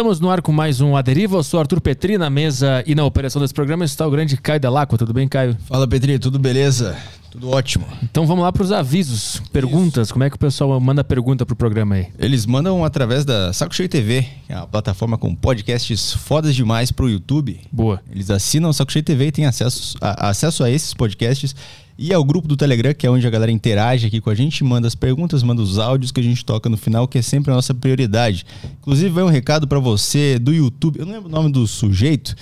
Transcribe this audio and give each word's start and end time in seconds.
Estamos 0.00 0.18
no 0.18 0.30
ar 0.30 0.40
com 0.40 0.50
mais 0.50 0.80
um 0.80 0.96
Aderiva. 0.96 1.36
Eu 1.36 1.42
sou 1.42 1.60
Arthur 1.60 1.78
Petri 1.78 2.16
na 2.16 2.30
mesa 2.30 2.82
e 2.86 2.94
na 2.94 3.04
operação 3.04 3.42
desse 3.42 3.52
programa 3.52 3.84
está 3.84 4.06
o 4.06 4.10
grande 4.10 4.34
Caio 4.34 4.58
Delacqua. 4.58 4.96
Tudo 4.96 5.12
bem, 5.12 5.28
Caio? 5.28 5.54
Fala, 5.66 5.86
Petri. 5.86 6.18
Tudo 6.18 6.38
beleza? 6.38 6.96
Tudo 7.30 7.50
ótimo. 7.50 7.86
Então 8.02 8.26
vamos 8.26 8.42
lá 8.42 8.50
para 8.50 8.62
os 8.62 8.72
avisos, 8.72 9.42
perguntas. 9.52 10.06
Isso. 10.06 10.14
Como 10.14 10.24
é 10.24 10.30
que 10.30 10.36
o 10.36 10.38
pessoal 10.38 10.80
manda 10.80 11.04
pergunta 11.04 11.44
pro 11.44 11.54
programa 11.54 11.96
aí? 11.96 12.06
Eles 12.18 12.46
mandam 12.46 12.82
através 12.82 13.26
da 13.26 13.52
Saco 13.52 13.74
Cheio 13.74 13.90
TV, 13.90 14.26
que 14.46 14.54
é 14.54 14.56
uma 14.56 14.66
plataforma 14.66 15.18
com 15.18 15.34
podcasts 15.34 16.14
fodas 16.14 16.56
demais 16.56 16.90
pro 16.90 17.06
YouTube. 17.06 17.60
Boa. 17.70 18.00
Eles 18.10 18.30
assinam 18.30 18.70
o 18.70 18.72
Saco 18.72 18.90
Cheio 18.90 19.04
TV 19.04 19.26
e 19.26 19.32
têm 19.32 19.44
acesso 19.44 19.98
a, 20.00 20.30
acesso 20.30 20.64
a 20.64 20.70
esses 20.70 20.94
podcasts 20.94 21.54
e 22.02 22.14
ao 22.14 22.24
grupo 22.24 22.48
do 22.48 22.56
Telegram, 22.56 22.94
que 22.94 23.06
é 23.06 23.10
onde 23.10 23.26
a 23.26 23.30
galera 23.30 23.52
interage 23.52 24.06
aqui 24.06 24.22
com 24.22 24.30
a 24.30 24.34
gente, 24.34 24.64
manda 24.64 24.88
as 24.88 24.94
perguntas, 24.94 25.42
manda 25.42 25.60
os 25.60 25.78
áudios 25.78 26.10
que 26.10 26.18
a 26.18 26.22
gente 26.22 26.42
toca 26.42 26.70
no 26.70 26.78
final, 26.78 27.06
que 27.06 27.18
é 27.18 27.22
sempre 27.22 27.50
a 27.50 27.54
nossa 27.54 27.74
prioridade. 27.74 28.46
Inclusive, 28.80 29.10
vai 29.10 29.22
um 29.22 29.28
recado 29.28 29.68
para 29.68 29.78
você 29.78 30.38
do 30.38 30.50
YouTube. 30.50 30.98
Eu 30.98 31.04
não 31.04 31.12
lembro 31.12 31.28
o 31.28 31.30
nome 31.30 31.52
do 31.52 31.66
sujeito, 31.66 32.34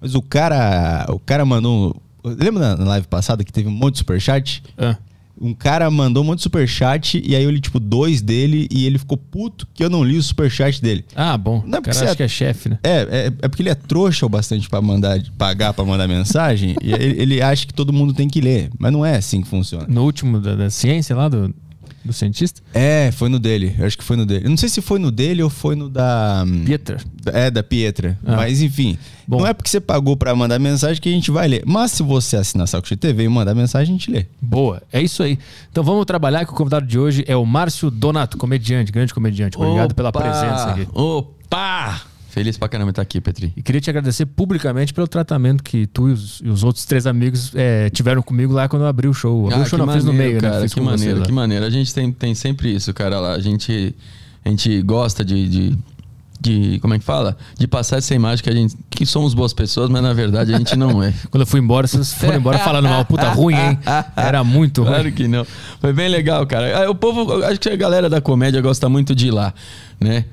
mas 0.00 0.16
o 0.16 0.20
cara, 0.20 1.06
o 1.10 1.20
cara 1.20 1.44
mandou. 1.44 1.94
Lembra 2.24 2.74
na 2.74 2.84
live 2.84 3.06
passada 3.06 3.44
que 3.44 3.52
teve 3.52 3.68
um 3.68 3.72
monte 3.72 3.92
de 3.92 3.98
superchat? 3.98 4.64
Ah 4.76 4.96
um 5.40 5.52
cara 5.52 5.90
mandou 5.90 6.22
um 6.22 6.26
monte 6.26 6.38
de 6.38 6.42
superchat 6.44 7.22
e 7.24 7.34
aí 7.34 7.42
eu 7.42 7.50
li, 7.50 7.60
tipo, 7.60 7.80
dois 7.80 8.22
dele 8.22 8.68
e 8.70 8.86
ele 8.86 8.98
ficou 8.98 9.16
puto 9.18 9.66
que 9.74 9.82
eu 9.82 9.90
não 9.90 10.04
li 10.04 10.16
o 10.16 10.22
superchat 10.22 10.80
dele. 10.80 11.04
Ah, 11.14 11.36
bom. 11.36 11.62
Não 11.66 11.78
é 11.78 11.80
porque 11.80 11.90
cara 11.90 12.04
acha 12.04 12.12
é, 12.12 12.16
que 12.16 12.22
é 12.22 12.28
chefe, 12.28 12.68
né? 12.68 12.78
É, 12.82 12.90
é, 12.90 13.26
é, 13.26 13.48
porque 13.48 13.62
ele 13.62 13.70
é 13.70 13.74
trouxa 13.74 14.24
o 14.24 14.28
bastante 14.28 14.68
para 14.68 14.80
mandar, 14.80 15.20
pagar 15.36 15.74
para 15.74 15.84
mandar 15.84 16.06
mensagem 16.06 16.76
e 16.82 16.92
ele, 16.92 17.22
ele, 17.22 17.42
acha 17.42 17.66
que 17.66 17.74
todo 17.74 17.92
mundo 17.92 18.14
tem 18.14 18.28
que 18.28 18.40
ler. 18.40 18.70
Mas 18.78 18.92
não 18.92 19.04
é 19.04 19.16
assim 19.16 19.42
que 19.42 19.48
funciona. 19.48 19.86
No 19.88 20.04
último 20.04 20.40
da, 20.40 20.54
da 20.54 20.70
ciência 20.70 21.16
lá, 21.16 21.28
do, 21.28 21.54
do 22.04 22.12
cientista? 22.12 22.60
É, 22.72 23.10
foi 23.12 23.28
no 23.28 23.38
dele. 23.38 23.74
Eu 23.78 23.86
acho 23.86 23.96
que 23.96 24.04
foi 24.04 24.16
no 24.16 24.26
dele. 24.26 24.46
Eu 24.46 24.50
não 24.50 24.56
sei 24.56 24.68
se 24.68 24.80
foi 24.80 24.98
no 24.98 25.10
dele 25.10 25.42
ou 25.42 25.48
foi 25.50 25.74
no 25.74 25.88
da. 25.88 26.44
Hum, 26.46 26.64
Pietra. 26.64 26.98
É, 27.26 27.50
da 27.50 27.62
Pietra. 27.62 28.18
Ah. 28.24 28.36
Mas 28.36 28.60
enfim. 28.60 28.98
Bom. 29.26 29.38
Não 29.38 29.46
é 29.46 29.54
porque 29.54 29.70
você 29.70 29.80
pagou 29.80 30.16
para 30.16 30.34
mandar 30.34 30.58
mensagem 30.58 31.00
que 31.00 31.08
a 31.08 31.12
gente 31.12 31.30
vai 31.30 31.48
ler. 31.48 31.62
Mas 31.66 31.92
se 31.92 32.02
você 32.02 32.36
assinar 32.36 32.68
Saco 32.68 32.94
TV 32.96 33.24
e 33.24 33.28
mandar 33.28 33.54
mensagem, 33.54 33.94
a 33.94 33.98
gente 33.98 34.10
lê. 34.10 34.26
Boa, 34.40 34.82
é 34.92 35.00
isso 35.00 35.22
aí. 35.22 35.38
Então 35.70 35.82
vamos 35.82 36.04
trabalhar 36.04 36.44
que 36.44 36.52
o 36.52 36.54
convidado 36.54 36.86
de 36.86 36.98
hoje 36.98 37.24
é 37.26 37.34
o 37.34 37.46
Márcio 37.46 37.90
Donato, 37.90 38.36
comediante, 38.36 38.92
grande 38.92 39.14
comediante. 39.14 39.56
Obrigado 39.56 39.92
Opa! 39.92 39.94
pela 39.94 40.12
presença 40.12 40.70
aqui. 40.70 40.88
Opa! 40.92 42.13
Feliz 42.34 42.58
pra 42.58 42.68
caramba 42.68 42.90
estar 42.90 43.00
aqui, 43.00 43.20
Petri. 43.20 43.52
E 43.56 43.62
queria 43.62 43.80
te 43.80 43.88
agradecer 43.88 44.26
publicamente 44.26 44.92
pelo 44.92 45.06
tratamento 45.06 45.62
que 45.62 45.86
tu 45.86 46.08
e 46.08 46.12
os, 46.12 46.40
e 46.42 46.48
os 46.48 46.64
outros 46.64 46.84
três 46.84 47.06
amigos 47.06 47.52
é, 47.54 47.88
tiveram 47.90 48.20
comigo 48.22 48.52
lá 48.52 48.68
quando 48.68 48.82
eu 48.82 48.88
abri 48.88 49.06
o 49.06 49.14
show. 49.14 49.46
Abri 49.46 49.60
ah, 49.60 49.62
o 49.62 49.66
show 49.66 49.78
não 49.78 49.86
maneiro, 49.86 50.04
fiz 50.04 50.12
no 50.12 50.18
meio, 50.18 50.34
né? 50.34 50.40
cara, 50.40 50.60
né? 50.60 50.68
que 50.68 50.80
maneiro, 50.80 51.22
que 51.22 51.30
maneiro. 51.30 51.64
A 51.64 51.70
gente 51.70 51.94
tem, 51.94 52.10
tem 52.10 52.34
sempre 52.34 52.74
isso, 52.74 52.92
cara, 52.92 53.20
lá. 53.20 53.34
A 53.34 53.38
gente, 53.38 53.94
a 54.44 54.48
gente 54.48 54.82
gosta 54.82 55.24
de, 55.24 55.48
de 55.48 55.78
de 56.40 56.78
como 56.80 56.92
é 56.92 56.98
que 56.98 57.04
fala? 57.04 57.36
De 57.56 57.68
passar 57.68 57.98
essa 57.98 58.14
imagem 58.14 58.42
que 58.42 58.50
a 58.50 58.52
gente 58.52 58.76
que 58.90 59.06
somos 59.06 59.32
boas 59.32 59.52
pessoas, 59.52 59.88
mas 59.88 60.02
na 60.02 60.12
verdade 60.12 60.52
a 60.52 60.58
gente 60.58 60.74
não 60.74 61.00
é. 61.02 61.14
Quando 61.30 61.42
eu 61.42 61.46
fui 61.46 61.60
embora, 61.60 61.86
vocês 61.86 62.12
foram 62.12 62.36
embora 62.36 62.58
falando 62.58 62.88
mal, 62.88 63.04
puta 63.04 63.30
ruim, 63.30 63.54
hein? 63.54 63.78
Era 64.16 64.42
muito 64.42 64.82
ruim. 64.82 64.90
Claro 64.90 65.12
que 65.12 65.28
não. 65.28 65.46
Foi 65.80 65.92
bem 65.92 66.08
legal, 66.08 66.44
cara. 66.46 66.90
O 66.90 66.96
povo, 66.96 67.44
acho 67.44 67.60
que 67.60 67.70
a 67.70 67.76
galera 67.76 68.10
da 68.10 68.20
comédia 68.20 68.60
gosta 68.60 68.88
muito 68.88 69.14
de 69.14 69.28
ir 69.28 69.30
lá, 69.30 69.54
né? 70.00 70.24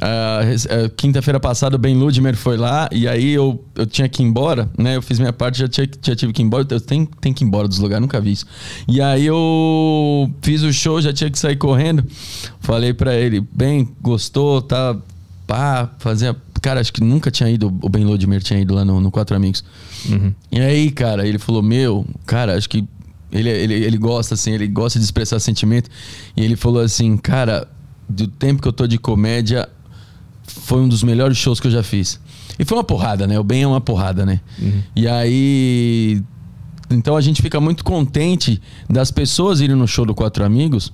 Uh, 0.00 0.88
Quinta-feira 0.96 1.38
passada 1.38 1.76
o 1.76 1.78
Ben 1.78 1.94
Ludmer 1.94 2.34
foi 2.34 2.56
lá 2.56 2.88
e 2.90 3.06
aí 3.06 3.32
eu, 3.32 3.62
eu 3.74 3.84
tinha 3.84 4.08
que 4.08 4.22
ir 4.22 4.26
embora, 4.26 4.66
né? 4.78 4.96
Eu 4.96 5.02
fiz 5.02 5.18
minha 5.18 5.32
parte, 5.32 5.58
já, 5.58 5.68
tinha, 5.68 5.86
já 6.00 6.16
tive 6.16 6.32
que 6.32 6.40
ir 6.40 6.46
embora. 6.46 6.66
Eu 6.70 6.80
tenho, 6.80 7.06
tenho 7.20 7.34
que 7.34 7.44
ir 7.44 7.46
embora 7.46 7.68
dos 7.68 7.78
lugares, 7.78 8.00
nunca 8.00 8.18
vi 8.18 8.32
isso. 8.32 8.46
E 8.88 8.98
aí 9.02 9.26
eu 9.26 10.32
fiz 10.40 10.62
o 10.62 10.72
show, 10.72 11.02
já 11.02 11.12
tinha 11.12 11.30
que 11.30 11.38
sair 11.38 11.56
correndo. 11.56 12.02
Falei 12.60 12.94
para 12.94 13.14
ele, 13.14 13.46
bem, 13.52 13.86
gostou, 14.00 14.62
tá? 14.62 14.96
Pá, 15.46 15.90
fazia. 15.98 16.34
Cara, 16.62 16.80
acho 16.80 16.92
que 16.92 17.02
nunca 17.02 17.30
tinha 17.30 17.50
ido, 17.50 17.66
o 17.82 17.88
Ben 17.88 18.04
Ludmer 18.04 18.42
tinha 18.42 18.58
ido 18.58 18.74
lá 18.74 18.84
no, 18.84 19.00
no 19.00 19.10
Quatro 19.10 19.36
Amigos. 19.36 19.62
Uhum. 20.08 20.32
E 20.50 20.60
aí, 20.60 20.90
cara, 20.90 21.26
ele 21.26 21.38
falou: 21.38 21.62
Meu, 21.62 22.06
cara, 22.24 22.56
acho 22.56 22.70
que 22.70 22.86
ele, 23.30 23.50
ele, 23.50 23.74
ele 23.74 23.98
gosta, 23.98 24.34
assim, 24.34 24.52
ele 24.52 24.66
gosta 24.66 24.98
de 24.98 25.04
expressar 25.04 25.38
sentimento. 25.40 25.90
E 26.34 26.42
ele 26.42 26.56
falou 26.56 26.80
assim: 26.80 27.18
Cara, 27.18 27.68
do 28.08 28.26
tempo 28.26 28.62
que 28.62 28.68
eu 28.68 28.72
tô 28.72 28.86
de 28.86 28.98
comédia, 28.98 29.68
foi 30.50 30.80
um 30.80 30.88
dos 30.88 31.02
melhores 31.02 31.36
shows 31.36 31.60
que 31.60 31.66
eu 31.66 31.70
já 31.70 31.82
fiz. 31.82 32.20
E 32.58 32.64
foi 32.64 32.76
uma 32.76 32.84
porrada, 32.84 33.26
né? 33.26 33.38
O 33.38 33.44
bem 33.44 33.62
é 33.62 33.66
uma 33.66 33.80
porrada, 33.80 34.26
né? 34.26 34.40
Uhum. 34.60 34.82
E 34.94 35.08
aí. 35.08 36.22
Então 36.90 37.16
a 37.16 37.20
gente 37.20 37.40
fica 37.40 37.60
muito 37.60 37.84
contente 37.84 38.60
das 38.88 39.10
pessoas 39.10 39.60
irem 39.60 39.76
no 39.76 39.86
show 39.86 40.04
do 40.04 40.14
Quatro 40.14 40.44
Amigos. 40.44 40.92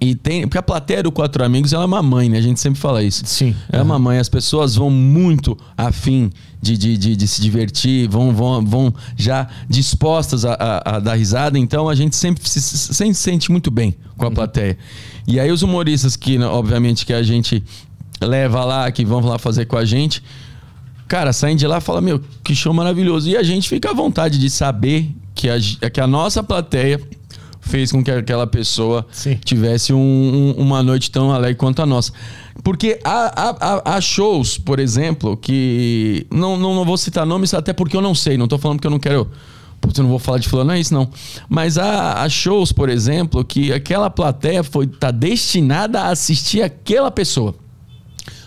E 0.00 0.14
tem. 0.14 0.42
Porque 0.42 0.56
a 0.56 0.62
plateia 0.62 1.02
do 1.02 1.12
Quatro 1.12 1.44
Amigos 1.44 1.72
ela 1.72 1.82
é 1.82 1.86
uma 1.86 2.02
mãe, 2.02 2.28
né? 2.28 2.38
A 2.38 2.42
gente 2.42 2.60
sempre 2.60 2.80
fala 2.80 3.02
isso. 3.02 3.22
Sim. 3.26 3.54
É 3.70 3.78
uhum. 3.78 3.84
uma 3.84 3.98
mãe. 3.98 4.18
As 4.18 4.28
pessoas 4.28 4.76
vão 4.76 4.88
muito 4.88 5.58
afim 5.76 6.30
de, 6.62 6.76
de, 6.76 6.96
de, 6.96 7.16
de, 7.16 7.28
se 7.28 7.40
divertir, 7.40 8.08
vão, 8.08 8.32
vão, 8.32 8.64
vão 8.64 8.94
já 9.16 9.48
dispostas 9.68 10.44
a, 10.44 10.54
a, 10.54 10.96
a, 10.96 11.00
dar 11.00 11.14
risada. 11.14 11.58
Então 11.58 11.88
a 11.88 11.94
gente 11.94 12.16
sempre 12.16 12.48
se, 12.48 12.60
sempre 12.60 13.14
se 13.14 13.22
sente 13.22 13.50
muito 13.50 13.70
bem 13.70 13.94
com 14.16 14.24
a 14.24 14.28
uhum. 14.28 14.34
plateia. 14.34 14.78
E 15.26 15.38
aí 15.38 15.50
os 15.50 15.62
humoristas 15.62 16.16
que, 16.16 16.38
obviamente, 16.38 17.04
que 17.04 17.12
a 17.12 17.22
gente 17.22 17.62
leva 18.20 18.64
lá, 18.64 18.90
que 18.90 19.04
vão 19.04 19.20
lá 19.20 19.38
fazer 19.38 19.66
com 19.66 19.76
a 19.76 19.84
gente. 19.84 20.22
Cara, 21.08 21.32
saem 21.32 21.56
de 21.56 21.66
lá 21.66 21.78
e 21.78 21.80
falam, 21.80 22.02
meu, 22.02 22.20
que 22.44 22.54
show 22.54 22.72
maravilhoso. 22.72 23.28
E 23.28 23.36
a 23.36 23.42
gente 23.42 23.68
fica 23.68 23.90
à 23.90 23.94
vontade 23.94 24.38
de 24.38 24.48
saber 24.48 25.10
que 25.34 25.48
a, 25.48 25.58
que 25.90 26.00
a 26.00 26.06
nossa 26.06 26.42
plateia 26.42 27.00
fez 27.60 27.92
com 27.92 28.02
que 28.02 28.10
aquela 28.10 28.46
pessoa 28.46 29.06
Sim. 29.10 29.38
tivesse 29.44 29.92
um, 29.92 29.98
um, 29.98 30.52
uma 30.62 30.82
noite 30.82 31.10
tão 31.10 31.32
alegre 31.32 31.56
quanto 31.56 31.82
a 31.82 31.86
nossa. 31.86 32.12
Porque 32.62 32.98
há, 33.04 33.56
há, 33.60 33.96
há, 33.96 34.00
shows, 34.00 34.58
por 34.58 34.78
exemplo, 34.78 35.36
que. 35.36 36.26
Não, 36.30 36.56
não, 36.56 36.74
não 36.74 36.84
vou 36.84 36.96
citar 36.96 37.24
nomes, 37.24 37.54
até 37.54 37.72
porque 37.72 37.96
eu 37.96 38.02
não 38.02 38.14
sei, 38.14 38.36
não 38.36 38.44
estou 38.44 38.58
falando 38.58 38.78
porque 38.78 38.86
eu 38.86 38.90
não 38.90 38.98
quero. 38.98 39.30
Putz, 39.80 39.96
eu 39.96 40.02
não 40.02 40.10
vou 40.10 40.18
falar 40.18 40.38
de 40.38 40.46
fulano, 40.46 40.68
não 40.68 40.74
é 40.74 40.80
isso 40.80 40.92
não. 40.92 41.08
Mas 41.48 41.78
há, 41.78 42.22
há 42.22 42.28
shows, 42.28 42.70
por 42.70 42.90
exemplo, 42.90 43.42
que 43.42 43.72
aquela 43.72 44.10
plateia 44.10 44.62
foi 44.62 44.86
tá 44.86 45.10
destinada 45.10 46.02
a 46.02 46.08
assistir 46.08 46.60
aquela 46.60 47.10
pessoa. 47.10 47.54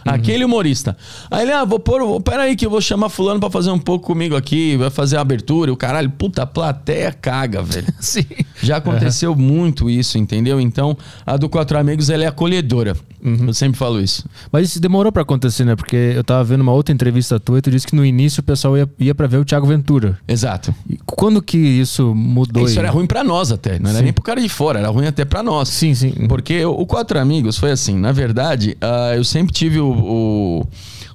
Uhum. 0.06 0.14
Aquele 0.14 0.46
humorista. 0.46 0.97
Aí 1.30 1.44
ele, 1.44 1.52
ah, 1.52 1.66
vou 1.66 1.80
pôr. 1.80 2.22
Peraí, 2.22 2.56
que 2.56 2.66
eu 2.66 2.69
vou 2.69 2.81
chamar 2.81 3.09
fulano 3.09 3.40
pra 3.40 3.50
fazer 3.50 3.72
um 3.72 3.80
pouco 3.80 4.06
comigo 4.06 4.36
aqui, 4.36 4.75
vai 4.78 4.90
fazer 4.90 5.18
a 5.18 5.22
abertura. 5.22 5.72
E 5.72 5.74
o 5.74 5.78
caralho, 5.78 6.09
puta, 6.09 6.44
a 6.44 6.46
plateia 6.46 7.12
caga, 7.12 7.62
velho. 7.62 7.88
Sim. 8.00 8.25
Já 8.62 8.78
aconteceu 8.78 9.31
uhum. 9.31 9.38
muito 9.38 9.90
isso, 9.90 10.18
entendeu? 10.18 10.59
Então, 10.59 10.97
a 11.25 11.38
do 11.38 11.50
Quatro 11.50 11.78
Amigos 11.78 12.09
ela 12.09 12.24
é 12.24 12.28
acolhedora. 12.28 12.96
Uhum. 13.24 13.47
Eu 13.47 13.53
sempre 13.53 13.78
falo 13.78 14.02
isso. 14.02 14.25
Mas 14.52 14.69
isso 14.69 14.81
demorou 14.81 15.12
para 15.12 15.22
acontecer, 15.22 15.63
né? 15.63 15.75
Porque 15.75 15.96
eu 15.96 16.24
tava 16.24 16.44
vendo 16.44 16.62
uma 16.62 16.74
outra 16.74 16.94
entrevista 16.94 17.40
tua 17.40 17.59
e 17.59 17.62
tu 17.62 17.72
disse 17.72 17.88
que 17.88 17.96
no 17.96 18.06
início 18.06 18.42
o 18.42 18.44
pessoal 18.44 18.78
ia, 18.78 18.90
ia 19.00 19.16
para 19.16 19.28
ver 19.28 19.38
o 19.38 19.46
Thiago 19.46 19.66
Ventura. 19.66 20.19
Exato. 20.28 20.75
E 20.90 20.97
quando 21.06 21.42
que 21.42 21.58
isso 21.58 22.13
mudou? 22.13 22.66
Isso 22.66 22.80
aí? 22.80 22.86
era 22.86 22.94
ruim 22.94 23.06
para 23.06 23.24
nós 23.24 23.52
até. 23.52 23.80
Não 23.80 23.90
era 23.90 24.00
sim. 24.00 24.03
nem 24.06 24.13
pro 24.13 24.24
cara 24.24 24.42
de 24.42 24.50
fora, 24.50 24.80
era 24.80 24.90
ruim 24.90 25.08
até 25.08 25.24
para 25.24 25.42
nós. 25.42 25.69
Sim, 25.69 25.96
sim. 25.96 26.12
Porque 26.28 26.66
o 26.66 26.86
Quatro 26.86 27.18
Amigos 27.18 27.58
foi 27.58 27.72
assim. 27.72 27.97
Na 27.97 28.12
verdade, 28.12 28.78
uh, 28.84 29.16
eu 29.16 29.24
sempre 29.24 29.53
tive 29.53 29.80
o, 29.80 29.93
o. 29.94 30.68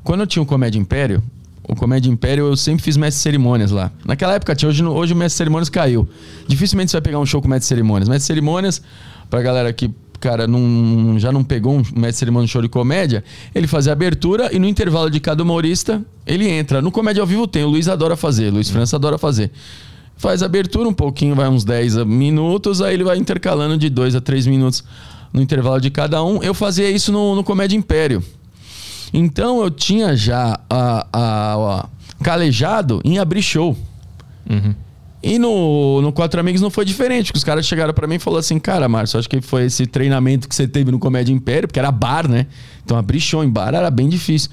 Quando 0.02 0.20
eu 0.20 0.26
tinha 0.26 0.42
o 0.42 0.46
Comédia 0.46 0.78
Império, 0.78 1.22
o 1.68 1.76
Comédia 1.76 2.10
Império, 2.10 2.46
eu 2.46 2.56
sempre 2.56 2.82
fiz 2.82 2.96
mestre 2.96 3.22
cerimônias 3.22 3.70
lá. 3.70 3.92
Naquela 4.04 4.34
época 4.34 4.54
tinha, 4.54 4.68
hoje, 4.68 4.82
hoje 4.82 5.12
o 5.12 5.16
mestre 5.16 5.36
cerimônias 5.36 5.68
caiu. 5.68 6.08
Dificilmente 6.46 6.90
você 6.90 6.96
vai 6.96 7.02
pegar 7.02 7.18
um 7.18 7.26
show 7.26 7.42
com 7.42 7.48
mestre 7.48 7.68
cerimônias. 7.68 8.08
Mestre 8.08 8.26
cerimônias, 8.26 8.80
pra 9.28 9.42
galera 9.42 9.72
que 9.72 9.90
cara 10.18 10.46
não, 10.46 11.18
já 11.18 11.30
não 11.30 11.44
pegou 11.44 11.74
um 11.74 11.82
mestre 11.94 12.14
cerimônia 12.14 12.46
de 12.46 12.52
show 12.52 12.62
de 12.62 12.68
comédia, 12.68 13.22
ele 13.54 13.66
fazia 13.66 13.92
abertura 13.92 14.50
e 14.52 14.58
no 14.58 14.66
intervalo 14.66 15.10
de 15.10 15.20
cada 15.20 15.42
humorista, 15.42 16.02
ele 16.26 16.48
entra. 16.48 16.82
No 16.82 16.90
Comédia 16.90 17.20
ao 17.20 17.26
Vivo 17.26 17.46
tem, 17.46 17.64
o 17.64 17.68
Luiz 17.68 17.88
adora 17.88 18.16
fazer, 18.16 18.50
Luiz 18.50 18.68
França 18.68 18.96
adora 18.96 19.16
fazer. 19.16 19.50
Faz 20.16 20.42
abertura 20.42 20.88
um 20.88 20.92
pouquinho, 20.92 21.36
vai 21.36 21.48
uns 21.48 21.64
10 21.64 22.04
minutos, 22.04 22.82
aí 22.82 22.94
ele 22.94 23.04
vai 23.04 23.16
intercalando 23.16 23.76
de 23.76 23.88
2 23.88 24.16
a 24.16 24.20
3 24.20 24.48
minutos 24.48 24.82
no 25.32 25.40
intervalo 25.40 25.80
de 25.80 25.90
cada 25.90 26.22
um. 26.24 26.42
Eu 26.42 26.52
fazia 26.52 26.90
isso 26.90 27.12
no, 27.12 27.36
no 27.36 27.44
Comédia 27.44 27.76
Império. 27.76 28.22
Então 29.12 29.62
eu 29.62 29.70
tinha 29.70 30.16
já 30.16 30.58
a, 30.68 31.06
a, 31.12 31.54
a 31.54 31.88
calejado 32.22 33.00
em 33.04 33.18
abrir 33.18 33.42
show. 33.42 33.76
Uhum. 34.48 34.74
E 35.22 35.38
no, 35.38 36.00
no 36.00 36.12
Quatro 36.12 36.38
Amigos 36.38 36.60
não 36.60 36.70
foi 36.70 36.84
diferente, 36.84 37.26
porque 37.26 37.38
os 37.38 37.44
caras 37.44 37.66
chegaram 37.66 37.92
para 37.92 38.06
mim 38.06 38.14
e 38.14 38.18
falaram 38.18 38.40
assim, 38.40 38.58
cara, 38.58 38.88
Márcio, 38.88 39.18
acho 39.18 39.28
que 39.28 39.40
foi 39.40 39.64
esse 39.64 39.84
treinamento 39.84 40.48
que 40.48 40.54
você 40.54 40.66
teve 40.68 40.92
no 40.92 40.98
Comédia 40.98 41.32
Império, 41.32 41.66
porque 41.66 41.78
era 41.78 41.90
bar, 41.90 42.28
né? 42.28 42.46
Então 42.84 42.96
abrir 42.96 43.20
show 43.20 43.42
em 43.42 43.50
bar 43.50 43.74
era 43.74 43.90
bem 43.90 44.08
difícil. 44.08 44.50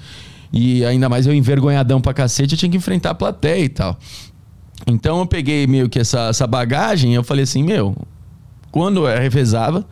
E 0.52 0.84
ainda 0.84 1.08
mais 1.08 1.26
eu 1.26 1.34
envergonhadão 1.34 2.00
pra 2.00 2.12
cacete, 2.12 2.54
eu 2.54 2.58
tinha 2.58 2.70
que 2.70 2.76
enfrentar 2.76 3.10
a 3.10 3.14
plateia 3.14 3.64
e 3.64 3.68
tal. 3.68 3.96
Então 4.86 5.20
eu 5.20 5.26
peguei 5.26 5.66
meio 5.66 5.88
que 5.88 5.98
essa, 5.98 6.28
essa 6.28 6.46
bagagem 6.46 7.12
e 7.12 7.14
eu 7.14 7.22
falei 7.22 7.44
assim, 7.44 7.62
meu, 7.62 7.96
quando 8.72 9.06
eu 9.06 9.18
revezava, 9.18 9.86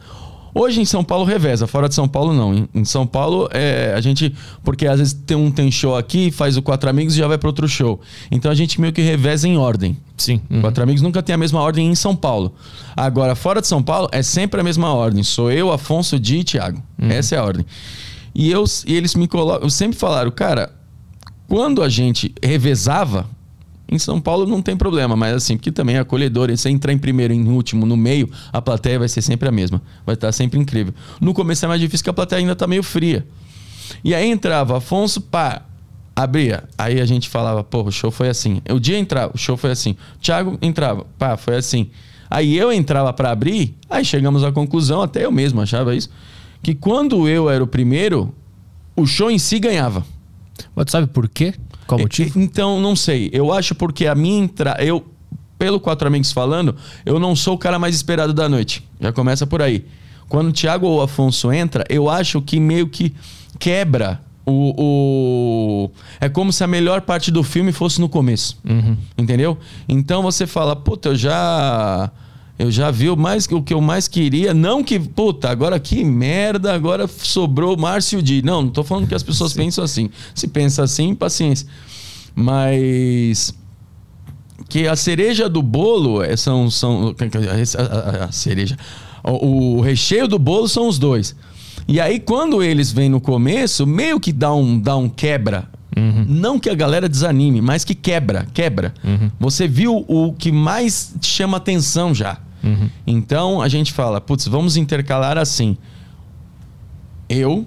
Hoje 0.55 0.81
em 0.81 0.85
São 0.85 1.03
Paulo 1.03 1.25
reveza, 1.25 1.67
fora 1.67 1.89
de 1.89 1.97
São 1.97 2.07
Paulo 2.07 2.33
não. 2.33 2.69
Em, 2.73 2.85
São 2.85 3.05
Paulo 3.05 3.49
é, 3.51 3.93
a 3.97 4.01
gente. 4.01 4.33
Porque 4.63 4.87
às 4.87 4.99
vezes 4.99 5.13
tem 5.13 5.37
um 5.37 5.51
tem 5.51 5.69
show 5.69 5.97
aqui, 5.97 6.31
faz 6.31 6.57
o 6.57 6.63
Quatro 6.63 6.89
Amigos 6.89 7.15
e 7.15 7.19
já 7.19 7.27
vai 7.27 7.37
para 7.37 7.49
outro 7.49 7.67
show. 7.67 8.01
Então 8.31 8.53
a 8.53 8.55
gente 8.55 8.81
meio 8.81 8.93
que 8.93 9.03
reveza 9.03 9.49
em 9.49 9.57
ordem. 9.57 9.99
Sim. 10.17 10.41
Uhum. 10.49 10.61
Quatro 10.61 10.83
Amigos 10.85 11.03
nunca 11.03 11.21
tem 11.21 11.35
a 11.35 11.39
mesma 11.39 11.61
ordem 11.61 11.91
em 11.91 11.95
São 11.97 12.15
Paulo. 12.15 12.55
Agora, 12.97 13.35
fora 13.35 13.61
de 13.61 13.67
São 13.67 13.83
Paulo, 13.83 14.09
é 14.13 14.23
sempre 14.23 14.61
a 14.61 14.63
mesma 14.63 14.95
ordem. 14.95 15.25
Sou 15.25 15.51
eu, 15.51 15.73
Afonso, 15.73 16.21
Di 16.21 16.39
e 16.39 16.45
Thiago. 16.45 16.81
Uhum. 17.03 17.11
Essa 17.11 17.35
é 17.35 17.39
a 17.39 17.45
ordem. 17.45 17.67
E, 18.33 18.49
eu, 18.49 18.65
e 18.87 18.95
eles 18.95 19.17
me 19.17 19.27
colocam, 19.27 19.69
sempre 19.69 19.99
falaram, 19.99 20.31
cara, 20.31 20.73
quando 21.49 21.83
a 21.83 21.89
gente 21.89 22.33
revezava, 22.43 23.27
em 23.89 23.99
São 23.99 24.21
Paulo 24.21 24.47
não 24.47 24.63
tem 24.63 24.77
problema, 24.77 25.15
mas 25.15 25.35
assim, 25.35 25.57
porque 25.57 25.71
também 25.71 25.97
é 25.97 26.01
acolhedor, 26.01 26.51
e 26.51 26.57
você 26.57 26.71
entrar 26.71 26.93
em 26.93 26.99
primeiro, 26.99 27.33
em 27.33 27.49
último, 27.49 27.85
no 27.87 27.97
meio, 27.97 28.31
a 28.53 28.61
plateia 28.61 28.99
vai 28.99 29.09
ser 29.09 29.23
sempre 29.23 29.49
a 29.49 29.53
mesma. 29.53 29.81
Vai 30.07 30.15
estar 30.15 30.33
sempre 30.33 30.59
incrível. 30.59 30.95
No 31.21 31.35
começo 31.35 31.65
é 31.65 31.69
mais 31.69 31.81
difícil 31.81 32.05
que 32.05 32.11
a 32.11 32.15
plateia 32.15 32.41
ainda 32.41 32.57
tá 32.57 32.67
meio 32.67 32.83
fria. 32.83 33.27
E 34.03 34.15
aí 34.15 34.29
entrava 34.29 34.79
Afonso, 34.79 35.21
pá, 35.21 35.63
abria. 36.17 36.65
Aí 36.79 37.01
a 37.01 37.07
gente 37.07 37.29
falava, 37.29 37.63
pô, 37.63 37.83
o 37.83 37.93
show 37.93 38.11
foi 38.11 38.29
assim. 38.29 38.61
O 38.71 38.81
dia 38.81 38.99
entrava, 38.99 39.33
o 39.35 39.39
show 39.39 39.57
foi 39.57 39.71
assim. 39.71 39.97
Thiago 40.21 40.59
entrava, 40.63 41.07
pá, 41.19 41.37
foi 41.37 41.57
assim. 41.57 41.91
Aí 42.31 42.57
eu 42.57 42.73
entrava 42.73 43.13
para 43.13 43.31
abrir, 43.31 43.77
aí 43.89 44.05
chegamos 44.05 44.43
à 44.43 44.51
conclusão, 44.51 45.03
até 45.03 45.25
eu 45.25 45.31
mesmo 45.31 45.61
achava 45.61 45.95
isso, 45.95 46.11
que 46.63 46.75
quando 46.75 47.29
eu 47.29 47.51
era 47.51 47.63
o 47.63 47.67
primeiro, 47.67 48.35
o 48.97 49.07
show 49.07 49.31
em 49.31 49.39
si 49.39 49.59
ganhava. 49.59 50.05
Mas 50.75 50.91
sabe 50.91 51.07
por 51.07 51.29
quê? 51.29 51.55
Qual 51.87 52.01
motivo? 52.01 52.39
Então, 52.41 52.81
não 52.81 52.97
sei. 52.97 53.31
Eu 53.33 53.53
acho 53.53 53.75
porque 53.75 54.07
a 54.07 54.15
minha 54.15 54.45
entrada. 54.45 54.83
Eu, 54.83 55.05
pelo 55.59 55.79
Quatro 55.81 56.07
Amigos 56.07 56.33
falando, 56.33 56.75
eu 57.07 57.19
não 57.19 57.35
sou 57.37 57.55
o 57.55 57.59
cara 57.59 57.79
mais 57.79 57.95
esperado 57.95 58.33
da 58.33 58.49
noite. 58.49 58.87
Já 59.01 59.13
começa 59.13 59.47
por 59.47 59.63
aí. 59.63 59.85
Quando 60.29 60.49
o 60.49 60.53
Thiago 60.53 60.87
ou 60.87 60.99
o 60.99 61.03
Afonso 61.03 61.53
entra, 61.53 61.85
eu 61.89 62.09
acho 62.09 62.41
que 62.43 62.59
meio 62.59 62.89
que 62.89 63.15
quebra 63.59 64.21
o, 64.47 64.75
o, 64.77 65.91
É 66.21 66.29
como 66.29 66.53
se 66.53 66.63
a 66.63 66.67
melhor 66.67 67.01
parte 67.01 67.31
do 67.31 67.43
filme 67.43 67.73
fosse 67.73 68.01
no 68.01 68.09
começo. 68.09 68.59
Uhum. 68.65 68.97
Entendeu? 69.17 69.59
Então 69.89 70.23
você 70.23 70.47
fala, 70.47 70.77
puta, 70.77 71.11
eu 71.11 71.17
já. 71.17 72.11
Eu 72.59 72.71
já 72.71 72.91
vi 72.91 73.11
o, 73.11 73.17
mais, 73.17 73.47
o 73.47 73.61
que 73.61 73.75
eu 73.75 73.81
mais 73.81 74.07
queria. 74.07 74.55
Não 74.55 74.85
que, 74.85 74.99
puta, 74.99 75.51
agora 75.51 75.79
que 75.81 76.05
merda, 76.05 76.73
agora 76.73 77.09
sobrou 77.09 77.77
Márcio 77.77 78.23
Di. 78.23 78.43
Não, 78.43 78.63
não 78.63 78.71
tô 78.71 78.85
falando 78.85 79.09
que 79.09 79.15
as 79.15 79.25
pessoas 79.25 79.53
Sim. 79.53 79.59
pensam 79.59 79.85
assim. 79.85 80.11
Se 80.35 80.47
pensa 80.47 80.83
assim, 80.83 81.15
paciência. 81.15 81.67
Mas. 82.35 83.53
Que 84.69 84.87
a 84.87 84.95
cereja 84.95 85.49
do 85.49 85.63
bolo 85.63 86.23
é, 86.23 86.37
são. 86.37 86.71
são 86.71 87.15
a, 87.19 87.83
a, 87.83 88.25
a 88.27 88.33
cereja. 88.33 88.77
O, 89.25 89.77
o 89.77 89.81
recheio 89.81 90.29
do 90.29 90.39
bolo 90.39 90.69
são 90.69 90.87
os 90.87 90.99
dois. 90.99 91.35
E 91.89 92.01
aí, 92.01 92.21
quando 92.21 92.63
eles 92.63 92.93
vêm 92.93 93.09
no 93.09 93.21
começo, 93.21 93.87
meio 93.87 94.21
que 94.21 94.33
dá 94.33 94.55
um, 94.55 94.79
dá 94.79 94.97
um 94.97 95.09
quebra. 95.09 95.69
Uhum. 95.97 96.25
Não 96.29 96.59
que 96.59 96.69
a 96.69 96.75
galera 96.75 97.09
desanime, 97.09 97.61
mas 97.61 97.85
que 97.85 97.95
quebra, 97.95 98.47
quebra. 98.53 98.93
Uhum. 99.05 99.31
Você 99.39 99.69
viu 99.69 100.05
o 100.09 100.33
que 100.33 100.51
mais 100.51 101.15
te 101.21 101.27
chama 101.27 101.57
atenção 101.57 102.15
já. 102.15 102.39
Uhum. 102.65 102.91
Então 103.07 103.61
a 103.61 103.69
gente 103.69 103.93
fala, 103.93 104.21
putz, 104.21 104.49
vamos 104.49 104.77
intercalar 104.77 105.39
assim. 105.39 105.77
Eu, 107.29 107.67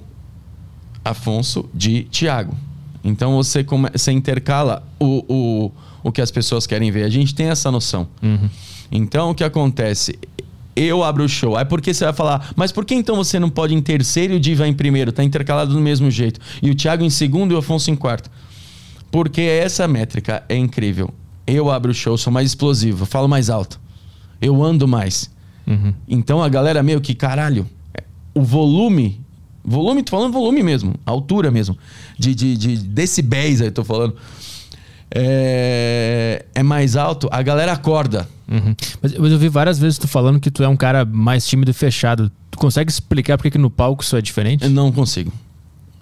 Afonso, 1.03 1.69
de 1.73 2.03
Tiago. 2.03 2.55
Então 3.03 3.35
você, 3.35 3.63
come, 3.63 3.89
você 3.91 4.11
intercala 4.11 4.83
o, 4.99 5.23
o, 5.27 5.71
o 6.03 6.11
que 6.11 6.21
as 6.21 6.31
pessoas 6.31 6.67
querem 6.67 6.91
ver. 6.91 7.03
A 7.03 7.09
gente 7.09 7.33
tem 7.33 7.47
essa 7.47 7.71
noção. 7.71 8.07
Uhum. 8.21 8.49
Então 8.91 9.31
o 9.31 9.35
que 9.35 9.43
acontece? 9.43 10.17
eu 10.77 11.03
abro 11.03 11.23
o 11.23 11.29
show. 11.29 11.57
Aí 11.57 11.65
porque 11.65 11.91
você 11.91 12.05
vai 12.05 12.13
falar, 12.13 12.51
mas 12.55 12.71
por 12.71 12.85
que 12.85 12.93
então 12.93 13.15
você 13.15 13.39
não 13.39 13.49
pode 13.49 13.73
em 13.73 13.81
terceiro 13.81 14.33
e 14.33 14.37
o 14.37 14.39
Diva 14.39 14.67
em 14.67 14.73
primeiro? 14.73 15.11
Tá 15.11 15.23
intercalado 15.23 15.73
do 15.73 15.81
mesmo 15.81 16.11
jeito. 16.11 16.39
E 16.61 16.69
o 16.69 16.75
Thiago 16.75 17.03
em 17.03 17.09
segundo 17.09 17.51
e 17.51 17.55
o 17.55 17.57
Afonso 17.57 17.89
em 17.89 17.95
quarto. 17.95 18.29
Porque 19.09 19.41
essa 19.41 19.87
métrica 19.87 20.43
é 20.47 20.55
incrível. 20.55 21.11
Eu 21.47 21.71
abro 21.71 21.91
o 21.91 21.95
show, 21.95 22.15
sou 22.17 22.31
mais 22.31 22.47
explosivo, 22.49 23.05
falo 23.05 23.27
mais 23.27 23.49
alto. 23.49 23.79
Eu 24.41 24.63
ando 24.63 24.87
mais. 24.87 25.29
Uhum. 25.65 25.93
Então 26.07 26.41
a 26.41 26.49
galera 26.49 26.81
meio 26.81 27.01
que, 27.01 27.13
caralho, 27.13 27.67
o 28.33 28.41
volume. 28.41 29.21
Volume, 29.63 30.01
tô 30.01 30.11
falando 30.11 30.31
volume 30.31 30.63
mesmo, 30.63 30.95
altura 31.05 31.51
mesmo. 31.51 31.77
De, 32.17 32.33
de, 32.33 32.55
de 32.55 32.77
decibéis 32.77 33.61
aí, 33.61 33.69
tô 33.69 33.83
falando. 33.83 34.15
É, 35.09 36.45
é 36.53 36.63
mais 36.63 36.95
alto, 36.95 37.27
a 37.31 37.41
galera 37.41 37.73
acorda. 37.73 38.27
Uhum. 38.47 38.75
Mas, 39.01 39.13
eu 39.13 39.37
vi 39.37 39.49
várias 39.49 39.77
vezes 39.77 39.97
tu 39.97 40.07
falando 40.07 40.39
que 40.39 40.49
tu 40.49 40.63
é 40.63 40.67
um 40.67 40.77
cara 40.77 41.03
mais 41.03 41.45
tímido 41.45 41.71
e 41.71 41.73
fechado. 41.73 42.31
Tu 42.49 42.57
consegue 42.57 42.89
explicar 42.89 43.37
por 43.37 43.43
que, 43.43 43.51
que 43.51 43.57
no 43.57 43.69
palco 43.69 44.03
isso 44.03 44.15
é 44.15 44.21
diferente? 44.21 44.63
Eu 44.63 44.69
não 44.69 44.91
consigo. 44.91 45.33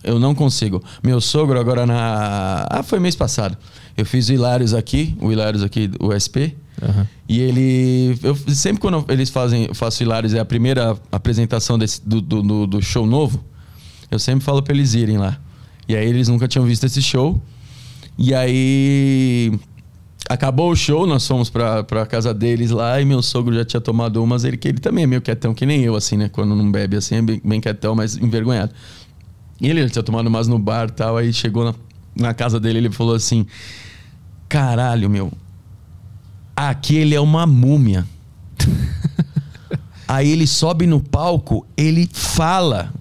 Eu 0.03 0.19
não 0.19 0.35
consigo. 0.35 0.83
Meu 1.03 1.19
sogro 1.19 1.59
agora 1.59 1.85
na. 1.85 2.67
Ah, 2.69 2.83
foi 2.83 2.99
mês 2.99 3.15
passado. 3.15 3.57
Eu 3.97 4.05
fiz 4.05 4.29
o 4.29 4.33
Hilários 4.33 4.73
aqui, 4.73 5.17
o 5.19 5.31
Hilários 5.31 5.63
aqui, 5.63 5.89
o 5.99 6.11
SP. 6.13 6.53
Uhum. 6.81 7.05
E 7.27 7.39
ele. 7.39 8.19
Eu, 8.21 8.35
sempre 8.35 8.81
quando 8.81 9.05
eles 9.09 9.29
fazem, 9.29 9.73
faço 9.73 10.03
Hilários, 10.03 10.33
é 10.33 10.39
a 10.39 10.45
primeira 10.45 10.97
apresentação 11.11 11.77
desse, 11.77 12.01
do, 12.07 12.21
do, 12.21 12.67
do 12.67 12.81
show 12.81 13.05
novo. 13.05 13.43
Eu 14.11 14.19
sempre 14.19 14.43
falo 14.43 14.61
pra 14.61 14.73
eles 14.73 14.93
irem 14.93 15.17
lá. 15.17 15.39
E 15.87 15.95
aí 15.95 16.07
eles 16.07 16.27
nunca 16.27 16.47
tinham 16.47 16.65
visto 16.65 16.85
esse 16.85 17.01
show. 17.01 17.41
E 18.17 18.33
aí 18.33 19.51
acabou 20.29 20.71
o 20.71 20.75
show, 20.75 21.05
nós 21.05 21.27
fomos 21.27 21.49
pra, 21.49 21.83
pra 21.83 22.05
casa 22.05 22.33
deles 22.33 22.71
lá 22.71 22.99
e 22.99 23.05
meu 23.05 23.21
sogro 23.21 23.53
já 23.53 23.63
tinha 23.63 23.81
tomado 23.81 24.23
umas, 24.23 24.43
ele 24.43 24.57
que 24.57 24.67
ele 24.67 24.79
também 24.79 25.03
é 25.03 25.07
meio 25.07 25.21
quietão, 25.21 25.53
que 25.53 25.65
nem 25.65 25.83
eu, 25.83 25.95
assim, 25.95 26.17
né? 26.17 26.29
Quando 26.29 26.55
não 26.55 26.71
bebe 26.71 26.97
assim, 26.97 27.15
é 27.15 27.21
bem, 27.21 27.41
bem 27.43 27.61
quietão, 27.61 27.95
mas 27.95 28.17
envergonhado. 28.17 28.73
E 29.61 29.69
ele, 29.69 29.81
ele 29.81 29.89
tinha 29.89 30.03
tomado 30.03 30.27
umas 30.27 30.47
no 30.47 30.57
bar 30.57 30.87
e 30.89 30.91
tal, 30.93 31.17
aí 31.17 31.31
chegou 31.31 31.65
na, 31.65 31.75
na 32.15 32.33
casa 32.33 32.59
dele 32.59 32.79
ele 32.79 32.91
falou 32.91 33.15
assim: 33.15 33.45
Caralho, 34.49 35.09
meu, 35.09 35.31
aquele 36.55 37.15
é 37.15 37.19
uma 37.19 37.45
múmia. 37.45 38.05
aí 40.07 40.31
ele 40.31 40.47
sobe 40.47 40.87
no 40.87 41.01
palco, 41.01 41.65
ele 41.75 42.09
fala, 42.11 42.93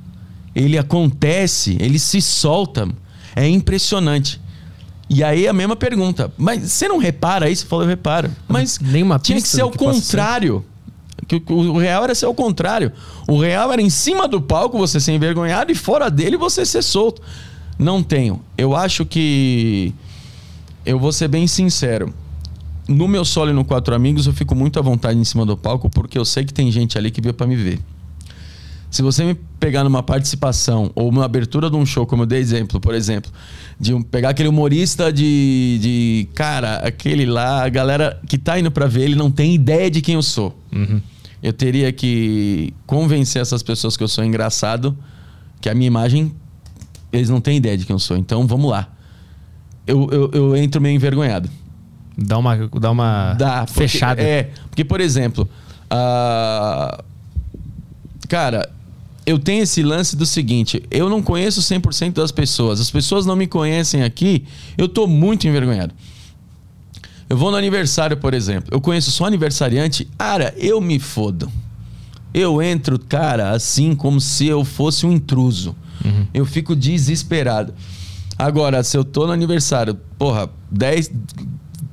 ele 0.55 0.77
acontece, 0.77 1.77
ele 1.81 1.99
se 1.99 2.21
solta. 2.21 2.89
É 3.37 3.49
impressionante. 3.49 4.41
E 5.09 5.23
aí 5.23 5.47
a 5.47 5.53
mesma 5.53 5.77
pergunta. 5.77 6.33
Mas 6.37 6.63
você 6.63 6.89
não 6.89 6.99
repara 6.99 7.51
isso? 7.51 7.67
Falou, 7.67 7.85
eu 7.85 7.89
reparo. 7.89 8.31
Mas 8.49 8.79
Nenhuma 8.79 9.19
tinha 9.19 9.41
que 9.41 9.49
ser 9.49 9.63
o 9.63 9.71
contrário. 9.71 10.65
Que 11.29 11.37
o, 11.49 11.55
o 11.55 11.79
real 11.79 12.05
era 12.05 12.15
ser 12.15 12.27
o 12.27 12.35
contrário. 12.35 12.93
O 13.29 13.39
real 13.39 13.73
era 13.73 13.81
em 13.81 13.91
cima 13.91 14.27
do 14.27 14.41
palco 14.41 14.79
você 14.79 14.99
ser 15.01 15.13
envergonhado 15.13 15.71
e 15.71 15.75
fora 15.75 16.11
dele 16.11 16.37
você 16.37 16.65
ser 16.65 16.83
solto. 16.83 17.23
Não 17.79 18.03
tenho. 18.03 18.41
Eu 18.57 18.75
acho 18.75 19.05
que. 19.05 19.93
Eu 20.87 20.99
vou 20.99 21.13
ser 21.13 21.29
bem 21.29 21.47
sincero. 21.47 22.13
No 22.87 23.09
meu 23.09 23.25
solo 23.25 23.51
e 23.51 23.55
no 23.55 23.65
Quatro 23.65 23.95
Amigos 23.95 24.27
eu 24.27 24.33
fico 24.33 24.55
muito 24.55 24.79
à 24.79 24.83
vontade 24.83 25.19
em 25.19 25.25
cima 25.25 25.47
do 25.47 25.57
palco 25.57 25.89
porque 25.89 26.19
eu 26.19 26.25
sei 26.25 26.45
que 26.45 26.53
tem 26.53 26.71
gente 26.71 26.99
ali 26.99 27.11
que 27.11 27.21
veio 27.21 27.35
para 27.35 27.47
me 27.47 27.57
ver. 27.57 27.81
Se 28.95 29.03
você 29.03 29.25
me 29.25 29.35
pegar 29.59 29.83
numa 29.83 30.05
participação 30.05 30.93
ou 30.95 31.09
uma 31.09 31.25
abertura 31.25 31.69
de 31.69 31.75
um 31.75 31.85
show, 31.85 32.07
como 32.07 32.23
eu 32.23 32.27
dei 32.27 32.39
exemplo, 32.39 32.79
por 32.79 32.95
exemplo, 32.95 33.29
de 33.81 33.93
um, 33.93 34.01
pegar 34.01 34.29
aquele 34.29 34.49
humorista 34.49 35.13
de, 35.13 35.79
de. 35.83 36.29
Cara, 36.33 36.77
aquele 36.77 37.27
lá, 37.27 37.65
a 37.65 37.69
galera 37.69 38.21
que 38.29 38.39
tá 38.39 38.57
indo 38.57 38.71
pra 38.71 38.87
ver, 38.87 39.03
ele 39.03 39.17
não 39.17 39.33
tem 39.33 39.53
ideia 39.53 39.91
de 39.91 40.01
quem 40.01 40.15
eu 40.15 40.23
sou. 40.23 40.57
Uhum. 40.73 41.01
Eu 41.43 41.53
teria 41.53 41.93
que 41.93 42.73
convencer 42.87 43.43
essas 43.43 43.65
pessoas 43.65 43.97
que 43.97 44.05
eu 44.05 44.07
sou 44.07 44.23
engraçado, 44.23 44.97
que 45.61 45.69
a 45.69 45.75
minha 45.75 45.89
imagem, 45.89 46.33
eles 47.13 47.29
não 47.29 47.41
têm 47.41 47.57
ideia 47.57 47.77
de 47.77 47.85
quem 47.85 47.95
eu 47.95 47.99
sou. 47.99 48.17
Então 48.17 48.47
vamos 48.47 48.71
lá. 48.71 48.89
Eu, 49.85 50.09
eu, 50.13 50.31
eu 50.33 50.57
entro 50.57 50.81
meio 50.81 50.95
envergonhado. 50.95 51.51
Dá 52.17 52.39
uma, 52.39 52.69
dá 52.69 52.91
uma 52.91 53.35
dá, 53.35 53.67
fechada. 53.67 54.17
Porque, 54.17 54.31
é, 54.31 54.51
porque, 54.71 54.85
por 54.85 55.01
exemplo, 55.01 55.49
uh, 55.87 57.03
cara, 58.29 58.71
eu 59.27 59.39
tenho 59.39 59.63
esse 59.63 59.83
lance 59.83 60.17
do 60.17 60.25
seguinte: 60.25 60.83
eu 60.91 61.09
não 61.09 61.23
conheço 61.23 61.61
100% 61.61 62.13
das 62.13 62.31
pessoas, 62.31 62.81
as 62.81 62.91
pessoas 62.91 63.27
não 63.27 63.37
me 63.37 63.47
conhecem 63.47 64.03
aqui, 64.03 64.45
eu 64.77 64.89
tô 64.89 65.07
muito 65.07 65.47
envergonhado. 65.47 65.95
Eu 67.29 67.37
vou 67.37 67.51
no 67.51 67.57
aniversário, 67.57 68.17
por 68.17 68.35
exemplo, 68.35 68.69
eu 68.71 68.81
conheço 68.81 69.11
só 69.11 69.25
aniversariante, 69.25 70.09
cara, 70.19 70.55
eu 70.57 70.81
me 70.81 70.99
fodo. 70.99 71.51
Eu 72.33 72.61
entro, 72.61 72.99
cara, 72.99 73.51
assim 73.51 73.95
como 73.95 74.21
se 74.21 74.47
eu 74.47 74.65
fosse 74.65 75.07
um 75.07 75.13
intruso. 75.13 75.75
Uhum. 76.05 76.27
Eu 76.35 76.45
fico 76.45 76.75
desesperado. 76.75 77.73
Agora, 78.37 78.83
se 78.83 78.97
eu 78.97 79.05
tô 79.05 79.27
no 79.27 79.33
aniversário, 79.33 79.95
porra, 80.19 80.51
10, 80.71 81.13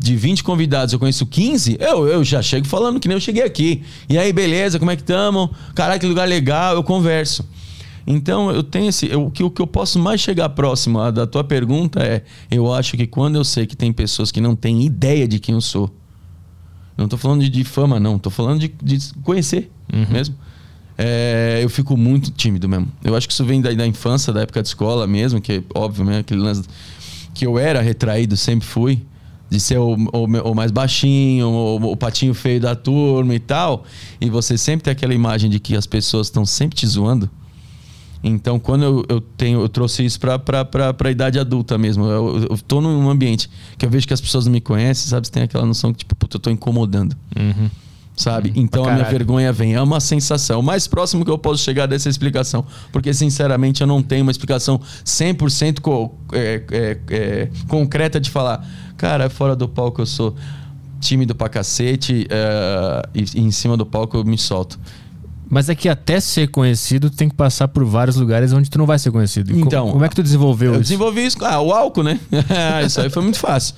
de 0.02 0.16
20 0.16 0.44
convidados, 0.44 0.94
eu 0.94 1.00
conheço 1.00 1.28
15, 1.28 1.78
eu, 1.80 2.08
eu 2.08 2.24
já 2.24 2.42
chego 2.42 2.66
falando 2.66 3.00
que 3.00 3.08
nem 3.08 3.16
eu 3.16 3.22
cheguei 3.22 3.44
aqui. 3.44 3.84
E 4.10 4.18
aí, 4.18 4.34
beleza, 4.34 4.80
como 4.80 4.90
é 4.90 4.96
que 4.96 5.04
tamo? 5.04 5.52
Caralho, 5.76 6.00
que 6.00 6.08
lugar 6.08 6.28
legal, 6.28 6.74
eu 6.74 6.84
converso. 6.84 7.48
Então, 8.06 8.50
eu 8.50 8.64
tenho 8.64 8.90
esse. 8.90 9.08
Eu, 9.08 9.28
o, 9.28 9.32
que, 9.32 9.44
o 9.44 9.52
que 9.52 9.62
eu 9.62 9.68
posso 9.68 10.00
mais 10.00 10.20
chegar 10.20 10.50
próximo 10.50 11.00
a, 11.00 11.12
da 11.12 11.28
tua 11.28 11.44
pergunta 11.44 12.02
é: 12.02 12.24
eu 12.50 12.74
acho 12.74 12.98
que 12.98 13.06
quando 13.06 13.36
eu 13.36 13.44
sei 13.44 13.68
que 13.68 13.76
tem 13.76 13.94
pessoas 13.94 14.32
que 14.32 14.42
não 14.42 14.56
têm 14.56 14.82
ideia 14.82 15.28
de 15.28 15.38
quem 15.38 15.54
eu 15.54 15.62
sou, 15.62 15.94
não 16.98 17.08
tô 17.08 17.16
falando 17.16 17.42
de, 17.42 17.50
de 17.50 17.64
fama, 17.64 18.00
não, 18.00 18.18
tô 18.18 18.32
falando 18.32 18.60
de, 18.60 18.74
de 18.82 19.14
conhecer 19.22 19.70
uhum. 19.94 20.08
mesmo. 20.10 20.36
É, 20.98 21.60
eu 21.62 21.70
fico 21.70 21.96
muito 21.96 22.32
tímido 22.32 22.68
mesmo. 22.68 22.88
Eu 23.04 23.16
acho 23.16 23.28
que 23.28 23.34
isso 23.34 23.46
vem 23.46 23.62
da, 23.62 23.72
da 23.72 23.86
infância, 23.86 24.34
da 24.34 24.42
época 24.42 24.64
de 24.64 24.68
escola 24.68 25.06
mesmo, 25.06 25.40
que 25.40 25.64
óbvio, 25.76 26.04
né, 26.04 26.20
aquele 26.20 26.42
lance 26.42 26.64
que 27.36 27.46
eu 27.46 27.60
era 27.60 27.82
retraído, 27.82 28.36
sempre 28.36 28.68
fui 28.68 29.00
de 29.52 29.60
ser 29.60 29.78
o, 29.78 29.96
o, 30.14 30.52
o 30.52 30.56
mais 30.56 30.72
baixinho, 30.72 31.50
o, 31.50 31.92
o, 31.92 31.98
patinho 31.98 32.34
feio 32.34 32.62
da 32.62 32.74
turma 32.74 33.36
e 33.36 33.40
tal, 33.40 33.84
e 34.22 34.30
você 34.30 34.58
sempre 34.58 34.86
tem 34.86 34.94
aquela 34.94 35.14
imagem 35.14 35.50
de 35.50 35.60
que 35.60 35.76
as 35.76 35.86
pessoas 35.86 36.28
estão 36.28 36.46
sempre 36.46 36.78
te 36.78 36.88
zoando, 36.88 37.30
Então, 38.24 38.58
quando 38.58 38.84
eu, 38.84 39.06
eu 39.10 39.20
tenho, 39.20 39.60
eu 39.60 39.68
trouxe 39.68 40.06
isso 40.06 40.18
pra, 40.22 40.40
pra 40.40 41.12
idade 41.12 41.38
adulta 41.38 41.78
mesmo. 41.78 42.06
Eu, 42.06 42.48
eu 42.52 42.58
tô 42.60 42.80
num 42.80 43.10
ambiente 43.10 43.50
que 43.78 43.86
eu 43.86 43.90
vejo 43.90 44.08
que 44.08 44.14
as 44.14 44.22
pessoas 44.22 44.46
não 44.46 44.54
me 44.54 44.62
conhecem, 44.62 45.10
sabe? 45.10 45.28
Você 45.28 45.34
tem 45.34 45.44
aquela 45.44 45.66
noção 45.66 45.92
que, 45.92 46.00
tipo, 46.00 46.16
puta, 46.16 46.38
eu 46.38 46.40
tô 46.40 46.50
incomodando. 46.50 47.14
Sabe? 48.16 48.52
então 48.56 48.86
a 48.86 48.94
minha 48.94 49.06
vergonha 49.06 49.52
vem. 49.52 49.74
É 49.74 49.82
uma 49.82 50.00
sensação. 50.00 50.60
O 50.60 50.64
mais 50.64 50.86
próximo 50.86 51.26
que 51.26 51.32
eu 51.32 51.38
posso 51.38 51.64
chegar 51.64 51.88
dessa 51.88 52.08
explicação. 52.08 52.64
Porque, 52.92 53.14
sinceramente, 53.14 53.82
eu 53.82 53.88
não 53.88 54.02
tenho 54.04 54.22
uma 54.24 54.32
explicação 54.32 54.80
100% 55.04 55.80
co 55.80 56.16
é, 56.32 56.62
é, 56.72 56.98
é, 57.10 57.50
concreta 57.68 58.20
de 58.20 58.30
falar, 58.30 58.66
cara, 59.02 59.30
fora 59.30 59.56
do 59.56 59.68
palco 59.68 60.00
eu 60.02 60.06
sou 60.06 60.36
tímido 61.00 61.34
pra 61.34 61.50
cacete 61.50 62.28
é, 62.30 63.02
e, 63.16 63.26
e 63.36 63.42
em 63.42 63.50
cima 63.52 63.76
do 63.76 63.86
palco 63.86 64.16
eu 64.18 64.24
me 64.24 64.38
solto. 64.38 64.80
Mas 65.50 65.68
é 65.68 65.76
que 65.76 65.90
até 65.90 66.20
ser 66.22 66.48
conhecido, 66.50 67.10
tu 67.10 67.18
tem 67.18 67.28
que 67.28 67.36
passar 67.36 67.68
por 67.68 67.84
vários 67.84 68.16
lugares 68.16 68.54
onde 68.54 68.70
tu 68.70 68.78
não 68.78 68.86
vai 68.86 68.98
ser 69.00 69.12
conhecido. 69.12 69.52
Co- 69.54 69.60
Então, 69.60 69.92
como 69.92 70.06
é 70.06 70.08
que 70.08 70.16
tu 70.16 70.24
desenvolveu 70.24 70.68
Eu 70.70 70.74
isso? 70.76 70.84
desenvolvi 70.84 71.26
isso. 71.26 71.38
Ah, 71.44 71.60
o 71.60 71.74
álcool, 71.74 72.04
né? 72.04 72.20
isso 72.86 73.02
aí 73.02 73.10
foi 73.10 73.24
muito 73.24 73.40
fácil. 73.40 73.76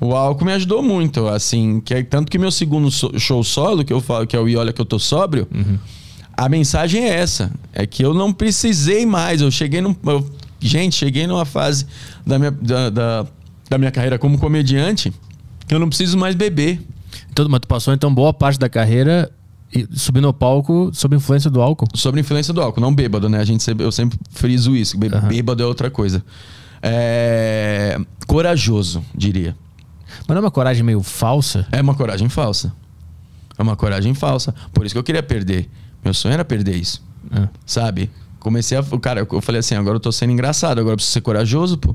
O 0.00 0.14
álcool 0.14 0.44
me 0.46 0.52
ajudou 0.52 0.82
muito, 0.82 1.26
assim, 1.28 1.80
que 1.80 1.92
é, 1.94 2.02
tanto 2.02 2.30
que 2.30 2.38
meu 2.38 2.50
segundo 2.50 2.88
show 3.18 3.42
solo, 3.44 3.84
que 3.84 3.92
eu 3.92 4.00
falo 4.00 4.26
que 4.26 4.34
é 4.36 4.40
o 4.40 4.48
E 4.48 4.56
Olha 4.56 4.72
Que 4.72 4.80
Eu 4.80 4.84
Tô 4.86 4.98
Sóbrio, 4.98 5.46
a 6.36 6.48
mensagem 6.48 7.04
é 7.04 7.14
essa, 7.16 7.50
é 7.72 7.86
que 7.86 8.02
eu 8.04 8.14
não 8.14 8.32
precisei 8.32 9.04
mais, 9.04 9.40
eu 9.40 9.50
cheguei 9.50 9.80
num... 9.80 9.94
eu- 10.06 10.30
gente, 10.60 10.96
cheguei 10.96 11.26
numa 11.26 11.44
fase 11.44 11.86
da 12.26 12.38
minha, 12.38 12.50
da, 12.50 12.88
da, 12.90 13.26
da 13.68 13.78
minha 13.78 13.90
carreira 13.90 14.18
como 14.18 14.38
comediante 14.38 15.12
que 15.66 15.74
eu 15.74 15.78
não 15.78 15.88
preciso 15.88 16.16
mais 16.18 16.34
beber. 16.34 16.80
Então, 17.30 17.46
mas 17.48 17.60
tu 17.60 17.68
passou 17.68 17.92
então 17.94 18.12
boa 18.14 18.32
parte 18.32 18.58
da 18.58 18.68
carreira 18.68 19.30
subindo 19.92 20.26
ao 20.28 20.32
palco 20.32 20.90
sob 20.92 21.16
influência 21.16 21.50
do 21.50 21.60
álcool. 21.60 21.86
Sobre 21.94 22.20
influência 22.20 22.52
do 22.54 22.60
álcool, 22.62 22.80
não 22.80 22.94
bêbado, 22.94 23.28
né? 23.28 23.38
A 23.40 23.44
gente 23.44 23.62
sempre- 23.62 23.84
eu 23.84 23.90
sempre 23.90 24.18
friso 24.30 24.76
isso. 24.76 24.96
bê- 24.98 25.08
Bêbado 25.08 25.62
é 25.62 25.66
outra 25.66 25.90
coisa. 25.90 26.22
É... 26.82 27.98
Corajoso, 28.26 29.02
diria. 29.14 29.56
Mas 30.20 30.28
não 30.28 30.36
é 30.36 30.40
uma 30.40 30.50
coragem 30.50 30.82
meio 30.84 31.02
falsa? 31.02 31.66
É 31.72 31.80
uma 31.80 31.94
coragem 31.94 32.28
falsa. 32.28 32.72
É 33.58 33.62
uma 33.62 33.74
coragem 33.74 34.14
falsa. 34.14 34.54
Por 34.72 34.84
isso 34.86 34.94
que 34.94 34.98
eu 34.98 35.02
queria 35.02 35.22
perder. 35.22 35.68
Meu 36.04 36.12
sonho 36.14 36.34
era 36.34 36.44
perder 36.44 36.76
isso. 36.76 37.02
É. 37.32 37.48
Sabe? 37.66 38.10
Comecei 38.38 38.76
a. 38.78 38.82
Cara, 39.00 39.26
eu 39.30 39.40
falei 39.40 39.58
assim: 39.60 39.74
agora 39.74 39.96
eu 39.96 40.00
tô 40.00 40.12
sendo 40.12 40.32
engraçado, 40.32 40.78
agora 40.78 40.92
eu 40.92 40.96
preciso 40.96 41.14
ser 41.14 41.20
corajoso, 41.22 41.78
pô. 41.78 41.94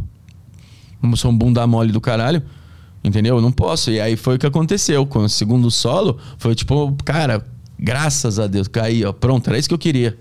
Como 1.01 1.15
sou 1.17 1.31
um 1.31 1.37
bunda 1.37 1.65
mole 1.67 1.91
do 1.91 2.01
caralho. 2.01 2.41
Entendeu? 3.03 3.37
Eu 3.37 3.41
não 3.41 3.51
posso. 3.51 3.89
E 3.91 3.99
aí 4.01 4.15
foi 4.17 4.35
o 4.35 4.39
que 4.39 4.45
aconteceu. 4.45 5.05
Com 5.05 5.19
o 5.19 5.29
segundo 5.29 5.71
solo, 5.71 6.17
foi 6.37 6.53
tipo, 6.53 6.93
cara, 7.05 7.45
graças 7.79 8.39
a 8.39 8.45
Deus, 8.47 8.67
caí, 8.67 9.05
ó. 9.05 9.13
Pronto, 9.13 9.47
era 9.47 9.57
isso 9.57 9.67
que 9.69 9.73
eu 9.73 9.79
queria. 9.79 10.17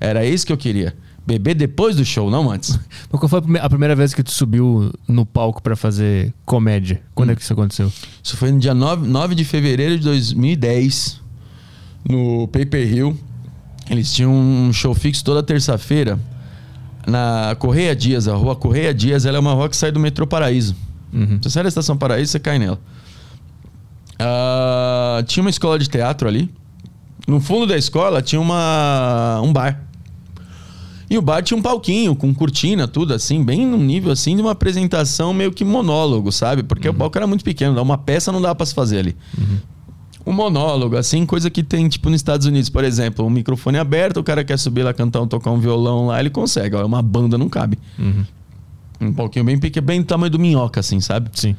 Era 0.00 0.24
isso 0.26 0.44
que 0.44 0.52
eu 0.52 0.56
queria. 0.56 0.96
Beber 1.26 1.54
depois 1.54 1.94
do 1.94 2.04
show, 2.04 2.28
não 2.30 2.50
antes. 2.50 2.70
Mas 3.12 3.20
qual 3.20 3.28
foi 3.28 3.38
a 3.38 3.42
prime- 3.42 3.58
a 3.60 3.68
primeira 3.68 3.94
vez 3.94 4.12
que 4.12 4.22
tu 4.22 4.32
subiu 4.32 4.90
no 5.06 5.24
palco 5.24 5.62
pra 5.62 5.76
fazer 5.76 6.32
comédia? 6.44 7.00
Quando 7.14 7.30
é 7.30 7.36
que 7.36 7.42
isso 7.42 7.52
aconteceu? 7.52 7.92
Isso 8.22 8.36
foi 8.36 8.50
no 8.50 8.58
dia 8.58 8.74
9, 8.74 9.06
9 9.06 9.34
de 9.36 9.44
fevereiro 9.44 9.96
de 9.98 10.02
2010, 10.04 11.20
no 12.08 12.48
Paper 12.48 12.92
Hill. 12.92 13.16
Eles 13.88 14.12
tinham 14.12 14.32
um 14.32 14.72
show 14.72 14.94
fixo 14.94 15.22
toda 15.24 15.42
terça-feira 15.42 16.18
na 17.06 17.56
Correia 17.58 17.94
Dias. 17.94 18.28
A 18.28 18.34
rua 18.34 18.54
Correia 18.56 18.92
Dias 18.94 19.24
ela 19.26 19.36
é 19.36 19.40
uma 19.40 19.52
rua 19.52 19.68
que 19.68 19.76
sai 19.76 19.90
do 19.90 20.00
metrô 20.00 20.26
Paraíso. 20.26 20.74
Você 21.42 21.50
sai 21.50 21.62
da 21.62 21.68
estação 21.68 21.96
Paraíso, 21.96 22.32
você 22.32 22.38
cai 22.40 22.58
nela. 22.58 22.78
Ah, 24.18 25.22
tinha 25.26 25.42
uma 25.42 25.50
escola 25.50 25.78
de 25.78 25.88
teatro 25.88 26.28
ali. 26.28 26.50
No 27.26 27.40
fundo 27.40 27.66
da 27.66 27.76
escola 27.76 28.20
tinha 28.20 28.40
uma, 28.40 29.40
um 29.42 29.52
bar. 29.52 29.82
E 31.08 31.18
o 31.18 31.22
bar 31.22 31.42
tinha 31.42 31.58
um 31.58 31.62
palquinho 31.62 32.14
com 32.14 32.32
cortina, 32.32 32.86
tudo 32.86 33.12
assim, 33.12 33.42
bem 33.42 33.66
num 33.66 33.82
nível 33.82 34.12
assim 34.12 34.36
de 34.36 34.42
uma 34.42 34.52
apresentação 34.52 35.34
meio 35.34 35.50
que 35.50 35.64
monólogo, 35.64 36.30
sabe? 36.30 36.62
Porque 36.62 36.88
o 36.88 36.94
palco 36.94 37.18
era 37.18 37.26
muito 37.26 37.44
pequeno, 37.44 37.82
uma 37.82 37.98
peça 37.98 38.30
não 38.30 38.40
dá 38.40 38.54
pra 38.54 38.64
se 38.64 38.74
fazer 38.74 39.00
ali. 39.00 39.16
Um 40.26 40.32
monólogo, 40.32 40.96
assim, 40.96 41.24
coisa 41.24 41.48
que 41.50 41.62
tem, 41.62 41.88
tipo, 41.88 42.10
nos 42.10 42.16
Estados 42.18 42.46
Unidos, 42.46 42.68
por 42.68 42.84
exemplo, 42.84 43.24
um 43.24 43.30
microfone 43.30 43.78
aberto, 43.78 44.18
o 44.18 44.22
cara 44.22 44.44
quer 44.44 44.58
subir 44.58 44.82
lá, 44.82 44.92
cantar, 44.92 45.24
tocar 45.26 45.50
um 45.50 45.58
violão 45.58 46.06
lá, 46.08 46.20
ele 46.20 46.30
consegue. 46.30 46.76
Ó, 46.76 46.84
uma 46.84 47.00
banda 47.02 47.38
não 47.38 47.48
cabe. 47.48 47.78
Um 49.00 49.12
palquinho 49.14 49.44
bem 49.46 49.58
pequeno, 49.58 49.86
bem 49.86 50.00
do 50.02 50.06
tamanho 50.06 50.30
do 50.30 50.38
minhoca, 50.38 50.80
assim, 50.80 51.00
sabe? 51.00 51.30
Sim. 51.32 51.56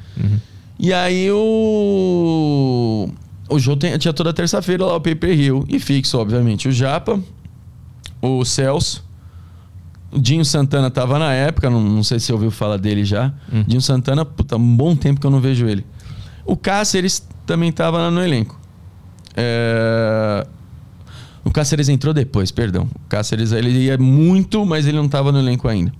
E 0.79 0.93
aí 0.93 1.29
o. 1.31 3.09
O 3.49 3.59
show 3.59 3.75
tem- 3.75 3.97
tinha 3.97 4.13
toda 4.13 4.31
terça-feira 4.31 4.85
lá 4.85 4.95
o 4.95 5.01
Paper 5.01 5.37
Hill. 5.37 5.65
E 5.67 5.79
fixo, 5.79 6.17
obviamente, 6.17 6.67
o 6.67 6.71
Japa, 6.71 7.19
o 8.21 8.45
Celso. 8.45 9.03
O 10.11 10.19
Dinho 10.19 10.43
Santana 10.45 10.89
tava 10.91 11.17
na 11.17 11.33
época, 11.33 11.69
não, 11.69 11.81
não 11.81 12.03
sei 12.03 12.19
se 12.19 12.27
você 12.27 12.33
ouviu 12.33 12.51
falar 12.51 12.77
dele 12.77 13.03
já. 13.05 13.33
Dinho 13.67 13.81
Santana, 13.81 14.23
puta, 14.25 14.55
um 14.57 14.75
bom 14.77 14.95
tempo 14.95 15.19
que 15.19 15.25
eu 15.27 15.31
não 15.31 15.39
vejo 15.41 15.67
ele. 15.67 15.85
O 16.45 16.55
Cáceres 16.57 17.25
também 17.51 17.69
tava 17.69 17.97
lá 17.97 18.09
no 18.09 18.23
elenco. 18.23 18.57
É... 19.35 20.47
O 21.43 21.51
Cáceres 21.51 21.89
entrou 21.89 22.13
depois, 22.13 22.49
perdão. 22.49 22.87
O 22.95 23.09
Cáceres 23.09 23.51
ele 23.51 23.71
ia 23.71 23.97
muito, 23.97 24.65
mas 24.65 24.87
ele 24.87 24.95
não 24.95 25.09
tava 25.09 25.33
no 25.33 25.39
elenco 25.39 25.67
ainda. 25.67 25.91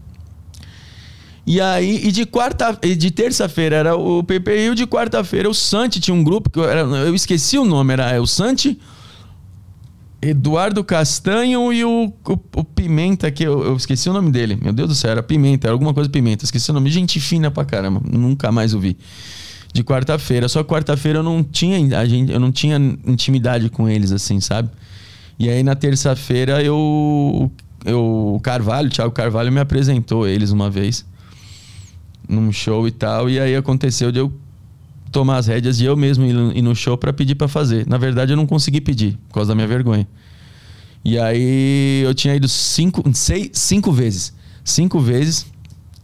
E 1.46 1.60
aí, 1.60 2.08
e 2.08 2.12
de 2.12 2.25
quarta, 2.25 2.79
e 2.81 2.96
de 2.96 3.12
terça-feira 3.12 3.75
era 3.75 3.96
o 3.98 4.24
PPI, 4.24 4.72
e 4.72 4.75
de 4.75 4.88
quarta-feira 4.88 5.50
o 5.50 5.53
Santi 5.53 6.00
tinha 6.00 6.15
um 6.15 6.24
grupo 6.24 6.50
que 6.50 6.60
eu, 6.60 6.70
era, 6.70 6.81
eu 6.81 7.13
esqueci 7.13 7.58
o 7.58 7.65
nome, 7.65 7.91
era 7.93 8.12
é, 8.12 8.20
o 8.20 8.27
Santi, 8.27 8.79
Eduardo 10.22 10.84
Castanho 10.84 11.74
e 11.74 11.84
o, 11.84 12.13
o, 12.29 12.39
o 12.55 12.63
Pimenta, 12.63 13.29
que 13.29 13.43
eu, 13.43 13.62
eu 13.63 13.75
esqueci 13.75 14.10
o 14.10 14.13
nome 14.13 14.31
dele. 14.31 14.58
Meu 14.62 14.72
Deus 14.72 14.88
do 14.88 14.96
céu, 14.96 15.12
era 15.12 15.24
Pimenta, 15.24 15.67
era 15.67 15.74
alguma 15.74 15.93
coisa 15.93 16.10
Pimenta. 16.10 16.46
Esqueci 16.46 16.70
o 16.70 16.74
nome. 16.74 16.91
Gente 16.91 17.20
fina 17.20 17.50
pra 17.50 17.65
caramba. 17.65 18.00
Nunca 18.05 18.51
mais 18.51 18.74
ouvi. 18.75 18.96
De 19.74 19.84
quarta-feira. 19.84 20.50
Só 20.50 20.63
quarta-feira 20.63 21.20
eu 21.20 21.24
não 21.24 21.44
tinha 21.44 21.98
a 21.98 22.06
gente, 22.06 22.32
eu 22.32 22.40
não 22.40 22.51
tinha 22.51 22.78
intimidade 23.06 23.70
com 23.70 23.88
eles, 23.88 24.12
assim, 24.12 24.40
sabe? 24.42 24.70
E 25.40 25.50
aí 25.50 25.63
na 25.63 25.75
terça-feira 25.75 26.62
eu, 26.63 27.51
eu. 27.86 28.34
O 28.36 28.40
Carvalho, 28.42 28.88
o 28.88 28.92
Thiago 28.92 29.12
Carvalho, 29.12 29.51
me 29.51 29.60
apresentou 29.60 30.28
eles 30.28 30.51
uma 30.51 30.70
vez. 30.70 31.06
Num 32.28 32.51
show 32.51 32.88
e 32.88 32.92
tal. 32.92 33.30
E 33.30 33.40
aí 33.40 33.56
aconteceu 33.56 34.12
de 34.12 34.20
eu 34.20 34.32
tomar 35.12 35.38
as 35.38 35.48
rédeas 35.48 35.80
e 35.82 35.86
eu 35.86 35.96
mesmo 35.98 36.25
ir 36.25 36.62
no- 36.62 36.75
show 36.75 36.98
pra 36.98 37.12
pedir 37.12 37.36
pra 37.36 37.48
fazer. 37.48 37.86
Na 37.88 37.98
verdade, 37.98 38.32
eu 38.34 38.38
não 38.38 38.46
consegui 38.46 38.80
pedir, 38.80 39.18
por 39.28 39.36
causa 39.36 39.50
da 39.50 39.56
minha 39.56 39.68
vergonha. 39.68 40.08
E 41.04 41.18
aí 41.18 42.01
eu 42.06 42.13
tinha 42.13 42.36
ido 42.36 42.48
cinco, 42.48 43.04
seis, 43.13 43.50
cinco 43.54 43.92
vezes. 43.92 44.34
Cinco 44.63 45.00
vezes. 45.00 45.46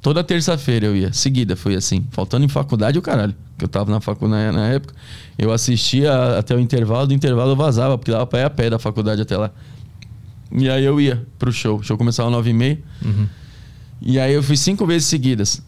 Toda 0.07 0.23
terça-feira 0.23 0.85
eu 0.85 0.95
ia. 0.95 1.11
Seguida, 1.11 1.57
foi 1.57 1.75
assim. 1.75 2.07
Faltando 2.11 2.45
em 2.45 2.47
faculdade 2.47 2.97
o 2.97 3.01
caralho. 3.01 3.35
Que 3.57 3.65
eu 3.65 3.67
tava 3.67 3.91
na 3.91 3.99
faculdade 3.99 4.55
na 4.55 4.65
época. 4.69 4.95
Eu 5.37 5.51
assistia 5.51 6.37
até 6.37 6.55
o 6.55 6.61
intervalo, 6.61 7.07
do 7.07 7.13
intervalo 7.13 7.51
eu 7.51 7.57
vazava, 7.57 7.97
porque 7.97 8.09
dava 8.09 8.25
pra 8.25 8.39
ir 8.39 8.43
a 8.45 8.49
pé 8.49 8.69
da 8.69 8.79
faculdade 8.79 9.21
até 9.21 9.35
lá. 9.35 9.51
E 10.49 10.69
aí 10.69 10.85
eu 10.85 11.01
ia 11.01 11.27
pro 11.37 11.51
show. 11.51 11.79
O 11.79 11.83
show 11.83 11.97
começava 11.97 12.29
às 12.29 12.33
nove 12.33 12.51
e 12.51 12.53
meia. 12.53 12.79
E 14.01 14.17
aí 14.17 14.33
eu 14.33 14.41
fui 14.41 14.55
cinco 14.55 14.87
vezes 14.87 15.09
seguidas. 15.09 15.61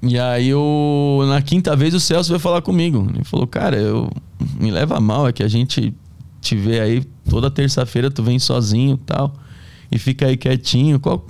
E 0.00 0.18
aí 0.18 0.54
o, 0.54 1.24
na 1.28 1.42
quinta 1.42 1.76
vez 1.76 1.92
o 1.92 2.00
Celso 2.00 2.30
veio 2.30 2.40
falar 2.40 2.62
comigo. 2.62 3.06
Ele 3.14 3.24
falou, 3.24 3.46
cara, 3.46 3.76
eu 3.76 4.10
me 4.58 4.70
leva 4.70 4.98
mal, 5.00 5.28
é 5.28 5.32
que 5.34 5.42
a 5.42 5.48
gente 5.48 5.92
te 6.40 6.56
vê 6.56 6.80
aí 6.80 7.04
toda 7.28 7.50
terça-feira, 7.50 8.10
tu 8.10 8.22
vem 8.22 8.38
sozinho 8.38 8.94
e 8.94 9.04
tal. 9.04 9.34
E 9.92 9.98
fica 9.98 10.28
aí 10.28 10.38
quietinho. 10.38 10.98
Qual, 10.98 11.26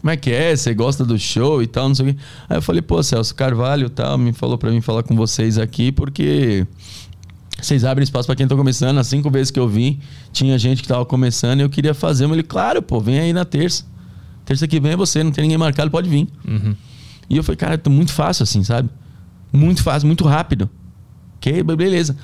como 0.00 0.10
é 0.10 0.16
que 0.16 0.30
é? 0.30 0.56
Você 0.56 0.72
gosta 0.72 1.04
do 1.04 1.18
show 1.18 1.62
e 1.62 1.66
tal, 1.66 1.88
não 1.88 1.94
sei 1.94 2.10
o 2.10 2.14
quê. 2.14 2.20
Aí 2.48 2.56
eu 2.56 2.62
falei, 2.62 2.80
pô, 2.80 3.02
Celso 3.02 3.34
Carvalho 3.34 3.86
e 3.86 3.90
tal, 3.90 4.16
me 4.16 4.32
falou 4.32 4.56
pra 4.56 4.70
mim 4.70 4.80
falar 4.80 5.02
com 5.02 5.14
vocês 5.14 5.58
aqui, 5.58 5.92
porque 5.92 6.66
vocês 7.60 7.84
abrem 7.84 8.02
espaço 8.02 8.26
pra 8.26 8.34
quem 8.34 8.48
tá 8.48 8.56
começando. 8.56 8.98
As 8.98 9.06
cinco 9.06 9.30
vezes 9.30 9.50
que 9.50 9.60
eu 9.60 9.68
vim, 9.68 10.00
tinha 10.32 10.58
gente 10.58 10.80
que 10.80 10.88
tava 10.88 11.04
começando 11.04 11.60
e 11.60 11.62
eu 11.62 11.68
queria 11.68 11.92
fazer. 11.92 12.24
Ele, 12.24 12.42
claro, 12.42 12.80
pô, 12.80 12.98
vem 12.98 13.18
aí 13.20 13.32
na 13.32 13.44
terça. 13.44 13.84
Terça 14.46 14.66
que 14.66 14.80
vem 14.80 14.92
é 14.92 14.96
você, 14.96 15.22
não 15.22 15.30
tem 15.30 15.42
ninguém 15.42 15.58
marcado, 15.58 15.90
pode 15.90 16.08
vir. 16.08 16.26
E 17.28 17.36
eu 17.36 17.42
falei, 17.44 17.56
cara, 17.56 17.76
tá 17.76 17.90
muito 17.90 18.12
fácil 18.12 18.42
assim, 18.42 18.64
sabe? 18.64 18.88
Muito 19.52 19.82
fácil, 19.82 20.06
muito 20.06 20.24
rápido. 20.26 20.68
Ok, 21.36 21.62
beleza. 21.62 22.16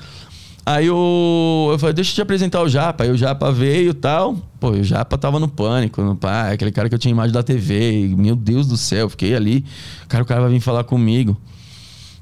Aí 0.69 0.87
eu, 0.87 1.69
eu 1.71 1.79
falei, 1.79 1.93
deixa 1.93 2.11
eu 2.11 2.15
te 2.15 2.21
apresentar 2.21 2.61
o 2.61 2.67
Japa. 2.67 3.05
Aí 3.05 3.09
o 3.09 3.15
Japa 3.15 3.49
veio 3.53 3.91
e 3.91 3.93
tal. 3.93 4.35
Pô, 4.59 4.71
o 4.71 4.83
Japa 4.83 5.17
tava 5.17 5.39
no 5.39 5.47
pânico, 5.47 6.01
no 6.01 6.13
pai, 6.13 6.55
aquele 6.55 6.73
cara 6.73 6.89
que 6.89 6.95
eu 6.95 6.99
tinha 6.99 7.09
imagem 7.09 7.31
da 7.31 7.41
TV. 7.41 8.01
E, 8.01 8.07
meu 8.13 8.35
Deus 8.35 8.67
do 8.67 8.75
céu, 8.75 9.07
fiquei 9.07 9.33
ali. 9.33 9.63
Cara, 10.09 10.25
o 10.25 10.27
cara 10.27 10.41
vai 10.41 10.49
vir 10.49 10.59
falar 10.59 10.83
comigo. 10.83 11.37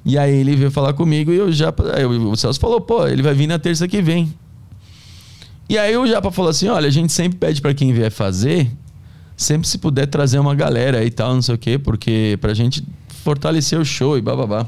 E 0.06 0.16
aí 0.16 0.32
ele 0.32 0.56
veio 0.56 0.70
falar 0.70 0.94
comigo 0.94 1.32
e 1.34 1.42
o 1.42 1.52
Japa. 1.52 1.96
Aí 1.96 2.06
o 2.06 2.36
Celso 2.36 2.60
falou, 2.60 2.80
pô, 2.80 3.08
ele 3.08 3.24
vai 3.24 3.34
vir 3.34 3.48
na 3.48 3.58
terça 3.58 3.88
que 3.88 4.00
vem. 4.00 4.32
E 5.68 5.76
aí 5.76 5.98
o 5.98 6.06
Japa 6.06 6.30
falou 6.30 6.52
assim: 6.52 6.68
olha, 6.68 6.88
a 6.88 6.92
gente 6.92 7.12
sempre 7.12 7.40
pede 7.40 7.60
pra 7.60 7.74
quem 7.74 7.92
vier 7.94 8.12
fazer, 8.12 8.70
sempre 9.36 9.68
se 9.68 9.80
puder 9.80 10.06
trazer 10.06 10.38
uma 10.38 10.54
galera 10.54 11.04
e 11.04 11.10
tal, 11.10 11.34
não 11.34 11.42
sei 11.42 11.56
o 11.56 11.58
quê, 11.58 11.80
porque 11.80 12.38
pra 12.40 12.54
gente 12.54 12.86
fortalecer 13.24 13.80
o 13.80 13.84
show 13.84 14.16
e 14.20 14.22
bababá. 14.22 14.68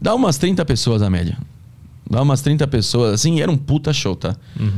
Dá 0.00 0.14
umas 0.14 0.38
30 0.38 0.64
pessoas 0.64 1.02
a 1.02 1.10
média. 1.10 1.36
Dá 2.08 2.20
umas 2.22 2.42
30 2.42 2.66
pessoas, 2.66 3.14
assim, 3.14 3.40
era 3.40 3.50
um 3.50 3.56
puta 3.56 3.92
show, 3.92 4.14
tá? 4.14 4.36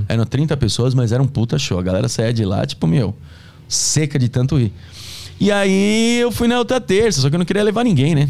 Eram 0.08 0.24
30 0.24 0.56
pessoas, 0.56 0.94
mas 0.94 1.10
era 1.12 1.22
um 1.22 1.26
puta 1.26 1.58
show. 1.58 1.78
A 1.78 1.82
galera 1.82 2.08
saía 2.08 2.32
de 2.32 2.44
lá, 2.44 2.64
tipo, 2.64 2.86
meu, 2.86 3.14
seca 3.68 4.18
de 4.18 4.28
tanto 4.28 4.56
rir. 4.56 4.72
E 5.40 5.50
aí 5.52 6.18
eu 6.20 6.30
fui 6.32 6.46
na 6.48 6.56
outra 6.58 6.80
terça, 6.80 7.20
só 7.20 7.28
que 7.28 7.34
eu 7.34 7.38
não 7.38 7.44
queria 7.44 7.62
levar 7.64 7.84
ninguém, 7.84 8.14
né? 8.14 8.28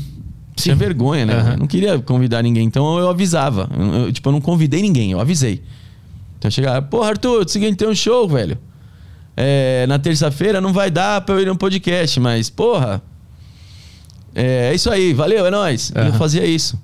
Tinha 0.57 0.75
vergonha, 0.75 1.27
né? 1.27 1.35
Eu 1.53 1.59
não 1.59 1.67
queria 1.67 1.99
convidar 1.99 2.43
ninguém, 2.43 2.65
então 2.67 2.99
eu 2.99 3.09
avisava. 3.11 3.69
Eu- 3.79 3.95
eu, 4.07 4.13
tipo, 4.13 4.27
eu 4.29 4.33
não 4.33 4.41
convidei 4.41 4.81
ninguém, 4.81 5.13
eu 5.13 5.21
avisei. 5.21 5.63
Então 6.39 6.49
eu 6.49 6.51
chegava, 6.51 6.81
pô, 6.81 7.03
Arthur, 7.03 7.45
o 7.45 7.49
seguinte, 7.49 7.77
tem 7.77 7.87
um 7.89 7.95
show, 7.95 8.27
velho. 8.27 8.57
É, 9.37 9.87
na 9.87 9.99
terça-feira 9.99 10.59
não 10.63 10.73
vai 10.73 10.91
dar 10.91 11.21
pra 11.21 11.35
eu 11.35 11.43
ir 11.43 11.47
no 11.47 11.57
podcast, 11.57 12.19
mas, 12.19 12.49
porra. 12.49 13.03
É, 14.35 14.71
é 14.71 14.75
isso 14.75 14.91
aí, 14.91 15.13
valeu, 15.13 15.47
é 15.47 15.51
nóis. 15.51 15.91
E 15.95 15.99
eu 16.09 16.13
fazia 16.15 16.45
isso. 16.47 16.79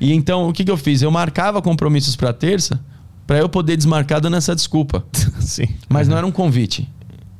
E 0.00 0.12
então, 0.12 0.48
o 0.48 0.52
que, 0.52 0.64
que 0.64 0.70
eu 0.70 0.76
fiz? 0.76 1.02
Eu 1.02 1.10
marcava 1.10 1.62
compromissos 1.62 2.16
pra 2.16 2.32
terça 2.32 2.80
pra 3.26 3.38
eu 3.38 3.48
poder 3.48 3.76
desmarcar 3.76 4.20
dando 4.20 4.36
essa 4.36 4.54
desculpa. 4.54 5.04
Sim. 5.40 5.68
Mas 5.88 6.06
não 6.08 6.16
era 6.16 6.26
um 6.26 6.32
convite, 6.32 6.88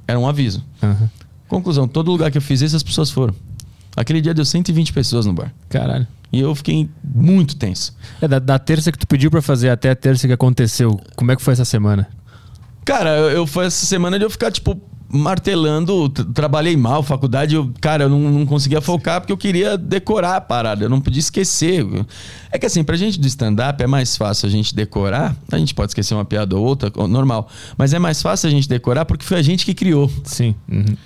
era 0.07 0.19
um 0.19 0.27
aviso. 0.27 0.65
Aham. 0.83 1.11
Conclusão, 1.49 1.87
todo 1.87 2.11
lugar 2.11 2.31
que 2.31 2.39
eu 2.39 2.43
fiz 2.43 2.61
isso, 2.61 2.75
as 2.75 2.83
pessoas 2.83 3.11
foram. 3.11 3.35
Aquele 3.97 4.21
dia 4.21 4.35
deu 4.35 4.45
120 4.45 4.93
pessoas 4.93 5.27
no 5.27 5.33
bar. 5.33 5.55
Caralho. 5.69 6.07
E 6.33 6.41
eu 6.41 6.55
fiquei 6.55 6.91
muito 7.03 7.57
tenso. 7.57 7.97
É, 8.21 8.27
da, 8.27 8.39
da 8.39 8.59
terça 8.59 8.91
que 8.91 8.99
tu 8.99 9.07
pediu 9.07 9.31
pra 9.31 9.41
fazer 9.41 9.71
até 9.71 9.91
a 9.91 9.97
terça 9.97 10.27
que 10.27 10.33
aconteceu, 10.33 11.01
como 11.15 11.31
é 11.31 11.37
que 11.37 11.43
foi 11.43 11.53
essa 11.53 11.65
semana? 11.65 12.09
Cara, 12.85 13.17
eu, 13.17 13.31
eu 13.31 13.47
foi 13.47 13.67
essa 13.67 13.87
semana 13.87 14.19
de 14.19 14.25
eu 14.25 14.31
ficar, 14.31 14.51
tipo, 14.51 14.81
martelando. 15.09 16.09
Trabalhei 16.09 16.77
mal, 16.77 17.03
faculdade, 17.03 17.55
eu, 17.55 17.73
cara, 17.81 18.05
eu 18.05 18.09
não, 18.09 18.19
não 18.19 18.47
conseguia 18.47 18.81
focar 18.81 19.21
porque 19.21 19.33
eu 19.33 19.37
queria 19.37 19.77
decorar 19.77 20.37
a 20.37 20.41
parada, 20.41 20.85
eu 20.85 20.89
não 20.89 21.01
podia 21.01 21.21
esquecer. 21.21 21.85
É 22.51 22.59
que 22.59 22.67
assim, 22.67 22.83
pra 22.83 22.97
gente 22.97 23.19
do 23.19 23.27
stand-up 23.27 23.83
é 23.83 23.87
mais 23.87 24.17
fácil 24.17 24.47
a 24.47 24.51
gente 24.51 24.75
decorar. 24.75 25.37
A 25.51 25.59
gente 25.59 25.75
pode 25.75 25.91
esquecer 25.91 26.15
uma 26.15 26.25
piada 26.25 26.57
ou 26.57 26.65
outra, 26.65 26.91
normal. 27.07 27.49
Mas 27.77 27.93
é 27.93 27.99
mais 27.99 28.21
fácil 28.23 28.49
a 28.49 28.51
gente 28.51 28.69
decorar 28.69 29.05
porque 29.05 29.25
foi 29.25 29.39
a 29.39 29.43
gente 29.43 29.65
que 29.65 29.75
criou. 29.75 30.11
Sim. 30.25 30.55
Uhum. 30.71 30.97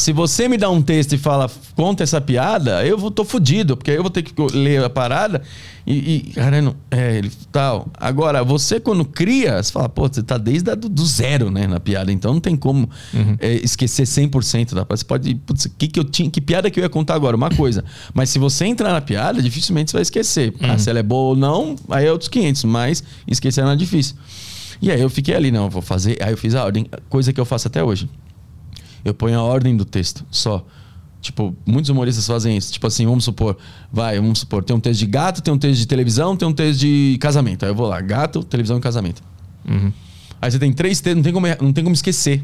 Se 0.00 0.14
você 0.14 0.48
me 0.48 0.56
dá 0.56 0.70
um 0.70 0.80
texto 0.80 1.12
e 1.12 1.18
fala, 1.18 1.50
conta 1.76 2.02
essa 2.02 2.22
piada, 2.22 2.86
eu 2.86 2.96
vou, 2.96 3.10
tô 3.10 3.22
fudido, 3.22 3.76
porque 3.76 3.90
aí 3.90 3.98
eu 3.98 4.02
vou 4.02 4.10
ter 4.10 4.22
que 4.22 4.32
ler 4.56 4.82
a 4.82 4.88
parada 4.88 5.42
e. 5.86 5.92
e 5.92 6.20
cara, 6.32 6.62
não, 6.62 6.74
é, 6.90 7.18
ele 7.18 7.30
tal. 7.52 7.86
Agora, 7.98 8.42
você 8.42 8.80
quando 8.80 9.04
cria, 9.04 9.62
você 9.62 9.70
fala, 9.70 9.90
pô, 9.90 10.08
você 10.08 10.22
tá 10.22 10.38
desde 10.38 10.70
a 10.70 10.74
do, 10.74 10.88
do 10.88 11.04
zero, 11.04 11.50
né, 11.50 11.66
na 11.66 11.78
piada. 11.78 12.10
Então 12.10 12.32
não 12.32 12.40
tem 12.40 12.56
como 12.56 12.88
é, 13.38 13.56
esquecer 13.56 14.04
100% 14.04 14.72
da 14.72 14.86
Você 14.88 15.04
pode. 15.04 15.34
Putz, 15.34 15.68
que, 15.76 15.86
que, 15.86 16.00
eu 16.00 16.04
tinha, 16.04 16.30
que 16.30 16.40
piada 16.40 16.70
que 16.70 16.80
eu 16.80 16.82
ia 16.82 16.88
contar 16.88 17.14
agora? 17.14 17.36
Uma 17.36 17.50
coisa. 17.50 17.84
Mas 18.14 18.30
se 18.30 18.38
você 18.38 18.64
entrar 18.64 18.94
na 18.94 19.02
piada, 19.02 19.42
dificilmente 19.42 19.90
você 19.90 19.98
vai 19.98 20.02
esquecer. 20.02 20.54
Ah, 20.62 20.78
se 20.78 20.88
ela 20.88 21.00
é 21.00 21.02
boa 21.02 21.30
ou 21.30 21.36
não, 21.36 21.76
aí 21.90 22.06
é 22.06 22.10
outros 22.10 22.30
500, 22.30 22.64
mas 22.64 23.04
esquecer 23.28 23.62
não 23.64 23.72
é 23.72 23.76
difícil. 23.76 24.16
E 24.80 24.90
aí 24.90 25.00
eu 25.00 25.10
fiquei 25.10 25.34
ali, 25.34 25.50
não, 25.50 25.68
vou 25.68 25.82
fazer. 25.82 26.16
Aí 26.22 26.32
eu 26.32 26.38
fiz 26.38 26.54
a 26.54 26.64
ordem, 26.64 26.86
coisa 27.10 27.34
que 27.34 27.40
eu 27.40 27.44
faço 27.44 27.68
até 27.68 27.84
hoje. 27.84 28.08
Eu 29.04 29.14
ponho 29.14 29.38
a 29.38 29.42
ordem 29.42 29.76
do 29.76 29.84
texto, 29.84 30.24
só. 30.30 30.64
Tipo, 31.20 31.54
muitos 31.66 31.90
humoristas 31.90 32.26
fazem 32.26 32.56
isso. 32.56 32.72
Tipo 32.72 32.86
assim, 32.86 33.04
vamos 33.04 33.24
supor, 33.24 33.56
vai, 33.92 34.18
vamos 34.18 34.38
supor, 34.38 34.64
tem 34.64 34.74
um 34.74 34.80
texto 34.80 35.00
de 35.00 35.06
gato, 35.06 35.42
tem 35.42 35.52
um 35.52 35.58
texto 35.58 35.80
de 35.80 35.86
televisão, 35.86 36.34
tem 36.36 36.48
um 36.48 36.52
texto 36.52 36.80
de 36.80 37.18
casamento. 37.20 37.64
Aí 37.64 37.70
eu 37.70 37.74
vou 37.74 37.86
lá, 37.86 38.00
gato, 38.00 38.42
televisão 38.42 38.78
e 38.78 38.80
casamento. 38.80 39.22
Aí 40.40 40.50
você 40.50 40.58
tem 40.58 40.72
três 40.72 41.00
textos, 41.00 41.16
não 41.16 41.22
tem 41.22 41.32
como, 41.32 41.46
não 41.60 41.72
tem 41.72 41.84
como 41.84 41.94
esquecer. 41.94 42.42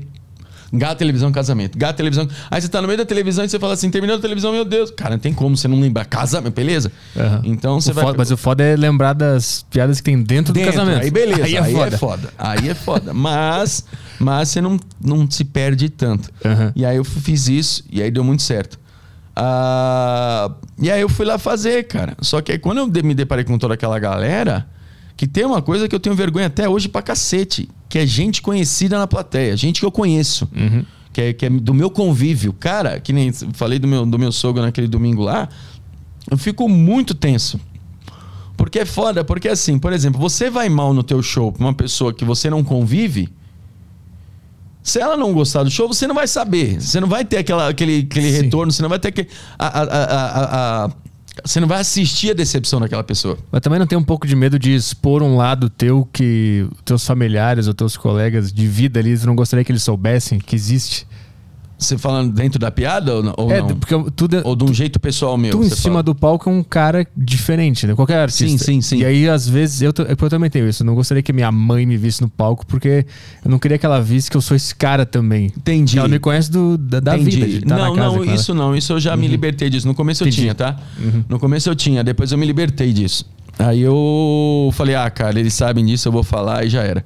Gato, 0.73 0.99
televisão, 0.99 1.31
casamento. 1.31 1.79
Gato, 1.79 1.97
televisão. 1.97 2.29
Aí 2.51 2.61
você 2.61 2.69
tá 2.69 2.81
no 2.83 2.87
meio 2.89 2.99
da 2.99 3.05
televisão 3.07 3.45
e 3.45 3.49
você 3.49 3.59
fala 3.59 3.75
assim, 3.75 3.89
terminou 3.91 4.17
a 4.17 4.21
televisão, 4.21 4.53
meu 4.53 4.65
Deus. 4.65 4.91
Cara, 4.91 5.11
não 5.13 5.19
tem 5.19 5.33
como 5.33 5.57
você 5.57 5.69
não 5.69 5.81
lembrar. 5.81 6.05
Casamento, 6.07 6.55
beleza? 6.55 6.91
Aham. 7.17 7.41
Então 7.45 7.81
você 7.81 7.93
O 7.93 7.95
vai. 7.95 8.05
foda- 8.05 8.19
Mas 8.19 8.31
o 8.31 8.37
foda 8.37 8.65
é 8.65 8.75
lembrar 8.77 9.13
das 9.13 9.65
piadas 9.71 9.99
que 9.99 10.05
tem 10.05 10.17
dentro, 10.23 10.53
Dentro, 10.53 10.71
do 10.73 10.75
casamento. 10.77 11.03
Aí 11.05 11.11
beleza, 11.11 11.45
Aí 11.45 11.55
é 11.57 11.91
foda. 11.93 12.31
Aí 12.39 12.69
é 12.69 12.75
foda. 12.75 13.15
Mas, 13.15 13.85
mas 14.19 14.49
você 14.49 14.61
não, 14.61 14.77
não 15.01 15.31
se 15.31 15.45
perde 15.45 15.89
tanto. 15.89 16.31
Aham. 16.45 16.73
E 16.75 16.85
aí 16.85 16.97
eu 16.97 17.05
fiz 17.05 17.49
isso 17.49 17.85
e 17.91 18.03
aí 18.03 18.11
deu 18.11 18.25
muito 18.25 18.43
certo. 18.43 18.79
Ah, 19.39 20.51
e 20.79 20.91
aí 20.91 21.01
eu 21.01 21.09
fui 21.09 21.27
lá 21.27 21.39
fazer, 21.39 21.85
cara. 21.87 22.17
Só 22.21 22.41
que 22.41 22.53
aí 22.53 22.59
quando 22.59 22.79
eu 22.79 22.87
me 23.05 23.15
deparei 23.15 23.45
com 23.45 23.57
toda 23.59 23.75
aquela 23.75 23.99
galera, 23.99 24.67
que 25.17 25.27
tem 25.27 25.45
uma 25.45 25.61
coisa 25.63 25.87
que 25.89 25.95
eu 25.95 26.01
tenho 26.01 26.17
vergonha 26.17 26.47
até 26.47 26.69
hoje 26.69 26.89
pra 26.89 27.03
cacete, 27.03 27.69
que 27.89 27.99
é 27.99 28.07
gente 28.07 28.43
conhecida 28.43 28.99
na 28.99 29.07
plateia, 29.07 29.57
gente 29.57 29.81
que 29.81 29.87
eu 29.87 29.93
conheço. 29.93 30.49
Que, 31.13 31.21
é, 31.21 31.33
que 31.33 31.47
é 31.47 31.51
do 31.51 31.73
meu 31.73 31.89
convívio. 31.91 32.53
Cara, 32.53 33.01
que 33.01 33.13
nem 33.13 33.33
falei 33.33 33.79
do 33.79 33.89
meu, 33.89 34.05
do 34.05 34.19
meu 34.19 34.31
sogro 34.31 34.63
naquele 34.63 34.87
domingo 34.89 35.23
lá, 35.23 35.49
eu 36.31 36.37
fico 36.37 36.69
muito 36.69 37.15
tenso. 37.15 37.59
Porque 38.57 38.81
é 38.81 38.85
foda, 38.87 39.25
porque 39.25 39.49
assim, 39.49 39.79
por 39.79 39.93
exemplo, 39.93 40.21
você 40.21 40.51
vai 40.51 40.69
mal 40.69 40.93
no 40.95 41.03
teu 41.03 41.23
show 41.23 41.53
pra 41.53 41.65
uma 41.65 41.75
pessoa 41.75 42.13
que 42.13 42.25
você 42.25 42.49
não 42.51 42.63
convive, 42.65 43.29
se 44.83 45.01
ela 45.01 45.17
não 45.17 45.33
gostar 45.33 45.63
do 45.63 45.71
show, 45.71 45.89
você 45.89 46.07
não 46.07 46.15
vai 46.15 46.29
saber. 46.29 46.81
Você 46.81 47.01
não 47.01 47.09
vai 47.09 47.25
ter 47.25 47.39
aquela, 47.39 47.69
aquele, 47.69 48.07
aquele 48.11 48.31
Sim. 48.31 48.43
retorno, 48.43 48.71
você 48.73 48.83
não 48.83 48.89
vai 48.89 48.99
ter 48.99 49.09
aquele. 49.09 49.29
a- 49.59 49.67
a- 49.67 49.83
a- 49.83 50.85
a- 50.85 50.91
você 51.45 51.61
não 51.61 51.69
vai 51.69 51.81
assistir 51.81 52.31
a 52.31 52.35
decepção 52.35 52.81
daquela 52.81 53.05
pessoa. 53.05 53.39
Mas 53.51 53.61
também 53.61 53.79
não 53.79 53.87
tem 53.87 53.99
um 53.99 54.05
pouco 54.05 54.27
de 54.27 54.35
medo 54.35 54.59
de 54.59 54.75
expor 54.75 55.23
um 55.23 55.37
lado 55.37 55.69
teu 55.69 56.09
que 56.13 56.67
teus 56.85 57.07
familiares 57.07 57.67
ou 57.67 57.75
teus 57.75 57.97
colegas 57.97 58.53
de 58.53 58.67
vida 58.67 59.01
ali, 59.01 59.17
não 59.27 59.37
gostaria 59.37 59.65
que 59.65 59.73
eles 59.73 59.83
soubessem 59.83 60.39
que 60.39 60.55
existe? 60.55 61.07
Você 61.79 61.99
falando 61.99 62.33
dentro 62.33 62.59
da 62.59 62.71
piada 62.71 63.13
ou, 63.37 63.53
é, 63.53 63.61
não? 63.61 63.69
porque 63.77 64.11
tudo 64.17 64.37
é- 64.39 64.43
Ou 64.45 64.57
de 64.57 64.65
um 64.65 64.73
jeito 64.73 64.99
pessoal 64.99 65.37
meu? 65.37 65.51
tu 65.51 65.63
em 65.63 65.69
cima 65.69 65.95
fala? 65.97 66.03
do 66.05 66.15
palco 66.15 66.49
é 66.49 66.53
um 66.53 66.63
cara 66.63 67.07
diferente, 67.15 67.87
né? 67.87 67.95
Qualquer 67.95 68.17
artista. 68.21 68.47
Sim, 68.65 68.81
sim, 68.81 68.81
sim. 68.81 68.99
E 69.01 69.05
aí, 69.05 69.29
às 69.29 69.47
vezes, 69.47 69.83
eu, 69.83 69.93
t- 69.93 70.07
eu 70.09 70.17
também 70.31 70.49
tenho 70.49 70.67
isso. 70.67 70.83
Eu 70.83 70.87
não 70.87 70.95
gostaria 70.95 71.23
que 71.23 71.35
minha 71.35 71.53
mãe 71.53 71.85
me 71.85 71.99
visse 71.99 72.23
no 72.23 72.31
palco, 72.31 72.65
porque 72.67 73.05
eu 73.45 73.51
não 73.51 73.59
queria 73.59 73.77
que 73.77 73.85
ela 73.85 74.01
visse 74.01 74.31
que 74.31 74.37
eu 74.39 74.41
sou 74.41 74.57
esse 74.57 74.75
cara 74.75 75.05
também. 75.05 75.53
Entendi. 75.55 75.99
Ela 75.99 76.09
me 76.09 76.19
conhece 76.19 76.51
do, 76.51 76.79
da, 76.79 76.99
da 76.99 77.17
vida. 77.17 77.47
De 77.47 77.57
estar 77.59 77.77
não, 77.77 77.95
na 77.95 78.03
casa 78.03 78.17
não, 78.17 78.35
isso 78.35 78.55
não. 78.55 78.75
Isso 78.75 78.93
eu 78.95 78.99
já 79.01 79.15
me 79.15 79.29
libertei 79.29 79.69
disso. 79.69 79.87
No 79.87 79.95
começo 79.95 80.23
eu 80.25 80.29
Entendi. 80.29 80.43
tinha, 80.43 80.55
tá? 80.55 80.77
No 81.29 81.39
começo 81.39 81.69
eu 81.69 81.75
tinha, 81.75 82.03
depois 82.03 82.33
eu 82.33 82.39
me 82.39 82.47
libertei 82.47 82.91
disso. 82.91 83.27
Aí 83.59 83.83
eu 83.83 84.71
falei, 84.73 84.95
ah, 84.95 85.09
cara, 85.11 85.39
eles 85.39 85.53
sabem 85.53 85.85
disso, 85.85 86.09
eu 86.09 86.13
vou 86.13 86.23
falar 86.23 86.65
e 86.65 86.71
já 86.71 86.83
era. 86.83 87.05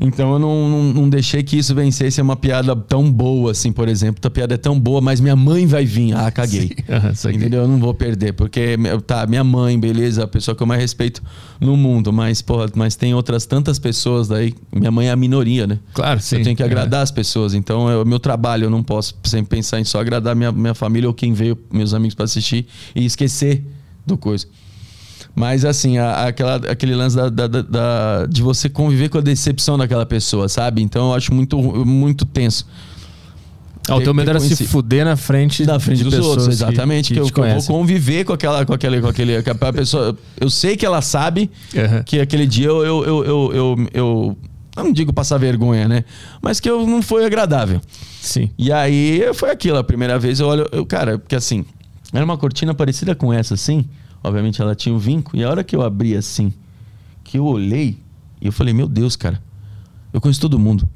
Então 0.00 0.32
eu 0.34 0.38
não, 0.38 0.68
não, 0.68 0.82
não 0.92 1.08
deixei 1.08 1.42
que 1.42 1.56
isso 1.56 1.74
vencesse 1.74 2.20
uma 2.20 2.36
piada 2.36 2.76
tão 2.76 3.10
boa, 3.10 3.52
assim, 3.52 3.72
por 3.72 3.88
exemplo. 3.88 4.20
A 4.24 4.30
piada 4.30 4.54
é 4.54 4.58
tão 4.58 4.78
boa, 4.78 5.00
mas 5.00 5.20
minha 5.20 5.36
mãe 5.36 5.66
vai 5.66 5.84
vir. 5.84 6.14
Ah, 6.14 6.30
caguei. 6.30 6.70
Sim. 7.14 7.30
Entendeu? 7.30 7.62
Eu 7.62 7.68
não 7.68 7.78
vou 7.78 7.94
perder, 7.94 8.32
porque, 8.34 8.76
tá, 9.06 9.26
minha 9.26 9.42
mãe, 9.44 9.78
beleza, 9.78 10.24
a 10.24 10.28
pessoa 10.28 10.54
que 10.54 10.62
eu 10.62 10.66
mais 10.66 10.80
respeito 10.80 11.22
no 11.60 11.76
mundo, 11.76 12.12
mas, 12.12 12.42
porra, 12.42 12.70
mas 12.74 12.94
tem 12.96 13.14
outras 13.14 13.46
tantas 13.46 13.78
pessoas 13.78 14.28
daí. 14.28 14.54
Minha 14.74 14.90
mãe 14.90 15.08
é 15.08 15.10
a 15.12 15.16
minoria, 15.16 15.66
né? 15.66 15.78
Claro, 15.94 16.20
sim. 16.20 16.36
Eu 16.36 16.44
tenho 16.44 16.56
que 16.56 16.62
É. 16.62 16.66
agradar 16.66 17.02
as 17.02 17.10
pessoas. 17.10 17.54
Então, 17.54 17.88
é 17.90 17.96
o 17.96 18.04
meu 18.04 18.18
trabalho. 18.20 18.64
Eu 18.64 18.70
não 18.70 18.82
posso 18.82 19.14
sempre 19.24 19.56
pensar 19.56 19.80
em 19.80 19.84
só 19.84 20.00
agradar 20.00 20.36
minha, 20.36 20.52
minha 20.52 20.74
família 20.74 21.08
ou 21.08 21.14
quem 21.14 21.32
veio, 21.32 21.58
meus 21.72 21.94
amigos, 21.94 22.14
para 22.14 22.24
assistir 22.26 22.66
e 22.94 23.04
esquecer 23.04 23.64
do 24.04 24.16
coisa. 24.18 24.46
Mas, 25.38 25.66
assim, 25.66 25.98
a- 25.98 26.26
aquela, 26.28 26.56
aquele 26.56 26.94
lance 26.94 27.14
da, 27.14 27.28
da- 27.28 27.46
da- 27.46 28.26
de 28.26 28.40
você 28.42 28.70
conviver 28.70 29.10
com 29.10 29.18
a 29.18 29.20
decepção 29.20 29.76
daquela 29.76 30.06
pessoa, 30.06 30.48
sabe? 30.48 30.80
Então, 30.82 31.08
eu 31.10 31.14
acho 31.14 31.32
muito, 31.34 31.58
muito 31.84 32.24
tenso. 32.24 32.66
Ah, 33.88 33.96
o 33.96 34.00
teu 34.00 34.12
medo 34.14 34.30
era 34.30 34.40
se 34.40 34.66
fuder 34.66 35.04
na 35.04 35.14
frente, 35.14 35.64
Na 35.64 35.78
frente 35.78 35.98
de 35.98 36.04
dos 36.04 36.14
pessoas 36.14 36.36
outros, 36.38 36.48
exatamente. 36.48 37.12
Que, 37.14 37.20
eu, 37.20 37.26
te 37.26 37.32
que 37.32 37.38
eu 37.38 37.44
vou 37.60 37.62
conviver 37.62 38.24
com 38.24 38.32
aquela, 38.32 38.64
com 38.66 38.72
aquele, 38.72 39.00
com 39.00 39.06
aquele, 39.08 39.40
com 39.42 39.50
a 39.64 39.72
pessoa. 39.72 40.18
Eu 40.40 40.50
sei 40.50 40.76
que 40.76 40.84
ela 40.84 41.00
sabe 41.02 41.50
Aham. 41.76 42.02
que 42.02 42.18
aquele 42.18 42.46
dia 42.46 42.66
eu, 42.66 42.84
eu, 42.84 43.04
eu, 43.04 43.24
eu, 43.24 43.52
eu, 43.54 43.88
eu- 43.94 44.38
eu 44.76 44.84
não 44.84 44.92
digo 44.92 45.12
passar 45.12 45.38
vergonha, 45.38 45.86
né? 45.86 46.04
Mas 46.42 46.58
que 46.60 46.68
eu 46.68 46.84
não 46.86 47.00
foi 47.00 47.24
agradável. 47.24 47.80
Sim. 48.20 48.50
E 48.58 48.72
aí 48.72 49.22
foi 49.34 49.50
aquilo, 49.50 49.78
a 49.78 49.84
primeira 49.84 50.18
vez 50.18 50.40
eu 50.40 50.48
olho, 50.48 50.66
eu, 50.72 50.84
cara, 50.84 51.18
porque 51.18 51.36
assim, 51.36 51.64
era 52.12 52.24
uma 52.24 52.36
cortina 52.36 52.74
parecida 52.74 53.14
com 53.14 53.32
essa, 53.32 53.54
assim. 53.54 53.84
Obviamente 54.26 54.60
ela 54.60 54.74
tinha 54.74 54.92
um 54.92 54.98
vinco. 54.98 55.36
E 55.36 55.44
a 55.44 55.48
hora 55.48 55.62
que 55.62 55.76
eu 55.76 55.82
abri 55.82 56.16
assim, 56.16 56.52
que 57.22 57.38
eu 57.38 57.44
olhei, 57.44 57.96
e 58.40 58.46
eu 58.46 58.52
falei, 58.52 58.74
meu 58.74 58.88
Deus, 58.88 59.14
cara, 59.14 59.40
eu 60.12 60.20
conheço 60.20 60.40
todo 60.40 60.58
mundo. 60.58 60.88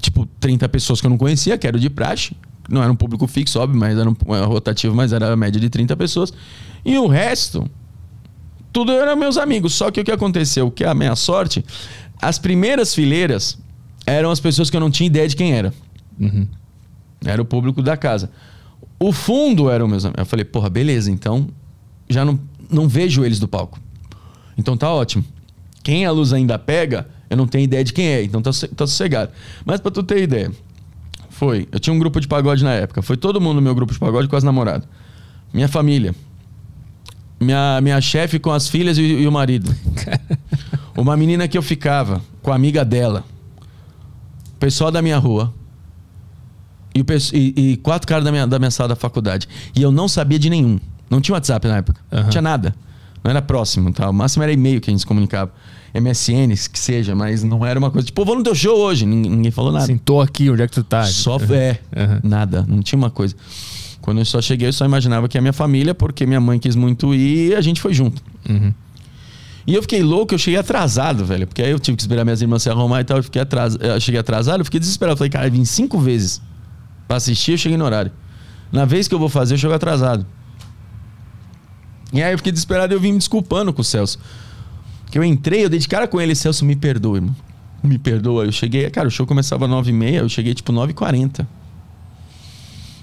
Tipo, 0.00 0.24
30 0.38 0.68
pessoas 0.68 1.00
que 1.00 1.06
eu 1.08 1.10
não 1.10 1.18
conhecia, 1.18 1.58
que 1.58 1.66
era 1.66 1.76
de 1.76 1.90
praxe. 1.90 2.36
Não 2.68 2.80
era 2.80 2.92
um 2.92 2.94
público 2.94 3.26
fixo, 3.26 3.58
óbvio, 3.58 3.80
mas 3.80 3.98
era 3.98 4.08
um 4.08 4.14
era 4.28 4.46
rotativo, 4.46 4.94
mas 4.94 5.12
era 5.12 5.32
a 5.32 5.36
média 5.36 5.60
de 5.60 5.68
30 5.68 5.96
pessoas. 5.96 6.32
E 6.84 6.96
o 6.98 7.08
resto, 7.08 7.68
tudo 8.72 8.92
eram 8.92 9.16
meus 9.16 9.36
amigos. 9.36 9.74
Só 9.74 9.90
que 9.90 10.00
o 10.00 10.04
que 10.04 10.12
aconteceu, 10.12 10.70
que 10.70 10.84
é 10.84 10.88
a 10.88 10.94
minha 10.94 11.16
sorte, 11.16 11.64
as 12.22 12.38
primeiras 12.38 12.94
fileiras 12.94 13.58
eram 14.06 14.30
as 14.30 14.38
pessoas 14.38 14.70
que 14.70 14.76
eu 14.76 14.80
não 14.80 14.90
tinha 14.90 15.08
ideia 15.08 15.26
de 15.26 15.34
quem 15.34 15.52
era. 15.52 15.74
Era 17.24 17.42
o 17.42 17.44
público 17.44 17.82
da 17.82 17.96
casa. 17.96 18.30
O 19.00 19.12
fundo 19.12 19.68
eram 19.68 19.88
meus 19.88 20.04
amigos. 20.04 20.20
Eu 20.20 20.26
falei, 20.26 20.44
porra, 20.44 20.70
beleza, 20.70 21.10
então 21.10 21.48
já 22.10 22.24
não, 22.24 22.38
não 22.70 22.86
vejo 22.88 23.24
eles 23.24 23.38
do 23.38 23.48
palco. 23.48 23.78
Então 24.58 24.76
tá 24.76 24.90
ótimo. 24.92 25.24
Quem 25.82 26.04
a 26.04 26.10
luz 26.10 26.32
ainda 26.32 26.58
pega, 26.58 27.08
eu 27.30 27.36
não 27.36 27.46
tenho 27.46 27.64
ideia 27.64 27.82
de 27.82 27.92
quem 27.92 28.06
é, 28.06 28.22
então 28.22 28.42
tá, 28.42 28.50
tá 28.76 28.86
sossegado. 28.86 29.30
Mas 29.64 29.80
pra 29.80 29.90
tu 29.90 30.02
ter 30.02 30.22
ideia, 30.22 30.50
foi. 31.30 31.66
Eu 31.72 31.80
tinha 31.80 31.94
um 31.94 31.98
grupo 31.98 32.20
de 32.20 32.28
pagode 32.28 32.62
na 32.62 32.72
época. 32.72 33.00
Foi 33.00 33.16
todo 33.16 33.40
mundo 33.40 33.56
no 33.56 33.62
meu 33.62 33.74
grupo 33.74 33.92
de 33.92 33.98
pagode 33.98 34.28
com 34.28 34.36
as 34.36 34.44
namoradas. 34.44 34.86
Minha 35.52 35.68
família. 35.68 36.14
Minha, 37.40 37.80
minha 37.80 38.00
chefe 38.02 38.38
com 38.38 38.50
as 38.50 38.68
filhas 38.68 38.98
e, 38.98 39.02
e 39.02 39.26
o 39.26 39.32
marido. 39.32 39.74
Uma 40.94 41.16
menina 41.16 41.48
que 41.48 41.56
eu 41.56 41.62
ficava 41.62 42.20
com 42.42 42.52
a 42.52 42.54
amiga 42.54 42.84
dela. 42.84 43.24
Pessoal 44.58 44.90
da 44.90 45.00
minha 45.00 45.16
rua. 45.16 45.54
E, 46.94 47.00
o 47.00 47.04
e- 47.32 47.54
e 47.72 47.76
quatro 47.78 48.06
caras 48.06 48.24
da 48.24 48.30
minha, 48.30 48.46
da 48.46 48.58
minha 48.58 48.70
sala 48.70 48.90
da 48.90 48.96
faculdade. 48.96 49.48
E 49.74 49.80
eu 49.80 49.90
não 49.90 50.06
sabia 50.08 50.38
de 50.38 50.50
nenhum. 50.50 50.78
Não 51.10 51.20
tinha 51.20 51.34
WhatsApp 51.34 51.66
na 51.66 51.78
época. 51.78 52.00
Não 52.10 52.28
tinha 52.30 52.40
nada. 52.42 52.74
Não 53.22 53.30
era 53.30 53.42
próximo. 53.42 53.92
Tá? 53.92 54.08
O 54.08 54.12
máximo 54.12 54.42
era 54.44 54.52
e-mail 54.52 54.80
que 54.80 54.88
a 54.88 54.92
gente 54.92 55.00
se 55.00 55.06
comunicava. 55.06 55.52
MSN, 55.92 56.54
que 56.72 56.78
seja, 56.78 57.14
mas 57.16 57.42
não 57.42 57.66
era 57.66 57.76
uma 57.78 57.90
coisa 57.90 58.06
tipo, 58.06 58.20
"Pô, 58.20 58.24
vou 58.24 58.36
no 58.36 58.44
teu 58.44 58.54
show 58.54 58.78
hoje. 58.78 59.04
Ninguém, 59.04 59.30
ninguém 59.32 59.50
falou 59.50 59.72
nada. 59.72 59.92
Tô 60.04 60.20
aqui, 60.20 60.48
onde 60.48 60.62
é 60.62 60.68
que 60.68 60.72
tu 60.74 60.84
tá? 60.84 61.04
Só 61.04 61.36
é, 61.50 61.78
Aham. 61.96 62.20
nada, 62.22 62.64
não 62.68 62.80
tinha 62.80 62.96
uma 62.96 63.10
coisa. 63.10 63.34
Quando 64.00 64.18
eu 64.18 64.24
só 64.24 64.40
cheguei, 64.40 64.68
eu 64.68 64.72
só 64.72 64.84
imaginava 64.84 65.28
que 65.28 65.36
a 65.36 65.40
minha 65.40 65.52
família, 65.52 65.92
porque 65.94 66.24
minha 66.26 66.40
mãe 66.40 66.58
quis 66.60 66.76
muito 66.76 67.12
ir 67.12 67.50
e 67.50 67.54
a 67.56 67.60
gente 67.60 67.80
foi 67.80 67.92
junto. 67.92 68.22
Uhum. 68.48 68.72
E 69.66 69.74
eu 69.74 69.82
fiquei 69.82 70.02
louco, 70.02 70.32
eu 70.32 70.38
cheguei 70.38 70.58
atrasado, 70.58 71.24
velho. 71.24 71.46
Porque 71.46 71.60
aí 71.62 71.70
eu 71.70 71.78
tive 71.78 71.96
que 71.96 72.02
esperar 72.02 72.24
minhas 72.24 72.40
irmãs 72.40 72.62
se 72.62 72.70
arrumar 72.70 73.00
e 73.00 73.04
tal. 73.04 73.18
Eu, 73.18 73.22
fiquei 73.22 73.42
atras... 73.42 73.76
eu 73.78 74.00
cheguei 74.00 74.18
atrasado, 74.20 74.60
eu 74.60 74.64
fiquei 74.64 74.80
desesperado. 74.80 75.14
Eu 75.14 75.18
falei, 75.18 75.30
cara, 75.30 75.46
eu 75.48 75.52
vim 75.52 75.64
cinco 75.64 75.98
vezes 75.98 76.40
pra 77.06 77.18
assistir, 77.18 77.52
eu 77.52 77.58
cheguei 77.58 77.76
no 77.76 77.84
horário. 77.84 78.10
Na 78.72 78.84
vez 78.84 79.06
que 79.06 79.14
eu 79.14 79.18
vou 79.18 79.28
fazer, 79.28 79.54
eu 79.54 79.58
chego 79.58 79.74
atrasado. 79.74 80.24
E 82.12 82.22
aí 82.22 82.32
eu 82.32 82.38
fiquei 82.38 82.52
desesperado 82.52 82.92
e 82.92 82.96
eu 82.96 83.00
vim 83.00 83.12
me 83.12 83.18
desculpando 83.18 83.72
com 83.72 83.82
o 83.82 83.84
Celso. 83.84 84.18
Que 85.10 85.18
eu 85.18 85.24
entrei, 85.24 85.64
eu 85.64 85.68
dei 85.68 85.78
de 85.78 85.88
cara 85.88 86.06
com 86.08 86.20
ele, 86.20 86.34
Celso, 86.34 86.64
me 86.64 86.76
perdoa, 86.76 87.18
irmão. 87.18 87.36
Me 87.82 87.98
perdoa. 87.98 88.44
Eu 88.44 88.52
cheguei, 88.52 88.88
cara, 88.90 89.08
o 89.08 89.10
show 89.10 89.26
começava 89.26 89.64
às 89.64 89.70
9h30, 89.70 90.14
eu 90.14 90.28
cheguei 90.28 90.54
tipo 90.54 90.72
9h40. 90.72 91.46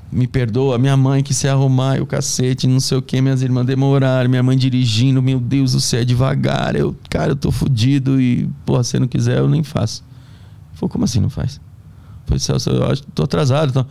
Me 0.09 0.25
perdoa, 0.25 0.77
minha 0.77 0.95
mãe 0.95 1.21
que 1.21 1.33
se 1.33 1.49
arrumar 1.49 1.97
e 1.97 2.01
o 2.01 2.05
cacete, 2.05 2.65
não 2.65 2.79
sei 2.79 2.97
o 2.97 3.01
que, 3.01 3.19
minhas 3.19 3.41
irmãs 3.41 3.65
demoraram, 3.65 4.29
minha 4.29 4.41
mãe 4.41 4.57
dirigindo, 4.57 5.21
meu 5.21 5.37
Deus 5.37 5.73
do 5.73 5.81
céu, 5.81 6.01
é 6.01 6.05
devagar. 6.05 6.75
Eu, 6.75 6.95
cara, 7.09 7.31
eu 7.31 7.35
tô 7.35 7.51
fudido 7.51 8.21
e, 8.21 8.49
porra, 8.65 8.83
se 8.83 8.97
não 8.99 9.07
quiser, 9.07 9.39
eu 9.39 9.49
nem 9.49 9.63
faço. 9.63 10.03
Falei, 10.73 10.91
como 10.91 11.03
assim 11.03 11.19
não 11.19 11.29
faz? 11.29 11.59
Falei, 12.25 12.39
Celso, 12.39 12.69
eu 12.69 12.85
acho 12.85 13.03
tô 13.13 13.23
atrasado. 13.23 13.69
Então. 13.69 13.85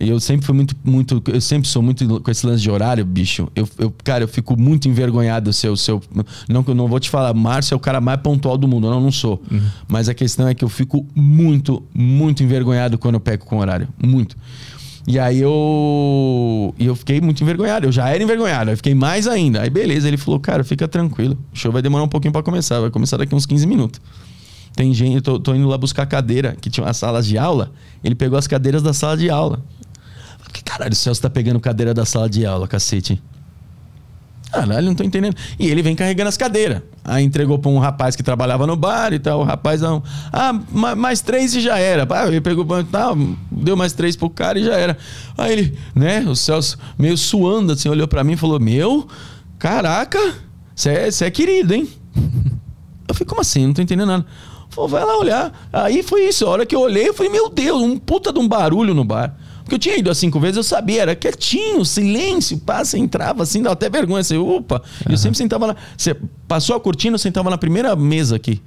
E 0.00 0.08
eu 0.08 0.20
sempre 0.20 0.46
fui 0.46 0.54
muito, 0.54 0.76
muito. 0.84 1.22
Eu 1.26 1.40
sempre 1.40 1.68
sou 1.68 1.82
muito 1.82 2.20
com 2.20 2.30
esse 2.30 2.46
lance 2.46 2.62
de 2.62 2.70
horário, 2.70 3.04
bicho. 3.04 3.48
Eu, 3.54 3.68
eu 3.78 3.94
cara, 4.04 4.24
eu 4.24 4.28
fico 4.28 4.58
muito 4.58 4.88
envergonhado 4.88 5.52
se 5.52 5.66
eu. 5.66 5.76
Se 5.76 5.90
eu 5.90 6.00
não, 6.48 6.62
que 6.62 6.70
eu 6.70 6.74
não 6.74 6.86
vou 6.86 7.00
te 7.00 7.10
falar, 7.10 7.34
Márcio 7.34 7.74
é 7.74 7.76
o 7.76 7.80
cara 7.80 8.00
mais 8.00 8.20
pontual 8.20 8.56
do 8.56 8.68
mundo. 8.68 8.88
Não, 8.88 9.00
não 9.00 9.12
sou. 9.12 9.42
Mas 9.88 10.08
a 10.08 10.14
questão 10.14 10.46
é 10.46 10.54
que 10.54 10.64
eu 10.64 10.68
fico 10.68 11.04
muito, 11.14 11.82
muito 11.92 12.42
envergonhado 12.42 12.96
quando 12.96 13.14
eu 13.14 13.20
pego 13.20 13.44
com 13.44 13.58
horário. 13.58 13.88
Muito. 14.00 14.36
E 15.06 15.18
aí 15.18 15.40
eu. 15.40 16.74
E 16.78 16.86
eu 16.86 16.94
fiquei 16.94 17.20
muito 17.20 17.42
envergonhado. 17.42 17.86
Eu 17.86 17.92
já 17.92 18.08
era 18.08 18.22
envergonhado, 18.22 18.70
aí 18.70 18.76
fiquei 18.76 18.94
mais 18.94 19.26
ainda. 19.26 19.62
Aí 19.62 19.70
beleza, 19.70 20.06
ele 20.06 20.18
falou, 20.18 20.38
cara, 20.38 20.62
fica 20.62 20.86
tranquilo. 20.86 21.36
O 21.52 21.58
show 21.58 21.72
vai 21.72 21.82
demorar 21.82 22.04
um 22.04 22.08
pouquinho 22.08 22.30
pra 22.30 22.42
começar. 22.42 22.78
Vai 22.78 22.90
começar 22.90 23.16
daqui 23.16 23.34
uns 23.34 23.46
15 23.46 23.66
minutos. 23.66 24.00
Tem 24.76 24.94
gente, 24.94 25.16
eu 25.16 25.22
tô, 25.22 25.40
tô 25.40 25.54
indo 25.56 25.66
lá 25.66 25.76
buscar 25.76 26.06
cadeira, 26.06 26.56
que 26.60 26.70
tinha 26.70 26.86
as 26.86 26.96
salas 26.96 27.26
de 27.26 27.36
aula. 27.36 27.72
Ele 28.04 28.14
pegou 28.14 28.38
as 28.38 28.46
cadeiras 28.46 28.80
da 28.80 28.92
sala 28.92 29.16
de 29.16 29.28
aula. 29.28 29.60
Que 30.52 30.62
caralho 30.62 30.92
o 30.92 30.96
Celso 30.96 31.20
tá 31.22 31.30
pegando 31.30 31.60
cadeira 31.60 31.92
da 31.94 32.04
sala 32.04 32.28
de 32.28 32.44
aula, 32.46 32.66
cacete? 32.66 33.20
Caralho, 34.50 34.86
não 34.86 34.94
tô 34.94 35.04
entendendo. 35.04 35.36
E 35.58 35.66
ele 35.68 35.82
vem 35.82 35.94
carregando 35.94 36.28
as 36.28 36.36
cadeiras. 36.36 36.82
Aí 37.04 37.22
entregou 37.22 37.58
pra 37.58 37.70
um 37.70 37.78
rapaz 37.78 38.16
que 38.16 38.22
trabalhava 38.22 38.66
no 38.66 38.76
bar 38.76 39.12
e 39.12 39.18
tal. 39.18 39.40
O 39.40 39.44
rapaz 39.44 39.82
não. 39.82 40.02
Ah, 40.32 40.58
ma- 40.72 40.94
mais 40.94 41.20
três 41.20 41.54
e 41.54 41.60
já 41.60 41.78
era. 41.78 42.06
Ah, 42.10 42.26
ele 42.26 42.40
pegou, 42.40 42.64
tá, 42.84 43.10
deu 43.52 43.76
mais 43.76 43.92
três 43.92 44.16
pro 44.16 44.30
cara 44.30 44.58
e 44.58 44.64
já 44.64 44.74
era. 44.74 44.96
Aí 45.36 45.52
ele, 45.52 45.78
né, 45.94 46.20
o 46.26 46.34
Celso, 46.34 46.78
meio 46.98 47.16
suando 47.18 47.72
assim, 47.74 47.90
olhou 47.90 48.08
pra 48.08 48.24
mim 48.24 48.32
e 48.32 48.36
falou: 48.38 48.58
Meu, 48.58 49.06
caraca, 49.58 50.18
você 50.74 50.90
é, 50.90 51.08
é 51.26 51.30
querido, 51.30 51.74
hein? 51.74 51.86
Eu 53.06 53.14
falei, 53.14 53.26
como 53.28 53.40
assim? 53.42 53.66
Não 53.66 53.74
tô 53.74 53.82
entendendo 53.82 54.08
nada. 54.08 54.26
Falou, 54.70 54.88
vai 54.88 55.04
lá 55.04 55.18
olhar. 55.18 55.68
Aí 55.72 56.02
foi 56.02 56.26
isso. 56.28 56.46
A 56.46 56.50
hora 56.50 56.66
que 56.66 56.74
eu 56.74 56.80
olhei, 56.80 57.08
eu 57.08 57.14
falei, 57.14 57.30
meu 57.32 57.48
Deus, 57.50 57.80
um 57.82 57.98
puta 57.98 58.32
de 58.32 58.38
um 58.38 58.46
barulho 58.48 58.94
no 58.94 59.04
bar. 59.04 59.34
Porque 59.68 59.74
eu 59.74 59.78
tinha 59.78 59.98
ido 59.98 60.10
as 60.10 60.16
cinco 60.16 60.40
vezes, 60.40 60.56
eu 60.56 60.62
sabia, 60.62 61.02
era 61.02 61.14
quietinho, 61.14 61.84
silêncio, 61.84 62.58
você 62.66 62.96
entrava 62.96 63.42
assim, 63.42 63.62
dava 63.62 63.74
até 63.74 63.90
vergonha, 63.90 64.24
você, 64.24 64.34
opa. 64.34 64.82
E 65.06 65.12
Eu 65.12 65.18
sempre 65.18 65.36
sentava 65.36 65.66
lá. 65.66 65.76
Você 65.94 66.16
passou 66.48 66.74
a 66.74 66.80
cortina, 66.80 67.16
eu 67.16 67.18
sentava 67.18 67.50
na 67.50 67.58
primeira 67.58 67.94
mesa 67.94 68.34
aqui. 68.36 68.62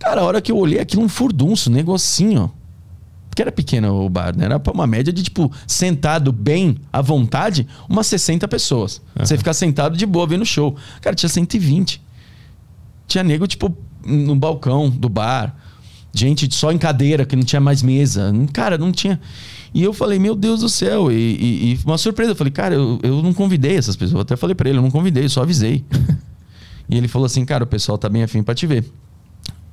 Cara, 0.00 0.22
a 0.22 0.24
hora 0.24 0.40
que 0.40 0.50
eu 0.50 0.56
olhei 0.56 0.80
aquilo, 0.80 1.00
um 1.00 1.08
furdunço, 1.08 1.70
um 1.70 1.72
negocinho, 1.72 2.42
ó. 2.42 2.58
Porque 3.30 3.40
era 3.40 3.52
pequeno 3.52 4.04
o 4.04 4.10
bar, 4.10 4.36
né? 4.36 4.46
Era 4.46 4.58
pra 4.58 4.72
uma 4.72 4.84
média 4.84 5.12
de, 5.12 5.22
tipo, 5.22 5.48
sentado 5.64 6.32
bem, 6.32 6.76
à 6.92 7.00
vontade, 7.00 7.64
umas 7.88 8.08
60 8.08 8.48
pessoas. 8.48 9.00
Você 9.16 9.38
ficar 9.38 9.54
sentado 9.54 9.96
de 9.96 10.04
boa 10.04 10.26
vendo 10.26 10.42
o 10.42 10.46
show. 10.46 10.74
Cara, 11.00 11.14
tinha 11.14 11.28
120. 11.28 12.02
Tinha 13.06 13.22
nego, 13.22 13.46
tipo, 13.46 13.72
no 14.04 14.34
balcão 14.34 14.90
do 14.90 15.08
bar. 15.08 15.54
Gente 16.12 16.52
só 16.52 16.72
em 16.72 16.78
cadeira, 16.78 17.24
que 17.24 17.36
não 17.36 17.44
tinha 17.44 17.60
mais 17.60 17.80
mesa. 17.80 18.32
Cara, 18.52 18.76
não 18.76 18.90
tinha. 18.90 19.20
E 19.74 19.82
eu 19.82 19.92
falei, 19.92 20.18
meu 20.18 20.34
Deus 20.34 20.60
do 20.60 20.68
céu. 20.68 21.10
E, 21.12 21.14
e- 21.14 21.72
e 21.74 21.78
uma 21.84 21.98
surpresa. 21.98 22.32
Eu 22.32 22.36
falei, 22.36 22.50
cara, 22.52 22.74
eu, 22.74 22.98
eu 23.02 23.22
não 23.22 23.32
convidei 23.34 23.76
essas 23.76 23.96
pessoas. 23.96 24.14
Eu 24.14 24.20
até 24.20 24.36
falei 24.36 24.54
pra 24.54 24.68
ele, 24.68 24.78
eu 24.78 24.82
não 24.82 24.90
convidei, 24.90 25.28
só 25.28 25.42
avisei. 25.42 25.84
e 26.88 26.96
ele 26.96 27.08
falou 27.08 27.26
assim, 27.26 27.44
cara, 27.44 27.64
o 27.64 27.66
pessoal 27.66 27.98
tá 27.98 28.08
bem 28.08 28.22
afim 28.22 28.42
pra 28.42 28.54
te 28.54 28.66
ver. 28.66 28.84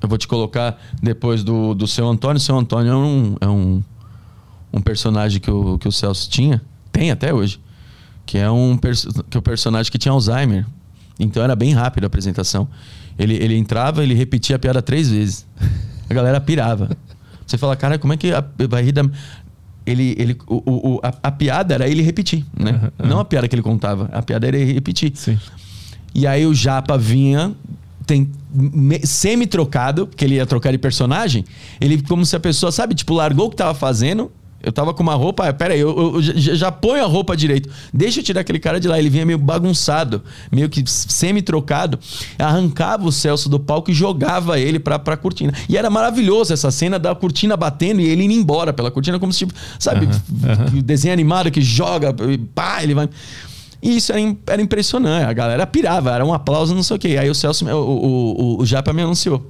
Eu 0.02 0.08
vou 0.08 0.18
te 0.18 0.28
colocar 0.28 0.78
depois 1.02 1.42
do, 1.42 1.74
do 1.74 1.86
seu 1.86 2.06
Antônio. 2.06 2.36
O 2.36 2.40
seu 2.40 2.56
Antônio 2.56 2.92
é 2.92 2.96
um, 2.96 3.36
é 3.40 3.48
um, 3.48 3.82
um 4.72 4.80
personagem 4.80 5.40
que 5.40 5.50
o, 5.50 5.78
que 5.78 5.88
o 5.88 5.92
Celso 5.92 6.28
tinha. 6.28 6.60
Tem 6.92 7.10
até 7.10 7.32
hoje. 7.32 7.58
Que 8.26 8.36
é 8.38 8.50
um 8.50 8.78
que 9.30 9.38
é 9.38 9.40
personagem 9.40 9.90
que 9.90 9.96
tinha 9.98 10.12
Alzheimer. 10.12 10.66
Então 11.18 11.42
era 11.42 11.56
bem 11.56 11.72
rápido 11.72 12.04
a 12.04 12.06
apresentação. 12.08 12.68
Ele, 13.18 13.34
ele 13.36 13.56
entrava, 13.56 14.02
ele 14.02 14.12
repetia 14.12 14.56
a 14.56 14.58
piada 14.58 14.82
três 14.82 15.08
vezes. 15.10 15.46
A 16.10 16.12
galera 16.12 16.38
pirava. 16.40 16.90
Você 17.46 17.56
fala, 17.56 17.74
cara, 17.76 17.98
como 17.98 18.12
é 18.12 18.16
que 18.18 18.32
a- 18.32 18.44
vai 18.68 18.82
rir 18.82 18.92
da. 18.92 19.02
Ele, 19.86 20.14
ele, 20.18 20.36
o, 20.48 20.94
o- 20.96 21.00
a, 21.02 21.12
a 21.22 21.30
piada 21.30 21.74
era 21.74 21.88
ele 21.88 22.02
repetir, 22.02 22.44
né? 22.58 22.90
Não 22.98 23.20
a 23.20 23.24
piada 23.24 23.46
que 23.46 23.54
ele 23.54 23.62
contava. 23.62 24.08
A 24.12 24.20
piada 24.20 24.46
era 24.48 24.56
ele 24.58 24.72
repetir. 24.72 25.12
Sim. 25.14 25.38
E 26.14 26.26
aí 26.26 26.44
o 26.46 26.52
Japa 26.54 26.98
vinha, 26.98 27.54
tem 28.06 28.28
me- 28.52 29.00
semi-trocado, 29.06 30.06
que 30.06 30.24
ele 30.24 30.36
ia 30.36 30.46
trocar 30.46 30.72
de 30.72 30.78
personagem. 30.78 31.44
Ele, 31.80 32.02
como 32.02 32.24
se 32.26 32.34
a 32.34 32.40
pessoa, 32.40 32.72
sabe, 32.72 32.94
tipo, 32.94 33.14
largou 33.14 33.46
o 33.46 33.50
que 33.50 33.56
tava 33.56 33.74
fazendo. 33.74 34.30
Eu 34.62 34.72
tava 34.72 34.92
com 34.92 35.02
uma 35.02 35.14
roupa, 35.14 35.48
ah, 35.48 35.52
pera 35.52 35.74
aí, 35.74 35.80
eu, 35.80 35.96
eu- 35.96 36.14
eu 36.16 36.22
já, 36.22 36.54
já 36.54 36.72
ponho 36.72 37.04
a 37.04 37.06
roupa 37.06 37.36
direito. 37.36 37.68
Deixa 37.94 38.18
eu 38.20 38.24
tirar 38.24 38.40
aquele 38.40 38.58
cara 38.58 38.80
de 38.80 38.88
lá. 38.88 38.98
Ele 38.98 39.08
vinha 39.08 39.24
meio 39.24 39.38
bagunçado, 39.38 40.22
meio 40.50 40.68
que 40.68 40.82
semi-trocado. 40.86 41.98
Arrancava 42.38 43.04
o 43.06 43.12
Celso 43.12 43.48
do 43.48 43.58
palco 43.60 43.90
e 43.90 43.94
jogava 43.94 44.58
ele 44.58 44.78
pra, 44.78 44.98
pra 44.98 45.16
cortina. 45.16 45.52
E 45.68 45.76
era 45.76 45.88
maravilhoso 45.90 46.52
essa 46.52 46.70
cena 46.70 46.98
da 46.98 47.14
cortina 47.14 47.56
batendo 47.56 48.00
e 48.00 48.06
ele 48.08 48.24
indo 48.24 48.34
embora 48.34 48.72
pela 48.72 48.90
cortina, 48.90 49.18
como 49.18 49.32
se, 49.32 49.40
tipo, 49.40 49.54
sabe, 49.78 50.08
desenho 50.82 51.12
animado 51.12 51.50
que 51.50 51.60
joga, 51.60 52.14
e 52.30 52.38
pá, 52.38 52.82
ele 52.82 52.94
vai. 52.94 53.08
E 53.82 53.96
isso 53.98 54.12
era, 54.12 54.36
era 54.48 54.62
impressionante. 54.62 55.24
A 55.26 55.32
galera 55.32 55.66
pirava, 55.66 56.12
era 56.12 56.24
um 56.24 56.32
aplauso, 56.32 56.74
não 56.74 56.82
sei 56.82 56.96
o 56.96 56.98
quê. 56.98 57.16
Aí 57.20 57.28
o 57.30 57.34
Celso, 57.34 57.64
o, 57.66 57.70
o, 57.70 58.56
o, 58.58 58.62
o 58.62 58.66
Japa 58.66 58.92
me 58.92 59.02
anunciou. 59.02 59.48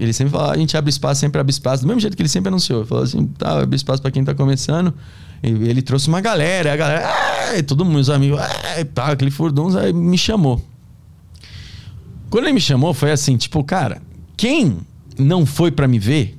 Ele 0.00 0.12
sempre 0.14 0.32
fala, 0.32 0.52
a 0.54 0.56
gente 0.56 0.74
abre 0.76 0.88
espaço, 0.90 1.20
sempre 1.20 1.38
abre 1.40 1.50
espaço, 1.52 1.82
do 1.82 1.86
mesmo 1.86 2.00
jeito 2.00 2.16
que 2.16 2.22
ele 2.22 2.28
sempre 2.28 2.48
anunciou. 2.48 2.80
Ele 2.80 2.88
falou 2.88 3.04
assim, 3.04 3.26
tá, 3.26 3.60
abre 3.60 3.76
espaço 3.76 4.00
pra 4.00 4.10
quem 4.10 4.24
tá 4.24 4.34
começando. 4.34 4.94
E 5.42 5.48
ele 5.48 5.82
trouxe 5.82 6.08
uma 6.08 6.20
galera, 6.20 6.72
a 6.72 6.76
galera, 6.76 7.06
"Ah", 7.08 7.62
todo 7.62 7.84
mundo, 7.84 7.98
os 7.98 8.08
amigos, 8.10 8.38
"Ah", 8.40 8.48
pá, 8.94 9.12
aquele 9.12 9.30
furdunço, 9.30 9.78
aí 9.78 9.92
me 9.92 10.16
chamou. 10.18 10.62
Quando 12.30 12.44
ele 12.44 12.54
me 12.54 12.60
chamou, 12.60 12.94
foi 12.94 13.10
assim, 13.10 13.36
tipo, 13.36 13.62
cara, 13.62 14.00
quem 14.36 14.78
não 15.18 15.44
foi 15.44 15.70
pra 15.70 15.86
me 15.86 15.98
ver, 15.98 16.36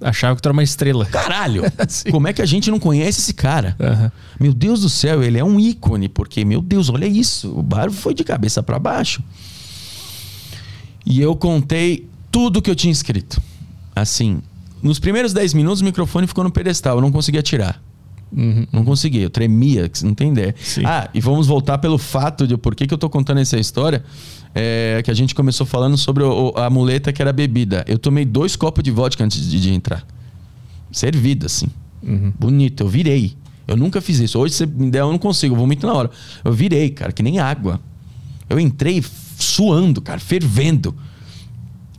Achava 0.00 0.36
que 0.36 0.42
tu 0.42 0.46
era 0.46 0.52
uma 0.52 0.62
estrela. 0.62 1.06
caralho, 1.06 1.62
como 2.10 2.28
é 2.28 2.32
que 2.34 2.42
a 2.42 2.46
gente 2.46 2.70
não 2.70 2.78
conhece 2.78 3.20
esse 3.20 3.32
cara? 3.32 3.74
Aham. 3.80 4.12
Meu 4.38 4.52
Deus 4.52 4.82
do 4.82 4.88
céu, 4.90 5.22
ele 5.22 5.38
é 5.38 5.44
um 5.44 5.58
ícone, 5.58 6.10
porque, 6.10 6.44
meu 6.44 6.60
Deus, 6.60 6.90
olha 6.90 7.06
isso. 7.06 7.56
O 7.56 7.62
bar 7.62 7.90
foi 7.90 8.12
de 8.12 8.22
cabeça 8.22 8.62
para 8.62 8.78
baixo. 8.78 9.22
E 11.06 11.20
eu 11.22 11.34
contei 11.36 12.06
tudo 12.34 12.60
que 12.60 12.68
eu 12.68 12.74
tinha 12.74 12.90
escrito. 12.90 13.40
Assim, 13.94 14.40
nos 14.82 14.98
primeiros 14.98 15.32
10 15.32 15.54
minutos 15.54 15.80
o 15.80 15.84
microfone 15.84 16.26
ficou 16.26 16.42
no 16.42 16.50
pedestal, 16.50 16.96
eu 16.96 17.00
não 17.00 17.12
conseguia 17.12 17.42
tirar. 17.42 17.80
Uhum. 18.36 18.66
Não 18.72 18.84
conseguia, 18.84 19.22
eu 19.22 19.30
tremia, 19.30 19.88
não 20.02 20.12
tem 20.14 20.32
ideia. 20.32 20.52
Sim. 20.60 20.82
Ah, 20.84 21.08
e 21.14 21.20
vamos 21.20 21.46
voltar 21.46 21.78
pelo 21.78 21.96
fato 21.96 22.44
de 22.48 22.56
por 22.56 22.74
que, 22.74 22.88
que 22.88 22.92
eu 22.92 22.98
tô 22.98 23.08
contando 23.08 23.38
essa 23.38 23.56
história. 23.56 24.04
É, 24.52 25.00
que 25.04 25.10
a 25.10 25.14
gente 25.14 25.32
começou 25.34 25.64
falando 25.64 25.96
sobre 25.96 26.24
o- 26.24 26.52
a 26.56 26.68
muleta 26.68 27.12
que 27.12 27.22
era 27.22 27.32
bebida. 27.32 27.84
Eu 27.86 27.98
tomei 27.98 28.24
dois 28.24 28.56
copos 28.56 28.82
de 28.82 28.90
vodka 28.90 29.22
antes 29.24 29.48
de, 29.48 29.60
de 29.60 29.72
entrar. 29.72 30.04
Servido, 30.90 31.46
assim. 31.46 31.68
Bonito, 32.38 32.82
eu 32.82 32.88
virei. 32.88 33.34
Eu 33.68 33.76
nunca 33.76 34.00
fiz 34.00 34.18
isso. 34.18 34.38
Hoje, 34.38 34.54
se 34.54 34.66
me 34.66 34.90
der, 34.90 35.00
eu 35.00 35.10
não 35.10 35.18
consigo, 35.18 35.54
eu 35.54 35.58
vomito 35.58 35.86
na 35.86 35.92
hora. 35.94 36.10
Eu 36.44 36.52
virei, 36.52 36.90
cara, 36.90 37.12
que 37.12 37.22
nem 37.22 37.38
água. 37.38 37.80
Eu 38.50 38.58
entrei 38.60 39.02
suando, 39.38 40.00
cara, 40.00 40.18
fervendo. 40.20 40.94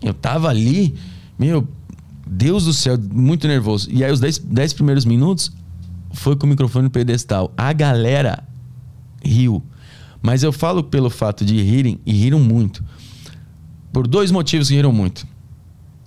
Eu 0.02 0.14
tava 0.14 0.50
ali, 0.50 0.96
meu, 1.38 1.68
Deus 2.26 2.66
do 2.66 2.74
céu, 2.74 2.98
muito 3.14 3.48
nervoso. 3.48 3.90
E 3.92 4.04
aí, 4.04 4.12
os 4.12 4.20
10 4.20 4.40
dez 4.40 4.74
primeiros 4.74 5.06
minutos, 5.06 5.52
foi 6.12 6.36
com 6.36 6.46
o 6.46 6.50
microfone 6.50 6.86
no 6.86 6.90
pedestal. 6.90 7.54
A 7.58 7.72
galera 7.74 8.44
riu. 9.24 9.64
Mas 10.22 10.42
eu 10.42 10.52
falo 10.52 10.84
pelo 10.84 11.10
fato 11.10 11.46
de 11.46 11.62
rirem, 11.62 12.00
e 12.06 12.14
riram 12.14 12.40
muito. 12.40 12.84
Por 13.94 14.08
dois 14.08 14.32
motivos 14.32 14.70
que 14.70 14.76
riram 14.76 14.92
muito. 14.92 15.28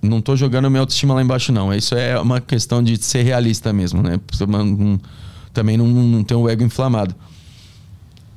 Não 0.01 0.21
tô 0.21 0.35
jogando 0.35 0.69
minha 0.69 0.81
autoestima 0.81 1.13
lá 1.13 1.21
embaixo, 1.21 1.51
não. 1.51 1.73
Isso 1.73 1.95
é 1.95 2.19
uma 2.19 2.39
questão 2.39 2.81
de 2.81 2.97
ser 2.97 3.23
realista 3.23 3.73
mesmo, 3.73 4.01
né? 4.01 4.19
Também 5.53 5.77
não, 5.77 5.87
não 5.87 6.23
ter 6.23 6.35
um 6.35 6.47
ego 6.47 6.63
inflamado. 6.63 7.15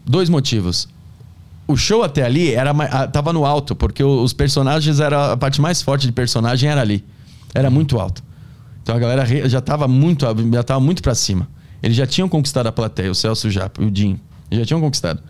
Dois 0.04 0.28
motivos. 0.28 0.88
O 1.72 1.76
show 1.76 2.02
até 2.02 2.22
ali 2.22 2.52
era, 2.52 2.74
tava 3.08 3.32
no 3.32 3.46
alto, 3.46 3.74
porque 3.74 4.04
os 4.04 4.34
personagens 4.34 5.00
era 5.00 5.32
a 5.32 5.36
parte 5.38 5.58
mais 5.58 5.80
forte 5.80 6.06
de 6.06 6.12
personagem 6.12 6.68
era 6.68 6.82
ali. 6.82 7.02
Era 7.54 7.70
muito 7.70 7.98
alto. 7.98 8.22
Então 8.82 8.94
a 8.94 8.98
galera 8.98 9.24
já 9.48 9.60
tava 9.62 9.88
muito, 9.88 10.26
já 10.52 10.62
tava 10.62 10.80
muito 10.80 11.02
para 11.02 11.14
cima. 11.14 11.48
Eles 11.82 11.96
já 11.96 12.06
tinham 12.06 12.28
conquistado 12.28 12.66
a 12.66 12.72
plateia, 12.72 13.10
o 13.10 13.14
Celso 13.14 13.50
já, 13.50 13.70
o 13.78 13.90
Jim. 13.96 14.20
Já 14.50 14.66
tinham 14.66 14.82
conquistado. 14.82 15.22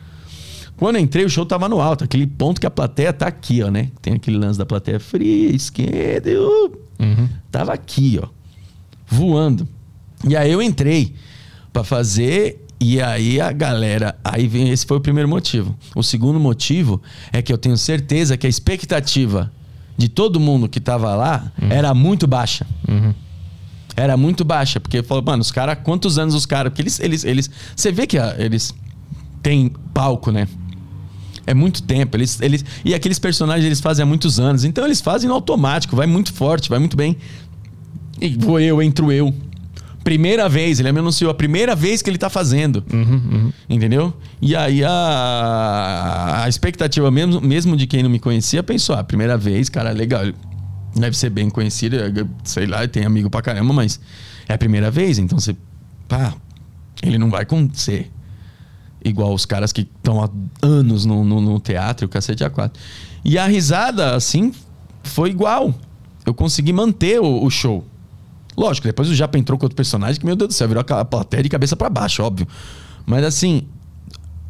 Quando 0.76 0.96
eu 0.96 1.02
entrei, 1.02 1.24
o 1.24 1.31
show 1.31 1.46
tava 1.46 1.68
no 1.68 1.81
alto, 1.81 2.02
aquele 2.02 2.26
ponto 2.26 2.61
que 2.61 2.66
a 2.66 2.70
plateia 2.70 3.12
tá 3.12 3.28
aqui, 3.28 3.62
ó, 3.62 3.70
né? 3.70 3.90
Tem 4.00 4.14
aquele 4.14 4.37
lance 4.37 4.59
da 4.59 4.66
plateia 4.66 4.98
fria, 4.98 5.55
esquerda. 5.55 6.28
Uhum. 6.98 7.28
Tava 7.52 7.72
aqui, 7.72 8.18
ó. 8.20 8.26
Voando. 9.07 9.68
E 10.26 10.35
aí 10.35 10.50
eu 10.50 10.61
entrei 10.61 11.14
para 11.72 11.85
fazer 11.85 12.66
e 12.83 13.01
aí 13.01 13.40
a 13.40 13.53
galera, 13.53 14.18
aí 14.25 14.49
vem, 14.49 14.68
esse 14.71 14.85
foi 14.85 14.97
o 14.97 15.01
primeiro 15.01 15.29
motivo. 15.29 15.77
O 15.95 16.03
segundo 16.03 16.40
motivo 16.40 17.01
é 17.33 17.40
que 17.40 17.53
eu 17.53 17.59
tenho 17.59 17.77
certeza 17.77 18.37
que 18.37 18.47
a 18.47 18.51
expectativa 18.51 19.53
de 19.97 20.09
todo 20.09 20.40
mundo 20.40 20.68
que 20.68 20.81
tava 20.81 21.14
lá 21.14 21.53
uhum. 21.61 21.68
era 21.71 21.95
muito 21.95 22.27
baixa. 22.27 22.66
Uhum. 22.88 23.14
Era 23.95 24.16
muito 24.16 24.45
baixa, 24.45 24.81
porque 24.81 25.03
falou, 25.03 25.23
mano, 25.23 25.42
os 25.42 25.53
caras, 25.53 25.79
quantos 25.85 26.18
anos 26.18 26.35
os 26.35 26.45
caras, 26.45 26.71
porque 26.71 26.83
eles 26.83 26.99
eles 26.99 27.25
eles 27.25 27.51
você 27.77 27.92
vê 27.92 28.07
que 28.07 28.18
a, 28.18 28.35
eles 28.38 28.75
têm 29.42 29.71
palco, 29.95 30.33
né? 30.33 30.49
É 31.47 31.55
muito 31.55 31.83
tempo. 31.83 32.16
Eles, 32.16 32.40
eles, 32.40 32.64
e 32.85 32.95
aqueles 32.95 33.18
personagens 33.18 33.64
eles 33.64 33.81
fazem 33.81 34.03
há 34.03 34.07
muitos 34.07 34.40
anos. 34.40 34.64
Então 34.64 34.85
eles 34.85 35.01
fazem 35.01 35.29
no 35.29 35.35
automático, 35.35 35.95
vai 35.95 36.07
muito 36.07 36.33
forte, 36.33 36.68
vai 36.68 36.79
muito 36.79 36.97
bem. 36.97 37.16
E 38.21 38.37
vou 38.37 38.59
eu, 38.59 38.81
entro 38.83 39.12
eu. 39.12 39.35
Primeira 40.03 40.49
vez, 40.49 40.81
ele 40.81 40.91
me 40.91 40.99
anunciou 40.99 41.31
a 41.31 41.35
primeira 41.35 41.77
vez 41.77 42.03
que 42.03 42.11
ele 42.11 42.19
tá 42.19 42.29
fazendo. 42.29 42.85
Uhum, 42.93 43.23
uhum. 43.33 43.53
Entendeu? 43.69 44.12
E 44.41 44.57
aí 44.57 44.83
a, 44.85 46.43
a 46.45 46.49
expectativa 46.49 47.11
mesmo, 47.11 47.41
mesmo 47.41 47.77
de 47.77 47.87
quem 47.87 48.03
não 48.03 48.11
me 48.11 48.19
conhecia 48.19 48.62
pensou: 48.62 48.97
ah, 48.97 49.05
primeira 49.05 49.37
vez, 49.37 49.69
cara, 49.69 49.91
legal. 49.91 50.25
Deve 50.95 51.17
ser 51.17 51.31
bem 51.31 51.49
conhecido, 51.49 51.97
sei 52.45 52.67
lá, 52.67 52.87
tem 52.87 53.07
amigo 53.07 53.31
pra 53.31 53.41
caramba, 53.41 53.73
mas 53.73 53.99
é 54.47 54.53
a 54.53 54.59
primeira 54.59 54.91
vez, 54.91 55.19
então 55.19 55.38
você. 55.38 55.57
Pá, 56.07 56.35
ele 57.03 57.17
não 57.17 57.31
vai 57.31 57.43
acontecer. 57.43 58.11
Igual 59.05 59.33
os 59.33 59.47
caras 59.47 59.73
que 59.73 59.83
estão 59.83 60.23
há 60.23 60.29
anos 60.61 61.05
no, 61.05 61.25
no, 61.25 61.41
no 61.41 61.59
teatro, 61.59 62.07
o 62.07 62.09
cacete 62.09 62.45
A4. 62.45 62.73
E 63.25 63.38
a 63.38 63.47
risada, 63.47 64.15
assim, 64.15 64.53
foi 65.03 65.31
igual. 65.31 65.75
Eu 66.25 66.35
consegui 66.35 66.73
manter 66.73 67.21
o, 67.21 67.45
o 67.45 67.51
show. 67.51 67.85
Lógico, 68.57 68.87
depois 68.87 69.09
o 69.09 69.15
Japa 69.15 69.38
entrou 69.38 69.59
com 69.59 69.65
outro 69.65 69.77
personagem 69.77 70.21
que, 70.21 70.27
meu 70.27 70.37
Deus 70.37 70.49
do 70.49 70.55
céu, 70.55 70.69
virou 70.69 70.85
a 70.87 71.05
plateia 71.05 71.43
de 71.43 71.49
cabeça 71.49 71.77
para 71.77 71.88
baixo, 71.88 72.23
óbvio. 72.23 72.47
Mas 73.07 73.25
assim, 73.25 73.62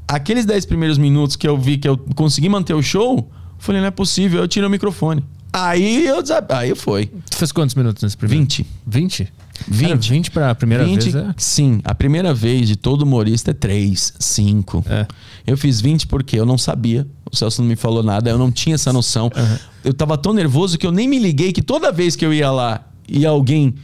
aqueles 0.07 0.45
10 0.45 0.67
primeiros 0.67 0.99
minutos 0.99 1.37
que 1.37 1.47
eu 1.47 1.57
vi 1.57 1.79
que 1.79 1.89
eu 1.89 1.97
consegui 2.15 2.49
manter 2.49 2.75
o 2.75 2.83
show, 2.83 3.31
falei, 3.59 3.81
não 3.81 3.89
é 3.89 3.93
possível, 3.93 4.41
eu 4.41 4.49
tirei 4.49 4.67
o 4.67 4.71
microfone. 4.71 5.25
Aí 5.53 6.07
eu 6.07 6.23
aí 6.49 6.75
foi. 6.75 7.11
Tu 7.29 7.37
fez 7.37 7.53
quantos 7.53 7.75
minutos 7.75 8.03
nesse 8.03 8.17
primeiro? 8.17 8.43
20. 8.43 8.67
20? 8.87 9.33
20. 9.69 9.89
Cara, 9.89 9.97
20 9.97 10.31
para 10.31 10.51
a 10.51 10.55
primeira 10.55 10.85
20, 10.85 11.11
vez, 11.11 11.15
é? 11.15 11.35
Sim, 11.37 11.81
a 11.85 11.95
primeira 11.95 12.33
vez 12.33 12.67
de 12.67 12.75
todo 12.75 13.03
humorista 13.03 13.51
é 13.51 13.55
3, 13.55 14.15
5. 14.19 14.85
É. 14.89 15.07
Eu 15.47 15.57
fiz 15.59 15.81
20 15.81 16.07
porque 16.07 16.41
eu 16.41 16.47
não 16.47 16.57
sabia. 16.57 17.07
O 17.31 17.37
Celso 17.37 17.61
não 17.61 17.69
me 17.69 17.77
falou 17.77 18.03
nada, 18.03 18.31
eu 18.31 18.39
não 18.39 18.51
tinha 18.51 18.75
essa 18.75 18.93
noção. 18.93 19.31
Uhum. 19.37 19.59
Eu 19.85 19.93
tava 19.95 20.17
tão 20.17 20.33
nervoso 20.33 20.79
que 20.79 20.87
eu 20.87 20.93
nem 20.93 21.07
me 21.07 21.19
liguei 21.19 21.53
que 21.53 21.61
toda 21.61 21.93
vez 21.93 22.17
que 22.17 22.25
eu 22.25 22.33
ia 22.33 22.51
lá 22.51 22.81
e 23.07 23.27
alguém 23.27 23.75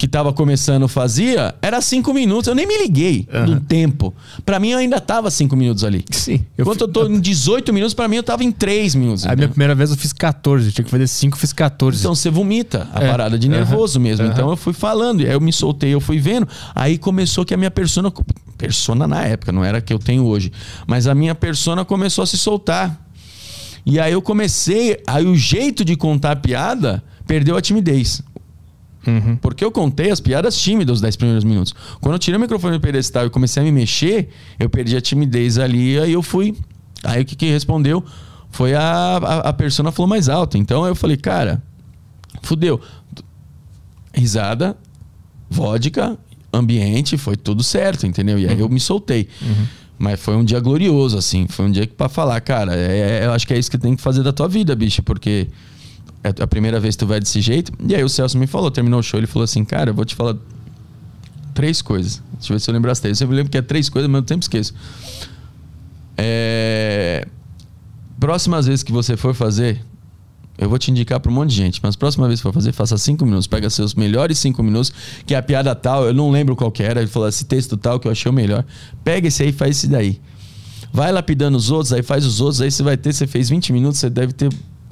que 0.00 0.08
tava 0.08 0.32
começando 0.32 0.88
fazia, 0.88 1.54
era 1.60 1.78
cinco 1.82 2.14
minutos. 2.14 2.48
Eu 2.48 2.54
nem 2.54 2.66
me 2.66 2.78
liguei 2.78 3.28
uhum. 3.30 3.46
no 3.56 3.60
tempo. 3.60 4.14
Para 4.46 4.58
mim, 4.58 4.70
eu 4.70 4.78
ainda 4.78 4.98
tava 4.98 5.30
cinco 5.30 5.54
minutos 5.54 5.84
ali. 5.84 6.02
Sim. 6.10 6.42
Eu 6.56 6.62
Enquanto 6.62 6.80
eu 6.80 6.88
tô 6.88 7.06
em 7.06 7.20
18 7.20 7.70
minutos, 7.70 7.92
para 7.92 8.08
mim, 8.08 8.16
eu 8.16 8.22
tava 8.22 8.42
em 8.42 8.50
3 8.50 8.94
minutos. 8.94 9.26
A 9.26 9.36
minha 9.36 9.50
primeira 9.50 9.74
vez 9.74 9.90
eu 9.90 9.98
fiz 9.98 10.14
14. 10.14 10.68
Eu 10.68 10.72
tinha 10.72 10.86
que 10.86 10.90
fazer 10.90 11.06
5, 11.06 11.36
fiz 11.36 11.52
14. 11.52 11.98
Então 11.98 12.14
você 12.14 12.30
vomita 12.30 12.88
a 12.94 13.04
é. 13.04 13.10
parada 13.10 13.38
de 13.38 13.46
nervoso 13.46 13.98
uhum. 13.98 14.04
mesmo. 14.04 14.24
Uhum. 14.24 14.32
Então 14.32 14.48
eu 14.48 14.56
fui 14.56 14.72
falando, 14.72 15.20
e 15.20 15.26
aí 15.26 15.34
eu 15.34 15.40
me 15.40 15.52
soltei, 15.52 15.92
eu 15.92 16.00
fui 16.00 16.18
vendo. 16.18 16.48
Aí 16.74 16.96
começou 16.96 17.44
que 17.44 17.52
a 17.52 17.58
minha 17.58 17.70
persona. 17.70 18.10
Persona 18.56 19.06
na 19.06 19.22
época, 19.22 19.52
não 19.52 19.62
era 19.62 19.82
que 19.82 19.92
eu 19.92 19.98
tenho 19.98 20.24
hoje. 20.24 20.50
Mas 20.86 21.06
a 21.06 21.14
minha 21.14 21.34
persona 21.34 21.84
começou 21.84 22.22
a 22.22 22.26
se 22.26 22.38
soltar. 22.38 23.06
E 23.84 24.00
aí 24.00 24.14
eu 24.14 24.22
comecei. 24.22 24.98
Aí 25.06 25.26
o 25.26 25.36
jeito 25.36 25.84
de 25.84 25.94
contar 25.94 26.32
a 26.32 26.36
piada 26.36 27.02
perdeu 27.26 27.54
a 27.54 27.60
timidez. 27.60 28.22
Uhum. 29.06 29.36
Porque 29.36 29.64
eu 29.64 29.70
contei 29.70 30.10
as 30.10 30.20
piadas 30.20 30.56
tímidas 30.56 30.96
os 30.96 31.00
10 31.00 31.16
primeiros 31.16 31.44
minutos. 31.44 31.74
Quando 32.00 32.14
eu 32.14 32.18
tirei 32.18 32.36
o 32.36 32.40
microfone 32.40 32.76
do 32.76 32.80
pedestal 32.80 33.26
e 33.26 33.30
comecei 33.30 33.62
a 33.62 33.64
me 33.64 33.72
mexer, 33.72 34.28
eu 34.58 34.68
perdi 34.68 34.96
a 34.96 35.00
timidez 35.00 35.58
ali, 35.58 35.98
aí 35.98 36.12
eu 36.12 36.22
fui. 36.22 36.54
Aí 37.02 37.22
o 37.22 37.24
que, 37.24 37.34
que 37.34 37.50
respondeu 37.50 38.04
foi 38.50 38.74
a, 38.74 38.82
a, 38.82 39.38
a 39.48 39.52
persona 39.52 39.90
falou 39.90 40.08
mais 40.08 40.28
alto. 40.28 40.58
Então 40.58 40.86
eu 40.86 40.94
falei, 40.94 41.16
cara, 41.16 41.62
fudeu. 42.42 42.80
Risada, 44.12 44.76
vodka, 45.48 46.18
ambiente, 46.52 47.16
foi 47.16 47.36
tudo 47.36 47.62
certo, 47.62 48.06
entendeu? 48.06 48.38
E 48.38 48.46
aí 48.46 48.54
uhum. 48.54 48.60
eu 48.60 48.68
me 48.68 48.80
soltei. 48.80 49.28
Uhum. 49.40 49.66
Mas 49.98 50.20
foi 50.20 50.34
um 50.34 50.44
dia 50.44 50.58
glorioso, 50.60 51.18
assim. 51.18 51.46
Foi 51.48 51.66
um 51.66 51.70
dia 51.70 51.86
que, 51.86 51.92
pra 51.92 52.08
falar, 52.08 52.40
cara, 52.40 52.74
é, 52.74 53.20
é, 53.20 53.26
eu 53.26 53.32
acho 53.32 53.46
que 53.46 53.52
é 53.52 53.58
isso 53.58 53.70
que 53.70 53.78
tem 53.78 53.94
que 53.94 54.02
fazer 54.02 54.22
da 54.22 54.32
tua 54.32 54.48
vida, 54.48 54.74
bicho, 54.74 55.02
porque 55.02 55.48
é 56.22 56.42
a 56.42 56.46
primeira 56.46 56.78
vez 56.78 56.94
que 56.94 57.00
tu 57.00 57.06
vai 57.06 57.18
desse 57.20 57.40
jeito. 57.40 57.72
E 57.86 57.94
aí 57.94 58.04
o 58.04 58.08
Celso 58.08 58.38
me 58.38 58.46
falou, 58.46 58.70
terminou 58.70 59.00
o 59.00 59.02
show, 59.02 59.18
ele 59.18 59.26
falou 59.26 59.44
assim, 59.44 59.64
cara, 59.64 59.90
eu 59.90 59.94
vou 59.94 60.04
te 60.04 60.14
falar 60.14 60.36
três 61.54 61.80
coisas. 61.80 62.22
Deixa 62.34 62.52
eu 62.52 62.56
ver 62.56 62.60
se 62.60 62.70
eu 62.70 62.74
lembro 62.74 62.90
as 62.90 63.00
três. 63.00 63.18
Eu 63.18 63.26
sempre 63.26 63.36
lembro 63.36 63.50
que 63.50 63.58
é 63.58 63.62
três 63.62 63.88
coisas, 63.88 64.10
mas 64.10 64.22
eu 64.22 64.28
sempre 64.28 64.44
esqueço. 64.44 64.74
É... 66.16 67.26
Próximas 68.18 68.66
vezes 68.66 68.82
que 68.82 68.92
você 68.92 69.16
for 69.16 69.34
fazer, 69.34 69.82
eu 70.58 70.68
vou 70.68 70.78
te 70.78 70.90
indicar 70.90 71.18
para 71.18 71.32
um 71.32 71.34
monte 71.34 71.50
de 71.50 71.56
gente, 71.56 71.80
mas 71.82 71.96
próxima 71.96 72.26
vez 72.26 72.40
que 72.40 72.42
for 72.42 72.52
fazer, 72.52 72.72
faça 72.72 72.98
cinco 72.98 73.24
minutos. 73.24 73.46
Pega 73.46 73.70
seus 73.70 73.94
melhores 73.94 74.38
cinco 74.38 74.62
minutos, 74.62 74.92
que 75.24 75.34
é 75.34 75.38
a 75.38 75.42
piada 75.42 75.74
tal, 75.74 76.04
eu 76.04 76.12
não 76.12 76.30
lembro 76.30 76.54
qual 76.54 76.70
que 76.70 76.82
era. 76.82 77.00
Ele 77.00 77.08
falou 77.08 77.28
esse 77.28 77.46
texto 77.46 77.78
tal 77.78 77.98
que 77.98 78.06
eu 78.06 78.12
achei 78.12 78.30
o 78.30 78.34
melhor. 78.34 78.62
Pega 79.02 79.28
esse 79.28 79.42
aí 79.42 79.48
e 79.48 79.52
faz 79.52 79.78
esse 79.78 79.86
daí. 79.86 80.20
Vai 80.92 81.10
lapidando 81.10 81.56
os 81.56 81.70
outros, 81.70 81.94
aí 81.94 82.02
faz 82.02 82.26
os 82.26 82.40
outros, 82.42 82.60
aí 82.60 82.70
você 82.70 82.82
vai 82.82 82.96
ter, 82.98 83.14
você 83.14 83.26
fez 83.26 83.48
20 83.48 83.72
minutos, 83.72 84.00
você 84.00 84.10
deve 84.10 84.34
ter 84.34 84.50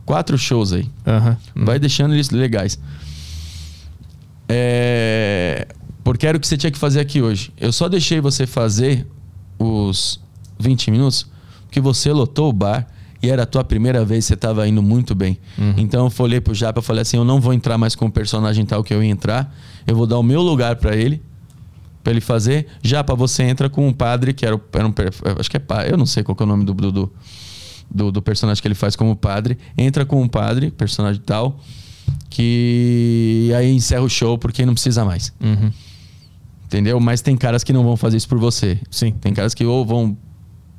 quatro 0.08 0.38
shows 0.38 0.72
aí. 0.72 0.88
Uhum. 1.06 1.66
Vai 1.66 1.78
deixando 1.78 2.14
eles 2.14 2.30
legais. 2.30 2.80
É... 4.48 5.68
Porque 6.02 6.26
era 6.26 6.38
o 6.38 6.40
que 6.40 6.48
você 6.48 6.56
tinha 6.56 6.70
que 6.70 6.78
fazer 6.78 6.98
aqui 6.98 7.20
hoje. 7.20 7.52
Eu 7.58 7.70
só 7.70 7.90
deixei 7.90 8.18
você 8.18 8.46
fazer 8.46 9.06
os 9.58 10.18
20 10.58 10.90
minutos 10.90 11.26
porque 11.66 11.78
você 11.78 12.10
lotou 12.10 12.48
o 12.48 12.52
bar 12.54 12.86
e 13.22 13.28
era 13.28 13.42
a 13.42 13.46
tua 13.46 13.62
primeira 13.62 14.02
vez, 14.02 14.24
você 14.24 14.32
estava 14.32 14.66
indo 14.66 14.82
muito 14.82 15.14
bem. 15.14 15.36
Uhum. 15.58 15.74
Então 15.76 16.06
eu 16.06 16.10
falei 16.10 16.40
pro 16.40 16.54
Japa, 16.54 16.78
eu 16.78 16.82
falei 16.82 17.02
assim, 17.02 17.18
eu 17.18 17.24
não 17.24 17.38
vou 17.38 17.52
entrar 17.52 17.76
mais 17.76 17.94
com 17.94 18.06
o 18.06 18.10
personagem 18.10 18.64
tal 18.64 18.82
que 18.82 18.94
eu 18.94 19.02
ia 19.02 19.10
entrar, 19.10 19.54
eu 19.86 19.94
vou 19.94 20.06
dar 20.06 20.18
o 20.18 20.22
meu 20.22 20.40
lugar 20.40 20.76
para 20.76 20.96
ele, 20.96 21.20
para 22.02 22.12
ele 22.12 22.22
fazer. 22.22 22.66
Japa, 22.82 23.14
você 23.14 23.42
entra 23.42 23.68
com 23.68 23.86
um 23.86 23.92
padre 23.92 24.32
que 24.32 24.46
era, 24.46 24.56
o, 24.56 24.60
era 24.72 24.86
um, 24.86 24.94
acho 25.38 25.50
que 25.50 25.58
é 25.58 25.62
eu 25.90 25.98
não 25.98 26.06
sei 26.06 26.22
qual 26.22 26.34
é 26.40 26.42
o 26.44 26.46
nome 26.46 26.64
do, 26.64 26.72
do, 26.72 26.92
do, 26.92 27.12
do 27.90 28.20
personagem 28.22 28.60
que 28.60 28.68
ele 28.68 28.74
faz 28.74 28.94
como 28.94 29.16
padre, 29.16 29.58
entra 29.76 30.04
com 30.04 30.20
um 30.20 30.28
padre, 30.28 30.70
personagem 30.70 31.20
tal, 31.24 31.58
que 32.28 33.50
aí 33.56 33.70
encerra 33.72 34.02
o 34.02 34.08
show 34.08 34.38
porque 34.38 34.64
não 34.64 34.74
precisa 34.74 35.04
mais. 35.04 35.32
Uhum. 35.40 35.70
Entendeu? 36.64 37.00
Mas 37.00 37.22
tem 37.22 37.36
caras 37.36 37.64
que 37.64 37.72
não 37.72 37.82
vão 37.82 37.96
fazer 37.96 38.18
isso 38.18 38.28
por 38.28 38.38
você. 38.38 38.78
Sim. 38.90 39.12
Tem 39.12 39.32
caras 39.32 39.54
que 39.54 39.64
ou 39.64 39.86
vão 39.86 40.16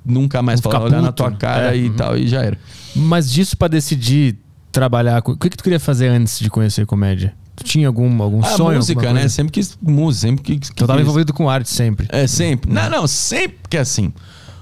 nunca 0.06 0.41
mais 0.41 0.62
falar, 0.62 0.82
olhar 0.82 1.02
na 1.02 1.12
tua 1.12 1.32
cara 1.32 1.76
é. 1.76 1.80
e 1.80 1.89
uhum. 1.89 1.95
tal, 1.95 2.17
e 2.17 2.28
já 2.28 2.43
era. 2.43 2.58
Mas 2.95 3.32
disso 3.32 3.58
para 3.58 3.69
decidir 3.69 4.38
trabalhar, 4.72 5.22
o 5.26 5.36
que, 5.36 5.50
que 5.50 5.58
tu 5.58 5.63
queria 5.63 5.80
fazer 5.80 6.08
antes 6.08 6.39
de 6.39 6.50
conhecer 6.50 6.86
comédia? 6.86 7.34
Tu 7.56 7.63
tinha 7.63 7.88
algum, 7.88 8.22
algum 8.22 8.39
ah, 8.41 8.56
sonho? 8.56 8.78
música, 8.78 9.12
né? 9.12 9.28
Sempre 9.28 9.52
quis 9.52 9.78
música, 9.82 10.28
sempre 10.28 10.43
que, 10.43 10.60
que 10.60 10.74
Tu 10.74 10.88
tava 10.88 11.02
envolvido 11.02 11.34
com 11.34 11.50
arte 11.50 11.69
sempre. 11.69 12.08
É, 12.10 12.26
sempre. 12.26 12.72
Não, 12.72 12.89
não, 12.89 13.08
sempre 13.08 13.58
que 13.69 13.76
é 13.76 13.82
assim. 13.82 14.13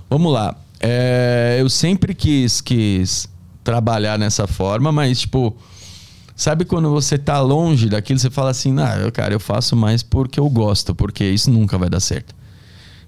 Vamos 0.10 0.32
lá. 0.32 0.56
É, 0.80 1.58
eu 1.60 1.70
sempre 1.70 2.14
quis, 2.14 2.62
quis 2.62 3.30
trabalhar 3.64 4.18
nessa 4.18 4.48
forma, 4.48 4.92
mas, 4.92 5.20
tipo, 5.22 5.56
sabe 6.36 6.66
quando 6.66 6.90
você 6.90 7.18
tá 7.18 7.40
longe 7.42 7.90
daquilo, 7.90 8.20
você 8.20 8.30
fala 8.30 8.52
assim, 8.52 8.72
não, 8.72 9.12
cara, 9.12 9.34
eu 9.34 9.40
faço 9.40 9.76
mais 9.76 10.04
porque 10.04 10.40
eu 10.40 10.50
gosto, 10.50 10.96
porque 10.96 11.24
isso 11.26 11.52
nunca 11.52 11.78
vai 11.78 11.90
dar 11.90 12.00
certo. 12.00 12.36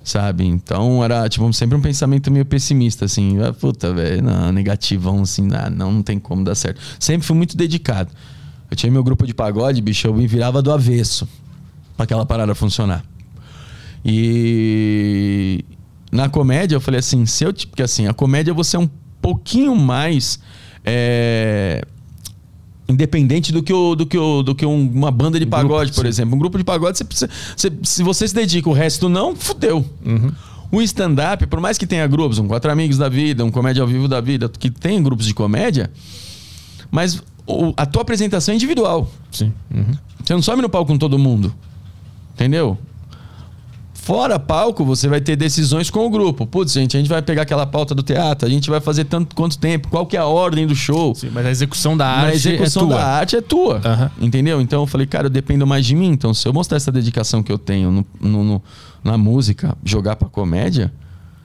Sabe? 0.04 0.46
Então 0.46 1.04
era, 1.04 1.28
tipo, 1.30 1.52
sempre 1.54 1.78
um 1.78 1.82
pensamento 1.82 2.32
meio 2.32 2.46
pessimista, 2.46 3.06
assim, 3.06 3.42
ah, 3.42 3.54
puta, 3.54 3.94
velho, 3.94 4.24
negativão, 4.52 5.22
assim, 5.22 5.48
não, 5.48 5.92
não 5.92 6.04
tem 6.04 6.18
como 6.18 6.44
dar 6.44 6.56
certo. 6.56 6.82
Sempre 7.00 7.28
fui 7.28 7.36
muito 7.36 7.56
dedicado. 7.56 8.12
Eu 8.72 8.78
tinha 8.78 8.92
meu 8.92 9.04
grupo 9.04 9.26
de 9.28 9.34
pagode, 9.34 9.82
bicho, 9.82 10.08
eu 10.08 10.14
me 10.14 10.28
virava 10.28 10.62
do 10.62 10.72
avesso 10.72 11.28
pra 11.96 12.06
aquela 12.06 12.26
parada 12.26 12.56
funcionar. 12.56 13.04
E 14.04 15.66
Na 16.12 16.28
comédia, 16.30 16.76
eu 16.76 16.82
falei 16.82 17.00
assim, 17.00 17.26
se 17.26 17.44
eu. 17.44 17.54
Porque 17.54 17.84
assim, 17.84 18.08
a 18.08 18.14
comédia 18.14 18.54
você 18.54 18.76
é 18.76 18.80
um 18.80 18.90
pouquinho 19.22 19.76
mais. 19.76 20.40
é, 20.86 21.84
independente 22.88 23.52
do 23.52 23.62
que, 23.62 23.72
o, 23.72 23.94
do 23.96 24.06
que, 24.06 24.18
o, 24.18 24.42
do 24.42 24.56
que 24.56 24.66
um- 24.66 24.90
uma 24.92 25.12
banda 25.12 25.40
de 25.40 25.46
pagode, 25.46 25.92
por 25.94 26.06
exemplo. 26.08 26.36
Um 26.36 26.40
grupo 26.40 26.58
de 26.58 26.64
pagode, 26.64 26.98
você 26.98 27.04
precisa, 27.04 27.30
você- 27.56 27.72
se 27.84 28.02
você 28.02 28.28
se 28.28 28.34
dedica, 28.34 28.68
o 28.68 28.74
resto 28.74 29.08
não, 29.08 29.36
fudeu. 29.36 29.86
O 30.72 30.82
stand-up, 30.82 31.46
por 31.48 31.60
mais 31.60 31.78
que 31.78 31.86
tenha 31.86 32.08
grupos, 32.08 32.40
um 32.40 32.48
Quatro 32.48 32.72
Amigos 32.72 32.98
da 32.98 33.08
Vida, 33.10 33.46
um 33.46 33.52
Comédia 33.52 33.82
ao 33.84 33.88
Vivo 33.88 34.08
da 34.08 34.20
Vida, 34.22 34.50
que 34.50 34.72
tem 34.72 35.02
grupos 35.04 35.26
de 35.28 35.34
comédia, 35.36 35.92
mas 36.90 37.22
o- 37.46 37.74
a 37.78 37.86
tua 37.86 38.02
apresentação 38.02 38.54
é 38.54 38.56
individual. 38.56 39.12
Sim. 39.32 39.54
Uhum. 39.74 39.94
Você 40.24 40.34
não 40.34 40.42
sobe 40.42 40.62
no 40.64 40.70
palco 40.70 40.92
com 40.92 40.98
todo 40.98 41.20
mundo. 41.20 41.54
Entendeu? 42.34 42.78
Fora 44.10 44.40
palco, 44.40 44.84
você 44.84 45.08
vai 45.08 45.22
ter 45.22 45.36
decisões 45.36 45.92
com 45.92 46.04
o 46.04 46.10
grupo. 46.10 46.48
Putz, 46.48 46.74
gente, 46.74 46.98
a 46.98 47.00
gente 47.00 47.08
vai 47.08 47.22
pegar 47.22 47.44
aquela 47.44 47.68
pauta 47.68 47.94
do 47.94 48.02
teatro, 48.02 48.48
a 48.48 48.50
gente 48.52 48.68
vai 48.68 48.82
fazer 48.82 49.04
tanto 49.06 49.36
quanto 49.36 49.56
tempo, 49.60 49.88
qual 49.88 50.04
que 50.04 50.18
é 50.18 50.20
a 50.20 50.26
ordem 50.26 50.66
do 50.66 50.74
show. 50.74 51.14
Sim, 51.14 51.30
mas 51.32 51.46
a 51.46 51.52
execução 51.52 51.96
da 51.96 52.08
arte 52.08 52.32
a 52.32 52.36
execução 52.36 52.86
é 52.86 52.88
tua. 52.88 52.98
da 52.98 53.06
arte 53.06 53.36
é 53.36 53.42
tua. 53.42 53.82
Aham. 53.86 54.12
Entendeu? 54.20 54.60
Então 54.62 54.82
eu 54.82 54.88
falei, 54.88 55.06
cara, 55.06 55.28
eu 55.28 55.30
dependo 55.30 55.68
mais 55.68 55.86
de 55.86 55.94
mim. 55.94 56.08
Então, 56.08 56.34
se 56.34 56.48
eu 56.48 56.52
mostrar 56.52 56.78
essa 56.78 56.92
dedicação 56.92 57.44
que 57.44 57.52
eu 57.52 57.60
tenho 57.60 57.92
no, 57.92 58.06
no- 58.20 58.44
no- 58.44 58.64
na 59.04 59.16
música, 59.16 59.78
jogar 59.86 60.16
pra 60.16 60.28
comédia, 60.28 60.92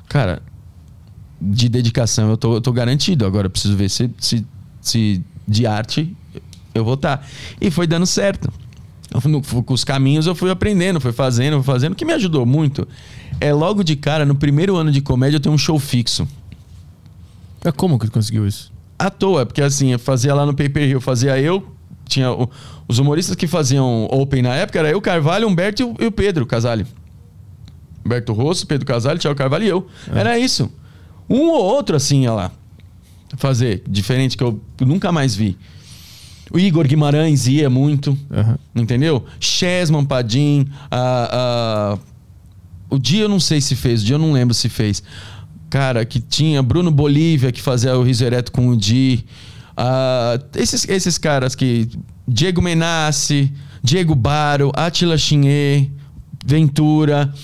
cara, 0.08 0.40
de 1.38 1.68
dedicação 1.68 2.30
eu 2.30 2.36
tô, 2.38 2.54
eu 2.54 2.60
tô 2.62 2.72
garantido. 2.72 3.26
Agora 3.26 3.44
eu 3.46 3.50
preciso 3.50 3.76
ver 3.76 3.90
se, 3.90 4.10
se, 4.18 4.42
se 4.80 5.22
de 5.46 5.66
arte 5.66 6.16
eu 6.74 6.82
vou 6.82 6.94
estar. 6.94 7.26
E 7.60 7.70
foi 7.70 7.86
dando 7.86 8.06
certo. 8.06 8.50
Fui 9.20 9.30
no- 9.30 9.40
com 9.42 9.74
os 9.74 9.84
caminhos 9.84 10.26
eu 10.26 10.34
fui 10.34 10.50
aprendendo, 10.50 11.00
fui 11.00 11.12
fazendo, 11.12 11.56
fui 11.62 11.72
fazendo. 11.72 11.92
O 11.92 11.96
que 11.96 12.04
me 12.04 12.12
ajudou 12.12 12.44
muito 12.44 12.86
é 13.40 13.52
logo 13.52 13.82
de 13.84 13.94
cara, 13.96 14.24
no 14.26 14.34
primeiro 14.34 14.76
ano 14.76 14.90
de 14.90 15.00
comédia, 15.00 15.36
eu 15.36 15.40
tenho 15.40 15.54
um 15.54 15.58
show 15.58 15.78
fixo. 15.78 16.26
É 17.64 17.70
como 17.72 17.98
que 17.98 18.06
tu 18.06 18.12
conseguiu 18.12 18.46
isso? 18.46 18.72
À 18.98 19.10
toa, 19.10 19.46
porque 19.46 19.62
assim, 19.62 19.92
eu 19.92 19.98
fazia 19.98 20.34
lá 20.34 20.44
no 20.44 20.54
Paper 20.54 20.88
Hill, 20.88 21.00
fazia 21.00 21.38
eu, 21.40 21.66
tinha 22.06 22.30
o- 22.30 22.48
os 22.86 22.98
humoristas 22.98 23.34
que 23.36 23.46
faziam 23.46 24.04
Open 24.10 24.42
na 24.42 24.54
época, 24.54 24.78
era 24.78 24.90
eu, 24.90 25.00
Carvalho, 25.00 25.48
Humberto 25.48 25.82
e 25.82 25.84
o, 25.84 25.94
e 26.00 26.06
o 26.06 26.12
Pedro 26.12 26.44
Casale. 26.46 26.86
Humberto 28.04 28.32
Rosso, 28.32 28.66
Pedro 28.66 28.86
Casale, 28.86 29.18
Thiago 29.18 29.36
Carvalho 29.36 29.64
e 29.64 29.68
eu. 29.68 29.86
Era 30.12 30.38
isso. 30.38 30.70
Um 31.30 31.48
ou 31.50 31.64
outro 31.64 31.96
assim 31.96 32.22
ia 32.24 32.32
lá. 32.32 32.50
Fazer, 33.38 33.82
diferente, 33.88 34.36
que 34.36 34.44
eu 34.44 34.60
nunca 34.80 35.10
mais 35.10 35.34
vi. 35.34 35.56
O 36.54 36.58
Igor 36.58 36.86
Guimarães 36.86 37.46
ia 37.48 37.68
muito, 37.68 38.16
Aham. 38.32 38.56
entendeu? 38.76 39.24
Chesman, 39.40 40.04
Padim, 40.04 40.66
a, 40.90 41.96
a- 41.98 41.98
o 42.88 42.98
dia 42.98 43.22
eu 43.22 43.28
não 43.28 43.40
sei 43.40 43.60
se 43.60 43.74
fez, 43.74 44.02
o 44.02 44.04
dia 44.04 44.14
eu 44.14 44.20
não 44.20 44.32
lembro 44.32 44.54
se 44.54 44.68
fez. 44.68 45.02
Cara, 45.68 46.04
que 46.04 46.20
tinha 46.20 46.62
Bruno 46.62 46.92
Bolívia 46.92 47.50
que 47.50 47.60
fazia 47.60 47.98
o 47.98 48.04
riso 48.04 48.24
ereto 48.24 48.52
com 48.52 48.68
o 48.68 48.76
Di. 48.76 49.24
Ah, 49.76 50.38
esses, 50.54 50.88
esses 50.88 51.18
caras 51.18 51.54
que. 51.56 51.88
Diego 52.26 52.62
Menassi, 52.62 53.52
Diego 53.82 54.14
Baro, 54.14 54.70
Atila 54.76 55.18
Chinê, 55.18 55.90
Ventura. 56.46 57.34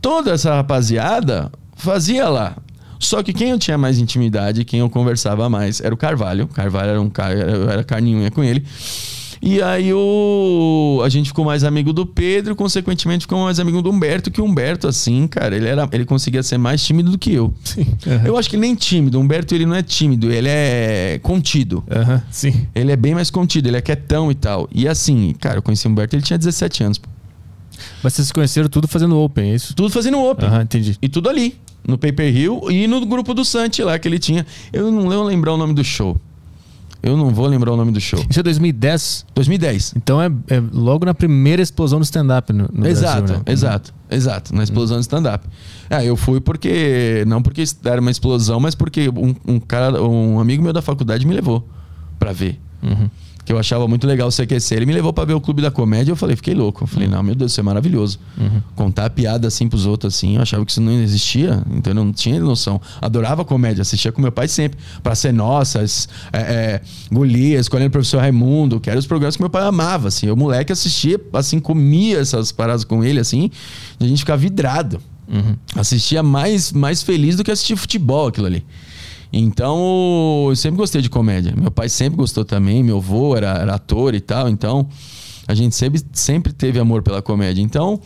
Toda 0.00 0.30
essa 0.30 0.54
rapaziada 0.54 1.50
fazia 1.74 2.28
lá. 2.28 2.56
Só 2.98 3.22
que 3.22 3.32
quem 3.32 3.50
eu 3.50 3.58
tinha 3.58 3.78
mais 3.78 3.98
intimidade, 3.98 4.64
quem 4.64 4.80
eu 4.80 4.90
conversava 4.90 5.48
mais, 5.48 5.80
era 5.80 5.94
o 5.94 5.96
Carvalho. 5.96 6.44
O 6.44 6.48
Carvalho 6.48 6.90
era 6.90 7.00
um 7.00 7.10
cara, 7.10 7.34
eu 7.34 7.70
era 7.70 7.84
carninha 7.84 8.30
com 8.30 8.42
ele. 8.42 8.64
E 9.42 9.62
aí 9.62 9.92
o, 9.92 11.00
a 11.04 11.08
gente 11.08 11.28
ficou 11.28 11.44
mais 11.44 11.62
amigo 11.62 11.92
do 11.92 12.06
Pedro, 12.06 12.56
consequentemente 12.56 13.22
ficou 13.22 13.44
mais 13.44 13.60
amigo 13.60 13.82
do 13.82 13.90
Humberto, 13.90 14.30
que 14.30 14.40
o 14.40 14.44
Humberto, 14.44 14.88
assim, 14.88 15.26
cara, 15.26 15.54
ele, 15.54 15.68
era, 15.68 15.88
ele 15.92 16.04
conseguia 16.04 16.42
ser 16.42 16.58
mais 16.58 16.82
tímido 16.82 17.10
do 17.10 17.18
que 17.18 17.34
eu. 17.34 17.52
Sim. 17.62 17.86
Aham. 18.06 18.22
Eu 18.24 18.36
acho 18.36 18.48
que 18.48 18.56
nem 18.56 18.74
tímido. 18.74 19.18
O 19.18 19.20
Humberto, 19.20 19.54
ele 19.54 19.66
não 19.66 19.74
é 19.74 19.82
tímido, 19.82 20.32
ele 20.32 20.48
é 20.48 21.20
contido. 21.22 21.84
Aham. 21.90 22.22
Sim. 22.30 22.66
Ele 22.74 22.92
é 22.92 22.96
bem 22.96 23.14
mais 23.14 23.30
contido, 23.30 23.68
ele 23.68 23.76
é 23.76 23.80
quietão 23.80 24.30
e 24.30 24.34
tal. 24.34 24.68
E 24.72 24.88
assim, 24.88 25.34
cara, 25.38 25.58
eu 25.58 25.62
conheci 25.62 25.86
o 25.86 25.90
Humberto, 25.90 26.16
ele 26.16 26.22
tinha 26.22 26.38
17 26.38 26.82
anos. 26.84 27.00
Mas 28.02 28.14
vocês 28.14 28.28
se 28.28 28.34
conheceram 28.34 28.68
tudo 28.68 28.88
fazendo 28.88 29.18
open, 29.18 29.52
é 29.52 29.54
isso? 29.54 29.74
Tudo 29.74 29.90
fazendo 29.90 30.18
open. 30.18 30.48
Aham, 30.48 30.62
entendi. 30.62 30.96
E 31.00 31.08
tudo 31.08 31.28
ali, 31.28 31.58
no 31.86 31.96
Paper 31.96 32.34
Hill 32.34 32.70
e 32.70 32.86
no 32.86 33.04
grupo 33.06 33.32
do 33.32 33.44
Santi 33.44 33.82
lá 33.82 33.98
que 33.98 34.08
ele 34.08 34.18
tinha. 34.18 34.46
Eu 34.72 34.90
não 34.90 35.08
vou 35.08 35.22
lembrar 35.22 35.52
o 35.52 35.56
nome 35.56 35.74
do 35.74 35.84
show. 35.84 36.16
Eu 37.02 37.16
não 37.16 37.30
vou 37.30 37.46
lembrar 37.46 37.72
o 37.72 37.76
nome 37.76 37.92
do 37.92 38.00
show. 38.00 38.24
Isso 38.28 38.40
é 38.40 38.42
2010, 38.42 39.26
2010. 39.32 39.94
então 39.96 40.20
é, 40.20 40.26
é 40.48 40.60
logo 40.72 41.04
na 41.04 41.14
primeira 41.14 41.62
explosão 41.62 42.00
do 42.00 42.02
stand-up 42.02 42.52
no, 42.52 42.68
no 42.72 42.86
exato, 42.86 43.22
Brasil, 43.22 43.36
né? 43.36 43.42
exato, 43.46 43.94
exato. 44.10 44.54
Na 44.54 44.64
explosão 44.64 44.96
de 44.96 45.02
stand-up. 45.02 45.46
Ah, 45.88 46.04
eu 46.04 46.16
fui 46.16 46.40
porque. 46.40 47.22
Não 47.28 47.40
porque 47.40 47.62
era 47.84 48.00
uma 48.00 48.10
explosão, 48.10 48.58
mas 48.58 48.74
porque 48.74 49.08
um, 49.08 49.34
um 49.46 49.60
cara, 49.60 50.02
um 50.02 50.40
amigo 50.40 50.62
meu 50.64 50.72
da 50.72 50.82
faculdade 50.82 51.24
me 51.26 51.34
levou 51.34 51.68
pra 52.18 52.32
ver. 52.32 52.58
Uhum. 52.82 53.08
Que 53.46 53.52
eu 53.52 53.58
achava 53.58 53.86
muito 53.86 54.06
legal 54.06 54.28
o 54.28 54.30
CQC. 54.30 54.74
Ele 54.74 54.86
me 54.86 54.92
levou 54.92 55.12
pra 55.12 55.24
ver 55.24 55.32
o 55.32 55.40
Clube 55.40 55.62
da 55.62 55.70
Comédia. 55.70 56.10
Eu 56.10 56.16
falei, 56.16 56.34
fiquei 56.34 56.52
louco. 56.52 56.82
Eu 56.82 56.88
falei, 56.88 57.06
não, 57.06 57.22
meu 57.22 57.34
Deus, 57.34 57.52
isso 57.52 57.60
é 57.60 57.62
maravilhoso. 57.62 58.18
Contar 58.74 59.08
piada 59.10 59.46
assim 59.46 59.68
pros 59.68 59.86
outros 59.86 60.14
assim. 60.14 60.34
Eu 60.34 60.42
achava 60.42 60.64
que 60.66 60.72
isso 60.72 60.80
não 60.80 60.92
existia. 60.92 61.62
Então 61.70 61.92
eu 61.92 61.94
não 61.94 62.12
tinha 62.12 62.40
noção. 62.40 62.80
Adorava 63.00 63.44
comédia. 63.44 63.82
Assistia 63.82 64.10
com 64.10 64.20
meu 64.20 64.32
pai 64.32 64.48
sempre. 64.48 64.78
Pra 65.02 65.14
ser 65.14 65.32
nossas, 65.32 66.08
é, 66.32 66.40
é, 66.40 66.80
Golias, 67.10 67.62
escolhendo 67.62 67.88
o 67.88 67.92
professor 67.92 68.18
Raimundo, 68.18 68.80
que 68.80 68.90
eram 68.90 68.98
os 68.98 69.06
programas 69.06 69.36
que 69.36 69.42
meu 69.42 69.50
pai 69.50 69.62
amava. 69.62 70.08
Assim. 70.08 70.26
Eu, 70.26 70.36
moleque, 70.36 70.72
assistia, 70.72 71.20
assim, 71.32 71.60
comia 71.60 72.18
essas 72.18 72.50
paradas 72.50 72.82
com 72.84 73.04
ele, 73.04 73.20
assim. 73.20 73.48
E 74.00 74.04
a 74.04 74.08
gente 74.08 74.18
ficava 74.18 74.38
vidrado. 74.38 75.00
Assistia 75.74 76.22
mais, 76.22 76.72
mais 76.72 77.02
feliz 77.02 77.36
do 77.36 77.44
que 77.44 77.50
assistir 77.50 77.76
futebol 77.76 78.28
aquilo 78.28 78.46
ali. 78.46 78.64
Então, 79.38 80.46
eu 80.48 80.56
sempre 80.56 80.78
gostei 80.78 81.02
de 81.02 81.10
comédia. 81.10 81.54
Meu 81.56 81.70
pai 81.70 81.88
sempre 81.88 82.16
gostou 82.16 82.44
também, 82.44 82.82
meu 82.82 82.96
avô 82.96 83.36
era, 83.36 83.48
era 83.58 83.74
ator 83.74 84.14
e 84.14 84.20
tal. 84.20 84.48
Então, 84.48 84.88
a 85.46 85.54
gente 85.54 85.74
sempre, 85.74 86.00
sempre 86.12 86.52
teve 86.52 86.78
amor 86.78 87.02
pela 87.02 87.20
comédia. 87.20 87.60
Então, 87.62 88.00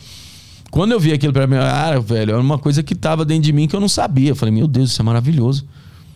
quando 0.69 0.91
eu 0.91 0.99
vi 0.99 1.11
aquilo 1.11 1.33
pra 1.33 1.47
mim, 1.47 1.55
ah, 1.55 1.99
velho, 1.99 2.31
era 2.31 2.41
uma 2.41 2.57
coisa 2.57 2.83
que 2.83 2.95
tava 2.95 3.23
dentro 3.25 3.43
de 3.43 3.53
mim 3.53 3.67
que 3.67 3.75
eu 3.75 3.79
não 3.79 3.89
sabia. 3.89 4.29
Eu 4.29 4.35
falei, 4.35 4.53
meu 4.53 4.67
Deus, 4.67 4.91
isso 4.91 5.01
é 5.01 5.05
maravilhoso. 5.05 5.65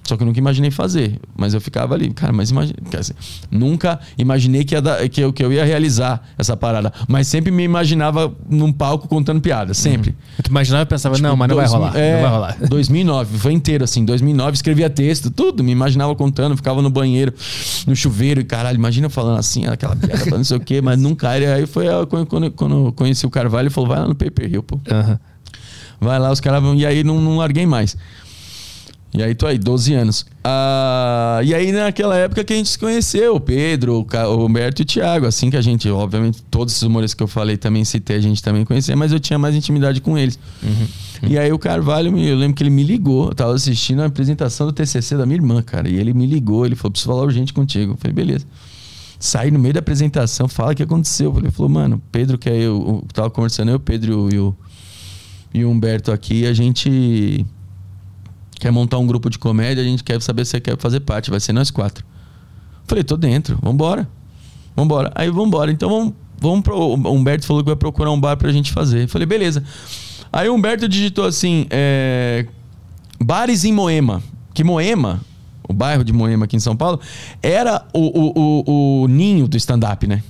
Só 0.08 0.16
que 0.16 0.22
eu 0.22 0.28
nunca 0.28 0.38
imaginei 0.38 0.70
fazer. 0.70 1.20
Mas 1.36 1.56
eu 1.56 1.60
ficava 1.60 1.96
ali, 1.96 2.12
cara, 2.14 2.32
mas 2.32 2.52
imagina. 2.52 2.78
quer 2.92 3.00
dizer, 3.00 3.16
nunca 3.50 4.00
imaginei 4.18 4.64
que, 4.64 4.76
ia 4.76 4.82
dar- 4.82 5.10
que, 5.10 5.20
eu, 5.20 5.34
que 5.34 5.44
eu 5.44 5.52
ia 5.52 5.66
realizar 5.66 6.22
essa 6.38 6.56
parada. 6.56 6.94
Mas 7.08 7.28
sempre 7.28 7.52
me 7.52 7.64
imaginava 7.64 8.32
num 8.48 8.72
palco 8.72 9.08
contando 9.08 9.42
piada, 9.42 9.74
sempre. 9.74 10.16
Tu 10.44 10.50
imaginava 10.50 10.84
e 10.84 10.86
pensava, 10.86 11.16
Tipo, 11.16 11.28
não, 11.28 11.36
mas 11.36 11.50
não 11.50 11.56
vai 11.56 11.66
dois- 11.66 11.74
rolar. 11.76 11.98
é, 11.98 12.14
Não 12.14 12.22
vai 12.22 12.32
rolar. 12.32 12.58
2009, 12.70 13.38
foi 13.40 13.54
inteiro 13.54 13.84
assim. 13.84 14.06
2009, 14.06 14.54
escrevia 14.54 14.90
texto, 14.92 15.32
tudo. 15.32 15.64
Me 15.64 15.72
imaginava 15.72 16.14
contando, 16.16 16.56
ficava 16.56 16.84
no 16.84 16.90
banheiro, 16.92 17.34
no 17.88 17.96
chuveiro. 17.96 18.42
E 18.42 18.44
caralho, 18.44 18.76
imagina 18.76 19.08
eu 19.08 19.10
falando 19.10 19.40
assim, 19.40 19.66
aquela 19.66 19.96
piada, 19.96 20.18
falando 20.20 20.38
não 20.38 20.44
sei 20.44 20.58
o 20.58 20.60
quê, 20.60 20.82
mas 20.82 21.00
nunca 21.00 21.34
era. 21.36 21.56
Aí 21.56 21.66
foi 21.66 21.86
quando, 22.08 22.26
quando, 22.28 22.52
quando 22.52 22.86
eu 22.88 22.94
conheci 22.94 23.26
o 23.26 23.30
Carvalho, 23.32 23.64
ele 23.66 23.70
falou: 23.72 23.90
vai 23.90 24.00
lá 24.00 24.08
no 24.08 24.14
Paper 24.14 24.54
Hill, 24.54 24.62
pô. 24.62 24.80
Aham. 24.92 25.20
Vai 26.00 26.20
lá, 26.20 26.30
os 26.32 26.40
caras 26.40 26.62
vão. 26.62 26.76
E 26.76 26.86
aí 26.86 27.04
não, 27.04 27.20
não 27.20 27.38
larguei 27.38 27.66
mais. 27.66 27.98
E 29.18 29.24
aí 29.24 29.34
tô 29.34 29.48
aí, 29.48 29.58
12 29.58 29.94
anos. 29.94 30.26
Ah, 30.44 31.40
e 31.44 31.54
aí 31.54 31.72
naquela 31.72 32.18
época 32.18 32.44
que 32.44 32.52
a 32.52 32.56
gente 32.56 32.68
se 32.68 32.78
conheceu, 32.78 33.36
o 33.36 33.40
Pedro, 33.40 34.06
o 34.06 34.46
Humberto 34.46 34.82
e 34.82 34.84
o 34.84 34.86
Thiago. 34.86 35.26
Assim 35.26 35.50
que 35.50 35.56
a 35.56 35.62
gente, 35.62 35.90
obviamente, 35.90 36.44
todos 36.52 36.74
esses 36.74 36.84
humoristas 36.84 37.14
que 37.16 37.24
eu 37.24 37.28
falei 37.28 37.56
também 37.56 37.86
citei, 37.86 38.18
a 38.18 38.22
gente 38.22 38.44
também 38.44 38.66
conhecia, 38.66 38.96
mas 38.96 39.14
eu 39.14 39.20
tinha 39.20 39.40
mais 39.40 39.56
intimidade 39.56 40.02
com 40.02 40.18
eles. 40.18 40.38
E 41.28 41.38
aí 41.38 41.52
o 41.52 41.58
Carvalho, 41.58 42.18
eu 42.18 42.36
lembro 42.36 42.56
que 42.56 42.64
ele 42.64 42.70
me 42.70 42.84
ligou. 42.84 43.30
Eu 43.30 43.36
tava 43.36 43.54
assistindo 43.54 44.02
a 44.02 44.06
apresentação 44.06 44.68
do 44.68 44.74
TCC 44.74 45.16
da 45.16 45.26
minha 45.26 45.38
irmã, 45.38 45.62
cara. 45.62 45.88
E 45.88 45.96
ele 45.96 46.14
me 46.14 46.26
ligou, 46.26 46.66
ele 46.66 46.76
falou: 46.76 46.92
preciso 46.92 47.12
falar 47.12 47.24
urgente 47.24 47.54
contigo. 47.54 47.94
Eu 47.94 47.98
falei: 47.98 48.14
beleza. 48.14 48.46
Saí 49.18 49.50
no 49.50 49.58
meio 49.58 49.74
da 49.74 49.80
apresentação, 49.80 50.48
fala 50.48 50.74
o 50.74 50.76
que 50.76 50.84
aconteceu. 50.84 51.34
Ele 51.38 51.50
falou, 51.50 51.70
mano, 51.70 52.02
Pedro, 52.12 52.38
que 52.38 52.50
é 52.50 52.58
eu, 52.58 53.02
eu 53.02 53.08
tava 53.14 53.30
conversando, 53.30 53.72
eu, 53.72 53.80
Pedro 53.80 54.30
e 54.32 54.38
o, 54.38 54.56
e 55.54 55.64
o 55.64 55.70
Humberto 55.70 56.12
aqui, 56.12 56.46
a 56.46 56.52
gente 56.52 57.46
quer 58.66 58.72
montar 58.72 58.98
um 58.98 59.06
grupo 59.06 59.30
de 59.30 59.38
comédia, 59.38 59.84
a 59.84 59.86
gente 59.86 60.04
quer 60.04 60.20
saber 60.20 60.44
se 60.44 60.52
você 60.52 60.60
quer 60.60 60.76
fazer 60.80 61.00
parte, 61.02 61.30
vai 61.30 61.40
ser 61.40 61.54
nós 61.54 61.70
quatro. 61.70 62.04
Falei, 62.88 63.04
tô 63.04 63.16
dentro, 63.16 63.60
vambora. 63.62 64.10
Vambora. 64.76 65.12
Aí 65.14 65.30
vambora. 65.30 65.72
Então 65.72 65.88
vamos, 65.88 66.14
vamos 66.40 66.62
pro. 66.62 66.76
O 66.76 67.14
Humberto 67.14 67.46
falou 67.46 67.62
que 67.62 67.70
vai 67.70 67.76
procurar 67.76 68.10
um 68.10 68.20
bar 68.20 68.36
pra 68.38 68.52
gente 68.52 68.72
fazer. 68.72 69.08
Falei, 69.08 69.28
beleza. 69.28 69.64
Aí 70.34 70.50
o 70.50 70.56
Humberto 70.56 70.90
digitou 70.90 71.26
assim: 71.26 71.68
é, 71.70 72.48
bares 73.24 73.66
em 73.66 73.72
Moema. 73.72 74.24
Que 74.52 74.64
Moema, 74.64 75.22
o 75.70 75.74
bairro 75.74 76.04
de 76.04 76.12
Moema 76.12 76.46
aqui 76.46 76.56
em 76.56 76.60
São 76.60 76.76
Paulo, 76.76 77.00
era 77.44 77.86
o, 77.94 78.00
o, 78.00 78.34
o, 78.36 79.04
o 79.04 79.08
ninho 79.08 79.48
do 79.48 79.58
stand-up, 79.58 80.08
né? 80.08 80.24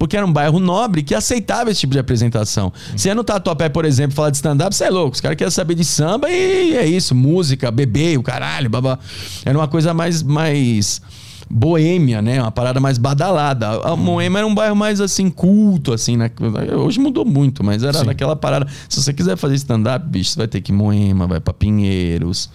Porque 0.00 0.16
era 0.16 0.24
um 0.24 0.32
bairro 0.32 0.58
nobre 0.58 1.02
que 1.02 1.14
aceitava 1.14 1.70
esse 1.70 1.80
tipo 1.80 1.92
de 1.92 1.98
apresentação. 1.98 2.72
Se 2.96 3.10
é 3.10 3.14
no 3.14 3.22
Tatuapé, 3.22 3.68
por 3.68 3.84
exemplo, 3.84 4.16
falar 4.16 4.30
de 4.30 4.36
stand-up, 4.36 4.74
você 4.74 4.84
é 4.84 4.90
louco. 4.90 5.14
Os 5.14 5.20
caras 5.20 5.36
querem 5.36 5.50
saber 5.50 5.74
de 5.74 5.84
samba 5.84 6.30
e 6.30 6.74
é 6.74 6.86
isso, 6.86 7.14
música, 7.14 7.70
bebê, 7.70 8.16
o 8.16 8.22
caralho, 8.22 8.70
babá. 8.70 8.98
Era 9.44 9.58
uma 9.58 9.68
coisa 9.68 9.92
mais, 9.92 10.22
mais 10.22 11.02
boêmia, 11.50 12.22
né? 12.22 12.40
Uma 12.40 12.50
parada 12.50 12.80
mais 12.80 12.96
badalada. 12.96 13.68
A 13.82 13.94
Moema 13.94 14.38
era 14.38 14.46
um 14.46 14.54
bairro 14.54 14.74
mais 14.74 15.02
assim, 15.02 15.28
culto, 15.28 15.92
assim, 15.92 16.16
né? 16.16 16.30
Hoje 16.78 16.98
mudou 16.98 17.26
muito, 17.26 17.62
mas 17.62 17.82
era 17.82 17.98
Sim. 17.98 18.06
naquela 18.06 18.34
parada. 18.34 18.66
Se 18.88 19.02
você 19.02 19.12
quiser 19.12 19.36
fazer 19.36 19.56
stand-up, 19.56 20.08
bicho, 20.08 20.30
você 20.30 20.38
vai 20.38 20.48
ter 20.48 20.62
que 20.62 20.72
ir 20.72 20.74
Moema, 20.74 21.26
vai 21.26 21.40
pra 21.40 21.52
Pinheiros, 21.52 22.48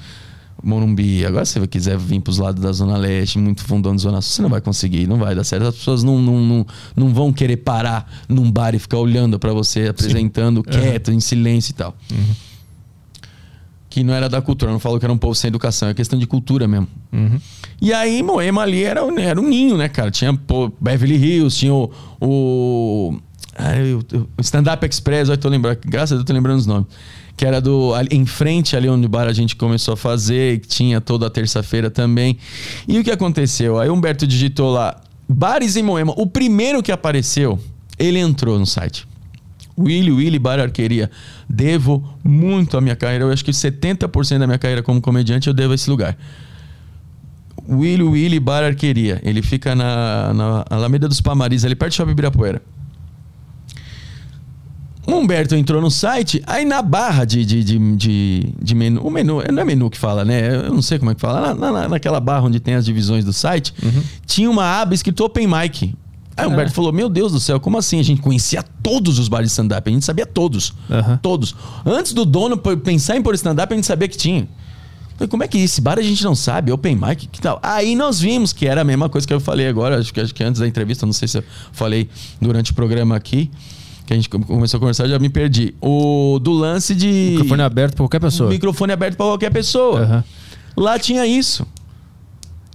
Morumbi. 0.65 1.25
Agora, 1.25 1.45
se 1.45 1.59
você 1.59 1.67
quiser 1.67 1.97
vir 1.97 2.19
pros 2.19 2.39
lados 2.39 2.61
da 2.61 2.71
Zona 2.71 2.97
Leste, 2.97 3.37
muito 3.37 3.63
fundão 3.63 3.95
de 3.95 4.01
Zona 4.01 4.19
Sul, 4.21 4.33
você 4.37 4.41
não 4.41 4.49
vai 4.49 4.59
conseguir, 4.61 5.07
não 5.07 5.17
vai 5.17 5.35
dar 5.35 5.43
certo. 5.43 5.67
As 5.67 5.75
pessoas 5.75 6.01
não, 6.03 6.19
não, 6.21 6.39
não, 6.41 6.65
não 6.95 7.13
vão 7.13 7.31
querer 7.31 7.57
parar 7.57 8.11
num 8.27 8.51
bar 8.51 8.73
e 8.73 8.79
ficar 8.79 8.97
olhando 8.97 9.37
pra 9.39 9.53
você, 9.53 9.87
apresentando 9.89 10.63
quieto, 10.63 11.11
em 11.11 11.19
silêncio 11.19 11.71
e 11.71 11.75
tal. 11.75 11.95
Que 13.89 14.03
não 14.03 14.13
era 14.13 14.27
da 14.27 14.41
cultura, 14.41 14.71
não 14.71 14.79
falo 14.79 14.99
que 14.99 15.05
era 15.05 15.13
um 15.13 15.17
povo 15.17 15.33
sem 15.35 15.47
educação, 15.47 15.87
é 15.87 15.93
questão 15.93 16.19
de 16.19 16.27
cultura 16.27 16.67
mesmo. 16.67 16.87
E 17.81 17.93
aí, 17.93 18.21
Moema 18.21 18.61
ali 18.63 18.83
era, 18.83 19.01
era 19.21 19.39
um 19.39 19.47
ninho, 19.47 19.77
né, 19.77 19.87
cara? 19.87 20.11
Tinha 20.11 20.33
pô, 20.33 20.69
Beverly 20.81 21.15
Hills, 21.15 21.57
tinha 21.57 21.73
o. 21.73 21.89
o 22.19 23.17
ah, 23.57 23.77
eu- 23.77 24.03
eu- 24.11 24.27
o 24.37 24.41
Stand-Up 24.41 24.85
Express, 24.85 25.29
eu 25.29 25.37
tô 25.37 25.47
lembrando, 25.47 25.79
graças 25.85 26.11
a 26.11 26.15
Deus 26.15 26.21
eu 26.23 26.25
tô 26.25 26.33
lembrando 26.33 26.57
os 26.59 26.65
nomes. 26.65 26.87
Que 27.35 27.45
era 27.45 27.59
do. 27.59 27.91
em 28.11 28.25
frente 28.25 28.75
ali 28.75 28.87
onde 28.87 29.05
o 29.05 29.09
bar 29.09 29.27
a 29.27 29.33
gente 29.33 29.55
começou 29.55 29.93
a 29.93 29.97
fazer, 29.97 30.59
que 30.59 30.67
tinha 30.67 31.01
toda 31.01 31.29
terça-feira 31.29 31.89
também. 31.89 32.37
E 32.87 32.97
o 32.99 33.03
que 33.03 33.11
aconteceu? 33.11 33.77
Aí 33.77 33.89
Humberto 33.89 34.25
digitou 34.25 34.71
lá, 34.71 35.01
bares 35.27 35.75
em 35.75 35.83
Moema. 35.83 36.13
O 36.15 36.27
primeiro 36.27 36.81
que 36.81 36.91
apareceu, 36.91 37.59
ele 37.99 38.19
entrou 38.19 38.57
no 38.57 38.65
site. 38.65 39.05
Willy, 39.77 40.11
Willy 40.11 40.39
Bar 40.39 40.59
Arqueria. 40.59 41.11
Devo 41.49 42.03
muito 42.23 42.77
a 42.77 42.81
minha 42.81 42.95
carreira. 42.95 43.25
Eu 43.25 43.31
acho 43.31 43.43
que 43.43 43.51
70% 43.51 44.39
da 44.39 44.47
minha 44.47 44.57
carreira 44.57 44.81
como 44.81 45.01
comediante 45.01 45.47
eu 45.47 45.53
devo 45.53 45.73
a 45.73 45.75
esse 45.75 45.89
lugar. 45.89 46.17
Willy 47.67 48.03
Willy 48.03 48.39
Bar 48.39 48.63
Arqueria. 48.63 49.19
Ele 49.23 49.41
fica 49.41 49.75
na, 49.75 50.33
na 50.33 50.65
Alameda 50.69 51.07
dos 51.07 51.19
Pamaris, 51.19 51.65
ali 51.65 51.75
perto 51.75 51.91
do 51.91 51.95
Shopping 51.95 52.11
Ibirapuera. 52.11 52.61
O 55.07 55.11
Humberto 55.11 55.55
entrou 55.55 55.81
no 55.81 55.91
site, 55.91 56.41
aí 56.47 56.65
na 56.65 56.81
barra 56.81 57.25
de, 57.25 57.45
de, 57.45 57.63
de, 57.63 57.95
de, 57.95 58.49
de 58.61 58.75
menu. 58.75 59.01
O 59.01 59.11
menu, 59.11 59.41
não 59.53 59.61
é 59.61 59.65
menu 59.65 59.89
que 59.89 59.97
fala, 59.97 60.25
né? 60.25 60.55
Eu 60.67 60.73
não 60.73 60.81
sei 60.81 60.97
como 60.97 61.11
é 61.11 61.15
que 61.15 61.21
fala. 61.21 61.53
Na, 61.53 61.71
na- 61.71 61.89
naquela 61.89 62.19
barra 62.19 62.43
onde 62.45 62.59
tem 62.59 62.73
as 62.73 62.85
divisões 62.85 63.23
do 63.23 63.31
site, 63.31 63.73
tinha 64.25 64.49
uma 64.49 64.63
aba 64.81 64.93
escrito 64.95 65.23
Open 65.23 65.47
Mic. 65.47 65.93
Aí 66.37 66.45
o 66.45 66.49
Humberto 66.49 66.73
falou: 66.73 66.91
Meu 66.91 67.07
Deus 67.07 67.31
do 67.31 67.39
céu, 67.39 67.59
como 67.59 67.77
assim? 67.77 67.99
A 67.99 68.03
gente 68.03 68.19
conhecia 68.21 68.63
todos 68.83 69.19
os 69.19 69.27
bares 69.27 69.47
de 69.49 69.51
stand-up, 69.51 69.89
a 69.89 69.93
gente 69.93 70.03
sabia 70.05 70.25
todos. 70.25 70.73
Aham. 70.89 71.17
Todos. 71.21 71.55
Antes 71.85 72.11
do 72.11 72.25
dono 72.25 72.57
pensar 72.57 73.15
em 73.15 73.21
pôr 73.21 73.35
stand-up, 73.35 73.71
a 73.71 73.75
gente 73.75 73.85
sabia 73.87 74.07
que 74.07 74.17
tinha. 74.17 74.47
Falei, 75.17 75.29
como 75.29 75.43
é 75.43 75.47
que 75.47 75.57
esse 75.59 75.79
bar 75.79 75.97
a 75.97 76.01
gente 76.01 76.21
não 76.25 76.35
sabe? 76.35 76.73
Open 76.73 76.93
mic, 76.95 77.27
que 77.27 77.39
tal? 77.39 77.57
Aí 77.63 77.95
nós 77.95 78.19
vimos 78.19 78.51
que 78.51 78.67
era 78.67 78.81
a 78.81 78.83
mesma 78.83 79.07
coisa 79.07 79.25
que 79.25 79.33
eu 79.33 79.39
falei 79.39 79.65
agora, 79.65 79.97
acho 79.97 80.13
que, 80.13 80.19
acho 80.19 80.35
que 80.35 80.43
antes 80.43 80.59
da 80.59 80.67
entrevista, 80.67 81.05
não 81.05 81.13
sei 81.13 81.27
se 81.29 81.37
eu 81.37 81.43
falei 81.71 82.09
durante 82.41 82.71
o 82.71 82.75
programa 82.75 83.15
aqui, 83.15 83.49
que 84.05 84.13
a 84.13 84.15
gente 84.15 84.29
come- 84.29 84.45
começou 84.45 84.77
a 84.77 84.79
conversar, 84.79 85.07
já 85.07 85.17
me 85.19 85.29
perdi. 85.29 85.73
O 85.81 86.39
do 86.41 86.51
lance 86.51 86.93
de. 86.95 87.31
Microfone 87.31 87.61
aberto 87.63 87.95
pra 87.95 88.03
qualquer 88.03 88.19
pessoa. 88.19 88.49
Microfone 88.49 88.93
aberto 88.93 89.17
para 89.17 89.25
qualquer 89.25 89.51
pessoa. 89.51 90.01
Aham. 90.01 90.23
Lá 90.77 90.99
tinha 90.99 91.25
isso. 91.25 91.65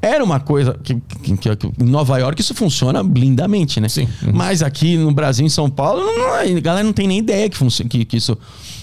Era 0.03 0.25
uma 0.25 0.41
coisa 0.41 0.79
que, 0.83 0.95
que- 0.95 1.37
que- 1.37 1.57
que- 1.57 1.67
em 1.79 1.85
Nova 1.87 2.17
York 2.19 2.41
isso 2.41 2.55
funciona 2.55 3.03
lindamente, 3.03 3.79
né? 3.81 3.89
Sim. 3.89 4.09
Uhum. 4.23 4.33
Mas 4.33 4.63
aqui 4.63 4.97
no 4.97 5.13
Brasil, 5.13 5.45
em 5.45 5.51
São 5.51 5.69
Paulo, 5.69 6.03
não, 6.03 6.19
não- 6.19 6.33
a 6.57 6.61
galera 6.61 6.83
não 6.83 6.93
tem 6.95 7.07
nem 7.07 7.19
ideia 7.19 7.49
que, 7.51 7.59
que, 7.89 8.05
que 8.07 8.17
isso 8.17 8.37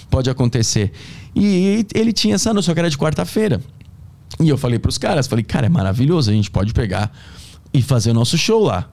pode 0.08 0.30
acontecer. 0.30 0.92
E 1.34 1.84
ele 1.94 2.12
tinha 2.12 2.36
essa 2.36 2.54
noção 2.54 2.72
que 2.72 2.78
era 2.78 2.88
de 2.88 2.96
quarta-feira. 2.96 3.60
E 4.40 4.48
eu 4.48 4.56
falei 4.56 4.78
pros 4.78 4.96
caras, 4.96 5.26
falei, 5.26 5.44
cara, 5.44 5.66
é 5.66 5.68
maravilhoso, 5.68 6.30
a 6.30 6.34
gente 6.34 6.50
pode 6.52 6.72
pegar 6.72 7.10
e 7.74 7.82
fazer 7.82 8.12
o 8.12 8.14
nosso 8.14 8.38
show 8.38 8.62
lá. 8.62 8.88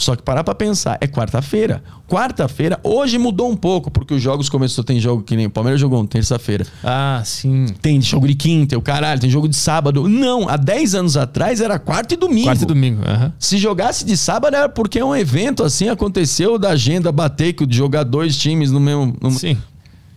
Só 0.00 0.16
que 0.16 0.22
parar 0.22 0.42
pra 0.42 0.54
pensar, 0.54 0.96
é 0.98 1.06
quarta-feira. 1.06 1.82
Quarta-feira, 2.08 2.80
hoje 2.82 3.18
mudou 3.18 3.50
um 3.50 3.54
pouco, 3.54 3.90
porque 3.90 4.14
os 4.14 4.22
jogos 4.22 4.48
começou, 4.48 4.82
tem 4.82 4.98
jogo 4.98 5.22
que 5.22 5.36
nem 5.36 5.44
o 5.44 5.50
Palmeiras 5.50 5.78
jogou 5.78 6.02
terça-feira. 6.06 6.66
Ah, 6.82 7.20
sim. 7.22 7.66
Tem 7.82 8.00
jogo 8.00 8.26
de 8.26 8.34
quinta, 8.34 8.78
o 8.78 8.80
caralho, 8.80 9.20
tem 9.20 9.28
jogo 9.28 9.46
de 9.46 9.54
sábado. 9.54 10.08
Não, 10.08 10.48
há 10.48 10.56
10 10.56 10.94
anos 10.94 11.16
atrás 11.18 11.60
era 11.60 11.78
quarta 11.78 12.14
e 12.14 12.16
domingo. 12.16 12.46
Quarta 12.46 12.64
e 12.64 12.66
domingo. 12.66 13.02
Aham. 13.06 13.30
Se 13.38 13.58
jogasse 13.58 14.02
de 14.06 14.16
sábado 14.16 14.56
era 14.56 14.70
porque 14.70 14.98
é 14.98 15.04
um 15.04 15.14
evento 15.14 15.62
assim, 15.62 15.90
aconteceu 15.90 16.58
da 16.58 16.70
agenda 16.70 17.12
bater, 17.12 17.52
que 17.52 17.66
de 17.66 17.76
jogar 17.76 18.04
dois 18.04 18.38
times 18.38 18.70
no 18.70 18.80
mesmo. 18.80 19.14
No, 19.20 19.30
Sim. 19.30 19.58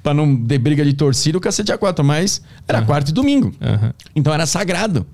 Pra 0.01 0.13
não 0.13 0.34
ter 0.38 0.59
briga 0.59 0.86
de 0.86 0.93
torcida, 0.93 1.38
o 1.38 1.41
cacete 1.41 1.73
é 1.73 1.77
quatro, 1.77 2.05
mas 2.05 2.41
era 2.65 2.81
quarta 2.81 3.11
e 3.11 3.13
domingo. 3.13 3.53
Aham. 3.61 3.93
Então 4.15 4.34
era 4.34 4.45
sagrado. 4.45 5.05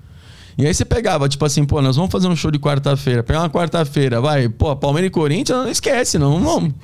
E 0.60 0.66
aí 0.66 0.74
você 0.74 0.84
pegava, 0.84 1.28
tipo 1.28 1.44
assim, 1.44 1.64
pô, 1.64 1.80
nós 1.80 1.96
vamos 1.96 2.10
fazer 2.10 2.28
um 2.28 2.36
show 2.36 2.50
de 2.50 2.58
quarta-feira. 2.58 3.22
Pegar 3.22 3.40
uma 3.40 3.50
quarta-feira, 3.50 4.20
vai, 4.20 4.48
pô, 4.48 4.74
Palmeiras 4.76 5.08
e 5.08 5.10
Corinthians, 5.10 5.58
não 5.58 5.70
esquece, 5.70 6.18
não, 6.18 6.38
não 6.38 6.44
vamos. 6.46 6.74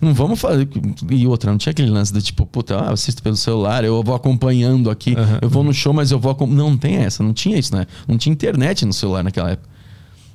Não 0.00 0.14
vamos 0.14 0.38
fazer. 0.40 0.68
E 1.10 1.26
outra, 1.26 1.50
não 1.50 1.58
tinha 1.58 1.72
aquele 1.72 1.90
lance 1.90 2.12
do 2.12 2.22
tipo, 2.22 2.46
puta, 2.46 2.74
eu 2.74 2.80
assisto 2.92 3.20
pelo 3.22 3.34
celular, 3.36 3.82
eu 3.84 4.00
vou 4.02 4.14
acompanhando 4.14 4.90
aqui, 4.90 5.14
Aham. 5.18 5.38
eu 5.42 5.48
vou 5.48 5.64
no 5.64 5.74
show, 5.74 5.92
mas 5.92 6.12
eu 6.12 6.18
vou. 6.20 6.36
Não, 6.46 6.70
não 6.70 6.76
tem 6.78 6.96
essa, 6.98 7.22
não 7.22 7.32
tinha 7.32 7.58
isso, 7.58 7.74
né? 7.74 7.84
Não 8.06 8.16
tinha 8.16 8.32
internet 8.32 8.86
no 8.86 8.92
celular 8.92 9.24
naquela 9.24 9.50
época. 9.50 9.68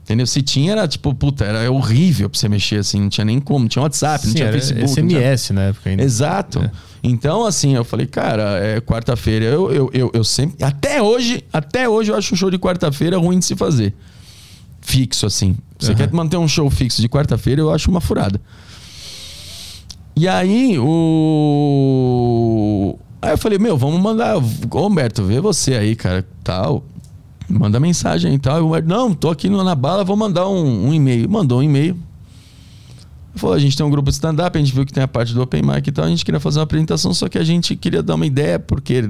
Entendeu? 0.04 0.28
Se 0.28 0.42
tinha, 0.42 0.74
era 0.74 0.86
tipo, 0.86 1.14
puta, 1.16 1.46
era 1.46 1.72
horrível 1.72 2.30
pra 2.30 2.38
você 2.38 2.50
mexer 2.50 2.80
assim, 2.80 3.00
não 3.00 3.08
tinha 3.08 3.24
nem 3.24 3.40
como, 3.40 3.60
não 3.62 3.70
tinha 3.70 3.82
WhatsApp, 3.84 4.26
não 4.26 4.32
Sim, 4.34 4.36
tinha 4.36 4.48
era 4.50 4.58
Facebook. 4.58 4.82
não 5.02 5.08
tinha- 5.08 5.20
SMS 5.22 5.54
na 5.54 5.62
época 5.62 5.90
ainda. 5.90 6.04
Exato. 6.04 6.60
É. 6.60 6.72
Então, 7.04 7.46
assim, 7.46 7.76
eu 7.76 7.84
falei, 7.84 8.06
cara, 8.06 8.66
é 8.66 8.80
quarta-feira. 8.80 9.44
Eu, 9.44 9.70
eu, 9.70 9.90
eu, 9.94 10.10
eu 10.14 10.24
sempre. 10.24 10.64
Até 10.64 11.02
hoje, 11.02 11.44
até 11.52 11.90
hoje 11.90 12.12
eu 12.12 12.16
acho 12.16 12.34
um 12.34 12.38
show 12.38 12.50
de 12.50 12.58
quarta-feira 12.58 13.18
ruim 13.18 13.40
de 13.40 13.46
se 13.46 13.58
fazer. 13.58 13.94
Fixo, 14.80 15.26
assim. 15.26 15.58
Você 15.78 15.92
Aham. 15.92 15.98
quer 15.98 16.14
manter 16.14 16.38
um 16.38 16.48
show 16.48 16.70
fixo 16.70 17.02
de 17.02 17.10
quarta-feira, 17.10 17.60
eu 17.60 17.74
acho 17.74 17.92
uma 17.92 18.00
furada. 18.00 18.40
E 20.16 20.30
aí, 20.30 20.80
o. 20.80 20.98
Aí 23.22 23.32
eu 23.32 23.38
falei, 23.38 23.60
meu, 23.60 23.78
vamos 23.78 24.00
mandar. 24.00 24.38
Ô, 24.38 24.88
Humberto, 24.88 25.24
vê 25.24 25.42
você 25.42 25.76
aí, 25.76 25.98
cara, 25.98 26.26
tal. 26.42 26.86
Manda 27.50 27.82
mensagem 27.82 28.34
e 28.34 28.40
tal. 28.40 28.60
E 28.60 28.62
o 28.62 28.68
Humberto, 28.68 28.88
não, 28.88 29.14
tô 29.14 29.30
aqui 29.30 29.50
na 29.50 29.76
bala, 29.76 30.06
vou 30.06 30.16
mandar 30.16 30.48
um, 30.48 30.88
um 30.88 30.94
e-mail. 30.94 31.30
Mandou 31.30 31.60
um 31.60 31.64
e-mail. 31.64 31.98
Falou, 33.36 33.56
a 33.56 33.60
gente 33.60 33.76
tem 33.76 33.86
um 33.86 33.90
grupo 33.90 34.10
de 34.10 34.16
stand-up, 34.16 34.56
a 34.56 34.62
gente 34.62 34.74
viu 34.74 34.86
que 34.86 34.94
tem 34.94 35.04
a 35.04 35.08
parte 35.08 35.34
do 35.34 35.42
Open 35.42 35.62
Mic 35.64 35.88
e 35.88 35.92
tal, 35.92 36.06
a 36.06 36.10
gente 36.10 36.24
queria 36.24 36.40
fazer 36.40 36.60
uma 36.60 36.64
apresentação, 36.66 37.14
só 37.14 37.28
que 37.28 37.38
a 37.38 37.44
gente 37.44 37.76
queria 37.76 38.04
dar 38.04 38.14
uma 38.16 38.26
ideia, 38.28 38.60
porque, 38.60 39.10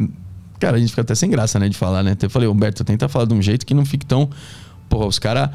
cara, 0.59 0.77
a 0.77 0.79
gente 0.79 0.89
fica 0.91 1.01
até 1.01 1.13
sem 1.13 1.29
graça, 1.29 1.59
né, 1.59 1.67
de 1.67 1.75
falar, 1.77 2.03
né? 2.03 2.15
Eu 2.21 2.29
falei, 2.29 2.47
Humberto, 2.47 2.83
tenta 2.85 3.09
falar 3.09 3.25
de 3.25 3.33
um 3.33 3.41
jeito 3.41 3.65
que 3.65 3.73
não 3.73 3.85
fique 3.85 4.05
tão. 4.05 4.29
Porra, 4.87 5.07
os 5.07 5.19
caras 5.19 5.49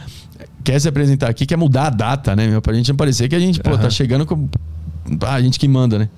querem 0.62 0.78
se 0.80 0.88
apresentar 0.88 1.30
aqui, 1.30 1.46
quer 1.46 1.56
mudar 1.56 1.86
a 1.86 1.90
data, 1.90 2.36
né, 2.36 2.46
meu? 2.46 2.60
Pra 2.60 2.74
gente 2.74 2.88
não 2.90 2.96
parecer 2.96 3.26
que 3.28 3.34
a 3.34 3.40
gente, 3.40 3.58
pô, 3.60 3.70
tá 3.70 3.82
Aham. 3.84 3.90
chegando 3.90 4.26
com. 4.26 4.48
Ah, 5.22 5.34
a 5.34 5.40
gente 5.42 5.58
que 5.58 5.66
manda, 5.66 5.98
né? 5.98 6.08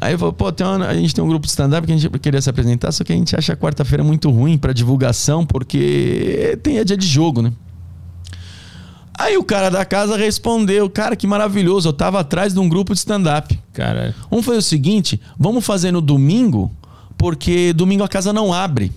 Aí 0.00 0.12
eu 0.14 0.18
falei, 0.18 0.34
pô, 0.34 0.50
tem 0.52 0.66
uma- 0.66 0.86
a 0.86 0.94
gente 0.94 1.14
tem 1.14 1.22
um 1.22 1.28
grupo 1.28 1.44
de 1.44 1.50
stand-up 1.50 1.86
que 1.86 1.92
a 1.92 1.96
gente 1.96 2.18
queria 2.20 2.40
se 2.40 2.48
apresentar, 2.48 2.90
só 2.92 3.02
que 3.04 3.12
a 3.12 3.16
gente 3.16 3.34
acha 3.36 3.52
a 3.52 3.56
quarta-feira 3.56 4.02
muito 4.04 4.30
ruim 4.30 4.56
pra 4.56 4.72
divulgação, 4.72 5.44
porque 5.44 6.58
tem 6.62 6.78
é 6.78 6.84
dia 6.84 6.96
de 6.96 7.06
jogo, 7.06 7.42
né? 7.42 7.52
Aí 9.20 9.36
o 9.36 9.44
cara 9.44 9.70
da 9.70 9.84
casa 9.84 10.16
respondeu, 10.16 10.88
cara, 10.88 11.14
que 11.14 11.26
maravilhoso, 11.26 11.86
eu 11.86 11.92
tava 11.92 12.20
atrás 12.20 12.54
de 12.54 12.58
um 12.58 12.66
grupo 12.66 12.94
de 12.94 13.00
stand-up. 13.00 13.60
Cara, 13.74 14.14
Vamos 14.30 14.46
fazer 14.46 14.56
o 14.56 14.62
seguinte, 14.62 15.20
vamos 15.38 15.62
fazer 15.62 15.92
no 15.92 16.00
domingo, 16.00 16.70
porque 17.18 17.74
domingo 17.74 18.02
a 18.02 18.08
casa 18.08 18.32
não 18.32 18.50
abre. 18.50 18.90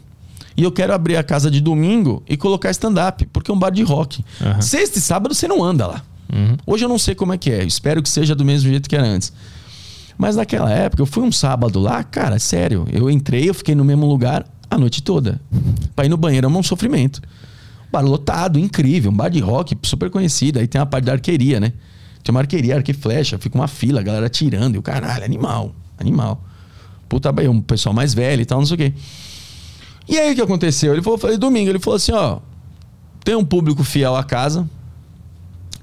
E 0.56 0.64
eu 0.64 0.72
quero 0.72 0.94
abrir 0.94 1.18
a 1.18 1.24
casa 1.24 1.52
de 1.52 1.60
domingo 1.60 2.24
e 2.26 2.38
colocar 2.38 2.72
stand-up, 2.72 3.26
porque 3.34 3.52
é 3.52 3.54
um 3.54 3.60
bar 3.60 3.70
de 3.70 3.84
rock. 3.84 4.24
Aham. 4.42 4.62
Sexta 4.62 4.98
e 4.98 5.02
sábado 5.02 5.36
você 5.36 5.46
não 5.46 5.62
anda 5.62 5.88
lá. 5.88 6.02
Uhum. 6.34 6.56
Hoje 6.66 6.86
eu 6.86 6.90
não 6.90 6.98
sei 6.98 7.16
como 7.16 7.34
é 7.34 7.38
que 7.38 7.52
é, 7.52 7.62
espero 7.66 8.02
que 8.02 8.08
seja 8.08 8.34
do 8.34 8.46
mesmo 8.46 8.70
jeito 8.70 8.88
que 8.88 8.96
era 8.96 9.06
antes. 9.06 9.34
Mas 10.18 10.38
naquela 10.38 10.72
época, 10.72 11.02
eu 11.02 11.06
fui 11.06 11.24
um 11.24 11.34
sábado 11.34 11.82
lá, 11.82 12.02
cara, 12.02 12.40
sério. 12.40 12.88
Eu 12.94 13.10
entrei, 13.10 13.50
eu 13.50 13.54
fiquei 13.54 13.76
no 13.76 13.84
mesmo 13.84 14.06
lugar 14.06 14.46
a 14.72 14.78
noite 14.78 15.04
toda. 15.04 15.42
Pra 15.94 16.06
ir 16.06 16.10
no 16.10 16.16
banheiro 16.16 16.48
é 16.48 16.50
um 16.50 16.64
sofrimento. 16.64 17.22
Bar 17.94 18.02
lotado, 18.02 18.58
incrível, 18.58 19.12
um 19.12 19.16
bar 19.16 19.30
de 19.30 19.40
rock 19.40 19.78
super 19.84 20.10
conhecido. 20.10 20.58
Aí 20.58 20.68
tem 20.68 20.82
a 20.82 20.86
parte 20.86 21.06
da 21.06 21.12
arqueria, 21.12 21.60
né? 21.60 21.74
Tem 22.24 22.34
uma 22.34 22.40
arqueria, 22.40 22.76
arco 22.76 22.90
e 22.90 22.94
flecha, 22.94 23.38
fica 23.38 23.56
uma 23.56 23.68
fila, 23.68 24.00
a 24.00 24.04
galera 24.04 24.28
tirando. 24.28 24.74
E 24.74 24.78
o 24.80 24.82
caralho, 24.82 25.24
animal, 25.24 25.76
animal. 26.00 26.44
Puta, 27.08 27.32
bem, 27.32 27.48
um 27.48 27.62
pessoal 27.62 27.94
mais 27.94 28.16
velho 28.16 28.42
e 28.42 28.46
tal, 28.46 28.58
não 28.58 28.66
sei 28.66 28.74
o 28.74 28.78
quê. 28.80 28.94
E 30.10 30.18
aí 30.18 30.32
o 30.32 30.36
que 30.36 30.42
aconteceu? 30.42 30.92
Ele 30.92 31.04
falou, 31.04 31.20
falei, 31.20 31.38
domingo, 31.38 31.70
ele 31.70 31.78
falou 31.78 31.98
assim, 31.98 32.12
ó, 32.14 32.40
tem 33.24 33.36
um 33.36 33.46
público 33.46 33.84
fiel 33.84 34.16
à 34.16 34.24
casa. 34.24 34.68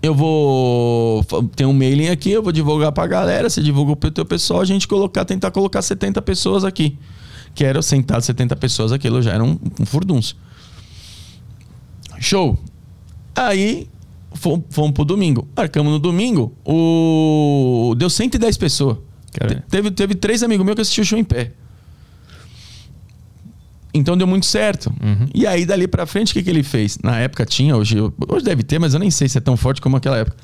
Eu 0.03 0.13
vou. 0.13 1.25
Tem 1.55 1.65
um 1.65 1.73
mailing 1.73 2.09
aqui, 2.09 2.33
eu 2.33 2.43
vou 2.43 2.51
divulgar 2.51 2.91
pra 2.91 3.07
galera. 3.07 3.49
Você 3.49 3.63
divulga 3.63 3.95
pro 3.95 4.11
teu 4.11 4.25
pessoal, 4.25 4.63
a 4.63 4.65
gente 4.65 4.89
colocar, 4.89 5.25
tentar 5.25 5.53
colocar 5.53 5.81
70 5.81 6.21
pessoas 6.23 6.65
aqui. 6.65 6.99
Que 7.55 7.65
era 7.65 7.81
sentado 7.83 8.23
70 8.23 8.57
pessoas, 8.57 8.91
aquilo 8.91 9.23
já 9.23 9.33
era 9.35 9.45
um, 9.45 9.57
um 9.79 9.87
furdunço. 9.87 10.37
Show. 12.21 12.57
Aí 13.35 13.89
fomos, 14.35 14.65
fomos 14.71 14.93
pro 14.93 15.05
domingo. 15.05 15.49
Marcamos 15.57 15.91
no 15.93 15.99
domingo, 15.99 16.53
o. 16.65 17.95
Deu 17.97 18.09
110 18.11 18.57
pessoas. 18.57 18.99
Te- 19.33 19.63
Teve, 19.69 19.91
teve 19.91 20.15
três 20.15 20.43
amigos 20.43 20.65
meus 20.65 20.75
que 20.77 20.83
assistiram 20.83 21.05
o 21.05 21.07
show 21.07 21.19
em 21.19 21.25
pé. 21.25 21.53
Então 23.93 24.17
deu 24.17 24.27
muito 24.27 24.47
certo. 24.47 24.93
E 25.35 25.47
aí, 25.47 25.67
dali 25.67 25.89
pra 25.89 26.07
frente, 26.07 26.31
o 26.31 26.35
que, 26.35 26.43
que 26.43 26.51
ele 26.51 26.63
fez? 26.63 26.99
Na 27.03 27.19
época 27.19 27.45
tinha, 27.45 27.77
hoje, 27.77 27.97
hoje 28.29 28.45
deve 28.45 28.63
ter, 28.63 28.79
mas 28.79 28.95
eu 28.95 29.01
nem 29.01 29.11
sei 29.11 29.29
se 29.29 29.37
é 29.39 29.41
tão 29.41 29.57
forte 29.57 29.81
como 29.81 29.97
aquela 29.97 30.17
época. 30.19 30.37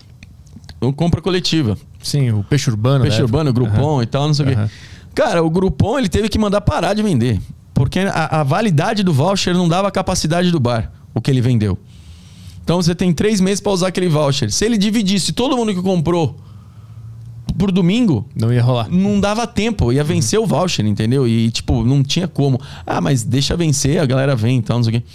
O 0.80 0.92
compra 0.92 1.20
coletiva. 1.22 1.76
Sim, 2.02 2.30
o 2.32 2.42
peixe 2.42 2.68
urbano. 2.68 3.04
Peixe 3.04 3.22
urbano, 3.22 3.52
Groupon 3.52 3.94
Aham. 3.96 4.02
e 4.02 4.06
tal, 4.06 4.26
não 4.26 4.34
sei 4.34 4.44
o 4.46 4.48
quê. 4.48 4.54
Aham. 4.54 4.70
Cara, 5.14 5.42
o 5.44 5.48
Groupon 5.50 5.98
ele 5.98 6.08
teve 6.08 6.28
que 6.28 6.38
mandar 6.38 6.60
parar 6.60 6.92
de 6.94 7.02
vender. 7.02 7.40
Porque 7.72 8.00
a, 8.00 8.40
a 8.40 8.42
validade 8.42 9.02
do 9.02 9.12
voucher 9.12 9.54
não 9.54 9.68
dava 9.68 9.88
a 9.88 9.90
capacidade 9.90 10.50
do 10.50 10.58
bar, 10.58 10.90
o 11.16 11.20
que 11.20 11.30
ele 11.30 11.40
vendeu. 11.40 11.78
Então 12.62 12.82
você 12.82 12.94
tem 12.94 13.12
três 13.12 13.40
meses 13.40 13.60
para 13.60 13.72
usar 13.72 13.88
aquele 13.88 14.08
voucher. 14.08 14.52
Se 14.52 14.64
ele 14.66 14.76
dividisse 14.76 15.32
todo 15.32 15.56
mundo 15.56 15.74
que 15.74 15.80
comprou 15.80 16.36
por 17.58 17.72
domingo, 17.72 18.26
Não 18.34 18.52
ia 18.52 18.62
rolar. 18.62 18.88
não 18.90 19.18
dava 19.18 19.46
tempo, 19.46 19.90
ia 19.92 20.04
vencer 20.04 20.38
o 20.38 20.44
voucher, 20.46 20.84
entendeu? 20.84 21.26
E, 21.26 21.50
tipo, 21.50 21.82
não 21.84 22.02
tinha 22.02 22.28
como. 22.28 22.60
Ah, 22.86 23.00
mas 23.00 23.22
deixa 23.22 23.56
vencer, 23.56 23.98
a 23.98 24.04
galera 24.04 24.36
vem 24.36 24.58
e 24.58 24.62
tal, 24.62 24.76
não 24.76 24.84
sei 24.84 24.98
o 24.98 25.00
quê. 25.00 25.06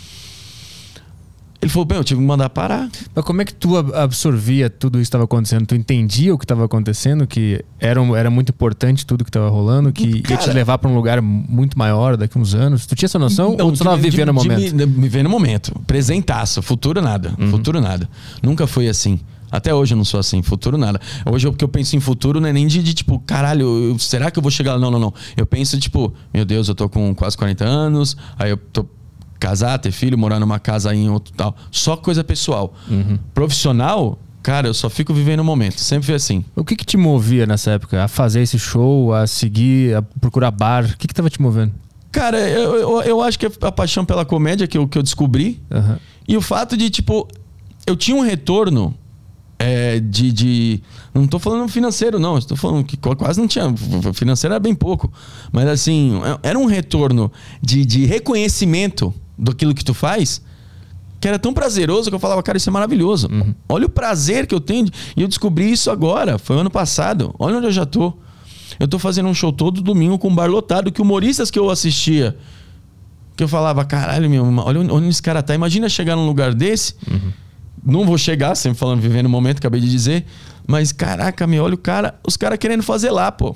Ele 1.61 1.69
falou, 1.69 1.85
bem, 1.85 1.97
eu 1.97 2.03
tive 2.03 2.19
que 2.19 2.25
mandar 2.25 2.49
parar. 2.49 2.89
Mas 3.13 3.23
como 3.23 3.41
é 3.41 3.45
que 3.45 3.53
tu 3.53 3.77
ab- 3.77 3.93
absorvia 3.93 4.67
tudo 4.67 4.97
isso 4.97 5.03
que 5.03 5.07
estava 5.09 5.25
acontecendo? 5.25 5.65
Tu 5.67 5.75
entendia 5.75 6.33
o 6.33 6.37
que 6.37 6.43
estava 6.45 6.65
acontecendo? 6.65 7.27
Que 7.27 7.63
era, 7.79 8.01
era 8.17 8.31
muito 8.31 8.49
importante 8.49 9.05
tudo 9.05 9.23
que 9.23 9.29
estava 9.29 9.47
rolando? 9.47 9.91
Que 9.93 10.07
ia 10.07 10.21
te 10.21 10.21
Cara- 10.23 10.53
levar 10.53 10.77
para 10.79 10.89
um 10.89 10.95
lugar 10.95 11.21
muito 11.21 11.77
maior 11.77 12.17
daqui 12.17 12.35
a 12.37 12.41
uns 12.41 12.55
anos? 12.55 12.87
Tu 12.87 12.95
tinha 12.95 13.05
essa 13.05 13.19
noção? 13.19 13.51
ou 13.51 13.71
tu 13.71 13.73
estava 13.75 13.95
vivendo 13.95 14.29
o 14.29 14.33
momento? 14.33 14.75
de- 14.75 14.85
Vivendo 14.85 15.27
o 15.27 15.29
momento. 15.29 15.71
Presentaço. 15.85 16.63
Futuro 16.63 16.99
nada. 17.01 17.31
Futuro 17.51 17.79
nada. 17.79 18.09
Nunca 18.41 18.65
foi 18.65 18.87
assim. 18.87 19.19
Até 19.51 19.71
hoje 19.75 19.93
eu 19.93 19.97
não 19.97 20.05
sou 20.05 20.19
assim. 20.19 20.41
Futuro 20.41 20.77
nada. 20.79 20.99
Hoje 21.29 21.47
o 21.47 21.53
que 21.53 21.63
eu 21.63 21.67
penso 21.67 21.95
em 21.95 21.99
futuro 21.99 22.39
não 22.41 22.47
é 22.49 22.53
nem 22.53 22.65
de, 22.65 22.81
de, 22.81 22.93
tipo, 22.95 23.19
caralho, 23.19 23.91
eu- 23.91 23.99
será 23.99 24.31
que 24.31 24.39
eu 24.39 24.41
vou 24.41 24.49
chegar 24.51 24.73
lá? 24.73 24.79
Não, 24.79 24.89
não, 24.89 24.97
não. 24.99 25.13
Eu 25.37 25.45
penso, 25.45 25.77
tipo, 25.79 26.11
meu 26.33 26.43
Deus, 26.43 26.67
eu 26.69 26.73
tô 26.73 26.89
com 26.89 27.13
quase 27.13 27.37
40 27.37 27.63
anos, 27.65 28.17
aí 28.39 28.49
eu 28.49 28.57
tô 28.57 28.85
casar, 29.41 29.79
ter 29.79 29.91
filho, 29.91 30.15
morar 30.17 30.39
numa 30.39 30.59
casa 30.59 30.91
aí 30.91 30.99
em 30.99 31.09
outro 31.09 31.33
tal. 31.35 31.55
Só 31.71 31.97
coisa 31.97 32.23
pessoal. 32.23 32.73
Profissional, 33.33 34.19
cara, 34.43 34.67
eu 34.67 34.73
só 34.73 34.89
fico 34.89 35.13
vivendo 35.13 35.39
o 35.39 35.43
momento. 35.43 35.79
Sempre 35.81 36.05
foi 36.05 36.15
assim. 36.15 36.45
O 36.55 36.63
que 36.63 36.75
que 36.75 36.85
te 36.85 36.95
movia 36.95 37.45
nessa 37.45 37.71
época? 37.71 38.03
A 38.03 38.07
fazer 38.07 38.41
esse 38.41 38.59
show, 38.59 39.13
a 39.13 39.25
seguir, 39.25 39.95
a 39.95 40.01
procurar 40.01 40.51
bar? 40.51 40.85
O 40.85 40.97
que 40.97 41.07
que 41.07 41.13
tava 41.13 41.29
te 41.29 41.41
movendo? 41.41 41.73
Cara, 42.11 42.37
eu, 42.39 42.75
eu, 42.75 43.01
eu 43.01 43.21
acho 43.21 43.39
que 43.39 43.47
a 43.61 43.71
paixão 43.71 44.05
pela 44.05 44.23
comédia 44.25 44.67
que 44.67 44.77
eu, 44.77 44.87
que 44.87 44.97
eu 44.97 45.01
descobri. 45.03 45.61
Aham. 45.71 45.97
E 46.27 46.37
o 46.37 46.41
fato 46.41 46.77
de, 46.77 46.89
tipo, 46.89 47.27
eu 47.87 47.95
tinha 47.95 48.15
um 48.15 48.21
retorno 48.21 48.93
é, 49.57 49.99
de, 49.99 50.31
de. 50.31 50.83
Não 51.13 51.25
tô 51.25 51.39
falando 51.39 51.67
financeiro, 51.69 52.19
não. 52.19 52.37
Estou 52.37 52.55
falando 52.57 52.83
que 52.83 52.97
qu- 52.97 53.15
quase 53.15 53.39
não 53.39 53.47
tinha. 53.47 53.73
Financeiro 54.13 54.53
era 54.53 54.59
bem 54.59 54.75
pouco. 54.75 55.11
Mas, 55.51 55.67
assim, 55.67 56.19
é- 56.43 56.49
era 56.49 56.59
um 56.59 56.65
retorno 56.65 57.31
de, 57.61 57.85
de 57.85 58.05
reconhecimento 58.05 59.13
daquilo 59.41 59.73
que 59.73 59.83
tu 59.83 59.93
faz. 59.93 60.41
Que 61.19 61.27
era 61.27 61.37
tão 61.37 61.53
prazeroso 61.53 62.09
que 62.09 62.15
eu 62.15 62.19
falava, 62.19 62.41
cara, 62.41 62.57
isso 62.57 62.69
é 62.69 62.71
maravilhoso. 62.71 63.27
Olha 63.67 63.85
o 63.85 63.89
prazer 63.89 64.47
que 64.47 64.55
eu 64.55 64.59
tenho. 64.59 64.87
E 65.15 65.21
eu 65.21 65.27
descobri 65.27 65.71
isso 65.71 65.91
agora. 65.91 66.37
Foi 66.37 66.57
ano 66.57 66.69
passado. 66.69 67.35
Olha 67.37 67.57
onde 67.57 67.67
eu 67.67 67.71
já 67.71 67.85
tô. 67.85 68.13
Eu 68.79 68.87
tô 68.87 68.97
fazendo 68.97 69.27
um 69.27 69.33
show 69.33 69.51
todo 69.51 69.81
domingo 69.81 70.17
com 70.17 70.29
um 70.29 70.35
bar 70.35 70.49
lotado. 70.49 70.91
Que 70.91 71.01
humoristas 71.01 71.51
que 71.51 71.59
eu 71.59 71.69
assistia 71.69 72.37
que 73.35 73.43
eu 73.43 73.47
falava, 73.47 73.83
caralho, 73.85 74.29
meu, 74.29 74.43
olha 74.59 74.79
onde 74.93 75.07
esse 75.07 75.21
cara 75.21 75.41
tá. 75.41 75.55
Imagina 75.55 75.89
chegar 75.89 76.15
num 76.15 76.25
lugar 76.25 76.53
desse. 76.53 76.95
Não 77.83 78.05
vou 78.05 78.17
chegar, 78.17 78.53
sempre 78.55 78.77
falando, 78.77 79.01
vivendo 79.01 79.25
o 79.25 79.29
momento, 79.29 79.57
acabei 79.57 79.81
de 79.81 79.89
dizer. 79.89 80.25
Mas, 80.67 80.91
caraca, 80.91 81.47
meu, 81.47 81.63
olha 81.63 81.73
o 81.73 81.77
cara, 81.77 82.19
os 82.25 82.37
caras 82.37 82.59
querendo 82.59 82.83
fazer 82.83 83.09
lá, 83.09 83.31
pô. 83.31 83.55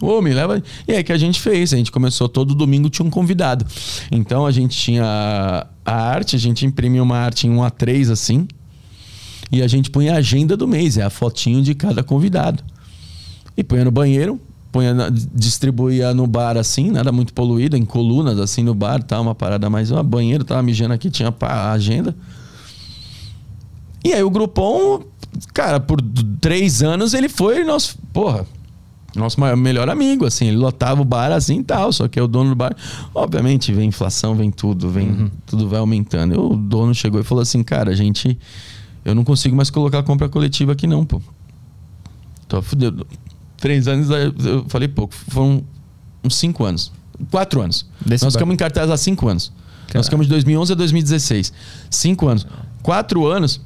Ô, 0.00 0.22
me 0.22 0.32
leva. 0.32 0.62
E 0.86 0.92
aí 0.92 1.02
que 1.02 1.12
a 1.12 1.18
gente 1.18 1.40
fez. 1.40 1.72
A 1.72 1.76
gente 1.76 1.90
começou 1.90 2.28
todo 2.28 2.54
domingo, 2.54 2.88
tinha 2.88 3.04
um 3.06 3.10
convidado. 3.10 3.66
Então 4.10 4.46
a 4.46 4.50
gente 4.52 4.76
tinha 4.76 5.66
a 5.84 5.92
arte, 5.92 6.36
a 6.36 6.38
gente 6.38 6.64
imprimia 6.64 7.02
uma 7.02 7.16
arte 7.18 7.46
em 7.46 7.50
1 7.50 7.62
a 7.64 7.70
3 7.70 8.10
assim. 8.10 8.46
E 9.50 9.62
a 9.62 9.66
gente 9.66 9.90
punha 9.90 10.14
a 10.14 10.16
agenda 10.18 10.56
do 10.56 10.68
mês, 10.68 10.98
é 10.98 11.02
a 11.02 11.10
fotinho 11.10 11.62
de 11.62 11.74
cada 11.74 12.02
convidado. 12.02 12.62
E 13.56 13.64
punha 13.64 13.84
no 13.84 13.90
banheiro, 13.90 14.38
punha 14.70 14.92
na- 14.92 15.08
distribuía 15.34 16.12
no 16.12 16.26
bar 16.26 16.56
assim, 16.58 16.90
nada 16.90 17.10
muito 17.10 17.32
poluído, 17.32 17.76
em 17.76 17.84
colunas 17.84 18.38
assim 18.38 18.62
no 18.62 18.74
bar, 18.74 19.02
tá, 19.02 19.18
uma 19.20 19.34
parada 19.34 19.68
mais, 19.70 19.90
uma 19.90 20.02
banheiro, 20.02 20.44
tava 20.44 20.62
mijando 20.62 20.92
aqui, 20.94 21.10
tinha 21.10 21.34
a 21.40 21.72
agenda. 21.72 22.14
E 24.04 24.12
aí 24.12 24.22
o 24.22 24.30
Grupom, 24.30 25.02
cara, 25.52 25.80
por 25.80 26.00
três 26.40 26.82
anos 26.82 27.14
ele 27.14 27.28
foi 27.28 27.64
nosso, 27.64 27.98
porra, 28.12 28.46
nosso 29.16 29.40
maior, 29.40 29.56
melhor 29.56 29.88
amigo, 29.88 30.26
assim, 30.26 30.48
ele 30.48 30.56
lotava 30.56 31.00
o 31.00 31.04
bar 31.04 31.32
assim 31.32 31.60
e 31.60 31.64
tal, 31.64 31.92
só 31.92 32.06
que 32.08 32.18
é 32.18 32.22
o 32.22 32.28
dono 32.28 32.50
do 32.50 32.56
bar. 32.56 32.76
Obviamente, 33.14 33.72
vem 33.72 33.88
inflação, 33.88 34.34
vem 34.34 34.50
tudo, 34.50 34.90
vem, 34.90 35.30
tudo 35.46 35.68
vai 35.68 35.80
aumentando. 35.80 36.34
E 36.34 36.38
o 36.38 36.56
dono 36.56 36.94
chegou 36.94 37.20
e 37.20 37.24
falou 37.24 37.42
assim, 37.42 37.62
cara, 37.62 37.90
a 37.90 37.94
gente, 37.94 38.38
eu 39.04 39.14
não 39.14 39.24
consigo 39.24 39.56
mais 39.56 39.70
colocar 39.70 40.02
compra 40.02 40.28
coletiva 40.28 40.72
aqui 40.72 40.86
não, 40.86 41.04
pô. 41.04 41.20
Tô 42.46 42.60
fudido. 42.62 43.06
Três 43.56 43.88
anos, 43.88 44.08
eu 44.10 44.64
falei 44.68 44.88
pouco, 44.88 45.14
foram 45.14 45.64
uns 46.22 46.36
cinco 46.36 46.64
anos, 46.64 46.92
quatro 47.30 47.60
anos. 47.60 47.86
Desse 48.04 48.24
Nós 48.24 48.34
bar. 48.34 48.38
ficamos 48.38 48.54
em 48.54 48.56
cartaz 48.56 48.90
há 48.90 48.96
cinco 48.96 49.28
anos. 49.28 49.52
Caralho. 49.86 49.94
Nós 49.94 50.06
ficamos 50.06 50.26
de 50.26 50.30
2011 50.30 50.72
a 50.72 50.76
2016. 50.76 51.52
Cinco 51.90 52.28
anos. 52.28 52.46
Quatro 52.82 53.26
anos 53.26 53.60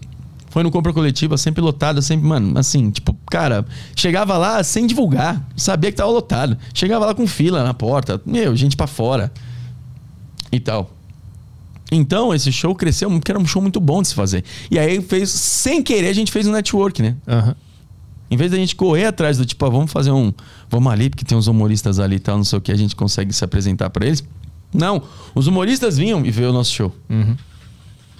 foi 0.53 0.63
no 0.63 0.71
compra 0.71 0.93
coletiva, 0.93 1.39
sempre 1.39 1.63
lotada, 1.63 2.03
sempre, 2.03 2.27
mano, 2.27 2.59
assim, 2.59 2.91
tipo, 2.91 3.17
cara, 3.31 3.65
chegava 3.97 4.37
lá 4.37 4.63
sem 4.63 4.87
divulgar, 4.87 5.43
sabia 5.57 5.91
que 5.91 5.97
tava 5.97 6.11
lotado. 6.11 6.59
Chegava 6.75 7.07
lá 7.07 7.15
com 7.15 7.27
fila 7.27 7.65
na 7.65 7.73
porta, 7.73 8.21
meu, 8.27 8.55
gente 8.55 8.77
pra 8.77 8.87
fora 8.87 9.33
e 10.53 10.61
tal. 10.61 10.91
Então, 11.91 12.35
esse 12.35 12.53
show 12.53 12.75
cresceu, 12.75 13.09
porque 13.11 13.33
era 13.33 13.41
um 13.41 13.47
show 13.47 13.63
muito 13.63 13.81
bom 13.81 14.03
de 14.03 14.09
se 14.09 14.15
fazer. 14.15 14.45
E 14.71 14.79
aí 14.79 15.01
fez, 15.01 15.31
sem 15.31 15.83
querer, 15.83 16.09
a 16.09 16.13
gente 16.13 16.31
fez 16.31 16.47
um 16.47 16.53
network, 16.53 17.01
né? 17.01 17.17
Aham. 17.27 17.57
Em 18.31 18.37
vez 18.37 18.51
da 18.51 18.59
gente 18.59 18.77
correr 18.77 19.07
atrás 19.07 19.39
do 19.39 19.47
tipo, 19.47 19.65
ah, 19.65 19.71
vamos 19.71 19.91
fazer 19.91 20.11
um. 20.11 20.35
Vamos 20.69 20.93
ali, 20.93 21.09
porque 21.09 21.25
tem 21.25 21.37
uns 21.37 21.47
humoristas 21.47 21.99
ali 21.99 22.17
e 22.17 22.21
tal, 22.21 22.37
não 22.37 22.45
sei 22.45 22.59
o 22.59 22.61
que, 22.61 22.71
a 22.71 22.77
gente 22.77 22.95
consegue 22.95 23.33
se 23.33 23.43
apresentar 23.43 23.89
pra 23.89 24.05
eles. 24.05 24.23
Não, 24.73 25.03
os 25.35 25.47
humoristas 25.47 25.97
vinham 25.97 26.25
e 26.27 26.31
ver 26.31 26.45
o 26.45 26.53
nosso 26.53 26.73
show. 26.73 26.95
Uhum. 27.09 27.37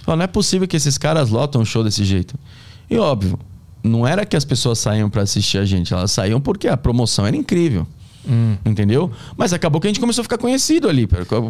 Fala, 0.03 0.17
não 0.17 0.23
é 0.25 0.27
possível 0.27 0.67
que 0.67 0.77
esses 0.77 0.97
caras 0.97 1.29
lotam 1.31 1.61
um 1.61 1.65
show 1.65 1.83
desse 1.83 2.03
jeito. 2.05 2.35
E 2.89 2.97
óbvio, 2.97 3.39
não 3.83 4.05
era 4.05 4.25
que 4.25 4.35
as 4.35 4.45
pessoas 4.45 4.77
saíam 4.77 5.09
pra 5.09 5.23
assistir 5.23 5.57
a 5.57 5.65
gente, 5.65 5.91
elas 5.93 6.11
saíam 6.11 6.39
porque 6.39 6.67
a 6.67 6.77
promoção 6.77 7.25
era 7.25 7.35
incrível. 7.35 7.87
Hum. 8.25 8.55
Entendeu? 8.65 9.11
Mas 9.35 9.51
acabou 9.51 9.81
que 9.81 9.87
a 9.87 9.89
gente 9.89 9.99
começou 9.99 10.21
a 10.21 10.23
ficar 10.23 10.37
conhecido 10.37 10.87
ali. 10.87 11.05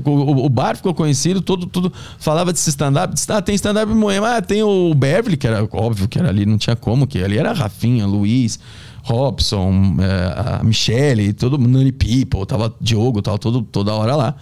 O, 0.05 0.09
o- 0.09 0.45
o 0.45 0.49
bar 0.49 0.75
ficou 0.75 0.91
conhecido, 0.93 1.39
todo, 1.39 1.67
tudo 1.67 1.93
falava 2.17 2.51
desse 2.51 2.67
stand-up. 2.71 3.13
Ah, 3.27 3.41
tem 3.43 3.53
stand-up 3.53 3.91
em 3.91 3.95
Moema. 3.95 4.37
Ah, 4.37 4.41
tem 4.41 4.63
o 4.63 4.91
Beverly, 4.95 5.37
que 5.37 5.45
era 5.45 5.67
óbvio 5.71 6.07
que 6.07 6.17
era 6.17 6.29
ali, 6.29 6.47
não 6.47 6.57
tinha 6.57 6.75
como, 6.75 7.05
que 7.05 7.23
ali 7.23 7.37
era 7.37 7.53
Rafinha, 7.53 8.07
Luiz, 8.07 8.59
Robson, 9.03 9.97
eh, 9.99 10.59
a 10.59 10.63
Michelle, 10.63 11.31
todo 11.33 11.57
Nani 11.59 11.91
People, 11.91 12.43
tava 12.47 12.73
Diogo, 12.81 13.21
tava 13.21 13.37
todo, 13.37 13.61
toda 13.61 13.93
hora 13.93 14.15
lá. 14.15 14.35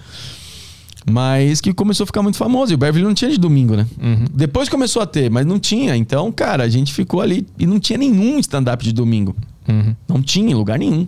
Mas 1.09 1.59
que 1.61 1.73
começou 1.73 2.03
a 2.03 2.07
ficar 2.07 2.21
muito 2.21 2.37
famoso. 2.37 2.71
E 2.71 2.75
o 2.75 2.77
Beverly 2.77 3.03
não 3.03 3.13
tinha 3.13 3.31
de 3.31 3.37
domingo, 3.37 3.75
né? 3.75 3.87
Depois 4.33 4.69
começou 4.69 5.01
a 5.01 5.05
ter, 5.05 5.29
mas 5.31 5.45
não 5.45 5.59
tinha. 5.59 5.95
Então, 5.95 6.31
cara, 6.31 6.63
a 6.63 6.69
gente 6.69 6.93
ficou 6.93 7.21
ali 7.21 7.45
e 7.57 7.65
não 7.65 7.79
tinha 7.79 7.97
nenhum 7.97 8.37
stand-up 8.39 8.83
de 8.83 8.91
domingo. 8.93 9.35
Uhum. 9.67 9.95
Não 10.07 10.21
tinha 10.21 10.51
em 10.51 10.53
lugar 10.53 10.77
nenhum. 10.77 11.07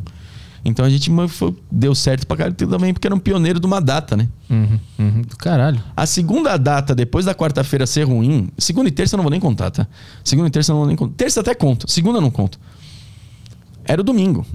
Então 0.65 0.85
a 0.85 0.89
gente 0.89 1.11
foi- 1.27 1.53
deu 1.69 1.93
certo 1.93 2.25
pra 2.25 2.37
caralho 2.37 2.55
também, 2.55 2.93
porque 2.93 3.05
era 3.05 3.13
um 3.13 3.19
pioneiro 3.19 3.59
de 3.59 3.65
uma 3.67 3.81
data, 3.81 4.15
né? 4.15 4.29
Uhum. 4.49 4.79
Uhum. 4.97 5.21
Do 5.21 5.35
caralho. 5.37 5.83
A 5.95 6.05
segunda 6.05 6.55
data, 6.57 6.95
depois 6.95 7.25
da 7.25 7.35
quarta-feira 7.35 7.85
ser 7.85 8.03
ruim, 8.03 8.47
segunda 8.57 8.87
e 8.87 8.91
terça 8.91 9.15
eu 9.15 9.17
não 9.17 9.23
vou 9.23 9.29
nem 9.31 9.41
contar, 9.41 9.71
tá? 9.71 9.85
Segunda 10.23 10.47
e 10.47 10.51
terça 10.51 10.71
eu 10.71 10.75
não 10.75 10.79
vou 10.81 10.87
nem 10.87 10.95
contar. 10.95 11.13
Terça 11.17 11.41
até 11.41 11.53
conto, 11.53 11.91
segunda 11.91 12.17
eu 12.17 12.21
não 12.21 12.31
conto. 12.31 12.57
Era 13.85 13.99
o 14.01 14.03
domingo. 14.03 14.45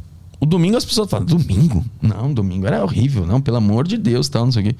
O 0.40 0.46
domingo 0.46 0.76
as 0.76 0.84
pessoas 0.84 1.10
falam, 1.10 1.26
domingo? 1.26 1.84
Não, 2.00 2.32
domingo 2.32 2.66
era 2.66 2.82
horrível, 2.84 3.26
não, 3.26 3.40
pelo 3.40 3.56
amor 3.56 3.86
de 3.88 3.96
Deus, 3.96 4.28
tal, 4.28 4.44
não 4.44 4.52
sei 4.52 4.62
o 4.62 4.66
quê. 4.66 4.76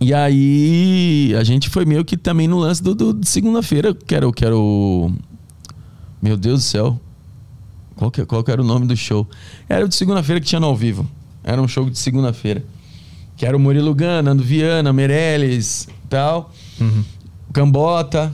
E 0.00 0.14
aí 0.14 1.34
a 1.38 1.42
gente 1.44 1.68
foi 1.68 1.84
meio 1.84 2.04
que 2.04 2.16
também 2.16 2.46
no 2.48 2.58
lance 2.58 2.82
do, 2.82 2.94
do- 2.94 3.26
segunda-feira, 3.26 3.92
que 3.94 4.14
era, 4.14 4.32
que 4.32 4.44
era 4.44 4.56
o. 4.56 5.12
Meu 6.22 6.36
Deus 6.36 6.60
do 6.60 6.62
céu. 6.64 7.00
Qual 7.96 8.10
que, 8.10 8.24
qual 8.24 8.42
que 8.42 8.50
era 8.50 8.62
o 8.62 8.64
nome 8.64 8.86
do 8.86 8.96
show? 8.96 9.26
Era 9.68 9.84
o 9.84 9.88
de 9.88 9.94
segunda-feira 9.94 10.40
que 10.40 10.46
tinha 10.46 10.60
no 10.60 10.66
ao 10.68 10.76
vivo. 10.76 11.06
Era 11.44 11.60
um 11.60 11.68
show 11.68 11.90
de 11.90 11.98
segunda-feira. 11.98 12.64
Que 13.36 13.44
era 13.44 13.54
o 13.56 13.60
Murilo 13.60 13.94
Gana, 13.94 14.22
Nando 14.22 14.42
Viana, 14.42 14.92
Meirelles 14.92 15.86
tal. 16.08 16.50
Cambota. 17.52 18.32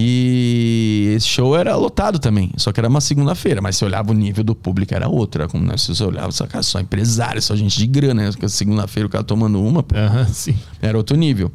E 0.00 1.14
esse 1.16 1.26
show 1.26 1.56
era 1.56 1.74
lotado 1.74 2.20
também. 2.20 2.52
Só 2.56 2.70
que 2.70 2.78
era 2.78 2.88
uma 2.88 3.00
segunda-feira. 3.00 3.60
Mas 3.60 3.76
você 3.76 3.84
olhava 3.84 4.12
o 4.12 4.14
nível 4.14 4.44
do 4.44 4.54
público, 4.54 4.94
era 4.94 5.08
outro. 5.08 5.42
Era 5.42 5.50
como 5.50 5.66
né, 5.66 5.76
se 5.76 5.92
você 5.92 6.04
olhava, 6.04 6.30
só, 6.30 6.46
cara, 6.46 6.62
só 6.62 6.78
empresário, 6.78 7.42
só 7.42 7.56
gente 7.56 7.76
de 7.76 7.86
grana. 7.88 8.22
Né? 8.22 8.48
Segunda-feira 8.48 9.08
o 9.08 9.10
cara 9.10 9.24
tomando 9.24 9.60
uma, 9.60 9.82
pô, 9.82 9.96
sim. 10.32 10.56
era 10.80 10.96
outro 10.96 11.16
nível. 11.16 11.50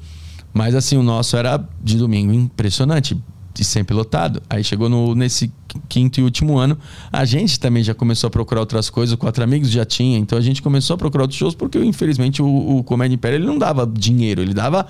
Mas 0.54 0.76
assim, 0.76 0.98
o 0.98 1.04
nosso 1.04 1.38
era 1.38 1.66
de 1.82 1.98
domingo 1.98 2.34
impressionante. 2.34 3.18
e 3.58 3.64
sempre 3.64 3.96
lotado. 3.96 4.44
Aí 4.50 4.62
chegou 4.62 4.89
no, 4.89 5.16
nesse 5.16 5.50
quinto 5.88 6.20
e 6.20 6.24
último 6.24 6.58
ano, 6.58 6.78
a 7.14 7.24
gente 7.24 7.58
também 7.58 7.82
já 7.82 7.94
começou 7.94 8.28
a 8.28 8.32
procurar 8.32 8.60
outras 8.60 8.89
coisas, 8.89 9.14
o 9.14 9.18
Quatro 9.18 9.41
Amigos 9.41 9.70
já 9.70 9.86
tinha, 9.86 10.20
então 10.20 10.38
a 10.38 10.41
gente 10.41 10.62
começou 10.62 10.96
a 10.96 10.98
procurar 10.98 11.24
outros 11.24 11.38
shows, 11.39 11.56
porque 11.56 11.80
infelizmente 11.80 12.41
o, 12.41 12.78
o 12.78 12.84
Comédia 12.84 13.16
Império 13.16 13.38
ele 13.38 13.46
não 13.46 13.58
dava 13.58 13.88
dinheiro, 13.88 14.41
ele 14.41 14.54
dava 14.54 14.86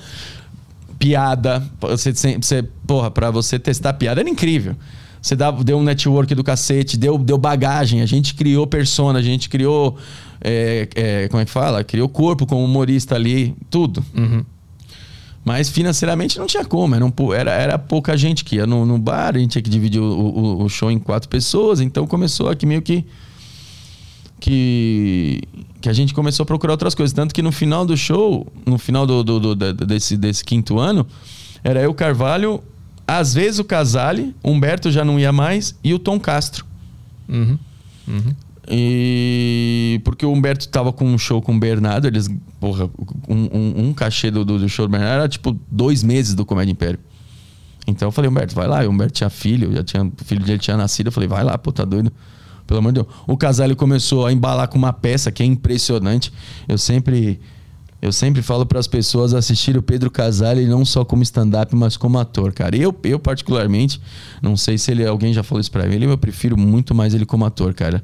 piada. 1.04 1.62
Você, 1.82 2.14
você, 2.14 2.64
porra, 2.88 3.12
pra 3.12 3.30
você 3.30 3.60
testar 3.60 3.92
piada 3.94 4.22
era 4.22 4.30
incrível. 4.30 4.74
Você 5.22 5.36
dava, 5.36 5.62
deu 5.64 5.78
um 5.78 5.84
network 5.84 6.34
do 6.34 6.44
cacete, 6.44 6.98
deu, 6.98 7.18
deu 7.18 7.38
bagagem, 7.38 8.02
a 8.02 8.06
gente 8.06 8.34
criou 8.34 8.66
persona, 8.66 9.20
a 9.20 9.22
gente 9.22 9.50
criou. 9.50 9.98
É, 10.42 10.88
é, 10.96 11.28
como 11.28 11.42
é 11.42 11.46
que 11.46 11.52
fala? 11.52 11.84
Criou 11.84 12.08
corpo 12.08 12.46
como 12.46 12.64
humorista 12.64 13.16
ali, 13.16 13.54
tudo. 13.70 14.04
Uhum. 14.16 14.46
Mas 15.44 15.70
financeiramente 15.70 16.40
não 16.40 16.46
tinha 16.46 16.64
como. 16.64 16.96
Era, 16.96 17.12
era, 17.36 17.52
era 17.52 17.80
pouca 17.80 18.16
gente 18.16 18.46
que 18.46 18.56
ia 18.56 18.66
no, 18.66 18.86
no, 18.86 18.98
bar, 18.98 19.36
a 19.36 19.40
gente 19.40 19.52
tinha 19.52 19.62
que 19.62 19.70
dividir 19.70 20.02
o, 20.02 20.06
o, 20.06 20.64
o, 20.64 20.70
show 20.70 20.90
em 20.90 21.00
quatro 21.00 21.28
pessoas. 21.28 21.82
Então 21.82 22.08
começou 22.08 22.50
aqui 22.50 22.66
meio 22.66 22.82
que. 22.82 23.06
Que, 24.40 25.42
que 25.84 25.90
a 25.90 25.94
gente 25.94 26.14
começou 26.14 26.44
a 26.44 26.46
procurar 26.46 26.72
outras 26.74 26.96
coisas. 26.96 27.12
Tanto 27.14 27.36
que 27.36 27.42
no 27.42 27.52
final 27.52 27.86
do 27.86 27.98
show, 27.98 28.48
no 28.66 28.78
final 28.78 29.06
do, 29.06 29.22
do, 29.22 29.54
do 29.54 29.74
desse, 29.74 30.16
desse 30.16 30.42
quinto 30.42 30.80
ano, 30.80 31.06
era 31.62 31.82
eu, 31.82 31.94
Carvalho, 31.94 32.64
às 33.06 33.34
vezes 33.34 33.60
o 33.60 33.66
Casale, 33.66 34.34
Humberto 34.42 34.90
já 34.90 35.04
não 35.04 35.20
ia 35.20 35.34
mais, 35.34 35.78
e 35.84 35.94
o 35.94 36.00
Tom 36.00 36.18
Castro. 36.18 36.66
Uhum. 37.28 37.60
Uhum. 38.08 38.34
E 38.66 40.00
porque 40.06 40.26
o 40.26 40.32
Humberto 40.32 40.70
tava 40.70 40.94
com 40.94 41.04
um 41.04 41.18
show 41.18 41.42
com 41.42 41.54
o 41.54 41.60
Bernardo, 41.60 42.08
eles, 42.08 42.30
porra, 42.62 42.90
um, 43.28 43.50
um, 43.52 43.88
um 43.88 43.94
cachê 43.94 44.32
do, 44.32 44.46
do, 44.46 44.70
show 44.70 44.88
do 44.88 44.92
Bernardo 44.92 45.16
era 45.16 45.28
tipo 45.28 45.60
dois 45.70 46.02
meses 46.02 46.34
do 46.34 46.46
Comédia 46.46 46.72
Império. 46.72 47.00
Então 47.86 48.08
eu 48.08 48.12
falei, 48.14 48.32
Humberto, 48.32 48.56
vai 48.56 48.68
lá. 48.70 48.86
E 48.86 48.88
o 48.88 48.90
Humberto 48.90 49.16
tinha 49.16 49.30
filho, 49.30 49.74
já 49.74 49.84
tinha, 49.84 50.06
o 50.06 50.24
filho 50.24 50.46
dele 50.46 50.60
tinha 50.60 50.78
nascido. 50.78 51.08
Eu 51.08 51.12
falei, 51.12 51.28
vai 51.28 51.44
lá, 51.44 51.58
pô, 51.58 51.74
tá 51.74 51.84
doido. 51.84 52.10
Pelo 52.66 52.80
amor 52.80 52.92
de 52.92 53.02
Deus. 53.02 53.14
O 53.28 53.38
Casale 53.38 53.76
começou 53.76 54.26
a 54.26 54.32
embalar 54.32 54.68
com 54.68 54.78
uma 54.78 54.94
peça 54.94 55.32
que 55.32 55.44
é 55.44 55.46
impressionante. 55.46 56.32
Eu 56.68 56.78
sempre 56.78 57.40
eu 58.04 58.12
sempre 58.12 58.42
falo 58.42 58.66
para 58.66 58.78
as 58.80 58.86
pessoas 58.86 59.34
assistir 59.34 59.78
o 59.78 59.82
Pedro 59.82 60.12
Casale 60.12 60.66
não 60.66 60.84
só 60.84 61.06
como 61.06 61.24
stand-up, 61.24 61.74
mas 61.74 61.96
como 61.96 62.20
ator, 62.20 62.52
cara. 62.52 62.76
Eu, 62.76 62.94
eu 63.02 63.18
particularmente, 63.18 63.98
não 64.42 64.58
sei 64.58 64.78
se 64.78 64.92
ele 64.92 65.08
alguém 65.08 65.34
já 65.34 65.42
falou 65.42 65.62
isso 65.62 65.72
para 65.72 65.88
ele, 65.88 66.06
eu 66.06 66.18
prefiro 66.18 66.58
muito 66.58 66.94
mais 66.94 67.14
ele 67.14 67.26
como 67.26 67.46
ator, 67.46 67.74
cara. 67.74 68.04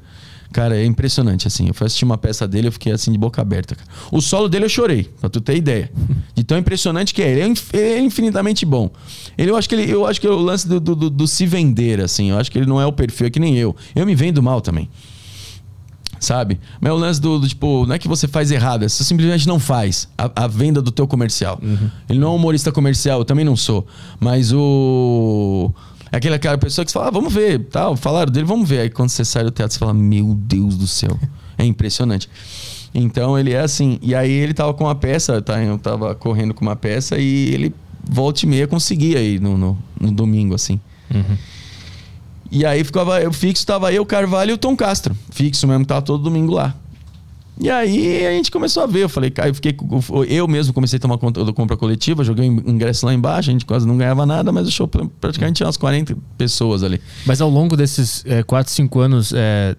Cara, 0.52 0.76
é 0.76 0.84
impressionante, 0.84 1.46
assim. 1.46 1.68
Eu 1.68 1.74
fui 1.74 1.86
assistir 1.86 2.04
uma 2.04 2.18
peça 2.18 2.46
dele, 2.46 2.68
eu 2.68 2.72
fiquei 2.72 2.92
assim 2.92 3.12
de 3.12 3.18
boca 3.18 3.40
aberta. 3.40 3.74
Cara. 3.76 3.88
O 4.10 4.20
solo 4.20 4.48
dele 4.48 4.64
eu 4.64 4.68
chorei, 4.68 5.04
pra 5.20 5.28
tu 5.28 5.40
ter 5.40 5.56
ideia. 5.56 5.90
De 6.34 6.42
tão 6.42 6.58
impressionante 6.58 7.14
que 7.14 7.22
é. 7.22 7.30
Ele 7.30 7.54
é, 7.72 7.78
é 7.78 8.00
infinitamente 8.00 8.66
bom. 8.66 8.90
Ele, 9.38 9.50
eu 9.50 9.56
acho 9.56 9.68
que 9.68 9.74
ele, 9.74 9.90
eu 9.90 10.06
acho 10.06 10.20
que 10.20 10.26
é 10.26 10.30
o 10.30 10.38
lance 10.38 10.66
do, 10.66 10.80
do, 10.80 10.96
do, 10.96 11.10
do 11.10 11.26
se 11.26 11.46
vender, 11.46 12.00
assim. 12.00 12.30
Eu 12.30 12.38
acho 12.38 12.50
que 12.50 12.58
ele 12.58 12.66
não 12.66 12.80
é 12.80 12.86
o 12.86 12.92
perfil, 12.92 13.28
é 13.28 13.30
que 13.30 13.38
nem 13.38 13.56
eu. 13.56 13.76
Eu 13.94 14.04
me 14.04 14.14
vendo 14.14 14.42
mal 14.42 14.60
também 14.60 14.88
sabe? 16.20 16.60
Mas 16.78 16.90
é 16.90 16.92
o 16.92 16.96
lance 16.98 17.20
do, 17.20 17.38
do, 17.38 17.48
tipo, 17.48 17.86
não 17.86 17.94
é 17.94 17.98
que 17.98 18.06
você 18.06 18.28
faz 18.28 18.50
errado, 18.50 18.86
você 18.86 19.02
simplesmente 19.02 19.48
não 19.48 19.58
faz 19.58 20.06
a, 20.16 20.44
a 20.44 20.46
venda 20.46 20.82
do 20.82 20.92
teu 20.92 21.06
comercial. 21.06 21.58
Uhum. 21.62 21.90
Ele 22.08 22.18
não 22.18 22.28
é 22.28 22.30
um 22.32 22.36
humorista 22.36 22.70
comercial, 22.70 23.20
eu 23.20 23.24
também 23.24 23.44
não 23.44 23.56
sou. 23.56 23.86
Mas 24.20 24.52
o 24.52 25.72
é 26.12 26.16
aquela, 26.16 26.36
aquela 26.36 26.58
pessoa 26.58 26.84
que 26.84 26.90
você 26.90 26.94
fala, 26.98 27.08
ah, 27.08 27.10
vamos 27.10 27.32
ver, 27.32 27.60
tal, 27.66 27.96
falaram 27.96 28.32
dele, 28.32 28.46
vamos 28.46 28.68
ver. 28.68 28.80
Aí 28.80 28.90
quando 28.90 29.10
você 29.10 29.24
sai 29.24 29.44
do 29.44 29.50
teatro, 29.50 29.74
você 29.74 29.78
fala, 29.78 29.94
meu 29.94 30.34
Deus 30.34 30.76
do 30.76 30.86
céu. 30.86 31.18
É 31.56 31.64
impressionante. 31.64 32.28
Então 32.94 33.38
ele 33.38 33.52
é 33.52 33.60
assim. 33.60 33.98
E 34.02 34.14
aí 34.14 34.30
ele 34.30 34.54
tava 34.54 34.74
com 34.74 34.84
uma 34.84 34.94
peça, 34.94 35.40
tá, 35.40 35.62
eu 35.62 35.78
tava 35.78 36.14
correndo 36.14 36.54
com 36.54 36.62
uma 36.62 36.74
peça 36.74 37.18
e 37.18 37.54
ele 37.54 37.74
volta 38.02 38.44
e 38.44 38.48
meia 38.48 38.66
conseguia 38.66 39.18
aí 39.18 39.38
no, 39.38 39.56
no, 39.56 39.78
no 40.00 40.10
domingo, 40.10 40.54
assim. 40.54 40.80
Uhum. 41.12 41.36
E 42.50 42.66
aí 42.66 42.82
ficava, 42.82 43.20
eu 43.20 43.32
fixo, 43.32 43.64
tava 43.64 43.92
eu, 43.92 44.04
Carvalho 44.04 44.50
e 44.50 44.54
o 44.54 44.58
Tom 44.58 44.76
Castro. 44.76 45.14
Fixo 45.30 45.68
mesmo, 45.68 45.84
tava 45.84 46.02
todo 46.02 46.22
domingo 46.22 46.52
lá. 46.52 46.74
E 47.60 47.68
aí 47.68 48.26
a 48.26 48.30
gente 48.30 48.50
começou 48.50 48.82
a 48.82 48.86
ver. 48.86 49.02
Eu 49.02 49.08
falei, 49.08 49.30
cara, 49.30 49.50
eu 49.50 49.54
fiquei. 49.54 49.76
Eu 50.28 50.48
mesmo 50.48 50.72
comecei 50.72 50.96
a 50.96 51.00
tomar 51.00 51.18
conta 51.18 51.44
da 51.44 51.52
compra 51.52 51.76
coletiva, 51.76 52.24
joguei 52.24 52.46
ingresso 52.46 53.04
lá 53.04 53.12
embaixo, 53.12 53.50
a 53.50 53.52
gente 53.52 53.66
quase 53.66 53.86
não 53.86 53.98
ganhava 53.98 54.24
nada, 54.24 54.50
mas 54.50 54.66
o 54.66 54.70
show 54.70 54.88
praticamente 55.20 55.58
tinha 55.58 55.66
umas 55.66 55.76
40 55.76 56.16
pessoas 56.38 56.82
ali. 56.82 57.00
Mas 57.26 57.40
ao 57.40 57.50
longo 57.50 57.76
desses 57.76 58.24
é, 58.26 58.42
4, 58.42 58.72
5 58.72 59.00
anos, 59.00 59.32
é, 59.36 59.76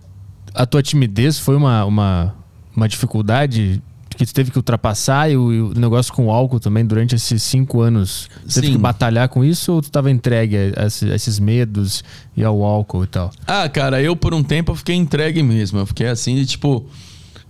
a 0.53 0.65
tua 0.65 0.83
timidez 0.83 1.39
foi 1.39 1.55
uma, 1.55 1.83
uma, 1.85 2.35
uma 2.75 2.87
dificuldade 2.87 3.81
que 4.15 4.25
tu 4.25 4.33
teve 4.33 4.51
que 4.51 4.57
ultrapassar 4.57 5.31
e 5.31 5.37
o, 5.37 5.51
e 5.51 5.61
o, 5.61 5.73
negócio 5.73 6.13
com 6.13 6.27
o 6.27 6.31
álcool 6.31 6.59
também 6.59 6.85
durante 6.85 7.15
esses 7.15 7.41
cinco 7.41 7.81
anos? 7.81 8.29
Você 8.45 8.61
teve 8.61 8.73
que 8.73 8.77
batalhar 8.77 9.27
com 9.29 9.43
isso 9.43 9.73
ou 9.73 9.81
tu 9.81 9.85
estava 9.85 10.11
entregue 10.11 10.57
a, 10.57 10.83
a, 10.83 11.15
esses 11.15 11.39
medos 11.39 12.03
e 12.37 12.43
ao 12.43 12.63
álcool 12.63 13.03
e 13.03 13.07
tal? 13.07 13.31
Ah, 13.47 13.67
cara, 13.67 14.01
eu 14.01 14.15
por 14.15 14.33
um 14.33 14.43
tempo 14.43 14.73
eu 14.73 14.75
fiquei 14.75 14.95
entregue 14.95 15.41
mesmo. 15.41 15.79
Eu 15.79 15.85
fiquei 15.87 16.07
assim 16.07 16.35
de 16.35 16.45
tipo 16.45 16.85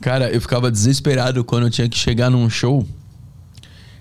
Cara, 0.02 0.32
eu 0.32 0.42
ficava 0.42 0.72
desesperado 0.72 1.44
quando 1.44 1.68
eu 1.68 1.70
tinha 1.70 1.88
que 1.88 1.98
chegar 1.98 2.30
num 2.32 2.50
show 2.50 2.86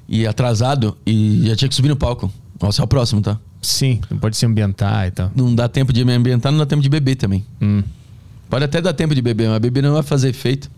e 0.09 0.27
atrasado 0.27 0.97
e 1.07 1.43
já 1.47 1.55
tinha 1.55 1.69
que 1.69 1.75
subir 1.75 1.91
no 1.91 1.97
palco. 1.97 2.33
Nossa, 2.61 2.81
é 2.81 2.85
o 2.85 2.89
próximo, 2.89 3.21
tá? 3.21 3.39
Sim, 3.61 4.01
não 4.11 4.19
pode 4.19 4.37
se 4.37 4.47
ambientar 4.47 5.07
e 5.07 5.11
tal. 5.11 5.31
Não 5.37 5.55
dá 5.55 5.69
tempo 5.69 5.93
de 5.93 6.03
me 6.03 6.15
ambientar, 6.15 6.51
não 6.51 6.59
dá 6.59 6.67
tempo 6.67 6.83
de 6.83 6.89
beber 6.89 7.17
também. 7.17 7.45
Hum. 7.61 7.83
Pode 8.49 8.65
até 8.65 8.81
dar 8.81 8.95
tempo 8.95 9.15
de 9.15 9.21
beber, 9.21 9.51
mas 9.51 9.59
beber 9.59 9.83
não 9.83 9.93
vai 9.93 10.03
fazer 10.03 10.31
efeito. 10.31 10.71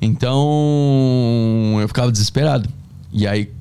Então, 0.00 1.76
eu 1.80 1.86
ficava 1.86 2.10
desesperado. 2.10 2.68
E 3.12 3.26
aí, 3.26 3.52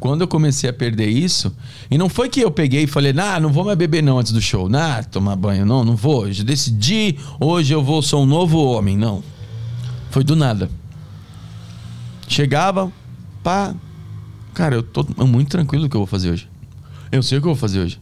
quando 0.00 0.22
eu 0.22 0.28
comecei 0.28 0.70
a 0.70 0.72
perder 0.72 1.08
isso, 1.08 1.54
e 1.90 1.98
não 1.98 2.08
foi 2.08 2.30
que 2.30 2.40
eu 2.40 2.50
peguei 2.50 2.84
e 2.84 2.86
falei, 2.86 3.12
nah, 3.12 3.38
não 3.38 3.52
vou 3.52 3.64
mais 3.64 3.76
beber 3.76 4.02
não 4.02 4.18
antes 4.18 4.32
do 4.32 4.40
show, 4.40 4.68
nah, 4.68 5.02
tomar 5.04 5.36
banho, 5.36 5.66
não, 5.66 5.84
não 5.84 5.94
vou. 5.94 6.26
Eu 6.26 6.44
decidi, 6.44 7.18
hoje 7.38 7.74
eu 7.74 7.84
vou, 7.84 8.00
sou 8.00 8.22
um 8.22 8.26
novo 8.26 8.58
homem, 8.64 8.96
não. 8.96 9.22
Foi 10.16 10.24
do 10.24 10.34
nada. 10.34 10.70
Chegava, 12.26 12.90
pá. 13.42 13.74
Cara, 14.54 14.74
eu 14.74 14.82
tô 14.82 15.04
muito 15.26 15.50
tranquilo 15.50 15.84
do 15.84 15.90
que 15.90 15.94
eu 15.94 16.00
vou 16.00 16.06
fazer 16.06 16.30
hoje. 16.30 16.48
Eu 17.12 17.22
sei 17.22 17.36
o 17.36 17.42
que 17.42 17.46
eu 17.46 17.52
vou 17.52 17.60
fazer 17.60 17.80
hoje. 17.80 18.00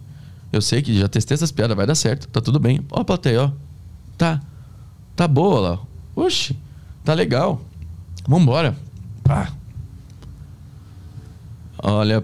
Eu 0.53 0.63
sei 0.63 0.81
que 0.81 0.97
já 0.97 1.09
testei 1.09 1.35
essas 1.35 1.51
piadas, 1.51 1.77
vai 1.77 1.85
dar 1.85 1.97
certo. 1.97 2.29
Tá 2.29 2.41
tudo 2.41 2.61
bem. 2.61 2.81
Ó, 2.93 3.03
plateia, 3.03 3.43
ó. 3.43 3.51
Tá. 4.17 4.41
Tá 5.17 5.27
boa 5.27 5.59
lá. 5.59 5.81
Oxi. 6.15 6.57
Tá 7.03 7.15
legal. 7.15 7.61
Vambora. 8.29 8.77
Pá. 9.25 9.53
Olha, 11.83 12.23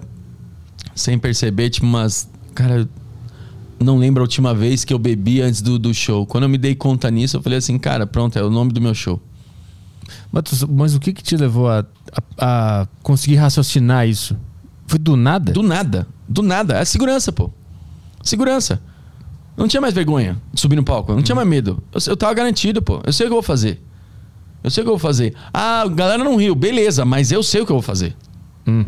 sem 0.94 1.18
perceber, 1.18 1.68
tipo 1.68 1.84
umas. 1.84 2.30
Cara, 2.54 2.88
não 3.80 3.98
lembro 3.98 4.22
a 4.22 4.24
última 4.24 4.54
vez 4.54 4.84
que 4.84 4.94
eu 4.94 5.00
bebi 5.00 5.42
antes 5.42 5.60
do, 5.60 5.80
do 5.80 5.92
show. 5.92 6.24
Quando 6.26 6.44
eu 6.44 6.48
me 6.48 6.58
dei 6.58 6.76
conta 6.76 7.10
nisso, 7.10 7.36
eu 7.36 7.42
falei 7.42 7.58
assim, 7.58 7.76
cara, 7.76 8.06
pronto, 8.06 8.38
é 8.38 8.42
o 8.44 8.50
nome 8.50 8.72
do 8.72 8.80
meu 8.80 8.94
show. 8.94 9.20
Mas, 10.32 10.62
mas 10.64 10.94
o 10.94 11.00
que, 11.00 11.12
que 11.12 11.22
te 11.22 11.36
levou 11.36 11.68
a, 11.68 11.84
a, 12.38 12.82
a, 12.82 12.86
conseguir 13.02 13.36
raciocinar 13.36 14.08
isso? 14.08 14.36
Foi 14.86 14.98
do 14.98 15.16
nada? 15.16 15.52
Do 15.52 15.62
nada. 15.62 16.06
Do 16.28 16.42
nada. 16.42 16.78
É 16.78 16.84
segurança, 16.84 17.32
pô. 17.32 17.50
Segurança. 18.22 18.80
Não 19.56 19.68
tinha 19.68 19.80
mais 19.80 19.94
vergonha 19.94 20.40
de 20.52 20.60
subir 20.60 20.76
no 20.76 20.84
palco. 20.84 21.12
Não 21.12 21.18
uhum. 21.18 21.22
tinha 21.22 21.34
mais 21.34 21.46
medo. 21.46 21.82
Eu, 21.92 22.00
eu 22.08 22.16
tava 22.16 22.32
garantido, 22.34 22.80
pô. 22.80 23.00
Eu 23.04 23.12
sei 23.12 23.26
o 23.26 23.28
que 23.28 23.32
eu 23.32 23.36
vou 23.36 23.42
fazer. 23.42 23.82
Eu 24.62 24.70
sei 24.70 24.82
o 24.82 24.84
que 24.84 24.88
eu 24.88 24.96
vou 24.96 24.98
fazer. 24.98 25.34
Ah, 25.52 25.82
a 25.82 25.88
galera 25.88 26.22
não 26.22 26.36
riu. 26.36 26.54
Beleza, 26.54 27.04
mas 27.04 27.30
eu 27.32 27.42
sei 27.42 27.60
o 27.60 27.66
que 27.66 27.72
eu 27.72 27.76
vou 27.76 27.82
fazer. 27.82 28.16
Hum. 28.66 28.84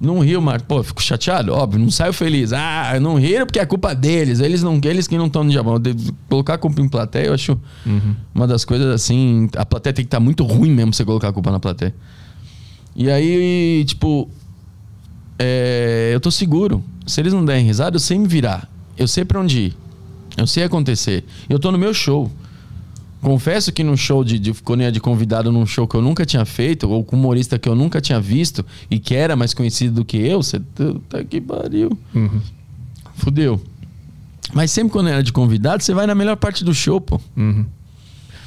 Não 0.00 0.18
riu, 0.20 0.40
mas, 0.40 0.62
pô, 0.62 0.82
fico 0.82 1.02
chateado, 1.02 1.52
óbvio, 1.52 1.78
não 1.78 1.90
saio 1.90 2.14
feliz. 2.14 2.54
Ah, 2.54 2.98
não 2.98 3.16
riram 3.16 3.44
porque 3.44 3.58
é 3.58 3.66
culpa 3.66 3.94
deles. 3.94 4.40
Eles 4.40 4.62
não, 4.62 4.80
eles 4.82 5.06
que 5.06 5.18
não 5.18 5.26
estão 5.26 5.44
no 5.44 5.52
Japão. 5.52 5.74
Colocar 6.26 6.54
a 6.54 6.58
culpa 6.58 6.80
em 6.80 6.88
plateia, 6.88 7.26
eu 7.26 7.34
acho 7.34 7.52
uhum. 7.84 8.16
uma 8.34 8.46
das 8.46 8.64
coisas 8.64 8.86
assim. 8.94 9.50
A 9.54 9.66
plateia 9.66 9.92
tem 9.92 10.02
que 10.02 10.06
estar 10.06 10.16
tá 10.16 10.24
muito 10.24 10.42
ruim 10.42 10.70
mesmo 10.70 10.94
você 10.94 11.04
colocar 11.04 11.28
a 11.28 11.32
culpa 11.34 11.50
na 11.50 11.60
plateia. 11.60 11.94
E 12.96 13.10
aí, 13.10 13.84
tipo, 13.84 14.30
é, 15.38 16.12
eu 16.14 16.20
tô 16.20 16.30
seguro. 16.30 16.82
Se 17.06 17.20
eles 17.20 17.34
não 17.34 17.44
derem 17.44 17.66
risada, 17.66 17.96
eu 17.96 18.00
sei 18.00 18.18
me 18.18 18.26
virar. 18.26 18.70
Eu 18.96 19.06
sei 19.06 19.24
para 19.24 19.38
onde 19.38 19.58
ir. 19.58 19.76
Eu 20.34 20.46
sei 20.46 20.64
acontecer. 20.64 21.24
Eu 21.46 21.58
tô 21.58 21.70
no 21.70 21.76
meu 21.76 21.92
show. 21.92 22.30
Confesso 23.20 23.70
que 23.70 23.84
no 23.84 23.96
show 23.96 24.24
de, 24.24 24.38
de 24.38 24.52
quando 24.54 24.80
eu 24.80 24.86
ia 24.86 24.92
de 24.92 25.00
convidado 25.00 25.52
num 25.52 25.66
show 25.66 25.86
que 25.86 25.94
eu 25.94 26.00
nunca 26.00 26.24
tinha 26.24 26.44
feito, 26.44 26.88
ou 26.88 27.04
com 27.04 27.16
humorista 27.16 27.58
que 27.58 27.68
eu 27.68 27.74
nunca 27.74 28.00
tinha 28.00 28.20
visto 28.20 28.64
e 28.90 28.98
que 28.98 29.14
era 29.14 29.36
mais 29.36 29.52
conhecido 29.52 29.96
do 29.96 30.04
que 30.04 30.16
eu, 30.16 30.42
você 30.42 30.58
tá 31.08 31.22
que 31.22 31.40
pariu. 31.40 31.96
Uhum. 32.14 32.40
Fudeu. 33.16 33.60
Mas 34.54 34.70
sempre 34.70 34.92
quando 34.92 35.08
era 35.08 35.22
de 35.22 35.32
convidado, 35.32 35.82
você 35.82 35.92
vai 35.92 36.06
na 36.06 36.14
melhor 36.14 36.36
parte 36.36 36.64
do 36.64 36.72
show, 36.72 37.00
pô. 37.00 37.20
Uhum. 37.36 37.66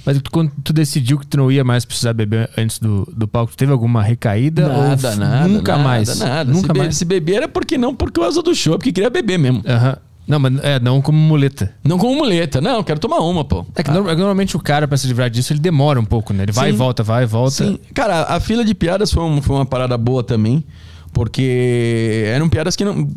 Mas 0.06 0.20
quando 0.32 0.52
tu 0.64 0.74
decidiu 0.74 1.18
que 1.18 1.26
tu 1.26 1.38
não 1.38 1.52
ia 1.52 1.64
mais 1.64 1.86
precisar 1.86 2.12
beber 2.14 2.50
antes 2.58 2.78
do, 2.78 3.08
do 3.16 3.28
palco, 3.28 3.56
teve 3.56 3.72
alguma 3.72 4.04
recaída? 4.04 4.68
Nada, 4.68 5.16
nada. 5.16 5.48
Nunca 5.48 5.72
nada, 5.74 5.84
mais. 5.84 6.20
Nada, 6.20 6.52
Nunca 6.52 6.74
se 6.74 6.80
mais. 6.80 6.98
se 6.98 7.06
beber 7.06 7.36
era 7.36 7.48
porque 7.48 7.78
não 7.78 7.96
por 7.96 8.12
causa 8.12 8.42
do 8.42 8.54
show, 8.54 8.78
porque 8.78 8.92
queria 8.92 9.10
beber 9.10 9.40
mesmo. 9.40 9.64
Aham. 9.66 9.90
Uhum. 9.90 10.13
Não, 10.28 10.40
mas 10.40 10.54
é, 10.64 10.80
não 10.80 11.02
como 11.02 11.18
muleta. 11.18 11.74
Não 11.84 11.98
como 11.98 12.16
muleta. 12.16 12.62
Não, 12.62 12.84
quero 12.84 13.00
tomar 13.00 13.20
uma, 13.20 13.44
pô. 13.44 13.66
É 13.76 13.84
que 13.84 13.92
ah. 13.92 13.94
normalmente 13.94 14.56
o 14.56 14.60
cara, 14.60 14.88
pra 14.88 14.98
se 14.98 15.06
livrar 15.08 15.30
disso, 15.30 15.52
ele 15.52 15.60
demora 15.60 16.00
um 16.00 16.06
pouco, 16.06 16.34
né? 16.34 16.44
Ele 16.44 16.52
vai 16.52 16.70
Sim. 16.70 16.76
e 16.76 16.78
volta, 16.78 17.04
vai 17.04 17.24
e 17.24 17.26
volta. 17.26 17.52
Sim. 17.52 17.80
Cara, 17.94 18.24
a 18.24 18.40
fila 18.40 18.64
de 18.64 18.74
piadas 18.74 19.12
foi, 19.12 19.24
um, 19.24 19.42
foi 19.42 19.56
uma 19.56 19.66
parada 19.66 19.98
boa 19.98 20.24
também. 20.24 20.64
Porque 21.12 22.24
eram 22.28 22.50
piadas 22.50 22.76
que 22.76 22.84
não. 22.84 23.08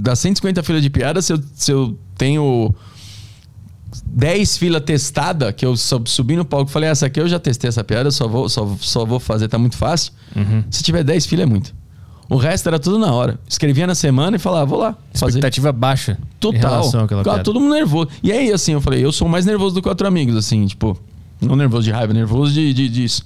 Das 0.00 0.18
150 0.20 0.62
filas 0.62 0.82
de 0.82 0.88
piadas, 0.88 1.26
se 1.26 1.32
eu, 1.34 1.42
se 1.54 1.70
eu 1.70 1.98
tenho 2.16 2.74
10 4.06 4.56
filas 4.56 4.82
testada, 4.82 5.52
que 5.52 5.66
eu 5.66 5.76
subi 5.76 6.34
no 6.36 6.44
palco 6.44 6.70
e 6.70 6.72
falei, 6.72 6.88
essa 6.88 7.06
aqui 7.06 7.20
eu 7.20 7.28
já 7.28 7.38
testei 7.38 7.68
essa 7.68 7.84
piada, 7.84 8.10
só 8.10 8.26
vou, 8.26 8.48
só, 8.48 8.74
só 8.80 9.04
vou 9.04 9.20
fazer, 9.20 9.48
tá 9.48 9.58
muito 9.58 9.76
fácil. 9.76 10.12
Uhum. 10.34 10.64
Se 10.70 10.82
tiver 10.82 11.04
10 11.04 11.26
filas 11.26 11.42
é 11.42 11.46
muito. 11.46 11.74
O 12.32 12.36
resto 12.36 12.66
era 12.66 12.78
tudo 12.78 12.98
na 12.98 13.12
hora. 13.12 13.38
Escrevia 13.46 13.86
na 13.86 13.94
semana 13.94 14.36
e 14.36 14.38
falava, 14.38 14.64
vou 14.64 14.78
lá. 14.78 14.96
Fazer. 15.12 15.32
Expectativa 15.32 15.70
baixa. 15.70 16.16
Total. 16.40 16.82
Ficava 16.82 17.40
todo 17.40 17.60
mundo 17.60 17.74
nervoso. 17.74 18.08
E 18.22 18.32
aí, 18.32 18.50
assim, 18.50 18.72
eu 18.72 18.80
falei, 18.80 19.04
eu 19.04 19.12
sou 19.12 19.28
mais 19.28 19.44
nervoso 19.44 19.74
do 19.74 19.82
quatro 19.82 20.06
amigos, 20.06 20.34
assim, 20.34 20.66
tipo, 20.66 20.98
não 21.38 21.54
nervoso 21.54 21.82
de 21.84 21.90
raiva, 21.90 22.14
nervoso 22.14 22.54
de, 22.54 22.72
de, 22.72 22.88
disso. 22.88 23.22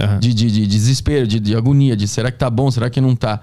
Aham. 0.00 0.18
De, 0.18 0.32
de, 0.32 0.50
de 0.50 0.66
desespero, 0.66 1.26
de, 1.26 1.38
de 1.38 1.54
agonia, 1.54 1.94
de 1.94 2.08
será 2.08 2.30
que 2.30 2.38
tá 2.38 2.48
bom, 2.48 2.70
será 2.70 2.88
que 2.88 2.98
não 2.98 3.14
tá? 3.14 3.40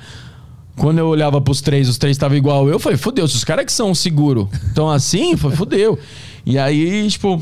Quando 0.78 0.98
eu 0.98 1.08
olhava 1.08 1.40
pros 1.40 1.62
três, 1.62 1.88
os 1.88 2.00
três 2.00 2.18
estavam 2.18 2.36
igual 2.36 2.68
eu, 2.68 2.80
falei, 2.80 2.98
fudeu, 2.98 3.28
se 3.28 3.36
os 3.36 3.44
caras 3.44 3.66
que 3.66 3.72
são 3.72 3.94
seguro 3.94 4.50
estão 4.66 4.90
assim, 4.90 5.38
foi 5.38 5.56
fudeu. 5.56 6.00
E 6.44 6.58
aí, 6.58 7.08
tipo, 7.08 7.40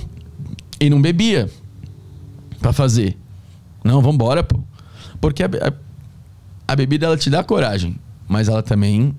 e 0.78 0.90
não 0.90 1.02
bebia 1.02 1.50
pra 2.60 2.74
fazer. 2.74 3.18
Não, 3.82 4.02
vambora, 4.02 4.44
pô. 4.44 4.60
Porque 5.22 5.44
a, 5.44 5.46
a, 5.46 5.74
a 6.72 6.76
bebida, 6.76 7.06
ela 7.06 7.18
te 7.18 7.30
dá 7.30 7.44
coragem, 7.44 7.96
mas 8.28 8.48
ela 8.48 8.62
também 8.64 9.14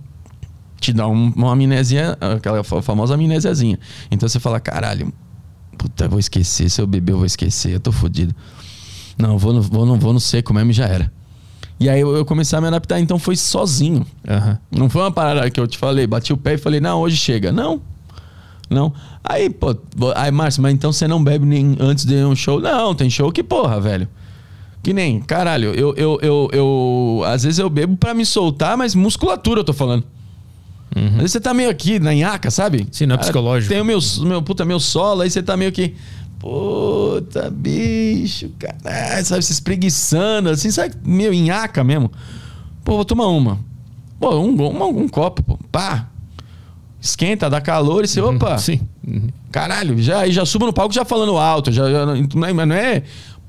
te 0.80 0.92
dá 0.92 1.06
um- 1.06 1.32
uma 1.36 1.52
amnésia, 1.52 2.16
aquela 2.20 2.64
fa- 2.64 2.82
famosa 2.82 3.14
amnésiazinha. 3.14 3.78
Então 4.10 4.28
você 4.28 4.40
fala, 4.40 4.58
caralho, 4.58 5.12
puta, 5.78 6.04
eu 6.04 6.10
vou 6.10 6.18
esquecer, 6.18 6.68
se 6.70 6.80
eu 6.80 6.86
beber 6.86 7.12
eu 7.12 7.18
vou 7.18 7.26
esquecer, 7.26 7.72
eu 7.74 7.80
tô 7.80 7.92
fodido. 7.92 8.34
Não, 9.18 9.38
vou 9.38 9.52
no, 9.52 9.62
vou 9.62 9.86
no, 9.86 9.96
vou 9.96 10.12
no 10.12 10.20
seco 10.20 10.52
mesmo 10.52 10.70
e 10.70 10.74
já 10.74 10.86
era. 10.86 11.12
E 11.78 11.88
aí 11.88 12.00
eu, 12.00 12.14
eu 12.16 12.24
comecei 12.24 12.56
a 12.56 12.60
me 12.60 12.68
adaptar, 12.68 12.98
então 13.00 13.18
foi 13.18 13.36
sozinho. 13.36 14.06
Aham. 14.28 14.58
Não 14.70 14.88
foi 14.88 15.02
uma 15.02 15.12
parada 15.12 15.48
que 15.50 15.58
eu 15.60 15.66
te 15.66 15.76
falei, 15.78 16.06
bati 16.06 16.32
o 16.32 16.36
pé 16.36 16.54
e 16.54 16.58
falei, 16.58 16.80
não, 16.80 17.00
hoje 17.00 17.16
chega. 17.16 17.50
Não. 17.52 17.80
Não. 18.70 18.92
Aí, 19.22 19.50
pô, 19.50 19.76
aí, 20.16 20.30
Márcio, 20.30 20.62
mas 20.62 20.72
então 20.72 20.92
você 20.92 21.06
não 21.06 21.22
bebe 21.22 21.44
nem 21.44 21.76
antes 21.78 22.04
de 22.04 22.14
um 22.24 22.34
show? 22.34 22.60
Não, 22.60 22.94
tem 22.94 23.10
show 23.10 23.30
que 23.30 23.42
porra, 23.42 23.80
velho. 23.80 24.08
Que 24.82 24.92
nem, 24.92 25.20
caralho, 25.20 25.72
eu, 25.74 25.94
eu, 25.96 26.18
eu, 26.20 26.48
eu 26.52 27.22
às 27.26 27.44
vezes 27.44 27.58
eu 27.58 27.70
bebo 27.70 27.96
pra 27.96 28.12
me 28.14 28.26
soltar, 28.26 28.76
mas 28.76 28.94
musculatura 28.94 29.60
eu 29.60 29.64
tô 29.64 29.72
falando. 29.72 30.04
Às 30.94 31.12
vezes 31.14 31.32
você 31.32 31.40
tá 31.40 31.54
meio 31.54 31.70
aqui 31.70 31.98
na 31.98 32.12
nhaca, 32.12 32.50
sabe? 32.50 32.86
Sim, 32.90 33.06
não 33.06 33.14
é 33.14 33.18
psicológico. 33.18 33.72
Tem 33.72 33.80
o 33.80 33.84
meu, 33.84 33.98
meu, 34.22 34.42
puta, 34.42 34.64
meu 34.64 34.78
solo, 34.80 35.22
aí 35.22 35.30
você 35.30 35.42
tá 35.42 35.56
meio 35.56 35.72
que. 35.72 35.94
Puta, 36.38 37.48
bicho, 37.50 38.50
caralho, 38.58 39.24
sabe, 39.24 39.42
se 39.44 39.52
espreguiçando, 39.52 40.50
assim, 40.50 40.70
sabe, 40.70 40.94
meio 41.04 41.32
nhaca 41.32 41.84
mesmo. 41.84 42.10
Pô, 42.84 42.96
vou 42.96 43.04
tomar 43.04 43.28
uma. 43.28 43.60
Pô, 44.18 44.36
um, 44.36 44.50
um, 44.60 44.98
um 45.02 45.08
copo, 45.08 45.42
pô. 45.42 45.58
Pá. 45.70 46.08
Esquenta, 47.00 47.48
dá 47.48 47.60
calor 47.60 48.04
e 48.04 48.08
você, 48.08 48.20
opa. 48.20 48.58
Sim. 48.58 48.80
Uhum. 49.06 49.28
Caralho, 49.50 50.00
já, 50.00 50.28
já 50.28 50.44
subo 50.44 50.66
no 50.66 50.72
palco 50.72 50.94
já 50.94 51.04
falando 51.04 51.36
alto. 51.36 51.72
Já, 51.72 51.90
já, 51.90 52.06
não, 52.06 52.14
é- 52.14 52.52
mas 52.52 52.68
não 52.68 52.76
é, 52.76 53.02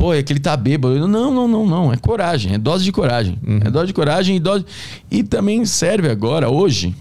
pô, 0.03 0.13
é 0.13 0.21
que 0.21 0.33
ele 0.33 0.39
tá 0.39 0.57
bêbado. 0.57 1.07
Não, 1.07 1.31
não, 1.33 1.47
não, 1.47 1.65
não. 1.65 1.93
É 1.93 1.97
coragem, 1.97 2.53
é 2.53 2.57
dose 2.57 2.83
de 2.83 2.91
coragem. 2.91 3.37
É 3.65 3.69
dose 3.71 3.87
de 3.87 3.93
coragem 3.93 4.35
e 4.35 4.39
dose. 4.39 4.65
E 5.09 5.23
também 5.23 5.65
serve 5.65 6.09
agora, 6.09 6.49
hoje, 6.49 6.93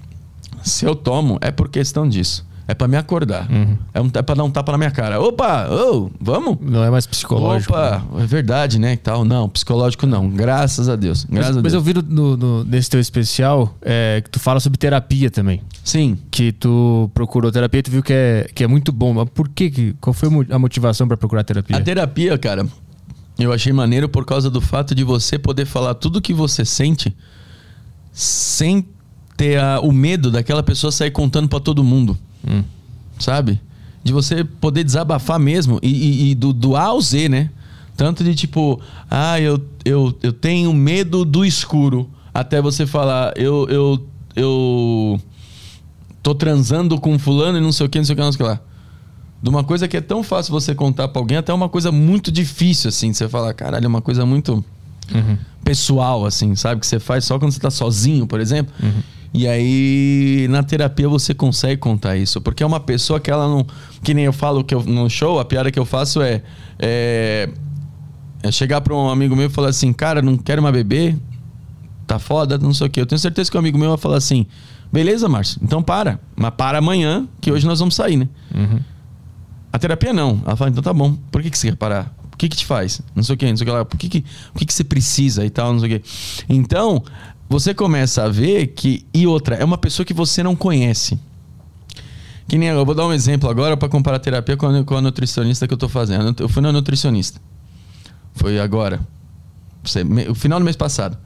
se 0.62 0.84
eu 0.84 0.94
tomo, 0.94 1.36
é 1.40 1.50
por 1.50 1.68
questão 1.68 2.08
disso. 2.08 2.46
É 2.68 2.74
pra 2.74 2.86
me 2.86 2.96
acordar. 2.96 3.48
É, 3.92 4.00
um, 4.00 4.08
é 4.14 4.22
pra 4.22 4.36
dar 4.36 4.44
um 4.44 4.50
tapa 4.50 4.70
na 4.70 4.78
minha 4.78 4.90
cara. 4.92 5.20
Opa, 5.20 5.68
ô, 5.68 6.10
vamos? 6.20 6.56
Não 6.60 6.82
é 6.84 6.90
mais 6.90 7.06
psicológico. 7.08 7.72
Opa, 7.72 8.02
é 8.20 8.24
verdade, 8.24 8.78
né? 8.78 8.92
e 8.92 8.96
Tal. 8.96 9.24
Não, 9.24 9.48
psicológico 9.48 10.06
não. 10.06 10.30
Graças 10.30 10.88
a 10.88 10.94
Deus. 10.94 11.26
Mas, 11.28 11.38
Graças 11.40 11.56
a 11.56 11.60
mas 11.62 11.72
Deus. 11.72 11.74
eu 11.74 11.80
vi 11.82 11.92
no, 12.08 12.36
no- 12.36 12.64
nesse 12.64 12.88
teu 12.88 13.00
especial 13.00 13.74
é, 13.82 14.20
que 14.22 14.30
tu 14.30 14.38
fala 14.38 14.60
sobre 14.60 14.78
terapia 14.78 15.28
também. 15.28 15.60
Sim. 15.82 16.16
Que 16.30 16.52
tu 16.52 17.10
procurou 17.12 17.50
terapia 17.50 17.80
e 17.80 17.82
tu 17.82 17.90
viu 17.90 18.02
que 18.02 18.12
é, 18.12 18.48
que 18.54 18.62
é 18.62 18.68
muito 18.68 18.92
bom. 18.92 19.12
Mas 19.12 19.28
por 19.34 19.48
que? 19.48 19.94
qual 20.00 20.14
foi 20.14 20.28
a 20.48 20.58
motivação 20.58 21.08
pra 21.08 21.16
procurar 21.16 21.42
terapia? 21.42 21.76
A 21.76 21.80
terapia, 21.80 22.38
cara, 22.38 22.64
eu 23.38 23.52
achei 23.52 23.72
maneiro 23.72 24.08
por 24.08 24.24
causa 24.24 24.48
do 24.50 24.60
fato 24.60 24.94
de 24.94 25.02
você 25.04 25.38
poder 25.38 25.64
falar 25.66 25.94
tudo 25.94 26.20
que 26.20 26.32
você 26.34 26.64
sente 26.64 27.14
sem 28.12 28.86
ter 29.36 29.58
a- 29.58 29.80
o 29.80 29.90
medo 29.92 30.30
daquela 30.30 30.62
pessoa 30.62 30.92
sair 30.92 31.10
contando 31.10 31.48
pra 31.48 31.58
todo 31.60 31.82
mundo. 31.82 32.16
Sabe? 33.18 33.60
De 34.04 34.12
você 34.12 34.44
poder 34.44 34.84
desabafar 34.84 35.38
mesmo 35.38 35.78
e, 35.82 35.88
e- 35.88 36.30
e 36.30 36.34
do, 36.34 36.52
do 36.52 36.76
A 36.76 36.82
ao 36.84 37.00
Z, 37.00 37.28
né? 37.28 37.50
Tanto 37.96 38.24
de 38.24 38.34
tipo, 38.34 38.80
ah, 39.10 39.38
eu, 39.40 39.62
eu, 39.84 40.16
eu 40.22 40.32
tenho 40.32 40.72
medo 40.72 41.24
do 41.24 41.44
escuro. 41.44 42.08
Até 42.34 42.60
você 42.60 42.86
falar, 42.86 43.32
eu, 43.36 43.66
eu, 43.68 44.06
eu 44.34 45.20
tô 46.22 46.34
transando 46.34 46.98
com 46.98 47.18
fulano 47.18 47.58
e 47.58 47.60
não 47.60 47.70
sei 47.72 47.86
o 47.86 47.88
que, 47.88 47.98
não 47.98 48.04
sei 48.04 48.14
o 48.14 48.16
que, 48.16 48.22
não 48.22 48.32
sei 48.32 48.36
o 48.36 48.44
que 48.44 48.50
lá. 48.50 48.60
De 49.42 49.48
uma 49.48 49.64
coisa 49.64 49.88
que 49.88 49.96
é 49.96 50.00
tão 50.00 50.22
fácil 50.22 50.52
você 50.52 50.74
contar 50.74 51.08
pra 51.08 51.20
alguém, 51.20 51.36
até 51.36 51.52
uma 51.52 51.68
coisa 51.68 51.90
muito 51.90 52.30
difícil, 52.30 52.88
assim. 52.88 53.12
Você 53.12 53.28
fala, 53.28 53.52
caralho, 53.52 53.84
é 53.84 53.88
uma 53.88 54.00
coisa 54.00 54.24
muito 54.24 54.64
pessoal, 55.64 56.24
assim, 56.24 56.54
sabe? 56.54 56.80
Que 56.80 56.86
você 56.86 57.00
faz 57.00 57.24
só 57.24 57.38
quando 57.38 57.50
você 57.52 57.60
tá 57.60 57.70
sozinho, 57.70 58.26
por 58.26 58.40
exemplo. 58.40 58.72
E 59.34 59.48
aí, 59.48 60.46
na 60.50 60.62
terapia, 60.62 61.08
você 61.08 61.34
consegue 61.34 61.78
contar 61.78 62.16
isso. 62.16 62.40
Porque 62.40 62.62
é 62.62 62.66
uma 62.66 62.80
pessoa 62.80 63.18
que 63.18 63.30
ela 63.30 63.48
não. 63.48 63.66
Que 64.02 64.14
nem 64.14 64.26
eu 64.26 64.32
falo 64.32 64.62
que 64.62 64.74
eu, 64.74 64.82
no 64.84 65.08
show, 65.10 65.40
a 65.40 65.44
piada 65.44 65.70
que 65.70 65.78
eu 65.78 65.84
faço 65.84 66.22
é. 66.22 66.42
É, 66.78 67.48
é 68.42 68.52
chegar 68.52 68.80
pra 68.80 68.94
um 68.94 69.08
amigo 69.08 69.34
meu 69.34 69.46
e 69.46 69.50
falar 69.50 69.68
assim, 69.68 69.92
cara, 69.92 70.20
não 70.20 70.36
quero 70.36 70.62
mais 70.62 70.74
beber, 70.74 71.16
tá 72.06 72.18
foda, 72.18 72.58
não 72.58 72.74
sei 72.74 72.86
o 72.86 72.90
quê. 72.90 73.00
Eu 73.00 73.06
tenho 73.06 73.18
certeza 73.18 73.50
que 73.50 73.56
o 73.56 73.60
amigo 73.60 73.78
meu 73.78 73.88
vai 73.90 73.98
falar 73.98 74.16
assim, 74.16 74.46
beleza, 74.92 75.28
Márcio, 75.28 75.60
então 75.62 75.80
para. 75.82 76.18
Mas 76.34 76.50
para 76.50 76.78
amanhã, 76.78 77.26
que 77.40 77.52
hoje 77.52 77.66
nós 77.66 77.78
vamos 77.78 77.94
sair, 77.94 78.16
né? 78.16 78.28
A 79.72 79.78
terapia 79.78 80.12
não. 80.12 80.42
Ela 80.44 80.56
fala, 80.56 80.70
então 80.70 80.82
tá 80.82 80.92
bom. 80.92 81.16
Por 81.30 81.42
que, 81.42 81.50
que 81.50 81.58
você 81.58 81.70
quer 81.70 81.76
parar? 81.76 82.14
O 82.32 82.36
que, 82.36 82.48
que 82.48 82.56
te 82.56 82.66
faz? 82.66 83.00
Não 83.14 83.22
sei 83.22 83.34
o 83.34 83.38
que, 83.38 83.48
não 83.48 83.56
sei 83.56 83.64
o 83.64 83.66
que 83.66 83.72
lá. 83.72 83.84
Por 83.84 83.96
que, 83.96 84.08
que, 84.08 84.24
o 84.54 84.58
que, 84.58 84.66
que 84.66 84.74
você 84.74 84.84
precisa 84.84 85.44
e 85.44 85.50
tal, 85.50 85.72
não 85.72 85.80
sei 85.80 85.96
o 85.96 86.00
que. 86.00 86.08
Então, 86.48 87.02
você 87.48 87.72
começa 87.72 88.24
a 88.24 88.28
ver 88.28 88.68
que. 88.68 89.06
E 89.14 89.26
outra, 89.26 89.56
é 89.56 89.64
uma 89.64 89.78
pessoa 89.78 90.04
que 90.04 90.12
você 90.12 90.42
não 90.42 90.54
conhece. 90.54 91.18
Que 92.48 92.58
nem 92.58 92.68
eu 92.68 92.84
vou 92.84 92.94
dar 92.94 93.06
um 93.06 93.12
exemplo 93.12 93.48
agora 93.48 93.76
para 93.76 93.88
comparar 93.88 94.16
a 94.16 94.20
terapia 94.20 94.56
com 94.56 94.66
a, 94.66 94.84
com 94.84 94.96
a 94.96 95.00
nutricionista 95.00 95.66
que 95.66 95.72
eu 95.72 95.78
tô 95.78 95.88
fazendo. 95.88 96.34
Eu 96.38 96.48
fui 96.48 96.62
na 96.62 96.72
nutricionista. 96.72 97.40
Foi 98.34 98.58
agora. 98.58 99.00
O 100.28 100.34
final 100.34 100.58
do 100.58 100.64
mês 100.64 100.76
passado. 100.76 101.16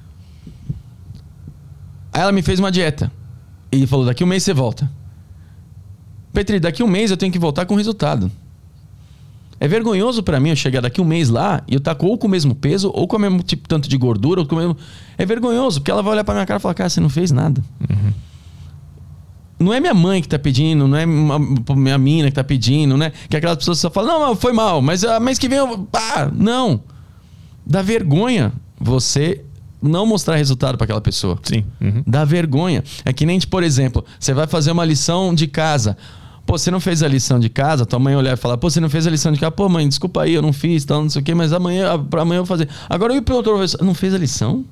Aí 2.13 2.23
ela 2.23 2.33
me 2.33 2.43
fez 2.43 2.59
uma 2.59 2.71
dieta. 2.71 3.11
E 3.71 3.87
falou: 3.87 4.07
daqui 4.07 4.23
um 4.23 4.27
mês 4.27 4.43
você 4.43 4.55
volta. 4.55 4.91
Petri, 6.37 6.61
daqui 6.61 6.83
um 6.83 6.87
mês 6.87 7.11
eu 7.11 7.17
tenho 7.17 7.33
que 7.33 7.39
voltar 7.39 7.65
com 7.65 7.75
resultado. 7.75 8.31
É 9.59 9.67
vergonhoso 9.67 10.23
pra 10.23 10.39
mim 10.39 10.51
eu 10.51 10.57
chegar 10.57 10.83
daqui 10.83 11.01
um 11.01 11.05
mês 11.05 11.31
lá 11.31 11.63
e 11.67 11.73
eu 11.73 11.79
estar 11.79 11.97
ou 11.99 12.19
com 12.19 12.27
o 12.27 12.31
mesmo 12.31 12.55
peso, 12.55 12.91
ou 12.93 13.09
com 13.09 13.17
o 13.17 13.19
mesmo 13.19 13.43
tipo 13.43 13.67
tanto 13.67 13.89
de 13.89 13.97
gordura, 13.97 14.43
ou 14.43 14.47
com 14.47 14.55
o 14.55 14.59
mesmo. 14.59 14.77
É 15.17 15.25
vergonhoso, 15.25 15.81
porque 15.81 15.91
ela 15.91 16.03
vai 16.03 16.13
olhar 16.13 16.25
pra 16.25 16.35
minha 16.35 16.45
cara 16.45 16.59
e 16.59 16.61
falar, 16.61 16.75
cara, 16.75 16.91
você 16.91 17.01
não 17.01 17.09
fez 17.09 17.31
nada. 17.33 17.65
Não 19.59 19.73
é 19.73 19.81
minha 19.81 19.95
mãe 19.95 20.21
que 20.21 20.29
tá 20.29 20.39
pedindo, 20.39 20.87
não 20.87 20.99
é 20.99 21.07
minha 21.07 21.97
mina 21.97 22.29
que 22.29 22.35
tá 22.35 22.45
pedindo, 22.45 22.99
né? 22.99 23.13
Que 23.31 23.39
aquelas 23.39 23.57
pessoas 23.57 23.79
só 23.79 23.89
falam, 23.89 24.21
não, 24.21 24.37
foi 24.37 24.53
mal, 24.53 24.83
mas 24.83 25.05
a 25.05 25.19
mês 25.19 25.39
que 25.39 25.49
vem 25.49 25.57
eu. 25.57 25.89
Ah, 25.95 26.31
não. 26.31 26.83
Dá 27.65 27.81
vergonha 27.81 28.53
você 28.79 29.43
não 29.81 30.05
mostrar 30.05 30.37
resultado 30.37 30.77
pra 30.77 30.85
aquela 30.85 31.01
pessoa. 31.01 31.39
Sim. 31.43 31.65
Uhum. 31.81 32.03
Dá 32.07 32.27
vergonha. 32.27 32.85
É 33.07 33.13
que 33.15 33.25
nem, 33.25 33.41
por 33.41 33.63
exemplo, 33.63 34.05
você 34.21 34.35
vai 34.35 34.47
fazer 34.47 34.71
uma 34.71 34.85
lição 34.85 35.35
de 35.35 35.47
casa. 35.47 35.97
Pô, 36.47 36.57
você 36.57 36.71
não 36.71 36.79
fez 36.79 37.03
a 37.03 37.09
lição 37.09 37.41
de 37.41 37.49
casa, 37.49 37.85
tua 37.85 37.99
mãe 37.99 38.15
olhar 38.15 38.33
e 38.33 38.37
falar, 38.37 38.57
pô, 38.57 38.71
você 38.71 38.79
não 38.81 38.89
fez 38.89 39.05
a 39.07 39.11
lição 39.11 39.33
de 39.33 39.39
casa, 39.41 39.51
pô, 39.51 39.69
mãe, 39.69 39.87
desculpa 39.89 40.23
aí, 40.23 40.33
eu 40.33 40.41
não 40.43 40.53
fiz, 40.53 40.85
tal, 40.85 41.03
não 41.03 41.11
sei 41.11 41.21
o 41.21 41.25
quê, 41.25 41.35
mas 41.35 41.53
amanhã, 41.53 42.03
pra 42.05 42.23
amanhã 42.23 42.39
eu 42.39 42.45
vou 42.45 42.57
fazer. 42.57 42.69
Agora 42.89 43.13
eu 43.13 43.17
ir 43.19 43.23
pro 43.23 43.35
outro 43.35 43.53
professor, 43.53 43.83
não 43.85 43.95
fez 43.95 44.15
a 44.15 44.19
lição? 44.19 44.65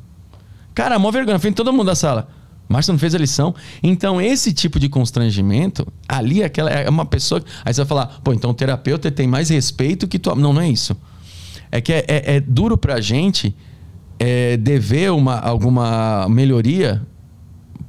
Cara, 0.72 0.98
mó 0.98 1.10
vergonha, 1.10 1.38
de 1.38 1.50
todo 1.52 1.72
mundo 1.72 1.86
da 1.86 1.94
sala. 1.96 2.28
Márcio 2.68 2.92
não 2.92 2.98
fez 2.98 3.14
a 3.14 3.18
lição. 3.18 3.54
Então, 3.82 4.20
esse 4.20 4.52
tipo 4.52 4.78
de 4.80 4.88
constrangimento, 4.88 5.86
ali 6.08 6.42
aquela, 6.42 6.70
é 6.70 6.88
uma 6.88 7.04
pessoa. 7.04 7.42
Aí 7.64 7.74
você 7.74 7.80
vai 7.82 7.88
falar, 7.88 8.20
pô, 8.22 8.32
então 8.32 8.50
o 8.50 8.54
terapeuta 8.54 9.10
tem 9.10 9.26
mais 9.26 9.50
respeito 9.50 10.08
que 10.08 10.18
tua. 10.18 10.34
Não, 10.34 10.52
não 10.52 10.62
é 10.62 10.68
isso. 10.68 10.96
É 11.70 11.80
que 11.80 11.92
é, 11.92 12.04
é- 12.08 12.36
é 12.36 12.40
duro 12.40 12.78
pra 12.78 13.00
gente 13.00 13.54
é, 14.18 14.56
dever 14.56 15.12
uma, 15.12 15.38
alguma 15.38 16.26
melhoria 16.28 17.02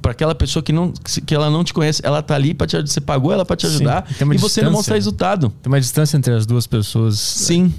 para 0.06 0.12
aquela 0.12 0.36
pessoa 0.36 0.62
que, 0.62 0.72
não, 0.72 0.92
que 1.26 1.34
ela 1.34 1.50
não 1.50 1.64
te 1.64 1.74
conhece. 1.74 2.00
Ela 2.04 2.22
tá 2.22 2.36
ali 2.36 2.54
para 2.54 2.64
te 2.68 2.76
ajudar. 2.76 2.88
Você 2.92 3.00
pagou 3.00 3.32
ela 3.32 3.44
para 3.44 3.56
te 3.56 3.66
Sim, 3.66 3.74
ajudar 3.74 4.06
uma 4.22 4.34
e 4.36 4.38
você 4.38 4.62
não 4.62 4.70
mostra 4.70 4.94
né? 4.94 4.98
resultado. 4.98 5.52
Tem 5.60 5.68
uma 5.72 5.80
distância 5.80 6.16
entre 6.16 6.32
as 6.32 6.46
duas 6.46 6.64
pessoas. 6.64 7.18
Sim. 7.18 7.74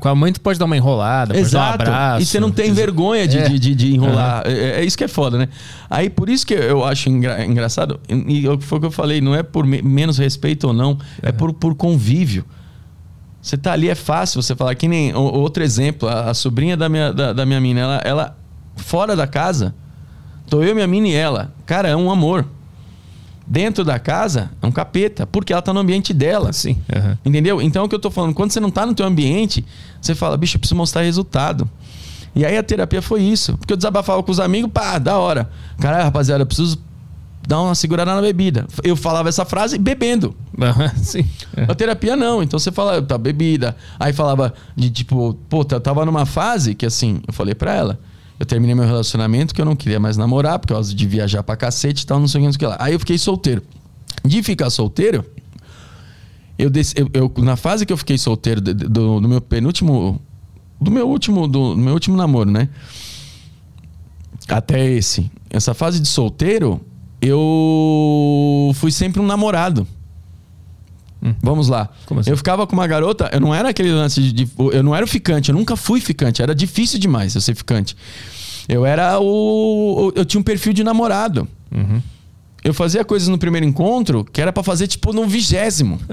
Com 0.00 0.06
a 0.08 0.14
mãe 0.14 0.32
tu 0.34 0.40
pode 0.42 0.58
dar 0.58 0.66
uma 0.66 0.76
enrolada, 0.76 1.32
pode 1.32 1.50
dar 1.50 1.58
um 1.58 1.62
Exato. 1.64 1.82
abraço. 1.82 2.22
e 2.22 2.26
você 2.26 2.38
não 2.38 2.50
tem 2.50 2.74
vergonha 2.74 3.26
de, 3.26 3.38
É. 3.38 3.48
de, 3.48 3.58
de- 3.58 3.74
de 3.74 3.94
enrolar. 3.94 4.42
É, 4.46 4.80
é 4.80 4.84
isso 4.84 4.98
que 4.98 5.04
é 5.04 5.08
foda, 5.08 5.38
né? 5.38 5.48
Aí 5.88 6.10
por 6.10 6.28
isso 6.28 6.46
que 6.46 6.52
eu 6.52 6.84
acho 6.84 7.08
engra- 7.08 7.42
engraçado, 7.44 7.98
e 8.06 8.44
foi 8.60 8.76
o 8.76 8.80
que 8.82 8.86
eu 8.88 8.90
falei, 8.90 9.22
não 9.22 9.34
é 9.34 9.42
por 9.42 9.64
me- 9.66 9.80
menos 9.80 10.18
respeito 10.18 10.66
ou 10.66 10.72
não, 10.74 10.98
é 11.22 11.32
por, 11.32 11.54
por 11.54 11.74
convívio. 11.74 12.44
Você 13.40 13.56
tá 13.56 13.72
ali, 13.72 13.88
é 13.88 13.94
fácil 13.94 14.42
você 14.42 14.54
falar. 14.54 14.74
Que 14.74 14.88
nem 14.88 15.14
outro 15.14 15.62
exemplo, 15.62 16.06
a, 16.06 16.30
a 16.30 16.34
sobrinha 16.34 16.76
da 16.76 16.88
minha, 16.88 17.12
da, 17.14 17.32
da 17.32 17.46
minha 17.46 17.60
mina, 17.60 17.80
ela, 17.80 18.00
ela, 18.04 18.38
fora 18.76 19.14
da 19.16 19.26
casa, 19.26 19.74
Tô 20.48 20.62
eu, 20.62 20.74
minha 20.74 20.86
mina 20.86 21.08
e 21.08 21.12
ela. 21.14 21.52
Cara, 21.64 21.88
é 21.88 21.96
um 21.96 22.10
amor. 22.10 22.46
Dentro 23.46 23.84
da 23.84 23.98
casa, 23.98 24.50
é 24.60 24.66
um 24.66 24.72
capeta. 24.72 25.26
Porque 25.26 25.52
ela 25.52 25.62
tá 25.62 25.72
no 25.72 25.80
ambiente 25.80 26.12
dela. 26.12 26.52
Sim. 26.52 26.80
aham. 26.94 27.18
Entendeu? 27.24 27.60
Então 27.62 27.82
é 27.82 27.86
o 27.86 27.88
que 27.88 27.94
eu 27.94 28.00
tô 28.00 28.10
falando, 28.10 28.34
quando 28.34 28.50
você 28.50 28.60
não 28.60 28.70
tá 28.70 28.84
no 28.84 28.94
teu 28.94 29.06
ambiente, 29.06 29.64
você 30.00 30.14
fala, 30.14 30.36
bicho, 30.36 30.56
eu 30.56 30.60
preciso 30.60 30.76
mostrar 30.76 31.02
resultado. 31.02 31.68
E 32.34 32.44
aí 32.44 32.56
a 32.56 32.62
terapia 32.62 33.00
foi 33.00 33.22
isso. 33.22 33.56
Porque 33.56 33.72
eu 33.72 33.76
desabafava 33.76 34.22
com 34.22 34.30
os 34.30 34.40
amigos, 34.40 34.70
pá, 34.70 34.98
da 34.98 35.16
hora. 35.16 35.48
Caralho, 35.78 36.04
rapaziada, 36.04 36.42
eu 36.42 36.46
preciso 36.46 36.78
dar 37.46 37.62
uma 37.62 37.74
segurada 37.74 38.14
na 38.14 38.20
bebida. 38.20 38.66
Eu 38.82 38.96
falava 38.96 39.28
essa 39.28 39.44
frase 39.44 39.78
bebendo. 39.78 40.34
Sim. 40.96 41.24
É. 41.56 41.64
A 41.64 41.74
terapia 41.74 42.16
não. 42.16 42.42
Então 42.42 42.58
você 42.58 42.72
fala, 42.72 43.00
tá, 43.00 43.16
bebida. 43.16 43.76
Aí 43.98 44.12
falava 44.12 44.52
de 44.74 44.90
tipo, 44.90 45.34
pô, 45.48 45.64
eu 45.70 45.80
tava 45.80 46.04
numa 46.04 46.26
fase 46.26 46.74
que 46.74 46.84
assim, 46.84 47.22
eu 47.26 47.32
falei 47.32 47.54
pra 47.54 47.72
ela, 47.74 47.98
eu 48.38 48.46
terminei 48.46 48.74
meu 48.74 48.84
relacionamento 48.84 49.54
que 49.54 49.60
eu 49.60 49.64
não 49.64 49.74
queria 49.76 49.98
mais 50.00 50.16
namorar, 50.16 50.58
por 50.58 50.68
causa 50.68 50.94
de 50.94 51.06
viajar 51.06 51.42
pra 51.42 51.56
cacete 51.56 52.02
e 52.02 52.06
tal, 52.06 52.18
não 52.20 52.28
sei 52.28 52.46
o 52.46 52.52
que, 52.52 52.66
lá. 52.66 52.76
Aí 52.78 52.92
eu 52.92 52.98
fiquei 52.98 53.16
solteiro. 53.18 53.62
De 54.24 54.42
ficar 54.42 54.70
solteiro, 54.70 55.24
eu, 56.58 56.70
eu- 56.96 57.10
eu- 57.12 57.44
na 57.44 57.56
fase 57.56 57.84
que 57.86 57.92
eu 57.92 57.96
fiquei 57.96 58.18
solteiro 58.18 58.60
do, 58.60 58.74
do- 58.74 59.20
do 59.20 59.28
meu 59.28 59.40
penúltimo. 59.40 60.20
Do 60.80 60.90
meu 60.90 61.08
último. 61.08 61.46
Do, 61.48 61.74
do 61.74 61.80
meu 61.80 61.94
último 61.94 62.16
namoro, 62.16 62.50
né? 62.50 62.68
Até 64.48 64.84
esse. 64.90 65.30
Essa 65.50 65.74
fase 65.74 65.98
de 66.00 66.08
solteiro, 66.08 66.80
eu 67.20 68.70
fui 68.74 68.90
sempre 68.92 69.20
um 69.20 69.26
namorado. 69.26 69.86
Vamos 71.42 71.68
lá. 71.68 71.88
Assim? 72.18 72.30
Eu 72.30 72.36
ficava 72.36 72.66
com 72.66 72.72
uma 72.74 72.86
garota, 72.86 73.28
eu 73.32 73.40
não 73.40 73.54
era 73.54 73.70
aquele 73.70 73.90
lance 73.92 74.20
de, 74.22 74.32
de- 74.32 74.48
Eu 74.72 74.82
não 74.82 74.94
era 74.94 75.04
o 75.04 75.08
ficante, 75.08 75.48
eu 75.50 75.54
nunca 75.56 75.74
fui 75.76 76.00
ficante. 76.00 76.40
Era 76.42 76.54
difícil 76.54 76.98
demais 76.98 77.34
eu 77.34 77.40
ser 77.40 77.54
ficante. 77.54 77.96
Eu 78.68 78.84
era 78.86 79.18
o. 79.20 80.12
Eu 80.14 80.24
tinha 80.24 80.40
um 80.40 80.44
perfil 80.44 80.72
de 80.72 80.84
namorado. 80.84 81.48
Uhum. 81.74 82.00
Eu 82.62 82.74
fazia 82.74 83.04
coisas 83.04 83.28
no 83.28 83.38
primeiro 83.38 83.66
encontro 83.66 84.24
que 84.24 84.40
era 84.40 84.52
pra 84.52 84.62
fazer 84.62 84.86
tipo 84.86 85.12
no 85.12 85.26
vigésimo. 85.26 86.00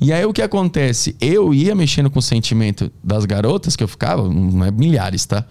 E 0.00 0.12
aí 0.12 0.24
o 0.24 0.32
que 0.32 0.40
acontece? 0.42 1.16
Eu 1.20 1.52
ia 1.52 1.74
mexendo 1.74 2.08
com 2.08 2.20
o 2.20 2.22
sentimento 2.22 2.88
das 3.02 3.24
garotas 3.24 3.74
que 3.74 3.82
eu 3.82 3.88
ficava, 3.88 4.28
não 4.32 4.64
é 4.64 4.70
milhares, 4.70 5.26
tá? 5.26 5.44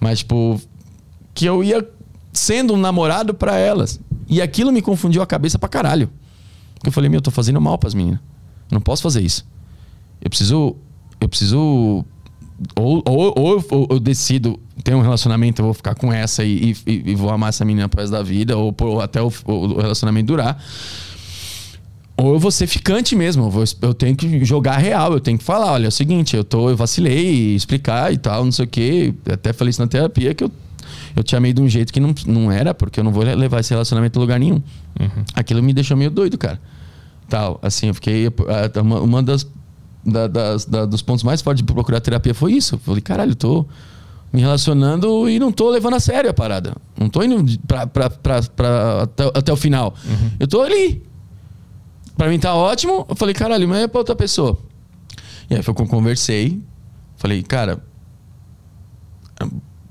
Mas 0.00 0.20
tipo, 0.20 0.58
que 1.34 1.44
eu 1.44 1.62
ia 1.62 1.86
sendo 2.32 2.72
um 2.72 2.78
namorado 2.78 3.34
pra 3.34 3.58
elas. 3.58 4.00
E 4.26 4.40
aquilo 4.40 4.72
me 4.72 4.80
confundiu 4.80 5.20
a 5.20 5.26
cabeça 5.26 5.58
pra 5.58 5.68
caralho. 5.68 6.08
Eu 6.84 6.92
falei, 6.92 7.08
meu, 7.08 7.18
eu 7.18 7.22
tô 7.22 7.30
fazendo 7.30 7.60
mal 7.60 7.78
pras 7.78 7.94
meninas. 7.94 8.20
Eu 8.70 8.74
não 8.76 8.80
posso 8.80 9.02
fazer 9.02 9.20
isso. 9.22 9.46
Eu 10.20 10.28
preciso. 10.30 10.76
Eu 11.20 11.28
preciso. 11.28 12.04
Ou, 12.76 13.02
ou, 13.04 13.34
ou 13.36 13.64
ou 13.70 13.86
eu 13.90 13.98
decido 14.00 14.58
ter 14.84 14.94
um 14.94 15.00
relacionamento, 15.00 15.60
eu 15.60 15.64
vou 15.66 15.74
ficar 15.74 15.94
com 15.94 16.12
essa 16.12 16.44
e, 16.44 16.76
e- 16.86 17.02
e 17.10 17.14
vou 17.14 17.30
amar 17.30 17.48
essa 17.48 17.64
menina 17.64 17.88
pro 17.88 18.00
resto 18.00 18.12
da 18.12 18.22
vida, 18.22 18.56
ou, 18.56 18.72
por- 18.72 19.00
até 19.00 19.20
o, 19.20 19.32
o 19.46 19.80
relacionamento 19.80 20.26
durar. 20.28 20.62
Ou 22.16 22.34
eu 22.34 22.38
vou 22.38 22.50
ser 22.50 22.66
ficante 22.66 23.16
mesmo. 23.16 23.44
Eu, 23.46 23.50
vou- 23.50 23.64
eu 23.82 23.94
tenho 23.94 24.14
que 24.14 24.44
jogar 24.44 24.76
real. 24.76 25.12
Eu 25.12 25.20
tenho 25.20 25.38
que 25.38 25.44
falar: 25.44 25.72
olha, 25.72 25.86
é 25.86 25.88
o 25.88 25.92
seguinte, 25.92 26.36
eu, 26.36 26.44
tô, 26.44 26.70
eu 26.70 26.76
vacilei, 26.76 27.54
explicar 27.54 28.12
e 28.12 28.16
tal, 28.18 28.44
não 28.44 28.52
sei 28.52 28.64
o 28.64 28.68
quê. 28.68 29.14
Até 29.30 29.52
falei 29.52 29.70
isso 29.70 29.80
na 29.80 29.88
terapia 29.88 30.34
que 30.34 30.44
eu, 30.44 30.50
eu 31.16 31.22
te 31.22 31.34
amei 31.36 31.52
de 31.52 31.60
um 31.60 31.68
jeito 31.68 31.92
que 31.92 32.00
não, 32.00 32.14
não 32.26 32.50
era, 32.52 32.72
porque 32.74 33.00
eu 33.00 33.04
não 33.04 33.12
vou 33.12 33.22
levar 33.24 33.60
esse 33.60 33.70
relacionamento 33.70 34.18
a 34.18 34.20
lugar 34.22 34.38
nenhum. 34.40 34.62
Aquilo 35.34 35.62
me 35.62 35.72
deixou 35.72 35.96
meio 35.96 36.10
doido, 36.10 36.36
cara. 36.38 36.60
Tal, 37.28 37.58
assim, 37.62 37.86
eu 37.88 37.94
fiquei. 37.94 38.28
Uma, 38.80 39.00
uma 39.00 39.22
das, 39.22 39.46
da- 40.04 40.26
das- 40.26 40.64
da- 40.64 40.84
dos 40.86 41.00
pontos 41.02 41.22
mais 41.24 41.40
fortes 41.40 41.64
de 41.64 41.72
procurar 41.72 42.00
terapia 42.00 42.34
foi 42.34 42.52
isso. 42.52 42.74
Eu 42.74 42.78
falei, 42.80 43.00
caralho, 43.00 43.32
eu 43.32 43.36
tô 43.36 43.66
me 44.32 44.40
relacionando 44.40 45.28
e 45.28 45.38
não 45.38 45.50
tô 45.52 45.70
levando 45.70 45.94
a 45.94 46.00
sério 46.00 46.28
a 46.30 46.34
parada. 46.34 46.74
Não 46.98 47.08
tô 47.08 47.22
indo 47.22 47.58
pra, 47.66 47.86
pra, 47.86 48.10
pra, 48.10 48.42
pra- 48.42 49.02
até, 49.02 49.24
até 49.34 49.52
o 49.52 49.56
final. 49.56 49.94
Eu 50.38 50.46
tô 50.48 50.60
ali. 50.62 51.02
Pra 52.16 52.28
mim 52.28 52.38
tá 52.38 52.54
ótimo. 52.54 53.06
Eu 53.08 53.16
falei, 53.16 53.34
caralho, 53.34 53.66
mas 53.68 53.78
é 53.84 53.88
pra 53.88 53.98
outra 54.00 54.14
pessoa. 54.14 54.58
E 55.50 55.54
aí 55.54 55.62
foi 55.62 55.74
que 55.74 55.82
eu 55.82 55.86
conversei. 55.86 56.60
Falei, 57.16 57.42
cara. 57.42 57.82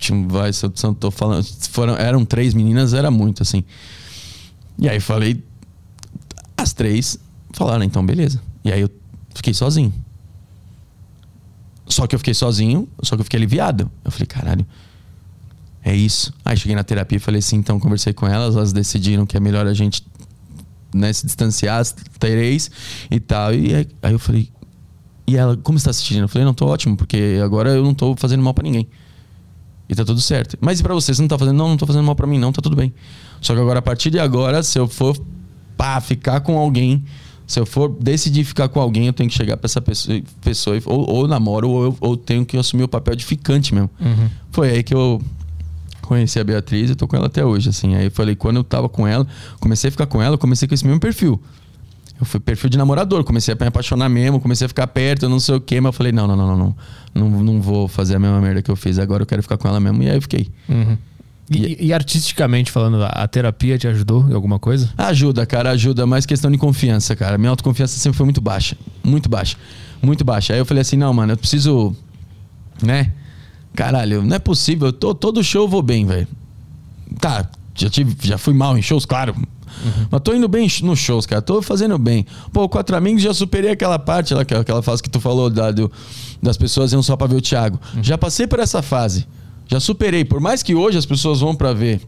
Tinha, 0.01 0.27
vai, 0.27 0.51
se 0.51 0.65
eu 0.65 0.71
tô 0.71 1.11
falando. 1.11 1.45
Foram, 1.69 1.95
eram 1.95 2.25
três 2.25 2.55
meninas, 2.55 2.91
era 2.91 3.11
muito, 3.11 3.43
assim. 3.43 3.63
E 4.79 4.89
aí 4.89 4.99
falei. 4.99 5.41
As 6.57 6.73
três 6.73 7.19
falaram, 7.53 7.83
então 7.83 8.03
beleza. 8.03 8.41
E 8.65 8.71
aí 8.71 8.81
eu 8.81 8.89
fiquei 9.35 9.53
sozinho. 9.53 9.93
Só 11.87 12.07
que 12.07 12.15
eu 12.15 12.19
fiquei 12.19 12.33
sozinho, 12.33 12.89
só 13.03 13.15
que 13.15 13.21
eu 13.21 13.23
fiquei 13.23 13.37
aliviado. 13.37 13.91
Eu 14.03 14.11
falei, 14.11 14.25
caralho, 14.25 14.65
é 15.83 15.95
isso. 15.95 16.33
Aí 16.43 16.57
cheguei 16.57 16.75
na 16.75 16.83
terapia 16.83 17.17
e 17.17 17.19
falei 17.19 17.39
assim, 17.39 17.57
então 17.57 17.79
conversei 17.79 18.13
com 18.13 18.27
elas, 18.27 18.55
elas 18.55 18.73
decidiram 18.73 19.25
que 19.25 19.37
é 19.37 19.39
melhor 19.39 19.67
a 19.67 19.73
gente 19.73 20.03
né, 20.93 21.13
se 21.13 21.25
distanciar, 21.25 21.85
três 22.17 22.71
e 23.09 23.19
tal. 23.19 23.53
E 23.53 23.75
aí, 23.75 23.87
aí 24.01 24.13
eu 24.13 24.19
falei, 24.19 24.49
e 25.27 25.37
ela, 25.37 25.55
como 25.57 25.77
está 25.77 25.91
assistindo? 25.91 26.21
Eu 26.21 26.27
falei, 26.27 26.45
não, 26.45 26.53
tô 26.53 26.65
ótimo, 26.65 26.97
porque 26.97 27.39
agora 27.43 27.69
eu 27.71 27.83
não 27.83 27.93
tô 27.93 28.15
fazendo 28.15 28.41
mal 28.41 28.53
pra 28.53 28.63
ninguém. 28.63 28.87
E 29.91 29.95
tá 29.95 30.05
tudo 30.05 30.21
certo. 30.21 30.57
Mas 30.61 30.79
e 30.79 30.83
pra 30.83 30.93
você? 30.93 31.13
Você 31.13 31.21
não 31.21 31.27
tá 31.27 31.37
fazendo? 31.37 31.57
Não, 31.57 31.67
não 31.67 31.75
tô 31.75 31.85
fazendo 31.85 32.05
mal 32.05 32.15
pra 32.15 32.25
mim, 32.25 32.39
não, 32.39 32.53
tá 32.53 32.61
tudo 32.61 32.77
bem. 32.77 32.93
Só 33.41 33.53
que 33.53 33.59
agora, 33.59 33.79
a 33.79 33.81
partir 33.81 34.09
de 34.09 34.19
agora, 34.19 34.63
se 34.63 34.79
eu 34.79 34.87
for 34.87 35.19
pá, 35.75 35.99
ficar 35.99 36.39
com 36.39 36.57
alguém, 36.57 37.03
se 37.45 37.59
eu 37.59 37.65
for 37.65 37.89
decidir 37.99 38.45
ficar 38.45 38.69
com 38.69 38.79
alguém, 38.79 39.07
eu 39.07 39.13
tenho 39.13 39.29
que 39.29 39.35
chegar 39.35 39.57
pra 39.57 39.65
essa 39.65 39.81
pessoa, 39.81 40.21
pessoa 40.39 40.77
ou, 40.85 41.09
ou 41.09 41.27
namoro, 41.27 41.69
ou 41.69 41.83
eu 41.83 41.97
ou 41.99 42.15
tenho 42.15 42.45
que 42.45 42.55
assumir 42.55 42.83
o 42.83 42.87
papel 42.87 43.15
de 43.17 43.25
ficante 43.25 43.75
mesmo. 43.75 43.89
Foi 44.49 44.69
aí 44.69 44.81
que 44.81 44.93
eu 44.93 45.21
conheci 46.03 46.39
a 46.39 46.43
Beatriz 46.43 46.89
e 46.89 46.95
tô 46.95 47.05
com 47.05 47.17
ela 47.17 47.25
até 47.25 47.45
hoje, 47.45 47.67
assim. 47.67 47.93
Aí 47.95 48.05
eu 48.05 48.11
falei, 48.11 48.33
quando 48.33 48.57
eu 48.57 48.63
tava 48.63 48.87
com 48.87 49.05
ela, 49.05 49.27
comecei 49.59 49.89
a 49.89 49.91
ficar 49.91 50.05
com 50.05 50.21
ela, 50.21 50.37
comecei 50.37 50.69
com 50.69 50.73
esse 50.73 50.85
mesmo 50.85 51.01
perfil. 51.01 51.41
Eu 52.21 52.25
fui 52.25 52.39
perfil 52.39 52.69
de 52.69 52.77
namorador, 52.77 53.23
comecei 53.23 53.51
a 53.53 53.57
me 53.59 53.67
apaixonar 53.67 54.07
mesmo, 54.07 54.39
comecei 54.39 54.65
a 54.65 54.67
ficar 54.69 54.85
perto, 54.87 55.23
eu 55.23 55.29
não 55.29 55.39
sei 55.39 55.55
o 55.55 55.59
quê, 55.59 55.81
mas 55.81 55.89
eu 55.89 55.93
falei, 55.93 56.11
não, 56.11 56.27
não, 56.27 56.35
não, 56.37 56.47
não, 56.55 56.75
não, 57.15 57.29
não, 57.29 57.43
não 57.43 57.61
vou 57.61 57.87
fazer 57.87 58.15
a 58.15 58.19
mesma 58.19 58.39
merda 58.39 58.61
que 58.61 58.69
eu 58.69 58.75
fiz, 58.75 58.99
agora 58.99 59.23
eu 59.23 59.25
quero 59.27 59.41
ficar 59.41 59.57
com 59.57 59.67
ela 59.67 59.79
mesmo. 59.79 60.03
E 60.03 60.09
aí 60.09 60.15
eu 60.17 60.21
fiquei. 60.21 60.47
Uhum. 60.69 60.95
E, 61.49 61.87
e 61.87 61.91
artisticamente 61.91 62.71
falando, 62.71 63.03
a- 63.03 63.27
terapia 63.27 63.77
te 63.77 63.87
ajudou 63.87 64.29
em 64.29 64.33
alguma 64.33 64.57
coisa? 64.59 64.89
Ajuda, 64.97 65.45
cara, 65.47 65.71
ajuda, 65.71 66.05
mas 66.05 66.25
questão 66.25 66.49
de 66.51 66.57
confiança, 66.59 67.15
cara. 67.15 67.37
Minha 67.39 67.49
autoconfiança 67.49 67.97
sempre 67.99 68.15
foi 68.17 68.23
muito 68.25 68.39
baixa. 68.39 68.77
Muito 69.03 69.27
baixa. 69.27 69.57
Muito 70.01 70.23
baixa. 70.23 70.53
Aí 70.53 70.59
eu 70.59 70.65
falei 70.65 70.81
assim, 70.81 70.95
não, 70.97 71.11
mano, 71.13 71.33
eu 71.33 71.37
preciso. 71.37 71.93
Né? 72.83 73.11
Caralho, 73.75 74.23
não 74.23 74.35
é 74.35 74.39
possível. 74.39 74.87
Eu 74.89 74.93
tô, 74.93 75.13
todo 75.15 75.43
show 75.43 75.63
eu 75.63 75.67
vou 75.67 75.81
bem, 75.81 76.05
velho. 76.05 76.27
Tá, 77.19 77.49
já, 77.75 77.89
tive, 77.89 78.15
já 78.21 78.37
fui 78.37 78.53
mal 78.53 78.77
em 78.77 78.81
shows, 78.81 79.05
claro. 79.05 79.35
Mas 80.09 80.21
tô 80.21 80.33
indo 80.33 80.47
bem 80.47 80.67
nos 80.83 80.99
shows, 80.99 81.25
cara. 81.25 81.41
Tô 81.41 81.61
fazendo 81.61 81.97
bem. 81.97 82.25
Pô, 82.51 82.67
quatro 82.69 82.95
amigos 82.95 83.21
já 83.21 83.33
superei 83.33 83.71
aquela 83.71 83.97
parte, 83.99 84.33
lá, 84.33 84.41
aquela- 84.41 84.61
aquela 84.61 84.81
fase 84.81 85.01
que 85.03 85.09
tu 85.09 85.19
falou 85.19 85.49
da, 85.49 85.71
do- 85.71 85.91
das 86.41 86.57
pessoas 86.57 86.91
iam 86.93 87.01
só 87.03 87.15
pra 87.15 87.27
ver 87.27 87.35
o 87.35 87.41
Thiago. 87.41 87.79
Já 88.01 88.17
passei 88.17 88.47
por 88.47 88.59
essa 88.59 88.81
fase. 88.81 89.25
Já 89.67 89.79
superei. 89.79 90.25
Por 90.25 90.39
mais 90.39 90.61
que 90.63 90.75
hoje 90.75 90.97
as 90.97 91.05
pessoas 91.05 91.39
vão 91.39 91.55
pra 91.55 91.71
ver 91.73 92.01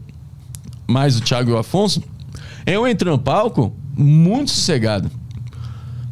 mais 0.86 1.16
o 1.16 1.20
Thiago 1.20 1.50
e 1.50 1.52
o 1.54 1.58
Afonso, 1.58 2.02
eu 2.66 2.86
entro 2.86 3.10
no 3.10 3.18
palco 3.18 3.72
muito 3.96 4.50
sossegado. 4.50 5.10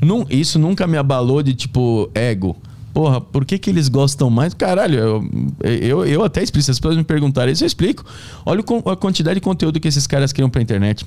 Nun- 0.02 0.24
isso 0.30 0.58
nunca 0.58 0.86
me 0.86 0.96
abalou 0.96 1.42
de 1.42 1.54
tipo 1.54 2.10
ego. 2.14 2.56
Porra, 2.92 3.20
por 3.20 3.44
que, 3.44 3.58
que 3.58 3.70
eles 3.70 3.88
gostam 3.88 4.28
mais? 4.28 4.52
Caralho, 4.52 4.98
eu, 4.98 5.30
eu, 5.64 6.04
eu 6.04 6.24
até 6.24 6.42
explico. 6.42 6.64
Se 6.64 6.70
as 6.72 6.78
pessoas 6.78 6.96
me 6.96 7.04
perguntarem 7.04 7.52
isso, 7.52 7.62
eu 7.64 7.66
explico. 7.66 8.04
Olha 8.44 8.62
a 8.86 8.96
quantidade 8.96 9.36
de 9.36 9.40
conteúdo 9.40 9.80
que 9.80 9.88
esses 9.88 10.06
caras 10.06 10.30
criam 10.32 10.50
pra 10.50 10.60
internet. 10.60 11.06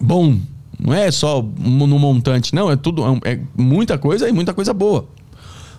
Bom, 0.00 0.38
não 0.78 0.92
é 0.92 1.10
só 1.10 1.42
no 1.42 1.98
montante, 1.98 2.54
não. 2.54 2.70
É 2.70 2.76
tudo. 2.76 3.02
É 3.24 3.40
muita 3.56 3.98
coisa 3.98 4.28
e 4.28 4.32
muita 4.32 4.52
coisa 4.52 4.72
boa. 4.72 5.08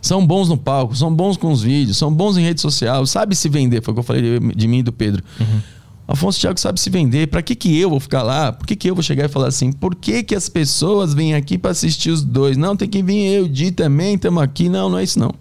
São 0.01 0.25
bons 0.25 0.47
no 0.47 0.57
palco, 0.57 0.95
são 0.95 1.13
bons 1.13 1.37
com 1.37 1.51
os 1.51 1.63
vídeos, 1.63 1.97
são 1.97 2.13
bons 2.13 2.37
em 2.37 2.43
rede 2.43 2.61
social, 2.61 3.05
sabe 3.05 3.35
se 3.35 3.49
vender. 3.49 3.81
Foi 3.81 3.91
o 3.91 3.95
que 3.95 3.99
eu 3.99 4.03
falei 4.03 4.21
de, 4.21 4.55
de 4.55 4.67
mim 4.67 4.79
e 4.79 4.83
do 4.83 4.93
Pedro. 4.93 5.23
Afonso 6.07 6.39
Thiago 6.39 6.59
sabe 6.59 6.79
se 6.79 6.89
vender. 6.89 7.27
Pra 7.27 7.41
que 7.41 7.53
que 7.53 7.77
eu 7.77 7.89
vou 7.89 7.99
ficar 7.99 8.23
lá? 8.23 8.53
Por 8.53 8.65
que 8.65 8.75
que 8.75 8.89
eu 8.89 8.95
vou 8.95 9.03
chegar 9.03 9.25
e 9.25 9.27
falar 9.27 9.47
assim? 9.47 9.71
Por 9.71 9.93
que 9.93 10.23
que 10.23 10.35
as 10.35 10.47
pessoas 10.47 11.13
vêm 11.13 11.33
aqui 11.33 11.57
pra 11.57 11.71
assistir 11.71 12.11
os 12.11 12.23
dois? 12.23 12.55
Não, 12.55 12.77
tem 12.77 12.87
que 12.87 13.03
vir 13.03 13.25
eu 13.25 13.45
e 13.45 13.49
Di 13.49 13.71
também, 13.71 14.15
estamos 14.15 14.41
aqui. 14.41 14.69
Não, 14.69 14.89
não 14.89 14.97
é 14.97 15.03
isso 15.03 15.19
não. 15.19 15.33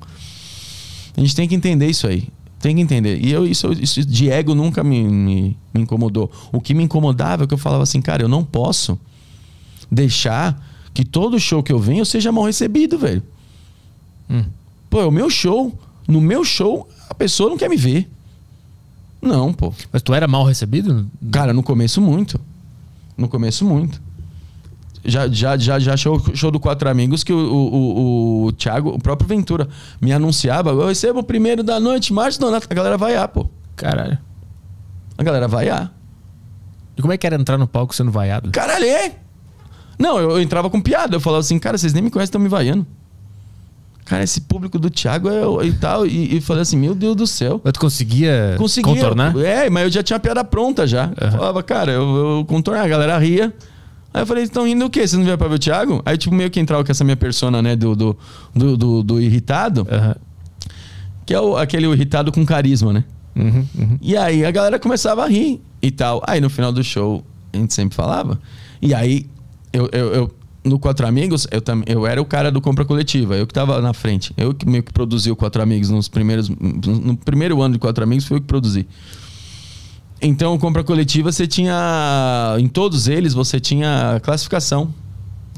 A 1.16 1.20
gente 1.20 1.36
tem 1.36 1.48
que 1.48 1.54
entender 1.54 1.86
isso 1.86 2.06
aí. 2.06 2.28
Tem 2.60 2.74
que 2.74 2.80
entender. 2.80 3.22
E 3.22 3.30
eu, 3.30 3.46
isso, 3.46 3.72
isso 3.72 4.04
de 4.04 4.30
ego 4.30 4.54
nunca 4.54 4.82
me, 4.82 5.02
me, 5.02 5.56
me 5.74 5.80
incomodou. 5.82 6.30
O 6.52 6.60
que 6.60 6.74
me 6.74 6.82
incomodava 6.82 7.44
é 7.44 7.46
que 7.46 7.54
eu 7.54 7.58
falava 7.58 7.82
assim, 7.82 8.00
cara, 8.00 8.22
eu 8.22 8.28
não 8.28 8.42
posso 8.42 8.98
deixar 9.90 10.60
que 10.92 11.04
todo 11.04 11.38
show 11.38 11.62
que 11.62 11.72
eu 11.72 11.78
venho 11.78 12.04
seja 12.06 12.32
mal 12.32 12.44
recebido, 12.44 12.98
velho. 12.98 13.22
Pô, 14.88 15.00
é 15.00 15.06
o 15.06 15.10
meu 15.10 15.28
show. 15.28 15.78
No 16.08 16.20
meu 16.20 16.44
show, 16.44 16.88
a 17.08 17.14
pessoa 17.14 17.50
não 17.50 17.58
quer 17.58 17.68
me 17.68 17.76
ver. 17.76 18.08
Não, 19.20 19.52
pô. 19.52 19.72
Mas 19.92 20.02
tu 20.02 20.14
era 20.14 20.26
mal 20.26 20.44
recebido? 20.44 21.08
Cara, 21.30 21.52
no 21.52 21.62
começo 21.62 22.00
muito. 22.00 22.40
No 23.16 23.28
começo 23.28 23.64
muito. 23.64 24.00
Já, 25.06 25.28
já, 25.28 25.56
já, 25.56 25.78
já 25.78 25.96
show, 25.96 26.20
show 26.34 26.50
do 26.50 26.58
Quatro 26.58 26.88
Amigos 26.88 27.22
que 27.22 27.32
o, 27.32 27.38
o, 27.38 27.74
o, 27.74 28.44
o 28.46 28.52
Thiago, 28.52 28.90
o 28.90 28.98
próprio 28.98 29.28
Ventura, 29.28 29.68
me 30.00 30.12
anunciava, 30.12 30.70
eu 30.70 30.86
recebo 30.86 31.20
o 31.20 31.22
primeiro 31.22 31.62
da 31.62 31.78
noite, 31.78 32.12
Márcio 32.12 32.40
Donato. 32.40 32.66
A 32.68 32.74
galera 32.74 32.98
vai 32.98 33.16
ah, 33.16 33.28
pô. 33.28 33.48
Caralho. 33.76 34.18
A 35.16 35.22
galera 35.22 35.48
vaiar. 35.48 35.92
E 36.96 37.02
como 37.02 37.12
é 37.12 37.16
que 37.16 37.26
era 37.26 37.36
entrar 37.36 37.58
no 37.58 37.66
palco 37.66 37.94
sendo 37.94 38.10
vaiado? 38.10 38.50
Caralho, 38.50 38.84
é? 38.84 39.12
Não, 39.98 40.18
eu, 40.18 40.32
eu 40.32 40.40
entrava 40.40 40.68
com 40.68 40.80
piada. 40.80 41.16
Eu 41.16 41.20
falava 41.20 41.40
assim, 41.40 41.58
cara, 41.58 41.78
vocês 41.78 41.92
nem 41.92 42.02
me 42.02 42.10
conhecem, 42.10 42.28
estão 42.28 42.40
me 42.40 42.48
vaiando. 42.48 42.86
Cara, 44.06 44.22
esse 44.22 44.42
público 44.42 44.78
do 44.78 44.88
Thiago 44.88 45.28
é, 45.28 45.66
e 45.66 45.72
tal. 45.72 46.06
E, 46.06 46.36
e 46.36 46.40
falei 46.40 46.62
assim, 46.62 46.76
meu 46.76 46.94
Deus 46.94 47.16
do 47.16 47.26
céu. 47.26 47.60
Mas 47.62 47.72
tu 47.72 47.80
conseguia 47.80 48.54
Conseguia. 48.56 48.94
contornar? 48.94 49.36
É, 49.38 49.68
mas 49.68 49.84
eu 49.84 49.90
já 49.90 50.02
tinha 50.02 50.16
a 50.16 50.20
piada 50.20 50.44
pronta 50.44 50.86
já. 50.86 51.10
Eu 51.20 51.30
Falava, 51.32 51.62
cara, 51.62 51.92
eu, 51.92 52.38
eu 52.38 52.44
contornar, 52.44 52.84
a 52.84 52.88
galera 52.88 53.18
ria. 53.18 53.52
Aí 54.16 54.22
eu 54.22 54.26
falei, 54.26 54.44
estão 54.44 54.64
rindo 54.64 54.84
o 54.86 54.90
quê? 54.90 55.00
Vocês 55.00 55.12
não 55.12 55.22
vieram 55.24 55.36
pra 55.38 55.46
ver 55.48 55.56
o 55.56 55.58
Thiago? 55.58 56.00
Aí, 56.06 56.16
tipo, 56.16 56.34
meio 56.34 56.50
que 56.50 56.58
entrava 56.58 56.82
com 56.82 56.90
essa 56.90 57.04
minha 57.04 57.16
persona, 57.16 57.60
né, 57.60 57.76
do, 57.76 57.94
do, 57.94 58.16
do, 58.54 58.76
do- 58.76 59.02
do 59.02 59.20
irritado, 59.20 59.86
Aham. 59.90 60.16
que 61.26 61.34
é 61.34 61.40
o- 61.40 61.56
aquele 61.56 61.86
irritado 61.86 62.32
com 62.32 62.44
carisma, 62.46 62.92
né? 62.94 63.04
Uhum, 63.36 63.66
uhum. 63.78 63.98
E 64.00 64.16
aí 64.16 64.44
a 64.46 64.50
galera 64.50 64.78
começava 64.78 65.22
a 65.24 65.28
rir 65.28 65.60
e 65.82 65.90
tal. 65.90 66.22
Aí 66.26 66.40
no 66.40 66.48
final 66.48 66.72
do 66.72 66.82
show, 66.82 67.22
a 67.52 67.56
gente 67.58 67.74
sempre 67.74 67.94
falava. 67.94 68.40
E 68.80 68.94
aí, 68.94 69.26
eu, 69.72 69.88
eu, 69.92 70.06
eu- 70.14 70.34
no 70.64 70.78
Quatro 70.78 71.06
Amigos, 71.06 71.46
eu, 71.50 71.60
tam, 71.60 71.82
eu 71.86 72.06
era 72.06 72.20
o 72.20 72.24
cara 72.24 72.50
do 72.50 72.60
compra 72.60 72.84
coletiva. 72.84 73.36
Eu 73.36 73.46
que 73.46 73.52
tava 73.54 73.80
na 73.82 73.92
frente. 73.92 74.32
Eu 74.36 74.52
que 74.54 74.66
meio 74.66 74.82
que 74.82 74.92
produzi 74.92 75.30
o 75.30 75.36
Quatro 75.36 75.62
Amigos 75.62 75.90
nos 75.90 76.08
primeiros. 76.08 76.48
No 76.48 77.16
primeiro 77.18 77.60
ano 77.62 77.74
de 77.74 77.78
Quatro 77.78 78.02
Amigos, 78.02 78.24
foi 78.24 78.38
eu 78.38 78.40
que 78.40 78.46
produzi. 78.48 78.86
Então, 80.20 80.56
compra 80.58 80.82
coletiva, 80.82 81.30
você 81.30 81.46
tinha. 81.46 82.56
Em 82.58 82.68
todos 82.68 83.06
eles, 83.08 83.34
você 83.34 83.60
tinha 83.60 84.20
classificação. 84.22 84.92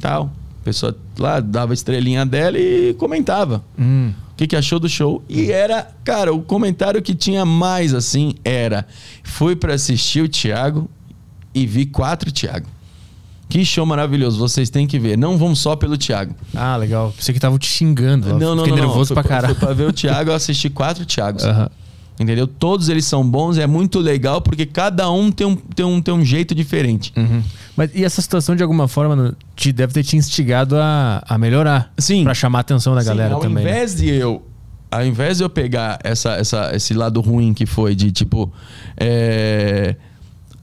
Tal. 0.00 0.30
A 0.61 0.64
pessoa 0.64 0.96
lá 1.18 1.40
dava 1.40 1.72
a 1.72 1.74
estrelinha 1.74 2.26
dela 2.26 2.59
e 2.59 2.92
comentava 2.98 3.62
Hum. 3.78 4.12
o 4.32 4.36
que, 4.36 4.46
que 4.48 4.56
achou 4.56 4.78
do 4.78 4.88
show. 4.88 5.22
E 5.28 5.50
era, 5.50 5.88
cara, 6.04 6.34
o 6.34 6.42
comentário 6.42 7.00
que 7.00 7.14
tinha 7.14 7.44
mais 7.44 7.94
assim 7.94 8.34
era: 8.44 8.86
fui 9.22 9.54
pra 9.56 9.74
assistir 9.74 10.22
o 10.22 10.28
Thiago 10.28 10.90
e 11.54 11.64
vi 11.66 11.86
quatro 11.86 12.30
Thiago. 12.32 12.66
Que 13.48 13.64
show 13.64 13.86
maravilhoso, 13.86 14.38
vocês 14.38 14.68
têm 14.68 14.86
que 14.86 14.98
ver. 14.98 15.16
Não 15.16 15.38
vão 15.38 15.54
só 15.54 15.74
pelo 15.74 15.96
Thiago. 15.96 16.34
Ah, 16.54 16.76
legal. 16.76 17.14
Pensei 17.16 17.32
que 17.32 17.40
tava 17.40 17.59
te 17.59 17.66
xingando. 17.66 18.38
Não, 18.38 18.54
não, 18.54 18.64
Fiquei 18.64 18.78
não. 18.78 18.86
nervoso 18.88 19.14
não. 19.14 19.22
pra 19.22 19.26
caralho. 19.26 19.54
Foi 19.54 19.66
pra 19.68 19.74
ver 19.74 19.88
o 19.88 19.92
Thiago, 19.94 20.30
eu 20.30 20.34
assisti 20.34 20.68
quatro 20.68 21.06
Thiagos. 21.06 21.44
Aham. 21.44 21.70
Entendeu? 22.21 22.47
Todos 22.47 22.89
eles 22.89 23.05
são 23.05 23.23
bons, 23.29 23.59
é 23.59 23.66
muito 23.66 24.01
legal 24.01 24.41
porque 24.41 24.66
cada 24.66 25.09
um 25.11 25.31
tem 25.31 25.47
um, 25.47 25.55
tem 25.55 25.87
um, 25.87 26.03
tem 26.03 26.12
um 26.12 26.25
jeito 26.25 26.55
diferente. 26.55 27.12
Uhum. 27.16 27.43
Mas 27.77 27.91
e 27.95 28.05
essa 28.05 28.21
situação, 28.21 28.57
de 28.57 28.62
alguma 28.62 28.89
forma, 28.89 29.37
te, 29.55 29.73
deve 29.73 29.93
ter 29.93 30.03
te 30.03 30.16
instigado 30.16 30.77
a, 30.77 31.23
a 31.29 31.39
melhorar. 31.39 31.93
Sim. 31.97 32.25
Pra 32.25 32.35
chamar 32.35 32.59
a 32.59 32.61
atenção 32.62 32.93
da 32.95 33.03
Sim, 33.03 33.07
galera 33.09 33.35
ao 33.35 33.41
também. 33.41 33.62
né? 33.64 33.71
invés 33.71 33.95
de 33.97 34.09
eu 34.09 34.43
ao 34.91 35.05
invés 35.05 35.37
de 35.37 35.45
eu 35.45 35.51
pegar 35.51 35.99
essa, 36.03 36.31
essa, 36.37 36.75
esse 36.75 36.95
lado 36.95 37.21
ruim 37.21 37.53
que 37.53 37.66
foi 37.66 37.95
de 37.95 38.11
tipo 38.11 38.51
é, 38.97 39.95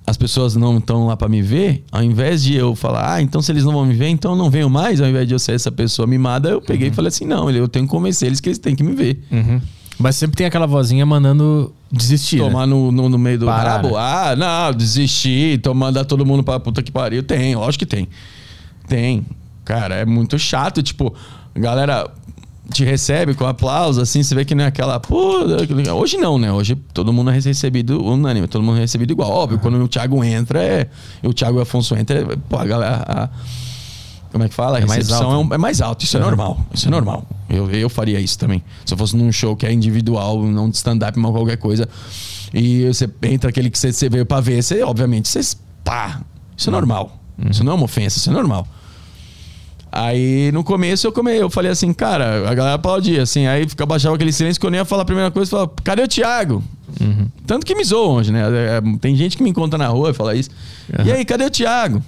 as 0.05 0.17
pessoas 0.17 0.55
não 0.55 0.79
estão 0.79 1.05
lá 1.07 1.15
pra 1.15 1.29
me 1.29 1.41
ver 1.43 1.83
ao 1.91 2.03
invés 2.03 2.43
de 2.43 2.55
eu 2.55 2.73
falar 2.75 3.13
ah 3.13 3.21
então 3.21 3.39
se 3.41 3.51
eles 3.51 3.63
não 3.63 3.71
vão 3.71 3.85
me 3.85 3.93
ver 3.93 4.07
então 4.07 4.31
eu 4.31 4.37
não 4.37 4.49
venho 4.49 4.67
mais 4.69 4.99
ao 4.99 5.07
invés 5.07 5.27
de 5.27 5.35
eu 5.35 5.39
ser 5.39 5.53
essa 5.53 5.71
pessoa 5.71 6.07
mimada 6.07 6.49
eu 6.49 6.59
peguei 6.61 6.87
e 6.89 6.91
falei 6.91 7.09
assim 7.09 7.25
não 7.25 7.49
eu 7.51 7.67
tenho 7.67 7.85
que 7.85 7.91
convencer 7.91 8.27
eles 8.27 8.39
que 8.39 8.49
eles 8.49 8.57
têm 8.57 8.75
que 8.75 8.83
me 8.83 8.93
ver 8.95 9.23
Uhum. 9.31 9.61
Mas 9.97 10.15
sempre 10.17 10.35
tem 10.35 10.45
aquela 10.45 10.67
vozinha 10.67 11.05
mandando 11.05 11.73
desistir. 11.91 12.37
né? 12.37 12.43
Tomar 12.43 12.65
no, 12.67 12.91
no, 12.91 13.07
no 13.09 13.17
meio 13.17 13.39
do 13.39 13.45
Parar, 13.45 13.77
rabo? 13.77 13.89
né? 13.89 13.93
Ah, 13.97 14.35
não, 14.35 14.73
desistir, 14.77 15.61
mandar 15.73 16.03
todo 16.05 16.25
mundo 16.25 16.43
pra 16.43 16.59
puta 16.59 16.83
que 16.83 16.91
pariu. 16.91 17.23
Tem, 17.23 17.55
lógico 17.55 17.85
que 17.85 17.85
tem. 17.85 18.07
Tem. 18.87 19.25
Cara, 19.63 19.95
é 19.95 20.05
muito 20.05 20.37
chato. 20.37 20.83
Tipo, 20.83 21.13
a 21.55 21.59
galera 21.59 22.09
te 22.71 22.83
recebe 22.83 23.33
com 23.35 23.45
aplauso, 23.45 24.01
assim, 24.01 24.21
você 24.23 24.35
vê 24.35 24.43
que 24.43 24.53
não 24.53 24.63
é 24.63 24.67
aquela. 24.67 24.99
Pô, 24.99 25.39
hoje 25.93 26.17
não, 26.17 26.37
né? 26.37 26.51
Hoje 26.51 26.75
todo 26.93 27.13
mundo 27.13 27.29
é 27.31 27.33
recebido 27.39 28.03
unânime, 28.03 28.47
todo 28.47 28.63
mundo 28.63 28.77
é 28.77 28.81
recebido 28.81 29.11
igual. 29.11 29.29
Óbvio, 29.31 29.59
quando 29.59 29.81
o 29.81 29.87
Thiago 29.87 30.23
entra, 30.23 30.61
é. 30.61 30.89
e 31.23 31.27
o 31.27 31.33
Thiago 31.33 31.61
Afonso 31.61 31.95
entra, 31.95 32.19
é, 32.19 32.35
pô, 32.49 32.57
a 32.57 32.65
galera. 32.65 33.03
a- 33.07 33.29
como 34.35 34.43
é 34.43 34.49
que 34.49 34.53
fala? 34.53 34.79
A 34.79 34.81
É 34.81 34.85
mais 34.85 35.09
alto. 35.09 35.31
é, 35.31 35.37
um- 35.37 35.53
é 35.53 35.57
mais 35.57 35.79
alto. 35.79 36.03
Isso 36.03 36.17
é 36.17 36.19
Uhum. 36.19 36.25
normal. 36.25 36.59
Isso 36.73 36.87
é 36.89 36.91
normal. 36.91 37.25
Eu, 37.49 37.71
eu 37.71 37.89
faria 37.89 38.19
isso 38.19 38.37
também. 38.37 38.61
Se 38.85 38.93
eu 38.93 38.97
fosse 38.97 39.15
num 39.15 39.31
show 39.31 39.55
que 39.55 39.65
é 39.65 39.71
individual, 39.71 40.43
não 40.43 40.69
de 40.69 40.75
stand-up, 40.75 41.17
mas 41.17 41.31
qualquer 41.31 41.55
coisa. 41.55 41.87
E 42.53 42.85
você 42.85 43.09
entra 43.23 43.49
aquele 43.49 43.69
que 43.69 43.79
você, 43.79 43.93
você 43.93 44.09
veio 44.09 44.25
pra 44.25 44.41
ver, 44.41 44.61
você, 44.61 44.83
obviamente, 44.83 45.29
você. 45.29 45.39
Pá! 45.85 46.19
Isso 46.57 46.69
é 46.69 46.71
normal. 46.71 47.17
Isso 47.49 47.63
não 47.63 47.71
é 47.71 47.75
uma 47.75 47.85
ofensa, 47.85 48.17
isso 48.17 48.29
é 48.29 48.33
normal. 48.33 48.67
Aí 49.91 50.51
no 50.51 50.61
começo 50.63 51.07
eu 51.07 51.11
comei, 51.13 51.41
eu 51.41 51.49
falei 51.49 51.71
assim, 51.71 51.93
cara, 51.93 52.49
a 52.49 52.53
galera 52.53 52.75
aplaudia, 52.75 53.21
assim, 53.21 53.47
aí 53.47 53.67
fica 53.69 53.85
baixava 53.85 54.15
aquele 54.15 54.33
silêncio 54.33 54.59
que 54.59 54.65
eu 54.65 54.69
nem 54.71 54.79
ia 54.79 54.85
falar 54.85 55.03
a 55.03 55.05
primeira 55.05 55.31
coisa, 55.31 55.49
falava, 55.49 55.71
cadê 55.83 56.01
o 56.01 56.07
Thiago? 56.07 56.61
Tanto 57.47 57.65
que 57.65 57.73
me 57.73 57.83
zoam 57.85 58.15
hoje, 58.15 58.31
né? 58.33 58.41
É, 58.41 58.81
Tem 58.99 59.15
gente 59.15 59.37
que 59.37 59.43
me 59.43 59.49
encontra 59.49 59.77
na 59.77 59.87
rua 59.87 60.09
e 60.09 60.13
fala 60.13 60.35
isso. 60.35 60.49
E 61.05 61.11
aí, 61.11 61.23
cadê 61.23 61.45
o 61.45 61.49
Thiago? 61.49 62.03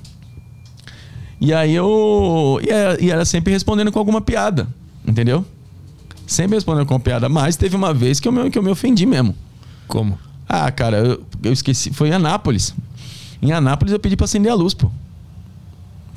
E 1.39 1.53
aí 1.53 1.73
eu. 1.73 2.59
E 2.63 2.69
era, 2.69 3.03
e 3.03 3.11
era 3.11 3.25
sempre 3.25 3.53
respondendo 3.53 3.91
com 3.91 3.99
alguma 3.99 4.21
piada, 4.21 4.67
entendeu? 5.05 5.45
Sempre 6.25 6.55
respondendo 6.55 6.85
com 6.85 6.99
piada. 6.99 7.29
Mas 7.29 7.55
teve 7.55 7.75
uma 7.75 7.93
vez 7.93 8.19
que 8.19 8.27
eu 8.27 8.31
me, 8.31 8.49
que 8.49 8.57
eu 8.57 8.63
me 8.63 8.69
ofendi 8.69 9.05
mesmo. 9.05 9.35
Como? 9.87 10.17
Ah, 10.49 10.69
cara, 10.71 10.97
eu, 10.97 11.23
eu 11.43 11.53
esqueci. 11.53 11.93
Foi 11.93 12.09
em 12.09 12.13
Anápolis. 12.13 12.73
Em 13.41 13.51
Anápolis 13.51 13.93
eu 13.93 13.99
pedi 13.99 14.15
pra 14.15 14.25
acender 14.25 14.51
a 14.51 14.55
luz, 14.55 14.73
pô. 14.73 14.91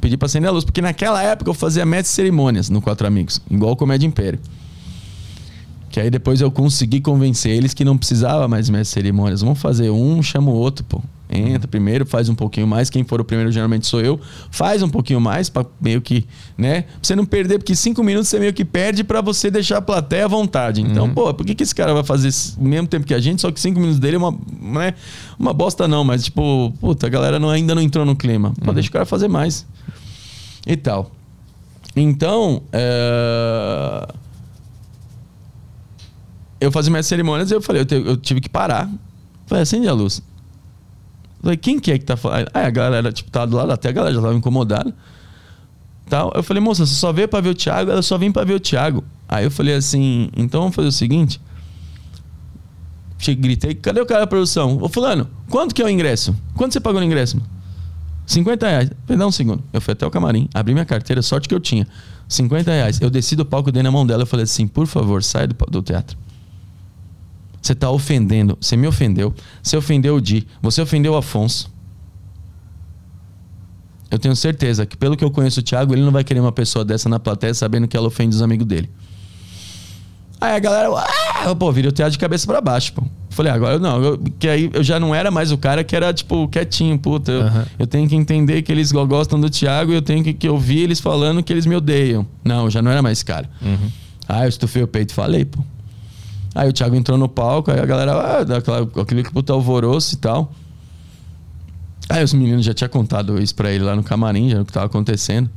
Pedi 0.00 0.16
pra 0.16 0.26
acender 0.26 0.48
a 0.48 0.52
luz, 0.52 0.64
porque 0.64 0.80
naquela 0.80 1.22
época 1.22 1.50
eu 1.50 1.54
fazia 1.54 1.84
mestre 1.84 2.14
cerimônias 2.14 2.70
no 2.70 2.80
Quatro 2.80 3.06
Amigos, 3.06 3.40
igual 3.50 3.72
o 3.72 3.76
Comédia 3.76 4.06
Império. 4.06 4.40
Que 5.90 6.00
aí 6.00 6.08
depois 6.08 6.40
eu 6.40 6.50
consegui 6.50 7.00
convencer 7.00 7.52
eles 7.52 7.74
que 7.74 7.84
não 7.84 7.98
precisava 7.98 8.48
mais 8.48 8.70
mestre 8.70 8.94
cerimônias. 8.94 9.42
Vamos 9.42 9.60
fazer 9.60 9.90
um, 9.90 10.22
chama 10.22 10.50
o 10.50 10.54
outro, 10.54 10.84
pô. 10.84 11.02
Entra 11.32 11.68
primeiro, 11.68 12.04
faz 12.04 12.28
um 12.28 12.34
pouquinho 12.34 12.66
mais. 12.66 12.90
Quem 12.90 13.04
for 13.04 13.20
o 13.20 13.24
primeiro 13.24 13.52
geralmente 13.52 13.86
sou 13.86 14.00
eu. 14.00 14.18
Faz 14.50 14.82
um 14.82 14.88
pouquinho 14.88 15.20
mais 15.20 15.48
pra 15.48 15.64
meio 15.80 16.00
que, 16.00 16.26
né? 16.58 16.82
Pra 16.82 16.90
você 17.02 17.14
não 17.14 17.24
perder, 17.24 17.58
porque 17.58 17.76
cinco 17.76 18.02
minutos 18.02 18.28
você 18.28 18.40
meio 18.40 18.52
que 18.52 18.64
perde 18.64 19.04
pra 19.04 19.20
você 19.20 19.48
deixar 19.50 19.78
a 19.78 19.82
plateia 19.82 20.24
à 20.24 20.28
vontade. 20.28 20.80
Então, 20.82 21.08
pô, 21.14 21.32
por 21.32 21.46
que, 21.46 21.54
que 21.54 21.62
esse 21.62 21.74
cara 21.74 21.94
vai 21.94 22.02
fazer 22.02 22.30
o 22.58 22.64
mesmo 22.64 22.88
tempo 22.88 23.06
que 23.06 23.14
a 23.14 23.20
gente, 23.20 23.40
só 23.40 23.50
que 23.52 23.60
cinco 23.60 23.78
minutos 23.78 24.00
dele 24.00 24.16
é 24.16 24.18
uma, 24.18 24.32
né? 24.60 24.94
uma 25.38 25.52
bosta 25.52 25.86
não, 25.86 26.02
mas 26.02 26.24
tipo, 26.24 26.72
puta, 26.80 27.06
a 27.06 27.10
galera 27.10 27.38
não, 27.38 27.48
ainda 27.48 27.74
não 27.76 27.82
entrou 27.82 28.04
no 28.04 28.16
clima. 28.16 28.52
Pô, 28.64 28.72
deixa 28.72 28.88
o 28.88 28.92
cara 28.92 29.06
fazer 29.06 29.28
mais. 29.28 29.64
E 30.66 30.76
tal. 30.76 31.12
Então, 31.94 32.62
é... 32.72 34.06
eu 36.60 36.70
fazia 36.70 36.90
minhas 36.90 37.06
cerimônias 37.06 37.50
e 37.50 37.54
eu 37.54 37.62
falei, 37.62 37.82
eu, 37.82 37.86
te- 37.86 37.94
eu 37.94 38.16
tive 38.16 38.40
que 38.40 38.48
parar. 38.48 38.90
Falei, 39.46 39.62
acende 39.62 39.88
a 39.88 39.92
luz. 39.92 40.22
Falei, 41.42 41.56
quem 41.56 41.78
que 41.78 41.90
é 41.90 41.98
que 41.98 42.04
tá 42.04 42.16
falando? 42.16 42.48
Aí 42.52 42.64
a 42.64 42.70
galera, 42.70 43.10
tipo, 43.10 43.30
tava 43.30 43.46
do 43.46 43.56
lado, 43.56 43.72
até 43.72 43.88
a 43.88 43.92
galera 43.92 44.14
já 44.14 44.20
tava 44.20 44.34
incomodada. 44.34 44.94
Tal. 46.08 46.32
Eu 46.34 46.42
falei, 46.42 46.62
moça, 46.62 46.84
você 46.84 46.94
só 46.94 47.12
veio 47.12 47.28
pra 47.28 47.40
ver 47.40 47.50
o 47.50 47.54
Thiago? 47.54 47.90
Ela 47.90 48.02
só 48.02 48.18
vem 48.18 48.30
pra 48.30 48.44
ver 48.44 48.54
o 48.54 48.60
Thiago. 48.60 49.04
Aí 49.28 49.44
eu 49.44 49.50
falei 49.50 49.74
assim, 49.74 50.28
então 50.36 50.60
vamos 50.60 50.74
fazer 50.74 50.88
o 50.88 50.92
seguinte. 50.92 51.40
Cheguei, 53.16 53.42
gritei, 53.42 53.74
cadê 53.74 54.00
o 54.00 54.06
cara 54.06 54.20
da 54.20 54.26
produção? 54.26 54.78
Ô 54.80 54.88
fulano, 54.88 55.28
quanto 55.48 55.74
que 55.74 55.82
é 55.82 55.84
o 55.84 55.88
ingresso? 55.88 56.34
Quanto 56.56 56.72
você 56.72 56.80
pagou 56.80 57.00
no 57.00 57.06
ingresso? 57.06 57.40
50 58.26 58.68
reais. 58.68 58.90
Dá 59.06 59.26
um 59.26 59.30
segundo. 59.30 59.62
Eu 59.72 59.80
fui 59.80 59.92
até 59.92 60.06
o 60.06 60.10
camarim, 60.10 60.48
abri 60.54 60.72
minha 60.72 60.84
carteira, 60.84 61.20
sorte 61.20 61.48
que 61.48 61.54
eu 61.54 61.60
tinha. 61.60 61.86
50 62.28 62.70
reais. 62.70 63.00
Eu 63.00 63.10
desci 63.10 63.36
do 63.36 63.44
palco, 63.44 63.70
dei 63.70 63.82
na 63.82 63.90
mão 63.90 64.06
dela 64.06 64.22
e 64.22 64.26
falei 64.26 64.44
assim, 64.44 64.66
por 64.66 64.86
favor, 64.86 65.22
sai 65.22 65.46
do, 65.46 65.54
do 65.66 65.82
teatro. 65.82 66.16
Você 67.60 67.74
tá 67.74 67.90
ofendendo. 67.90 68.56
Você 68.60 68.76
me 68.76 68.86
ofendeu. 68.86 69.34
Você 69.62 69.76
ofendeu 69.76 70.16
o 70.16 70.20
Di. 70.20 70.46
Você 70.62 70.80
ofendeu 70.80 71.12
o 71.12 71.16
Afonso. 71.16 71.70
Eu 74.10 74.18
tenho 74.18 74.34
certeza 74.34 74.84
que, 74.84 74.96
pelo 74.96 75.16
que 75.16 75.24
eu 75.24 75.30
conheço 75.30 75.60
o 75.60 75.62
Thiago, 75.62 75.94
ele 75.94 76.02
não 76.02 76.10
vai 76.10 76.24
querer 76.24 76.40
uma 76.40 76.50
pessoa 76.50 76.84
dessa 76.84 77.08
na 77.08 77.20
plateia 77.20 77.54
sabendo 77.54 77.86
que 77.86 77.96
ela 77.96 78.08
ofende 78.08 78.34
os 78.34 78.42
amigos 78.42 78.66
dele. 78.66 78.90
Aí 80.40 80.56
a 80.56 80.58
galera, 80.58 80.88
ah! 81.44 81.54
pô, 81.54 81.70
virei 81.70 81.90
o 81.90 81.92
teatro 81.92 82.12
de 82.12 82.18
cabeça 82.18 82.46
pra 82.46 82.60
baixo, 82.62 82.94
pô. 82.94 83.02
Falei, 83.28 83.52
agora 83.52 83.74
eu 83.74 83.78
não, 83.78 84.02
eu, 84.02 84.18
que 84.38 84.48
aí 84.48 84.70
eu 84.72 84.82
já 84.82 84.98
não 84.98 85.14
era 85.14 85.30
mais 85.30 85.52
o 85.52 85.58
cara 85.58 85.84
que 85.84 85.94
era, 85.94 86.12
tipo, 86.14 86.48
quietinho, 86.48 86.98
puta. 86.98 87.30
Eu, 87.30 87.42
Aham. 87.42 87.66
eu 87.78 87.86
tenho 87.86 88.08
que 88.08 88.16
entender 88.16 88.62
que 88.62 88.72
eles 88.72 88.90
go- 88.90 89.06
gostam 89.06 89.38
do 89.38 89.48
Thiago 89.50 89.92
e 89.92 89.94
eu 89.94 90.02
tenho 90.02 90.24
que, 90.24 90.32
que 90.32 90.48
ouvir 90.48 90.78
eles 90.78 90.98
falando 90.98 91.42
que 91.42 91.52
eles 91.52 91.66
me 91.66 91.76
odeiam. 91.76 92.26
Não, 92.42 92.64
eu 92.64 92.70
já 92.70 92.80
não 92.82 92.90
era 92.90 93.02
mais 93.02 93.18
esse 93.18 93.24
cara. 93.24 93.48
Aí 94.28 94.44
eu 94.44 94.48
estufei 94.48 94.82
o 94.82 94.88
peito 94.88 95.10
e 95.10 95.14
falei, 95.14 95.44
pô. 95.44 95.60
Aí 96.54 96.68
o 96.68 96.72
Thiago 96.72 96.96
entrou 96.96 97.16
no 97.16 97.28
palco, 97.28 97.70
aí 97.70 97.78
a 97.78 97.86
galera, 97.86 98.12
ah, 98.12 98.44
daquela, 98.44 98.88
aquele 99.00 99.22
puta 99.24 99.52
alvoroço 99.52 100.14
e 100.14 100.18
tal. 100.18 100.52
Aí 102.08 102.24
os 102.24 102.32
meninos 102.32 102.64
já 102.64 102.74
tinham 102.74 102.88
contado 102.88 103.40
isso 103.40 103.54
pra 103.54 103.70
ele 103.70 103.84
lá 103.84 103.94
no 103.94 104.02
camarim, 104.02 104.50
já 104.50 104.60
o 104.60 104.64
que 104.64 104.72
tava 104.72 104.86
acontecendo. 104.86 105.48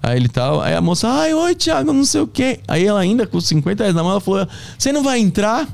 Aí 0.00 0.16
ele 0.16 0.28
tal, 0.28 0.60
aí 0.60 0.74
a 0.74 0.80
moça, 0.80 1.08
ai, 1.08 1.34
oi, 1.34 1.54
Thiago, 1.54 1.92
não 1.92 2.04
sei 2.04 2.20
o 2.20 2.26
quê. 2.26 2.60
Aí 2.66 2.86
ela 2.86 3.00
ainda, 3.00 3.26
com 3.26 3.40
50 3.40 3.82
reais 3.82 3.94
na 3.94 4.02
mão, 4.02 4.12
ela 4.12 4.20
falou: 4.20 4.46
Você 4.78 4.92
não 4.92 5.02
vai 5.02 5.18
entrar? 5.18 5.68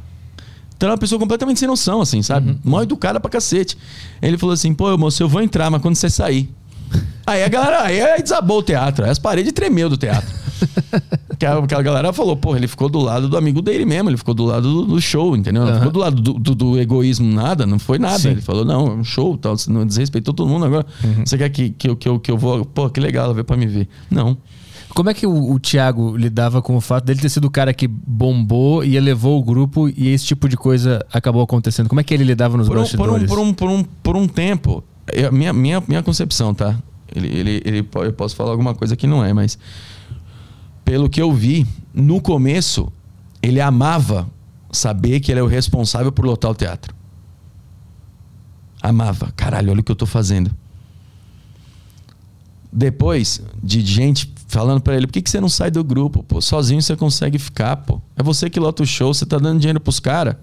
Então 0.77 0.87
era 0.87 0.93
uma 0.93 0.99
pessoa 0.99 1.19
completamente 1.19 1.59
sem 1.59 1.67
noção, 1.67 2.01
assim, 2.01 2.23
sabe? 2.23 2.59
Mó 2.63 2.83
educada 2.83 3.19
pra 3.19 3.31
cacete. 3.31 3.77
Ele 4.23 4.39
falou 4.39 4.53
assim: 4.53 4.73
Pô, 4.73 4.97
moço, 4.97 5.23
eu 5.23 5.29
vou 5.29 5.43
entrar, 5.43 5.71
mas 5.71 5.83
quando 5.83 5.97
você 5.97 6.09
sair. 6.09 6.55
aí 7.27 7.43
a 7.43 7.49
galera, 7.49 7.83
aí, 7.83 8.01
aí 8.01 8.23
desabou 8.23 8.59
o 8.59 8.63
teatro, 8.63 9.05
aí 9.05 9.11
as 9.11 9.19
paredes 9.19 9.53
tremeu 9.53 9.89
do 9.89 9.97
teatro. 9.97 10.29
aquela, 11.31 11.65
aquela 11.65 11.83
galera 11.83 12.13
falou, 12.13 12.37
porra, 12.37 12.59
ele 12.59 12.69
ficou 12.69 12.89
do 12.89 12.99
lado 12.99 13.29
do 13.29 13.37
amigo 13.37 13.61
dele 13.63 13.85
mesmo, 13.85 14.11
ele 14.11 14.17
ficou 14.17 14.35
do 14.35 14.45
lado 14.45 14.63
do, 14.71 14.85
do 14.85 15.01
show, 15.01 15.37
entendeu? 15.37 15.63
Não 15.63 15.69
Aham. 15.71 15.79
ficou 15.79 15.93
do 15.93 15.99
lado 15.99 16.21
do, 16.21 16.33
do- 16.35 16.55
do 16.55 16.79
egoísmo, 16.79 17.33
nada, 17.33 17.67
não 17.67 17.79
foi 17.79 17.99
nada. 17.99 18.19
Sim. 18.19 18.31
Ele 18.31 18.41
falou, 18.41 18.65
não, 18.65 18.87
é 18.87 18.91
um 18.91 19.05
show, 19.05 19.37
tal, 19.37 19.57
você 19.57 19.71
não 19.71 19.87
desrespeitou 19.87 20.33
todo 20.35 20.49
mundo 20.49 20.65
agora. 20.65 20.87
Você 21.25 21.37
quer 21.39 21.49
que, 21.51 21.71
que, 21.71 21.89
eu, 21.89 21.97
que, 21.97 22.09
eu, 22.09 22.19
que 22.21 22.31
eu 22.31 22.39
vou. 22.39 22.65
Pô, 22.65 22.89
que 22.91 23.01
legal, 23.01 23.27
ela 23.27 23.35
veio 23.35 23.45
pra 23.45 23.57
me 23.57 23.67
ver. 23.67 23.89
Não. 24.11 24.37
Como 24.95 25.11
é 25.11 25.15
que 25.15 25.27
o, 25.27 25.53
o 25.53 25.61
Thiago 25.61 26.17
lidava 26.17 26.63
com 26.63 26.75
o 26.75 26.81
fato 26.81 27.05
dele 27.05 27.21
ter 27.21 27.29
sido 27.29 27.45
o 27.45 27.51
cara 27.51 27.75
que 27.75 27.87
bombou 27.87 28.83
e 28.83 28.97
elevou 28.97 29.39
o 29.39 29.43
grupo 29.45 29.89
e 29.89 30.09
esse 30.09 30.25
tipo 30.25 30.49
de 30.49 30.57
coisa 30.57 31.05
acabou 31.13 31.43
acontecendo? 31.43 31.89
Como 31.89 32.01
é 32.01 32.05
que 32.05 32.13
ele 32.15 32.25
lidava 32.25 32.57
nos 32.57 32.67
Por 32.69 32.79
um, 32.79 32.85
por, 32.85 33.09
um, 33.11 33.13
bastidores? 33.13 33.29
por, 33.29 33.39
um, 33.39 33.53
por, 33.53 33.69
um, 33.71 33.85
por 34.03 34.17
um 34.17 34.27
tempo, 34.27 34.83
eu- 35.13 35.31
minha, 35.31 35.53
minha, 35.53 35.83
minha 35.87 36.03
concepção, 36.03 36.55
tá? 36.55 36.75
Ele, 37.15 37.29
ele, 37.29 37.63
ele, 37.65 37.89
eu 37.95 38.13
posso 38.15 38.35
falar 38.35 38.51
alguma 38.51 38.75
coisa 38.75 38.97
que 38.97 39.07
não 39.07 39.23
é, 39.25 39.33
mas 39.33 39.59
pelo 40.89 41.07
que 41.11 41.21
eu 41.21 41.31
vi, 41.31 41.67
no 41.93 42.19
começo, 42.19 42.91
ele 43.43 43.61
amava 43.61 44.27
saber 44.73 45.21
que 45.21 45.31
ele 45.31 45.39
é 45.39 45.43
o 45.43 45.47
responsável 45.47 46.11
por 46.11 46.25
lotar 46.25 46.51
o 46.51 46.55
teatro. 46.55 46.95
Amava. 48.81 49.31
Caralho, 49.37 49.71
olha 49.71 49.81
o 49.81 49.85
que 49.85 49.93
eu 49.93 49.97
tô 49.97 50.07
fazendo. 50.07 50.51
Depois 52.73 53.43
de 53.63 53.83
gente 53.83 54.33
falando 54.47 54.81
pra 54.81 54.97
ele, 54.97 55.07
por 55.07 55.13
que, 55.13 55.21
que 55.21 55.29
você 55.29 55.39
não 55.43 55.49
sai 55.51 55.71
do 55.71 55.85
grupo, 55.85 56.23
pô? 56.23 56.41
Sozinho 56.41 56.81
você 56.81 56.97
consegue 56.97 57.39
ficar, 57.39 57.77
pô. 57.77 58.01
É 58.17 58.23
você 58.23 58.49
que 58.49 58.59
lota 58.59 58.83
o 58.83 58.87
show, 58.87 59.13
você 59.13 59.27
tá 59.27 59.37
dando 59.37 59.61
dinheiro 59.61 59.81
pros 59.81 60.01
caras. 60.01 60.37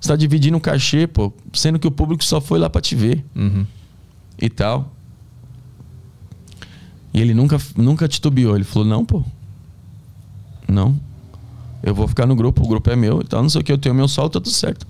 Você 0.00 0.08
tá 0.08 0.16
dividindo 0.16 0.56
o 0.56 0.60
cachê, 0.62 1.06
pô. 1.06 1.30
Sendo 1.52 1.78
que 1.78 1.86
o 1.86 1.90
público 1.90 2.24
só 2.24 2.40
foi 2.40 2.58
lá 2.58 2.70
pra 2.70 2.80
te 2.80 2.96
ver. 2.96 3.22
Uhum. 3.36 3.66
E 4.40 4.48
tal. 4.48 4.90
E 7.12 7.20
ele 7.20 7.34
nunca, 7.34 7.58
nunca 7.76 8.08
titubeou. 8.08 8.54
Ele 8.54 8.64
falou, 8.64 8.88
não, 8.88 9.04
pô. 9.04 9.22
Não. 10.72 10.98
Eu 11.82 11.94
vou 11.94 12.06
ficar 12.08 12.26
no 12.26 12.34
grupo, 12.36 12.64
o 12.64 12.68
grupo 12.68 12.90
é 12.90 12.96
meu 12.96 13.20
e 13.20 13.24
tal. 13.24 13.42
Não 13.42 13.48
sei 13.50 13.60
o 13.60 13.64
que, 13.64 13.72
eu 13.72 13.78
tenho 13.78 13.94
meu 13.94 14.06
sol, 14.08 14.28
tá 14.30 14.40
tudo 14.40 14.50
certo. 14.50 14.86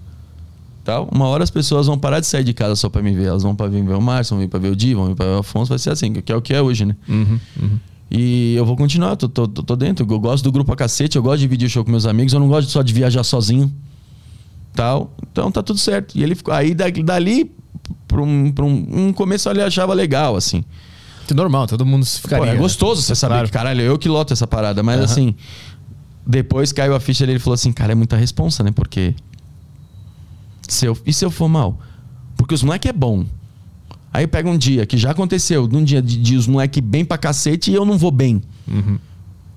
Tal. 0.84 1.08
Uma 1.12 1.26
hora 1.26 1.42
as 1.44 1.50
pessoas 1.50 1.86
vão 1.86 1.98
parar 1.98 2.20
de 2.20 2.26
sair 2.26 2.44
de 2.44 2.52
casa 2.52 2.76
só 2.76 2.88
pra 2.88 3.00
me 3.02 3.12
ver. 3.12 3.26
Elas 3.26 3.42
vão 3.42 3.54
pra 3.54 3.66
vir 3.68 3.82
ver 3.84 3.94
o 3.94 4.00
Márcio, 4.00 4.34
vão 4.34 4.42
vir 4.42 4.48
pra 4.48 4.58
ver 4.58 4.68
o 4.70 4.76
Di, 4.76 4.94
vão 4.94 5.06
vir 5.06 5.14
pra 5.14 5.24
ver 5.26 5.32
o 5.32 5.38
Afonso. 5.38 5.68
Vai 5.70 5.78
ser 5.78 5.90
assim, 5.90 6.12
que 6.12 6.30
é 6.32 6.36
o 6.36 6.42
que 6.42 6.52
é 6.52 6.60
hoje, 6.60 6.84
né? 6.84 6.96
Uhum. 7.08 7.38
Uhum. 7.60 7.78
E 8.10 8.54
eu 8.56 8.66
vou 8.66 8.76
continuar, 8.76 9.16
tô, 9.16 9.26
tô, 9.28 9.46
tô 9.48 9.74
dentro. 9.76 10.04
Eu 10.08 10.18
gosto 10.20 10.44
do 10.44 10.52
grupo 10.52 10.70
a 10.72 10.76
cacete, 10.76 11.16
eu 11.16 11.22
gosto 11.22 11.36
de 11.38 11.42
dividir 11.44 11.66
o 11.66 11.70
show 11.70 11.82
com 11.84 11.90
meus 11.90 12.04
amigos, 12.04 12.32
eu 12.34 12.40
não 12.40 12.48
gosto 12.48 12.68
só 12.70 12.82
de 12.82 12.92
viajar 12.92 13.22
sozinho. 13.24 13.72
Tal. 14.74 15.10
Então 15.30 15.50
tá 15.50 15.62
tudo 15.62 15.78
certo. 15.78 16.16
E 16.18 16.22
ele 16.22 16.34
ficou. 16.34 16.52
Aí 16.52 16.74
dali, 16.74 17.02
dali 17.02 17.52
pra 18.08 18.20
um, 18.20 18.50
pra 18.52 18.64
um, 18.64 18.86
um 19.08 19.12
começo 19.12 19.48
ele 19.48 19.62
achava 19.62 19.94
legal, 19.94 20.36
assim. 20.36 20.64
Que 21.26 21.32
normal, 21.34 21.66
todo 21.68 21.86
mundo 21.86 22.04
se 22.04 22.20
ficaria. 22.20 22.44
Pô, 22.46 22.52
é 22.52 22.56
gostoso 22.56 23.00
você 23.00 23.14
saber 23.14 23.34
Claro. 23.34 23.46
que, 23.46 23.52
caralho, 23.52 23.80
eu 23.80 23.96
que 23.98 24.08
loto 24.08 24.32
essa 24.32 24.46
parada. 24.46 24.82
Mas 24.82 24.96
Aham. 24.96 25.04
assim, 25.04 25.34
depois 26.26 26.72
caiu 26.72 26.94
a 26.94 27.00
ficha 27.00 27.26
dele 27.26 27.36
e 27.36 27.40
falou 27.40 27.54
assim, 27.54 27.72
cara, 27.72 27.92
é 27.92 27.94
muita 27.94 28.16
responsa, 28.16 28.62
né? 28.62 28.70
Porque. 28.70 29.14
Se 30.68 30.86
eu, 30.86 30.96
e 31.04 31.12
se 31.12 31.24
eu 31.24 31.30
for 31.30 31.48
mal? 31.48 31.78
Porque 32.36 32.54
os 32.54 32.62
moleque 32.62 32.88
é 32.88 32.92
bom. 32.92 33.24
Aí 34.12 34.26
pega 34.26 34.48
um 34.48 34.58
dia, 34.58 34.84
que 34.84 34.96
já 34.96 35.10
aconteceu, 35.10 35.66
num 35.66 35.82
dia 35.82 36.02
de, 36.02 36.18
de 36.18 36.36
os 36.36 36.46
moleque 36.46 36.80
bem 36.80 37.04
pra 37.04 37.16
cacete 37.16 37.70
e 37.70 37.74
eu 37.74 37.84
não 37.84 37.96
vou 37.96 38.10
bem. 38.10 38.42
Uhum. 38.68 38.98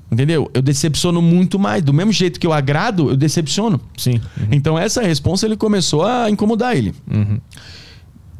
Entendeu? 0.09 0.49
Eu 0.53 0.61
decepciono 0.61 1.21
muito 1.21 1.59
mais. 1.59 1.83
Do 1.83 1.93
mesmo 1.93 2.11
jeito 2.11 2.39
que 2.39 2.47
eu 2.47 2.53
agrado, 2.53 3.09
eu 3.09 3.17
decepciono. 3.17 3.81
Sim. 3.97 4.21
Então 4.51 4.77
essa 4.77 5.01
responsa 5.01 5.45
ele 5.45 5.57
começou 5.57 6.05
a 6.05 6.29
incomodar 6.29 6.75
ele. 6.75 6.93
Uhum. 7.11 7.39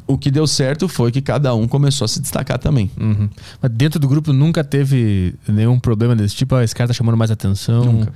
O 0.06 0.16
que 0.16 0.30
deu 0.30 0.46
certo 0.46 0.88
foi 0.88 1.10
que 1.10 1.20
cada 1.20 1.54
um 1.54 1.66
começou 1.66 2.04
a 2.04 2.08
se 2.08 2.20
destacar 2.20 2.58
também. 2.58 2.90
Uhum. 2.98 3.28
Mas 3.60 3.72
dentro 3.72 3.98
do 3.98 4.06
grupo 4.06 4.32
nunca 4.32 4.62
teve 4.62 5.34
nenhum 5.48 5.80
problema 5.80 6.14
desse 6.14 6.36
tipo? 6.36 6.54
Ah, 6.54 6.62
esse 6.62 6.74
cara 6.74 6.88
tá 6.88 6.94
chamando 6.94 7.16
mais 7.16 7.30
atenção? 7.30 7.84
Nunca. 7.84 8.12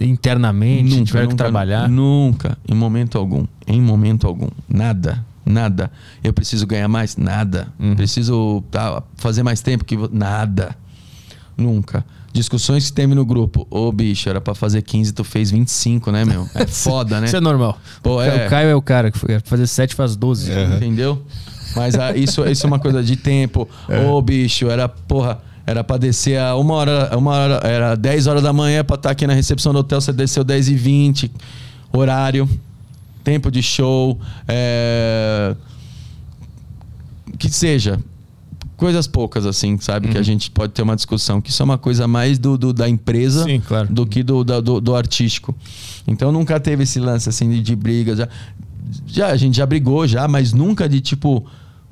Internamente, 0.00 1.04
tiveram 1.04 1.28
que 1.28 1.34
trabalhar? 1.34 1.88
Nunca, 1.88 2.56
em 2.68 2.74
momento 2.74 3.18
algum. 3.18 3.44
Em 3.66 3.80
momento 3.80 4.26
algum. 4.26 4.48
Nada. 4.68 5.24
Nada. 5.44 5.90
Eu 6.22 6.32
preciso 6.32 6.66
ganhar 6.66 6.88
mais? 6.88 7.16
Nada. 7.16 7.68
Uhum. 7.78 7.96
Preciso 7.96 8.62
tá, 8.70 9.02
fazer 9.16 9.42
mais 9.42 9.60
tempo 9.60 9.84
que. 9.84 9.96
Nada. 10.10 10.76
Nunca. 11.56 12.04
Discussões 12.32 12.86
que 12.86 12.92
teve 12.92 13.14
no 13.14 13.26
grupo. 13.26 13.66
Ô, 13.70 13.92
bicho, 13.92 14.28
era 14.28 14.40
pra 14.40 14.54
fazer 14.54 14.80
15, 14.82 15.12
tu 15.12 15.22
fez 15.22 15.50
25, 15.50 16.10
né, 16.10 16.24
meu? 16.24 16.48
É 16.54 16.64
foda, 16.68 17.20
né? 17.20 17.26
Isso 17.26 17.36
é 17.36 17.40
normal. 17.40 17.78
Pô, 18.02 18.22
é. 18.22 18.46
O 18.46 18.50
Caio 18.50 18.68
é 18.70 18.74
o 18.74 18.82
cara 18.82 19.10
que 19.10 19.18
foi- 19.18 19.38
fazer 19.44 19.66
7 19.66 19.94
faz 19.94 20.16
12. 20.16 20.50
Entendeu? 20.76 21.22
Mas 21.76 21.94
ah, 21.94 22.16
isso, 22.16 22.44
isso 22.46 22.66
é 22.66 22.68
uma 22.68 22.78
coisa 22.78 23.02
de 23.02 23.16
tempo. 23.16 23.68
Ô, 24.08 24.20
bicho, 24.22 24.68
era, 24.68 24.88
porra, 24.88 25.40
era 25.66 25.84
pra 25.84 25.96
descer 25.96 26.38
a 26.38 26.56
uma 26.56 26.74
hora, 26.74 27.16
uma 27.16 27.30
hora, 27.32 27.60
era 27.64 27.94
10 27.94 28.26
horas 28.26 28.42
da 28.42 28.52
manhã 28.52 28.84
pra 28.84 28.96
estar 28.96 29.10
aqui 29.10 29.26
na 29.26 29.32
recepção 29.34 29.72
do 29.72 29.78
hotel, 29.78 30.00
você 30.00 30.12
desceu 30.12 30.42
10 30.44 30.68
e 30.68 30.74
20 30.74 31.30
horário, 31.92 32.48
tempo 33.22 33.50
de 33.50 33.62
show, 33.62 34.18
é... 34.48 35.54
que 37.38 37.50
seja. 37.50 37.98
Coisas 38.82 39.06
poucas, 39.06 39.46
assim, 39.46 39.78
sabe? 39.78 40.08
Que 40.08 40.18
a 40.18 40.22
gente 40.22 40.50
pode 40.50 40.72
ter 40.72 40.82
uma 40.82 40.96
discussão. 40.96 41.40
Que 41.40 41.50
isso 41.50 41.62
é 41.62 41.64
uma 41.64 41.78
coisa 41.78 42.08
mais 42.08 42.38
do, 42.38 42.58
do- 42.58 42.72
da 42.72 42.88
empresa 42.88 43.44
Sim, 43.44 43.60
claro. 43.60 43.86
do 43.92 44.04
que 44.04 44.22
do, 44.22 44.42
da- 44.42 44.60
do, 44.60 44.80
do 44.80 44.96
artístico. 44.96 45.54
Então 46.06 46.32
nunca 46.32 46.58
teve 46.58 46.82
esse 46.82 46.98
lance 46.98 47.28
assim 47.28 47.48
de, 47.48 47.60
de 47.62 47.76
briga. 47.76 48.16
Já, 48.16 48.28
já, 49.06 49.26
a 49.28 49.36
gente 49.36 49.56
já 49.56 49.64
brigou 49.64 50.06
já, 50.06 50.26
mas 50.26 50.52
nunca 50.52 50.88
de 50.88 51.00
tipo. 51.00 51.46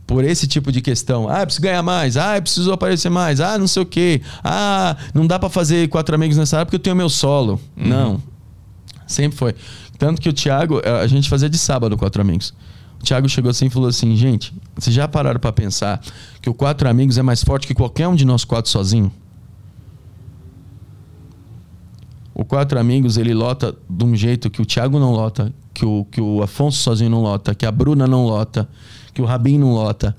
Por 0.06 0.24
esse 0.24 0.48
tipo 0.48 0.72
de 0.72 0.80
questão. 0.80 1.28
Ah, 1.28 1.44
preciso 1.46 1.62
ganhar 1.62 1.84
mais. 1.84 2.16
Ah, 2.16 2.40
preciso 2.42 2.72
aparecer 2.72 3.08
mais. 3.08 3.38
Ah, 3.40 3.56
não 3.56 3.68
sei 3.68 3.82
o 3.82 3.86
quê. 3.86 4.20
Ah, 4.42 4.96
não 5.14 5.24
dá 5.24 5.38
pra 5.38 5.48
fazer 5.48 5.88
quatro 5.88 6.12
amigos 6.16 6.36
nessa 6.36 6.56
área 6.56 6.66
porque 6.66 6.74
eu 6.74 6.80
tenho 6.80 6.96
meu 6.96 7.08
solo. 7.08 7.60
Não. 7.76 8.20
Sempre 9.06 9.38
foi. 9.38 9.54
Tanto 9.98 10.20
que 10.20 10.28
o 10.28 10.32
Thiago, 10.32 10.80
a 10.84 11.06
gente 11.06 11.28
fazia 11.28 11.48
de 11.48 11.56
sábado 11.58 11.96
quatro 11.96 12.20
amigos. 12.20 12.52
O 13.00 13.04
Thiago 13.04 13.28
chegou 13.28 13.50
assim 13.50 13.66
e 13.66 13.70
falou 13.70 13.88
assim: 13.88 14.14
gente, 14.16 14.52
vocês 14.76 14.94
já 14.94 15.08
pararam 15.08 15.40
pra 15.40 15.52
pensar 15.52 16.00
que 16.40 16.50
o 16.50 16.54
quatro 16.54 16.88
amigos 16.88 17.16
é 17.18 17.22
mais 17.22 17.42
forte 17.42 17.66
que 17.66 17.74
qualquer 17.74 18.06
um 18.08 18.14
de 18.14 18.24
nós 18.24 18.44
quatro 18.44 18.70
sozinho? 18.70 19.10
O 22.34 22.44
Quatro 22.44 22.78
Amigos, 22.78 23.18
ele 23.18 23.34
lota 23.34 23.76
de 23.88 24.04
um 24.04 24.16
jeito 24.16 24.48
que 24.48 24.62
o 24.62 24.64
Thiago 24.64 24.98
não 24.98 25.12
lota, 25.12 25.52
que 25.74 25.84
o, 25.84 26.06
que 26.10 26.20
o 26.22 26.42
Afonso 26.42 26.78
sozinho 26.78 27.10
não 27.10 27.20
lota, 27.20 27.54
que 27.54 27.66
a 27.66 27.72
Bruna 27.72 28.06
não 28.06 28.24
lota, 28.24 28.66
que 29.12 29.20
o 29.20 29.26
Rabin 29.26 29.58
não 29.58 29.74
lota. 29.74 30.16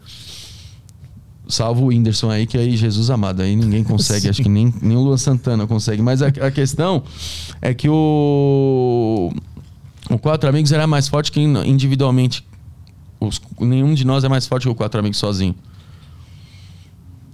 Salvo 1.47 1.85
o 1.85 1.87
Whindersson 1.87 2.29
aí, 2.29 2.45
que 2.45 2.57
aí, 2.59 2.77
Jesus 2.77 3.09
amado, 3.09 3.41
aí 3.41 3.55
ninguém 3.55 3.83
consegue, 3.83 4.29
acho 4.29 4.43
que 4.43 4.49
nem, 4.49 4.71
nem 4.81 4.95
o 4.95 5.01
Luan 5.01 5.17
Santana 5.17 5.65
consegue. 5.65 6.01
Mas 6.03 6.21
a, 6.21 6.27
a 6.27 6.51
questão 6.51 7.01
é 7.59 7.73
que 7.73 7.89
o, 7.89 9.31
o 10.09 10.19
Quatro 10.19 10.47
Amigos 10.47 10.71
era 10.71 10.85
mais 10.85 11.07
forte 11.07 11.31
que 11.31 11.39
in- 11.41 11.65
individualmente. 11.65 12.45
Os- 13.21 13.39
nenhum 13.59 13.93
de 13.93 14.03
nós 14.05 14.23
é 14.23 14.29
mais 14.29 14.47
forte 14.47 14.63
que 14.63 14.69
o 14.69 14.75
Quatro 14.75 14.99
Amigos 14.99 15.19
sozinho. 15.19 15.55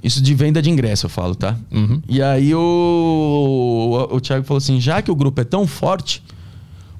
Isso 0.03 0.21
de 0.21 0.33
venda 0.35 0.61
de 0.61 0.69
ingresso, 0.69 1.05
eu 1.07 1.09
falo, 1.09 1.33
tá? 1.33 1.57
Uhum. 1.71 2.01
E 2.07 2.21
aí 2.21 2.53
o, 2.53 4.07
o, 4.11 4.15
o 4.17 4.21
Thiago 4.21 4.45
falou 4.45 4.57
assim: 4.59 4.79
já 4.79 5.01
que 5.01 5.09
o 5.09 5.15
grupo 5.15 5.41
é 5.41 5.43
tão 5.43 5.65
forte, 5.65 6.21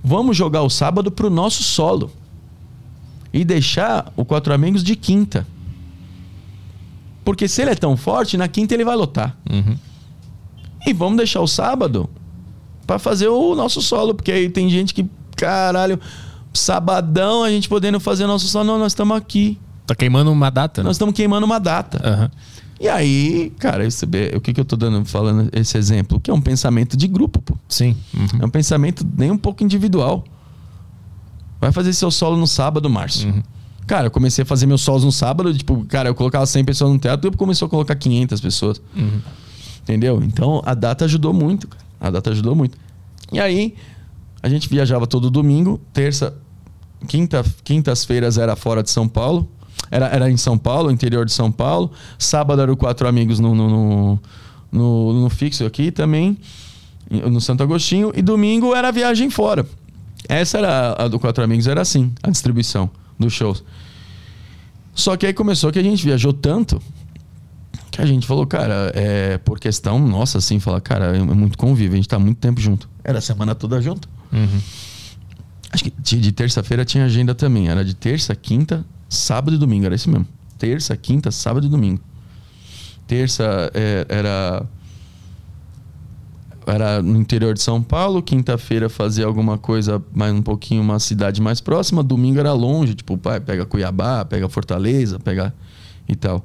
vamos 0.03 0.35
jogar 0.35 0.63
o 0.63 0.69
sábado 0.69 1.11
pro 1.11 1.29
nosso 1.29 1.61
solo. 1.63 2.11
E 3.31 3.43
deixar 3.45 4.11
o 4.15 4.25
Quatro 4.25 4.53
Amigos 4.53 4.83
de 4.83 4.95
quinta. 4.95 5.45
Porque 7.23 7.47
se 7.47 7.61
ele 7.61 7.71
é 7.71 7.75
tão 7.75 7.95
forte, 7.97 8.38
na 8.38 8.47
quinta 8.47 8.73
ele 8.73 8.85
vai 8.85 8.95
lotar. 8.95 9.38
Uhum. 9.49 9.77
E 10.85 10.93
vamos 10.93 11.17
deixar 11.17 11.41
o 11.41 11.47
sábado 11.47 12.09
pra 12.88 12.97
fazer 12.97 13.27
o 13.27 13.53
nosso 13.53 13.81
solo. 13.81 14.15
Porque 14.15 14.31
aí 14.31 14.49
tem 14.49 14.69
gente 14.69 14.93
que, 14.93 15.05
caralho, 15.35 15.99
sabadão 16.58 17.43
a 17.43 17.49
gente 17.49 17.70
podendo 17.70 17.99
fazer 17.99 18.26
nosso 18.27 18.48
solo. 18.48 18.65
Não, 18.65 18.80
nós 18.80 18.91
estamos 18.91 19.15
aqui. 19.15 19.60
Tá 19.86 19.95
queimando 19.95 20.31
uma 20.31 20.49
data, 20.49 20.81
né? 20.81 20.88
Nós 20.88 20.95
estamos 20.95 21.15
queimando 21.15 21.45
uma 21.45 21.60
data. 21.60 22.02
Aham. 22.03 22.31
E 22.80 22.88
aí, 22.88 23.52
cara, 23.57 23.86
esse, 23.86 24.06
o 24.36 24.41
que, 24.41 24.53
que 24.53 24.61
eu 24.61 24.65
tô 24.65 24.76
dando, 24.76 25.03
falando 25.06 25.49
esse 25.52 25.77
exemplo? 25.77 26.19
Que 26.19 26.30
é 26.30 26.34
um 26.34 26.41
pensamento 26.41 26.95
de 26.95 27.07
grupo, 27.07 27.41
pô. 27.41 27.56
Sim. 27.68 27.95
Uhum. 28.14 28.41
É 28.41 28.45
um 28.45 28.49
pensamento 28.49 29.06
nem 29.18 29.31
um 29.31 29.38
pouco 29.38 29.64
individual. 29.64 30.23
Vai 31.60 31.72
fazer 31.72 31.91
seu 31.94 32.11
solo 32.11 32.38
no 32.38 32.45
sábado, 32.45 32.88
Márcio. 32.88 33.44
Cara, 33.88 34.07
eu 34.07 34.11
comecei 34.11 34.44
a 34.44 34.45
fazer 34.45 34.65
meus 34.68 34.81
solos 34.81 35.03
no 35.06 35.11
sábado, 35.11 35.52
tipo, 35.57 35.86
cara, 35.86 36.10
eu 36.10 36.14
colocava 36.14 36.45
100 36.45 36.65
pessoas 36.65 36.91
no 36.91 36.99
teatro, 36.99 37.22
depois 37.22 37.40
começou 37.40 37.65
a 37.65 37.69
colocar 37.69 37.95
500 37.95 38.41
pessoas. 38.41 38.81
Entendeu? 39.81 40.22
Então, 40.22 40.61
a 40.65 40.73
data 40.73 41.06
ajudou 41.06 41.34
muito, 41.34 41.68
cara. 41.68 41.84
A 41.99 42.11
data 42.11 42.30
ajudou 42.30 42.53
muito. 42.53 42.77
E 43.31 43.40
aí, 43.40 43.73
a 44.44 44.49
gente 44.49 44.69
viajava 44.69 45.07
todo 45.07 45.31
domingo, 45.31 45.80
terça, 45.94 46.36
quinta, 47.07 47.44
quintas-feiras 47.64 48.38
era 48.38 48.56
fora 48.56 48.82
de 48.82 48.90
São 48.90 49.07
Paulo. 49.07 49.49
Era, 49.91 50.07
era 50.07 50.30
em 50.30 50.38
São 50.38 50.57
Paulo, 50.57 50.91
interior 50.91 51.26
de 51.26 51.32
São 51.32 51.52
Paulo. 51.52 51.91
Sábado 52.18 52.61
era 52.61 52.72
o 52.72 52.78
Quatro 52.78 53.07
Amigos 53.07 53.40
no, 53.40 53.53
no, 53.53 54.19
no, 54.72 55.14
no- 55.14 55.30
fixo 55.30 55.65
aqui 55.65 55.91
também, 55.91 56.38
no 57.10 57.40
Santo 57.40 57.64
Agostinho. 57.64 58.11
E 58.15 58.22
domingo 58.22 58.76
era 58.76 58.90
a 58.90 58.91
viagem 58.91 59.30
fora. 59.30 59.65
Essa 60.28 60.57
era 60.57 60.95
a 60.98 61.07
do 61.07 61.19
Quatro 61.19 61.44
Amigos, 61.44 61.68
era 61.68 61.82
assim, 61.82 62.11
a 62.24 62.30
distribuição 62.30 62.90
dos 63.18 63.32
shows. 63.32 63.64
Só 64.94 65.15
que 65.15 65.26
aí 65.26 65.34
começou 65.34 65.72
que 65.72 65.80
a 65.80 65.84
gente 65.84 66.03
viajou 66.03 66.34
tanto 66.34 66.82
A 67.99 68.06
gente 68.06 68.28
falou, 68.28 68.45
cara, 68.45 68.91
é 68.94 69.38
por 69.38 69.60
questão 69.60 69.98
nossa, 69.99 70.38
assim, 70.40 70.60
falar, 70.60 70.82
cara, 70.82 71.15
é 71.18 71.19
muito 71.19 71.57
convívio, 71.57 71.94
a 71.94 71.95
gente 71.95 72.07
tá 72.10 72.19
muito 72.19 72.38
tempo 72.40 72.60
junto. 72.60 72.90
Era 73.03 73.19
a 73.19 73.22
semana 73.22 73.56
toda 73.56 73.80
junto. 73.82 74.10
Uhum. 74.34 74.60
Acho 75.72 75.84
que 75.84 75.91
de 75.91 76.31
terça-feira 76.31 76.85
tinha 76.85 77.06
agenda 77.06 77.35
também. 77.35 77.69
Era 77.69 77.84
de 77.84 77.94
terça, 77.94 78.35
quinta, 78.35 78.85
sábado 79.10 79.56
e 79.56 79.57
domingo. 79.57 79.85
Era 79.85 79.95
isso 79.95 80.10
mesmo. 80.10 80.27
Terça, 80.57 80.95
quinta, 80.95 81.31
sábado 81.31 81.68
e 81.68 81.69
domingo. 81.69 82.02
Terça 83.06 83.72
é, 83.73 84.06
era. 84.10 84.65
Era 86.65 87.02
no 87.02 87.18
interior 87.18 87.53
de 87.53 87.61
São 87.61 87.81
Paulo. 87.81 88.22
Quinta-feira 88.22 88.89
fazia 88.89 89.26
alguma 89.26 89.57
coisa 89.57 90.03
mais 90.14 90.34
um 90.34 90.41
pouquinho, 90.41 90.81
uma 90.81 90.99
cidade 90.99 91.41
mais 91.41 91.61
próxima. 91.61 92.03
Domingo 92.03 92.39
era 92.39 92.52
longe, 92.52 92.94
tipo, 92.94 93.18
pai, 93.18 93.39
pega 93.39 93.65
Cuiabá, 93.65 94.26
pega 94.26 94.49
Fortaleza, 94.49 95.18
pega 95.18 95.53
e 96.07 96.15
tal. 96.15 96.44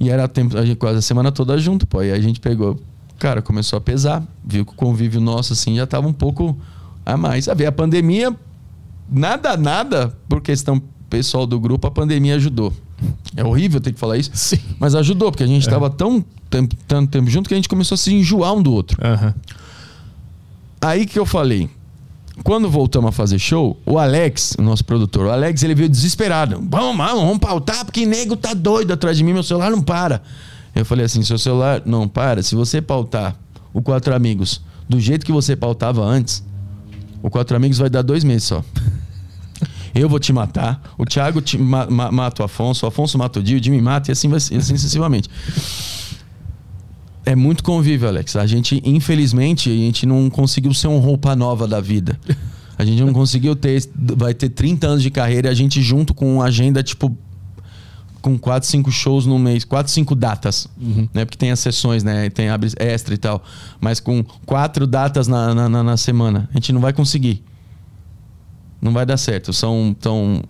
E 0.00 0.08
era 0.08 0.28
tempo, 0.28 0.56
a 0.56 0.64
gente, 0.64 0.76
quase 0.76 0.98
a 0.98 1.02
semana 1.02 1.32
toda 1.32 1.58
junto, 1.58 1.86
pô. 1.86 2.02
E 2.02 2.12
aí 2.12 2.18
a 2.18 2.22
gente 2.22 2.38
pegou, 2.40 2.80
cara, 3.18 3.42
começou 3.42 3.76
a 3.76 3.80
pesar, 3.80 4.22
viu 4.44 4.64
que 4.64 4.72
o 4.72 4.76
convívio 4.76 5.20
nosso, 5.20 5.52
assim, 5.52 5.76
já 5.76 5.86
tava 5.86 6.06
um 6.06 6.12
pouco 6.12 6.56
a 7.04 7.16
mais. 7.16 7.48
A 7.48 7.54
ver, 7.54 7.66
a 7.66 7.72
pandemia, 7.72 8.34
nada, 9.10 9.56
nada, 9.56 10.16
por 10.28 10.40
questão 10.40 10.80
pessoal 11.08 11.46
do 11.46 11.58
grupo, 11.60 11.86
a 11.86 11.90
pandemia 11.90 12.36
ajudou. 12.36 12.72
É 13.36 13.44
horrível 13.44 13.80
ter 13.80 13.92
que 13.92 13.98
falar 13.98 14.16
isso, 14.16 14.30
Sim. 14.34 14.58
mas 14.78 14.94
ajudou, 14.94 15.30
porque 15.30 15.42
a 15.42 15.46
gente 15.46 15.68
tava 15.68 15.90
tão 15.90 16.24
tempo, 16.48 16.76
tanto 16.86 17.10
tempo 17.10 17.28
junto 17.28 17.48
que 17.48 17.54
a 17.54 17.56
gente 17.56 17.68
começou 17.68 17.94
a 17.94 17.98
se 17.98 18.14
enjoar 18.14 18.54
um 18.54 18.62
do 18.62 18.72
outro. 18.72 18.98
Aham. 19.04 19.34
Aí 20.80 21.06
que 21.06 21.18
eu 21.18 21.26
falei. 21.26 21.68
Quando 22.42 22.68
voltamos 22.70 23.10
a 23.10 23.12
fazer 23.12 23.38
show, 23.38 23.78
o 23.84 23.98
Alex, 23.98 24.56
o 24.58 24.62
nosso 24.62 24.82
produtor, 24.84 25.26
o 25.26 25.30
Alex, 25.30 25.62
ele 25.62 25.74
veio 25.74 25.88
desesperado. 25.88 26.56
Vamos, 26.66 26.96
vamos, 26.96 27.22
vamos 27.22 27.38
pautar, 27.38 27.84
porque 27.84 28.06
nego 28.06 28.36
tá 28.36 28.54
doido 28.54 28.90
atrás 28.90 29.18
de 29.18 29.22
mim, 29.22 29.34
meu 29.34 29.42
celular 29.42 29.70
não 29.70 29.82
para. 29.82 30.22
Eu 30.74 30.84
falei 30.84 31.04
assim: 31.04 31.22
seu 31.22 31.38
celular 31.38 31.82
não 31.84 32.08
para. 32.08 32.42
Se 32.42 32.54
você 32.54 32.80
pautar 32.80 33.36
o 33.72 33.82
Quatro 33.82 34.14
Amigos 34.14 34.62
do 34.88 34.98
jeito 34.98 35.26
que 35.26 35.32
você 35.32 35.54
pautava 35.54 36.02
antes, 36.02 36.42
o 37.22 37.30
Quatro 37.30 37.56
Amigos 37.56 37.78
vai 37.78 37.88
dar 37.88 38.02
dois 38.02 38.24
meses 38.24 38.44
só. 38.44 38.64
Eu 39.94 40.08
vou 40.08 40.18
te 40.18 40.32
matar, 40.32 40.82
o 40.96 41.04
Thiago 41.04 41.40
te 41.42 41.58
ma 41.58 41.86
ma- 41.86 42.10
mata 42.10 42.42
o 42.42 42.44
Afonso, 42.46 42.86
o 42.86 42.88
Afonso 42.88 43.18
mata 43.18 43.38
o 43.40 43.42
Dio, 43.42 43.58
o 43.58 43.62
Jimmy 43.62 43.80
mata 43.80 44.10
e 44.10 44.12
assim, 44.12 44.26
vai, 44.28 44.38
assim 44.38 44.58
sucessivamente. 44.62 45.28
É 47.24 47.36
muito 47.36 47.62
convívio, 47.62 48.08
Alex. 48.08 48.34
A 48.36 48.46
gente, 48.46 48.82
infelizmente, 48.84 49.70
a 49.70 49.72
gente 49.74 50.06
não 50.06 50.28
conseguiu 50.28 50.74
ser 50.74 50.88
um 50.88 50.98
roupa 50.98 51.36
nova 51.36 51.68
da 51.68 51.80
vida. 51.80 52.18
A 52.76 52.84
gente 52.84 53.00
não 53.04 53.12
conseguiu 53.12 53.54
ter. 53.54 53.88
Vai 53.94 54.34
ter 54.34 54.48
30 54.48 54.86
anos 54.88 55.02
de 55.02 55.10
carreira 55.10 55.48
e 55.48 55.50
a 55.50 55.54
gente 55.54 55.80
junto 55.80 56.12
com 56.14 56.34
uma 56.36 56.44
agenda, 56.46 56.82
tipo. 56.82 57.16
Com 58.22 58.38
4, 58.38 58.68
5 58.68 58.90
shows 58.92 59.26
no 59.26 59.36
mês, 59.38 59.64
4, 59.64 59.92
5 59.92 60.14
datas. 60.14 60.68
Né? 61.12 61.24
Porque 61.24 61.36
tem 61.36 61.50
as 61.50 61.58
sessões, 61.58 62.04
né? 62.04 62.30
Tem 62.30 62.48
abre 62.48 62.70
extra 62.78 63.12
e 63.12 63.18
tal. 63.18 63.42
Mas 63.80 63.98
com 64.00 64.22
quatro 64.46 64.86
datas 64.86 65.26
na, 65.26 65.52
na, 65.54 65.68
na- 65.68 65.82
na 65.82 65.96
semana, 65.96 66.48
a 66.52 66.54
gente 66.54 66.72
não 66.72 66.80
vai 66.80 66.92
conseguir. 66.92 67.42
Não 68.80 68.92
vai 68.92 69.04
dar 69.04 69.16
certo. 69.16 69.52
São, 69.52 69.94
são 70.00 70.40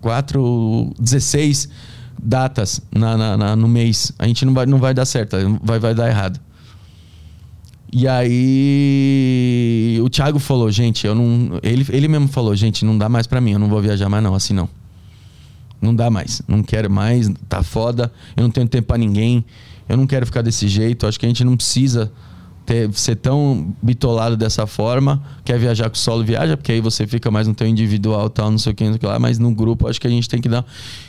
quatro, 0.00 0.90
16 0.98 1.68
datas 2.18 2.80
na, 2.90 3.14
na- 3.16 3.36
na- 3.36 3.54
no 3.56 3.68
mês. 3.68 4.12
A 4.18 4.26
gente 4.26 4.44
não 4.46 4.54
vai, 4.54 4.64
não 4.64 4.78
vai 4.78 4.94
dar 4.94 5.04
certo, 5.04 5.36
vai, 5.62 5.78
vai 5.78 5.94
dar 5.94 6.08
errado. 6.08 6.40
E 7.92 8.08
aí 8.08 9.98
o 10.02 10.08
Thiago 10.08 10.38
falou, 10.38 10.70
gente, 10.70 11.06
eu 11.06 11.14
não. 11.14 11.58
Ele, 11.62 11.86
ele 11.90 12.08
mesmo 12.08 12.28
falou, 12.28 12.54
gente, 12.56 12.84
não 12.84 12.96
dá 12.98 13.08
mais 13.08 13.26
pra 13.26 13.40
mim, 13.40 13.52
eu 13.52 13.58
não 13.58 13.68
vou 13.68 13.80
viajar 13.80 14.08
mais, 14.08 14.22
não, 14.24 14.34
assim 14.34 14.54
não. 14.54 14.68
Não 15.80 15.94
dá 15.94 16.10
mais. 16.10 16.42
Não 16.46 16.62
quero 16.62 16.90
mais, 16.90 17.30
tá 17.48 17.62
foda, 17.62 18.12
eu 18.36 18.42
não 18.42 18.50
tenho 18.50 18.68
tempo 18.68 18.88
pra 18.88 18.98
ninguém, 18.98 19.44
eu 19.88 19.96
não 19.96 20.06
quero 20.06 20.26
ficar 20.26 20.42
desse 20.42 20.68
jeito. 20.68 21.06
Acho 21.06 21.18
que 21.18 21.26
a 21.26 21.28
gente 21.28 21.44
não 21.44 21.56
precisa 21.56 22.12
ter, 22.66 22.92
ser 22.92 23.16
tão 23.16 23.74
bitolado 23.80 24.36
dessa 24.36 24.66
forma. 24.66 25.22
Quer 25.44 25.58
viajar 25.58 25.88
com 25.88 25.94
o 25.94 25.98
solo, 25.98 26.24
viaja, 26.24 26.56
porque 26.56 26.72
aí 26.72 26.80
você 26.80 27.06
fica 27.06 27.30
mais 27.30 27.46
no 27.46 27.54
teu 27.54 27.66
individual 27.66 28.28
tal, 28.28 28.50
não 28.50 28.58
sei 28.58 28.72
o 28.72 28.74
que, 28.74 28.84
não 28.84 28.92
sei 28.92 28.96
o 28.96 29.00
que 29.00 29.06
lá, 29.06 29.18
mas 29.18 29.38
no 29.38 29.54
grupo 29.54 29.88
acho 29.88 30.00
que 30.00 30.06
a 30.06 30.10
gente 30.10 30.28
tem 30.28 30.40
que 30.40 30.48
dar. 30.48 30.64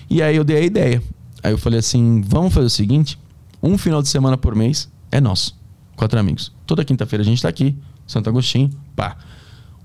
E 0.09 0.21
aí 0.21 0.35
eu 0.35 0.43
dei 0.43 0.57
a 0.57 0.61
ideia. 0.61 1.01
Aí 1.43 1.51
eu 1.51 1.57
falei 1.57 1.79
assim: 1.79 2.21
vamos 2.21 2.53
fazer 2.53 2.67
o 2.67 2.69
seguinte: 2.69 3.19
um 3.61 3.77
final 3.77 4.01
de 4.01 4.09
semana 4.09 4.37
por 4.37 4.55
mês 4.55 4.89
é 5.11 5.19
nosso. 5.19 5.57
Quatro 5.95 6.19
amigos. 6.19 6.51
Toda 6.65 6.85
quinta-feira 6.85 7.23
a 7.23 7.25
gente 7.25 7.41
tá 7.41 7.49
aqui, 7.49 7.75
Santo 8.05 8.29
Agostinho, 8.29 8.69
pá. 8.95 9.17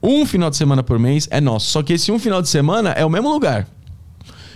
Um 0.02 0.26
final 0.26 0.50
de 0.50 0.56
semana 0.56 0.82
por 0.82 0.98
mês 0.98 1.28
é 1.30 1.40
nosso. 1.40 1.70
Só 1.70 1.82
que 1.82 1.92
esse 1.92 2.10
um 2.10 2.18
final 2.18 2.42
de 2.42 2.48
semana 2.48 2.90
é 2.90 3.04
o 3.04 3.10
mesmo 3.10 3.30
lugar. 3.30 3.66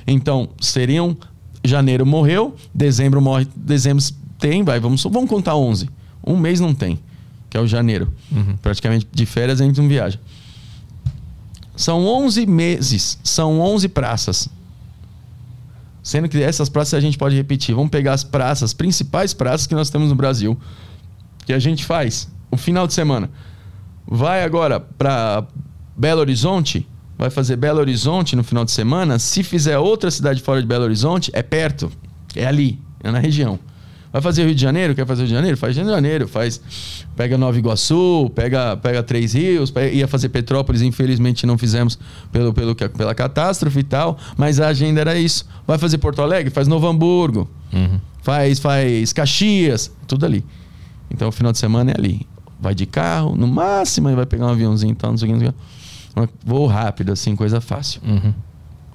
Então, 0.06 0.48
seriam. 0.60 1.16
Janeiro 1.64 2.06
morreu, 2.06 2.54
dezembro 2.72 3.20
morre. 3.20 3.48
Dezembro 3.56 4.04
tem, 4.38 4.62
vai, 4.62 4.78
vamos, 4.78 5.02
vamos 5.02 5.28
contar 5.28 5.56
11. 5.56 5.90
Um 6.24 6.36
mês 6.36 6.60
não 6.60 6.74
tem, 6.74 6.98
que 7.50 7.56
é 7.56 7.60
o 7.60 7.66
janeiro. 7.66 8.12
Praticamente 8.62 9.06
de 9.12 9.26
férias 9.26 9.60
a 9.60 9.64
gente 9.64 9.80
não 9.80 9.88
viaja. 9.88 10.18
São 11.74 12.06
11 12.06 12.46
meses, 12.46 13.18
são 13.22 13.60
11 13.60 13.88
praças. 13.88 14.48
Sendo 16.02 16.28
que 16.28 16.40
essas 16.40 16.68
praças 16.68 16.94
a 16.94 17.00
gente 17.00 17.18
pode 17.18 17.34
repetir. 17.34 17.74
Vamos 17.74 17.90
pegar 17.90 18.12
as 18.12 18.22
praças, 18.22 18.72
principais 18.72 19.34
praças 19.34 19.66
que 19.66 19.74
nós 19.74 19.90
temos 19.90 20.08
no 20.08 20.14
Brasil, 20.14 20.56
que 21.44 21.52
a 21.52 21.58
gente 21.58 21.84
faz 21.84 22.28
o 22.50 22.56
final 22.56 22.86
de 22.86 22.94
semana. 22.94 23.28
Vai 24.06 24.44
agora 24.44 24.78
para 24.78 25.44
Belo 25.96 26.20
Horizonte, 26.20 26.86
vai 27.18 27.30
fazer 27.30 27.56
Belo 27.56 27.80
Horizonte 27.80 28.34
no 28.36 28.44
final 28.44 28.64
de 28.64 28.70
semana. 28.72 29.18
Se 29.18 29.42
fizer 29.42 29.78
outra 29.78 30.10
cidade 30.10 30.40
fora 30.42 30.60
de 30.60 30.66
Belo 30.66 30.84
Horizonte, 30.84 31.30
é 31.34 31.42
perto, 31.42 31.90
é 32.34 32.46
ali, 32.46 32.78
é 33.02 33.10
na 33.10 33.18
região. 33.18 33.58
Vai 34.12 34.22
fazer 34.22 34.46
Rio 34.46 34.54
de 34.54 34.62
Janeiro? 34.62 34.94
Quer 34.94 35.06
fazer 35.06 35.22
Rio 35.22 35.28
de 35.28 35.34
Janeiro? 35.34 35.56
Faz 35.58 35.76
Rio 35.76 35.84
de 35.84 35.90
Janeiro, 35.90 36.26
faz 36.28 36.60
pega 37.14 37.36
Nova 37.36 37.58
Iguaçu, 37.58 38.30
pega 38.34 38.74
pega 38.76 39.02
Três 39.02 39.34
Rios, 39.34 39.70
pega- 39.70 39.92
ia 39.92 40.08
fazer 40.08 40.30
Petrópolis, 40.30 40.80
infelizmente 40.80 41.44
não 41.46 41.58
fizemos 41.58 41.98
pelo, 42.32 42.52
pelo 42.54 42.74
pela 42.74 43.14
catástrofe 43.14 43.80
e 43.80 43.82
tal, 43.82 44.16
mas 44.36 44.58
a 44.58 44.68
agenda 44.68 45.00
era 45.02 45.18
isso. 45.18 45.44
Vai 45.66 45.76
fazer 45.76 45.98
Porto 45.98 46.22
Alegre? 46.22 46.50
Faz 46.50 46.66
Novo 46.66 46.86
Hamburgo. 46.86 47.50
Faz 48.22 48.58
faz 48.58 49.12
Caxias, 49.12 49.92
tudo 50.06 50.24
ali. 50.24 50.42
Então 51.10 51.28
o 51.28 51.32
final 51.32 51.52
de 51.52 51.58
semana 51.58 51.90
é 51.90 51.94
ali. 51.98 52.26
Vai 52.58 52.74
de 52.74 52.86
carro, 52.86 53.36
no 53.36 53.46
máximo 53.46 54.14
vai 54.16 54.24
pegar 54.24 54.46
um 54.46 54.50
aviãozinho 54.50 54.92
e 54.92 54.96
tal, 54.96 55.10
não 55.10 55.18
sei 55.18 55.28
o 55.28 55.28
que, 55.28 55.32
não 55.34 55.40
sei 55.40 55.48
o 55.50 55.52
que. 55.52 55.58
Voo 56.44 56.66
rápido, 56.66 57.12
assim, 57.12 57.36
coisa 57.36 57.60
fácil. 57.60 58.00
Uhum. 58.04 58.32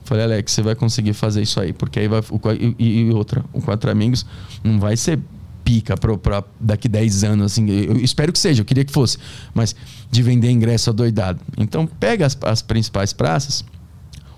Falei, 0.04 0.26
Alex, 0.26 0.52
você 0.52 0.62
vai 0.62 0.76
conseguir 0.76 1.14
fazer 1.14 1.42
isso 1.42 1.60
aí, 1.60 1.72
porque 1.72 2.00
aí 2.00 2.08
vai. 2.08 2.20
o 2.20 2.40
e, 2.80 3.02
e 3.02 3.12
outra, 3.12 3.46
o 3.54 3.62
Quatro 3.62 3.90
Amigos 3.92 4.26
não 4.64 4.80
vai 4.80 4.98
ser 4.98 5.20
pica 5.64 5.96
pro, 5.96 6.18
pra 6.18 6.44
daqui 6.60 6.90
10 6.90 7.24
anos, 7.24 7.46
assim. 7.46 7.70
Eu 7.70 7.98
espero 7.98 8.34
que 8.34 8.40
seja, 8.40 8.62
eu 8.62 8.66
queria 8.66 8.84
que 8.84 8.92
fosse. 8.92 9.18
Mas 9.54 9.76
de 10.10 10.22
vender 10.22 10.50
ingresso 10.50 10.90
adoidado. 10.90 11.40
Então, 11.58 11.86
pega 11.86 12.26
as, 12.26 12.38
as 12.42 12.62
principais 12.62 13.14
praças. 13.14 13.64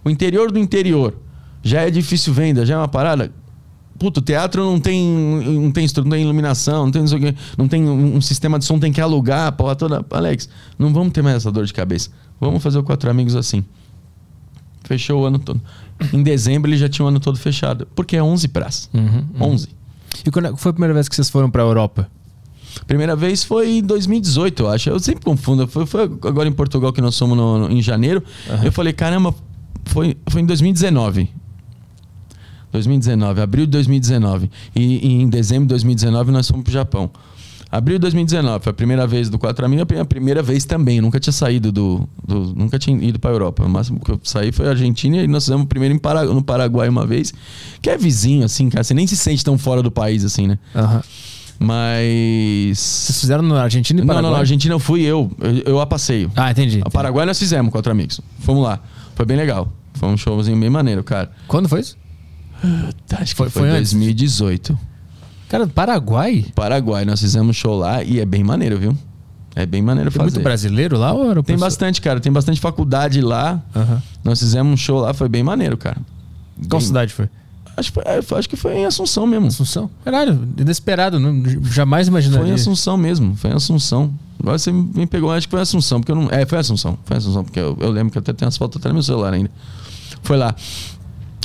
O 0.03 0.09
interior 0.09 0.51
do 0.51 0.59
interior 0.59 1.15
já 1.63 1.81
é 1.81 1.89
difícil 1.89 2.33
venda, 2.33 2.65
já 2.65 2.75
é 2.75 2.77
uma 2.77 2.87
parada. 2.87 3.31
Puto, 3.97 4.19
o 4.19 4.23
teatro 4.23 4.63
não 4.63 4.79
tem, 4.79 5.01
não 5.07 5.71
tem 5.71 5.85
estrutura, 5.85 6.09
não 6.09 6.17
tem 6.17 6.23
iluminação, 6.23 6.85
não 6.85 6.91
tem, 6.91 7.01
não 7.01 7.07
sei 7.07 7.17
o 7.17 7.21
quê, 7.21 7.35
não 7.57 7.67
tem 7.67 7.87
um, 7.87 8.17
um 8.17 8.21
sistema 8.21 8.59
de 8.59 8.65
som, 8.65 8.77
tem 8.79 8.91
que 8.91 8.99
alugar, 8.99 9.51
porra 9.53 9.75
toda. 9.75 10.05
Alex, 10.11 10.49
não 10.77 10.91
vamos 10.91 11.13
ter 11.13 11.21
mais 11.21 11.37
essa 11.37 11.51
dor 11.51 11.65
de 11.65 11.73
cabeça. 11.73 12.09
Vamos 12.45 12.63
fazer 12.63 12.77
o 12.79 12.83
Quatro 12.83 13.09
Amigos 13.09 13.35
assim. 13.35 13.63
Fechou 14.83 15.21
o 15.21 15.25
ano 15.25 15.39
todo. 15.39 15.61
Em 16.11 16.21
dezembro 16.21 16.69
ele 16.69 16.77
já 16.77 16.89
tinha 16.89 17.05
o 17.05 17.07
ano 17.07 17.19
todo 17.19 17.37
fechado. 17.37 17.87
Porque 17.95 18.15
é 18.17 18.23
11 18.23 18.47
praças. 18.49 18.89
Uhum, 18.93 19.23
11. 19.39 19.69
E 20.25 20.29
quando 20.31 20.47
é- 20.49 20.55
foi 20.57 20.69
a 20.71 20.73
primeira 20.73 20.93
vez 20.93 21.07
que 21.07 21.15
vocês 21.15 21.29
foram 21.29 21.49
pra 21.49 21.61
Europa? 21.63 22.09
Primeira 22.87 23.15
vez 23.15 23.43
foi 23.43 23.77
em 23.77 23.83
2018, 23.83 24.63
eu 24.63 24.69
acho. 24.69 24.89
Eu 24.89 24.99
sempre 24.99 25.23
confundo. 25.23 25.67
Foi, 25.67 25.85
foi 25.85 26.03
agora 26.03 26.47
em 26.49 26.51
Portugal 26.51 26.91
que 26.91 26.99
nós 27.01 27.17
fomos 27.17 27.37
no- 27.37 27.59
no- 27.59 27.71
em 27.71 27.81
janeiro. 27.81 28.21
Eu 28.63 28.71
falei, 28.71 28.91
caramba, 28.93 29.33
foi, 29.85 30.17
foi 30.29 30.41
em 30.41 30.45
2019. 30.45 31.29
2019, 32.71 33.41
abril 33.41 33.65
de 33.65 33.71
2019. 33.71 34.49
E, 34.75 35.07
e 35.07 35.21
em 35.21 35.29
dezembro 35.29 35.63
de 35.65 35.69
2019 35.69 36.31
nós 36.31 36.47
fomos 36.47 36.63
pro 36.63 36.73
Japão. 36.73 37.09
Abril 37.75 37.97
de 37.97 38.01
2019, 38.01 38.63
foi 38.63 38.71
a 38.71 38.73
primeira 38.73 39.07
vez 39.07 39.29
do 39.29 39.39
Quatro 39.39 39.65
Amigos, 39.65 39.85
a 39.99 40.05
primeira 40.05 40.43
vez 40.43 40.63
também. 40.63 41.01
Nunca 41.01 41.19
tinha 41.19 41.33
saído 41.33 41.71
do, 41.71 42.07
do- 42.27 42.53
Nunca 42.55 42.77
tinha 42.77 42.95
ido 43.03 43.19
pra 43.19 43.31
Europa. 43.31 43.63
O 43.65 43.69
máximo 43.69 43.99
que 43.99 44.11
eu 44.11 44.19
saí 44.23 44.51
foi 44.51 44.67
a 44.67 44.69
Argentina 44.69 45.17
e 45.17 45.27
nós 45.27 45.43
fizemos 45.45 45.65
o 45.65 45.67
primeiro 45.67 45.99
Para- 45.99 46.23
no 46.25 46.43
Paraguai 46.43 46.87
uma 46.87 47.05
vez, 47.05 47.33
que 47.81 47.89
é 47.89 47.97
vizinho, 47.97 48.45
assim, 48.45 48.69
cara. 48.69 48.83
Você 48.83 48.93
nem 48.93 49.07
se 49.07 49.17
sente 49.17 49.43
tão 49.43 49.57
fora 49.57 49.81
do 49.81 49.89
país, 49.89 50.23
assim, 50.23 50.47
né? 50.47 50.59
Aham. 50.75 51.01
Mas. 51.59 52.77
Vocês 52.79 53.19
fizeram 53.21 53.43
na 53.43 53.63
Argentina 53.63 53.99
e 53.99 54.01
Não, 54.01 54.07
Paraguai? 54.07 54.23
não, 54.29 54.35
na 54.37 54.39
Argentina 54.41 54.73
eu 54.73 54.79
fui 54.79 55.01
eu, 55.01 55.31
eu, 55.39 55.73
eu 55.73 55.79
a 55.79 55.85
passeio. 55.85 56.31
Ah, 56.35 56.51
entendi. 56.51 56.81
A 56.83 56.89
Paraguai 56.89 57.25
nós 57.25 57.39
fizemos, 57.39 57.71
quatro 57.71 57.91
amigos. 57.91 58.19
Fomos 58.39 58.63
lá. 58.63 58.79
Foi 59.15 59.25
bem 59.25 59.37
legal. 59.37 59.71
Foi 59.95 60.09
um 60.09 60.17
showzinho 60.17 60.59
bem 60.59 60.69
maneiro, 60.69 61.03
cara. 61.03 61.31
Quando 61.47 61.67
foi 61.69 61.79
isso? 61.81 61.97
Acho 63.11 63.31
que 63.31 63.35
Foi- 63.35 63.49
foi, 63.49 63.61
foi 63.63 63.69
antes? 63.69 63.93
2018. 63.93 64.77
Cara, 65.53 65.67
Paraguai? 65.67 66.43
Paraguai, 66.55 67.05
nós 67.05 67.19
fizemos 67.21 67.55
show 67.55 67.77
lá 67.77 68.03
e 68.03 68.19
é 68.19 68.25
bem 68.25 68.43
maneiro, 68.43 68.79
viu? 68.79 68.97
É 69.55 69.67
bem 69.67 69.83
maneiro 69.83 70.09
Tem 70.09 70.17
fazer. 70.17 70.31
muito 70.31 70.43
brasileiro 70.43 70.97
lá 70.97 71.13
ou 71.13 71.29
era 71.29 71.43
Tem 71.43 71.55
bastante, 71.55 72.01
cara. 72.01 72.19
Tem 72.19 72.31
bastante 72.31 72.59
faculdade 72.59 73.21
lá. 73.21 73.61
Nós 74.23 74.39
fizemos 74.39 74.73
um 74.73 74.75
show 74.75 74.99
lá, 74.99 75.13
foi 75.13 75.29
bem 75.29 75.43
maneiro, 75.43 75.77
cara. 75.77 75.97
Qual 76.67 76.79
Bem- 76.79 76.87
cidade 76.87 77.13
foi? 77.13 77.29
Acho, 77.77 77.91
que 77.91 78.01
foi- 78.01 78.03
é, 78.03 78.39
acho 78.39 78.49
que 78.49 78.55
foi 78.55 78.77
em 78.77 78.85
Assunção 78.87 79.27
mesmo. 79.27 79.45
Assunção? 79.45 79.91
Caralho, 80.03 80.47
inesperado, 80.57 81.19
não, 81.19 81.43
jamais 81.71 82.07
imaginaria. 82.07 82.45
Foi 82.45 82.51
em 82.51 82.55
Assunção 82.55 82.97
mesmo, 82.97 83.35
foi 83.35 83.51
em 83.51 83.53
Assunção. 83.53 84.11
Agora 84.39 84.57
você 84.57 84.71
me 84.71 85.05
pegou, 85.05 85.31
acho 85.31 85.45
que 85.47 85.51
foi 85.51 85.59
em 85.59 85.63
Assunção, 85.63 85.99
porque 85.99 86.11
eu 86.11 86.15
não. 86.15 86.29
É, 86.31 86.47
foi 86.47 86.57
em 86.57 86.61
Assunção, 86.61 86.97
foi 87.05 87.15
em 87.15 87.19
Assunção, 87.19 87.43
porque 87.43 87.59
eu, 87.59 87.77
eu 87.79 87.91
lembro 87.91 88.11
que 88.11 88.17
eu 88.17 88.21
até 88.21 88.33
tenho 88.33 88.49
as 88.49 88.57
fotos 88.57 88.79
até 88.79 88.89
no 88.89 88.95
meu 88.95 89.03
celular 89.03 89.31
ainda. 89.33 89.51
Foi 90.23 90.35
lá. 90.35 90.55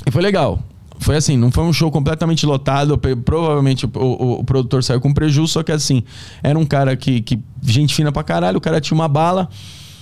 E 0.06 0.10
foi 0.10 0.22
legal. 0.22 0.58
Foi 1.00 1.16
assim, 1.16 1.36
não 1.36 1.50
foi 1.50 1.64
um 1.64 1.72
show 1.72 1.90
completamente 1.90 2.44
lotado. 2.44 2.98
Provavelmente 3.24 3.86
o, 3.86 3.90
o- 3.94 4.40
o 4.40 4.44
produtor 4.44 4.82
saiu 4.82 5.00
com 5.00 5.12
prejuízo, 5.14 5.52
só 5.52 5.62
que 5.62 5.70
assim, 5.72 6.02
era 6.42 6.58
um 6.58 6.66
cara 6.66 6.96
que, 6.96 7.20
que. 7.20 7.38
Gente 7.62 7.94
fina 7.94 8.10
pra 8.12 8.22
caralho, 8.22 8.58
o 8.58 8.60
cara 8.60 8.80
tinha 8.80 8.94
uma 8.96 9.08
bala. 9.08 9.48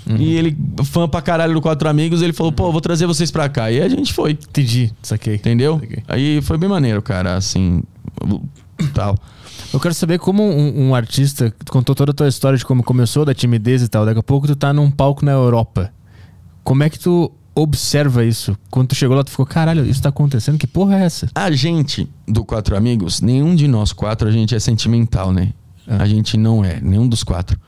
E 0.09 0.35
ele, 0.37 0.57
fã 0.85 1.09
pra 1.09 1.21
caralho 1.21 1.53
do 1.53 1.61
Quatro 1.61 1.89
Amigos, 1.89 2.23
ele 2.23 2.33
falou, 2.33 2.53
pô, 2.53 2.71
vou 2.71 2.81
trazer 2.81 3.07
vocês 3.07 3.29
pra 3.33 3.49
cá. 3.49 3.73
E 3.73 3.83
a 3.83 3.89
gente 3.89 4.13
foi. 4.15 4.31
Entendi, 4.33 4.93
saquei. 5.03 5.35
Entendeu? 5.35 5.81
Saquei. 5.81 6.03
Aí 6.07 6.41
foi 6.43 6.57
bem 6.57 6.69
maneiro, 6.69 7.03
cara, 7.03 7.35
assim. 7.37 7.83
Tal. 8.95 9.17
Eu 9.73 9.81
quero 9.81 9.93
saber 9.95 10.19
como 10.21 10.45
um, 10.45 10.89
um 10.91 10.95
artista 10.95 11.53
tu 11.65 11.73
contou 11.73 11.93
toda 11.95 12.13
a 12.13 12.15
tua 12.15 12.29
história 12.29 12.57
de 12.57 12.65
como 12.65 12.85
começou, 12.85 13.25
da 13.25 13.35
timidez 13.35 13.83
e 13.83 13.89
tal. 13.89 14.07
Daqui 14.07 14.21
a 14.21 14.23
pouco 14.23 14.47
tu 14.47 14.55
tá 14.55 14.73
num 14.73 14.91
palco 14.91 15.25
na 15.25 15.33
Europa. 15.33 15.93
Como 16.63 16.83
é 16.85 16.89
que 16.91 16.99
tu 17.01 17.33
observa 17.57 18.23
isso? 18.23 18.57
Quando 18.71 18.89
tu 18.89 18.95
chegou 18.95 19.17
lá, 19.17 19.25
tu 19.25 19.31
ficou, 19.31 19.47
caralho, 19.47 19.85
isso 19.87 20.03
tá 20.03 20.11
acontecendo? 20.11 20.59
Que 20.59 20.67
porra 20.67 21.01
é 21.01 21.05
essa? 21.05 21.29
A 21.35 21.51
gente, 21.51 22.07
do 22.29 22.45
Quatro 22.45 22.77
Amigos, 22.77 23.23
nenhum 23.23 23.57
de 23.57 23.67
nós 23.67 23.93
quatro, 23.93 24.29
a 24.29 24.31
gente 24.31 24.55
é 24.55 24.61
sentimental, 24.61 25.33
né? 25.33 25.55
Ah. 25.89 26.03
A 26.03 26.07
gente 26.07 26.37
não 26.37 26.63
é, 26.63 26.79
nenhum 26.81 27.09
dos 27.09 27.25
quatro. 27.25 27.59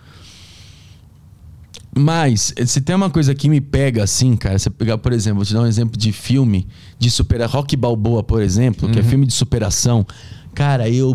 Mas, 1.97 2.55
se 2.66 2.81
tem 2.81 2.94
uma 2.94 3.10
coisa 3.10 3.35
que 3.35 3.48
me 3.48 3.60
pega 3.60 4.05
assim, 4.05 4.36
cara, 4.36 4.59
você 4.59 4.69
pegar, 4.69 4.98
por 4.98 5.12
exemplo, 5.12 5.39
vou 5.39 5.44
te 5.44 5.55
dar 5.55 5.62
um 5.62 5.66
exemplo 5.66 5.98
de 5.98 6.12
filme 6.12 6.69
de 6.98 7.10
supera 7.10 7.47
Rock 7.47 7.74
Balboa, 7.74 8.23
por 8.23 8.43
exemplo, 8.43 8.89
que 8.90 8.98
é 8.98 9.02
filme 9.02 9.27
de 9.27 9.32
superação. 9.32 10.06
Cara, 10.55 10.89
eu, 10.89 11.15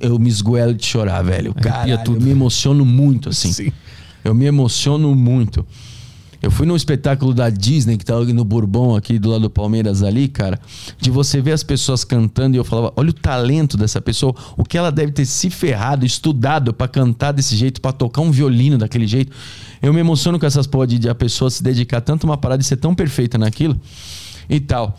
eu 0.00 0.18
me 0.18 0.28
esgoelo 0.28 0.74
de 0.74 0.84
chorar, 0.84 1.22
velho. 1.22 1.54
Cara, 1.54 2.02
eu 2.04 2.20
me 2.20 2.30
emociono 2.30 2.84
muito, 2.84 3.28
assim. 3.28 3.52
Sim. 3.52 3.72
Eu 4.24 4.34
me 4.34 4.46
emociono 4.46 5.14
muito. 5.14 5.64
Eu 6.42 6.50
fui 6.50 6.66
num 6.66 6.76
espetáculo 6.76 7.32
da 7.32 7.48
Disney, 7.50 7.96
que 7.96 8.04
tá 8.04 8.14
ali 8.16 8.32
no 8.32 8.44
Bourbon, 8.44 8.94
aqui 8.94 9.18
do 9.18 9.30
lado 9.30 9.42
do 9.42 9.50
Palmeiras 9.50 10.02
ali, 10.02 10.28
cara, 10.28 10.60
de 11.00 11.10
você 11.10 11.40
ver 11.40 11.52
as 11.52 11.62
pessoas 11.62 12.04
cantando 12.04 12.56
e 12.56 12.58
eu 12.58 12.64
falava, 12.64 12.92
olha 12.96 13.10
o 13.10 13.12
talento 13.12 13.76
dessa 13.76 14.00
pessoa, 14.00 14.34
o 14.56 14.62
que 14.64 14.76
ela 14.76 14.92
deve 14.92 15.12
ter 15.12 15.24
se 15.24 15.48
ferrado, 15.50 16.04
estudado 16.04 16.72
pra 16.74 16.86
cantar 16.86 17.32
desse 17.32 17.56
jeito, 17.56 17.80
pra 17.80 17.90
tocar 17.92 18.20
um 18.20 18.30
violino 18.30 18.76
daquele 18.78 19.06
jeito. 19.06 19.32
Eu 19.80 19.92
me 19.92 20.00
emociono 20.00 20.38
com 20.38 20.46
essas 20.46 20.66
porra 20.66 20.86
de, 20.86 20.98
de 20.98 21.08
a 21.08 21.14
pessoa 21.14 21.50
se 21.50 21.62
dedicar 21.62 22.00
tanto 22.00 22.26
a 22.26 22.30
uma 22.30 22.36
parada 22.36 22.62
e 22.62 22.64
ser 22.64 22.76
tão 22.76 22.94
perfeita 22.94 23.38
naquilo 23.38 23.78
e 24.48 24.60
tal. 24.60 24.96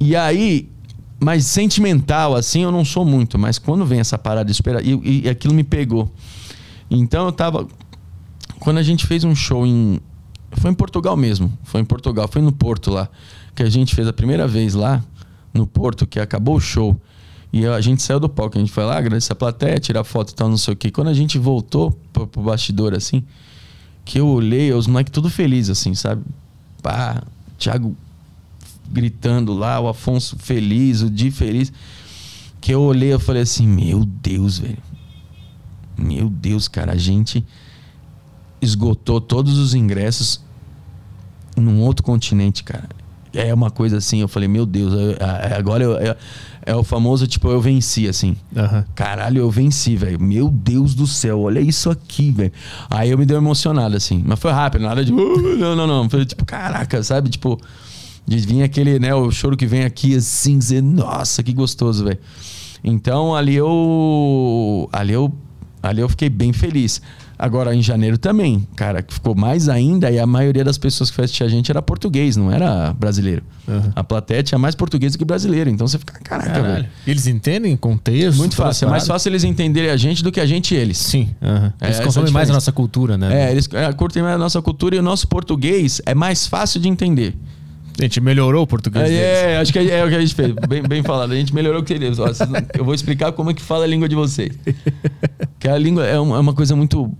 E 0.00 0.14
aí, 0.14 0.68
mas 1.20 1.44
sentimental, 1.46 2.36
assim, 2.36 2.62
eu 2.62 2.70
não 2.70 2.84
sou 2.84 3.04
muito, 3.04 3.36
mas 3.38 3.58
quando 3.58 3.84
vem 3.84 3.98
essa 4.00 4.16
parada 4.16 4.50
esperar, 4.50 4.84
e- 4.84 5.22
e 5.24 5.28
aquilo 5.28 5.52
me 5.52 5.64
pegou. 5.64 6.10
Então 6.90 7.26
eu 7.26 7.32
tava. 7.32 7.66
Quando 8.60 8.78
a 8.78 8.82
gente 8.82 9.04
fez 9.06 9.24
um 9.24 9.34
show 9.34 9.66
em. 9.66 10.00
Foi 10.52 10.70
em 10.70 10.74
Portugal 10.74 11.16
mesmo. 11.16 11.56
Foi 11.64 11.80
em 11.80 11.84
Portugal, 11.84 12.28
foi 12.28 12.42
no 12.42 12.52
Porto 12.52 12.90
lá. 12.90 13.08
Que 13.54 13.62
a 13.62 13.70
gente 13.70 13.94
fez 13.94 14.06
a 14.06 14.12
primeira 14.12 14.46
vez 14.46 14.74
lá, 14.74 15.02
no 15.52 15.66
Porto, 15.66 16.06
que 16.06 16.18
acabou 16.18 16.56
o 16.56 16.60
show. 16.60 16.98
E 17.52 17.66
a 17.66 17.80
gente 17.80 18.02
saiu 18.02 18.20
do 18.20 18.28
palco, 18.28 18.58
a 18.58 18.60
gente 18.60 18.72
foi 18.72 18.84
lá, 18.84 18.98
agradecer 18.98 19.32
a 19.32 19.36
plateia, 19.36 19.80
tirar 19.80 20.04
foto 20.04 20.30
e 20.30 20.34
tal, 20.34 20.48
não 20.48 20.58
sei 20.58 20.74
o 20.74 20.76
quê. 20.76 20.90
Quando 20.90 21.08
a 21.08 21.14
gente 21.14 21.38
voltou 21.38 21.92
pro, 22.12 22.26
pro 22.26 22.42
bastidor, 22.42 22.92
assim, 22.94 23.24
que 24.04 24.20
eu 24.20 24.28
olhei, 24.28 24.72
os 24.72 24.86
moleques 24.86 25.12
tudo 25.12 25.30
felizes, 25.30 25.70
assim, 25.70 25.94
sabe? 25.94 26.22
Pá, 26.82 27.22
Thiago 27.58 27.96
gritando 28.90 29.54
lá, 29.54 29.80
o 29.80 29.88
Afonso 29.88 30.36
feliz, 30.38 31.00
o 31.00 31.10
Di 31.10 31.30
feliz. 31.30 31.72
Que 32.60 32.72
eu 32.72 32.82
olhei 32.82 33.12
eu 33.12 33.20
falei 33.20 33.42
assim, 33.42 33.66
meu 33.66 34.04
Deus, 34.04 34.58
velho. 34.58 34.82
Meu 35.96 36.28
Deus, 36.28 36.68
cara, 36.68 36.92
a 36.92 36.96
gente 36.96 37.44
esgotou 38.60 39.20
todos 39.20 39.58
os 39.58 39.74
ingressos 39.74 40.40
num 41.56 41.80
outro 41.82 42.02
continente, 42.04 42.62
cara. 42.64 42.88
É 43.32 43.52
uma 43.52 43.70
coisa 43.70 43.98
assim, 43.98 44.20
eu 44.20 44.28
falei, 44.28 44.48
meu 44.48 44.64
Deus, 44.64 44.92
eu- 44.92 45.16
a- 45.20 45.56
agora 45.58 45.84
eu- 45.84 45.96
é, 45.98 46.16
é 46.64 46.74
o 46.74 46.82
famoso, 46.82 47.26
tipo, 47.26 47.48
eu 47.48 47.60
venci, 47.60 48.08
assim. 48.08 48.36
Aham. 48.56 48.84
Caralho, 48.94 49.38
eu 49.40 49.50
venci, 49.50 49.96
velho. 49.96 50.18
Meu 50.20 50.48
Deus 50.48 50.94
do 50.94 51.06
céu, 51.06 51.40
olha 51.42 51.60
isso 51.60 51.90
aqui, 51.90 52.30
velho. 52.30 52.52
Aí 52.88 53.10
eu 53.10 53.18
me 53.18 53.26
dei 53.26 53.36
uma 53.36 53.42
emocionada, 53.42 53.96
assim. 53.96 54.22
Mas 54.24 54.38
foi 54.40 54.50
rápido, 54.50 54.82
nada 54.82 55.04
de. 55.04 55.12
"Uh", 55.12 55.56
não, 55.58 55.76
não, 55.76 55.86
não. 55.86 56.08
Foi 56.10 56.24
tipo, 56.24 56.44
caraca, 56.46 57.02
sabe? 57.02 57.28
Tipo, 57.28 57.60
de 58.26 58.38
vir 58.38 58.62
aquele, 58.62 58.98
né? 58.98 59.14
O 59.14 59.30
choro 59.30 59.56
que 59.56 59.66
vem 59.66 59.84
aqui, 59.84 60.16
assim, 60.16 60.58
dizer, 60.58 60.82
nossa, 60.82 61.42
que 61.42 61.52
gostoso, 61.52 62.04
velho. 62.04 62.18
Então 62.82 63.34
ali 63.36 63.54
eu. 63.56 64.88
Ali 64.92 65.12
eu. 65.12 65.32
Ali 65.82 66.00
eu 66.00 66.08
fiquei 66.08 66.28
bem 66.30 66.52
feliz. 66.52 67.00
Agora, 67.38 67.72
em 67.74 67.80
janeiro 67.80 68.18
também, 68.18 68.66
cara, 68.74 69.00
que 69.00 69.14
ficou 69.14 69.34
mais 69.34 69.68
ainda, 69.68 70.10
e 70.10 70.18
a 70.18 70.26
maioria 70.26 70.64
das 70.64 70.76
pessoas 70.76 71.08
que 71.08 71.14
foi 71.14 71.24
assistir 71.24 71.44
a 71.44 71.48
gente 71.48 71.70
era 71.70 71.80
português, 71.80 72.36
não 72.36 72.50
era 72.50 72.92
brasileiro. 72.92 73.42
Aham. 73.68 73.92
A 73.94 74.02
plateia 74.02 74.42
tinha 74.42 74.58
mais 74.58 74.74
português 74.74 75.12
do 75.12 75.18
que 75.18 75.24
brasileiro. 75.24 75.70
Então 75.70 75.86
você 75.86 75.98
fica, 75.98 76.18
caraca, 76.18 76.60
velho. 76.60 76.88
Eles 77.06 77.26
entendem 77.28 77.76
contexto? 77.76 78.38
Muito 78.38 78.56
fácil. 78.56 78.88
É 78.88 78.90
mais 78.90 79.06
fácil 79.06 79.28
eles 79.28 79.44
entenderem 79.44 79.90
a 79.90 79.96
gente 79.96 80.22
do 80.24 80.32
que 80.32 80.40
a 80.40 80.46
gente 80.46 80.74
eles. 80.74 80.98
Sim. 80.98 81.28
aham. 81.40 81.72
É, 81.80 81.86
Eles 81.86 82.00
consomem 82.00 82.32
mais 82.32 82.50
a 82.50 82.54
nossa 82.54 82.72
cultura, 82.72 83.16
né? 83.16 83.48
É, 83.48 83.50
eles 83.52 83.68
é, 83.72 83.92
curtem 83.92 84.22
mais 84.22 84.34
a 84.34 84.38
nossa 84.38 84.60
cultura 84.60 84.96
e 84.96 84.98
o 84.98 85.02
nosso 85.02 85.28
português 85.28 86.02
é 86.04 86.14
mais 86.14 86.46
fácil 86.46 86.80
de 86.80 86.88
entender. 86.88 87.36
A 87.98 88.02
gente 88.04 88.20
melhorou 88.20 88.62
o 88.62 88.66
português 88.66 89.04
É, 89.04 89.08
deles. 89.08 89.22
é, 89.24 89.56
acho 89.58 89.72
que 89.72 89.78
é, 89.80 89.98
é 89.98 90.04
o 90.04 90.08
que 90.08 90.14
a 90.14 90.20
gente 90.20 90.34
fez. 90.34 90.54
Bem, 90.68 90.82
bem 90.82 91.02
falado. 91.02 91.32
A 91.32 91.34
gente 91.36 91.52
melhorou 91.52 91.80
o 91.80 91.84
que 91.84 91.92
eles. 91.92 92.18
Ó, 92.18 92.26
vocês 92.28 92.48
não- 92.48 92.60
Eu 92.74 92.84
vou 92.84 92.94
explicar 92.94 93.32
como 93.32 93.50
é 93.50 93.54
que 93.54 93.60
fala 93.62 93.84
a 93.84 93.86
língua 93.88 94.08
de 94.08 94.14
vocês. 94.14 94.52
Que 95.58 95.66
a 95.68 95.76
língua 95.76 96.06
é 96.06 96.18
uma, 96.18 96.36
é 96.36 96.38
uma 96.38 96.54
coisa 96.54 96.76
muito. 96.76 97.10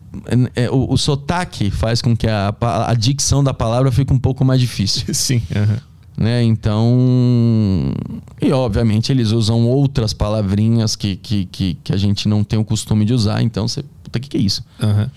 é- 0.55 0.65
é- 0.65 0.71
o, 0.71 0.93
o 0.93 0.97
sotaque 0.97 1.71
faz 1.71 2.01
com 2.01 2.17
que 2.17 2.29
a, 2.29 2.55
a 2.87 2.95
dicção 2.95 3.43
da 3.43 3.53
palavra 3.53 3.91
fique 3.91 4.13
um 4.13 4.19
pouco 4.19 4.45
mais 4.45 4.61
difícil. 4.61 5.03
Sim. 5.15 5.43
aham. 5.55 5.79
né? 6.17 6.43
Então, 6.45 7.93
e 8.41 8.53
obviamente 8.53 9.11
eles 9.13 9.31
usam 9.33 9.67
outras 9.67 10.13
palavrinhas 10.13 10.95
que, 10.97 11.17
que, 11.17 11.45
que, 11.47 11.75
que 11.83 11.93
a 11.93 11.97
gente 11.97 12.29
não 12.29 12.43
tem 12.45 12.59
o 12.59 12.65
costume 12.65 13.05
de 13.05 13.13
usar. 13.15 13.43
Então, 13.43 13.67
você, 13.67 13.83
puta, 14.03 14.19
que 14.21 14.29
que 14.29 14.37
é 14.37 14.41
isso? 14.41 14.65
Aham. 14.81 15.11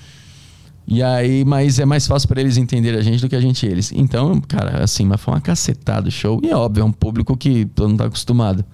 E 0.93 1.01
aí, 1.01 1.45
mas 1.45 1.79
é 1.79 1.85
mais 1.85 2.05
fácil 2.05 2.27
para 2.27 2.41
eles 2.41 2.57
entenderem 2.57 2.99
a 2.99 3.01
gente 3.01 3.21
do 3.21 3.29
que 3.29 3.35
a 3.35 3.39
gente 3.39 3.65
eles. 3.65 3.93
Então, 3.93 4.41
cara, 4.41 4.83
assim, 4.83 5.05
mas 5.05 5.21
foi 5.21 5.33
uma 5.33 5.39
cacetada 5.39 6.09
o 6.09 6.11
show. 6.11 6.41
E 6.43 6.49
é 6.49 6.55
óbvio, 6.55 6.81
é 6.81 6.85
um 6.85 6.91
público 6.91 7.37
que 7.37 7.65
não 7.79 7.95
tá 7.95 8.05
acostumado 8.07 8.65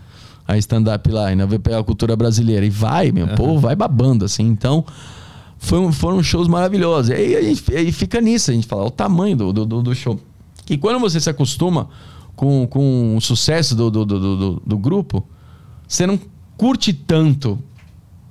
a 0.47 0.57
stand-up 0.57 1.11
lá, 1.11 1.27
ainda 1.27 1.45
vai 1.45 1.59
pegar 1.59 1.77
a 1.77 1.83
cultura 1.83 2.15
brasileira. 2.15 2.65
E 2.65 2.71
vai, 2.71 3.11
meu, 3.11 3.27
pô, 3.35 3.59
vai 3.59 3.75
babando, 3.75 4.25
assim. 4.25 4.47
Então, 4.47 4.83
foi 5.59 5.91
foram 5.91 6.23
shows 6.23 6.47
maravilhosos. 6.47 7.09
E 7.11 7.13
aí, 7.13 7.35
a 7.35 7.41
gente, 7.43 7.75
aí 7.75 7.91
fica 7.91 8.19
nisso, 8.19 8.49
a 8.49 8.53
gente 8.55 8.65
fala, 8.65 8.83
o 8.85 8.89
tamanho 8.89 9.37
do, 9.37 9.53
do, 9.53 9.65
do- 9.65 9.83
do 9.83 9.93
show. 9.93 10.19
E 10.67 10.75
quando 10.75 10.99
você 10.99 11.19
se 11.19 11.29
acostuma 11.29 11.87
com, 12.35 12.65
com 12.65 13.15
o 13.15 13.21
sucesso 13.21 13.75
do, 13.75 13.91
do, 13.91 14.03
do, 14.03 14.19
do, 14.19 14.63
do 14.65 14.77
grupo, 14.77 15.23
você 15.87 16.07
não 16.07 16.19
curte 16.57 16.93
tanto 16.93 17.59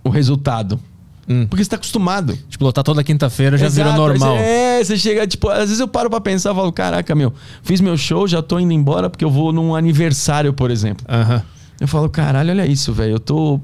o 0.02 0.08
resultado. 0.08 0.80
Hum. 1.28 1.46
Porque 1.48 1.64
você 1.64 1.70
tá 1.70 1.76
acostumado. 1.76 2.38
Tipo, 2.48 2.64
lotar 2.64 2.84
toda 2.84 3.02
quinta-feira 3.02 3.58
já 3.58 3.66
Exato, 3.66 3.90
virou 3.90 4.08
normal. 4.08 4.36
você- 4.36 4.42
é, 4.42 4.84
você 4.84 4.96
chega, 4.96 5.26
tipo, 5.26 5.48
às 5.48 5.58
vezes 5.60 5.80
eu 5.80 5.88
paro 5.88 6.08
pra 6.08 6.20
pensar 6.20 6.52
e 6.52 6.54
falo, 6.54 6.72
caraca, 6.72 7.14
meu, 7.14 7.32
fiz 7.62 7.80
meu 7.80 7.96
show, 7.96 8.28
já 8.28 8.40
tô 8.42 8.58
indo 8.60 8.72
embora 8.72 9.10
porque 9.10 9.24
eu 9.24 9.30
vou 9.30 9.52
num 9.52 9.74
aniversário, 9.74 10.52
por 10.52 10.70
exemplo. 10.70 11.04
Aham. 11.08 11.42
Eu 11.80 11.88
falo, 11.88 12.08
caralho, 12.08 12.50
olha 12.50 12.66
isso, 12.66 12.92
velho, 12.92 13.14
eu 13.14 13.20
tô. 13.20 13.60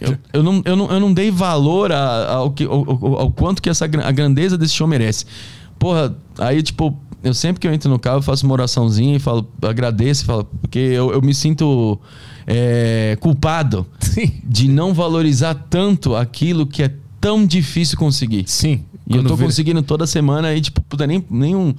Eu, 0.00 0.16
eu, 0.32 0.42
não, 0.42 0.62
eu, 0.64 0.74
não, 0.76 0.90
eu 0.90 0.98
não 1.00 1.12
dei 1.12 1.30
valor 1.30 1.92
a- 1.92 2.32
ao, 2.34 2.50
que, 2.50 2.64
ao, 2.64 2.72
ao- 2.90 3.16
ao 3.20 3.30
quanto 3.30 3.60
que 3.60 3.68
essa, 3.68 3.84
a 3.84 4.10
grandeza 4.10 4.56
desse 4.56 4.72
show 4.74 4.86
merece. 4.86 5.26
Porra, 5.78 6.16
aí, 6.38 6.62
tipo, 6.62 6.98
eu 7.22 7.34
sempre 7.34 7.60
que 7.60 7.68
eu 7.68 7.72
entro 7.74 7.90
no 7.90 7.98
carro, 7.98 8.18
eu 8.18 8.22
faço 8.22 8.46
uma 8.46 8.54
oraçãozinha 8.54 9.14
e 9.16 9.18
falo, 9.18 9.46
agradeço, 9.62 10.24
falo, 10.24 10.44
porque 10.60 10.78
eu, 10.78 11.12
eu 11.12 11.20
me 11.20 11.34
sinto 11.34 12.00
é, 12.52 13.16
culpado 13.20 13.86
Sim. 14.00 14.32
de 14.44 14.66
não 14.68 14.92
valorizar 14.92 15.54
tanto 15.70 16.16
aquilo 16.16 16.66
que 16.66 16.82
é 16.82 16.90
tão 17.20 17.46
difícil 17.46 17.96
conseguir. 17.96 18.44
Sim. 18.48 18.82
E 19.08 19.14
eu 19.16 19.22
tô 19.24 19.36
vira- 19.36 19.46
conseguindo 19.46 19.82
toda 19.82 20.04
semana 20.06 20.52
e, 20.54 20.60
tipo, 20.60 20.80
puta, 20.82 21.06
nem, 21.06 21.24
nenhum, 21.30 21.72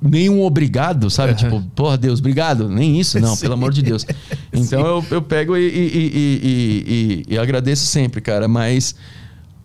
nenhum 0.00 0.42
obrigado, 0.42 1.10
sabe? 1.10 1.32
Aham. 1.32 1.38
Tipo, 1.38 1.62
porra, 1.74 1.96
Deus, 1.98 2.20
obrigado. 2.20 2.68
Nem 2.68 3.00
isso, 3.00 3.18
não, 3.18 3.34
Sim. 3.36 3.42
pelo 3.42 3.54
amor 3.54 3.72
de 3.72 3.82
Deus. 3.82 4.06
Então 4.52 4.80
eu, 4.86 5.04
eu 5.10 5.20
pego 5.22 5.54
e, 5.56 5.66
e- 5.68 7.24
e- 7.28 7.34
e 7.34 7.38
agradeço 7.38 7.84
sempre, 7.86 8.20
cara. 8.22 8.48
Mas 8.48 8.94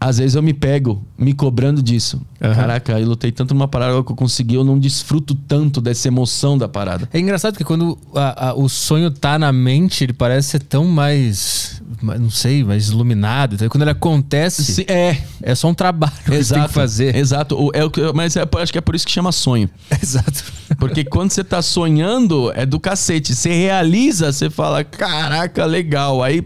às 0.04 0.18
vezes 0.18 0.34
eu 0.36 0.42
me 0.42 0.52
pego 0.52 1.06
me 1.16 1.32
cobrando 1.32 1.82
disso. 1.84 2.20
Aham. 2.42 2.56
Caraca, 2.56 3.00
eu 3.00 3.08
lutei 3.08 3.32
tanto 3.32 3.54
numa 3.54 3.68
parada 3.68 4.04
que 4.04 4.12
eu 4.12 4.16
consegui, 4.16 4.56
eu 4.56 4.64
não 4.64 4.80
desfruto 4.80 5.36
tanto 5.36 5.80
dessa 5.80 6.08
emoção 6.08 6.58
da 6.58 6.68
parada. 6.68 7.08
É 7.14 7.20
engraçado 7.20 7.56
que 7.56 7.64
quando 7.64 7.96
a- 8.16 8.50
a- 8.50 8.54
o 8.56 8.68
sonho 8.68 9.12
tá 9.12 9.38
na 9.38 9.52
mente, 9.52 10.04
ele 10.04 10.14
parece 10.14 10.50
ser 10.50 10.60
tão 10.64 10.86
mais 10.86 11.80
não 12.02 12.32
sei, 12.32 12.64
mais 12.64 12.90
iluminado. 12.90 13.54
Então, 13.54 13.70
quando 13.70 13.84
ele 13.84 13.92
acontece, 13.92 14.64
Sim, 14.64 14.86
é, 14.88 15.22
é 15.44 15.54
só 15.54 15.68
um 15.70 15.74
trabalho 15.74 16.12
que 16.26 16.34
exato. 16.34 16.62
tem 16.62 16.68
que 16.68 16.74
fazer. 16.74 17.16
Exato. 17.16 17.56
O- 17.56 17.70
É 17.76 17.88
que, 17.90 18.02
mas 18.14 18.36
é, 18.36 18.44
acho 18.60 18.72
que 18.72 18.78
é 18.80 18.82
por 18.82 18.96
isso 18.96 19.06
que 19.06 19.12
chama 19.12 19.32
sonho. 19.32 19.70
Exato. 20.02 20.44
Porque 20.80 21.04
quando 21.04 21.30
você 21.30 21.44
tá 21.44 21.62
sonhando, 21.62 22.52
é 22.56 22.66
do 22.66 22.80
cacete. 22.80 23.36
Você 23.36 23.54
realiza, 23.54 24.32
você 24.34 24.50
fala, 24.50 24.84
caraca, 24.84 25.64
legal. 25.66 26.24
Aí, 26.24 26.42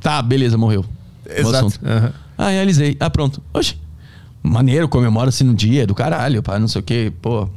tá, 0.00 0.22
beleza, 0.22 0.56
morreu. 0.56 0.82
Assunto. 1.28 1.78
Ah, 2.36 2.50
realizei. 2.50 2.96
Ah, 3.00 3.08
pronto. 3.10 3.42
Oxe, 3.52 3.76
maneiro, 4.42 4.88
comemora-se 4.88 5.42
no 5.44 5.54
dia, 5.54 5.82
é 5.84 5.86
do 5.86 5.94
caralho, 5.94 6.42
pá, 6.42 6.58
não 6.58 6.68
sei 6.68 6.80
o 6.80 6.84
quê. 6.84 7.12
Pô, 7.22 7.48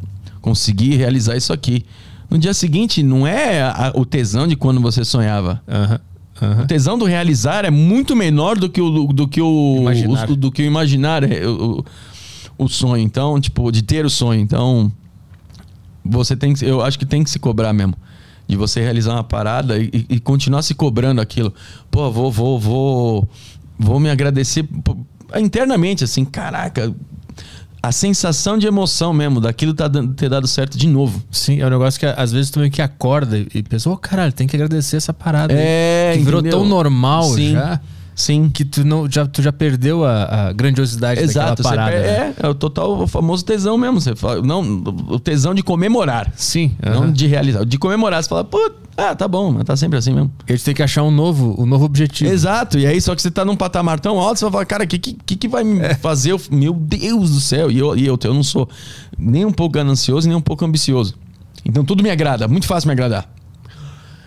consegui 0.41 0.95
realizar 0.95 1.35
isso 1.35 1.51
aqui. 1.53 1.85
No 2.29 2.37
dia 2.37 2.53
seguinte, 2.53 3.01
não 3.03 3.25
é 3.25 3.61
a- 3.63 3.91
o 3.95 4.05
tesão 4.05 4.47
de 4.47 4.55
quando 4.55 4.79
você 4.79 5.03
sonhava. 5.03 5.61
Aham. 5.67 5.99
Aham. 6.41 6.63
O 6.63 6.67
tesão 6.67 6.97
do 6.97 7.03
realizar 7.05 7.65
é 7.65 7.69
muito 7.69 8.15
menor 8.15 8.57
do 8.57 8.69
que 8.69 8.79
o 8.79 9.07
do 9.07 9.27
que 9.27 9.41
o 9.41 9.79
Imaginar. 9.81 10.29
o- 10.29 10.35
do 10.37 10.49
que 10.51 10.61
o 10.61 10.65
imaginar 10.65 11.23
é, 11.29 11.45
o, 11.45 11.83
o, 12.57 12.69
sonho. 12.69 13.03
Então, 13.03 13.41
tipo, 13.41 13.69
de 13.71 13.81
ter 13.81 14.05
o 14.05 14.09
sonho. 14.09 14.39
Então, 14.39 14.89
você 16.05 16.35
tem 16.37 16.53
que, 16.53 16.63
eu 16.65 16.81
acho 16.81 16.97
que 16.97 17.05
tem 17.05 17.23
que 17.25 17.29
se 17.29 17.39
cobrar 17.39 17.73
mesmo. 17.73 17.93
De 18.47 18.55
você 18.55 18.79
realizar 18.81 19.13
uma 19.13 19.23
parada 19.23 19.77
e, 19.77 19.89
e- 19.93 20.05
e 20.15 20.19
continuar 20.19 20.61
se 20.61 20.73
cobrando 20.73 21.19
aquilo. 21.19 21.53
Pô, 21.91 22.09
vou, 22.09 22.31
vou, 22.31 22.57
vou, 22.59 23.27
vou 23.79 23.99
me 23.99 24.09
agradecer 24.09 24.67
internamente, 25.37 26.03
assim, 26.03 26.25
caraca. 26.25 26.93
A 27.81 27.93
sensação 27.93 28.57
de 28.57 28.67
emoção 28.67 29.13
mesmo, 29.13 29.39
daquilo 29.39 29.73
tá 29.73 29.87
dando- 29.87 30.13
ter 30.13 30.29
dado 30.29 30.45
certo 30.47 30.77
de 30.77 30.85
novo. 30.85 31.23
Sim, 31.31 31.61
é 31.61 31.65
um 31.65 31.69
negócio 31.69 31.97
que 31.97 32.05
às 32.05 32.29
vezes 32.31 32.51
tu 32.51 32.59
meio 32.59 32.69
que 32.69 32.81
acorda 32.81 33.37
e 33.37 33.63
pensa, 33.63 33.89
ô 33.89 33.95
caralho, 33.95 34.33
tem 34.33 34.45
que 34.47 34.55
agradecer 34.55 34.97
essa 34.97 35.13
parada. 35.13 35.53
aí." 35.53 35.59
É, 35.61 36.11
que 36.17 36.23
virou 36.23 36.41
entendeu? 36.41 36.59
tão 36.59 36.67
normal 36.67 37.23
Sim. 37.23 37.53
já 37.53 37.79
Sim. 38.19 38.49
que 38.53 38.65
tu, 38.65 38.83
não, 38.85 39.09
já, 39.09 39.25
tu 39.25 39.41
já 39.41 39.51
perdeu 39.53 40.03
a, 40.03 40.47
a 40.49 40.53
grandiosidade 40.53 41.21
Exato, 41.21 41.63
daquela 41.63 41.85
parada. 41.85 41.91
pe- 42.03 42.07
né? 42.07 42.33
é, 42.41 42.45
é 42.45 42.49
o 42.49 42.53
total 42.53 43.01
o 43.01 43.07
famoso 43.07 43.45
tesão 43.45 43.77
mesmo. 43.77 44.01
Você 44.01 44.15
fala, 44.15 44.41
não, 44.41 44.61
o 45.07 45.19
tesão 45.19 45.53
de 45.53 45.63
comemorar. 45.63 46.31
Sim. 46.35 46.71
Não 46.83 47.11
de 47.11 47.27
realizar. 47.27 47.65
De 47.65 47.77
comemorar, 47.77 48.21
você 48.21 48.27
fala, 48.29 48.43
pô, 48.43 48.71
ah, 48.97 49.15
tá 49.15 49.27
bom, 49.27 49.53
mas 49.53 49.63
tá 49.63 49.77
sempre 49.77 49.97
assim 49.97 50.13
mesmo. 50.13 50.29
A 50.47 50.51
gente 50.51 50.65
tem 50.65 50.73
que 50.75 50.83
achar 50.83 51.03
um 51.03 51.11
novo, 51.11 51.55
um 51.57 51.65
novo 51.65 51.85
objetivo. 51.85 52.29
Exato, 52.29 52.77
e 52.77 52.85
aí 52.85 52.99
só 52.99 53.15
que 53.15 53.21
você 53.21 53.31
tá 53.31 53.45
num 53.45 53.55
patamar 53.55 53.97
tão 53.99 54.19
alto, 54.19 54.39
você 54.39 54.45
vai 54.45 54.51
falar, 54.51 54.65
cara, 54.65 54.83
o 54.83 54.87
que, 54.87 54.99
que, 54.99 55.35
que 55.37 55.47
vai 55.47 55.63
me 55.63 55.79
fazer? 55.95 56.33
eu- 56.33 56.41
Meu 56.51 56.73
Deus 56.73 57.31
do 57.31 57.39
céu, 57.39 57.71
e 57.71 57.79
eu, 57.79 57.95
e 57.95 58.05
eu, 58.05 58.19
eu 58.21 58.33
não 58.33 58.43
sou 58.43 58.67
nem 59.17 59.45
um 59.45 59.51
pouco 59.53 59.73
ganancioso, 59.75 60.27
nem 60.27 60.35
um 60.35 60.41
pouco 60.41 60.65
ambicioso. 60.65 61.15
Então 61.63 61.85
tudo 61.85 62.03
me 62.03 62.09
agrada, 62.09 62.47
muito 62.49 62.67
fácil 62.67 62.87
me 62.87 62.91
agradar. 62.91 63.29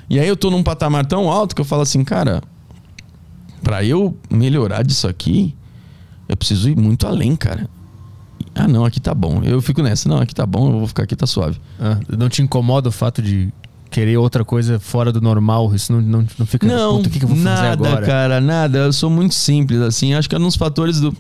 E 0.09 0.19
aí 0.19 0.27
eu 0.28 0.36
tô 0.36 0.51
num 0.51 0.62
patamar 0.62 1.06
tão 1.06 1.31
alto 1.31 1.55
que 1.55 1.60
eu 1.60 1.64
falo 1.64 1.82
assim, 1.82 2.02
cara, 2.05 2.43
pra 3.62 3.84
eu 3.84 4.16
melhorar 4.30 4.82
disso 4.82 5.06
aqui, 5.09 5.55
eu 6.28 6.36
preciso 6.36 6.68
ir 6.68 6.76
muito 6.76 7.06
além, 7.06 7.36
cara. 7.36 7.68
Ah, 8.55 8.68
não, 8.68 8.84
aqui 8.84 9.01
tá 9.01 9.14
bom. 9.14 9.43
Eu 9.43 9.62
fico 9.62 9.82
nessa, 9.82 10.09
não, 10.09 10.18
aqui 10.18 10.34
tá 10.34 10.44
bom, 10.44 10.72
eu 10.72 10.78
vou 10.78 10.86
ficar 10.86 11.05
aqui, 11.05 11.16
tá 11.16 11.26
suave. 11.26 11.59
Ah, 11.80 11.98
não 12.16 12.28
te 12.28 12.43
incomoda 12.43 12.89
o 12.89 12.93
fato 12.93 13.22
de 13.22 13.52
querer 13.90 14.16
outra 14.16 14.44
coisa 14.44 14.80
fora 14.80 15.12
do 15.12 15.20
normal? 15.20 15.74
Isso 15.74 15.93
não, 15.93 16.01
não, 16.01 16.26
não 16.39 16.47
fica. 16.47 16.66
Não, 16.66 16.97
Puta, 16.97 17.09
o 17.09 17.12
que, 17.12 17.18
que 17.18 17.24
eu 17.24 17.28
vou 17.28 17.36
fazer 17.36 17.48
nada, 17.48 17.89
agora? 17.89 18.06
cara, 18.06 18.40
nada. 18.40 18.78
Eu 18.78 18.93
sou 18.93 19.09
muito 19.09 19.34
simples, 19.34 19.80
assim. 19.80 20.14
Acho 20.14 20.28
que 20.28 20.34
é 20.34 20.39
um 20.39 20.43
dos 20.43 20.56
fatores 20.56 21.01
do, 21.01 21.16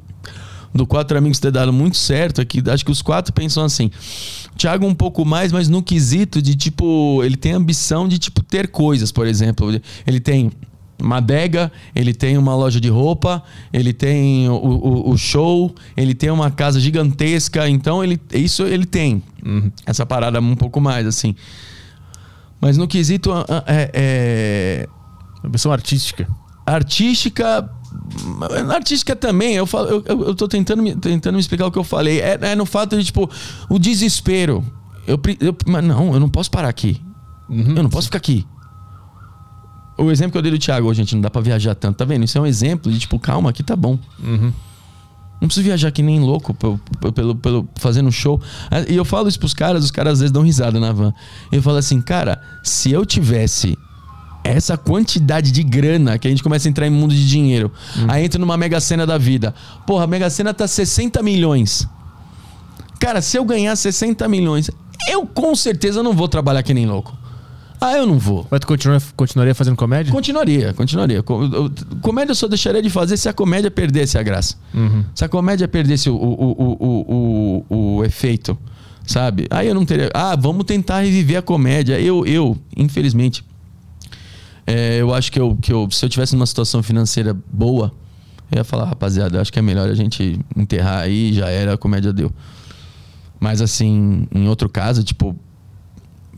do 0.74 0.86
Quatro 0.86 1.16
Amigos 1.16 1.38
ter 1.38 1.50
dado 1.52 1.72
muito 1.72 1.96
certo 1.96 2.40
aqui. 2.40 2.62
Acho 2.68 2.84
que 2.84 2.90
os 2.90 3.02
quatro 3.02 3.32
pensam 3.32 3.64
assim. 3.64 3.90
O 4.54 4.56
Thiago 4.56 4.86
um 4.86 4.94
pouco 4.94 5.24
mais, 5.24 5.52
mas 5.52 5.68
no 5.68 5.82
quesito 5.82 6.42
de, 6.42 6.54
tipo... 6.54 7.22
Ele 7.22 7.36
tem 7.36 7.52
ambição 7.52 8.08
de, 8.08 8.18
tipo, 8.18 8.42
ter 8.42 8.68
coisas, 8.68 9.12
por 9.12 9.26
exemplo. 9.26 9.70
Ele 10.06 10.20
tem 10.20 10.50
uma 11.02 11.16
adega, 11.18 11.70
ele 11.94 12.14
tem 12.14 12.38
uma 12.38 12.54
loja 12.54 12.80
de 12.80 12.88
roupa, 12.88 13.42
ele 13.72 13.92
tem 13.92 14.48
o, 14.48 14.54
o- 14.54 15.10
o 15.10 15.18
show, 15.18 15.74
ele 15.96 16.14
tem 16.14 16.30
uma 16.30 16.50
casa 16.50 16.78
gigantesca. 16.80 17.68
Então, 17.68 18.02
ele, 18.02 18.20
isso 18.32 18.62
ele 18.62 18.86
tem. 18.86 19.22
Essa 19.84 20.06
parada 20.06 20.40
um 20.40 20.54
pouco 20.56 20.80
mais, 20.80 21.06
assim. 21.06 21.34
Mas 22.60 22.78
no 22.78 22.86
quesito... 22.86 23.32
ah, 23.32 23.44
ah, 23.48 23.64
é- 23.66 23.90
é, 23.94 24.88
Ambição 25.44 25.72
artística. 25.72 26.28
artística 26.64 27.68
na 28.64 28.74
artística 28.76 29.14
também 29.14 29.54
eu 29.54 29.66
falo 29.66 29.88
eu, 29.88 30.02
eu, 30.06 30.24
eu 30.28 30.34
tô 30.34 30.48
tentando 30.48 30.82
me, 30.82 30.94
tentando 30.96 31.34
me 31.34 31.40
explicar 31.40 31.66
o 31.66 31.70
que 31.70 31.78
eu 31.78 31.84
falei 31.84 32.20
é, 32.20 32.38
é 32.40 32.54
no 32.54 32.64
fato 32.64 32.96
de 32.96 33.04
tipo 33.04 33.28
o 33.68 33.78
desespero 33.78 34.64
eu, 35.06 35.20
eu 35.40 35.54
mas 35.66 35.84
não 35.84 36.14
eu 36.14 36.20
não 36.20 36.28
posso 36.28 36.50
parar 36.50 36.68
aqui 36.68 37.00
eu 37.50 37.82
não 37.82 37.90
posso 37.90 38.06
ficar 38.06 38.16
aqui 38.18 38.46
o 40.04 40.10
exemplo 40.10 40.32
que 40.32 40.38
eu 40.38 40.42
dei 40.42 40.50
do 40.52 40.58
Thiago 40.58 40.92
gente 40.94 41.14
não 41.14 41.22
dá 41.22 41.30
pra 41.30 41.40
viajar 41.40 41.74
tanto 41.74 41.96
tá 41.96 42.04
vendo 42.04 42.24
isso 42.24 42.36
é 42.36 42.40
um 42.40 42.46
exemplo 42.46 42.90
de 42.90 42.98
tipo 42.98 43.18
calma 43.18 43.50
aqui 43.50 43.62
tá 43.62 43.76
bom 43.76 43.98
não 45.42 45.48
preciso 45.48 45.64
viajar 45.64 45.90
que 45.90 46.02
nem 46.04 46.20
louco 46.20 46.54
pelo, 46.54 46.78
pelo, 47.12 47.34
pelo 47.34 47.68
fazendo 47.74 48.06
um 48.06 48.12
show. 48.12 48.40
Ah, 48.70 48.84
E 48.88 48.94
eu 48.94 49.04
falo 49.04 49.26
isso 49.26 49.40
pros 49.40 49.52
caras, 49.52 49.82
os 49.82 49.90
caras 49.90 50.12
às 50.12 50.18
vezes 50.20 50.30
dão 50.30 50.42
risada 50.42 50.78
na 50.78 50.92
van. 50.92 51.12
Eu 51.50 51.60
falo 51.60 51.78
assim, 51.78 52.00
cara, 52.00 52.40
se 52.62 52.92
eu 52.92 53.04
tivesse 53.04 53.76
essa 54.44 54.76
quantidade 54.76 55.50
de 55.50 55.64
grana 55.64 56.16
que 56.16 56.28
a 56.28 56.30
gente 56.30 56.44
começa 56.44 56.68
a 56.68 56.70
entrar 56.70 56.86
em 56.86 56.90
mundo 56.90 57.12
de 57.12 57.28
dinheiro, 57.28 57.72
aí 58.06 58.24
entra 58.24 58.38
numa 58.38 58.56
mega 58.56 58.80
cena 58.80 59.04
da 59.04 59.18
vida. 59.18 59.52
Porra, 59.84 60.04
a 60.04 60.06
mega 60.06 60.30
cena 60.30 60.54
tá 60.54 60.68
60 60.68 61.20
milhões. 61.24 61.88
Cara, 63.00 63.20
se 63.20 63.36
eu 63.36 63.44
ganhar 63.44 63.74
60 63.74 64.28
milhões, 64.28 64.70
eu 65.08 65.26
com 65.26 65.56
certeza 65.56 66.04
não 66.04 66.12
vou 66.12 66.28
trabalhar 66.28 66.62
que 66.62 66.72
nem 66.72 66.86
louco. 66.86 67.18
Ah, 67.82 67.96
eu 67.96 68.06
não 68.06 68.18
vou. 68.18 68.46
Mas 68.50 68.60
tu 68.60 68.66
continua, 68.66 68.98
continuaria 69.16 69.54
fazendo 69.54 69.76
comédia? 69.76 70.12
Continuaria, 70.12 70.72
continuaria. 70.72 71.22
Comédia 72.00 72.30
eu 72.30 72.34
só 72.36 72.46
deixaria 72.46 72.80
de 72.80 72.88
fazer 72.88 73.16
se 73.16 73.28
a 73.28 73.32
comédia 73.32 73.70
perdesse 73.70 74.16
a 74.16 74.22
graça. 74.22 74.56
Se 75.14 75.24
a 75.24 75.28
comédia 75.28 75.66
perdesse 75.66 76.08
o, 76.08 76.14
o, 76.14 76.52
o, 76.52 76.76
o, 76.80 77.64
o, 77.68 77.96
o 77.96 78.04
efeito, 78.04 78.56
sabe? 79.06 79.46
Aí 79.50 79.66
eu 79.66 79.74
não 79.74 79.84
teria. 79.84 80.10
Ah, 80.14 80.36
vamos 80.36 80.64
tentar 80.64 81.00
reviver 81.00 81.38
a 81.38 81.42
comédia. 81.42 82.00
Eu, 82.00 82.24
eu 82.24 82.56
infelizmente, 82.76 83.44
é, 84.66 85.00
eu 85.00 85.12
acho 85.12 85.32
que, 85.32 85.40
eu, 85.40 85.58
que 85.60 85.72
eu, 85.72 85.88
se 85.90 86.04
eu 86.04 86.08
tivesse 86.08 86.34
numa 86.34 86.46
situação 86.46 86.82
financeira 86.82 87.36
boa, 87.52 87.92
eu 88.50 88.58
ia 88.58 88.64
falar, 88.64 88.84
rapaziada, 88.84 89.40
acho 89.40 89.52
que 89.52 89.58
é 89.58 89.62
melhor 89.62 89.88
a 89.88 89.94
gente 89.94 90.38
enterrar 90.56 91.00
aí, 91.00 91.32
já 91.32 91.48
era, 91.48 91.74
a 91.74 91.78
comédia 91.78 92.12
deu. 92.12 92.30
Mas 93.40 93.60
assim, 93.60 94.28
em 94.32 94.46
outro 94.48 94.68
caso, 94.68 95.02
tipo, 95.02 95.36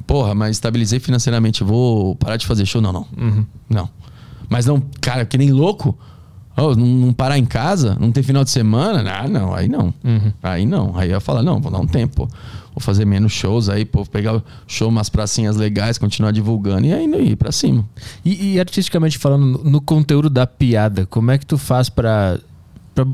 porra, 0.06 0.34
mas 0.34 0.56
estabilizei 0.56 0.98
financeiramente, 1.00 1.64
vou 1.64 2.16
parar 2.16 2.36
de 2.36 2.46
fazer 2.46 2.66
show? 2.66 2.80
Não, 2.80 2.92
não. 2.92 3.06
Não. 3.68 3.88
Mas 4.48 4.66
não, 4.66 4.82
cara, 5.00 5.24
que 5.24 5.38
nem 5.38 5.50
louco. 5.50 5.96
Oh, 6.56 6.74
não, 6.76 6.86
não 6.86 7.12
parar 7.12 7.36
em 7.36 7.44
casa, 7.44 7.96
não 7.98 8.12
ter 8.12 8.22
final 8.22 8.44
de 8.44 8.50
semana? 8.50 9.02
Ah, 9.10 9.28
não, 9.28 9.52
aí 9.52 9.68
não. 9.68 9.92
Aí 10.42 10.64
não. 10.64 10.96
Aí 10.96 11.08
eu 11.08 11.14
ia 11.14 11.20
falar, 11.20 11.42
não, 11.42 11.60
vou 11.60 11.70
dar 11.70 11.80
um 11.80 11.86
tempo. 11.86 12.28
Vou 12.72 12.80
fazer 12.80 13.04
menos 13.04 13.32
shows 13.32 13.68
aí, 13.68 13.84
pô, 13.84 14.04
pegar 14.04 14.42
show 14.66 14.88
umas 14.88 15.08
pracinhas 15.08 15.56
legais, 15.56 15.98
continuar 15.98 16.32
divulgando 16.32 16.86
e 16.86 16.92
aí 16.92 17.06
ir 17.06 17.36
pra 17.36 17.50
cima. 17.50 17.84
E, 18.24 18.54
e 18.54 18.60
artisticamente 18.60 19.18
falando, 19.18 19.46
no, 19.46 19.70
no 19.70 19.80
conteúdo 19.80 20.30
da 20.30 20.46
piada, 20.46 21.06
como 21.06 21.30
é 21.30 21.38
que 21.38 21.46
tu 21.46 21.58
faz 21.58 21.88
pra, 21.88 22.38
pra, 22.94 23.04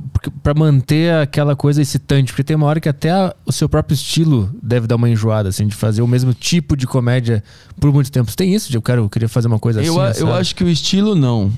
pra 0.43 0.55
manter 0.55 1.13
aquela 1.15 1.57
coisa 1.57 1.81
excitante? 1.81 2.33
Porque 2.33 2.45
tem 2.45 2.55
uma 2.57 2.67
hora 2.67 2.81
que 2.81 2.89
até 2.89 3.11
a- 3.11 3.35
o 3.47 3.53
seu 3.53 3.69
próprio 3.69 3.95
estilo 3.95 4.51
deve 4.63 4.87
dar 4.87 4.97
uma 4.97 5.09
enjoada, 5.09 5.49
assim, 5.49 5.67
de 5.67 5.75
fazer 5.75 6.03
o 6.03 6.07
mesmo 6.07 6.35
tipo 6.35 6.77
de 6.77 6.87
comédia 6.87 7.43
por 7.81 7.93
muito 7.93 8.11
tempo. 8.13 8.35
Tem 8.37 8.55
isso? 8.55 8.71
De 8.71 8.77
eu, 8.77 8.83
quero, 8.83 9.03
eu 9.03 9.09
queria 9.09 9.29
fazer 9.29 9.49
uma 9.49 9.59
coisa 9.59 9.83
Eu, 9.83 10.01
assim. 10.01 10.23
a- 10.23 10.27
eu 10.27 10.35
acho 10.35 10.55
que 10.55 10.63
o 10.65 10.69
estilo 10.69 11.15
não. 11.15 11.51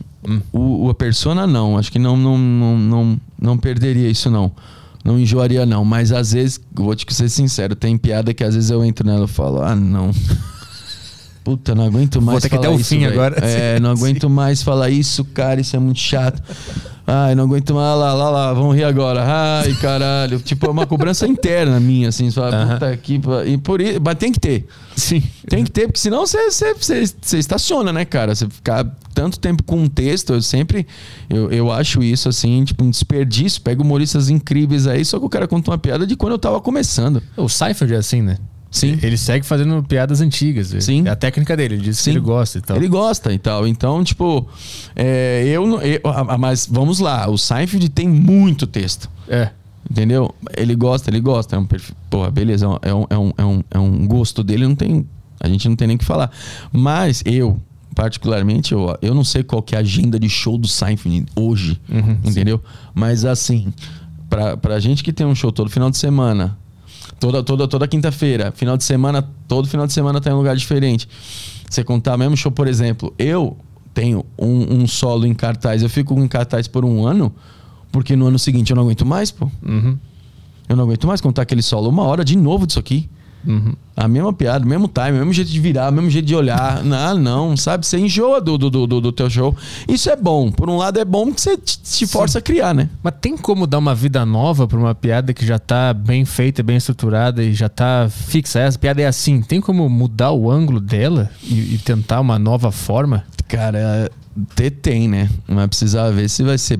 O, 0.53 0.87
o- 0.87 0.91
a 0.91 0.95
persona 0.95 1.47
não. 1.47 1.77
Acho 1.77 1.91
que 1.91 1.99
não, 1.99 2.17
não, 2.17 2.39
não, 2.39 2.79
não, 2.79 3.21
não 3.41 3.59
perderia 3.59 4.09
isso, 4.09 4.31
não. 4.31 4.53
Não 5.05 5.19
enjoaria, 5.19 5.67
não. 5.67 5.85
Mas 5.85 6.13
às 6.13 6.33
vezes, 6.33 6.61
vou 6.73 6.95
te 6.95 7.13
ser 7.13 7.29
sincero, 7.29 7.75
tem 7.75 7.99
piada 7.99 8.33
que 8.33 8.45
às 8.45 8.55
vezes 8.55 8.71
eu 8.71 8.85
entro 8.85 9.05
nela 9.05 9.25
e 9.25 9.29
falo, 9.29 9.61
ah, 9.61 9.75
não. 9.75 10.13
Puta, 11.45 11.75
não 11.75 11.85
aguento 11.85 12.23
mais 12.23 12.43
ter 12.43 12.49
que 12.49 12.59
dar 12.59 12.71
o 12.71 12.77
isso, 12.79 12.85
fim 12.91 13.01
velho. 13.01 13.13
agora. 13.13 13.37
É, 13.45 13.79
não 13.81 13.91
aguento 13.91 14.31
mais 14.31 14.63
falar 14.63 14.91
isso, 14.91 15.25
cara, 15.25 15.61
isso 15.61 15.75
é 15.75 15.79
muito 15.79 15.99
chato. 15.99 16.41
Ai, 17.05 17.35
não 17.35 17.45
aguento 17.45 17.75
mais, 17.75 17.99
lá, 17.99 18.15
lá, 18.15 18.31
lá, 18.31 18.53
vamos 18.53 18.77
rir 18.77 18.85
agora. 18.85 19.25
Ai, 19.27 19.75
caralho. 19.75 20.39
tipo, 20.39 20.67
é 20.67 20.71
uma 20.71 20.87
cobrança 20.87 21.27
interna 21.27 21.81
minha, 21.81 22.09
assim. 22.11 22.31
Você 22.31 22.41
fala, 22.41 22.57
Aham. 22.57 22.73
puta 22.75 22.99
pa- 23.29 23.45
E 23.45 23.59
por 23.59 23.81
isso, 23.81 24.01
mas 24.01 24.15
tem 24.15 24.31
que 24.31 24.39
ter. 24.39 24.67
Sim. 24.95 25.21
Tem 25.49 25.65
que 25.65 25.71
ter, 25.73 25.89
porque 25.89 25.99
senão 25.99 26.25
você, 26.25 26.63
estaciona, 27.37 27.93
né, 27.93 28.05
cara? 28.05 28.37
Você 28.37 28.49
ficar 28.49 28.87
tanto 29.13 29.41
tempo 29.41 29.65
com 29.65 29.79
um 29.83 29.89
texto, 29.89 30.33
eu 30.35 30.41
sempre. 30.41 30.87
Eu, 31.29 31.51
eu 31.51 31.73
acho 31.73 32.05
isso, 32.05 32.29
assim, 32.29 32.63
tipo, 32.65 32.85
um 32.85 32.91
desperdício. 32.91 33.61
Pego 33.63 33.83
humoristas 33.83 34.29
incríveis 34.29 34.87
aí, 34.87 35.05
só 35.05 35.19
que 35.19 35.25
o 35.25 35.29
cara 35.29 35.49
conta 35.49 35.73
uma 35.73 35.79
piada 35.79 36.07
de 36.07 36.15
quando 36.15 36.35
eu 36.35 36.39
tava 36.39 36.61
começando. 36.61 37.21
O 37.37 37.49
Seinfeld 37.49 37.95
é 37.95 37.97
assim, 37.97 38.23
né? 38.23 38.39
Sim. 38.73 38.99
Ele 39.03 39.17
segue 39.19 39.45
fazendo 39.47 39.83
piadas 39.83 40.21
antigas. 40.23 40.75
Sim. 40.81 41.07
É 41.07 41.11
a 41.11 41.15
técnica 41.17 41.55
dele. 41.57 41.75
Ele 41.75 41.83
diz 41.85 41.99
Sim. 41.99 42.05
que 42.13 42.17
ele 42.17 42.25
gosta 42.25 42.59
e 42.59 42.61
tal. 42.63 42.77
Ele 42.79 42.89
gosta 42.89 43.33
e 43.33 43.39
tal. 43.39 43.69
Então, 43.69 44.03
tipo, 44.03 44.49
é, 44.97 45.45
eu, 45.47 45.67
não- 45.67 45.81
eu. 45.83 46.01
ah, 46.05 46.39
Mas 46.39 46.67
vamos 46.69 46.99
lá, 46.99 47.29
o 47.29 47.37
Seinfeld 47.37 47.89
tem 47.91 48.09
muito 48.09 48.67
texto. 48.67 49.09
É. 49.29 49.51
Entendeu? 49.91 50.35
Ele 50.57 50.75
gosta, 50.75 51.11
ele 51.11 51.21
gosta. 51.21 51.55
É 51.55 51.59
um 51.59 51.67
perfil. 51.67 51.95
Porra, 52.09 52.31
beleza. 52.31 52.65
É 52.81 52.95
um, 52.95 53.07
é 53.11 53.19
um, 53.19 53.33
é 53.37 53.45
um, 53.45 53.63
é 53.73 53.79
um 53.79 54.07
gosto 54.07 54.43
dele, 54.43 54.67
não 54.67 54.75
tem. 54.75 55.07
A 55.39 55.49
gente 55.49 55.69
não 55.69 55.77
tem 55.77 55.87
nem 55.87 55.97
o 55.97 55.99
que 55.99 56.05
falar. 56.05 56.31
Mas 56.73 57.23
eu, 57.27 57.61
particularmente, 57.95 58.73
eu, 58.73 58.97
eu 59.03 59.15
não 59.15 59.25
sei 59.25 59.43
qual 59.43 59.61
que 59.63 59.75
é 59.75 59.79
a 59.79 59.81
agenda 59.83 60.19
de 60.19 60.29
show 60.31 60.57
do 60.57 60.67
Seinfeld 60.67 61.27
hoje, 61.37 61.79
entendeu? 62.25 62.59
Mas 62.95 63.25
assim, 63.25 63.73
pra, 64.31 64.57
pra 64.57 64.81
gente 64.81 65.03
que 65.05 65.13
tem 65.13 65.27
um 65.27 65.35
show 65.35 65.53
todo 65.53 65.69
final 65.69 65.91
de 65.91 65.99
semana, 65.99 66.57
toda, 67.23 67.41
toda, 67.41 67.69
toda 67.69 67.87
quinta-feira, 67.87 68.51
final 68.51 68.77
de 68.77 68.83
semana, 68.83 69.23
todo 69.47 69.69
final 69.69 69.87
de 69.87 69.93
semana 69.93 70.21
tá 70.21 70.29
em 70.31 70.33
um 70.33 70.39
lugar 70.39 70.57
diferente. 70.57 71.09
Você 71.71 71.85
contar 71.85 72.17
mesmo 72.19 72.37
show, 72.37 72.51
por 72.51 72.67
exemplo, 72.67 73.15
eu 73.17 73.57
tenho 73.95 74.27
um, 74.37 74.83
um 74.83 74.89
solo 74.89 75.25
em 75.25 75.33
cartaz, 75.33 75.83
eu 75.83 75.89
fico 75.89 76.19
em 76.19 76.27
cartaz 76.27 76.67
por 76.67 76.85
um 76.85 77.07
ano, 77.07 77.33
porque 77.93 78.17
no 78.17 78.27
ano 78.27 78.41
seguinte 78.41 78.71
eu 78.71 78.77
não 78.77 78.83
aguento 78.83 79.07
mais, 79.07 79.31
pô. 79.31 79.49
Uhum. 79.65 79.97
Eu 80.69 80.75
não 80.75 80.83
aguento 80.83 81.07
mais 81.07 81.21
contar 81.21 81.43
aquele 81.43 81.63
solo 81.63 81.89
uma 81.89 82.03
hora 82.03 82.25
de 82.25 82.37
novo 82.37 82.67
disso 82.67 82.81
aqui. 82.81 83.09
Uhum. 83.47 83.75
A 83.95 84.09
mesma 84.09 84.33
piada, 84.33 84.65
mesmo 84.65 84.89
time, 84.89 85.13
mesmo 85.13 85.33
jeito 85.33 85.51
de 85.51 85.61
virar, 85.61 85.91
mesmo 85.91 86.09
jeito 86.09 86.25
de 86.25 86.35
olhar. 86.35 86.83
não, 86.83 87.19
não, 87.19 87.57
sabe? 87.57 87.87
Você 87.87 87.99
enjoa 87.99 88.41
do, 88.41 88.57
do, 88.57 88.71
do, 88.71 89.01
do 89.01 89.13
teu 89.13 89.29
show. 89.29 89.55
Isso 89.87 90.09
é 90.09 90.17
bom. 90.17 90.51
Por 90.51 90.71
um 90.71 90.77
lado 90.77 90.99
é 90.99 91.05
bom 91.05 91.27
porque 91.27 91.41
você 91.41 91.57
te, 91.57 92.07
força 92.07 92.39
a 92.39 92.43
criar, 92.43 92.75
né? 92.75 92.89
Mas 93.03 93.15
tem 93.21 93.37
como 93.37 93.67
dar 93.67 93.79
uma 93.79 93.95
vida 93.95 94.25
nova 94.25 94.67
pra 94.67 94.79
uma 94.79 94.95
piada 94.95 95.35
que 95.35 95.45
já 95.45 95.59
tá 95.59 95.93
bem 95.93 96.25
feita, 96.25 96.63
bem 96.63 96.77
estruturada 96.77 97.43
e 97.43 97.53
já 97.53 97.69
tá 97.69 98.09
fixa? 98.11 98.61
Essa 98.61 98.79
piada 98.79 99.03
é 99.03 99.07
assim. 99.07 99.43
Tem 99.43 99.61
como 99.61 99.89
mudar 99.89 100.33
o 100.33 100.51
ângulo 100.51 100.81
dela 100.81 101.31
e, 101.43 101.75
e 101.75 101.79
tentar 101.79 102.21
uma 102.21 102.39
nova 102.39 102.73
forma? 102.73 103.25
Cara, 103.49 104.11
ter 104.55 104.71
tem, 104.71 105.09
né? 105.09 105.29
Mas 105.47 105.67
precisa 105.67 106.11
ver 106.11 106.29
se 106.29 106.43
vai 106.43 106.57
ser 106.57 106.79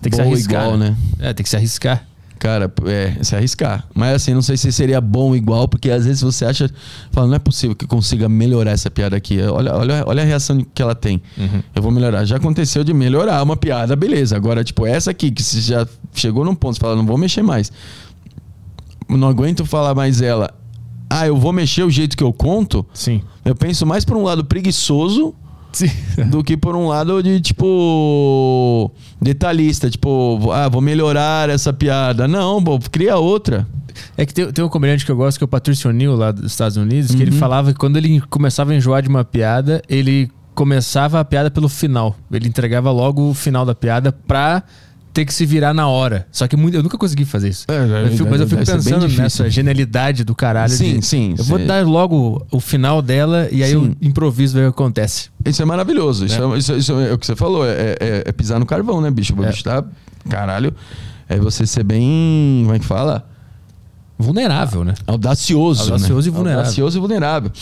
Tem 0.00 0.10
que 0.10 0.16
se 0.16 0.22
arriscar. 0.22 0.62
igual, 0.62 0.78
né? 0.78 0.96
É, 1.18 1.34
tem 1.34 1.44
que 1.44 1.50
se 1.50 1.56
arriscar. 1.56 2.06
Cara, 2.38 2.72
é, 2.86 3.22
se 3.22 3.34
arriscar. 3.34 3.84
Mas 3.94 4.14
assim, 4.14 4.32
não 4.32 4.42
sei 4.42 4.56
se 4.56 4.70
seria 4.72 5.00
bom 5.00 5.34
igual, 5.34 5.66
porque 5.66 5.90
às 5.90 6.04
vezes 6.04 6.22
você 6.22 6.44
acha, 6.44 6.70
fala, 7.10 7.26
não 7.26 7.34
é 7.34 7.38
possível 7.38 7.74
que 7.74 7.84
eu 7.84 7.88
consiga 7.88 8.28
melhorar 8.28 8.70
essa 8.70 8.90
piada 8.90 9.16
aqui. 9.16 9.40
Olha, 9.42 9.74
olha, 9.74 10.04
olha 10.06 10.22
a 10.22 10.26
reação 10.26 10.64
que 10.74 10.80
ela 10.80 10.94
tem. 10.94 11.20
Eu 11.74 11.82
vou 11.82 11.90
melhorar. 11.90 12.24
Já 12.24 12.36
aconteceu 12.36 12.84
de 12.84 12.94
melhorar 12.94 13.42
uma 13.42 13.56
piada, 13.56 13.96
beleza. 13.96 14.36
Agora, 14.36 14.62
tipo, 14.62 14.86
essa 14.86 15.10
aqui, 15.10 15.30
que 15.30 15.42
você 15.42 15.60
já 15.60 15.86
chegou 16.14 16.44
num 16.44 16.54
ponto, 16.54 16.74
você 16.74 16.80
fala, 16.80 16.96
não 16.96 17.06
vou 17.06 17.18
mexer 17.18 17.42
mais. 17.42 17.72
Não 19.08 19.28
aguento 19.28 19.64
falar 19.64 19.94
mais 19.94 20.20
ela. 20.20 20.54
Ah, 21.10 21.26
eu 21.26 21.36
vou 21.36 21.52
mexer 21.52 21.82
o 21.82 21.90
jeito 21.90 22.16
que 22.16 22.22
eu 22.22 22.32
conto. 22.32 22.86
Sim. 22.92 23.22
Eu 23.44 23.54
penso 23.54 23.86
mais 23.86 24.04
por 24.04 24.16
um 24.16 24.22
lado 24.22 24.44
preguiçoso 24.44 25.34
Sim. 25.86 25.90
do 26.30 26.42
que 26.42 26.56
por 26.56 26.74
um 26.74 26.88
lado 26.88 27.22
de 27.22 27.40
tipo 27.40 28.90
detalhista, 29.20 29.88
tipo, 29.90 30.50
ah, 30.52 30.68
vou 30.68 30.80
melhorar 30.80 31.48
essa 31.50 31.72
piada. 31.72 32.26
Não, 32.26 32.62
pô, 32.62 32.78
cria 32.90 33.16
outra. 33.16 33.66
É 34.16 34.24
que 34.24 34.32
tem, 34.32 34.50
tem 34.52 34.64
um 34.64 34.68
comediante 34.68 35.04
que 35.04 35.10
eu 35.10 35.16
gosto, 35.16 35.38
que 35.38 35.44
é 35.44 35.46
o 35.46 35.48
Patricio 35.48 35.90
O'Neill, 35.90 36.14
lá 36.16 36.30
dos 36.30 36.50
Estados 36.52 36.76
Unidos, 36.76 37.14
que 37.14 37.22
ele 37.22 37.32
Uhum. 37.32 37.38
falava 37.38 37.72
que 37.72 37.78
quando 37.78 37.96
ele 37.96 38.20
começava 38.30 38.72
a 38.72 38.74
enjoar 38.76 39.02
de 39.02 39.08
uma 39.08 39.24
piada, 39.24 39.82
ele 39.88 40.30
começava 40.54 41.18
a 41.20 41.24
piada 41.24 41.50
pelo 41.50 41.68
final. 41.68 42.16
Ele 42.32 42.48
entregava 42.48 42.90
logo 42.90 43.30
o 43.30 43.34
final 43.34 43.64
da 43.64 43.74
piada 43.74 44.10
pra 44.12 44.62
ter 45.12 45.24
que 45.24 45.34
se 45.34 45.44
virar 45.44 45.74
na 45.74 45.88
hora. 45.88 46.26
Só 46.30 46.46
que 46.46 46.56
muito, 46.56 46.76
eu 46.76 46.82
nunca 46.82 46.96
consegui 46.96 47.24
fazer 47.24 47.48
isso. 47.48 47.64
É, 47.68 48.04
Eu 48.06 48.10
fico- 48.12 48.30
mas 48.30 48.40
eu 48.40 48.46
fico 48.48 48.64
deve 48.64 48.82
ser 48.82 48.90
bem 48.90 49.00
pensando 49.00 49.16
nessa 49.22 49.50
genialidade 49.50 50.22
do 50.24 50.34
caralho. 50.34 50.72
Sim, 50.72 51.00
de, 51.00 51.06
sim, 51.06 51.34
Eu 51.36 51.44
vou 51.44 51.58
sim. 51.58 51.66
dar 51.66 51.84
logo 51.86 52.46
o 52.50 52.60
final 52.60 53.02
dela 53.02 53.48
e 53.50 53.62
aí 53.62 53.72
eu 53.72 53.82
Sim. 53.84 53.96
improviso 54.00 54.54
ver 54.54 54.68
o 54.68 54.72
que 54.72 54.80
acontece. 54.80 55.30
Isso 55.44 55.60
é 55.60 55.64
maravilhoso. 55.64 56.24
Isso 56.24 56.40
é, 56.42 56.58
isso, 56.58 56.74
isso 56.76 56.92
é 56.92 57.12
o 57.12 57.18
que 57.18 57.26
você 57.26 57.34
falou. 57.36 57.66
É, 57.66 57.96
é- 58.00 58.22
é 58.26 58.32
pisar 58.32 58.58
no 58.60 58.66
carvão, 58.66 59.00
né, 59.00 59.10
bicho? 59.10 59.34
O 59.36 59.44
É. 59.44 59.48
bicho 59.48 59.64
tá. 59.64 59.82
Caralho. 60.28 60.72
É 61.28 61.36
você 61.38 61.66
ser 61.66 61.82
bem. 61.84 62.62
Como 62.64 62.74
é 62.74 62.78
que 62.78 62.84
fala? 62.86 63.27
Vulnerável, 64.18 64.82
né? 64.84 64.94
Audacioso. 65.06 65.92
Audacioso 65.92 66.28
né? 66.28 66.34
e 66.34 66.36
vulnerável. 66.36 66.60
Audacioso 66.64 66.98
e 66.98 67.00
vulnerável. 67.00 67.52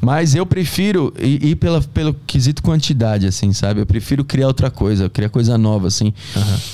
Mas 0.00 0.34
eu 0.34 0.46
prefiro 0.46 1.12
ir, 1.18 1.44
ir 1.44 1.56
pela, 1.56 1.82
pelo 1.82 2.14
quesito 2.26 2.62
quantidade, 2.62 3.26
assim, 3.26 3.52
sabe? 3.52 3.80
Eu 3.82 3.86
prefiro 3.86 4.24
criar 4.24 4.46
outra 4.46 4.70
coisa, 4.70 5.10
criar 5.10 5.28
coisa 5.28 5.58
nova, 5.58 5.86
assim. 5.88 6.14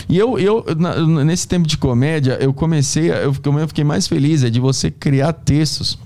E 0.09 0.17
eu, 0.17 0.39
eu 0.39 0.65
na- 0.79 1.25
nesse 1.25 1.49
tempo 1.49 1.67
de 1.67 1.77
comédia, 1.77 2.39
eu 2.41 2.55
comecei, 2.55 3.11
eu, 3.11 3.35
fiquei- 3.35 3.53
eu 3.53 3.69
fiquei 3.69 3.85
mais 3.85 4.07
feliz 4.07 4.45
é 4.45 4.51
de 4.51 4.61
você 4.61 4.89
criar 4.91 5.33
textos. 5.33 5.99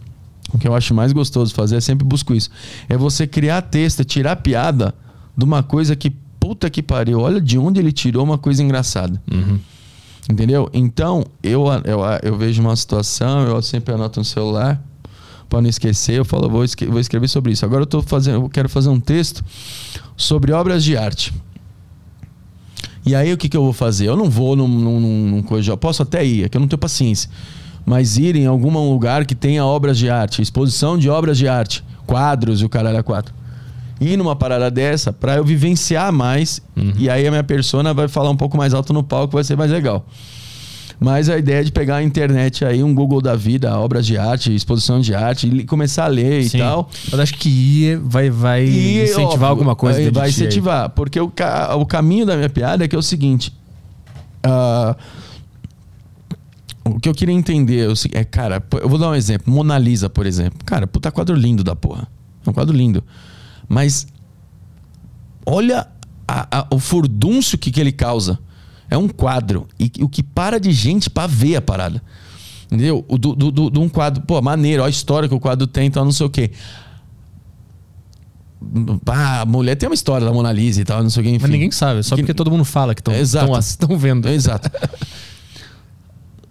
O 0.51 0.57
que 0.57 0.67
eu 0.67 0.75
acho 0.75 0.95
mais 0.95 1.13
gostoso 1.13 1.55
fazer, 1.55 1.77
eu 1.77 1.81
sempre 1.83 2.07
busco 2.07 2.35
isso. 2.35 2.49
É 2.89 2.97
você 2.97 3.27
criar 3.27 3.61
texto, 3.61 4.01
é 4.01 4.05
tirar 4.05 4.37
piada 4.37 4.95
de 5.37 5.45
uma 5.45 5.63
coisa 5.63 5.95
que, 5.95 6.09
puta 6.41 6.71
que 6.71 6.83
pariu, 6.83 7.21
olha 7.21 7.39
de 7.43 7.59
onde 7.59 7.79
ele 7.79 7.93
tirou 7.93 8.25
uma 8.25 8.39
coisa 8.39 8.63
engraçada. 8.63 9.21
Entendeu? 10.29 10.69
Então, 10.75 11.25
eu, 11.43 11.65
eu, 11.85 12.01
eu 12.23 12.37
vejo 12.37 12.61
uma 12.61 12.77
situação, 12.77 13.43
eu 13.47 13.63
sempre 13.63 13.95
anoto 13.95 14.21
no 14.21 14.25
celular 14.25 14.83
para 15.49 15.63
não 15.63 15.69
esquecer. 15.71 16.15
Eu 16.19 16.25
falo, 16.25 16.49
vou, 16.51 16.63
esque- 16.65 16.87
vou 16.87 17.01
escrever 17.01 17.29
sobre 17.29 17.53
isso. 17.53 17.65
Agora 17.65 17.83
eu 17.83 17.87
tô 17.87 18.03
fazendo, 18.03 18.45
eu 18.45 18.49
quero 18.51 18.69
fazer 18.69 18.91
um 18.91 19.01
texto 19.01 19.43
sobre 20.17 20.53
obras 20.53 20.85
de 20.85 20.97
arte. 20.97 21.33
E 23.07 23.15
aí 23.15 23.33
o 23.33 23.39
que, 23.39 23.49
que 23.49 23.57
eu 23.57 23.63
vou 23.63 23.73
fazer? 23.73 24.07
Eu 24.07 24.17
não 24.17 24.29
vou 24.29 24.55
num, 24.55 24.69
num, 24.69 25.01
num 25.31 25.43
coisa. 25.43 25.71
Eu 25.73 25.79
posso 25.79 26.03
até 26.03 26.25
ir, 26.27 26.45
é 26.45 26.49
que 26.51 26.57
eu 26.57 26.61
não 26.61 26.69
tenho 26.69 26.79
paciência. 26.79 27.31
Mas 27.87 28.19
ir 28.19 28.37
em 28.37 28.45
algum 28.45 28.71
lugar 28.93 29.25
que 29.25 29.35
tenha 29.35 29.65
obras 29.65 29.97
de 29.97 30.11
arte, 30.11 30.43
exposição 30.43 30.99
de 30.99 31.09
obras 31.09 31.39
de 31.39 31.49
arte, 31.49 31.83
quadros 32.07 32.61
e 32.61 32.67
o 32.67 32.69
caralho 32.69 32.99
a 32.99 33.03
quatro. 33.03 33.35
Ir 34.01 34.17
numa 34.17 34.37
parada 34.37 34.71
dessa 34.71 35.13
pra 35.13 35.37
eu 35.37 35.45
vivenciar 35.45 36.13
mais. 36.13 36.61
E 36.97 37.11
aí 37.11 37.27
a 37.27 37.31
minha 37.31 37.43
persona 37.45 37.93
vai 37.93 38.07
falar 38.09 38.31
um 38.31 38.37
pouco 38.37 38.57
mais 38.57 38.73
alto 38.75 38.93
no 38.93 39.03
palco, 39.03 39.35
vai 39.35 39.43
ser 39.45 39.57
mais 39.57 39.71
legal. 39.71 40.07
Mas 41.01 41.29
a 41.29 41.39
ideia 41.39 41.61
é 41.61 41.63
de 41.63 41.71
pegar 41.71 41.97
a 41.97 42.03
internet 42.03 42.65
aí, 42.65 42.83
um 42.83 42.93
Google 42.93 43.21
da 43.21 43.37
vida, 43.37 43.77
obras 43.79 44.05
de 44.05 44.19
arte, 44.19 44.53
exposição 44.53 45.01
de 45.01 45.15
arte, 45.15 45.47
e 45.49 45.65
começar 45.65 46.07
a 46.07 46.09
ler 46.09 46.41
e 46.41 46.49
Sim. 46.49 46.59
tal. 46.59 46.91
Eu 47.13 47.21
acho 47.21 47.35
que 47.35 47.49
ir 47.49 47.99
vai, 47.99 48.31
vai 48.31 48.65
E, 48.65 49.03
incentivar 49.05 49.27
óbvio, 49.33 49.47
alguma 49.47 49.77
coisa 49.77 49.99
Vai 49.99 50.07
de 50.07 50.13
ti 50.13 50.21
aí. 50.21 50.29
incentivar. 50.49 50.91
Porque 50.91 51.21
o, 51.21 51.29
ca- 51.29 51.77
o 51.77 51.87
caminho 51.87 52.27
da 52.27 52.37
minha 52.37 52.49
piada 52.51 52.85
é 52.85 52.89
que 52.89 52.97
é 52.97 52.99
o 52.99 53.03
seguinte. 53.03 53.53
ah, 54.43 54.97
o 56.85 56.99
que 56.99 57.09
eu 57.09 57.15
queria 57.15 57.35
entender 57.35 57.89
é 58.15 58.19
é, 58.21 58.25
cara, 58.25 58.63
eu 58.81 58.89
vou 58.89 58.99
dar 58.99 59.11
um 59.11 59.15
exemplo. 59.15 59.53
Mona 59.53 59.79
Lisa, 59.79 60.09
por 60.09 60.27
exemplo. 60.27 60.59
Cara, 60.65 60.87
puta 60.87 61.11
quadro 61.11 61.37
lindo 61.37 61.63
da 61.63 61.77
porra. 61.77 62.09
É 62.47 62.51
um 62.51 62.53
quadro 62.53 62.75
lindo. 62.77 63.05
Mas 63.69 64.07
olha 65.45 65.87
a- 66.27 66.61
a- 66.61 66.67
o 66.71 66.79
furdúncio 66.79 67.59
que, 67.59 67.71
que 67.71 67.81
ele 67.81 67.93
causa. 67.93 68.39
É 68.91 68.97
um 68.97 69.09
quadro. 69.09 69.67
E 69.79 69.91
o 70.03 70.09
que 70.09 70.23
para 70.23 70.59
de 70.59 70.73
gente 70.73 71.11
pra 71.11 71.27
ver 71.27 71.57
a 71.57 71.61
parada. 71.63 72.03
Entendeu? 72.67 73.05
Do, 73.09 73.35
do, 73.35 73.51
do- 73.51 73.71
de 73.71 73.79
um 73.79 73.89
quadro, 73.89 74.23
pô, 74.23 74.41
maneiro, 74.43 74.83
ó 74.83 74.87
a 74.87 74.91
história 74.91 75.29
que 75.29 75.35
o 75.35 75.41
quadro 75.41 75.67
tem, 75.67 75.87
então 75.87 76.05
não 76.05 76.13
sei 76.13 76.27
o 76.27 76.31
quê. 76.31 76.51
Ah, 79.07 79.43
a 79.43 79.47
mulher 79.47 79.77
tem 79.77 79.89
uma 79.89 79.95
história 79.95 80.27
da 80.27 80.33
Mona 80.33 80.51
Lisa 80.53 80.81
e 80.81 80.85
tal, 80.85 81.03
não 81.03 81.11
sei 81.11 81.21
o 81.23 81.25
quê, 81.25 81.31
enfim. 81.31 81.43
Mas 81.43 81.51
ninguém 81.51 81.71
sabe, 81.71 82.03
só 82.03 82.17
Que- 82.17 82.23
porque 82.23 82.35
todo 82.35 82.51
mundo 82.51 82.65
fala 82.65 82.95
que 82.95 83.01
estão 83.01 83.15
vendo. 83.97 84.29
Exato. 84.29 84.71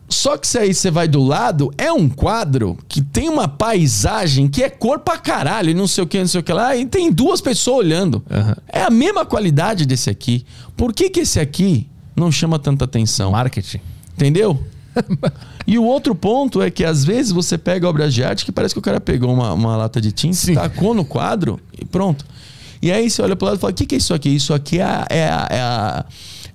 Só 0.09 0.37
que 0.37 0.47
se 0.47 0.57
aí 0.57 0.73
você 0.73 0.89
vai 0.89 1.07
do 1.07 1.21
lado, 1.21 1.69
é 1.77 1.91
um 1.91 2.07
quadro 2.07 2.77
que 2.87 3.01
tem 3.01 3.27
uma 3.27 3.47
paisagem 3.47 4.47
que 4.47 4.63
é 4.63 4.69
cor 4.69 4.99
pra 4.99 5.17
caralho, 5.17 5.75
não 5.75 5.85
sei 5.87 6.03
o 6.03 6.07
que, 6.07 6.17
não 6.19 6.27
sei 6.27 6.39
o 6.39 6.43
que 6.43 6.53
lá, 6.53 6.75
e 6.77 6.85
tem 6.85 7.11
duas 7.11 7.41
pessoas 7.41 7.79
olhando. 7.85 8.23
Aham. 8.31 8.55
É 8.69 8.83
a 8.83 8.89
mesma 8.89 9.25
qualidade 9.25 9.85
desse 9.85 10.09
aqui. 10.09 10.45
Por 10.77 10.93
que, 10.93 11.09
que 11.09 11.19
esse 11.21 11.39
aqui 11.39 11.87
não 12.15 12.31
chama 12.31 12.57
tanta 12.57 12.85
atenção? 12.85 13.31
Marketing. 13.31 13.81
Entendeu? 14.15 14.63
e 15.67 15.77
o 15.77 15.83
outro 15.83 16.15
ponto 16.15 16.61
é 16.61 16.71
que 16.71 16.85
às 16.85 17.03
vezes 17.03 17.31
você 17.31 17.57
pega 17.57 17.87
obras 17.87 18.13
de 18.13 18.23
arte 18.23 18.45
que 18.45 18.51
parece 18.51 18.73
que 18.73 18.79
o 18.79 18.81
cara 18.81 18.99
pegou 19.01 19.33
uma, 19.33 19.51
uma 19.53 19.75
lata 19.75 19.99
de 19.99 20.11
tinta, 20.11 20.35
Sim. 20.37 20.55
tacou 20.55 20.93
no 20.93 21.03
quadro 21.05 21.59
e 21.79 21.83
pronto. 21.85 22.25
E 22.81 22.91
aí 22.91 23.09
você 23.09 23.21
olha 23.21 23.35
pro 23.35 23.47
lado 23.47 23.57
e 23.57 23.59
fala: 23.59 23.71
o 23.71 23.75
que, 23.75 23.85
que 23.85 23.95
é 23.95 23.97
isso 23.97 24.13
aqui? 24.13 24.29
Isso 24.29 24.53
aqui 24.53 24.79
é 24.79 24.83
a, 24.83 25.05
é 25.09 25.23
a, 25.29 25.47
é 25.51 25.59
a, 25.61 26.05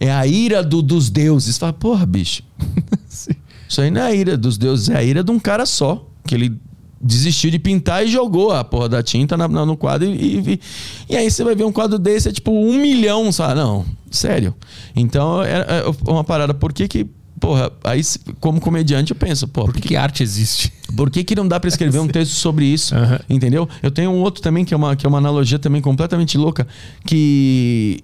é 0.01 0.11
a 0.13 0.27
ira 0.27 0.63
do- 0.63 0.81
dos 0.83 1.11
deuses. 1.11 1.55
Você 1.55 1.61
fala, 1.61 1.73
porra, 1.73 2.07
bicho. 2.07 2.43
Isso 3.73 3.81
aí 3.81 3.91
não 3.91 4.03
é 4.03 4.05
a 4.09 4.15
ira 4.15 4.37
dos 4.37 4.59
deuses, 4.59 4.91
é 4.91 4.99
a 4.99 5.03
ira 5.03 5.25
de 5.25 5.31
um 5.31 5.39
cara 5.41 5.65
só. 5.65 6.07
Que 6.27 6.35
ele 6.35 6.53
desistiu 7.01 7.51
de 7.51 7.59
pintar 7.59 8.05
e 8.05 8.09
jogou 8.11 8.53
a 8.53 8.63
porra 8.63 8.87
da 8.87 9.03
tinta 9.03 9.35
na- 9.35 9.49
na- 9.49 9.65
no 9.65 9.79
quadro. 9.79 10.07
E, 10.07 10.39
e, 10.41 10.61
e 11.09 11.17
aí 11.17 11.31
você 11.31 11.43
vai 11.43 11.55
ver 11.55 11.65
um 11.65 11.73
quadro 11.73 11.99
desse, 11.99 12.29
é 12.29 12.33
tipo 12.33 12.53
um 12.53 12.75
milhão, 12.79 13.33
sabe? 13.33 13.55
Não, 13.55 13.83
sério. 14.11 14.55
Então 14.95 15.43
é, 15.43 15.61
é 15.61 16.11
uma 16.11 16.23
parada. 16.23 16.53
Por 16.53 16.71
que 16.73 16.87
que. 16.87 17.07
Porra, 17.41 17.73
aí 17.83 18.03
como 18.41 18.61
comediante 18.61 19.11
eu 19.11 19.17
penso, 19.17 19.49
pô, 19.49 19.65
Por 19.65 19.75
que, 19.75 19.81
que 19.81 19.97
arte 19.97 20.23
existe? 20.23 20.71
por 20.95 21.11
que, 21.11 21.25
que 21.25 21.35
não 21.35 21.49
dá 21.49 21.59
pra 21.59 21.67
escrever 21.69 21.99
um 21.99 22.07
texto 22.09 22.33
sobre 22.35 22.67
isso? 22.67 22.95
Aham. 22.95 23.19
Entendeu? 23.29 23.67
Eu 23.83 23.91
tenho 23.91 24.11
um 24.11 24.21
outro 24.21 24.43
também 24.43 24.65
que 24.67 24.75
é, 24.75 24.77
uma, 24.77 24.95
que 24.95 25.05
é 25.07 25.09
uma 25.09 25.17
analogia 25.19 25.59
também 25.59 25.81
completamente 25.81 26.37
louca. 26.39 26.69
Que 27.07 27.99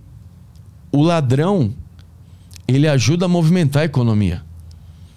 o 0.91 1.03
ladrão 1.03 1.73
ele 2.67 2.89
ajuda 2.89 3.27
a 3.27 3.29
movimentar 3.29 3.83
a 3.83 3.85
economia. 3.85 4.43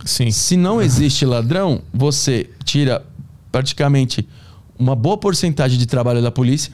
Sim. 0.06 0.32
Se 0.32 0.58
não 0.58 0.82
existe 0.82 1.26
ladrão, 1.26 1.82
você 1.94 2.50
tira 2.64 3.06
praticamente 3.52 4.28
uma 4.78 4.96
boa 4.96 5.18
porcentagem 5.18 5.78
de 5.78 5.86
trabalho 5.86 6.22
da 6.22 6.32
polícia. 6.32 6.74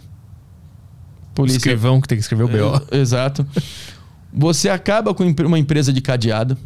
Polícia. 1.35 1.57
Escrivão 1.57 2.01
que 2.01 2.07
tem 2.07 2.17
que 2.17 2.21
escrever 2.23 2.43
o 2.43 2.47
BO. 2.47 2.81
Exato. 2.91 3.45
Você 4.33 4.69
acaba 4.69 5.13
com 5.13 5.23
uma 5.45 5.59
empresa 5.59 5.91
de 5.93 6.01
cadeado. 6.01 6.57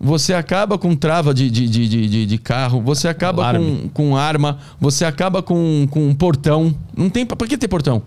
você 0.00 0.34
acaba 0.34 0.76
com 0.76 0.96
trava 0.96 1.32
de, 1.32 1.48
de, 1.48 1.68
de, 1.68 1.86
de, 2.08 2.26
de 2.26 2.38
carro, 2.38 2.80
você 2.82 3.06
acaba 3.06 3.42
Alarme. 3.42 3.88
com, 3.94 4.10
com 4.10 4.16
arma, 4.16 4.58
você 4.80 5.04
acaba 5.04 5.42
com, 5.42 5.86
com 5.90 6.12
portão. 6.14 6.74
Não 6.96 7.08
tem. 7.08 7.24
Pra 7.24 7.46
que 7.46 7.56
ter 7.56 7.68
portão? 7.68 8.02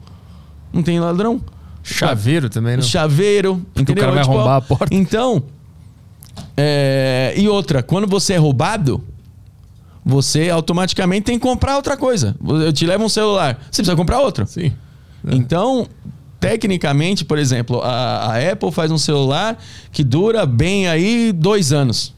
Não 0.74 0.84
tem 0.84 1.00
ladrão? 1.00 1.42
Chaveiro 1.82 2.50
também, 2.50 2.76
não? 2.76 2.84
Chaveiro, 2.84 3.66
entendeu? 3.76 4.04
cara 4.04 4.12
vai 4.12 4.24
Tipo, 4.24 4.36
arrombar 4.36 4.58
a 4.58 4.62
porta. 4.62 4.88
Então, 4.94 5.44
é, 6.58 7.34
e 7.36 7.48
outra, 7.48 7.84
quando 7.84 8.08
você 8.08 8.34
é 8.34 8.38
roubado, 8.38 9.04
você 10.04 10.50
automaticamente 10.50 11.26
tem 11.26 11.40
que 11.40 11.44
comprar 11.44 11.76
outra 11.76 11.98
coisa. 11.98 12.36
Eu 12.46 12.72
te 12.72 12.86
levo 12.86 13.04
um 13.04 13.10
celular, 13.10 13.56
você 13.72 13.82
precisa 13.82 13.96
comprar 13.96 14.20
outro. 14.20 14.46
Sim. 14.46 14.72
Então, 15.28 15.88
tecnicamente, 16.40 17.26
por 17.26 17.40
exemplo, 17.40 17.82
a, 17.82 18.34
a 18.34 18.52
Apple 18.52 18.72
faz 18.72 18.92
um 18.92 18.98
celular 18.98 19.58
que 19.92 20.04
dura 20.04 20.46
bem 20.46 20.88
aí 20.88 21.32
dois 21.32 21.74
anos. 21.74 22.14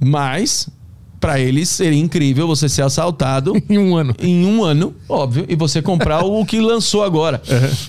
Mas, 0.00 0.68
para 1.20 1.40
eles, 1.40 1.68
seria 1.68 1.98
incrível 1.98 2.46
você 2.46 2.68
ser 2.68 2.82
assaltado 2.82 3.54
Em 3.68 3.78
um 3.78 3.96
ano. 3.96 4.14
em 4.20 4.44
um 4.46 4.62
ano, 4.62 4.94
óbvio, 5.08 5.44
e 5.48 5.56
você 5.56 5.80
comprar 5.80 6.22
o 6.24 6.44
que 6.44 6.60
lançou 6.60 7.02
agora. 7.02 7.40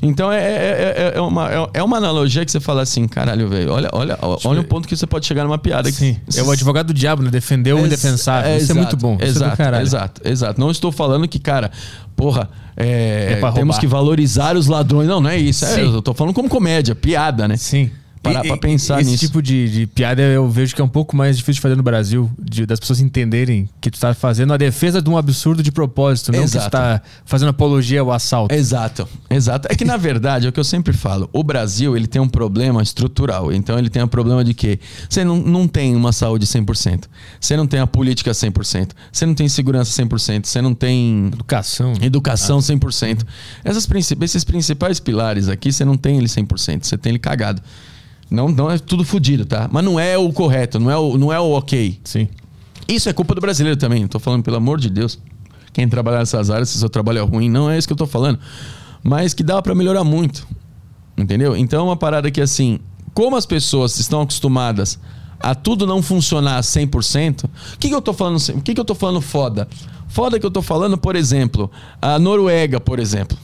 Então 0.02 0.32
é, 0.32 0.40
é, 0.40 1.12
é, 1.16 1.18
é 1.18 1.22
uma, 1.22 1.52
é- 1.52 1.70
é 1.76 1.84
uma 1.84 1.98
analogia 1.98 2.46
que 2.46 2.52
você 2.52 2.60
fala 2.60 2.82
assim, 2.82 3.08
caralho, 3.08 3.48
velho, 3.50 3.72
olha, 3.72 3.90
olha, 3.92 4.18
olha 4.22 4.62
o 4.62 4.64
ponto 4.64 4.88
que 4.88 4.96
você 4.96 5.06
pode 5.06 5.26
chegar 5.26 5.44
numa 5.44 5.58
piada. 5.58 5.92
que- 5.92 5.98
Sim. 5.98 6.18
É 6.38 6.42
o 6.44 6.52
advogado 6.52 6.88
do 6.88 6.94
diabo, 6.94 7.22
né? 7.22 7.30
Defender 7.30 7.74
o 7.74 7.86
indefensável. 7.86 8.50
é, 8.52 8.58
Isso 8.58 8.72
é 8.72 8.76
exato, 8.76 8.78
muito 8.78 8.98
bom. 8.98 9.14
Isso 9.16 9.24
é 9.24 9.28
Exato, 9.48 9.62
exato, 9.82 10.22
exato. 10.26 10.60
Não 10.62 10.72
estou 10.72 10.92
falando 10.92 11.28
que, 11.28 11.40
cara, 11.40 11.70
porra, 12.16 12.50
é, 12.76 13.40
É 13.44 13.52
temos 13.52 13.78
que 13.78 13.88
valorizar 13.88 14.56
os 14.56 14.68
ladrões. 14.68 15.08
Não, 15.08 15.20
não 15.20 15.30
é 15.30 15.38
isso. 15.38 15.66
É, 15.66 15.82
eu 15.82 16.02
tô 16.02 16.14
falando 16.14 16.34
como 16.34 16.48
comédia, 16.48 16.96
piada, 16.96 17.48
né? 17.48 17.58
Sim. 17.58 17.92
Parar 18.22 18.42
pra 18.44 18.58
pensar 18.58 19.02
esse 19.02 19.12
nisso. 19.12 19.26
tipo 19.26 19.42
de, 19.42 19.70
de 19.72 19.88
piada 19.88 20.22
eu 20.22 20.50
vejo 20.50 20.76
que 20.76 20.82
é 20.82 20.84
um 20.84 20.88
pouco 20.90 21.16
mais 21.16 21.38
difícil 21.38 21.56
de 21.56 21.62
fazer 21.62 21.76
no 21.76 21.84
Brasil, 21.84 22.30
de- 22.38 22.66
das 22.66 22.80
pessoas 22.80 23.00
entenderem 23.00 23.70
que 23.80 23.90
tu 23.92 24.00
tá 24.00 24.14
fazendo 24.14 24.54
a 24.54 24.58
defesa 24.58 25.02
de 25.02 25.10
um 25.10 25.18
absurdo 25.18 25.64
de 25.64 25.72
propósito, 25.72 26.32
não 26.32 26.40
que 26.40 26.46
Exato. 26.46 26.68
tu 26.68 26.72
tá 26.72 27.02
fazendo 27.26 27.50
apologia 27.50 28.02
ao 28.02 28.12
assalto. 28.12 28.54
Exato, 28.54 29.08
exato. 29.30 29.68
É 29.72 29.76
que 29.76 29.86
na 29.86 29.98
verdade, 29.98 30.46
é 30.46 30.50
o 30.50 30.52
que 30.52 30.60
eu 30.60 30.64
sempre 30.64 30.94
falo, 30.94 31.30
o 31.32 31.44
Brasil 31.44 31.96
ele 31.96 32.08
tem 32.08 32.22
um 32.22 32.28
problema 32.30 32.82
estrutural. 32.82 33.52
Então 33.52 33.78
ele 33.80 33.90
tem 33.90 34.02
um 34.04 34.08
problema 34.08 34.44
de 34.44 34.54
que 34.54 34.80
você 35.10 35.24
não, 35.24 35.38
não 35.38 35.68
tem 35.68 35.96
uma 35.96 36.12
saúde 36.12 36.46
100%, 36.46 37.04
você 37.40 37.56
não 37.56 37.66
tem 37.68 37.80
a 37.80 37.88
política 37.88 38.32
100%, 38.32 38.90
você 39.12 39.26
não 39.26 39.34
tem 39.34 39.48
segurança 39.48 39.92
100%, 40.04 40.46
você 40.46 40.62
não 40.62 40.74
tem 40.74 41.28
Educação. 41.34 41.94
educação 42.02 42.60
100%. 42.60 43.24
Essas 43.64 43.86
princip- 43.86 44.22
esses 44.24 44.44
principais 44.44 45.00
pilares 45.00 45.48
aqui, 45.48 45.72
você 45.72 45.86
não 45.86 45.98
tem 45.98 46.18
ele 46.18 46.28
100%, 46.28 46.84
você 46.86 46.98
tem 46.98 47.12
ele 47.12 47.20
cagado. 47.20 47.62
Não, 48.30 48.50
não 48.50 48.70
é 48.70 48.78
tudo 48.78 49.04
fodido, 49.04 49.46
tá? 49.46 49.70
Mas 49.72 49.84
não 49.84 50.00
é 50.00 50.18
o 50.18 50.32
correto, 50.34 50.80
não 50.80 50.92
é 50.92 50.98
o, 50.98 51.18
não 51.18 51.32
é 51.32 51.40
o 51.40 51.52
ok. 51.52 52.00
Sim. 52.04 52.28
Isso 52.88 53.10
é 53.10 53.14
culpa 53.14 53.34
do 53.36 53.42
brasileiro 53.42 53.78
também. 53.78 54.08
Tô 54.08 54.20
falando, 54.20 54.44
pelo 54.44 54.58
amor 54.58 54.80
de 54.80 54.90
Deus. 54.90 55.20
Quem 55.74 55.88
trabalhar 55.88 56.20
nessas 56.20 56.50
áreas, 56.50 56.70
se 56.70 56.80
seu 56.80 56.90
trabalho 56.90 57.20
é 57.20 57.22
ruim, 57.22 57.50
não 57.50 57.70
é 57.70 57.78
isso 57.78 57.88
que 57.88 57.94
eu 57.94 57.98
tô 57.98 58.08
falando. 58.08 58.40
Mas 59.04 59.34
que 59.34 59.44
dá 59.44 59.62
pra 59.62 59.76
melhorar 59.76 60.04
muito. 60.04 60.48
Entendeu? 61.18 61.56
Então 61.56 61.82
é 61.82 61.84
uma 61.84 61.98
parada 61.98 62.30
que 62.30 62.42
assim, 62.42 62.80
como 63.14 63.36
as 63.36 63.46
pessoas 63.46 64.00
estão 64.00 64.22
acostumadas 64.22 65.00
a 65.40 65.54
tudo 65.54 65.86
não 65.86 66.02
funcionar 66.02 66.62
100%, 66.62 67.46
o 67.46 67.50
que, 67.78 67.90
que 67.90 67.96
eu 67.96 68.02
tô 68.02 68.14
falando? 68.14 68.38
O 68.38 68.62
que, 68.62 68.74
que 68.74 68.80
eu 68.80 68.86
tô 68.86 68.96
falando 68.96 69.22
foda? 69.22 69.68
Foda 70.08 70.40
que 70.40 70.46
eu 70.46 70.52
tô 70.52 70.62
falando, 70.62 70.98
por 70.98 71.16
exemplo, 71.16 71.70
a 72.02 72.18
Noruega, 72.18 72.80
por 72.80 73.00
exemplo. 73.00 73.38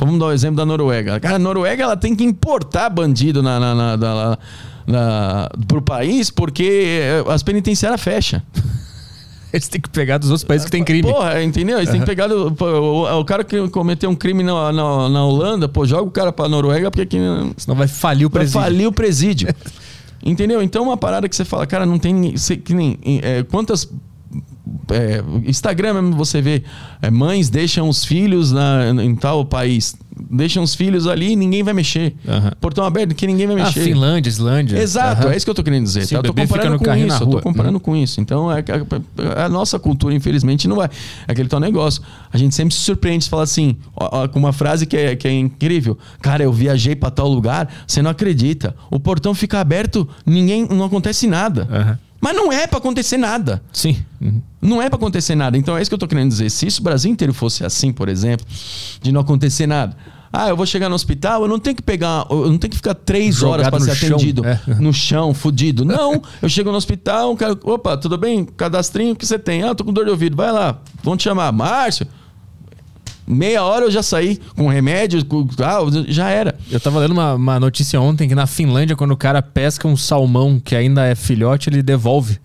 Vamos 0.00 0.18
dar 0.18 0.26
o 0.26 0.32
exemplo 0.32 0.56
da 0.56 0.66
Noruega. 0.66 1.20
Cara, 1.20 1.36
a 1.36 1.38
Noruega 1.38 1.82
ela 1.84 1.96
tem 1.96 2.14
que 2.16 2.24
importar 2.24 2.88
bandido 2.90 3.42
na, 3.42 3.60
na, 3.60 3.74
na, 3.74 3.96
na, 3.96 4.38
na- 4.86 5.48
pro 5.68 5.80
país 5.82 6.30
porque 6.30 6.64
eh, 7.02 7.24
as 7.32 7.42
penitenciárias 7.42 8.00
fecham. 8.00 8.40
Eles 9.52 9.66
têm 9.68 9.80
que 9.80 9.88
pegar 9.90 10.18
dos 10.18 10.30
outros 10.30 10.44
países 10.44 10.64
que 10.64 10.70
tem 10.70 10.84
crime. 10.84 11.10
Porra, 11.10 11.42
entendeu? 11.42 11.76
Eles 11.78 11.90
têm 11.90 11.98
que 12.00 12.06
pegar. 12.06 12.30
O, 12.30 12.54
o- 12.56 13.18
o 13.20 13.24
cara 13.24 13.42
que 13.42 13.68
cometeu 13.68 14.08
um 14.08 14.14
crime 14.14 14.44
na, 14.44 14.72
na, 14.72 15.08
na 15.08 15.24
Holanda, 15.24 15.68
pô, 15.68 15.84
joga 15.84 16.04
o 16.04 16.10
cara 16.10 16.32
pra 16.32 16.48
Noruega 16.48 16.88
porque 16.90 17.02
aqui 17.02 17.18
Senão 17.56 17.76
vai 17.76 17.88
falir 17.88 18.26
o 18.26 18.30
vai 18.30 18.40
presídio. 18.42 18.60
falir 18.60 18.86
o 18.86 18.92
presídio. 18.92 19.48
entendeu? 20.24 20.62
Então, 20.62 20.84
uma 20.84 20.96
parada 20.96 21.28
que 21.28 21.34
você 21.34 21.44
fala, 21.44 21.66
cara, 21.66 21.84
não 21.84 21.98
tem. 21.98 22.36
você- 22.36 22.56
que 22.56 22.72
nem, 22.72 22.96
é, 23.22 23.42
quantas. 23.42 23.88
É, 24.90 25.22
Instagram 25.48 25.94
mesmo 25.94 26.16
você 26.16 26.40
vê, 26.40 26.62
é, 27.02 27.10
mães 27.10 27.48
deixam 27.48 27.88
os 27.88 28.04
filhos 28.04 28.52
na, 28.52 28.90
em 29.02 29.14
tal 29.14 29.44
país, 29.44 29.96
deixam 30.30 30.62
os 30.62 30.74
filhos 30.74 31.06
ali 31.06 31.32
e 31.32 31.36
ninguém 31.36 31.62
vai 31.62 31.72
mexer. 31.74 32.14
Aham. 32.28 32.52
Portão 32.60 32.84
aberto 32.84 33.14
que 33.14 33.26
ninguém 33.26 33.46
vai 33.46 33.56
Ah, 33.60 33.64
mexer. 33.64 33.82
Finlândia, 33.84 34.28
Islândia. 34.28 34.78
Exato, 34.78 35.22
Aham. 35.24 35.32
é 35.32 35.36
isso 35.36 35.46
que 35.46 35.50
eu 35.50 35.54
tô 35.54 35.62
querendo 35.62 35.84
dizer. 35.84 36.06
Sim, 36.06 36.14
tá? 36.14 36.18
Eu 36.18 36.22
tô 36.24 36.34
comparando 36.34 36.78
com 36.78 36.94
isso. 36.96 37.22
Eu 37.22 37.26
tô 37.26 37.40
comparando 37.40 37.80
com 37.80 37.96
isso. 37.96 38.20
Então, 38.20 38.50
é, 38.52 38.62
a, 39.36 39.44
a 39.46 39.48
nossa 39.48 39.78
cultura, 39.78 40.14
infelizmente, 40.14 40.68
não 40.68 40.76
vai. 40.76 40.88
É 41.26 41.32
aquele 41.32 41.48
tal 41.48 41.60
negócio. 41.60 42.02
A 42.32 42.38
gente 42.38 42.54
sempre 42.54 42.74
se 42.74 42.80
surpreende, 42.80 43.28
fala 43.28 43.42
assim, 43.44 43.76
ó, 43.96 44.22
ó, 44.24 44.28
com 44.28 44.38
uma 44.38 44.52
frase 44.52 44.86
que 44.86 44.96
é, 44.96 45.16
que 45.16 45.26
é 45.26 45.32
incrível. 45.32 45.98
Cara, 46.20 46.42
eu 46.44 46.52
viajei 46.52 46.94
pra 46.94 47.10
tal 47.10 47.28
lugar, 47.28 47.68
você 47.86 48.02
não 48.02 48.10
acredita. 48.10 48.74
O 48.90 49.00
portão 49.00 49.34
fica 49.34 49.58
aberto, 49.60 50.08
ninguém, 50.26 50.66
não 50.68 50.84
acontece 50.84 51.26
nada. 51.26 51.98
Mas 52.20 52.36
não 52.36 52.52
é 52.52 52.66
pra 52.66 52.78
acontecer 52.78 53.16
nada. 53.16 53.62
Sim. 53.72 53.96
Uhum. 54.20 54.42
Não 54.60 54.82
é 54.82 54.88
pra 54.90 54.96
acontecer 54.96 55.34
nada. 55.34 55.56
Então 55.56 55.76
é 55.76 55.80
isso 55.80 55.90
que 55.90 55.94
eu 55.94 55.98
tô 55.98 56.06
querendo 56.06 56.28
dizer. 56.28 56.50
Se 56.50 56.66
isso 56.66 56.80
o 56.80 56.84
Brasil 56.84 57.10
inteiro 57.10 57.32
fosse 57.32 57.64
assim, 57.64 57.92
por 57.92 58.08
exemplo, 58.08 58.46
de 59.00 59.10
não 59.10 59.22
acontecer 59.22 59.66
nada. 59.66 59.96
Ah, 60.32 60.48
eu 60.48 60.56
vou 60.56 60.64
chegar 60.64 60.88
no 60.88 60.94
hospital, 60.94 61.42
eu 61.42 61.48
não 61.48 61.58
tenho 61.58 61.74
que 61.74 61.82
pegar, 61.82 62.24
eu 62.30 62.48
não 62.48 62.56
tenho 62.56 62.70
que 62.70 62.76
ficar 62.76 62.94
três 62.94 63.34
Jogado 63.34 63.52
horas 63.52 63.68
pra 63.68 63.78
no 63.80 63.84
ser 63.84 63.96
chão, 63.96 64.16
atendido 64.16 64.46
é. 64.46 64.60
no 64.78 64.92
chão, 64.92 65.34
fudido. 65.34 65.84
Não, 65.84 66.22
eu 66.40 66.48
chego 66.48 66.70
no 66.70 66.76
hospital, 66.76 67.32
o 67.32 67.36
cara, 67.36 67.58
opa, 67.64 67.96
tudo 67.96 68.16
bem? 68.16 68.44
Cadastrinho, 68.44 69.14
o 69.14 69.16
que 69.16 69.26
você 69.26 69.40
tem? 69.40 69.64
Ah, 69.64 69.74
tô 69.74 69.82
com 69.82 69.92
dor 69.92 70.04
de 70.04 70.10
ouvido, 70.12 70.36
vai 70.36 70.52
lá, 70.52 70.80
vão 71.02 71.16
te 71.16 71.24
chamar. 71.24 71.50
Márcio, 71.50 72.06
meia 73.30 73.62
hora 73.64 73.84
eu 73.84 73.90
já 73.90 74.02
saí 74.02 74.38
com 74.56 74.68
remédio, 74.68 75.24
com, 75.24 75.46
ah, 75.60 75.78
já 76.08 76.28
era. 76.28 76.58
Eu 76.70 76.80
tava 76.80 76.98
lendo 76.98 77.12
uma, 77.12 77.34
uma 77.34 77.60
notícia 77.60 78.00
ontem 78.00 78.28
que 78.28 78.34
na 78.34 78.46
Finlândia, 78.46 78.96
quando 78.96 79.12
o 79.12 79.16
cara 79.16 79.40
pesca 79.40 79.86
um 79.86 79.96
salmão 79.96 80.60
que 80.62 80.74
ainda 80.74 81.06
é 81.06 81.14
filhote, 81.14 81.70
ele 81.70 81.82
devolve. 81.82 82.38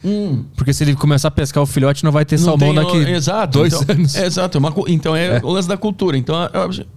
Porque 0.56 0.74
se 0.74 0.84
ele 0.84 0.96
começar 0.96 1.30
a 1.30 1.32
pescar 1.32 1.64
o 1.64 1.66
filhote, 1.66 2.04
não 2.04 2.12
vai 2.12 2.24
ter 2.24 2.38
Não 2.38 2.46
salmão 2.46 2.74
tem 2.74 2.84
daqui 2.84 3.12
exato, 3.12 3.58
dois 3.58 3.74
então, 3.74 3.96
anos. 3.96 4.16
é, 4.16 4.26
exato, 4.26 4.58
é 4.58 4.60
uma 4.60 4.74
então 4.88 5.16
é, 5.16 5.40
o 5.44 5.50
lance 5.50 5.68
da 5.68 5.78
cultura. 5.78 6.18
Então 6.18 6.36
é, 6.44 6.50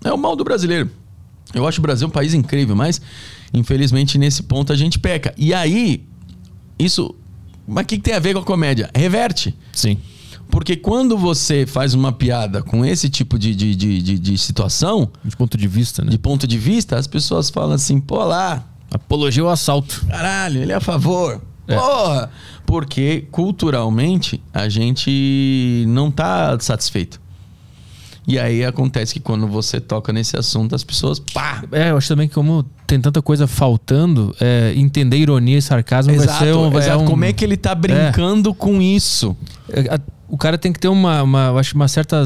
é 0.04 0.12
o 0.12 0.18
mal 0.18 0.36
do 0.36 0.44
brasileiro. 0.44 0.90
Eu 1.54 1.66
acho 1.66 1.80
o 1.80 1.82
Brasil 1.82 2.06
um 2.06 2.10
país 2.10 2.34
incrível, 2.34 2.76
mas 2.76 3.00
infelizmente 3.54 4.18
nesse 4.18 4.42
ponto 4.42 4.72
a 4.72 4.76
gente 4.76 4.98
peca. 4.98 5.32
E 5.36 5.54
aí, 5.54 6.04
isso. 6.78 7.14
Mas 7.66 7.84
o 7.84 7.86
que, 7.86 7.96
que 7.96 8.02
tem 8.02 8.14
a 8.14 8.18
ver 8.18 8.34
com 8.34 8.40
a 8.40 8.44
comédia? 8.44 8.90
Reverte. 8.94 9.54
Sim. 9.72 9.98
Porque 10.50 10.76
quando 10.76 11.16
você 11.16 11.66
faz 11.66 11.94
uma 11.94 12.10
piada 12.12 12.62
com 12.62 12.84
esse 12.84 13.08
tipo 13.10 13.38
de, 13.38 13.54
de, 13.54 13.74
de, 13.74 14.02
de- 14.02 14.18
de 14.18 14.38
situação, 14.38 15.10
De 15.24 15.36
ponto 15.36 15.56
de 15.58 15.68
vista, 15.68 16.02
né? 16.04 16.10
de 16.10 16.18
ponto 16.18 16.46
de 16.46 16.56
vista, 16.58 16.96
as 16.98 17.06
pessoas 17.06 17.50
falam 17.50 17.72
assim, 17.74 18.00
pô 18.00 18.24
lá, 18.24 18.64
Apologia 18.90 19.42
ao 19.42 19.50
assalto. 19.50 20.02
Caralho, 20.08 20.62
ele 20.62 20.72
é 20.72 20.76
a 20.76 20.80
favor. 20.80 21.42
É. 21.66 21.76
Porra! 21.76 22.30
Porque 22.64 23.26
culturalmente 23.30 24.42
a 24.52 24.66
gente 24.70 25.84
não 25.88 26.10
tá 26.10 26.58
satisfeito. 26.58 27.20
E 28.26 28.38
aí 28.38 28.64
acontece 28.64 29.12
que 29.14 29.20
quando 29.20 29.46
você 29.46 29.78
toca 29.80 30.10
nesse 30.12 30.36
assunto, 30.38 30.74
as 30.74 30.82
pessoas. 30.84 31.18
Pá! 31.18 31.62
É, 31.72 31.90
eu 31.90 31.98
acho 31.98 32.08
também 32.08 32.28
que 32.28 32.34
como 32.34 32.62
tem 32.86 32.98
tanta 32.98 33.20
coisa 33.20 33.46
faltando, 33.46 34.34
é, 34.40 34.72
entender 34.76 35.18
ironia 35.18 35.58
e 35.58 35.62
sarcasmo 35.62 36.14
vai 36.16 36.26
ser 36.38 36.54
um... 36.54 36.70
vai- 36.70 36.82
exato. 36.82 37.02
um- 37.02 37.06
Como 37.06 37.24
é 37.26 37.32
que 37.34 37.44
ele 37.44 37.56
tá 37.58 37.74
brincando 37.74 38.54
com 38.54 38.80
isso? 38.80 39.36
O 40.30 40.36
cara 40.36 40.58
tem 40.58 40.70
que 40.72 40.78
ter 40.78 40.88
uma, 40.88 41.22
uma, 41.22 41.58
acho, 41.58 41.74
uma 41.74 41.88
certa 41.88 42.22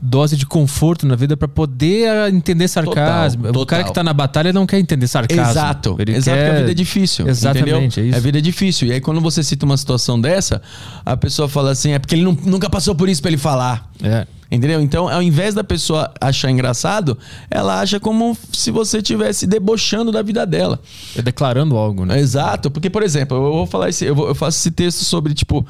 dose 0.00 0.38
de 0.38 0.46
conforto 0.46 1.06
na 1.06 1.14
vida 1.14 1.36
pra 1.36 1.46
poder 1.46 2.08
ah, 2.08 2.30
entender 2.30 2.66
sarcasmo. 2.66 3.42
Total, 3.44 3.62
O 3.62 3.66
cara 3.66 3.82
total. 3.82 3.92
que 3.92 3.94
tá 3.94 4.02
na 4.02 4.14
batalha 4.14 4.52
não 4.54 4.64
quer 4.66 4.78
entender 4.78 5.06
sarcasmo. 5.06 5.42
Exato. 5.50 5.96
Ele 5.98 6.12
Exato, 6.16 6.36
quer... 6.36 6.44
porque 6.46 6.56
a 6.56 6.60
vida 6.60 6.70
é 6.70 6.74
difícil. 6.74 7.28
Exatamente, 7.28 7.68
entendeu? 7.68 8.04
é 8.04 8.06
isso. 8.08 8.16
A 8.16 8.20
vida 8.20 8.38
é 8.38 8.40
difícil. 8.40 8.88
E 8.88 8.92
aí, 8.92 9.00
quando 9.02 9.20
você 9.20 9.42
cita 9.42 9.66
uma 9.66 9.76
situação 9.76 10.18
dessa, 10.18 10.62
a 11.04 11.14
pessoa 11.14 11.46
fala 11.46 11.70
assim: 11.72 11.92
é 11.92 11.98
porque 11.98 12.14
ele 12.14 12.22
nu- 12.24 12.38
nunca 12.44 12.70
passou 12.70 12.94
por 12.94 13.06
isso 13.08 13.20
pra 13.20 13.30
ele 13.30 13.38
falar. 13.38 13.90
É. 14.02 14.26
Entendeu? 14.50 14.80
Então, 14.82 15.08
ao 15.08 15.22
invés 15.22 15.54
da 15.54 15.64
pessoa 15.64 16.10
achar 16.20 16.50
engraçado, 16.50 17.16
ela 17.50 17.80
acha 17.80 17.98
como 17.98 18.36
se 18.52 18.70
você 18.70 18.98
estivesse 18.98 19.46
debochando 19.46 20.12
da 20.12 20.20
vida 20.22 20.44
dela. 20.46 20.78
É 21.16 21.22
declarando 21.22 21.74
algo, 21.76 22.04
né? 22.04 22.18
Exato, 22.18 22.70
porque, 22.70 22.90
por 22.90 23.02
exemplo, 23.02 23.34
eu 23.36 23.42
vou 23.52 23.66
falar 23.66 23.88
esse, 23.88 24.04
eu, 24.04 24.14
vou- 24.14 24.28
eu 24.28 24.34
faço 24.34 24.58
esse 24.58 24.70
texto 24.70 25.04
sobre, 25.04 25.32
tipo, 25.32 25.66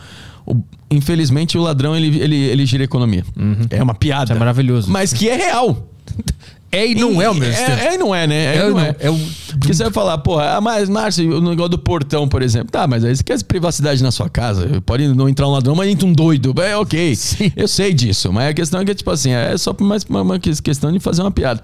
o- 0.46 0.62
infelizmente 0.90 1.56
o 1.56 1.62
ladrão 1.62 1.96
ele, 1.96 2.18
ele, 2.20 2.36
ele 2.36 2.66
gira 2.66 2.82
a 2.82 2.86
economia. 2.86 3.24
É 3.70 3.82
uma 3.82 3.94
piada. 3.94 4.24
Isso 4.24 4.32
é 4.34 4.38
maravilhoso. 4.38 4.90
Mas 4.90 5.12
que 5.12 5.28
é 5.28 5.36
real. 5.36 5.88
É 6.74 6.86
e 6.86 6.94
não 6.94 7.20
é 7.20 7.28
o 7.28 7.34
mesmo 7.34 7.54
tempo. 7.54 7.70
É, 7.82 7.86
é 7.88 7.94
e 7.96 7.98
não 7.98 8.14
é, 8.14 8.26
né? 8.26 8.34
É, 8.34 8.56
É 8.56 8.56
e 8.56 8.62
não 8.62 8.70
não? 8.70 8.80
é. 8.80 8.96
É 8.98 9.10
o- 9.10 9.20
Porque 9.58 9.74
você 9.74 9.82
vai 9.82 9.92
falar, 9.92 10.16
porra, 10.16 10.56
ah, 10.56 10.60
mas, 10.62 10.88
Márcio, 10.88 11.36
o 11.36 11.40
negócio 11.42 11.68
do 11.68 11.78
portão, 11.78 12.26
por 12.26 12.40
exemplo. 12.40 12.70
Tá, 12.70 12.86
mas 12.86 13.04
aí 13.04 13.14
você 13.14 13.22
quer 13.22 13.42
privacidade 13.44 14.02
na 14.02 14.10
sua 14.10 14.30
casa. 14.30 14.80
Pode 14.86 15.06
não 15.08 15.28
entrar 15.28 15.46
um 15.48 15.50
ladrão, 15.50 15.74
mas 15.74 15.90
entra 15.90 16.06
um 16.06 16.14
doido. 16.14 16.54
É, 16.62 16.74
ok. 16.74 17.14
Sim. 17.14 17.52
Eu 17.54 17.68
sei 17.68 17.92
disso. 17.92 18.32
Mas 18.32 18.48
a 18.48 18.54
questão 18.54 18.80
é 18.80 18.86
que, 18.86 18.94
tipo 18.94 19.10
assim, 19.10 19.32
é 19.32 19.54
só 19.58 19.76
mais 19.82 20.02
uma, 20.04 20.22
uma 20.22 20.38
questão 20.38 20.90
de 20.90 20.98
fazer 20.98 21.20
uma 21.20 21.30
piada. 21.30 21.62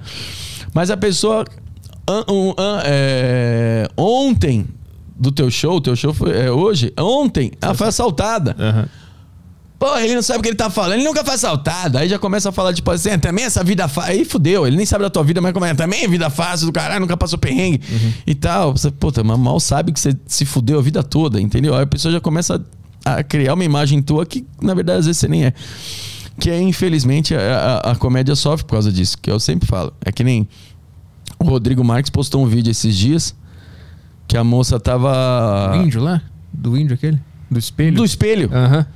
Mas 0.74 0.90
a 0.90 0.96
pessoa. 0.98 1.42
um, 2.28 2.52
é, 2.84 3.88
ontem 3.96 4.66
do 5.18 5.32
teu 5.32 5.50
show, 5.50 5.76
o 5.76 5.80
teu 5.80 5.96
show 5.96 6.14
foi 6.14 6.30
é, 6.36 6.50
hoje, 6.50 6.92
ontem, 6.98 7.50
ela 7.60 7.74
foi 7.74 7.88
assaltada. 7.88 8.54
Aham. 8.58 8.88
Pô, 9.78 9.96
ele 9.96 10.12
não 10.16 10.22
sabe 10.22 10.40
o 10.40 10.42
que 10.42 10.48
ele 10.48 10.56
tá 10.56 10.68
falando, 10.68 10.94
ele 10.94 11.04
nunca 11.04 11.24
foi 11.24 11.34
assaltado. 11.34 11.98
Aí 11.98 12.08
já 12.08 12.18
começa 12.18 12.48
a 12.48 12.52
falar, 12.52 12.74
tipo 12.74 12.90
assim, 12.90 13.10
"É, 13.10 13.18
também 13.18 13.44
essa 13.44 13.62
vida 13.62 13.86
fácil. 13.86 14.10
Aí 14.10 14.24
fudeu, 14.24 14.66
ele 14.66 14.76
nem 14.76 14.84
sabe 14.84 15.04
da 15.04 15.10
tua 15.10 15.22
vida, 15.22 15.40
mas 15.40 15.52
como 15.52 15.64
é? 15.64 15.72
Também 15.72 16.02
é 16.02 16.08
vida 16.08 16.28
fácil 16.28 16.66
do 16.66 16.72
caralho, 16.72 17.00
nunca 17.00 17.16
passou 17.16 17.38
perrengue 17.38 17.80
e 18.26 18.34
tal. 18.34 18.72
Você, 18.72 18.90
puta, 18.90 19.22
mas 19.22 19.38
mal 19.38 19.60
sabe 19.60 19.92
que 19.92 20.00
você 20.00 20.16
se 20.26 20.44
fudeu 20.44 20.80
a 20.80 20.82
vida 20.82 21.00
toda, 21.04 21.40
entendeu? 21.40 21.76
Aí 21.76 21.82
a 21.84 21.86
pessoa 21.86 22.10
já 22.10 22.20
começa 22.20 22.60
a 23.04 23.22
criar 23.22 23.54
uma 23.54 23.64
imagem 23.64 24.02
tua 24.02 24.26
que, 24.26 24.44
na 24.60 24.74
verdade, 24.74 24.98
às 24.98 25.06
vezes 25.06 25.20
você 25.20 25.28
nem 25.28 25.44
é. 25.46 25.52
Que 26.40 26.50
é, 26.50 26.60
infelizmente, 26.60 27.36
a, 27.36 27.80
a- 27.84 27.92
a 27.92 27.94
comédia 27.94 28.34
sofre 28.34 28.66
por 28.66 28.72
causa 28.72 28.90
disso, 28.90 29.16
que 29.22 29.30
eu 29.30 29.38
sempre 29.38 29.68
falo. 29.68 29.92
É 30.04 30.10
que 30.10 30.24
nem 30.24 30.48
o 31.38 31.44
Rodrigo 31.44 31.84
Marques 31.84 32.10
postou 32.10 32.42
um 32.42 32.46
vídeo 32.48 32.72
esses 32.72 32.96
dias 32.96 33.32
que 34.28 34.36
a 34.36 34.44
moça 34.44 34.78
tava. 34.78 35.72
Do 35.72 35.82
índio 35.82 36.02
lá? 36.02 36.22
Do 36.52 36.76
índio 36.76 36.94
aquele? 36.94 37.18
Do 37.50 37.58
espelho? 37.58 37.96
Do 37.96 38.04
espelho. 38.04 38.50
Aham. 38.52 38.86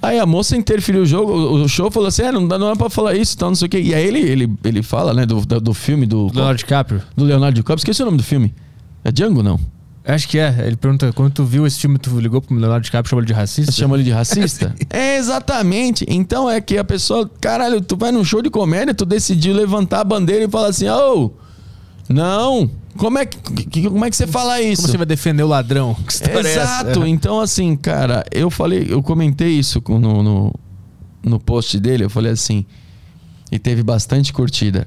Aí 0.00 0.20
a 0.20 0.26
moça 0.26 0.56
interferiu 0.56 1.02
o 1.02 1.06
jogo, 1.06 1.32
o 1.32 1.68
show 1.68 1.90
falou 1.90 2.08
assim: 2.08 2.22
é, 2.22 2.30
não 2.30 2.46
dá 2.46 2.58
não 2.58 2.70
é 2.70 2.76
pra 2.76 2.88
falar 2.88 3.14
isso, 3.14 3.34
então 3.34 3.48
não 3.48 3.56
sei 3.56 3.66
o 3.66 3.68
quê. 3.68 3.80
E 3.80 3.94
aí 3.94 4.06
ele, 4.06 4.20
ele, 4.20 4.52
ele 4.62 4.82
fala, 4.82 5.12
né, 5.12 5.26
do, 5.26 5.44
do, 5.44 5.60
do 5.60 5.74
filme 5.74 6.06
do, 6.06 6.28
Do 6.28 6.34
Leonardo 6.36 6.58
DiCaprio? 6.58 7.02
do 7.16 7.24
Leonardo 7.24 7.54
DiCaprio. 7.56 7.80
Esqueci 7.80 8.02
o 8.02 8.04
nome 8.04 8.18
do 8.18 8.22
filme. 8.22 8.54
É 9.02 9.10
Django, 9.10 9.42
não? 9.42 9.58
Acho 10.04 10.28
que 10.28 10.38
é. 10.38 10.64
Ele 10.66 10.76
pergunta, 10.76 11.12
quando 11.12 11.32
tu 11.32 11.44
viu 11.44 11.66
esse 11.66 11.80
filme, 11.80 11.98
tu 11.98 12.18
ligou 12.20 12.40
pro 12.40 12.54
Leonardo 12.54 12.84
DiCaprio 12.84 13.08
e 13.08 13.10
chamou 13.10 13.20
ele 13.22 13.26
de 13.26 13.32
racista? 13.32 13.72
Você 13.72 13.78
chama 13.80 13.96
ele 13.96 14.04
de 14.04 14.10
racista? 14.10 14.74
é, 14.90 15.16
exatamente. 15.16 16.04
Então 16.08 16.48
é 16.48 16.60
que 16.60 16.78
a 16.78 16.84
pessoa, 16.84 17.28
caralho, 17.40 17.80
tu 17.80 17.96
vai 17.96 18.12
num 18.12 18.24
show 18.24 18.40
de 18.40 18.50
comédia, 18.50 18.94
tu 18.94 19.04
decidiu 19.04 19.54
levantar 19.54 20.00
a 20.00 20.04
bandeira 20.04 20.44
e 20.44 20.48
falar 20.48 20.68
assim: 20.68 20.88
ô, 20.88 21.32
não, 22.08 22.70
como 22.96 23.18
é 23.18 23.26
que, 23.26 23.38
que- 23.64 23.88
como 23.88 24.04
é 24.04 24.10
que 24.10 24.16
você 24.16 24.26
fala 24.26 24.60
isso? 24.60 24.82
Como 24.82 24.92
você 24.92 24.96
vai 24.98 25.06
defender 25.06 25.42
o 25.42 25.48
ladrão? 25.48 25.96
É? 26.20 26.50
Exato. 26.62 27.06
Então, 27.06 27.40
assim, 27.40 27.76
cara, 27.76 28.24
eu 28.32 28.50
falei, 28.50 28.86
eu 28.88 29.02
comentei 29.02 29.50
isso 29.50 29.82
no, 29.88 30.22
no, 30.22 30.54
no 31.22 31.40
post 31.40 31.78
dele, 31.80 32.04
eu 32.04 32.10
falei 32.10 32.32
assim, 32.32 32.64
e 33.50 33.58
teve 33.58 33.82
bastante 33.82 34.32
curtida. 34.32 34.86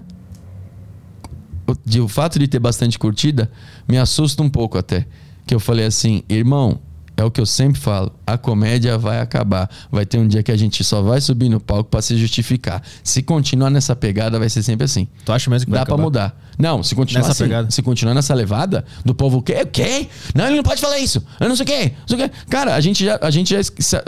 O, 1.65 1.75
de, 1.85 2.01
o 2.01 2.07
fato 2.07 2.37
de 2.37 2.47
ter 2.47 2.59
bastante 2.59 2.99
curtida 2.99 3.49
me 3.87 3.97
assusta 3.97 4.43
um 4.43 4.49
pouco 4.49 4.77
até. 4.77 5.07
Que 5.45 5.55
eu 5.55 5.59
falei 5.59 5.85
assim, 5.85 6.23
irmão, 6.29 6.79
é 7.23 7.25
o 7.25 7.31
que 7.31 7.41
eu 7.41 7.45
sempre 7.45 7.79
falo, 7.79 8.11
a 8.27 8.37
comédia 8.37 8.97
vai 8.97 9.19
acabar. 9.19 9.69
Vai 9.91 10.05
ter 10.05 10.17
um 10.17 10.27
dia 10.27 10.43
que 10.43 10.51
a 10.51 10.57
gente 10.57 10.83
só 10.83 11.01
vai 11.01 11.19
subir 11.21 11.49
no 11.49 11.59
palco 11.59 11.89
pra 11.89 12.01
se 12.01 12.15
justificar. 12.17 12.83
Se 13.03 13.23
continuar 13.23 13.69
nessa 13.69 13.95
pegada, 13.95 14.37
vai 14.37 14.49
ser 14.49 14.61
sempre 14.61 14.85
assim. 14.85 15.07
Tu 15.25 15.31
acha 15.31 15.49
mesmo 15.49 15.65
que 15.65 15.71
vai 15.71 15.79
Dá 15.79 15.85
pra 15.85 15.93
acabar? 15.95 16.03
mudar. 16.03 16.39
Não, 16.59 16.83
se 16.83 16.93
continuar 16.93 17.21
Nessa 17.21 17.31
assim, 17.31 17.43
pegada. 17.45 17.71
se 17.71 17.81
continuar 17.81 18.13
nessa 18.13 18.33
levada 18.33 18.85
do 19.03 19.15
povo, 19.15 19.37
o 19.39 19.41
quê? 19.41 19.61
O 19.63 19.67
quê? 19.67 20.07
Não, 20.35 20.45
ele 20.45 20.57
não 20.57 20.63
pode 20.63 20.79
falar 20.79 20.99
isso. 20.99 21.23
Eu 21.39 21.49
não 21.49 21.55
sei 21.55 21.63
o 21.63 21.67
quê. 21.67 21.93
Não 22.01 22.07
sei 22.17 22.25
o 22.25 22.29
quê. 22.29 22.35
Cara, 22.49 22.75
a 22.75 22.79
gente 22.81 23.03
já, 23.03 23.17
a 23.21 23.31
gente 23.31 23.49
já 23.49 23.59
esquece, 23.59 23.95
a- 23.95 24.01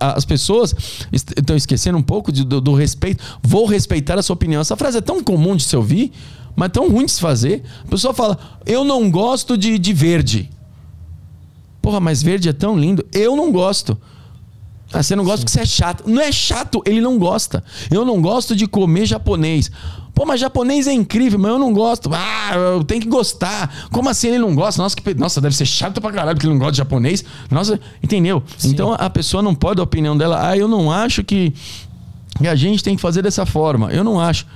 a- 0.00 0.14
as 0.16 0.24
pessoas 0.24 0.74
estão 1.12 1.54
esquecendo 1.56 1.96
um 1.96 2.02
pouco 2.02 2.32
de- 2.32 2.44
do, 2.44 2.60
do 2.60 2.74
respeito. 2.74 3.22
Vou 3.42 3.64
respeitar 3.66 4.18
a 4.18 4.22
sua 4.22 4.34
opinião. 4.34 4.60
Essa 4.60 4.74
frase 4.76 4.98
é 4.98 5.00
tão 5.00 5.22
comum 5.22 5.54
de 5.54 5.62
se 5.62 5.76
ouvir, 5.76 6.10
mas 6.56 6.70
tão 6.72 6.90
ruim 6.90 7.04
de 7.06 7.12
se 7.12 7.20
fazer. 7.20 7.62
A 7.86 7.90
pessoa 7.90 8.12
fala, 8.12 8.38
eu 8.66 8.84
não 8.84 9.08
gosto 9.10 9.56
de, 9.56 9.78
de 9.78 9.92
verde. 9.92 10.50
Porra, 11.84 12.00
mas 12.00 12.22
verde 12.22 12.48
é 12.48 12.52
tão 12.54 12.78
lindo. 12.78 13.04
Eu 13.12 13.36
não 13.36 13.52
gosto. 13.52 13.98
Ah, 14.90 15.02
você 15.02 15.14
não 15.14 15.22
gosta 15.22 15.44
porque 15.44 15.52
você 15.52 15.60
é 15.60 15.66
chato. 15.66 16.04
Não 16.08 16.22
é 16.22 16.32
chato, 16.32 16.82
ele 16.86 16.98
não 16.98 17.18
gosta. 17.18 17.62
Eu 17.90 18.06
não 18.06 18.22
gosto 18.22 18.56
de 18.56 18.66
comer 18.66 19.04
japonês. 19.04 19.70
Pô, 20.14 20.24
mas 20.24 20.40
japonês 20.40 20.86
é 20.86 20.94
incrível, 20.94 21.38
mas 21.38 21.50
eu 21.50 21.58
não 21.58 21.74
gosto. 21.74 22.08
Ah, 22.10 22.52
eu 22.54 22.82
tenho 22.82 23.02
que 23.02 23.06
gostar. 23.06 23.70
Como 23.92 24.08
assim 24.08 24.28
ele 24.28 24.38
não 24.38 24.54
gosta? 24.54 24.80
Nossa, 24.80 24.96
que, 24.96 25.12
nossa 25.12 25.42
deve 25.42 25.54
ser 25.54 25.66
chato 25.66 26.00
pra 26.00 26.10
caralho 26.10 26.34
porque 26.34 26.46
ele 26.46 26.54
não 26.54 26.58
gosta 26.58 26.72
de 26.72 26.78
japonês. 26.78 27.22
Nossa, 27.50 27.78
entendeu? 28.02 28.42
Então 28.64 28.94
a 28.94 29.10
pessoa 29.10 29.42
não 29.42 29.54
pode 29.54 29.76
dar 29.76 29.82
a 29.82 29.84
opinião 29.84 30.16
dela. 30.16 30.48
Ah, 30.48 30.56
eu 30.56 30.66
não 30.66 30.90
acho 30.90 31.22
que, 31.22 31.52
que 32.38 32.48
a 32.48 32.54
gente 32.54 32.82
tem 32.82 32.96
que 32.96 33.02
fazer 33.02 33.20
dessa 33.20 33.44
forma. 33.44 33.92
Eu 33.92 34.02
não 34.02 34.18
acho. 34.18 34.46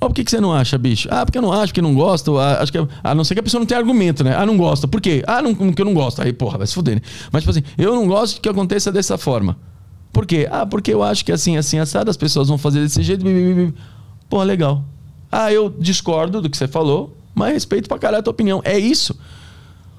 Ó, 0.00 0.06
por 0.06 0.14
que, 0.14 0.22
que 0.24 0.30
você 0.30 0.40
não 0.40 0.52
acha, 0.52 0.78
bicho? 0.78 1.08
Ah, 1.10 1.24
porque 1.24 1.38
eu 1.38 1.42
não 1.42 1.52
acho, 1.52 1.68
porque 1.72 1.82
não 1.82 1.94
gosto. 1.94 2.38
Ah, 2.38 2.62
acho 2.62 2.70
que, 2.70 2.78
a 3.02 3.14
não 3.14 3.24
ser 3.24 3.34
que 3.34 3.40
a 3.40 3.42
pessoa 3.42 3.58
não 3.58 3.66
tenha 3.66 3.80
argumento, 3.80 4.22
né? 4.22 4.34
Ah, 4.36 4.46
não 4.46 4.56
gosta. 4.56 4.86
Por 4.86 5.00
quê? 5.00 5.24
Ah, 5.26 5.42
não, 5.42 5.54
porque 5.54 5.82
eu 5.82 5.86
não 5.86 5.94
gosto. 5.94 6.22
Aí, 6.22 6.32
porra, 6.32 6.58
vai 6.58 6.66
se 6.66 6.74
fuder, 6.74 6.96
né? 6.96 7.02
Mas, 7.32 7.42
tipo 7.42 7.50
assim, 7.50 7.62
eu 7.76 7.94
não 7.94 8.06
gosto 8.06 8.40
que 8.40 8.48
aconteça 8.48 8.92
dessa 8.92 9.18
forma. 9.18 9.56
Por 10.12 10.24
quê? 10.24 10.48
Ah, 10.50 10.64
porque 10.64 10.92
eu 10.92 11.02
acho 11.02 11.24
que 11.24 11.32
assim, 11.32 11.56
assim, 11.56 11.78
assado, 11.78 12.10
as 12.10 12.16
pessoas 12.16 12.48
vão 12.48 12.58
fazer 12.58 12.80
desse 12.80 13.02
jeito. 13.02 13.24
Porra, 14.28 14.44
legal. 14.44 14.84
Ah, 15.30 15.52
eu 15.52 15.68
discordo 15.68 16.40
do 16.40 16.48
que 16.48 16.56
você 16.56 16.68
falou, 16.68 17.16
mas 17.34 17.52
respeito 17.52 17.88
pra 17.88 17.98
caralho 17.98 18.20
a 18.20 18.22
tua 18.22 18.30
opinião. 18.30 18.62
É 18.64 18.78
isso. 18.78 19.18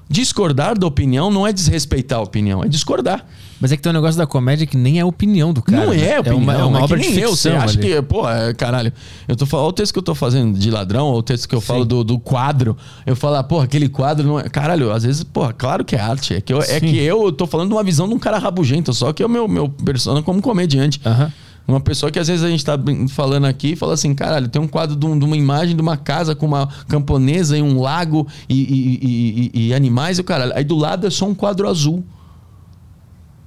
Discordar 0.08 0.78
da 0.78 0.86
opinião 0.86 1.30
não 1.30 1.46
é 1.46 1.52
desrespeitar 1.52 2.18
a 2.18 2.22
opinião, 2.22 2.64
é 2.64 2.68
discordar. 2.68 3.24
Mas 3.60 3.70
é 3.72 3.76
que 3.76 3.82
tem 3.82 3.90
um 3.90 3.94
negócio 3.94 4.16
da 4.16 4.26
comédia 4.26 4.66
que 4.66 4.76
nem 4.76 4.98
é 4.98 5.04
opinião 5.04 5.52
do 5.52 5.60
cara. 5.60 5.84
não 5.84 5.92
né? 5.92 6.12
é 6.12 6.20
opinião, 6.20 6.38
uma, 6.38 6.52
é 6.54 6.64
uma 6.64 6.78
é 6.80 6.82
obra 6.82 6.98
que 6.98 7.08
de 7.08 7.14
nem 7.14 7.20
eu. 7.24 7.30
Você 7.36 7.50
ficção 7.50 7.62
acha 7.64 7.78
ali. 7.78 7.88
que, 7.88 8.02
pô, 8.02 8.28
é, 8.28 8.54
caralho, 8.54 8.92
eu 9.28 9.36
tô 9.36 9.44
falando, 9.44 9.64
olha 9.66 9.70
o 9.70 9.74
texto 9.74 9.92
que 9.92 9.98
eu 9.98 10.02
tô 10.02 10.14
fazendo 10.14 10.58
de 10.58 10.70
ladrão, 10.70 11.06
ou 11.08 11.18
o 11.18 11.22
texto 11.22 11.46
que 11.48 11.54
eu 11.54 11.60
falo 11.60 11.84
do, 11.84 12.02
do 12.02 12.18
quadro, 12.18 12.76
eu 13.04 13.14
falo, 13.14 13.36
ah, 13.36 13.44
porra, 13.44 13.64
aquele 13.64 13.88
quadro 13.88 14.26
não 14.26 14.40
é. 14.40 14.44
Caralho, 14.48 14.90
às 14.90 15.02
vezes, 15.02 15.22
porra, 15.22 15.52
claro 15.52 15.84
que 15.84 15.94
é 15.94 16.00
arte. 16.00 16.34
É 16.34 16.40
que 16.40 16.52
eu, 16.52 16.58
é 16.60 16.80
Sim. 16.80 16.80
que 16.80 16.98
eu 16.98 17.30
tô 17.32 17.46
falando 17.46 17.68
de 17.68 17.74
uma 17.74 17.84
visão 17.84 18.08
de 18.08 18.14
um 18.14 18.18
cara 18.18 18.38
rabugento, 18.38 18.94
só 18.94 19.12
que 19.12 19.22
é 19.22 19.26
o 19.26 19.28
meu, 19.28 19.46
meu 19.46 19.68
persona 19.68 20.22
como 20.22 20.40
comediante. 20.40 21.00
Aham. 21.04 21.30
Uma 21.68 21.78
pessoa 21.80 22.10
que 22.10 22.18
às 22.18 22.26
vezes 22.26 22.42
a 22.42 22.48
gente 22.48 22.64
tá 22.64 22.76
falando 23.10 23.44
aqui 23.44 23.72
e 23.72 23.76
fala 23.76 23.92
assim, 23.94 24.12
caralho, 24.12 24.48
tem 24.48 24.60
um 24.60 24.66
quadro 24.66 24.96
de, 24.96 25.06
um- 25.06 25.16
de 25.16 25.24
uma 25.24 25.36
imagem 25.36 25.76
de 25.76 25.82
uma 25.82 25.96
casa 25.96 26.34
com 26.34 26.44
uma 26.46 26.66
camponesa 26.88 27.56
e 27.56 27.62
um 27.62 27.80
lago 27.80 28.26
e, 28.48 28.54
e- 28.54 28.98
e- 29.06 29.50
e- 29.54 29.68
e 29.68 29.74
animais 29.74 30.18
e 30.18 30.20
o 30.20 30.24
caralho. 30.24 30.52
Aí 30.56 30.64
do 30.64 30.74
lado 30.76 31.06
é 31.06 31.10
só 31.10 31.26
um 31.28 31.34
quadro 31.34 31.68
azul. 31.68 32.02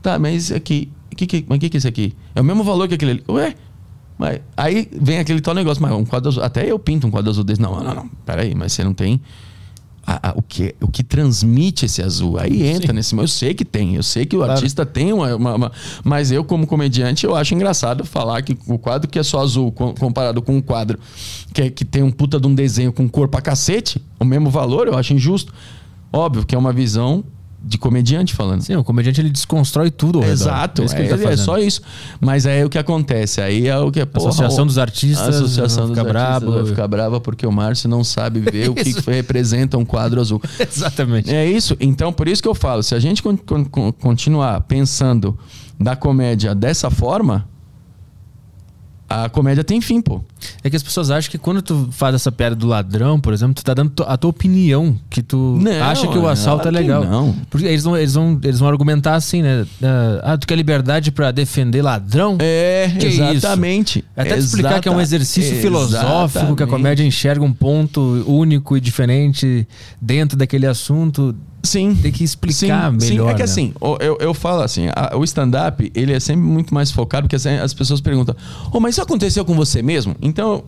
Tá, 0.03 0.19
mas 0.19 0.51
aqui. 0.51 0.91
Que, 1.15 1.25
que, 1.25 1.45
mas 1.47 1.57
o 1.57 1.59
que, 1.59 1.69
que 1.69 1.77
é 1.77 1.79
esse 1.79 1.87
aqui? 1.87 2.13
É 2.35 2.41
o 2.41 2.43
mesmo 2.43 2.63
valor 2.63 2.87
que 2.87 2.93
aquele 2.93 3.11
ali. 3.11 3.23
Ué? 3.29 3.55
Mas, 4.17 4.39
aí 4.55 4.87
vem 4.91 5.17
aquele 5.17 5.41
tal 5.41 5.55
negócio, 5.55 5.81
mas 5.81 5.91
um 5.93 6.05
quadro 6.05 6.29
azul. 6.29 6.43
Até 6.43 6.69
eu 6.71 6.77
pinto 6.77 7.07
um 7.07 7.11
quadro 7.11 7.31
azul 7.31 7.43
desse. 7.43 7.59
Não, 7.61 7.81
não, 7.83 7.95
não. 7.95 8.09
Peraí, 8.25 8.53
mas 8.53 8.73
você 8.73 8.83
não 8.83 8.93
tem. 8.93 9.19
a- 10.05 10.31
a- 10.31 10.33
o, 10.35 10.41
que, 10.41 10.75
o 10.81 10.87
que 10.89 11.01
transmite 11.01 11.85
esse 11.85 12.01
azul. 12.01 12.37
Aí 12.37 12.67
entra 12.67 12.91
nesse. 12.91 13.15
Eu 13.15 13.25
sei 13.27 13.53
que 13.53 13.63
tem, 13.63 13.95
eu 13.95 14.03
sei 14.03 14.25
que 14.25 14.35
o 14.35 14.39
Claro. 14.39 14.51
artista 14.53 14.85
tem 14.85 15.13
uma, 15.13 15.33
uma- 15.33 15.55
uma- 15.55 15.71
Mas 16.03 16.29
eu, 16.29 16.43
como 16.43 16.67
comediante, 16.67 17.25
eu 17.25 17.33
acho 17.33 17.55
engraçado 17.55 18.03
falar 18.05 18.41
que 18.41 18.57
o 18.67 18.77
quadro 18.77 19.09
que 19.09 19.17
é 19.17 19.23
só 19.23 19.39
azul 19.39 19.71
com- 19.71 19.93
comparado 19.93 20.41
com 20.41 20.57
um 20.57 20.61
quadro 20.61 20.99
que, 21.53 21.61
é- 21.61 21.69
que 21.69 21.85
tem 21.85 22.03
um 22.03 22.11
puta 22.11 22.37
de 22.37 22.45
um 22.45 22.53
desenho 22.53 22.91
com 22.91 23.07
cor 23.07 23.29
pra 23.29 23.39
cacete, 23.39 24.01
o 24.19 24.25
mesmo 24.25 24.49
valor, 24.49 24.87
eu 24.87 24.97
acho 24.97 25.13
injusto. 25.13 25.53
Óbvio 26.11 26.45
que 26.45 26.53
é 26.53 26.57
uma 26.57 26.73
visão 26.73 27.23
de 27.65 27.77
comediante 27.77 28.33
falando. 28.33 28.61
Sim, 28.61 28.75
o 28.75 28.83
comediante 28.83 29.21
ele 29.21 29.29
desconstrói 29.29 29.89
tudo. 29.89 30.17
ao 30.17 30.21
redor. 30.23 30.33
Exato, 30.33 30.81
É 30.81 30.95
que 30.95 31.01
é, 31.01 31.05
ele 31.05 31.23
tá 31.23 31.31
é 31.31 31.37
só 31.37 31.57
isso. 31.57 31.81
Mas 32.19 32.45
aí 32.45 32.63
o 32.65 32.69
que 32.69 32.77
acontece? 32.77 33.39
Aí 33.41 33.67
é 33.67 33.77
o 33.77 33.89
que 33.89 33.99
é 34.01 34.03
A 34.03 34.17
Associação 34.17 34.65
dos 34.67 34.77
Artistas 34.77 35.25
a 35.25 35.29
Associação 35.29 35.87
dos 35.87 35.97
ficar 35.97 36.01
Artistas 36.01 36.53
vai 36.53 36.65
ficar 36.65 36.87
brava 36.87 37.21
porque 37.21 37.47
o 37.47 37.51
Márcio 37.51 37.87
não 37.89 38.03
sabe 38.03 38.41
ver 38.41 38.69
o 38.69 38.75
que 38.75 38.89
Isso. 38.89 39.09
representa 39.09 39.77
um 39.77 39.85
quadro 39.85 40.19
azul. 40.19 40.41
Exatamente. 40.59 41.33
É 41.33 41.49
isso. 41.49 41.77
Então, 41.79 42.11
por 42.11 42.27
isso 42.27 42.41
que 42.41 42.47
eu 42.49 42.55
falo, 42.55 42.83
se 42.83 42.93
a 42.95 42.99
gente 42.99 43.23
con- 43.23 43.37
con- 43.37 43.91
continuar 43.93 44.59
pensando 44.61 45.37
da 45.79 45.95
comédia 45.95 46.53
dessa 46.53 46.89
forma, 46.91 47.47
a 49.09 49.29
comédia 49.29 49.63
tem 49.63 49.79
fim, 49.79 50.01
pô. 50.01 50.21
É 50.63 50.69
que 50.69 50.75
as 50.75 50.81
pessoas 50.83 51.11
acham 51.11 51.29
que 51.29 51.37
quando 51.37 51.61
tu 51.61 51.87
faz 51.91 52.15
essa 52.15 52.31
piada 52.31 52.55
do 52.55 52.65
ladrão, 52.67 53.19
por 53.19 53.31
exemplo, 53.33 53.53
tu 53.53 53.63
tá 53.63 53.73
dando 53.73 53.91
a 54.07 54.17
tua 54.17 54.29
opinião, 54.31 54.97
que 55.09 55.21
tu 55.21 55.57
Não, 55.61 55.83
acha 55.83 56.07
que 56.07 56.17
o 56.17 56.27
assalto 56.27 56.67
é 56.67 56.71
legal. 56.71 57.03
não. 57.05 57.35
Porque 57.49 57.65
eles 57.67 57.83
vão, 57.83 57.95
eles, 57.97 58.13
vão, 58.15 58.39
eles 58.43 58.59
vão 58.59 58.67
argumentar 58.69 59.15
assim, 59.15 59.41
né? 59.41 59.65
Ah, 60.23 60.37
tu 60.37 60.47
quer 60.47 60.55
liberdade 60.55 61.11
pra 61.11 61.31
defender 61.31 61.81
ladrão? 61.81 62.37
É, 62.39 62.89
Que 62.99 63.05
exatamente. 63.07 64.03
Até 64.15 64.33
te 64.33 64.39
explicar 64.39 64.79
que 64.81 64.87
é 64.87 64.91
um 64.91 64.95
Exata- 64.95 65.03
exercício 65.15 65.55
filosófico, 65.57 65.99
que 66.31 66.37
a 66.39 66.41
Exatamente. 66.65 66.69
comédia 66.69 67.03
enxerga 67.03 67.43
um 67.45 67.53
ponto 67.53 68.23
único 68.27 68.75
e 68.75 68.81
diferente 68.81 69.67
dentro 70.01 70.37
daquele 70.37 70.65
assunto. 70.65 71.35
Sim. 71.63 71.95
Tem 71.95 72.11
que 72.11 72.23
explicar 72.23 72.91
sim, 72.91 72.97
melhor. 72.97 73.27
Sim, 73.27 73.31
é 73.31 73.33
que 73.33 73.39
né? 73.39 73.43
assim, 73.45 73.73
eu, 74.01 74.17
eu 74.19 74.33
falo 74.33 74.61
assim, 74.61 74.87
a- 74.93 75.15
o 75.15 75.23
stand-up, 75.23 75.89
ele 75.95 76.11
é 76.11 76.19
sempre 76.19 76.41
muito 76.43 76.73
mais 76.73 76.91
focado, 76.91 77.23
porque 77.23 77.37
assim, 77.37 77.51
as 77.55 77.73
pessoas 77.73 78.01
perguntam, 78.01 78.35
oh, 78.71 78.79
mas 78.81 78.95
isso 78.95 79.01
aconteceu 79.01 79.45
com 79.45 79.55
você 79.55 79.81
mesmo? 79.81 80.13
Então, 80.21 80.65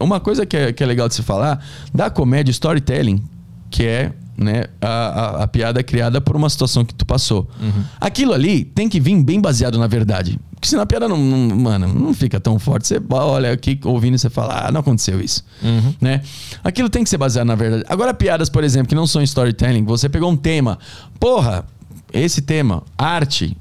uma 0.00 0.18
coisa 0.18 0.46
que 0.46 0.56
é, 0.56 0.72
que 0.72 0.82
é 0.82 0.86
legal 0.86 1.08
de 1.08 1.14
se 1.14 1.22
falar, 1.22 1.62
da 1.94 2.08
comédia 2.08 2.50
storytelling, 2.50 3.22
que 3.70 3.84
é 3.84 4.12
né, 4.40 4.64
a, 4.80 4.88
a- 4.88 5.42
a 5.44 5.46
piada 5.48 5.82
criada 5.82 6.20
por 6.20 6.34
uma 6.34 6.48
situação 6.48 6.84
que 6.84 6.94
tu 6.94 7.04
passou. 7.06 7.48
Uhum. 7.60 7.84
Aquilo 8.00 8.32
ali 8.32 8.64
tem 8.64 8.88
que 8.88 8.98
vir 8.98 9.22
bem 9.22 9.40
baseado 9.40 9.78
na 9.78 9.86
verdade. 9.86 10.38
Porque 10.54 10.68
senão 10.68 10.82
a 10.82 10.86
piada 10.86 11.06
não, 11.08 11.16
não- 11.16 11.56
mano, 11.56 11.88
não 11.88 12.12
fica 12.14 12.40
tão 12.40 12.58
forte. 12.58 12.86
Você 12.88 13.00
olha 13.10 13.52
aqui 13.52 13.78
ouvindo 13.84 14.14
e 14.14 14.18
você 14.18 14.28
fala, 14.30 14.66
ah, 14.66 14.72
não 14.72 14.80
aconteceu 14.80 15.20
isso. 15.20 15.44
Uhum. 15.62 15.94
Né? 16.00 16.22
Aquilo 16.64 16.88
tem 16.90 17.04
que 17.04 17.10
ser 17.10 17.18
baseado 17.18 17.46
na 17.46 17.54
verdade. 17.54 17.84
Agora, 17.88 18.12
piadas, 18.12 18.48
por 18.48 18.64
exemplo, 18.64 18.88
que 18.88 18.94
não 18.94 19.06
são 19.06 19.22
storytelling, 19.22 19.84
você 19.84 20.08
pegou 20.08 20.30
um 20.30 20.36
tema. 20.36 20.78
Porra, 21.18 21.64
esse 22.12 22.42
tema, 22.42 22.82
arte. 22.98 23.56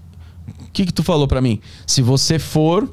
O 0.67 0.71
que, 0.71 0.85
que 0.85 0.93
tu 0.93 1.03
falou 1.03 1.27
pra 1.27 1.41
mim? 1.41 1.59
Se 1.85 2.01
você 2.01 2.37
for 2.39 2.89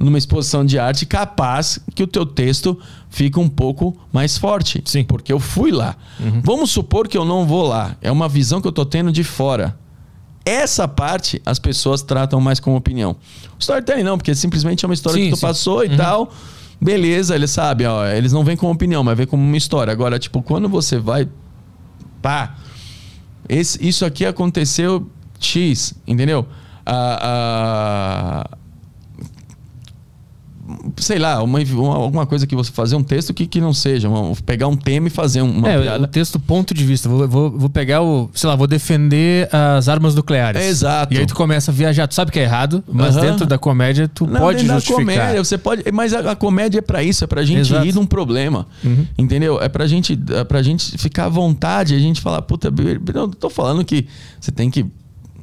numa 0.00 0.16
exposição 0.16 0.64
de 0.64 0.78
arte 0.78 1.04
capaz 1.04 1.78
que 1.94 2.02
o 2.02 2.06
teu 2.06 2.24
texto 2.24 2.78
fica 3.10 3.38
um 3.38 3.48
pouco 3.48 3.94
mais 4.10 4.38
forte. 4.38 4.82
Sim. 4.86 5.04
Porque 5.04 5.30
eu 5.30 5.38
fui 5.38 5.70
lá. 5.70 5.94
Vamos 6.42 6.70
supor 6.70 7.06
que 7.06 7.18
eu 7.18 7.24
não 7.24 7.46
vou 7.46 7.66
lá. 7.68 7.94
É 8.00 8.10
uma 8.10 8.28
visão 8.28 8.62
que 8.62 8.66
eu 8.66 8.72
tô 8.72 8.86
tendo 8.86 9.12
de 9.12 9.22
fora. 9.22 9.78
Essa 10.42 10.88
parte 10.88 11.40
as 11.44 11.58
pessoas 11.58 12.02
tratam 12.02 12.40
mais 12.40 12.58
como 12.58 12.76
opinião. 12.76 13.14
Storytelling 13.58 14.02
não, 14.02 14.16
porque 14.16 14.34
simplesmente 14.34 14.84
é 14.84 14.88
uma 14.88 14.94
história 14.94 15.18
Sim, 15.18 15.26
que 15.26 15.30
tu 15.32 15.36
sim. 15.36 15.46
passou 15.46 15.84
e 15.84 15.94
tal. 15.94 16.32
Beleza, 16.80 17.34
eles 17.34 17.50
sabem, 17.50 17.86
ó, 17.86 18.06
eles 18.06 18.32
não 18.32 18.42
vêm 18.42 18.56
com 18.56 18.70
opinião, 18.70 19.04
mas 19.04 19.14
vêm 19.14 19.26
como 19.26 19.42
uma 19.42 19.56
história. 19.56 19.92
Agora, 19.92 20.18
tipo, 20.18 20.40
quando 20.40 20.66
você 20.66 20.98
vai 20.98 21.28
pá, 22.22 22.56
esse, 23.46 23.86
isso 23.86 24.06
aqui 24.06 24.24
aconteceu 24.24 25.06
X, 25.38 25.94
entendeu? 26.06 26.46
Ah, 26.86 28.46
ah, 28.50 28.58
sei 30.98 31.18
lá, 31.18 31.42
uma, 31.42 31.58
uma- 31.60 31.94
alguma 31.96 32.26
coisa 32.26 32.46
que 32.46 32.54
você 32.56 32.70
fazer 32.70 32.96
um 32.96 33.02
texto 33.02 33.32
que, 33.34 33.46
que 33.46 33.60
não 33.60 33.72
seja, 33.72 34.08
uma- 34.08 34.34
pegar 34.44 34.66
um 34.68 34.76
tema 34.76 35.06
e 35.08 35.10
fazer 35.10 35.42
uma 35.42 35.68
é, 35.68 35.80
piada. 35.80 36.04
o 36.04 36.06
texto 36.06 36.38
ponto 36.38 36.72
de 36.74 36.84
vista. 36.84 37.08
Vou, 37.08 37.28
vou, 37.28 37.50
vou 37.50 37.70
pegar 37.70 38.02
o. 38.02 38.30
Sei 38.34 38.48
lá, 38.48 38.56
vou 38.56 38.66
defender 38.66 39.48
as 39.54 39.88
armas 39.88 40.14
nucleares. 40.14 40.62
Exato. 40.62 41.14
E 41.14 41.18
aí 41.18 41.26
tu 41.26 41.34
começa 41.34 41.70
a 41.70 41.74
viajar. 41.74 42.06
Tu 42.06 42.14
sabe 42.14 42.30
que 42.30 42.38
é 42.38 42.42
errado, 42.42 42.82
mas 42.90 43.16
Aham. 43.16 43.26
dentro 43.26 43.46
da 43.46 43.58
comédia 43.58 44.08
tu 44.08 44.26
Não, 44.26 44.40
pode 44.40 44.66
justificar. 44.66 45.04
Da 45.06 45.12
comédia, 45.12 45.44
você 45.44 45.58
pode, 45.58 45.84
mas 45.92 46.12
a, 46.14 46.32
a 46.32 46.36
comédia 46.36 46.78
é 46.78 46.82
pra 46.82 47.02
isso, 47.02 47.24
é 47.24 47.26
pra 47.26 47.42
gente 47.44 47.60
Exato. 47.60 47.86
ir 47.86 47.94
num 47.94 48.06
problema. 48.06 48.66
Entendeu? 49.18 49.60
É 49.60 49.68
pra 49.68 49.86
gente, 49.86 50.18
é 50.34 50.44
pra 50.44 50.62
gente 50.62 50.96
ficar 50.98 51.26
à 51.26 51.28
vontade, 51.28 51.94
a 51.94 51.98
gente 51.98 52.20
falar, 52.20 52.42
puta, 52.42 52.72
eu 53.14 53.28
tô 53.28 53.50
falando 53.50 53.84
que 53.84 54.06
você 54.40 54.50
tem 54.50 54.70
que 54.70 54.84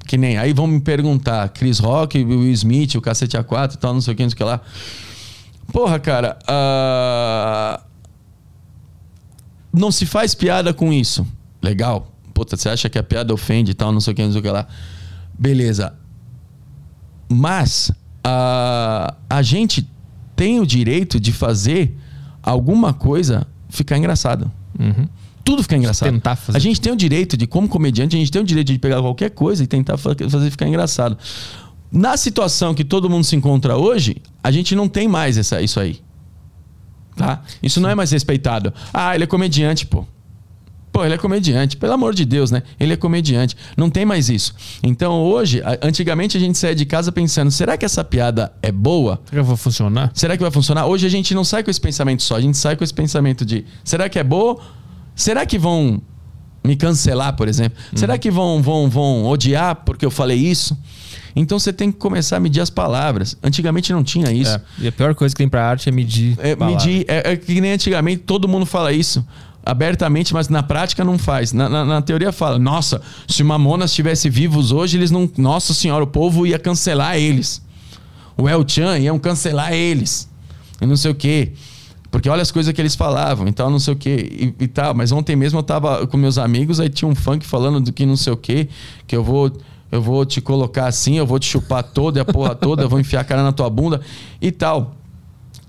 que 0.05 0.17
nem 0.17 0.37
aí 0.37 0.53
vão 0.53 0.67
me 0.67 0.79
perguntar, 0.79 1.49
Chris 1.49 1.79
Rock, 1.79 2.17
Will 2.23 2.49
Smith, 2.53 2.95
o 2.95 3.01
Cacete 3.01 3.37
A4 3.37 3.73
e 3.73 3.77
tal, 3.77 3.93
não 3.93 3.99
sei 3.99 4.13
o 4.13 4.15
que, 4.15 4.23
não 4.23 4.29
sei 4.29 4.35
o 4.35 4.37
que 4.37 4.43
lá. 4.45 4.61
Porra, 5.71 5.99
cara, 5.99 6.37
ah, 6.47 7.81
não 9.73 9.91
se 9.91 10.05
faz 10.05 10.33
piada 10.33 10.73
com 10.73 10.91
isso. 10.91 11.25
Legal. 11.61 12.11
Puta, 12.33 12.55
você 12.55 12.69
acha 12.69 12.89
que 12.89 12.97
a 12.97 13.03
piada 13.03 13.33
ofende 13.33 13.71
e 13.71 13.73
tal, 13.73 13.91
não 13.91 13.99
sei 13.99 14.13
o 14.13 14.15
que, 14.15 14.23
não 14.23 14.31
sei 14.31 14.39
o 14.39 14.43
que 14.43 14.49
lá. 14.49 14.67
Beleza. 15.37 15.93
Mas 17.29 17.91
a, 18.23 19.13
a 19.29 19.41
gente 19.41 19.87
tem 20.35 20.59
o 20.59 20.65
direito 20.65 21.19
de 21.19 21.31
fazer 21.31 21.97
alguma 22.41 22.93
coisa 22.93 23.45
ficar 23.69 23.97
engraçado. 23.97 24.51
Tudo 25.43 25.63
ficar 25.63 25.77
engraçado. 25.77 26.11
Tentar 26.11 26.35
fazer. 26.35 26.57
A 26.57 26.61
gente 26.61 26.79
tem 26.79 26.91
o 26.91 26.95
direito 26.95 27.35
de, 27.35 27.47
como 27.47 27.67
comediante, 27.67 28.15
a 28.15 28.19
gente 28.19 28.31
tem 28.31 28.41
o 28.41 28.45
direito 28.45 28.71
de 28.71 28.79
pegar 28.79 29.01
qualquer 29.01 29.31
coisa 29.31 29.63
e 29.63 29.67
tentar 29.67 29.97
fa- 29.97 30.15
fazer 30.29 30.51
ficar 30.51 30.67
engraçado. 30.67 31.17
Na 31.91 32.17
situação 32.17 32.73
que 32.73 32.83
todo 32.83 33.09
mundo 33.09 33.23
se 33.23 33.35
encontra 33.35 33.77
hoje, 33.77 34.17
a 34.47 34.51
gente 34.51 34.73
não 34.77 34.87
tem 34.87 35.09
mais 35.09 35.37
essa, 35.37 35.61
isso 35.61 35.77
aí. 35.77 35.99
Tá? 37.17 37.41
Isso 37.61 37.81
não 37.81 37.89
é 37.89 37.95
mais 37.95 38.11
respeitado. 38.11 38.73
Ah, 38.93 39.13
ele 39.13 39.25
é 39.25 39.27
comediante, 39.27 39.85
pô. 39.85 40.05
Pô, 40.89 41.03
ele 41.03 41.15
é 41.15 41.17
comediante. 41.17 41.75
Pelo 41.75 41.91
amor 41.91 42.15
de 42.15 42.23
Deus, 42.23 42.49
né? 42.49 42.63
Ele 42.79 42.93
é 42.93 42.95
comediante. 42.95 43.57
Não 43.75 43.89
tem 43.89 44.05
mais 44.05 44.29
isso. 44.29 44.55
Então 44.81 45.21
hoje, 45.21 45.61
antigamente 45.81 46.37
a 46.37 46.39
gente 46.39 46.57
saía 46.57 46.73
de 46.73 46.85
casa 46.85 47.11
pensando: 47.11 47.51
será 47.51 47.75
que 47.75 47.83
essa 47.83 48.05
piada 48.05 48.53
é 48.61 48.71
boa? 48.71 49.19
Será 49.25 49.41
que 49.41 49.47
vai 49.47 49.57
funcionar? 49.57 50.11
Será 50.13 50.37
que 50.37 50.43
vai 50.43 50.51
funcionar? 50.51 50.85
Hoje 50.85 51.05
a 51.05 51.09
gente 51.09 51.35
não 51.35 51.43
sai 51.43 51.61
com 51.61 51.69
esse 51.69 51.81
pensamento 51.81 52.23
só, 52.23 52.37
a 52.37 52.41
gente 52.41 52.57
sai 52.57 52.77
com 52.77 52.85
esse 52.85 52.93
pensamento 52.93 53.43
de: 53.43 53.65
será 53.83 54.07
que 54.07 54.17
é 54.17 54.23
boa? 54.23 54.61
Será 55.13 55.45
que 55.45 55.59
vão 55.59 56.01
me 56.63 56.77
cancelar, 56.77 57.35
por 57.35 57.49
exemplo? 57.49 57.77
Será 57.95 58.17
que 58.17 58.31
vão, 58.31 58.61
vão, 58.61 58.89
vão 58.89 59.25
odiar 59.25 59.75
porque 59.83 60.05
eu 60.05 60.11
falei 60.11 60.37
isso? 60.37 60.77
Então 61.39 61.59
você 61.59 61.71
tem 61.71 61.91
que 61.91 61.97
começar 61.97 62.37
a 62.37 62.39
medir 62.39 62.61
as 62.61 62.69
palavras. 62.69 63.37
Antigamente 63.43 63.93
não 63.93 64.03
tinha 64.03 64.31
isso. 64.31 64.55
É. 64.55 64.61
E 64.79 64.87
a 64.87 64.91
pior 64.91 65.13
coisa 65.15 65.33
que 65.33 65.37
tem 65.37 65.47
pra 65.47 65.65
arte 65.69 65.87
é 65.87 65.91
medir. 65.91 66.35
É, 66.39 66.55
palavra. 66.55 66.83
medir, 66.85 67.05
é, 67.07 67.33
é 67.33 67.35
que 67.37 67.61
nem 67.61 67.71
antigamente 67.73 68.23
todo 68.23 68.47
mundo 68.47 68.65
fala 68.65 68.91
isso 68.91 69.25
abertamente, 69.65 70.33
mas 70.33 70.47
na 70.49 70.63
prática 70.63 71.03
não 71.03 71.17
faz. 71.17 71.51
Na, 71.53 71.67
na- 71.67 71.83
na 71.85 72.01
teoria 72.01 72.31
fala, 72.31 72.57
nossa, 72.57 73.01
se 73.27 73.43
o 73.43 73.45
Mamonas 73.45 73.91
estivesse 73.91 74.29
vivos 74.29 74.71
hoje, 74.71 74.97
eles 74.97 75.11
não. 75.11 75.29
Nossa 75.37 75.73
senhora, 75.73 76.03
o 76.03 76.07
povo 76.07 76.47
ia 76.47 76.57
cancelar 76.57 77.17
eles. 77.17 77.61
O 78.37 78.47
El 78.47 78.63
Chan 78.67 78.97
iam 78.99 79.19
cancelar 79.19 79.73
eles. 79.73 80.29
E 80.81 80.85
não 80.85 80.95
sei 80.95 81.11
o 81.11 81.15
quê. 81.15 81.51
Porque 82.09 82.29
olha 82.29 82.41
as 82.41 82.51
coisas 82.51 82.71
que 82.73 82.79
eles 82.79 82.95
falavam, 82.95 83.47
então 83.47 83.69
não 83.69 83.79
sei 83.79 83.93
o 83.93 83.97
quê. 83.97 84.53
E, 84.59 84.63
e 84.63 84.67
tal. 84.67 84.93
Mas 84.93 85.11
ontem 85.11 85.35
mesmo 85.35 85.59
eu 85.59 85.63
tava 85.63 86.07
com 86.07 86.15
meus 86.17 86.37
amigos, 86.37 86.79
aí 86.79 86.87
tinha 86.87 87.09
um 87.09 87.15
funk 87.15 87.45
falando 87.45 87.81
do 87.81 87.91
que 87.91 88.05
não 88.05 88.15
sei 88.15 88.31
o 88.31 88.37
quê, 88.37 88.69
que 89.05 89.15
eu 89.15 89.23
vou. 89.23 89.51
Eu 89.91 90.01
vou 90.01 90.25
te 90.25 90.41
colocar 90.41 90.87
assim, 90.87 91.17
eu 91.17 91.25
vou 91.25 91.39
te 91.39 91.45
chupar 91.47 91.83
toda 91.83 92.21
a 92.21 92.25
porra 92.25 92.53
toda, 92.55 92.83
eu 92.83 92.89
vou 92.89 92.99
enfiar 92.99 93.21
a 93.21 93.23
cara 93.23 93.41
na 93.43 93.51
tua 93.51 93.69
bunda 93.69 94.01
e 94.41 94.51
tal. 94.51 94.95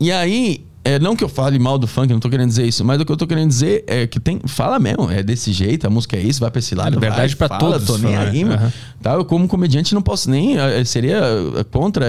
E 0.00 0.10
aí, 0.10 0.64
é, 0.84 0.98
não 0.98 1.14
que 1.14 1.22
eu 1.22 1.28
fale 1.28 1.58
mal 1.58 1.78
do 1.78 1.86
funk, 1.86 2.12
não 2.12 2.18
tô 2.18 2.28
querendo 2.30 2.48
dizer 2.48 2.66
isso, 2.66 2.84
mas 2.84 3.00
o 3.00 3.04
que 3.04 3.12
eu 3.12 3.16
tô 3.16 3.26
querendo 3.26 3.48
dizer 3.48 3.84
é 3.86 4.06
que 4.06 4.18
tem. 4.18 4.40
Fala 4.46 4.78
mesmo, 4.78 5.10
é 5.10 5.22
desse 5.22 5.52
jeito, 5.52 5.86
a 5.86 5.90
música 5.90 6.16
é 6.16 6.20
isso, 6.20 6.40
vai 6.40 6.50
pra 6.50 6.58
esse 6.58 6.74
lado. 6.74 6.98
vai, 6.98 7.28
pra 7.34 7.48
fala, 7.48 7.78
todos, 7.78 7.86
Tô 7.86 7.98
nem 7.98 8.16
aí. 8.16 8.42
Aham. 8.44 8.72
Tá, 9.02 9.12
eu, 9.14 9.24
como 9.24 9.46
comediante, 9.46 9.94
não 9.94 10.02
posso 10.02 10.30
nem. 10.30 10.56
eh, 10.58 10.84
Seria 10.84 11.18
eh, 11.56 11.64
contra. 11.70 12.06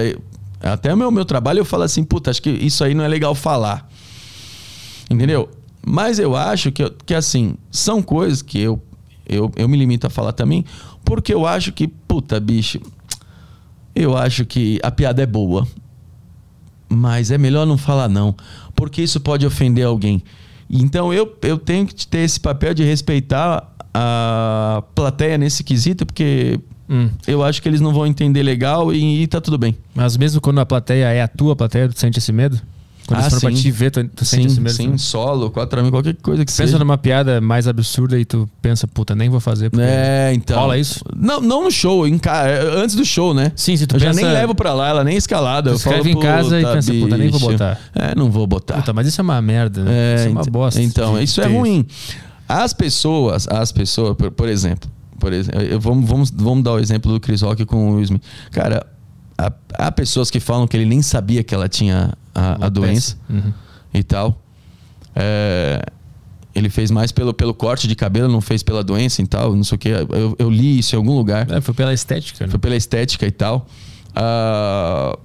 Até 0.61 0.93
o 0.93 0.97
meu, 0.97 1.11
meu 1.11 1.25
trabalho 1.25 1.59
eu 1.59 1.65
falo 1.65 1.83
assim, 1.83 2.03
puta, 2.03 2.29
acho 2.31 2.41
que 2.41 2.49
isso 2.49 2.83
aí 2.83 2.93
não 2.93 3.03
é 3.03 3.07
legal 3.07 3.33
falar. 3.35 3.87
Entendeu? 5.09 5.49
Mas 5.85 6.19
eu 6.19 6.35
acho 6.35 6.71
que, 6.71 6.87
que 7.05 7.13
assim, 7.13 7.55
são 7.71 8.01
coisas 8.01 8.41
que 8.41 8.59
eu, 8.59 8.81
eu, 9.27 9.51
eu 9.55 9.67
me 9.67 9.77
limito 9.77 10.05
a 10.05 10.09
falar 10.09 10.33
também, 10.33 10.63
porque 11.03 11.33
eu 11.33 11.47
acho 11.47 11.71
que, 11.71 11.91
puta, 12.09 12.39
bicho, 12.39 12.81
eu 13.95 14.17
acho 14.17 14.43
que 14.43 14.79
a 14.81 14.89
piada 14.89 15.21
é 15.21 15.27
boa. 15.27 15.65
Mas 16.89 17.29
é 17.29 17.37
melhor 17.37 17.67
não 17.67 17.77
falar 17.77 18.09
não, 18.09 18.35
porque 18.75 19.03
isso 19.03 19.19
pode 19.19 19.45
ofender 19.45 19.85
alguém. 19.85 20.23
Então 20.67 21.13
eu, 21.13 21.37
eu 21.43 21.57
tenho 21.57 21.85
que 21.85 22.07
ter 22.07 22.19
esse 22.19 22.39
papel 22.39 22.73
de 22.73 22.83
respeitar 22.83 23.71
a 23.93 24.83
plateia 24.95 25.37
nesse 25.37 25.63
quesito, 25.63 26.05
porque 26.05 26.59
Hum. 26.91 27.07
eu 27.27 27.43
acho 27.43 27.61
que 27.61 27.69
eles 27.69 27.79
não 27.79 27.93
vão 27.93 28.07
entender 28.07 28.41
legal 28.41 28.91
e, 28.91 29.21
e 29.21 29.27
tá 29.27 29.39
tudo 29.39 29.59
bem. 29.59 29.77
Mas 29.93 30.17
mesmo 30.17 30.41
quando 30.41 30.59
a 30.59 30.65
plateia 30.65 31.05
é 31.13 31.21
a 31.21 31.27
tua 31.27 31.55
plateia, 31.55 31.87
tu 31.87 31.99
sente 31.99 32.17
esse 32.17 32.31
medo? 32.31 32.59
Quando 33.09 33.21
Ah, 33.21 33.23
foram 33.23 33.39
pra 33.41 33.49
sim. 33.49 33.55
te 33.55 33.71
ver, 33.71 33.89
tu, 33.89 34.03
tu 34.07 34.23
sente 34.23 34.51
sim, 34.51 34.61
medo? 34.61 34.75
sim, 34.75 34.95
solo, 34.99 35.49
quatro 35.49 35.79
amigos, 35.79 35.97
qualquer 35.97 36.15
coisa 36.21 36.45
que 36.45 36.51
Pensa 36.51 36.63
seja. 36.67 36.77
numa 36.77 36.95
piada 36.95 37.41
mais 37.41 37.67
absurda 37.67 38.19
e 38.19 38.23
tu 38.23 38.47
pensa, 38.61 38.87
puta, 38.87 39.15
nem 39.15 39.29
vou 39.29 39.39
fazer. 39.39 39.71
É, 39.79 40.31
então. 40.35 40.59
Rola 40.59 40.77
isso? 40.77 41.03
Não, 41.15 41.41
não 41.41 41.63
no 41.63 41.71
show, 41.71 42.07
em 42.07 42.19
ca... 42.19 42.43
antes 42.77 42.95
do 42.95 43.03
show, 43.03 43.33
né? 43.33 43.51
Sim, 43.55 43.75
se 43.75 43.87
tu 43.87 43.95
eu 43.95 43.99
já 43.99 44.09
pensa- 44.09 44.21
nem 44.21 44.31
levo 44.31 44.53
pra 44.53 44.73
lá, 44.73 44.89
ela 44.89 45.03
nem 45.03 45.15
é 45.15 45.17
escalada. 45.17 45.71
Tu 45.71 45.75
Eu 45.75 45.79
falo, 45.79 45.95
escreve 45.95 46.15
em 46.15 46.21
casa 46.21 46.59
e 46.59 46.61
"Puta, 46.61 46.73
pensa, 46.75 46.93
puta, 46.93 47.17
nem 47.17 47.29
vou 47.31 47.39
bicho." 47.39 47.51
botar. 47.51 47.79
É, 47.95 48.13
não 48.15 48.29
vou 48.29 48.45
botar. 48.45 48.75
Puta, 48.75 48.93
mas 48.93 49.07
isso 49.07 49.19
é 49.19 49.23
uma 49.23 49.41
merda, 49.41 49.83
né? 49.83 49.91
É, 49.91 50.15
isso 50.15 50.27
é 50.27 50.29
uma 50.29 50.43
bosta. 50.43 50.79
Então, 50.81 51.19
isso 51.19 51.41
é 51.41 51.47
ruim. 51.47 51.83
As 52.47 52.73
pessoas, 52.73 53.47
as 53.47 53.71
pessoas, 53.71 54.15
por, 54.15 54.29
por 54.29 54.47
exemplo, 54.47 54.89
por 55.19 55.33
exemplo, 55.33 55.61
eu- 55.61 55.79
vamos, 55.79 56.07
vamos, 56.07 56.31
vamos 56.31 56.63
dar 56.63 56.73
o 56.73 56.79
exemplo 56.79 57.11
do 57.11 57.19
Chris 57.19 57.41
Rock 57.41 57.65
com 57.65 57.89
o 57.89 57.95
Will 57.95 58.03
Smith. 58.03 58.23
Cara, 58.51 58.85
há, 59.37 59.51
há 59.77 59.91
pessoas 59.91 60.31
que 60.31 60.39
falam 60.39 60.67
que 60.67 60.77
ele 60.77 60.85
nem 60.85 61.01
sabia 61.01 61.43
que 61.43 61.53
ela 61.55 61.67
tinha 61.67 62.11
a, 62.33 62.65
a 62.65 62.69
doença. 62.69 63.17
Uhum. 63.29 63.53
e 63.93 64.03
tal. 64.03 64.41
É, 65.15 65.81
ele 66.55 66.69
fez 66.69 66.89
mais 66.91 67.11
pelo, 67.11 67.33
pelo 67.33 67.53
corte 67.53 67.87
de 67.87 67.95
cabelo, 67.95 68.31
não 68.31 68.41
fez 68.41 68.63
pela 68.63 68.83
doença 68.83 69.21
e 69.21 69.27
tal, 69.27 69.55
não 69.55 69.63
sei 69.63 69.75
o 69.75 69.79
que. 69.79 69.89
Eu, 69.89 70.35
eu 70.37 70.49
li 70.49 70.79
isso 70.79 70.95
em 70.95 70.97
algum 70.97 71.15
lugar. 71.15 71.49
É, 71.51 71.61
foi 71.61 71.73
pela 71.73 71.93
estética, 71.93 72.45
né? 72.45 72.49
Foi 72.51 72.59
pela 72.59 72.75
estética 72.75 73.25
e 73.25 73.31
tal. 73.31 73.65
Ah, 74.15 75.17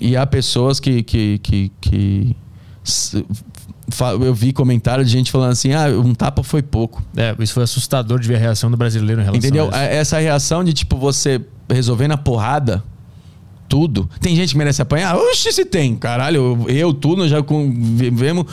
e 0.00 0.16
há 0.16 0.26
pessoas 0.26 0.80
que. 0.80 1.02
que, 1.02 1.38
que, 1.38 1.72
que 1.80 2.36
eu 4.22 4.32
vi 4.34 4.52
comentário 4.52 5.04
de 5.04 5.10
gente 5.10 5.30
falando 5.30 5.52
assim: 5.52 5.72
ah, 5.72 5.88
um 5.88 6.14
tapa 6.14 6.42
foi 6.42 6.62
pouco. 6.62 7.02
É, 7.16 7.34
isso 7.38 7.52
foi 7.52 7.62
assustador 7.64 8.18
de 8.18 8.26
ver 8.28 8.36
a 8.36 8.38
reação 8.38 8.70
do 8.70 8.76
brasileiro 8.76 9.20
em 9.20 9.24
relação 9.24 9.38
Entendeu? 9.48 9.68
a. 9.72 9.76
A- 9.78 9.82
Essa 9.82 10.18
reação 10.18 10.64
de 10.64 10.72
tipo 10.72 10.96
você 10.96 11.40
resolver 11.68 12.08
na 12.08 12.16
porrada 12.16 12.82
tudo. 13.70 14.10
Tem 14.20 14.34
gente 14.34 14.50
que 14.50 14.58
merece 14.58 14.82
apanhar? 14.82 15.16
Oxe, 15.16 15.52
se 15.52 15.64
tem. 15.64 15.94
Caralho, 15.94 16.66
eu, 16.68 16.92
tu, 16.92 17.14
nós 17.16 17.30
já 17.30 17.38
vivemos 17.94 18.44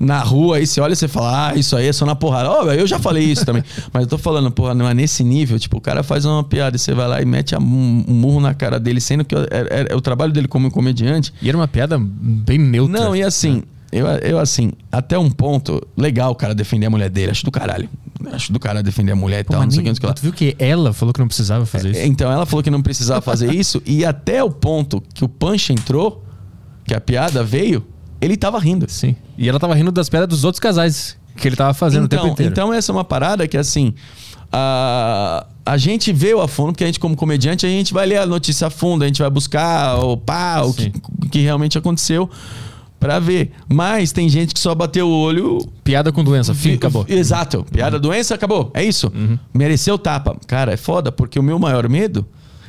na 0.00 0.18
rua 0.20 0.56
aí, 0.56 0.66
você 0.66 0.80
olha 0.80 0.94
e 0.94 0.96
você 0.96 1.06
fala, 1.06 1.50
ah, 1.50 1.54
isso 1.54 1.76
aí 1.76 1.86
é 1.86 1.92
só 1.92 2.06
na 2.06 2.16
porrada. 2.16 2.50
Ó, 2.50 2.72
eu 2.72 2.86
já 2.86 2.98
falei 2.98 3.22
isso 3.24 3.44
também. 3.44 3.62
Mas 3.92 4.04
eu 4.04 4.08
tô 4.08 4.16
falando, 4.18 4.50
porra, 4.50 4.74
não 4.74 4.88
é 4.88 4.94
nesse 4.94 5.22
nível. 5.22 5.58
Tipo, 5.58 5.76
o 5.76 5.80
cara 5.80 6.02
faz 6.02 6.24
uma 6.24 6.42
piada 6.42 6.74
e 6.74 6.78
você 6.78 6.94
vai 6.94 7.06
lá 7.06 7.20
e 7.20 7.24
mete 7.26 7.54
um, 7.54 7.60
um 8.08 8.14
murro 8.14 8.40
na 8.40 8.54
cara 8.54 8.80
dele, 8.80 9.00
sendo 9.00 9.24
que 9.24 9.34
é, 9.36 9.38
é- 9.50 9.86
é 9.90 9.94
o 9.94 10.00
trabalho 10.00 10.32
dele 10.32 10.48
como 10.48 10.70
comediante. 10.70 11.32
E 11.42 11.48
era 11.48 11.56
uma 11.56 11.68
piada 11.68 11.98
bem 12.00 12.58
neutra. 12.58 12.98
Não, 12.98 13.14
e 13.14 13.22
assim, 13.22 13.62
eu, 13.92 14.06
eu 14.06 14.38
assim, 14.38 14.72
até 14.90 15.18
um 15.18 15.30
ponto, 15.30 15.86
legal 15.96 16.32
o 16.32 16.34
cara 16.34 16.54
defender 16.54 16.86
a 16.86 16.90
mulher 16.90 17.10
dele, 17.10 17.30
acho 17.30 17.44
do 17.44 17.50
caralho. 17.52 17.88
Acho 18.32 18.52
do 18.52 18.60
cara 18.60 18.82
defender 18.82 19.12
a 19.12 19.16
mulher 19.16 19.40
e 19.40 19.44
Pô, 19.44 19.52
tal, 19.54 19.62
não 19.62 19.70
sei 19.70 19.80
o 19.80 19.82
que, 19.82 19.88
não 19.88 19.94
sei 19.94 19.98
o 19.98 20.00
que 20.02 20.06
lá. 20.06 20.12
Tu 20.14 20.22
viu 20.22 20.32
que 20.32 20.56
ela 20.58 20.92
falou 20.92 21.12
que 21.12 21.20
não 21.20 21.28
precisava 21.28 21.66
fazer 21.66 21.90
isso? 21.90 22.00
Então 22.02 22.30
ela 22.30 22.46
falou 22.46 22.62
que 22.62 22.70
não 22.70 22.82
precisava 22.82 23.20
fazer 23.20 23.52
isso 23.54 23.82
e 23.84 24.04
até 24.04 24.42
o 24.42 24.50
ponto 24.50 25.02
que 25.14 25.24
o 25.24 25.28
punch 25.28 25.72
entrou, 25.72 26.24
que 26.84 26.94
a 26.94 27.00
piada 27.00 27.42
veio, 27.42 27.84
ele 28.20 28.36
tava 28.36 28.58
rindo. 28.58 28.86
Sim. 28.88 29.16
E 29.36 29.48
ela 29.48 29.58
tava 29.58 29.74
rindo 29.74 29.90
das 29.90 30.08
piadas 30.08 30.28
dos 30.28 30.44
outros 30.44 30.60
casais 30.60 31.16
que 31.36 31.48
ele 31.48 31.56
tava 31.56 31.72
fazendo 31.74 32.04
o 32.04 32.08
tempo 32.08 32.22
Então, 32.22 32.32
inteiro. 32.32 32.52
então 32.52 32.72
essa 32.74 32.92
é 32.92 32.94
uma 32.94 33.04
parada 33.04 33.48
que 33.48 33.56
assim, 33.56 33.94
a, 34.52 35.46
a 35.64 35.76
gente 35.78 36.12
vê 36.12 36.34
o 36.34 36.40
a 36.40 36.46
fundo, 36.46 36.72
porque 36.72 36.84
a 36.84 36.86
gente, 36.86 37.00
como 37.00 37.16
comediante, 37.16 37.64
a 37.64 37.68
gente 37.68 37.92
vai 37.94 38.06
ler 38.06 38.18
a 38.18 38.26
notícia 38.26 38.66
a 38.66 38.70
fundo, 38.70 39.02
a 39.02 39.06
gente 39.06 39.20
vai 39.20 39.30
buscar 39.30 39.96
o 39.98 40.16
pá, 40.16 40.60
o 40.62 40.74
que, 40.74 40.92
o 41.24 41.28
que 41.28 41.40
realmente 41.40 41.78
aconteceu 41.78 42.28
pra 43.02 43.18
ver. 43.18 43.50
Mas 43.68 44.12
tem 44.12 44.28
gente 44.28 44.54
que 44.54 44.60
só 44.60 44.74
bateu 44.76 45.08
o 45.08 45.10
olho. 45.10 45.58
Piada 45.82 46.12
com 46.12 46.22
doença, 46.22 46.54
fim, 46.54 46.74
acabou. 46.74 47.04
Exato. 47.08 47.66
Piada, 47.70 47.98
doença, 47.98 48.36
acabou. 48.36 48.70
É 48.72 48.84
isso. 48.84 49.12
Mereceu 49.52 49.98
tapa. 49.98 50.36
Cara, 50.46 50.72
é 50.72 50.76
foda, 50.76 51.10
porque 51.10 51.38
o 51.38 51.42
meu 51.42 51.58
maior 51.58 51.88
medo 51.88 52.24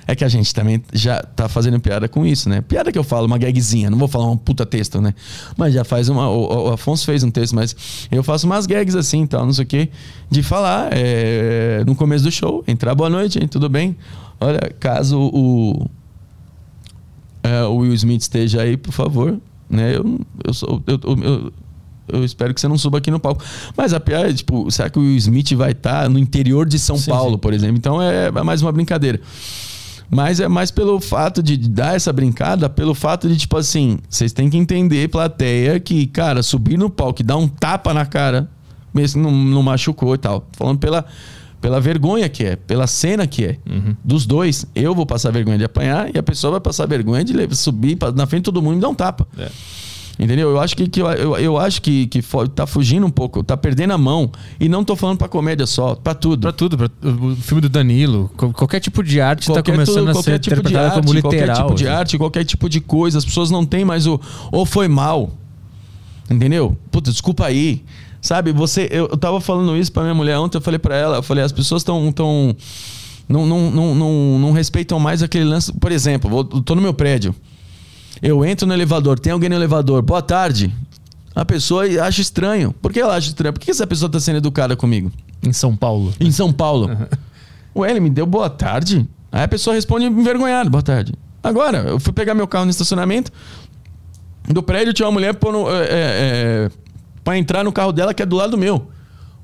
é 0.08 0.16
que 0.16 0.26
a 0.26 0.28
gente 0.28 0.54
também 0.54 0.84
já 0.92 1.22
tá 1.22 1.48
fazendo 1.48 1.80
piada 1.80 2.10
com 2.10 2.26
isso, 2.26 2.50
né? 2.50 2.62
Piada 2.62 2.92
que 2.92 2.98
eu 2.98 3.04
falo, 3.04 3.28
uma 3.28 3.38
gagzinha, 3.38 3.92
não 3.92 3.98
vou 3.98 4.08
falar 4.08 4.30
um 4.30 4.36
puta 4.36 4.66
texto, 4.66 5.00
né? 5.00 5.14
Mas 5.56 5.74
já 5.74 5.84
faz 5.84 6.10
uma. 6.10 6.28
O, 6.30 6.70
o 6.70 6.74
Afonso 6.74 7.06
fez 7.06 7.24
um 7.24 7.30
texto, 7.30 7.56
mas 7.56 7.76
eu 8.12 8.24
faço 8.24 8.48
umas 8.48 8.66
gags 8.66 8.96
assim, 8.96 9.28
tal, 9.28 9.46
não 9.46 9.54
sei 9.54 9.64
o 9.64 9.68
quê, 9.68 9.90
de 10.32 10.42
falar 10.42 10.90
é, 10.92 11.84
no 11.86 11.96
começo 11.96 12.24
do 12.24 12.32
show, 12.32 12.64
entrar 12.68 12.96
boa 12.96 13.10
noite, 13.10 13.40
hein, 13.40 13.48
tudo 13.48 13.70
bem? 13.70 13.96
Olha, 14.42 14.60
caso 14.80 15.20
o, 15.20 15.88
é, 17.44 17.64
o 17.64 17.78
Will 17.78 17.94
Smith 17.94 18.24
esteja 18.24 18.64
aí, 18.64 18.76
por 18.76 18.92
favor, 18.92 19.40
né? 19.74 19.96
Eu, 19.96 20.20
eu, 20.46 20.54
sou, 20.54 20.82
eu, 20.88 21.00
eu, 21.04 21.54
eu, 22.08 22.24
espero 22.24 22.54
que 22.54 22.62
você 22.62 22.68
não 22.68 22.78
suba 22.78 23.00
aqui 23.00 23.10
no 23.12 23.20
palco. 23.20 23.44
Mas 23.76 23.94
a 23.94 24.00
piada 24.00 24.30
é, 24.30 24.34
tipo, 24.34 24.70
será 24.72 24.90
que 24.90 25.00
o 25.00 25.04
Smith 25.18 25.54
vai 25.54 25.72
estar 25.72 26.10
no 26.10 26.20
interior 26.20 26.68
de 26.68 26.78
São 26.80 26.98
Sim, 26.98 27.10
Paulo, 27.10 27.34
sim. 27.34 27.40
por 27.40 27.54
exemplo? 27.54 27.78
Então 27.78 28.02
é, 28.02 28.28
é 28.28 28.44
mais 28.44 28.62
uma 28.62 28.72
brincadeira. 28.72 29.20
Mas 30.10 30.40
é 30.40 30.48
mais 30.48 30.70
pelo 30.70 31.00
fato 31.00 31.42
de 31.42 31.58
dar 31.58 31.96
essa 31.96 32.14
brincada, 32.14 32.70
pelo 32.70 32.94
fato 32.94 33.28
de, 33.28 33.36
tipo 33.36 33.58
assim, 33.58 33.98
vocês 34.08 34.32
têm 34.32 34.50
que 34.50 34.58
entender, 34.58 35.10
plateia, 35.10 35.80
que, 35.80 36.06
cara, 36.06 36.44
subir 36.44 36.78
no 36.78 36.90
palco 36.90 37.22
e 37.22 37.24
dar 37.24 37.38
um 37.38 37.48
tapa 37.48 37.94
na 37.94 38.06
cara, 38.06 38.48
mesmo 38.94 39.24
não, 39.24 39.32
não 39.32 39.64
machucou 39.64 40.14
e 40.14 40.18
tal. 40.20 40.48
Falando 40.52 40.78
pela, 40.78 41.04
pela 41.64 41.80
vergonha 41.80 42.28
que 42.28 42.44
é, 42.44 42.58
pela 42.58 42.86
cena 42.86 43.26
que 43.26 43.46
é. 43.46 43.58
Dos 44.04 44.26
dois. 44.26 44.66
Eu 44.76 44.94
vou 44.94 45.06
passar 45.06 45.32
vergonha 45.32 45.58
de 45.58 45.64
apanhar 45.64 46.14
e 46.14 46.18
a 46.20 46.22
pessoa 46.22 46.52
vai 46.52 46.60
passar 46.60 46.86
vergonha 46.86 47.24
de 47.24 47.56
subir 47.56 47.98
na 48.14 48.28
frente 48.28 48.42
de 48.42 48.46
todo 48.46 48.62
mundo 48.62 48.74
e 48.74 48.76
me 48.76 48.82
dar 48.82 48.90
um 48.90 48.94
tapa. 48.94 49.26
É. 49.38 49.50
Entendeu? 50.20 50.50
Eu 50.50 50.60
acho 50.60 50.76
que, 50.76 50.90
que 50.90 51.02
eu, 51.02 51.08
eu, 51.14 51.38
eu 51.38 51.58
acho 51.58 51.82
que, 51.82 52.06
que 52.08 52.22
tá 52.54 52.68
fugindo 52.68 53.06
um 53.08 53.10
pouco, 53.10 53.42
tá 53.46 53.56
perdendo 53.56 53.94
a 53.94 53.98
mão. 53.98 54.30
E 54.60 54.68
não 54.68 54.84
tô 54.84 54.94
falando 54.98 55.18
pra 55.18 55.30
comédia 55.30 55.66
só, 55.66 55.96
pra 55.96 56.14
tudo. 56.14 56.42
Pra 56.42 56.52
tudo, 56.52 56.78
pra, 56.78 56.90
o 57.02 57.34
filme 57.38 57.62
do 57.62 57.70
Danilo, 57.70 58.30
qualquer 58.36 58.82
tipo 58.82 59.02
de 59.02 59.22
arte 59.22 59.48
tá 59.48 59.54
Qualquer 59.54 59.72
começando 59.72 60.12
tu- 60.12 60.20
a 60.20 60.22
ser 60.22 60.40
tipo 60.40 60.56
interpretada 60.60 60.96
arte, 60.96 61.02
como 61.02 61.14
literal. 61.14 61.32
Qualquer 61.46 61.64
tipo 61.64 61.76
de 61.76 61.84
né? 61.86 61.90
arte, 61.92 62.18
qualquer 62.18 62.44
tipo 62.44 62.70
de 62.70 62.82
coisa. 62.82 63.18
As 63.20 63.24
pessoas 63.26 63.50
não 63.50 63.66
têm 63.66 63.86
mais 63.86 64.06
o. 64.06 64.20
Ou 64.52 64.66
foi 64.66 64.90
mal. 64.90 65.32
Entendeu? 66.30 66.78
Puta, 66.92 67.10
desculpa 67.10 67.46
aí. 67.46 67.82
Sabe, 68.24 68.54
você. 68.54 68.88
Eu, 68.90 69.10
eu 69.12 69.18
tava 69.18 69.42
falando 69.42 69.76
isso 69.76 69.92
pra 69.92 70.02
minha 70.02 70.16
mulher 70.16 70.40
ontem, 70.40 70.58
eu 70.58 70.62
falei 70.62 70.80
pra 70.80 70.96
ela, 70.96 71.18
eu 71.18 71.24
falei, 71.24 71.44
as 71.44 71.52
pessoas 71.52 71.82
estão. 71.82 72.10
Tão, 72.14 72.56
não, 73.28 73.46
não, 73.46 73.70
não, 73.70 73.94
não, 73.94 74.40
não 74.40 74.52
respeitam 74.54 74.98
mais 74.98 75.22
aquele 75.22 75.44
lance. 75.44 75.74
Por 75.74 75.92
exemplo, 75.92 76.30
vou, 76.30 76.50
eu 76.54 76.62
tô 76.62 76.74
no 76.74 76.82
meu 76.82 76.94
prédio. 76.94 77.36
Eu 78.22 78.46
entro 78.46 78.66
no 78.66 78.74
elevador, 78.74 79.20
tem 79.20 79.34
alguém 79.34 79.50
no 79.50 79.56
elevador, 79.56 80.02
boa 80.02 80.22
tarde. 80.22 80.74
A 81.36 81.44
pessoa 81.44 81.84
acha 82.02 82.22
estranho. 82.22 82.74
Por 82.82 82.94
que 82.94 83.02
ela 83.02 83.14
acha 83.14 83.28
estranho? 83.28 83.52
Por 83.52 83.60
que 83.60 83.70
essa 83.70 83.86
pessoa 83.86 84.10
tá 84.10 84.22
sendo 84.22 84.38
educada 84.38 84.74
comigo? 84.78 85.12
Em 85.46 85.52
São 85.52 85.76
Paulo. 85.76 86.14
Em 86.18 86.32
São 86.32 86.54
Paulo. 86.54 86.90
Ué, 87.76 87.92
ele 87.92 88.00
me 88.00 88.10
deu 88.10 88.26
boa 88.26 88.50
tarde. 88.50 89.06
Aí 89.34 89.44
a 89.44 89.48
pessoa 89.50 89.76
responde 89.76 90.06
envergonhado, 90.06 90.70
boa 90.70 90.84
tarde. 90.84 91.14
Agora, 91.44 91.80
eu 91.80 92.00
fui 92.00 92.14
pegar 92.14 92.34
meu 92.34 92.48
carro 92.48 92.64
no 92.64 92.72
estacionamento. 92.72 93.34
Do 94.48 94.64
prédio 94.64 94.94
tinha 94.94 95.08
uma 95.08 95.12
mulher 95.12 95.34
pondo, 95.34 95.70
é, 95.70 95.88
é, 95.90 96.70
pra 97.24 97.38
entrar 97.38 97.64
no 97.64 97.72
carro 97.72 97.92
dela 97.92 98.14
que 98.14 98.22
é 98.22 98.26
do 98.26 98.36
lado 98.36 98.52
do 98.52 98.58
meu. 98.58 98.90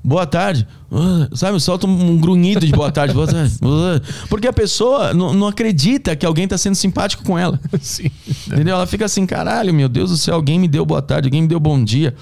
Boa 0.02 0.26
tarde. 0.26 0.66
Ah, 0.90 1.28
sabe, 1.34 1.60
solta 1.60 1.86
um, 1.86 2.16
grunhido 2.16 2.64
de 2.64 2.72
boa 2.72 2.90
tarde. 2.90 3.12
Boa 3.12 3.26
tarde. 3.26 3.54
Porque 4.30 4.48
a 4.48 4.52
pessoa 4.52 5.12
não, 5.12 5.34
não 5.34 5.46
acredita 5.46 6.16
que 6.16 6.24
alguém 6.24 6.48
tá 6.48 6.56
sendo 6.56 6.74
simpático 6.74 7.22
com 7.22 7.38
ela. 7.38 7.60
Sim. 7.82 8.10
Entendeu? 8.46 8.76
Ela 8.76 8.86
fica 8.86 9.04
assim, 9.04 9.26
caralho, 9.26 9.74
meu 9.74 9.90
Deus 9.90 10.10
do 10.10 10.16
céu, 10.16 10.36
alguém 10.36 10.58
me 10.58 10.68
deu 10.68 10.86
boa 10.86 11.02
tarde, 11.02 11.28
alguém 11.28 11.42
me 11.42 11.48
deu 11.48 11.60
bom 11.60 11.82
dia. 11.84 12.14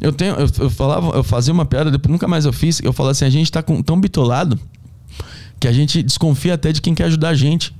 Eu 0.00 0.12
tenho, 0.12 0.34
eu, 0.34 0.48
eu 0.58 0.68
falava, 0.70 1.16
eu 1.16 1.22
fazia 1.22 1.54
uma 1.54 1.64
piada, 1.64 1.92
depois 1.92 2.10
nunca 2.10 2.26
mais 2.26 2.44
eu 2.44 2.52
fiz. 2.52 2.80
Eu 2.82 2.92
falava 2.92 3.12
assim, 3.12 3.24
a 3.24 3.30
gente 3.30 3.52
tá 3.52 3.62
com- 3.62 3.80
tão 3.82 4.00
bitolado 4.00 4.58
que 5.60 5.68
a 5.68 5.72
gente 5.72 6.02
desconfia 6.02 6.54
até 6.54 6.72
de 6.72 6.82
quem 6.82 6.92
quer 6.92 7.04
ajudar 7.04 7.28
a 7.28 7.34
gente. 7.34 7.72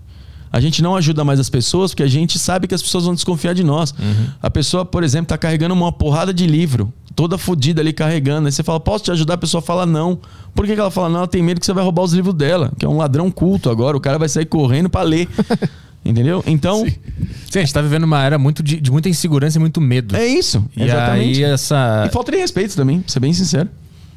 A 0.52 0.60
gente 0.60 0.82
não 0.82 0.94
ajuda 0.94 1.24
mais 1.24 1.40
as 1.40 1.48
pessoas 1.48 1.92
porque 1.92 2.02
a 2.02 2.08
gente 2.08 2.38
sabe 2.38 2.66
que 2.66 2.74
as 2.74 2.82
pessoas 2.82 3.04
vão 3.04 3.14
desconfiar 3.14 3.54
de 3.54 3.64
nós. 3.64 3.94
A 4.42 4.50
pessoa, 4.50 4.84
por 4.84 5.02
exemplo, 5.02 5.26
tá 5.28 5.38
carregando 5.38 5.74
uma 5.74 5.90
porrada 5.90 6.32
de 6.32 6.46
livro, 6.46 6.92
toda 7.16 7.38
fodida 7.38 7.80
ali 7.80 7.92
carregando. 7.92 8.46
Aí 8.46 8.52
você 8.52 8.62
fala, 8.62 8.78
posso 8.78 9.04
te 9.04 9.10
ajudar? 9.10 9.34
A 9.34 9.38
pessoa 9.38 9.62
fala 9.62 9.86
não. 9.86 10.18
Por 10.54 10.66
que, 10.66 10.74
que 10.74 10.80
ela 10.80 10.90
fala 10.90 11.08
não? 11.08 11.18
Ela 11.18 11.28
tem 11.28 11.42
medo 11.42 11.58
que 11.58 11.66
você 11.66 11.72
vai 11.72 11.82
roubar 11.82 12.02
os 12.02 12.12
livros 12.12 12.34
dela, 12.34 12.70
que 12.78 12.84
é 12.84 12.88
um 12.88 12.98
ladrão 12.98 13.30
culto 13.30 13.70
agora. 13.70 13.96
O 13.96 14.00
cara 14.00 14.18
vai 14.18 14.28
sair 14.28 14.46
correndo 14.46 14.90
pra 14.90 15.02
ler. 15.02 15.28
Entendeu? 16.04 16.42
Então, 16.46 16.84
Sim, 16.84 17.58
a 17.58 17.62
gente 17.62 17.72
tá 17.72 17.80
vivendo 17.80 18.02
uma 18.02 18.22
era 18.24 18.36
muito 18.36 18.60
de, 18.62 18.80
de 18.80 18.90
muita 18.90 19.08
insegurança 19.08 19.56
e 19.56 19.60
muito 19.60 19.80
medo. 19.80 20.16
é 20.16 20.26
isso. 20.26 20.64
e 20.76 20.82
exatamente. 20.82 21.44
aí 21.44 21.52
essa. 21.52 22.04
E 22.08 22.12
falta 22.12 22.32
de 22.32 22.38
respeito 22.38 22.74
também, 22.74 23.00
pra 23.00 23.12
ser 23.12 23.20
bem 23.20 23.32
sincero. 23.32 23.68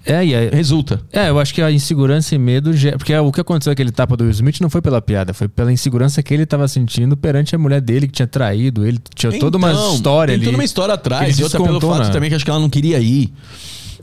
É, 0.05 0.23
e 0.25 0.35
aí, 0.35 0.49
Resulta. 0.49 1.01
é, 1.11 1.29
eu 1.29 1.39
acho 1.39 1.53
que 1.53 1.61
a 1.61 1.71
insegurança 1.71 2.35
e 2.35 2.37
medo. 2.37 2.71
Porque 2.97 3.15
o 3.17 3.31
que 3.31 3.41
aconteceu 3.41 3.73
aquele 3.73 3.91
tapa 3.91 4.15
do 4.15 4.23
Will 4.23 4.31
Smith 4.31 4.59
não 4.61 4.69
foi 4.69 4.81
pela 4.81 5.01
piada, 5.01 5.33
foi 5.33 5.47
pela 5.47 5.71
insegurança 5.73 6.21
que 6.21 6.33
ele 6.33 6.45
tava 6.45 6.67
sentindo 6.67 7.17
perante 7.17 7.55
a 7.55 7.57
mulher 7.57 7.81
dele 7.81 8.07
que 8.07 8.13
tinha 8.13 8.27
traído 8.27 8.85
ele. 8.85 8.99
Tinha 9.15 9.31
toda 9.39 9.57
uma 9.57 9.71
Então, 9.71 9.95
história 9.95 10.31
tem 10.33 10.35
ali. 10.35 10.45
toda 10.45 10.57
uma 10.57 10.63
história 10.63 10.93
atrás. 10.93 11.39
E 11.39 11.43
outra 11.43 11.59
pelo 11.59 11.81
fato 11.81 12.03
na- 12.03 12.09
também 12.11 12.29
que 12.29 12.35
acho 12.35 12.45
que 12.45 12.51
ela 12.51 12.59
não 12.59 12.69
queria 12.69 12.99
ir. 12.99 13.33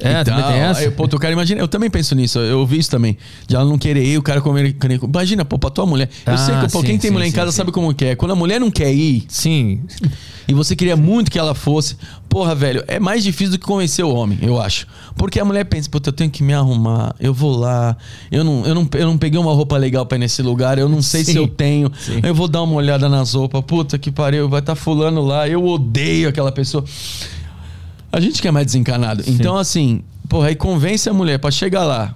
É, 0.02 0.20
E 0.20 0.24
também 0.24 0.44
tem 0.44 0.54
essa. 0.60 0.80
Aí, 0.80 0.90
pô, 0.90 1.04
o 1.04 1.18
cara 1.18 1.32
imagina, 1.32 1.60
eu 1.60 1.68
também 1.68 1.88
penso 1.90 2.14
nisso, 2.14 2.38
eu 2.38 2.58
ouvi 2.60 2.78
isso 2.78 2.90
também. 2.90 3.16
De 3.46 3.54
ela 3.54 3.64
não 3.64 3.78
querer 3.78 4.04
ir, 4.04 4.18
o 4.18 4.22
cara 4.22 4.40
comer. 4.40 4.74
Imagina, 5.02 5.44
pô, 5.44 5.58
pra 5.58 5.70
tua 5.70 5.86
mulher. 5.86 6.08
Eu 6.26 6.32
Ah, 6.34 6.36
sei 6.36 6.54
que 6.56 6.72
pô, 6.72 6.80
sim, 6.80 6.86
quem 6.86 6.98
tem 6.98 7.08
sim, 7.08 7.12
mulher 7.14 7.26
em 7.26 7.32
casa 7.32 7.50
sim. 7.50 7.56
sabe 7.58 7.72
como 7.72 7.94
que 7.94 8.04
é. 8.04 8.16
Quando 8.16 8.32
a 8.32 8.36
mulher 8.36 8.58
não 8.60 8.70
quer 8.70 8.92
ir 8.92 9.24
Sim. 9.28 9.80
e 10.48 10.54
você 10.54 10.74
queria 10.74 10.96
muito 10.96 11.30
que 11.30 11.38
ela 11.38 11.54
fosse, 11.54 11.96
porra, 12.28 12.54
velho, 12.54 12.82
é 12.88 12.98
mais 12.98 13.22
difícil 13.22 13.52
do 13.52 13.58
que 13.58 13.64
convencer 13.66 14.04
o 14.04 14.12
homem, 14.14 14.38
eu 14.42 14.60
acho. 14.60 14.86
Porque 15.16 15.38
a 15.38 15.44
mulher 15.44 15.64
pensa, 15.64 15.88
puta, 15.88 16.08
eu 16.08 16.12
tenho 16.12 16.30
que 16.30 16.42
me 16.42 16.52
arrumar, 16.52 17.14
eu 17.20 17.32
vou 17.32 17.56
lá, 17.56 17.96
eu 18.30 18.42
não, 18.42 18.64
eu 18.66 18.74
não, 18.74 18.88
eu 18.94 19.06
não 19.06 19.16
peguei 19.18 19.38
uma 19.38 19.52
roupa 19.52 19.76
legal 19.76 20.04
pra 20.06 20.16
ir 20.16 20.20
nesse 20.20 20.42
lugar, 20.42 20.78
eu 20.78 20.88
não 20.88 21.00
sei 21.02 21.24
se 21.24 21.36
eu 21.36 21.46
tenho, 21.46 21.90
eu 22.22 22.34
vou 22.34 22.48
dar 22.48 22.62
uma 22.62 22.74
olhada 22.74 23.08
nas 23.08 23.34
roupas, 23.34 23.62
puta 23.64 23.98
que 23.98 24.10
pariu, 24.10 24.48
vai 24.48 24.60
estar 24.60 24.74
fulano 24.74 25.22
lá, 25.22 25.48
eu 25.48 25.64
odeio 25.64 26.28
aquela 26.28 26.50
pessoa. 26.50 26.84
A 28.12 28.20
gente 28.20 28.42
que 28.42 28.46
é 28.46 28.50
mais 28.50 28.66
desencanado. 28.66 29.24
Então, 29.26 29.56
assim, 29.56 30.02
porra, 30.28 30.48
aí 30.48 30.54
convence 30.54 31.08
a 31.08 31.14
mulher 31.14 31.38
pra 31.38 31.50
chegar 31.50 31.84
lá 31.84 32.14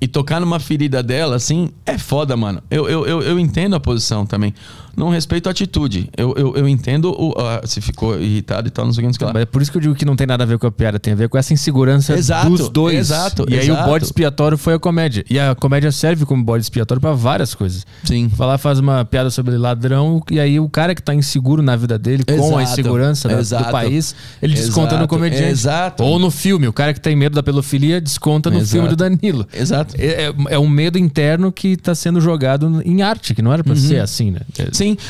e 0.00 0.06
tocar 0.06 0.40
numa 0.40 0.60
ferida 0.60 1.02
dela, 1.02 1.36
assim, 1.36 1.70
é 1.86 1.96
foda, 1.96 2.36
mano. 2.36 2.62
Eu, 2.70 2.88
eu, 2.88 3.06
eu, 3.06 3.22
eu 3.22 3.38
entendo 3.38 3.76
a 3.76 3.80
posição 3.80 4.26
também. 4.26 4.52
Não 4.96 5.08
respeito 5.10 5.48
a 5.48 5.52
atitude. 5.52 6.08
Eu, 6.16 6.34
eu, 6.36 6.56
eu 6.56 6.68
entendo 6.68 7.10
o, 7.10 7.34
ah, 7.38 7.60
se 7.64 7.80
ficou 7.80 8.18
irritado 8.18 8.66
e 8.68 8.70
tal, 8.70 8.86
não 8.86 8.92
sei 8.92 9.00
o 9.00 9.02
que, 9.02 9.06
não 9.08 9.12
sei 9.12 9.16
o 9.16 9.18
que 9.18 9.24
lá. 9.26 9.32
Mas 9.34 9.42
é 9.42 9.46
por 9.46 9.60
isso 9.60 9.70
que 9.70 9.76
eu 9.76 9.82
digo 9.82 9.94
que 9.94 10.04
não 10.04 10.16
tem 10.16 10.26
nada 10.26 10.44
a 10.44 10.46
ver 10.46 10.58
com 10.58 10.66
a 10.66 10.72
piada, 10.72 10.98
tem 10.98 11.12
a 11.12 11.16
ver 11.16 11.28
com 11.28 11.36
essa 11.36 11.52
insegurança 11.52 12.14
Exato, 12.14 12.48
dos 12.50 12.68
dois. 12.68 12.96
exato, 12.96 13.44
E 13.48 13.54
aí 13.58 13.66
exato. 13.68 13.82
o 13.82 13.86
bode 13.86 14.04
expiatório 14.04 14.56
foi 14.56 14.74
a 14.74 14.78
comédia. 14.78 15.24
E 15.28 15.38
a 15.38 15.54
comédia 15.54 15.92
serve 15.92 16.24
como 16.24 16.42
bode 16.42 16.62
expiatório 16.64 17.00
pra 17.00 17.12
várias 17.12 17.54
coisas. 17.54 17.84
Sim. 18.04 18.28
Falar 18.30 18.56
faz 18.58 18.78
uma 18.78 19.04
piada 19.04 19.28
sobre 19.30 19.56
ladrão 19.56 20.22
e 20.30 20.40
aí 20.40 20.58
o 20.58 20.68
cara 20.68 20.94
que 20.94 21.02
tá 21.02 21.14
inseguro 21.14 21.62
na 21.62 21.76
vida 21.76 21.98
dele 21.98 22.24
com 22.24 22.32
a 22.56 22.62
Exato, 22.62 22.80
insegurança 22.80 23.28
da- 23.28 23.38
exato. 23.38 23.64
do 23.64 23.70
país, 23.70 24.14
ele 24.40 24.54
desconta 24.54 24.92
no 24.92 25.00
Exato, 25.02 25.08
comediante. 25.08 25.50
exato. 25.50 26.02
Ou 26.04 26.18
no 26.18 26.30
filme, 26.30 26.66
o 26.68 26.72
cara 26.72 26.94
que 26.94 27.00
tem 27.00 27.14
medo 27.14 27.34
da 27.34 27.42
pedofilia 27.42 28.00
desconta 28.00 28.50
no 28.50 28.56
Exato. 28.56 28.70
filme 28.72 28.88
do 28.88 28.96
Danilo. 28.96 29.46
Exato. 29.52 29.94
É, 29.98 30.24
é- 30.26 30.34
é 30.54 30.58
um 30.58 30.68
medo 30.68 30.98
interno 30.98 31.52
que 31.52 31.76
tá 31.76 31.94
sendo 31.94 32.20
jogado 32.20 32.80
em 32.84 33.02
arte, 33.02 33.34
que 33.34 33.42
não 33.42 33.52
era 33.52 33.62
pra 33.62 33.72
Uhum. 33.74 33.78
ser 33.78 34.00
assim, 34.00 34.30
né? 34.30 34.40
É- 34.58 34.68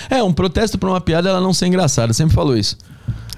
É 0.09 0.23
um 0.23 0.33
protesto 0.33 0.79
pra 0.79 0.89
uma 0.89 1.01
piada 1.01 1.29
ela 1.29 1.41
não 1.41 1.53
ser 1.53 1.67
engraçada. 1.67 2.13
Sempre 2.13 2.35
falou 2.35 2.57
isso. 2.57 2.77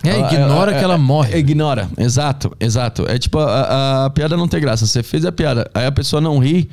É, 0.04 0.16
ignora 0.20 0.74
que 0.78 0.84
ela 0.84 0.96
morre. 0.98 1.36
Ignora, 1.38 1.88
exato, 1.98 2.52
exato. 2.60 3.04
É 3.08 3.18
tipo 3.18 3.38
a, 3.38 3.44
a- 3.46 4.04
a 4.06 4.10
piada 4.10 4.36
não 4.36 4.46
ter 4.46 4.60
graça. 4.60 4.86
Você 4.86 5.02
fez 5.02 5.24
a 5.24 5.32
piada, 5.32 5.68
aí 5.74 5.86
a 5.86 5.92
pessoa 5.92 6.20
não 6.20 6.38
ri. 6.38 6.68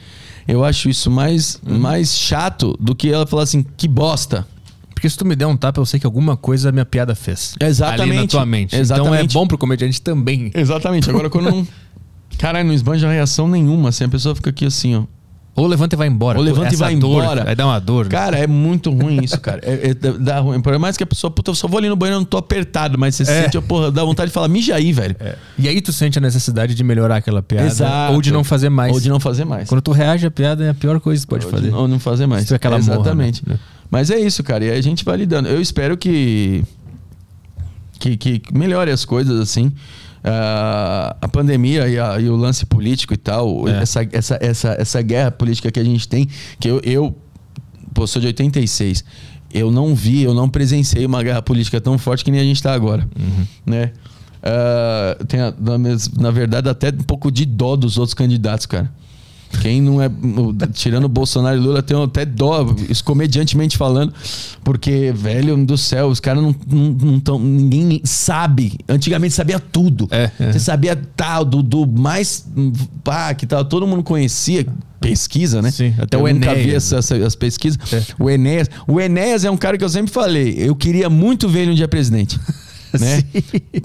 Eu 0.47 0.63
acho 0.63 0.89
isso 0.89 1.09
mais, 1.09 1.59
Uhum. 1.65 1.79
mais 1.79 2.13
chato 2.15 2.77
do 2.79 2.93
que 2.93 3.11
ela 3.11 3.25
falar 3.25 3.43
assim, 3.43 3.65
que 3.75 3.87
bosta. 3.87 4.45
Porque 4.93 5.09
se 5.09 5.17
tu 5.17 5.25
me 5.25 5.35
der 5.35 5.47
um 5.47 5.57
tapa, 5.57 5.81
eu 5.81 5.85
sei 5.87 5.99
que 5.99 6.05
alguma 6.05 6.37
coisa 6.37 6.69
a 6.69 6.71
minha 6.71 6.85
piada 6.85 7.15
fez. 7.15 7.55
Exatamente. 7.59 8.01
Ali 8.11 8.15
na 8.21 8.27
tua 8.27 8.45
mente. 8.45 8.67
Então 8.75 8.79
é 8.79 8.81
Exatamente. 8.81 9.33
bom 9.33 9.47
pro 9.47 9.57
comediante 9.57 9.99
também. 10.01 10.51
Exatamente. 10.53 11.09
Agora 11.09 11.29
quando 11.29 11.49
não. 11.49 11.67
Caralho, 12.37 12.67
não 12.67 12.73
esbanja 12.75 13.09
reação 13.09 13.47
nenhuma. 13.47 13.89
Assim, 13.89 14.03
a 14.03 14.09
pessoa 14.09 14.35
fica 14.35 14.51
aqui 14.51 14.65
assim, 14.65 14.95
ó. 14.95 15.03
Ou 15.55 15.65
levanta 15.67 15.95
e 15.95 15.97
vai 15.97 16.07
embora. 16.09 16.37
Ou 16.37 16.43
levanta 16.43 16.65
e 16.65 16.75
essa 16.75 16.77
vai 16.83 16.95
dor, 16.97 17.23
embora. 17.23 17.43
Vai 17.45 17.55
dar 17.55 17.65
uma 17.67 17.79
dor. 17.79 18.05
né? 18.05 18.11
Cara, 18.11 18.37
é 18.37 18.45
muito 18.45 18.91
ruim 18.91 19.23
isso, 19.23 19.39
cara. 19.39 19.61
É, 19.63 19.91
é- 19.91 19.93
dá- 19.93 20.39
ruim. 20.41 20.59
Por 20.59 20.77
mais 20.77 20.97
que 20.97 21.03
a 21.03 21.07
pessoa, 21.07 21.31
puta, 21.31 21.51
eu 21.51 21.55
só 21.55 21.65
vou 21.65 21.77
ali 21.77 21.87
no 21.87 21.95
banheiro, 21.95 22.17
eu 22.17 22.19
não 22.19 22.25
tô 22.25 22.35
apertado, 22.37 22.97
mas 22.99 23.15
você 23.15 23.23
É. 23.23 23.43
sente, 23.43 23.61
porra, 23.61 23.89
dá 23.89 24.03
vontade 24.03 24.27
de 24.29 24.33
falar, 24.33 24.49
mija 24.49 24.75
aí, 24.75 24.91
velho. 24.91 25.15
E 25.57 25.69
aí 25.69 25.79
tu 25.79 25.93
sente 25.93 26.17
a 26.17 26.21
necessidade 26.21 26.75
de 26.75 26.83
melhorar 26.83 27.15
aquela 27.17 27.41
piada. 27.41 27.67
Exato. 27.67 28.13
Ou 28.13 28.21
de 28.21 28.31
não 28.33 28.43
fazer 28.43 28.67
mais. 28.69 28.91
Ou 28.93 28.99
de 28.99 29.07
não 29.07 29.19
fazer 29.19 29.45
mais. 29.45 29.69
Quando 29.69 29.81
tu 29.81 29.93
reage 29.93 30.25
à 30.27 30.31
piada, 30.31 30.65
é 30.65 30.69
a 30.71 30.73
pior 30.73 30.99
coisa 30.99 31.21
que 31.21 31.27
tu 31.27 31.29
pode 31.29 31.45
Ou 31.45 31.51
fazer. 31.51 31.73
Ou 31.73 31.87
não 31.87 31.99
fazer 31.99 32.25
mais. 32.27 32.51
É 32.51 32.55
aquela 32.55 32.77
morra, 32.77 32.93
Exatamente. 32.95 33.41
né? 33.47 33.57
Mas 33.89 34.09
é 34.11 34.19
isso, 34.19 34.43
cara. 34.43 34.65
E 34.65 34.71
aí 34.71 34.77
a 34.77 34.81
gente 34.83 35.05
vai 35.05 35.15
lidando. 35.15 35.47
Eu 35.47 35.61
espero 35.61 35.95
que. 35.95 36.63
que, 37.99 38.17
que 38.17 38.41
melhore 38.53 38.91
as 38.91 39.05
coisas, 39.05 39.39
assim. 39.39 39.71
Ah, 40.25 41.15
a 41.21 41.27
pandemia 41.27 41.87
e, 41.87 41.99
a- 41.99 42.19
e 42.19 42.27
o 42.29 42.35
lance 42.35 42.65
político 42.65 43.13
e 43.13 43.17
tal, 43.17 43.67
É. 43.69 43.81
essa, 43.83 44.07
essa, 44.11 44.37
essa, 44.41 44.69
essa 44.79 45.01
guerra 45.01 45.29
política 45.31 45.71
que 45.71 45.79
a 45.79 45.83
gente 45.83 46.07
tem, 46.07 46.27
que 46.59 46.67
eu, 46.67 46.81
eu 46.83 47.15
pô, 47.93 48.07
sou 48.07 48.19
de 48.19 48.27
86, 48.27 49.03
eu 49.53 49.69
não 49.71 49.93
vi, 49.95 50.23
eu 50.23 50.33
não 50.33 50.49
presenciei 50.49 51.05
uma 51.05 51.21
guerra 51.23 51.41
política 51.41 51.79
tão 51.79 51.97
forte 51.97 52.25
que 52.25 52.31
nem 52.31 52.41
a 52.41 52.43
gente 52.43 52.57
está 52.57 52.73
agora, 52.73 53.07
né? 53.65 53.91
Ah, 54.43 55.17
tem 55.27 55.39
na, 55.59 55.77
mes- 55.77 56.09
na 56.11 56.29
verdade 56.31 56.69
até 56.69 56.89
um 56.89 57.03
pouco 57.03 57.31
de 57.31 57.45
dó 57.45 57.75
dos 57.75 57.97
outros 57.97 58.13
candidatos, 58.13 58.65
cara. 58.65 58.91
Quem 59.61 59.81
não 59.81 60.01
é. 60.01 60.09
Tirando 60.73 61.05
o 61.05 61.09
Bolsonaro 61.09 61.57
e 61.57 61.59
Lula, 61.59 61.81
tem 61.81 62.01
até 62.01 62.25
dó, 62.25 62.65
comediantemente 63.03 63.77
falando, 63.77 64.13
porque, 64.63 65.11
velho 65.15 65.57
do 65.65 65.77
céu, 65.77 66.07
os 66.07 66.19
caras 66.19 66.43
não, 66.43 66.55
não, 66.67 66.91
não 66.91 67.19
tão. 67.19 67.39
Ninguém 67.39 68.01
sabe. 68.03 68.73
Antigamente 68.87 69.33
sabia 69.33 69.59
tudo. 69.59 70.07
É, 70.11 70.29
é. 70.39 70.51
Você 70.51 70.59
sabia 70.59 70.95
tal, 71.15 71.43
do, 71.45 71.61
do 71.63 71.85
mais. 71.87 72.45
Pá, 73.03 73.33
que 73.33 73.45
tal, 73.45 73.63
todo 73.65 73.85
mundo 73.87 74.03
conhecia. 74.03 74.65
Pesquisa, 74.99 75.61
né? 75.61 75.69
Sim, 75.69 75.93
até 75.99 76.17
eu 76.17 76.23
o 76.23 76.27
nunca 76.33 76.55
vi 76.55 76.61
Enéas. 76.61 76.91
essa- 76.91 76.97
essa- 77.15 77.25
as 77.27 77.35
pesquisas. 77.35 77.77
É. 77.93 78.01
O 78.17 78.27
Enéas. 78.29 78.67
O 78.87 78.99
Enéas 78.99 79.45
é 79.45 79.51
um 79.51 79.57
cara 79.57 79.77
que 79.77 79.83
eu 79.83 79.89
sempre 79.89 80.11
falei. 80.11 80.55
Eu 80.57 80.75
queria 80.75 81.09
muito 81.09 81.47
ver 81.47 81.61
ele 81.61 81.71
um 81.71 81.75
dia 81.75 81.87
presidente. 81.87 82.39
Né? 82.99 83.23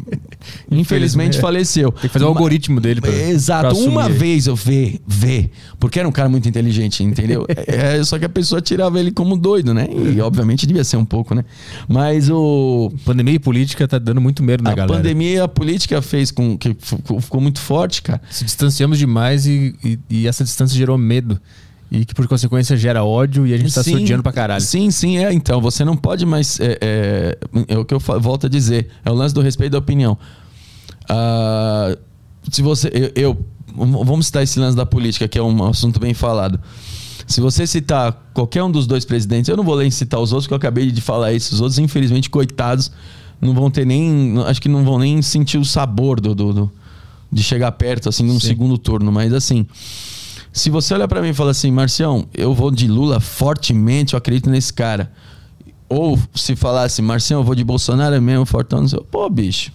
Infelizmente 0.71 1.39
É. 1.39 1.41
faleceu. 1.41 1.91
Tem 1.93 2.03
que 2.03 2.09
fazer 2.09 2.25
o 2.25 2.29
Uma- 2.29 2.37
algoritmo 2.37 2.81
dele 2.81 3.01
pra, 3.01 3.11
Exato. 3.13 3.75
pra 3.75 3.85
Uma 3.85 4.09
vez 4.09 4.47
eu 4.47 4.57
ver, 4.57 5.01
ver, 5.07 5.51
porque 5.79 5.99
era 5.99 6.09
um 6.09 6.13
cara 6.13 6.29
muito 6.29 6.49
inteligente, 6.49 7.03
entendeu? 7.03 7.47
É, 7.67 8.03
só 8.05 8.19
que 8.19 8.25
a 8.25 8.29
pessoa 8.29 8.61
tirava 8.61 8.99
ele 8.99 9.11
como 9.11 9.37
doido, 9.37 9.73
né? 9.75 9.87
E 10.15 10.21
obviamente 10.21 10.67
devia 10.67 10.83
ser 10.85 10.97
um 10.97 11.05
pouco, 11.05 11.35
né? 11.35 11.45
Mas 11.89 12.29
o 12.31 12.93
Pandemia 13.05 13.35
e 13.35 13.39
política 13.39 13.87
tá 13.87 13.99
dando 13.99 14.21
muito 14.21 14.43
medo 14.43 14.63
na 14.65 14.71
a 14.71 14.75
galera. 14.75 14.97
pandemia, 14.99 15.31
e 15.37 15.41
a 15.41 15.49
política 15.49 16.01
fez 16.03 16.31
com 16.31 16.57
que 16.59 16.75
ficou, 16.79 17.21
ficou 17.21 17.41
muito 17.41 17.61
forte, 17.61 18.03
cara. 18.03 18.21
Se 18.31 18.45
distanciamos 18.45 18.99
demais 18.99 19.47
e, 19.47 19.75
e, 19.85 19.99
e 20.11 20.27
essa 20.27 20.43
distância 20.45 20.77
gerou 20.77 20.97
medo. 20.99 21.41
E 21.93 22.05
que 22.05 22.15
por 22.15 22.29
consequência 22.29 22.77
gera 22.77 23.03
ódio 23.05 23.45
e 23.47 23.53
a 23.53 23.57
gente 23.59 23.75
tá 23.75 23.83
se 23.83 23.91
Sim, 23.91 23.97
odiando 24.05 24.23
pra 24.23 24.33
caralho. 24.33 24.61
Sim, 24.63 24.91
sim, 24.93 25.19
é. 25.19 25.33
Então, 25.33 25.61
você 25.61 25.85
não 25.85 25.97
pode 25.97 26.25
mais. 26.25 26.61
É, 26.61 26.79
é, 26.81 27.39
é 27.67 27.79
o 27.79 27.85
que 27.85 27.93
eu 27.93 27.99
volto 27.99 28.47
a 28.47 28.49
dizer. 28.49 28.89
É 29.05 29.11
o 29.11 29.15
lance 29.15 29.35
do 29.35 29.41
respeito 29.41 29.73
da 29.73 29.79
opinião. 29.79 30.17
Ah, 31.09 31.97
se 32.51 32.63
você. 32.63 32.89
Eu, 32.93 33.11
eu- 33.31 33.45
Vamos 33.73 34.27
citar 34.27 34.43
esse 34.43 34.59
lance 34.59 34.77
da 34.77 34.85
política, 34.85 35.29
que 35.29 35.39
é 35.39 35.43
um 35.43 35.65
assunto 35.65 36.01
bem 36.01 36.13
falado. 36.13 36.61
Se 37.25 37.41
você 37.41 37.65
citar 37.69 38.31
qualquer 38.35 38.65
um 38.65 38.71
dos 38.71 38.85
dois 38.85 39.05
presidentes, 39.05 39.49
eu 39.49 39.57
não 39.57 39.63
vou 39.63 39.79
nem 39.79 39.89
citar 39.93 40.19
os 40.19 40.33
outros, 40.33 40.47
porque 40.49 40.55
eu 40.55 40.57
acabei 40.59 40.91
de 40.91 41.01
falar 41.01 41.33
isso. 41.33 41.55
Os 41.55 41.61
outros, 41.61 41.79
infelizmente, 41.79 42.29
coitados, 42.29 42.91
não 43.41 43.55
vão 43.55 43.71
ter 43.71 43.87
nem. 43.87 44.35
Acho 44.45 44.61
que 44.61 44.69
não 44.69 44.85
vão 44.85 44.99
nem 44.99 45.23
sentir 45.23 45.57
o 45.57 45.65
sabor 45.65 46.21
do, 46.21 46.35
do- 46.35 46.53
do- 46.53 46.73
de 47.33 47.43
chegar 47.45 47.71
perto, 47.73 48.09
assim, 48.09 48.25
num 48.25 48.41
Sim. 48.41 48.49
segundo 48.49 48.77
turno. 48.77 49.13
Mas 49.13 49.33
assim. 49.33 49.65
Se 50.53 50.69
você 50.71 50.95
olhar 50.95 51.07
pra 51.09 51.23
mim 51.23 51.29
e 51.29 51.35
falar 51.35 51.53
assim, 51.53 51.71
Marcião, 51.71 52.27
eu 52.35 52.53
vou 52.55 52.71
de 52.71 52.89
Lula 52.89 53.21
fortemente, 53.21 54.15
eu 54.15 54.19
acredito 54.19 54.51
nesse 54.51 54.73
cara. 54.73 55.11
Ou 55.89 56.19
se 56.35 56.55
falasse, 56.57 57.01
Marcião, 57.03 57.41
eu 57.41 57.45
vou 57.45 57.55
de 57.55 57.65
Bolsonaro 57.65 58.15
é 58.15 58.21
mesmo, 58.21 58.45
fortão, 58.47 58.81
não 58.81 58.89
sei. 58.89 59.01
Pô, 59.11 59.29
bicho, 59.29 59.73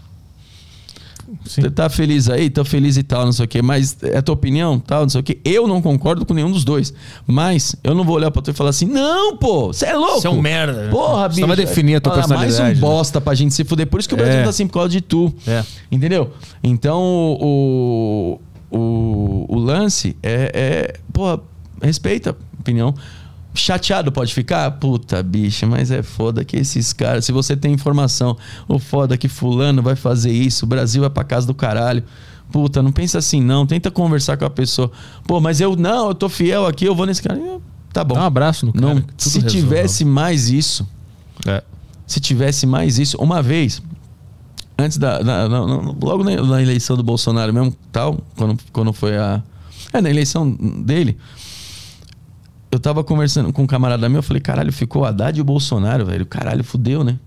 Sim. 1.45 1.61
você 1.61 1.69
tá 1.71 1.89
feliz 1.89 2.29
aí, 2.29 2.49
tô 2.49 2.63
feliz 2.63 2.97
e 2.97 3.03
tal, 3.03 3.25
não 3.25 3.31
sei 3.33 3.45
o 3.45 3.47
quê, 3.47 3.61
mas 3.61 3.97
é 4.01 4.21
tua 4.21 4.33
opinião, 4.33 4.79
tal, 4.79 5.01
não 5.03 5.09
sei 5.09 5.21
o 5.21 5.23
quê. 5.23 5.39
Eu 5.43 5.67
não 5.67 5.81
concordo 5.81 6.25
com 6.25 6.33
nenhum 6.33 6.51
dos 6.51 6.63
dois. 6.63 6.93
Mas 7.25 7.75
eu 7.83 7.95
não 7.95 8.03
vou 8.03 8.15
olhar 8.15 8.29
pra 8.31 8.41
tu 8.41 8.51
e 8.51 8.53
falar 8.53 8.69
assim, 8.69 8.85
não, 8.85 9.35
pô, 9.37 9.67
você 9.67 9.85
é 9.87 9.93
louco. 9.93 10.21
Você 10.21 10.27
é 10.27 10.29
um 10.29 10.41
merda? 10.41 10.89
Porra, 10.91 11.29
Você 11.29 11.35
bicho. 11.35 11.47
vai 11.47 11.55
definir 11.57 11.95
a 11.95 12.01
tua 12.01 12.13
Ah, 12.13 12.15
Mais 12.17 12.27
personalidade, 12.27 12.71
um 12.71 12.73
né? 12.75 12.79
bosta 12.81 13.19
pra 13.21 13.33
gente 13.33 13.53
se 13.53 13.63
fuder. 13.63 13.87
Por 13.87 13.99
isso 13.99 14.07
que 14.09 14.15
o 14.15 14.17
Brasil 14.17 14.39
É. 14.39 14.43
tá 14.43 14.49
assim 14.49 14.67
por 14.67 14.73
causa 14.73 14.89
de 14.89 15.01
tu. 15.01 15.33
É. 15.47 15.63
Entendeu? 15.91 16.31
Então, 16.63 17.01
o, 17.41 18.39
o, 18.71 19.45
o 19.49 19.57
lance 19.57 20.15
é, 20.21 20.51
é. 20.53 20.99
Porra, 21.13 21.39
respeita 21.81 22.31
a 22.31 22.59
opinião. 22.59 22.93
Chateado 23.53 24.11
pode 24.11 24.33
ficar? 24.33 24.69
Puta, 24.71 25.23
bicha, 25.23 25.65
mas 25.65 25.89
é 25.89 26.03
foda 26.03 26.43
que 26.43 26.57
esses 26.57 26.91
caras. 26.91 27.23
Se 27.23 27.31
você 27.31 27.55
tem 27.55 27.71
informação, 27.73 28.35
o 28.67 28.77
foda 28.77 29.17
que 29.17 29.29
Fulano 29.29 29.81
vai 29.81 29.95
fazer 29.95 30.31
isso, 30.31 30.65
o 30.65 30.67
Brasil 30.67 31.01
vai 31.01 31.09
pra 31.09 31.23
casa 31.23 31.47
do 31.47 31.53
caralho. 31.53 32.03
Puta, 32.51 32.83
não 32.83 32.91
pensa 32.91 33.17
assim, 33.17 33.41
não. 33.41 33.65
Tenta 33.65 33.89
conversar 33.89 34.35
com 34.35 34.43
a 34.45 34.49
pessoa. 34.49 34.91
Pô, 35.25 35.39
mas 35.39 35.61
eu 35.61 35.75
não, 35.75 36.09
eu 36.09 36.15
tô 36.15 36.27
fiel 36.27 36.65
aqui, 36.67 36.83
eu 36.85 36.93
vou 36.93 37.05
nesse 37.05 37.21
cara. 37.23 37.39
Tá 37.93 38.03
bom. 38.03 38.15
Dá 38.15 38.21
um 38.21 38.25
abraço 38.25 38.65
no 38.65 38.73
cara. 38.73 38.85
não, 38.93 39.03
se 39.17 39.39
resolve. 39.39 39.57
tivesse 39.57 40.03
mais 40.03 40.49
isso, 40.49 40.85
É. 41.47 41.63
se 42.05 42.19
tivesse 42.19 42.65
mais 42.67 42.99
isso, 42.99 43.17
uma 43.17 43.41
vez, 43.41 43.81
antes 44.77 44.97
da. 44.97 45.23
na- 45.23 45.47
na- 45.49 45.59
logo 46.01 46.23
na, 46.23 46.35
na 46.43 46.61
eleição 46.61 46.95
do 46.97 47.03
Bolsonaro 47.03 47.53
mesmo, 47.53 47.75
tal, 47.91 48.17
quando, 48.35 48.57
quando 48.71 48.93
foi 48.93 49.17
a. 49.17 49.41
É, 49.93 50.01
na 50.01 50.09
eleição 50.09 50.49
dele, 50.51 51.17
eu 52.71 52.79
tava 52.79 53.03
conversando 53.03 53.53
com 53.53 53.63
um 53.63 53.67
camarada 53.67 54.09
meu, 54.09 54.19
eu 54.19 54.23
falei, 54.23 54.41
caralho, 54.41 54.71
ficou 54.73 55.05
Haddad 55.05 55.37
e 55.37 55.41
o 55.41 55.45
Bolsonaro, 55.45 56.05
velho. 56.05 56.25
Caralho, 56.25 56.63
fudeu, 56.63 57.03
né? 57.03 57.17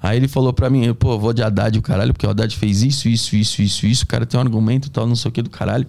Aí 0.00 0.16
ele 0.16 0.26
falou 0.28 0.52
pra 0.52 0.68
mim, 0.68 0.92
pô, 0.94 1.16
vou 1.18 1.32
de 1.32 1.42
Haddad 1.42 1.78
o 1.78 1.82
caralho, 1.82 2.12
porque 2.12 2.26
o 2.26 2.30
Haddad 2.30 2.56
fez 2.56 2.82
isso, 2.82 3.08
isso, 3.08 3.36
isso, 3.36 3.62
isso, 3.62 3.86
isso, 3.86 4.04
o 4.04 4.06
cara 4.06 4.26
tem 4.26 4.38
um 4.38 4.42
argumento 4.42 4.90
tal, 4.90 5.06
não 5.06 5.14
sei 5.14 5.28
o 5.28 5.32
que 5.32 5.42
do 5.42 5.50
caralho. 5.50 5.86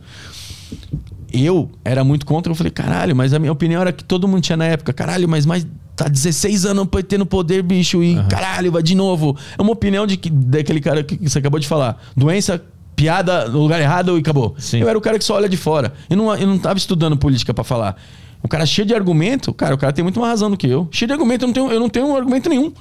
Eu 1.32 1.72
era 1.84 2.04
muito 2.04 2.24
contra, 2.26 2.52
eu 2.52 2.56
falei, 2.56 2.70
caralho, 2.72 3.16
mas 3.16 3.34
a 3.34 3.40
minha 3.40 3.52
opinião 3.52 3.82
era 3.82 3.92
que 3.92 4.04
todo 4.04 4.28
mundo 4.28 4.42
tinha 4.42 4.56
na 4.58 4.66
época, 4.66 4.94
caralho, 4.94 5.28
mas 5.28 5.46
mais 5.48 5.66
tá 5.96 6.08
16 6.08 6.66
anos 6.66 6.88
no 7.20 7.26
poder, 7.26 7.62
bicho, 7.62 8.04
e 8.04 8.16
caralho, 8.30 8.72
vai 8.72 8.82
de 8.84 8.96
novo. 8.96 9.38
É 9.58 9.62
uma 9.62 9.72
opinião 9.72 10.06
de 10.08 10.18
que, 10.18 10.30
daquele 10.30 10.80
cara 10.82 11.04
que 11.04 11.18
você 11.18 11.40
acabou 11.40 11.60
de 11.60 11.68
falar. 11.68 12.02
Doença, 12.16 12.62
piada 12.96 13.48
no 13.48 13.60
lugar 13.60 13.80
errado 13.82 14.16
e 14.18 14.20
acabou. 14.20 14.56
Sim. 14.58 14.80
Eu 14.80 14.90
era 14.90 14.98
o 14.98 15.02
cara 15.02 15.18
que 15.18 15.24
só 15.26 15.36
olha 15.36 15.50
de 15.50 15.58
fora. 15.58 15.94
Eu 16.10 16.18
não, 16.18 16.36
eu 16.36 16.48
não 16.48 16.58
tava 16.58 16.78
estudando 16.78 17.18
política 17.18 17.54
pra 17.54 17.64
falar. 17.64 17.96
O 18.42 18.48
cara 18.48 18.66
cheio 18.66 18.86
de 18.88 18.94
argumento, 18.94 19.54
cara, 19.54 19.74
o 19.74 19.78
cara 19.78 19.94
tem 19.94 20.04
muito 20.04 20.20
mais 20.20 20.32
razão 20.32 20.52
do 20.52 20.58
que 20.58 20.68
eu. 20.68 20.88
Cheio 20.92 21.08
de 21.08 21.14
argumento, 21.14 21.44
eu 21.44 21.48
não 21.48 21.54
tenho, 21.54 21.72
eu 21.72 21.80
não 21.80 21.90
tenho 21.90 22.08
um 22.08 22.16
argumento 22.16 22.50
nenhum. 22.50 22.74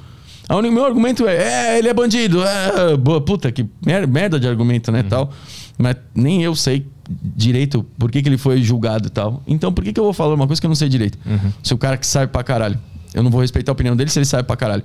O 0.51 0.61
meu 0.61 0.85
argumento 0.85 1.27
é, 1.27 1.37
é, 1.75 1.79
ele 1.79 1.89
é 1.89 1.95
bandido. 1.95 2.43
É, 2.43 2.97
boa, 2.97 3.21
puta, 3.21 3.51
que 3.53 3.67
mer- 3.87 4.07
merda 4.09 4.39
de 4.41 4.47
argumento, 4.49 4.91
né, 4.91 5.03
tal. 5.03 5.31
Mas 5.79 5.97
nem 6.15 6.43
eu 6.43 6.55
sei 6.55 6.87
direito 7.09 7.85
por 7.99 8.11
que, 8.11 8.21
que 8.23 8.29
ele 8.29 8.37
foi 8.37 8.61
julgado 8.63 9.07
e 9.07 9.11
tal. 9.11 9.43
Então, 9.47 9.73
por 9.73 9.83
que, 9.85 9.93
que 9.93 10.01
eu 10.01 10.05
vou 10.05 10.13
falar 10.13 10.35
uma 10.35 10.47
coisa 10.47 10.61
que 10.61 10.67
eu 10.67 10.69
não 10.69 10.75
sei 10.75 10.89
direito? 10.89 11.17
Se 11.63 11.73
o 11.73 11.79
cara 11.79 11.97
que 11.97 12.07
sabe 12.07 12.31
pra 12.31 12.43
caralho. 12.43 12.79
Eu 13.15 13.23
não 13.23 13.31
vou 13.31 13.41
respeitar 13.41 13.71
a 13.73 13.75
opinião 13.75 13.95
dele 13.97 14.11
se 14.11 14.19
ele 14.19 14.27
sabe 14.27 14.45
pra 14.45 14.57
caralho. 14.57 14.83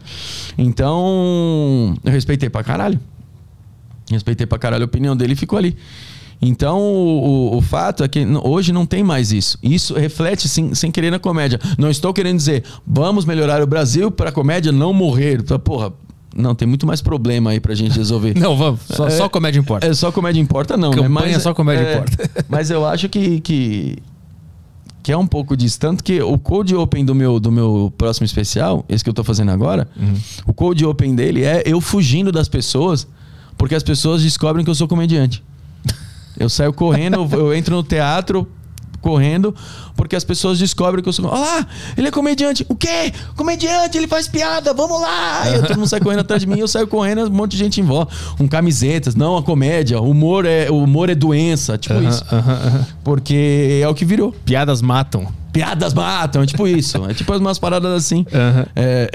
Então, 0.58 1.96
eu 2.04 2.12
respeitei 2.12 2.50
pra 2.50 2.64
caralho. 2.64 3.00
Respeitei 4.12 4.46
pra 4.46 4.58
caralho 4.58 4.84
a 4.84 4.86
opinião 4.86 5.16
dele 5.16 5.34
e 5.34 5.36
ficou 5.36 5.58
ali. 5.58 5.76
Então, 6.42 6.80
o, 6.80 7.58
o- 7.58 7.62
fato 7.62 8.04
é 8.04 8.08
que 8.08 8.24
hoje 8.44 8.72
não 8.72 8.86
tem 8.86 9.04
mais 9.04 9.32
isso. 9.32 9.58
Isso 9.64 9.96
reflete 9.96 10.48
sem, 10.48 10.74
sem 10.76 10.92
querer 10.92 11.10
na 11.10 11.18
comédia. 11.20 11.60
Não 11.78 11.90
estou 11.90 12.14
querendo 12.14 12.38
dizer, 12.38 12.64
vamos 12.86 13.26
melhorar 13.26 13.62
o 13.62 13.66
Brasil 13.68 14.12
para 14.12 14.30
a 14.30 14.32
comédia 14.32 14.72
não 14.72 14.94
morrer. 14.94 15.40
Então, 15.40 15.58
Porra, 15.60 15.92
não, 16.36 16.54
tem 16.54 16.68
muito 16.68 16.86
mais 16.86 17.02
problema 17.02 17.50
aí 17.52 17.60
pra 17.60 17.74
gente 17.74 17.98
resolver. 17.98 18.36
Não, 18.40 18.56
vamos. 18.56 18.82
Só, 18.88 19.08
É, 19.08 19.10
só 19.10 19.28
comédia 19.28 19.60
importa. 19.60 19.88
É 19.88 19.94
só 19.96 20.12
comédia 20.12 20.40
importa, 20.40 20.78
não, 20.78 20.92
né? 20.92 20.98
Campanha 20.98 21.34
Mas, 21.34 21.42
só 21.42 21.52
comédia 21.56 21.84
é, 21.84 21.94
importa. 21.96 22.30
Mas 22.48 22.70
eu 22.70 22.86
acho 22.86 23.10
que, 23.10 23.42
que, 23.42 23.98
que 25.08 25.12
é 25.14 25.18
um 25.18 25.26
pouco 25.26 25.56
disso. 25.56 25.80
Tanto 25.80 26.04
que 26.04 26.22
o 26.22 26.38
Code 26.38 26.76
Open 26.76 27.06
do 27.06 27.16
meu, 27.16 27.40
do 27.40 27.50
meu 27.50 27.94
próximo 27.98 28.26
especial, 28.26 28.84
esse 28.90 29.02
que 29.06 29.10
eu 29.10 29.14
tô 29.14 29.24
fazendo 29.24 29.52
agora, 29.52 29.88
Uhum. 29.96 30.14
o 30.48 30.54
Code 30.54 30.86
Open 30.86 31.16
dele 31.16 31.46
é 31.46 31.64
eu 31.66 31.80
fugindo 31.80 32.30
das 32.30 32.50
pessoas, 32.50 33.08
porque 33.58 33.74
as 33.74 33.84
pessoas 33.84 34.22
descobrem 34.22 34.66
que 34.66 34.70
eu 34.70 34.76
sou 34.76 34.86
comediante. 34.86 35.42
Eu 36.38 36.50
saio 36.50 36.74
correndo, 36.74 37.26
eu, 37.32 37.40
eu 37.40 37.54
entro 37.56 37.74
no 37.74 37.84
teatro 37.84 38.46
correndo, 39.00 39.56
porque 39.98 40.16
as 40.16 40.24
pessoas 40.24 40.58
descobrem 40.58 41.04
que 41.04 41.10
eu 41.10 41.14
sou. 41.14 41.26
Olha 41.26 41.40
lá, 41.42 41.68
ele 41.98 42.08
é 42.08 42.12
comediante. 42.12 42.66
O 42.70 42.76
quê? 42.76 43.12
Comediante, 43.36 43.98
ele 43.98 44.08
faz 44.08 44.28
piada, 44.30 44.74
vamos 44.74 45.02
lá! 45.02 45.42
Aí 45.42 45.60
todo 45.64 45.76
mundo 45.76 45.88
sai 45.88 46.00
correndo 46.00 46.20
atrás 46.22 46.42
de 46.42 46.48
mim, 46.48 46.60
eu 46.60 46.68
saio 46.68 46.88
correndo, 46.88 47.24
um 47.26 47.30
monte 47.30 47.52
de 47.52 47.58
gente 47.58 47.82
em 47.82 47.84
volta, 47.84 48.14
com 48.38 48.48
camisetas. 48.48 49.16
Não, 49.16 49.36
a 49.36 49.44
comédia, 49.44 50.00
humor 50.00 50.46
é, 50.46 50.70
humor 50.72 51.10
é 51.10 51.16
doença, 51.16 51.78
tipo 51.78 52.00
isso. 52.02 52.24
Aham, 52.32 52.54
aham. 52.54 52.86
Porque 53.04 53.80
é 53.84 53.88
o 53.90 53.94
que 53.96 54.06
virou. 54.06 54.32
Piadas 54.46 54.82
matam. 54.82 55.28
Piadas 55.52 55.92
matam, 55.94 56.44
é 56.44 56.46
tipo 56.46 56.68
isso. 56.68 57.04
É 57.10 57.14
tipo 57.16 57.36
umas 57.36 57.58
paradas 57.58 57.92
assim. 57.92 58.24
Aham. 58.32 58.66
É, 58.76 59.10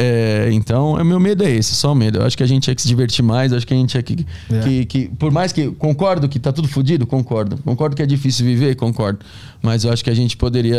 é, 0.48 0.52
então, 0.52 0.94
o 0.94 1.04
meu 1.04 1.20
medo 1.20 1.44
é 1.44 1.50
esse, 1.50 1.74
só 1.76 1.92
o 1.92 1.94
medo. 1.94 2.18
Eu 2.18 2.26
acho 2.26 2.36
que 2.36 2.42
a 2.42 2.46
gente 2.46 2.64
tinha 2.64 2.74
que 2.74 2.82
se 2.82 2.88
divertir 2.88 3.22
mais, 3.24 3.52
eu 3.52 3.58
acho 3.58 3.66
que 3.66 3.72
a 3.74 3.76
gente 3.76 3.90
tinha 3.90 4.02
que, 4.02 4.26
É. 4.50 4.60
que, 4.60 4.84
que- 4.86 5.08
Por 5.18 5.30
mais 5.30 5.52
que. 5.52 5.68
Concordo 5.72 6.28
que 6.28 6.40
tá 6.40 6.50
tudo 6.50 6.66
fodido? 6.66 7.06
Concordo. 7.06 7.58
Concordo 7.64 7.94
que 7.94 8.02
é 8.02 8.06
difícil 8.06 8.44
viver? 8.44 8.74
Concordo. 8.74 9.20
Mas 9.62 9.84
eu 9.84 9.92
acho 9.92 10.02
que 10.02 10.10
a 10.10 10.14
gente 10.14 10.36
poderia. 10.36 10.71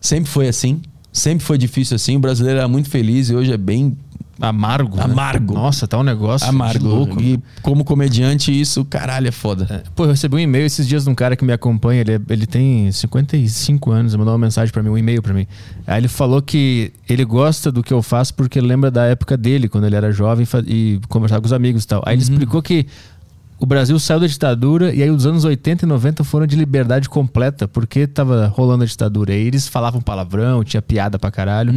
Sempre 0.00 0.30
foi 0.30 0.48
assim. 0.48 0.80
Sempre 1.12 1.44
foi 1.44 1.56
difícil 1.58 1.94
assim. 1.96 2.16
O 2.16 2.20
brasileiro 2.20 2.58
era 2.58 2.68
muito 2.68 2.90
feliz 2.90 3.30
e 3.30 3.34
hoje 3.34 3.52
é 3.52 3.56
bem 3.56 3.96
Amargo. 4.38 4.98
né? 4.98 5.04
Amargo. 5.04 5.54
Nossa, 5.54 5.88
tá 5.88 5.96
um 5.98 6.02
negócio 6.02 6.46
amargo. 6.46 6.86
louco. 6.86 7.22
E 7.22 7.40
como 7.62 7.82
comediante, 7.84 8.52
isso, 8.52 8.84
caralho, 8.84 9.26
é 9.28 9.30
foda. 9.30 9.66
É. 9.70 9.82
Pô, 9.94 10.04
eu 10.04 10.10
recebi 10.10 10.36
um 10.36 10.38
e-mail 10.38 10.66
esses 10.66 10.86
dias 10.86 11.04
de 11.04 11.10
um 11.10 11.14
cara 11.14 11.34
que 11.34 11.42
me 11.42 11.54
acompanha. 11.54 12.02
Ele, 12.02 12.12
é- 12.16 12.20
ele 12.28 12.46
tem 12.46 12.92
55 12.92 13.90
anos, 13.90 14.12
ele 14.12 14.18
mandou 14.18 14.32
uma 14.34 14.38
mensagem 14.46 14.70
pra 14.70 14.82
mim, 14.82 14.90
um 14.90 14.98
e-mail 14.98 15.22
pra 15.22 15.32
mim. 15.32 15.46
Aí 15.86 15.98
ele 16.00 16.08
falou 16.08 16.42
que 16.42 16.92
ele 17.08 17.24
gosta 17.24 17.72
do 17.72 17.82
que 17.82 17.94
eu 17.94 18.02
faço 18.02 18.34
porque 18.34 18.60
lembra 18.60 18.90
da 18.90 19.06
época 19.06 19.38
dele, 19.38 19.70
quando 19.70 19.84
ele 19.86 19.96
era 19.96 20.12
jovem 20.12 20.46
e 20.66 21.00
conversava 21.08 21.40
com 21.40 21.46
os 21.46 21.52
amigos 21.54 21.84
e 21.84 21.86
tal. 21.86 22.02
Aí 22.04 22.14
ele 22.14 22.22
explicou 22.22 22.60
que 22.60 22.86
o 23.58 23.64
Brasil 23.66 23.98
saiu 23.98 24.20
da 24.20 24.26
ditadura 24.26 24.94
e 24.94 25.02
aí 25.02 25.10
os 25.10 25.24
anos 25.26 25.44
80 25.44 25.84
e 25.84 25.88
90 25.88 26.24
foram 26.24 26.46
de 26.46 26.56
liberdade 26.56 27.08
completa, 27.08 27.66
porque 27.66 28.06
tava 28.06 28.46
rolando 28.54 28.84
a 28.84 28.86
ditadura. 28.86 29.32
E 29.32 29.36
aí 29.36 29.46
eles 29.46 29.66
falavam 29.66 30.00
palavrão, 30.00 30.62
tinha 30.62 30.82
piada 30.82 31.18
pra 31.18 31.30
caralho. 31.30 31.72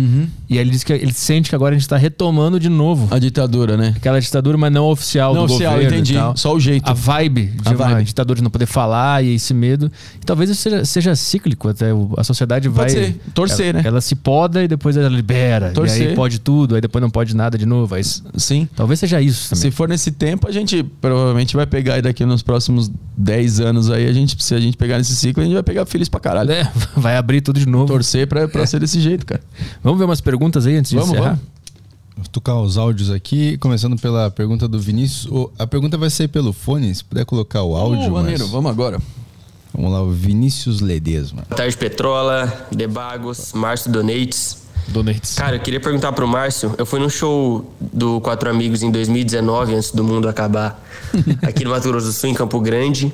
E 0.49 0.55
aí 0.55 0.59
ele 0.59 0.71
disse 0.71 0.85
que 0.85 0.91
ele 0.93 1.13
sente 1.13 1.49
que 1.49 1.55
agora 1.55 1.75
a 1.75 1.77
gente 1.77 1.87
tá 1.87 1.95
retomando 1.97 2.59
de 2.59 2.67
novo 2.69 3.07
A 3.13 3.19
ditadura, 3.19 3.77
né? 3.77 3.93
aquela 3.95 4.19
ditadura, 4.19 4.57
mas 4.57 4.71
não 4.71 4.85
oficial 4.89 5.33
Não 5.33 5.45
do 5.45 5.53
oficial, 5.53 5.73
governo 5.73 5.95
e 5.95 5.99
entendi. 5.99 6.13
tal. 6.15 6.35
Só 6.35 6.53
o 6.53 6.59
jeito. 6.59 6.89
A 6.89 6.93
vibe 6.93 7.45
de 7.47 7.67
A 7.69 7.71
uma 7.71 7.77
vibe. 7.77 8.03
ditadura 8.05 8.37
de 8.37 8.43
não 8.43 8.51
poder 8.51 8.65
falar 8.65 9.23
e 9.23 9.35
esse 9.35 9.53
medo. 9.53 9.91
E 10.21 10.25
talvez 10.25 10.49
isso 10.49 10.61
seja, 10.61 10.83
seja 10.85 11.15
cíclico 11.15 11.69
até. 11.69 11.87
A 12.17 12.23
sociedade 12.23 12.67
vai. 12.67 12.89
ser. 12.89 13.15
Torcer, 13.33 13.67
ela, 13.69 13.81
né? 13.83 13.87
Ela 13.87 14.01
se 14.01 14.15
poda 14.15 14.63
e 14.63 14.67
depois 14.67 14.97
ela 14.97 15.07
libera. 15.09 15.69
E 15.69 15.73
Torcer. 15.73 16.09
aí 16.09 16.15
pode 16.15 16.39
tudo, 16.39 16.75
aí 16.75 16.81
depois 16.81 17.01
não 17.01 17.09
pode 17.09 17.35
nada 17.35 17.57
de 17.57 17.65
novo. 17.65 17.95
Aí, 17.95 18.03
Sim. 18.03 18.67
talvez 18.75 18.99
seja 18.99 19.21
isso 19.21 19.49
também. 19.49 19.61
Se 19.61 19.71
for 19.71 19.87
nesse 19.87 20.11
tempo, 20.11 20.47
a 20.47 20.51
gente 20.51 20.83
provavelmente 20.99 21.55
vai 21.55 21.68
pegar 21.69 21.93
aí 21.95 22.01
daqui 22.01 22.25
nos 22.25 22.41
próximos 22.43 22.91
10 23.15 23.59
anos 23.61 23.89
aí, 23.89 24.07
a 24.07 24.11
gente, 24.13 24.41
se 24.43 24.53
a 24.53 24.59
gente 24.59 24.75
pegar 24.75 24.97
nesse 24.97 25.15
ciclo, 25.15 25.41
a 25.41 25.45
gente 25.45 25.53
vai 25.53 25.63
pegar 25.63 25.85
feliz 25.85 26.09
pra 26.09 26.19
caralho. 26.19 26.51
É, 26.51 26.69
vai 26.97 27.15
abrir 27.15 27.39
tudo 27.41 27.59
de 27.59 27.65
novo. 27.67 27.85
Torcer 27.85 28.27
pra, 28.27 28.47
pra 28.47 28.65
ser 28.65 28.79
desse 28.79 28.99
jeito, 28.99 29.25
cara. 29.25 29.41
Vamos 29.83 29.97
ver 29.99 30.05
umas 30.05 30.19
perguntas 30.21 30.65
aí 30.67 30.75
antes 30.75 30.89
de 30.91 30.97
Vamos, 30.97 31.11
encerrar? 31.11 31.29
vamos. 31.35 31.59
Vou 32.17 32.25
tocar 32.27 32.55
os 32.59 32.77
áudios 32.77 33.09
aqui, 33.09 33.57
começando 33.59 33.95
pela 33.97 34.29
pergunta 34.29 34.67
do 34.67 34.77
Vinícius. 34.77 35.31
A 35.57 35.65
pergunta 35.65 35.97
vai 35.97 36.09
ser 36.09 36.27
pelo 36.27 36.51
fone, 36.51 36.93
se 36.93 37.01
puder 37.03 37.23
colocar 37.25 37.63
o 37.63 37.75
áudio. 37.77 38.09
Uh, 38.09 38.11
maneiro, 38.11 38.41
mas- 38.43 38.51
vamos 38.51 38.69
agora. 38.69 38.99
Vamos 39.73 39.91
lá, 39.91 40.01
o 40.01 40.09
Vinícius 40.11 40.81
Ledesma. 40.81 41.43
Boa 41.47 41.55
tarde, 41.57 41.77
Petrola, 41.77 42.67
Debagos, 42.75 43.53
Márcio 43.53 43.91
Donates. 43.91 44.57
Donates. 44.89 45.35
Cara, 45.35 45.55
eu 45.55 45.59
queria 45.59 45.79
perguntar 45.79 46.11
pro 46.11 46.27
Márcio. 46.27 46.73
Eu 46.77 46.85
fui 46.85 46.99
num 46.99 47.09
show 47.09 47.73
do 47.79 48.19
Quatro 48.21 48.49
Amigos 48.49 48.83
em 48.83 48.91
2019, 48.91 49.75
antes 49.75 49.91
do 49.91 50.03
mundo 50.03 50.27
acabar, 50.27 50.83
aqui 51.41 51.63
no 51.63 51.71
Mato 51.71 51.87
Grosso 51.87 52.07
do 52.07 52.13
Sul, 52.13 52.29
em 52.29 52.33
Campo 52.33 52.59
Grande. 52.59 53.13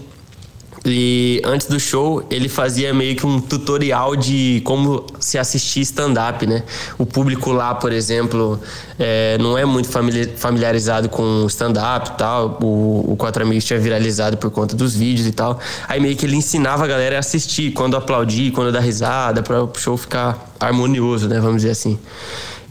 E 0.87 1.41
antes 1.43 1.65
do 1.65 1.79
show, 1.79 2.23
ele 2.29 2.47
fazia 2.47 2.93
meio 2.93 3.15
que 3.15 3.25
um 3.25 3.39
tutorial 3.41 4.15
de 4.15 4.61
como 4.63 5.03
se 5.19 5.35
assistir 5.37 5.81
stand-up, 5.81 6.45
né? 6.45 6.63
O 6.97 7.07
público 7.07 7.51
lá, 7.51 7.73
por 7.73 7.91
exemplo, 7.91 8.59
é, 8.99 9.35
não 9.39 9.57
é 9.57 9.65
muito 9.65 9.89
famili- 9.89 10.33
familiarizado 10.37 11.09
com 11.09 11.47
stand-up 11.47 12.11
e 12.11 12.17
tal. 12.17 12.59
O, 12.61 13.13
o 13.13 13.15
Quatro 13.17 13.43
Amigos 13.43 13.63
tinha 13.63 13.79
viralizado 13.79 14.37
por 14.37 14.51
conta 14.51 14.75
dos 14.75 14.95
vídeos 14.95 15.27
e 15.27 15.31
tal. 15.31 15.59
Aí 15.87 15.99
meio 15.99 16.15
que 16.15 16.25
ele 16.25 16.35
ensinava 16.35 16.83
a 16.83 16.87
galera 16.87 17.15
a 17.15 17.19
assistir, 17.19 17.71
quando 17.71 17.97
aplaudir, 17.97 18.51
quando 18.51 18.71
dar 18.71 18.81
risada, 18.81 19.41
para 19.41 19.63
o 19.63 19.71
show 19.75 19.97
ficar 19.97 20.53
harmonioso, 20.59 21.27
né? 21.27 21.39
Vamos 21.39 21.57
dizer 21.57 21.71
assim. 21.71 21.97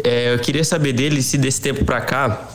É, 0.03 0.35
eu 0.35 0.39
queria 0.39 0.63
saber 0.63 0.93
dele 0.93 1.21
se 1.21 1.37
desse 1.37 1.61
tempo 1.61 1.85
pra 1.85 2.01
cá 2.01 2.49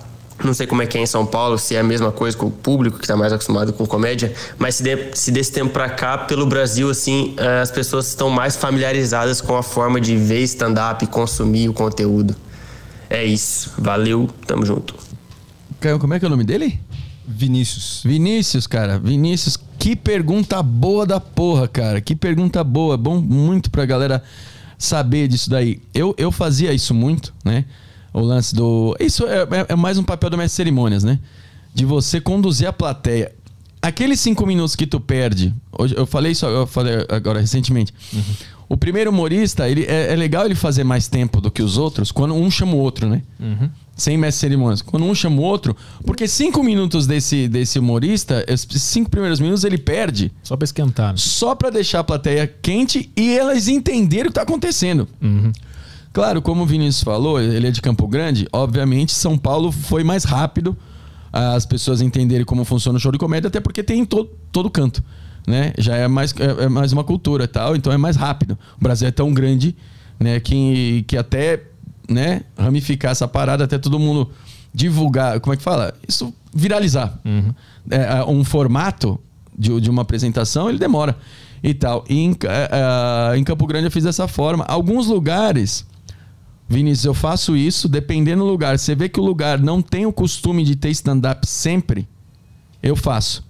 não 0.44 0.54
sei 0.54 0.66
como 0.68 0.82
é 0.82 0.88
que 0.88 0.98
é 0.98 1.02
em 1.02 1.06
São 1.06 1.26
Paulo, 1.26 1.58
se 1.58 1.76
é 1.76 1.80
a 1.80 1.84
mesma 1.84 2.12
coisa 2.12 2.38
com 2.38 2.48
o 2.48 2.52
público 2.52 2.98
que 2.98 3.04
está 3.04 3.16
mais 3.18 3.34
acostumado 3.34 3.74
com 3.74 3.86
comédia, 3.86 4.34
mas 4.58 4.76
se, 4.76 4.84
de- 4.84 5.12
se 5.14 5.32
desse 5.32 5.52
tempo 5.52 5.72
pra 5.72 5.90
cá, 5.90 6.18
pelo 6.18 6.46
Brasil, 6.46 6.90
assim, 6.90 7.34
eh, 7.38 7.62
as 7.62 7.72
pessoas 7.72 8.08
estão 8.08 8.30
mais 8.30 8.56
familiarizadas 8.56 9.42
com 9.42 9.56
a 9.58 9.64
forma 9.64 10.00
de 10.00 10.16
ver 10.16 10.42
stand-up 10.44 11.04
e 11.04 11.08
consumir 11.08 11.68
o 11.70 11.74
conteúdo. 11.74 12.36
É 13.10 13.24
isso. 13.26 13.72
Valeu, 13.78 14.30
tamo 14.46 14.66
junto. 14.66 14.96
Caio, 15.80 15.98
Como 16.00 16.14
é 16.14 16.20
que 16.20 16.26
é 16.26 16.28
o 16.28 16.32
nome 16.32 16.44
dele? 16.44 16.80
Vinícius. 17.28 18.02
Vinícius, 18.06 18.66
cara. 18.68 18.98
Vinícius, 19.00 19.58
que 19.78 19.96
pergunta 19.96 20.62
boa 20.64 21.06
da 21.06 21.20
porra, 21.20 21.68
cara. 21.68 22.02
Que 22.02 22.16
pergunta 22.16 22.64
boa. 22.64 22.98
Bom 22.98 23.20
muito 23.22 23.70
pra 23.72 23.86
galera 23.86 24.24
saber 24.78 25.28
disso 25.28 25.50
daí. 25.50 25.80
Eu, 25.94 26.14
eu 26.18 26.32
fazia 26.32 26.74
isso 26.74 26.94
muito, 26.94 27.34
né? 27.44 27.66
O 28.14 28.22
lance 28.22 28.54
do. 28.56 28.96
Isso 29.00 29.26
é, 29.28 29.42
é- 29.44 29.66
é 29.70 29.76
mais 29.76 29.98
um 29.98 30.04
papel 30.04 30.30
do 30.30 30.38
mestre 30.38 30.56
cerimônias, 30.58 31.04
né? 31.04 31.20
De 31.74 31.86
você 31.86 32.20
conduzir 32.20 32.68
a 32.68 32.74
plateia. 32.74 33.32
Aqueles 33.82 34.20
cinco 34.20 34.46
minutos 34.46 34.76
que 34.76 34.86
tu 34.86 35.00
perde. 35.00 35.54
Hoje, 35.78 35.96
eu 35.96 36.06
falei 36.06 36.32
isso 36.34 36.46
eu 36.46 36.68
falei 36.68 37.06
agora 37.10 37.40
recentemente. 37.40 37.94
O 38.68 38.76
primeiro 38.78 39.10
humorista, 39.10 39.68
ele, 39.70 39.84
é, 39.86 40.12
é 40.14 40.16
legal 40.16 40.46
ele 40.46 40.54
fazer 40.54 40.84
mais 40.84 41.08
tempo 41.08 41.40
do 41.42 41.50
que 41.50 41.62
os 41.64 41.78
outros 41.78 42.12
quando 42.12 42.36
um 42.36 42.52
chama 42.52 42.74
o 42.74 42.78
outro, 42.78 43.08
né? 43.08 43.22
Sem 43.96 44.18
mestre 44.18 44.42
cerimônias. 44.42 44.82
Quando 44.82 45.06
um 45.06 45.16
chama 45.16 45.38
o 45.38 45.44
outro, 45.44 45.76
porque 46.06 46.28
cinco 46.28 46.62
minutos 46.64 47.08
desse, 47.08 47.48
desse 47.48 47.80
humorista, 47.80 48.44
esses 48.48 48.82
cinco 48.84 49.10
primeiros 49.10 49.40
minutos 49.40 49.64
ele 49.64 49.78
perde 49.78 50.32
Só 50.44 50.56
pra 50.58 50.66
esquentar. 50.66 51.10
né? 51.12 51.18
só 51.18 51.56
pra 51.56 51.70
deixar 51.70 52.00
a 52.00 52.04
plateia 52.04 52.48
quente 52.62 53.10
e 53.16 53.38
elas 53.38 53.68
entenderem 53.68 54.26
o 54.26 54.30
que 54.30 54.34
tá 54.36 54.42
acontecendo. 54.44 55.08
Claro, 56.12 56.42
como 56.42 56.64
o 56.64 56.66
Vinícius 56.66 57.04
falou, 57.04 57.40
ele 57.40 57.68
é 57.68 57.72
de 57.72 57.82
Campo 57.82 58.08
Grande, 58.08 58.48
obviamente 58.52 59.12
São 59.12 59.38
Paulo 59.38 59.72
foi 59.72 60.04
mais 60.04 60.24
rápido 60.24 60.76
as 61.32 61.66
pessoas 61.66 62.02
entenderem 62.02 62.46
como 62.46 62.66
funciona 62.66 62.98
o 62.98 63.00
show 63.00 63.12
de 63.12 63.18
comédia, 63.18 63.48
até 63.48 63.60
porque 63.60 63.84
tem 63.84 64.00
em 64.00 64.06
todo, 64.06 64.30
todo 64.52 64.70
canto. 64.70 65.04
Né? 65.48 65.74
Já 65.78 65.96
é 65.96 66.08
mais, 66.08 66.34
é, 66.40 66.66
é 66.66 66.70
mais 66.70 66.92
uma 66.92 67.04
cultura 67.04 67.44
e 67.44 67.48
tal, 67.48 67.76
então 67.76 67.94
é 67.94 67.98
mais 67.98 68.16
rápido. 68.16 68.58
O 68.80 68.84
Brasil 68.84 69.08
é 69.08 69.12
tão 69.12 69.34
grande 69.34 69.76
né, 70.20 70.40
que, 70.40 71.04
que 71.08 71.16
até 71.18 71.64
né, 72.10 72.42
ramificar 72.58 73.12
essa 73.12 73.28
parada, 73.28 73.64
até 73.64 73.78
todo 73.78 74.00
mundo 74.00 74.30
divulgar, 74.74 75.40
como 75.40 75.54
é 75.54 75.58
que 75.58 75.64
fala? 75.64 75.94
Isso 76.08 76.34
viralizar. 76.54 77.20
É, 77.90 78.24
um 78.26 78.44
formato 78.44 79.20
de, 79.58 79.80
de 79.80 79.90
uma 79.90 80.02
apresentação, 80.02 80.70
ele 80.70 80.78
demora 80.78 81.16
e 81.64 81.74
tal. 81.74 82.04
E 82.10 82.20
em, 82.20 82.32
eh, 82.32 83.38
em 83.38 83.44
Campo 83.44 83.68
Grande 83.68 83.86
eu 83.86 83.92
fiz 83.92 84.04
dessa 84.04 84.28
forma. 84.28 84.64
Alguns 84.66 85.08
lugares, 85.08 85.86
Vinícius, 86.70 87.06
eu 87.06 87.14
faço 87.16 87.58
isso 87.58 87.90
dependendo 87.90 88.44
do 88.44 88.50
lugar. 88.50 88.78
Você 88.78 88.94
vê 88.94 89.10
que 89.10 89.20
o 89.20 89.24
lugar 89.26 89.60
não 89.60 89.82
tem 89.82 90.06
o 90.06 90.14
costume 90.14 90.64
de 90.64 90.76
ter 90.76 90.90
stand-up 90.92 91.48
sempre, 91.48 92.08
eu 92.82 92.96
faço. 92.96 93.44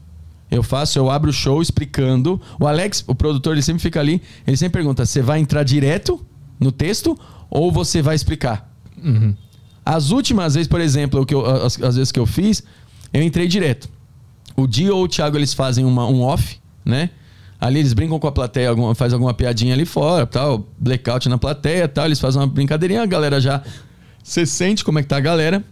Eu 0.50 0.64
faço, 0.64 0.98
eu 0.98 1.12
abro 1.12 1.30
o 1.30 1.34
show 1.34 1.62
explicando. 1.62 2.41
O 2.60 2.66
Alex, 2.66 3.04
o 3.06 3.14
produtor, 3.14 3.54
ele 3.54 3.62
sempre 3.62 3.82
fica 3.84 4.00
ali, 4.00 4.20
ele 4.48 4.58
sempre 4.58 4.80
pergunta: 4.80 5.06
você 5.06 5.22
vai 5.22 5.40
entrar 5.40 5.64
direto 5.64 6.26
no 6.60 6.72
texto 6.72 7.20
ou 7.50 7.72
você 7.72 8.02
vai 8.02 8.16
explicar? 8.16 8.68
As 9.86 10.10
últimas 10.12 10.56
vezes, 10.56 10.68
por 10.68 10.82
exemplo, 10.82 11.26
que 11.26 11.34
eu- 11.36 11.46
as, 11.46 11.80
as 11.82 11.96
vezes 11.96 12.12
que 12.12 12.20
eu 12.20 12.26
fiz, 12.26 12.64
eu 13.14 13.22
entrei 13.22 13.48
direto. 13.48 13.90
O 14.56 14.66
Dio 14.66 14.96
ou 14.96 15.04
o 15.04 15.08
Thiago 15.08 15.38
eles 15.38 15.54
fazem 15.54 15.86
uma, 15.86 16.08
um 16.08 16.22
off, 16.22 16.60
né? 16.84 17.10
Ali 17.60 17.80
eles 17.80 17.94
brincam 17.94 18.18
com 18.19 18.27
a 18.27 18.31
plateia, 18.31 18.69
alguma, 18.69 18.95
faz 18.95 19.11
alguma 19.14 19.34
piadinha 19.34 19.73
ali 19.73 19.86
fora, 19.86 20.26
tal, 20.26 20.65
blackout 20.77 21.27
na 21.27 21.38
plateia, 21.38 21.88
tal, 21.88 22.06
eles 22.06 22.19
fazem 22.19 22.40
uma 22.40 22.48
brincadeirinha, 22.48 23.02
a 23.02 23.06
galera 23.06 23.41
já 23.41 23.61
você 24.23 24.45
sente 24.45 24.84
como 24.84 24.99
é 24.99 25.02
que 25.02 25.07
tá 25.10 25.18
a 25.18 25.22
galera. 25.22 25.64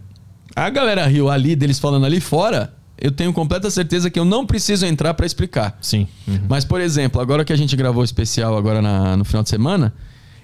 A 0.54 0.68
galera 0.68 1.06
riu 1.06 1.30
ali 1.30 1.54
deles 1.56 1.78
falando 1.78 2.04
ali 2.04 2.20
fora, 2.20 2.74
eu 3.00 3.10
tenho 3.12 3.32
completa 3.32 3.70
certeza 3.70 4.10
que 4.10 4.18
eu 4.18 4.24
não 4.24 4.44
preciso 4.44 4.84
entrar 4.84 5.14
pra 5.14 5.24
explicar. 5.24 5.78
Sim. 5.80 6.06
Uhum. 6.26 6.40
Mas, 6.48 6.64
por 6.64 6.80
exemplo, 6.80 7.20
agora 7.20 7.44
que 7.44 7.52
a 7.52 7.56
gente 7.56 7.74
gravou 7.76 8.02
o 8.02 8.04
especial 8.04 8.56
agora 8.56 8.82
na- 8.82 9.16
no 9.16 9.24
final 9.24 9.42
de 9.42 9.48
semana, 9.48 9.94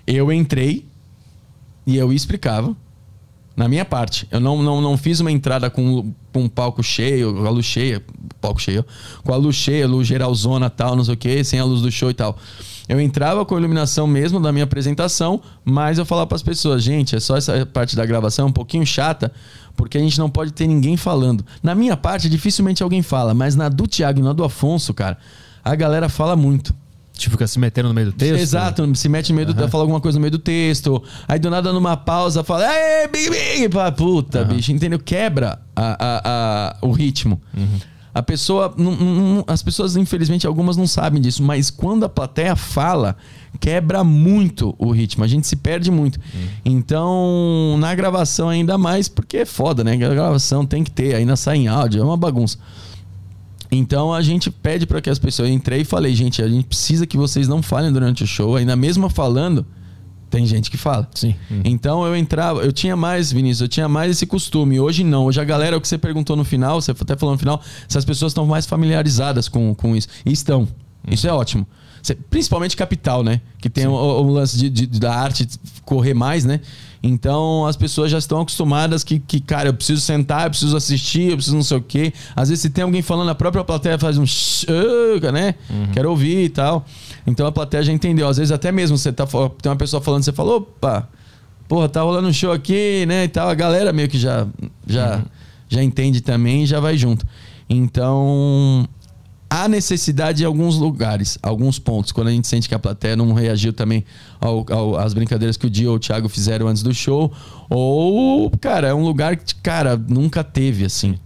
eu 0.07 0.33
entrei 0.33 0.87
e 1.87 1.97
eu 1.97 2.13
explicava 2.13 2.75
na 3.57 3.69
minha 3.69 3.85
parte. 3.85 4.27
Eu 4.31 4.41
não, 4.41 4.63
não, 4.63 4.81
não 4.81 4.97
fiz 4.97 5.21
uma 5.21 5.31
entrada 5.31 5.71
com, 5.71 6.13
com 6.33 6.45
um 6.45 6.49
palco 6.49 6.83
cheio, 6.83 7.47
a 7.47 7.51
luz 7.51 7.67
cheia, 7.67 8.03
palco 8.41 8.61
cheio, 8.61 8.85
com 9.23 9.33
a 9.33 9.37
luz 9.37 9.57
cheia, 9.57 9.87
luz 9.87 10.07
geralzona 10.07 10.69
tal, 10.69 10.97
não 10.97 11.05
sei 11.05 11.15
o 11.15 11.17
que, 11.17 11.45
sem 11.45 11.61
a 11.61 11.65
luz 11.65 11.81
do 11.81 11.91
show 11.91 12.11
e 12.11 12.15
tal. 12.15 12.37
Eu 12.89 13.01
entrava 13.01 13.45
com 13.47 13.55
a 13.55 13.59
iluminação 13.59 14.07
mesmo 14.07 14.39
da 14.39 14.53
minha 14.53 14.65
apresentação, 14.65 15.41
mas 15.65 15.97
eu 15.97 16.05
falava 16.05 16.27
para 16.27 16.37
as 16.37 16.43
pessoas, 16.43 16.83
gente, 16.83 17.17
é 17.17 17.21
só 17.21 17.37
essa 17.37 17.65
parte 17.65 17.97
da 17.97 18.05
gravação 18.05 18.49
um 18.49 18.53
pouquinho 18.53 18.85
chata, 18.85 19.33
porque 19.75 19.97
a 19.97 20.01
gente 20.01 20.19
não 20.19 20.29
pode 20.29 20.53
ter 20.53 20.67
ninguém 20.67 20.97
falando. 20.97 21.45
Na 21.63 21.75
minha 21.75 21.97
parte, 21.97 22.29
dificilmente 22.29 22.83
alguém 22.83 23.03
fala, 23.03 23.33
mas 23.33 23.57
na 23.57 23.69
do 23.69 23.87
Thiago 23.87 24.21
e 24.21 24.23
na 24.23 24.33
do 24.33 24.45
Afonso, 24.45 24.93
cara, 24.93 25.17
a 25.65 25.75
galera 25.75 26.09
fala 26.11 26.37
muito. 26.37 26.75
Tipo, 27.17 27.31
fica 27.33 27.47
se 27.47 27.59
metendo 27.61 27.89
no 27.89 27.95
meio 27.95 28.09
do 28.09 28.13
texto. 28.13 28.33
Exato, 28.43 28.97
se 28.97 29.09
mete 29.09 29.29
no 29.31 29.37
meio 29.37 29.47
do 29.55 29.69
fala 29.69 29.85
alguma 29.85 30.01
coisa 30.01 30.19
no 30.19 30.21
meio 30.21 30.33
do 30.33 30.39
texto. 30.39 31.01
Aí 31.29 31.39
do 31.39 31.49
nada 31.49 31.73
numa 31.73 31.97
pausa 31.97 32.43
fala, 32.43 32.65
ei, 32.67 33.07
big, 33.09 33.31
big, 33.31 33.69
pá, 33.69 33.93
puta, 33.93 34.45
bicho, 34.45 34.73
entendeu? 34.73 34.99
Quebra 34.99 35.61
a, 35.77 35.93
a- 35.93 36.23
a- 36.25 36.77
o 36.83 36.91
ritmo. 36.91 37.41
A 38.13 38.23
pessoa, 38.23 38.73
as 39.49 39.61
pessoas, 39.63 39.97
infelizmente, 39.97 40.47
algumas 40.47 40.77
não 40.77 40.87
sabem 40.87 41.21
disso, 41.21 41.43
mas 41.43 41.69
quando 41.71 42.05
a 42.05 42.09
plateia 42.09 42.55
fala, 42.55 43.17
quebra 43.59 44.05
muito 44.05 44.73
o 44.79 44.91
ritmo. 44.93 45.25
A 45.25 45.27
gente 45.29 45.47
se 45.49 45.57
perde 45.57 45.91
muito. 45.91 46.19
Então, 46.65 47.77
na 47.79 47.95
gravação 47.95 48.49
ainda 48.49 48.77
mais, 48.77 49.09
porque 49.09 49.39
é 49.39 49.45
foda, 49.47 49.83
né? 49.85 49.93
A 49.93 49.97
gravação 49.97 50.67
tem 50.67 50.83
que 50.83 50.91
ter, 50.91 51.15
ainda 51.15 51.37
sai 51.37 51.59
em 51.59 51.69
áudio, 51.69 52.01
é 52.01 52.05
uma 52.05 52.17
bagunça. 52.17 52.59
Então 53.77 54.13
a 54.13 54.23
gente 54.23 54.51
pede 54.51 54.87
para 54.87 55.01
que 55.01 55.11
as 55.11 55.19
pessoas. 55.19 55.49
Eu 55.49 55.55
entrei 55.55 55.81
e 55.81 55.85
falei, 55.85 56.15
gente, 56.15 56.43
a 56.43 56.49
gente 56.49 56.67
precisa 56.67 57.07
que 57.07 57.17
vocês 57.17 57.49
não 57.49 57.63
falem 57.63 57.93
durante 57.93 58.23
o 58.23 58.27
show. 58.27 58.57
Ainda 58.57 58.77
mesmo 58.77 59.09
falando, 59.09 59.67
tem 60.31 60.47
gente 60.47 60.71
que 60.71 60.77
fala. 60.77 61.09
Sim. 61.15 61.35
Então 61.65 62.05
eu 62.05 62.17
entrava, 62.17 62.63
eu 62.63 62.73
tinha 62.73 62.97
mais, 62.97 63.33
Vinícius, 63.33 63.63
eu 63.63 63.69
tinha 63.69 63.89
mais 63.89 64.11
esse 64.11 64.27
costume. 64.27 64.79
Hoje 64.81 65.03
não. 65.03 65.27
Hoje 65.27 65.41
a 65.41 65.45
galera, 65.45 65.77
o 65.77 65.81
que 65.81 65.89
você 65.89 65.99
perguntou 65.99 66.37
no 66.37 66.45
final, 66.45 66.81
você 66.81 66.93
até 66.93 67.17
falou 67.17 67.35
no 67.35 67.39
final, 67.39 67.61
se 67.89 67.99
as 67.99 68.05
pessoas 68.05 68.31
estão 68.31 68.47
mais 68.47 68.67
familiarizadas 68.67 69.49
com, 69.49 69.75
com 69.75 69.97
isso. 69.97 70.09
E 70.25 70.33
estão. 70.33 70.69
Isso 71.09 71.27
é 71.27 71.33
ótimo. 71.33 71.67
Principalmente 72.29 72.77
capital, 72.77 73.23
né? 73.23 73.41
Que 73.59 73.71
tem 73.71 73.87
o, 73.87 73.93
o 73.93 74.31
lance 74.31 74.57
de, 74.59 74.69
de- 74.69 74.87
da 74.87 75.15
arte 75.15 75.49
correr 75.85 76.13
mais, 76.15 76.45
né? 76.45 76.61
Então 77.03 77.67
as 77.67 77.77
pessoas 77.77 78.11
já 78.11 78.17
estão 78.19 78.41
acostumadas 78.41 79.05
que, 79.05 79.19
que, 79.19 79.39
cara, 79.39 79.69
eu 79.69 79.75
preciso 79.75 80.01
sentar, 80.01 80.45
eu 80.47 80.51
preciso 80.51 80.75
assistir, 80.77 81.31
eu 81.31 81.37
preciso 81.37 81.55
não 81.57 81.63
sei 81.63 81.77
o 81.77 81.83
quê. 81.83 82.13
Às 82.35 82.49
vezes, 82.49 82.63
se 82.63 82.71
tem 82.71 82.83
alguém 82.85 83.03
falando, 83.03 83.29
a 83.31 83.35
própria 83.35 83.63
plateia 83.63 83.99
faz 83.99 84.17
um 84.19 84.25
ah, 84.27 85.33
né? 85.33 85.55
Quero 85.93 86.11
ouvir 86.11 86.45
e 86.45 86.49
tal. 86.49 86.85
Então 87.27 87.47
a 87.47 87.53
plateia 87.53 87.83
já 87.83 87.93
entendeu. 87.93 88.27
Às 88.29 88.39
vezes, 88.39 88.53
até 88.53 88.73
mesmo 88.73 88.97
você 88.99 89.13
tá, 89.13 89.27
tem 89.27 89.71
uma 89.71 89.77
pessoa 89.77 90.01
falando, 90.03 90.23
você 90.25 90.33
falou, 90.33 90.57
opa, 90.59 91.09
porra, 91.69 91.89
tá 91.89 92.01
rolando 92.03 92.29
um 92.29 92.33
show 92.33 92.53
aqui, 92.53 93.05
né? 93.07 93.25
E 93.25 93.29
tal. 93.29 93.49
A 93.51 93.55
galera 93.55 93.93
meio 93.93 94.09
que 94.09 94.19
já, 94.19 94.47
já, 94.87 95.23
já 95.69 95.83
entende 95.83 96.21
também 96.23 96.65
e 96.65 96.67
já 96.67 96.81
vai 96.81 96.97
junto. 96.97 97.27
Então, 97.69 98.89
há 99.49 99.69
necessidade 99.69 100.43
em 100.43 100.47
alguns 100.47 100.77
lugares, 100.77 101.39
alguns 101.43 101.79
pontos, 101.79 102.11
quando 102.13 102.29
a 102.29 102.31
gente 102.33 102.47
sente 102.49 102.69
que 102.69 102.75
a 102.75 102.79
plateia 102.79 103.15
não 103.17 103.33
reagiu 103.33 103.73
também 103.73 104.05
ao- 104.41 104.65
ao- 104.71 104.97
às 104.97 105.15
brincadeiras 105.15 105.57
que 105.57 105.67
o 105.67 105.71
Dio 105.71 105.91
ou 105.91 105.97
o 105.97 105.99
Thiago 105.99 106.29
fizeram 106.29 106.67
antes 106.69 106.83
do 106.83 106.93
show, 106.93 107.33
ou, 107.71 108.51
cara, 108.61 108.89
é 108.89 108.95
um 108.95 109.05
lugar 109.05 109.37
que, 109.37 109.55
cara, 109.57 109.97
nunca 109.97 110.43
teve 110.43 110.85
assim. 110.85 111.17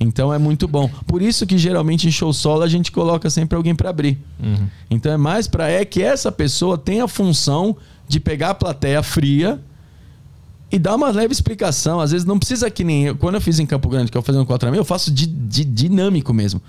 Então 0.00 0.32
é 0.32 0.38
muito 0.38 0.66
bom. 0.66 0.88
Por 1.06 1.22
isso 1.22 1.46
que 1.46 1.56
geralmente 1.56 2.06
em 2.08 2.10
show 2.10 2.32
solo 2.32 2.62
a 2.62 2.68
gente 2.68 2.90
coloca 2.90 3.28
sempre 3.30 3.56
alguém 3.56 3.74
pra 3.74 3.90
abrir. 3.90 4.18
Então 4.90 5.12
é 5.12 5.16
mais 5.16 5.46
pra 5.46 5.68
é 5.70 5.84
que 5.84 6.02
essa 6.02 6.30
pessoa 6.32 6.76
tenha 6.76 7.04
a 7.04 7.08
função 7.08 7.76
de 8.08 8.18
pegar 8.20 8.50
a 8.50 8.54
plateia 8.54 9.02
fria 9.02 9.60
e 10.70 10.78
dar 10.78 10.96
uma 10.96 11.10
leve 11.10 11.32
explicação. 11.32 12.00
Às 12.00 12.10
vezes 12.10 12.26
não 12.26 12.38
precisa 12.38 12.70
que 12.70 12.82
nem 12.84 13.04
eu. 13.06 13.16
Quando 13.16 13.36
eu 13.36 13.40
fiz 13.40 13.58
em 13.58 13.66
Campo 13.66 13.88
Grande, 13.88 14.10
que 14.10 14.16
eu 14.18 14.22
fazendo 14.22 14.44
contra 14.44 14.70
mim, 14.70 14.76
eu 14.78 14.84
faço 14.84 15.10
de, 15.10 15.26
de 15.26 15.64
dinâmico 15.64 16.32
mesmo. 16.34 16.60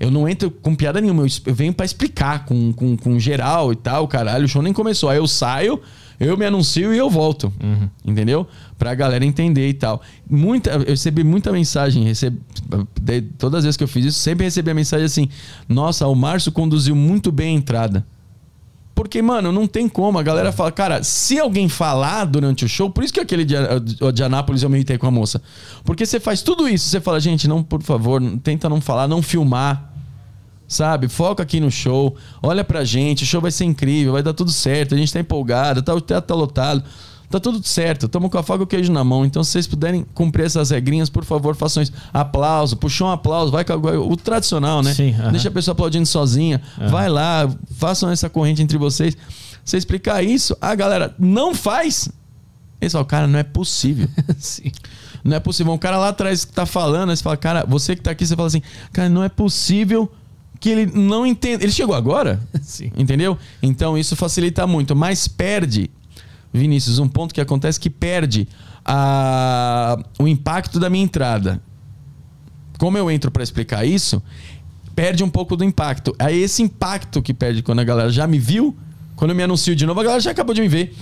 Eu 0.00 0.10
não 0.10 0.28
entro 0.28 0.50
com 0.50 0.74
piada 0.74 1.00
nenhuma, 1.00 1.24
eu, 1.46 1.54
venho 1.54 1.72
pra 1.72 1.84
explicar 1.84 2.44
com, 2.44 2.72
com, 2.72 2.96
com 2.96 3.18
geral 3.18 3.72
e 3.72 3.76
tal, 3.76 4.06
caralho, 4.06 4.44
o 4.44 4.48
show 4.48 4.62
nem 4.62 4.72
começou. 4.72 5.08
Aí 5.10 5.18
eu 5.18 5.26
saio, 5.26 5.80
eu 6.20 6.36
me 6.36 6.44
anuncio 6.46 6.94
e 6.94 6.98
eu 6.98 7.10
volto. 7.10 7.52
Entendeu? 8.04 8.46
Pra 8.78 8.94
galera 8.94 9.24
entender 9.24 9.68
e 9.68 9.74
tal. 9.74 10.00
Muita, 10.30 10.70
eu 10.70 10.80
recebi 10.90 11.24
muita 11.24 11.50
mensagem, 11.50 12.04
recebi, 12.04 12.38
de- 13.00 13.22
todas 13.22 13.58
as 13.58 13.64
vezes 13.64 13.76
que 13.76 13.82
eu 13.82 13.88
fiz 13.88 14.04
isso, 14.04 14.20
sempre 14.20 14.44
recebi 14.44 14.70
a 14.70 14.74
mensagem 14.74 15.04
assim: 15.06 15.28
Nossa, 15.68 16.06
o 16.06 16.14
Márcio 16.14 16.52
conduziu 16.52 16.94
muito 16.94 17.32
bem 17.32 17.56
a 17.56 17.58
entrada. 17.58 18.06
Porque, 18.94 19.22
mano, 19.22 19.52
não 19.52 19.68
tem 19.68 19.88
como. 19.88 20.18
A 20.18 20.22
galera 20.24 20.50
fala, 20.50 20.72
cara, 20.72 21.04
se 21.04 21.38
alguém 21.38 21.68
falar 21.68 22.24
durante 22.24 22.64
o 22.64 22.68
show, 22.68 22.90
por 22.90 23.04
isso 23.04 23.12
que 23.12 23.20
aquele 23.20 23.44
de, 23.44 23.54
de 24.12 24.22
Anápolis 24.24 24.64
eu 24.64 24.68
me 24.68 24.74
irritei 24.76 24.98
com 24.98 25.06
a 25.06 25.10
moça. 25.10 25.40
Porque 25.84 26.04
você 26.04 26.18
faz 26.18 26.42
tudo 26.42 26.68
isso, 26.68 26.88
você 26.88 27.00
fala, 27.00 27.20
gente, 27.20 27.46
não, 27.46 27.62
por 27.62 27.80
favor, 27.80 28.20
tenta 28.42 28.68
não 28.68 28.80
falar, 28.80 29.06
não 29.06 29.22
filmar. 29.22 29.87
Sabe? 30.68 31.08
Foca 31.08 31.42
aqui 31.42 31.58
no 31.60 31.70
show, 31.70 32.14
olha 32.42 32.62
pra 32.62 32.84
gente, 32.84 33.24
o 33.24 33.26
show 33.26 33.40
vai 33.40 33.50
ser 33.50 33.64
incrível, 33.64 34.12
vai 34.12 34.22
dar 34.22 34.34
tudo 34.34 34.52
certo, 34.52 34.94
a 34.94 34.98
gente 34.98 35.10
tá 35.10 35.18
empolgado, 35.18 35.80
tá, 35.80 35.94
o 35.94 36.00
teatro 36.00 36.28
tá 36.28 36.34
lotado, 36.34 36.84
tá 37.30 37.40
tudo 37.40 37.66
certo, 37.66 38.06
tamo 38.06 38.28
com 38.28 38.36
a 38.36 38.42
faca 38.42 38.62
e 38.62 38.64
o 38.64 38.66
queijo 38.66 38.92
na 38.92 39.02
mão. 39.02 39.24
Então, 39.24 39.42
se 39.42 39.52
vocês 39.52 39.66
puderem 39.66 40.04
cumprir 40.14 40.44
essas 40.44 40.70
regrinhas, 40.70 41.08
por 41.08 41.24
favor, 41.24 41.56
façam 41.56 41.82
isso. 41.82 41.92
Aplauso, 42.12 42.76
puxou 42.76 43.08
um 43.08 43.10
aplauso, 43.10 43.50
vai 43.50 43.64
o 43.96 44.16
tradicional, 44.16 44.82
né? 44.82 44.92
Sim, 44.92 45.14
aham. 45.14 45.32
Deixa 45.32 45.48
a 45.48 45.52
pessoa 45.52 45.72
aplaudindo 45.72 46.06
sozinha. 46.06 46.60
Vai 46.90 47.08
lá, 47.08 47.48
façam 47.76 48.10
essa 48.10 48.28
corrente 48.28 48.62
entre 48.62 48.76
vocês. 48.76 49.16
Você 49.64 49.76
explicar 49.76 50.22
isso, 50.22 50.56
a 50.60 50.74
galera 50.74 51.14
não 51.18 51.54
faz. 51.54 52.08
Eles 52.80 52.92
falam, 52.92 53.06
cara, 53.06 53.26
não 53.26 53.38
é 53.38 53.42
possível. 53.42 54.08
Sim. 54.38 54.70
Não 55.24 55.36
é 55.36 55.40
possível. 55.40 55.72
Um 55.72 55.78
cara 55.78 55.98
lá 55.98 56.08
atrás 56.08 56.44
que 56.44 56.52
tá 56.52 56.64
falando, 56.64 57.14
você 57.14 57.22
fala, 57.22 57.36
cara, 57.36 57.66
você 57.66 57.96
que 57.96 58.02
tá 58.02 58.12
aqui, 58.12 58.26
você 58.26 58.36
fala 58.36 58.48
assim, 58.48 58.62
cara, 58.92 59.08
não 59.08 59.22
é 59.22 59.28
possível 59.28 60.10
que 60.60 60.68
ele 60.68 60.86
não 60.86 61.26
entenda. 61.26 61.62
Ele 61.64 61.72
chegou 61.72 61.94
agora? 61.94 62.40
Sim. 62.62 62.90
Entendeu? 62.96 63.38
Então 63.62 63.96
isso 63.96 64.16
facilita 64.16 64.66
muito, 64.66 64.94
mas 64.96 65.28
perde, 65.28 65.90
Vinícius, 66.52 66.98
um 66.98 67.08
ponto 67.08 67.34
que 67.34 67.40
acontece 67.40 67.78
que 67.78 67.90
perde 67.90 68.48
a, 68.84 69.98
o 70.18 70.26
impacto 70.26 70.80
da 70.80 70.88
minha 70.88 71.04
entrada. 71.04 71.60
Como 72.78 72.96
eu 72.96 73.10
entro 73.10 73.30
para 73.30 73.42
explicar 73.42 73.84
isso, 73.84 74.22
perde 74.94 75.22
um 75.22 75.28
pouco 75.28 75.56
do 75.56 75.64
impacto. 75.64 76.14
É 76.18 76.34
esse 76.34 76.62
impacto 76.62 77.20
que 77.20 77.34
perde 77.34 77.62
quando 77.62 77.80
a 77.80 77.84
galera 77.84 78.10
já 78.10 78.26
me 78.26 78.38
viu. 78.38 78.76
Quando 79.18 79.32
eu 79.32 79.36
me 79.36 79.42
anuncio 79.42 79.74
de 79.74 79.84
novo, 79.84 79.98
a 79.98 80.04
galera 80.04 80.20
já 80.20 80.30
acabou 80.30 80.54
de 80.54 80.60
me 80.60 80.68
ver. 80.68 80.94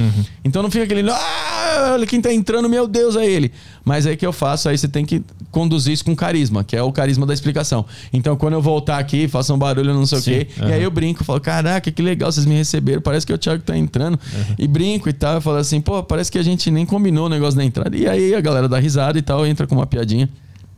Então 0.42 0.62
não 0.62 0.70
fica 0.70 0.84
aquele, 0.84 1.06
ah, 1.10 1.90
olha 1.92 2.06
quem 2.06 2.18
tá 2.18 2.32
entrando, 2.32 2.66
meu 2.66 2.88
Deus, 2.88 3.14
é 3.14 3.26
ele. 3.26 3.52
Mas 3.84 4.06
aí 4.06 4.16
que 4.16 4.24
eu 4.24 4.32
faço, 4.32 4.70
aí 4.70 4.78
você 4.78 4.88
tem 4.88 5.04
que 5.04 5.22
conduzir 5.50 5.92
isso 5.92 6.02
com 6.02 6.16
carisma, 6.16 6.64
que 6.64 6.74
é 6.74 6.82
o 6.82 6.90
carisma 6.90 7.26
da 7.26 7.34
explicação. 7.34 7.84
Então 8.10 8.34
quando 8.34 8.54
eu 8.54 8.62
voltar 8.62 8.98
aqui, 8.98 9.28
faço 9.28 9.52
um 9.52 9.58
barulho, 9.58 9.92
não 9.92 10.06
sei 10.06 10.18
Sim, 10.18 10.30
o 10.30 10.34
quê, 10.34 10.48
e 10.66 10.72
aí 10.72 10.82
eu 10.82 10.90
brinco, 10.90 11.24
falo, 11.24 11.38
caraca, 11.40 11.90
que 11.90 12.00
legal, 12.00 12.32
vocês 12.32 12.46
me 12.46 12.54
receberam, 12.54 13.02
parece 13.02 13.26
que 13.26 13.32
é 13.32 13.34
o 13.34 13.38
Thiago 13.38 13.62
tá 13.62 13.76
entrando. 13.76 14.18
E 14.58 14.66
brinco 14.66 15.10
e 15.10 15.12
tal, 15.12 15.34
eu 15.34 15.40
falo 15.42 15.58
assim, 15.58 15.78
pô, 15.82 16.02
parece 16.02 16.32
que 16.32 16.38
a 16.38 16.42
gente 16.42 16.70
nem 16.70 16.86
combinou 16.86 17.26
o 17.26 17.28
negócio 17.28 17.58
da 17.58 17.64
entrada. 17.64 17.94
E 17.94 18.08
aí 18.08 18.34
a 18.34 18.40
galera 18.40 18.66
dá 18.66 18.78
risada 18.78 19.18
e 19.18 19.22
tal, 19.22 19.46
entra 19.46 19.66
com 19.66 19.74
uma 19.74 19.86
piadinha 19.86 20.26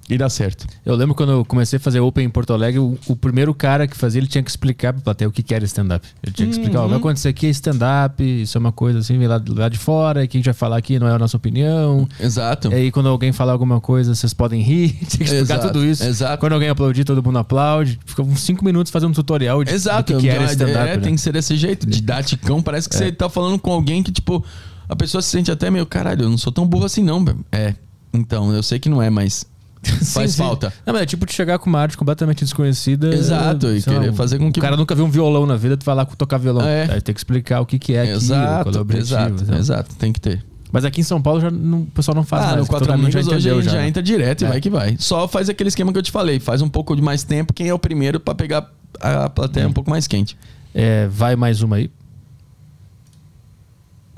e 0.08 0.16
dá 0.16 0.28
certo. 0.28 0.66
Eu 0.86 0.94
lembro 0.94 1.14
quando 1.14 1.32
eu 1.32 1.44
comecei 1.44 1.76
a 1.76 1.80
fazer 1.80 2.00
Open 2.00 2.24
em 2.24 2.30
Porto 2.30 2.52
Alegre, 2.52 2.78
o, 2.78 2.98
o 3.06 3.14
primeiro 3.14 3.52
cara 3.52 3.86
que 3.86 3.96
fazia, 3.96 4.20
ele 4.20 4.26
tinha 4.26 4.42
que 4.42 4.48
explicar 4.50 4.92
pra 4.92 5.02
plateia 5.02 5.28
o 5.28 5.32
que, 5.32 5.42
que 5.42 5.54
era 5.54 5.64
stand-up. 5.64 6.06
Ele 6.22 6.32
tinha 6.32 6.48
que 6.48 6.54
explicar, 6.54 6.82
ó, 6.82 6.88
vai 6.88 6.98
acontecer 6.98 7.28
aqui 7.28 7.46
é 7.46 7.50
stand-up, 7.50 8.22
isso 8.22 8.56
é 8.56 8.60
uma 8.60 8.72
coisa 8.72 9.00
assim, 9.00 9.18
vem 9.18 9.28
lá, 9.28 9.42
lá 9.48 9.68
de 9.68 9.76
fora, 9.76 10.24
e 10.24 10.28
quem 10.28 10.40
vai 10.40 10.54
falar 10.54 10.78
aqui 10.78 10.98
não 10.98 11.06
é 11.06 11.12
a 11.12 11.18
nossa 11.18 11.36
opinião. 11.36 12.08
Exato. 12.18 12.68
E 12.68 12.74
aí, 12.74 12.90
quando 12.90 13.08
alguém 13.08 13.32
falar 13.32 13.52
alguma 13.52 13.80
coisa, 13.80 14.14
vocês 14.14 14.32
podem 14.32 14.62
rir. 14.62 14.92
Tinha 15.06 15.06
que 15.06 15.24
explicar 15.24 15.54
Exato, 15.56 15.66
tudo 15.68 15.84
isso. 15.84 16.04
exato. 16.04 16.38
Quando 16.38 16.54
alguém 16.54 16.68
aplaudir, 16.70 17.04
todo 17.04 17.22
mundo 17.22 17.38
aplaude. 17.38 17.98
Fica 18.06 18.22
uns 18.22 18.40
5 18.40 18.64
minutos 18.64 18.90
fazendo 18.90 19.10
um 19.10 19.14
tutorial 19.14 19.62
de 19.62 19.72
Exato, 19.72 20.14
do 20.14 20.20
que, 20.20 20.26
que 20.26 20.30
era 20.30 20.44
stand-up. 20.44 20.88
é, 20.88 20.96
né? 20.96 21.02
tem 21.02 21.14
que 21.14 21.20
ser 21.20 21.32
desse 21.32 21.56
jeito, 21.56 21.86
didaticão. 21.86 22.62
Parece 22.62 22.88
que 22.88 22.96
você 22.96 23.12
tá 23.12 23.28
falando 23.28 23.58
com 23.58 23.70
alguém 23.70 24.02
que, 24.02 24.10
tipo, 24.10 24.42
a 24.88 24.96
pessoa 24.96 25.20
se 25.20 25.28
sente 25.28 25.50
até 25.50 25.70
meio, 25.70 25.84
caralho, 25.84 26.22
eu 26.22 26.30
não 26.30 26.38
sou 26.38 26.52
tão 26.52 26.66
burro 26.66 26.86
assim, 26.86 27.02
não. 27.02 27.22
velho." 27.22 27.44
É, 27.52 27.74
então, 28.12 28.52
eu 28.52 28.62
sei 28.62 28.78
que 28.78 28.88
não 28.88 29.02
é, 29.02 29.10
mas 29.10 29.46
faz 29.82 30.32
Sim, 30.32 30.36
sim. 30.36 30.36
falta. 30.42 30.72
Não, 30.86 30.92
mas 30.92 31.02
é 31.02 31.06
tipo 31.06 31.24
de 31.26 31.32
chegar 31.32 31.58
com 31.58 31.68
uma 31.70 31.80
arte 31.80 31.96
completamente 31.96 32.44
desconhecida. 32.44 33.14
Exato, 33.14 33.66
e 33.68 33.78
lá, 33.78 33.82
querer 33.84 34.12
fazer 34.12 34.38
com 34.38 34.50
que- 34.52 34.58
O 34.58 34.62
cara 34.62 34.76
nunca 34.76 34.94
viu 34.94 35.04
um 35.04 35.10
violão 35.10 35.46
na 35.46 35.56
vida, 35.56 35.76
tu 35.76 35.84
vai 35.84 35.94
lá 35.94 36.04
tocar 36.04 36.38
violão. 36.38 36.66
É. 36.66 36.88
Aí 36.90 37.00
tem 37.00 37.14
que 37.14 37.20
explicar 37.20 37.60
o 37.60 37.66
que, 37.66 37.78
que 37.78 37.94
é 37.94 38.02
aquilo, 38.02 38.16
exato, 38.18 38.64
qual 38.64 38.74
é 38.74 38.78
o 38.78 38.80
objetivo. 38.80 39.14
exato, 39.14 39.42
então. 39.44 39.58
exato, 39.58 39.94
tem 39.96 40.12
que 40.12 40.20
ter. 40.20 40.44
Mas 40.70 40.84
aqui 40.84 41.00
em 41.00 41.04
São 41.04 41.20
Paulo 41.22 41.40
já 41.40 41.50
não- 41.50 41.82
o 41.82 41.86
pessoal 41.86 42.14
não 42.14 42.24
faz 42.24 42.42
ah, 42.42 42.46
mais. 42.48 42.58
no 42.60 42.66
Quatro 42.66 42.92
Amigos 42.92 43.14
hoje 43.26 43.40
gente 43.40 43.64
já, 43.64 43.72
né? 43.72 43.88
entra 43.88 44.02
direto 44.02 44.42
e 44.42 44.44
É. 44.44 44.48
vai 44.48 44.60
que 44.60 44.68
vai. 44.68 44.96
Só 44.98 45.26
faz 45.26 45.48
aquele 45.48 45.68
esquema 45.68 45.92
que 45.92 45.98
eu 45.98 46.02
te 46.02 46.10
falei, 46.10 46.38
faz 46.38 46.60
um 46.60 46.68
pouco 46.68 46.94
de 46.94 47.00
mais 47.00 47.22
tempo, 47.22 47.54
quem 47.54 47.68
é 47.68 47.74
o 47.74 47.78
primeiro 47.78 48.20
pra 48.20 48.34
pegar 48.34 48.70
a 49.00 49.30
plateia 49.30 49.66
um 49.66 49.72
pouco 49.72 49.88
mais 49.88 50.06
quente. 50.06 50.36
É, 50.74 51.06
vai 51.08 51.36
mais 51.36 51.62
uma 51.62 51.76
aí. 51.76 51.90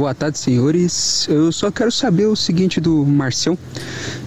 Boa 0.00 0.14
tarde, 0.14 0.38
senhores. 0.38 1.28
Eu 1.28 1.52
só 1.52 1.70
quero 1.70 1.92
saber 1.92 2.24
o 2.24 2.34
seguinte 2.34 2.80
do 2.80 3.04
Marcião. 3.04 3.58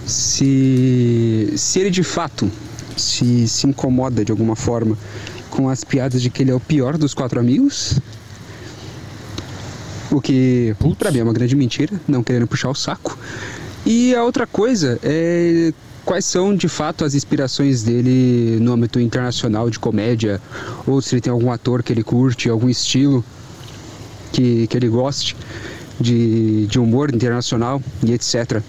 Se, 0.06 1.52
se 1.56 1.80
ele 1.80 1.90
de 1.90 2.04
fato 2.04 2.48
se, 2.96 3.48
se 3.48 3.66
incomoda 3.66 4.24
de 4.24 4.30
alguma 4.30 4.54
forma 4.54 4.96
com 5.50 5.68
as 5.68 5.82
piadas 5.82 6.22
de 6.22 6.30
que 6.30 6.44
ele 6.44 6.52
é 6.52 6.54
o 6.54 6.60
pior 6.60 6.96
dos 6.96 7.12
quatro 7.12 7.40
amigos. 7.40 7.98
O 10.12 10.20
que, 10.20 10.76
pra 10.96 11.10
mim, 11.10 11.18
é 11.18 11.24
uma 11.24 11.32
grande 11.32 11.56
mentira, 11.56 12.00
não 12.06 12.22
querendo 12.22 12.46
puxar 12.46 12.70
o 12.70 12.74
saco. 12.76 13.18
E 13.84 14.14
a 14.14 14.22
outra 14.22 14.46
coisa 14.46 15.00
é 15.02 15.72
quais 16.04 16.24
são 16.24 16.54
de 16.54 16.68
fato 16.68 17.04
as 17.04 17.16
inspirações 17.16 17.82
dele 17.82 18.58
no 18.60 18.74
âmbito 18.74 19.00
internacional 19.00 19.68
de 19.68 19.80
comédia, 19.80 20.40
ou 20.86 21.02
se 21.02 21.16
ele 21.16 21.20
tem 21.20 21.32
algum 21.32 21.50
ator 21.50 21.82
que 21.82 21.92
ele 21.92 22.04
curte, 22.04 22.48
algum 22.48 22.68
estilo 22.68 23.24
que, 24.34 24.66
que 24.66 24.76
ele 24.76 24.88
goste 24.88 25.36
de, 26.00 26.66
de 26.66 26.78
humor 26.78 27.14
internacional 27.14 27.80
e 28.04 28.12
etc. 28.12 28.60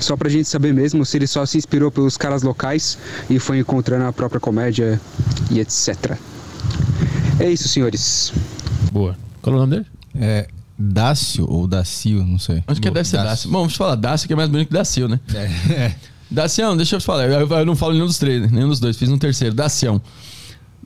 Só 0.00 0.16
pra 0.16 0.28
gente 0.28 0.48
saber 0.48 0.74
mesmo 0.74 1.04
se 1.06 1.16
ele 1.16 1.26
só 1.26 1.46
se 1.46 1.56
inspirou 1.56 1.90
pelos 1.90 2.16
caras 2.16 2.42
locais 2.42 2.98
e 3.28 3.38
foi 3.38 3.60
encontrando 3.60 4.04
a 4.04 4.12
própria 4.12 4.40
comédia 4.40 5.00
e 5.50 5.60
etc. 5.60 6.18
É 7.38 7.48
isso, 7.48 7.68
senhores. 7.68 8.32
Boa. 8.92 9.16
Qual 9.40 9.54
é 9.54 9.58
o 9.58 9.60
nome 9.60 9.76
dele? 9.76 9.86
É 10.16 10.48
Dácio 10.76 11.46
ou 11.48 11.68
Dacio, 11.68 12.24
não 12.24 12.38
sei. 12.38 12.64
Acho 12.66 12.80
que 12.80 12.88
Bom, 12.88 12.94
deve 12.94 13.08
ser 13.08 13.18
Dácio. 13.18 13.50
Bom, 13.50 13.62
deixa 13.62 13.74
eu 13.74 13.78
falar, 13.78 13.94
Dácio 13.94 14.26
que 14.26 14.32
é 14.32 14.36
mais 14.36 14.48
bonito 14.48 14.68
que 14.68 14.74
Dacio, 14.74 15.06
né? 15.06 15.20
É, 15.34 15.44
é. 15.72 15.94
Dacião, 16.30 16.76
deixa 16.76 16.96
eu 16.96 17.00
te 17.00 17.06
falar. 17.06 17.28
Eu, 17.28 17.46
eu 17.48 17.66
não 17.66 17.76
falo 17.76 17.92
nenhum 17.92 18.06
dos 18.06 18.18
três, 18.18 18.42
né? 18.42 18.48
nenhum 18.50 18.68
dos 18.68 18.80
dois. 18.80 18.96
Fiz 18.96 19.08
um 19.08 19.18
terceiro. 19.18 19.54
Dacião. 19.54 20.00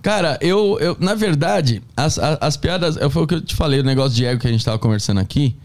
Cara, 0.05 0.37
eu, 0.43 0.79
eu 0.81 0.95
na 1.01 1.15
verdade, 1.15 1.83
as, 1.97 2.19
as, 2.19 2.37
as 2.39 2.57
piadas. 2.59 2.97
eu- 2.99 3.09
Foi 3.09 3.23
o 3.23 3.27
que 3.27 3.37
eu 3.37 3.41
te 3.41 3.55
falei, 3.57 3.81
o 3.81 3.83
negócio 3.83 4.15
de 4.15 4.23
ego 4.27 4.39
que 4.39 4.47
a 4.47 4.53
gente 4.53 4.63
tava 4.63 4.79
conversando 4.79 5.19
aqui. 5.19 5.57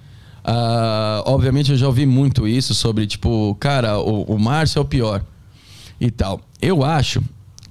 Ah, 0.46 1.22
obviamente, 1.26 1.72
eu 1.72 1.78
já 1.78 1.86
ouvi 1.86 2.06
muito 2.06 2.48
isso 2.48 2.74
sobre, 2.74 3.06
tipo, 3.06 3.54
cara, 3.60 4.00
o, 4.00 4.24
o 4.24 4.40
Márcio 4.40 4.80
é 4.80 4.82
o 4.82 4.86
pior 4.86 5.22
e 6.00 6.10
tal. 6.10 6.40
Eu 6.62 6.86
acho 6.86 7.22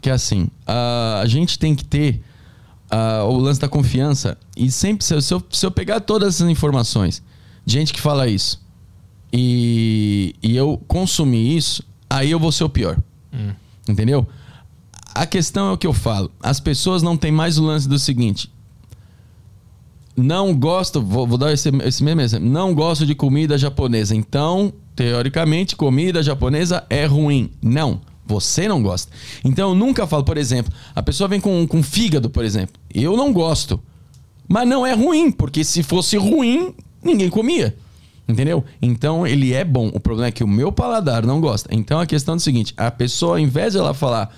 que, 0.02 0.10
assim, 0.10 0.48
ah, 0.66 1.20
a 1.22 1.26
gente 1.26 1.58
tem 1.58 1.74
que 1.74 1.82
ter 1.86 2.22
ah, 2.90 3.24
o 3.24 3.38
lance 3.38 3.58
da 3.58 3.66
confiança. 3.68 4.36
E 4.54 4.70
sempre, 4.70 5.06
se 5.06 5.14
eu, 5.14 5.22
se 5.22 5.64
eu, 5.64 5.70
pegar 5.70 6.00
todas 6.00 6.34
essas 6.34 6.50
informações, 6.50 7.22
de 7.64 7.72
gente 7.72 7.94
que 7.94 8.00
fala 8.00 8.28
isso, 8.28 8.60
e, 9.32 10.34
e 10.42 10.54
eu 10.54 10.78
consumir 10.86 11.56
isso, 11.56 11.82
aí 12.10 12.30
eu 12.30 12.38
vou 12.38 12.52
ser 12.52 12.64
o 12.64 12.68
pior. 12.68 12.98
Entendeu? 13.88 14.28
A 15.18 15.26
questão 15.26 15.70
é 15.70 15.72
o 15.72 15.76
que 15.76 15.84
eu 15.84 15.92
falo. 15.92 16.30
As 16.40 16.60
pessoas 16.60 17.02
não 17.02 17.16
têm 17.16 17.32
mais 17.32 17.58
o 17.58 17.64
lance 17.64 17.88
do 17.88 17.98
seguinte. 17.98 18.48
Não 20.16 20.54
gosto, 20.54 21.02
vou, 21.02 21.26
vou 21.26 21.36
dar 21.36 21.52
esse, 21.52 21.70
esse 21.82 22.04
mesmo 22.04 22.20
exemplo. 22.20 22.48
Não 22.48 22.72
gosto 22.72 23.04
de 23.04 23.16
comida 23.16 23.58
japonesa. 23.58 24.14
Então, 24.14 24.72
teoricamente, 24.94 25.74
comida 25.74 26.22
japonesa 26.22 26.86
é 26.88 27.04
ruim. 27.04 27.50
Não. 27.60 28.00
Você 28.26 28.68
não 28.68 28.80
gosta. 28.80 29.10
Então 29.44 29.70
eu 29.70 29.74
nunca 29.74 30.06
falo, 30.06 30.22
por 30.22 30.38
exemplo, 30.38 30.72
a 30.94 31.02
pessoa 31.02 31.26
vem 31.26 31.40
com, 31.40 31.66
com 31.66 31.82
fígado, 31.82 32.30
por 32.30 32.44
exemplo. 32.44 32.80
Eu 32.94 33.16
não 33.16 33.32
gosto. 33.32 33.80
Mas 34.46 34.68
não 34.68 34.86
é 34.86 34.92
ruim, 34.92 35.32
porque 35.32 35.64
se 35.64 35.82
fosse 35.82 36.16
ruim, 36.16 36.72
ninguém 37.02 37.28
comia. 37.28 37.76
Entendeu? 38.28 38.64
Então 38.80 39.26
ele 39.26 39.52
é 39.52 39.64
bom. 39.64 39.90
O 39.92 39.98
problema 39.98 40.28
é 40.28 40.32
que 40.32 40.44
o 40.44 40.48
meu 40.48 40.70
paladar 40.70 41.26
não 41.26 41.40
gosta. 41.40 41.68
Então 41.74 41.98
a 41.98 42.06
questão 42.06 42.34
é 42.34 42.36
o 42.36 42.40
seguinte: 42.40 42.72
a 42.76 42.88
pessoa, 42.88 43.32
ao 43.32 43.38
invés 43.40 43.72
de 43.72 43.80
ela 43.80 43.92
falar 43.92 44.32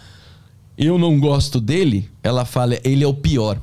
eu 0.87 0.99
não 0.99 1.21
gosto 1.21 1.61
dele, 1.61 2.09
ela 2.23 2.45
fala 2.45 2.79
ele 2.83 3.05
é 3.05 3.07
o 3.07 3.13
pior. 3.13 3.61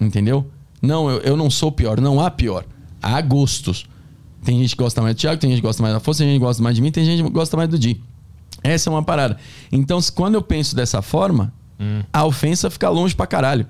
Entendeu? 0.00 0.48
Não, 0.80 1.10
eu, 1.10 1.18
eu 1.20 1.36
não 1.36 1.50
sou 1.50 1.70
o 1.70 1.72
pior. 1.72 2.00
Não 2.00 2.20
há 2.20 2.30
pior. 2.30 2.64
Há 3.02 3.20
gostos. 3.20 3.86
Tem 4.44 4.58
gente 4.58 4.76
que 4.76 4.82
gosta 4.82 5.02
mais 5.02 5.14
do 5.14 5.18
Thiago, 5.18 5.40
tem 5.40 5.50
gente 5.50 5.60
que 5.60 5.66
gosta 5.66 5.82
mais 5.82 5.94
da 5.94 6.00
Força, 6.00 6.18
tem 6.18 6.28
gente 6.28 6.40
que 6.40 6.44
gosta 6.44 6.62
mais 6.62 6.74
de 6.74 6.82
mim, 6.82 6.90
tem 6.90 7.04
gente 7.04 7.22
que 7.22 7.30
gosta 7.30 7.56
mais 7.56 7.68
do 7.68 7.78
Di. 7.78 8.00
Essa 8.62 8.88
é 8.88 8.92
uma 8.92 9.02
parada. 9.02 9.36
Então, 9.70 9.98
quando 10.14 10.34
eu 10.34 10.42
penso 10.42 10.74
dessa 10.74 11.02
forma, 11.02 11.52
hum. 11.78 12.02
a 12.12 12.24
ofensa 12.24 12.70
fica 12.70 12.88
longe 12.88 13.14
pra 13.14 13.26
caralho. 13.26 13.66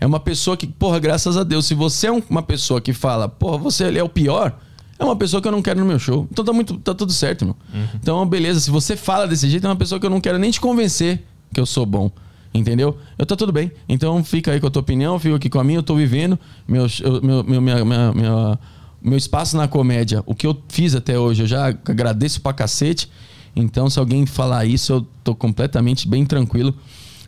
É 0.00 0.06
uma 0.06 0.20
pessoa 0.20 0.56
que, 0.56 0.66
porra, 0.66 0.98
graças 0.98 1.36
a 1.36 1.44
Deus, 1.44 1.66
se 1.66 1.74
você 1.74 2.08
é 2.08 2.12
uma 2.12 2.42
pessoa 2.42 2.80
que 2.80 2.92
fala, 2.92 3.28
porra, 3.28 3.58
você 3.58 3.96
é 3.96 4.02
o 4.02 4.08
pior, 4.08 4.56
é 4.98 5.04
uma 5.04 5.16
pessoa 5.16 5.40
que 5.40 5.46
eu 5.46 5.52
não 5.52 5.62
quero 5.62 5.80
no 5.80 5.86
meu 5.86 5.98
show. 5.98 6.26
Então 6.30 6.44
tá, 6.44 6.52
muito, 6.52 6.76
tá 6.78 6.94
tudo 6.94 7.12
certo, 7.12 7.44
meu. 7.44 7.56
Uhum. 7.72 7.88
Então, 7.94 8.26
beleza, 8.26 8.60
se 8.60 8.70
você 8.70 8.96
fala 8.96 9.26
desse 9.28 9.48
jeito, 9.48 9.64
é 9.64 9.70
uma 9.70 9.76
pessoa 9.76 10.00
que 10.00 10.06
eu 10.06 10.10
não 10.10 10.20
quero 10.20 10.38
nem 10.38 10.50
te 10.50 10.60
convencer 10.60 11.24
que 11.52 11.60
eu 11.60 11.66
sou 11.66 11.84
bom. 11.84 12.10
Entendeu? 12.54 12.98
Eu 13.16 13.24
tô 13.24 13.34
tudo 13.34 13.52
bem. 13.52 13.72
Então 13.88 14.22
fica 14.22 14.52
aí 14.52 14.60
com 14.60 14.66
a 14.66 14.70
tua 14.70 14.82
opinião, 14.82 15.18
fica 15.18 15.36
aqui 15.36 15.48
com 15.48 15.58
a 15.58 15.64
minha, 15.64 15.78
eu 15.78 15.82
tô 15.82 15.94
vivendo 15.94 16.38
meu, 16.68 16.86
meu, 17.22 17.44
meu, 17.44 17.60
minha, 17.62 17.84
minha, 17.84 18.12
minha, 18.12 18.58
meu 19.00 19.16
espaço 19.16 19.56
na 19.56 19.66
comédia. 19.66 20.22
O 20.26 20.34
que 20.34 20.46
eu 20.46 20.60
fiz 20.68 20.94
até 20.94 21.18
hoje, 21.18 21.44
eu 21.44 21.46
já 21.46 21.66
agradeço 21.66 22.40
pra 22.42 22.52
cacete. 22.52 23.08
Então, 23.56 23.88
se 23.88 23.98
alguém 23.98 24.26
falar 24.26 24.64
isso, 24.66 24.92
eu 24.92 25.06
tô 25.24 25.34
completamente 25.34 26.06
bem 26.06 26.24
tranquilo 26.24 26.74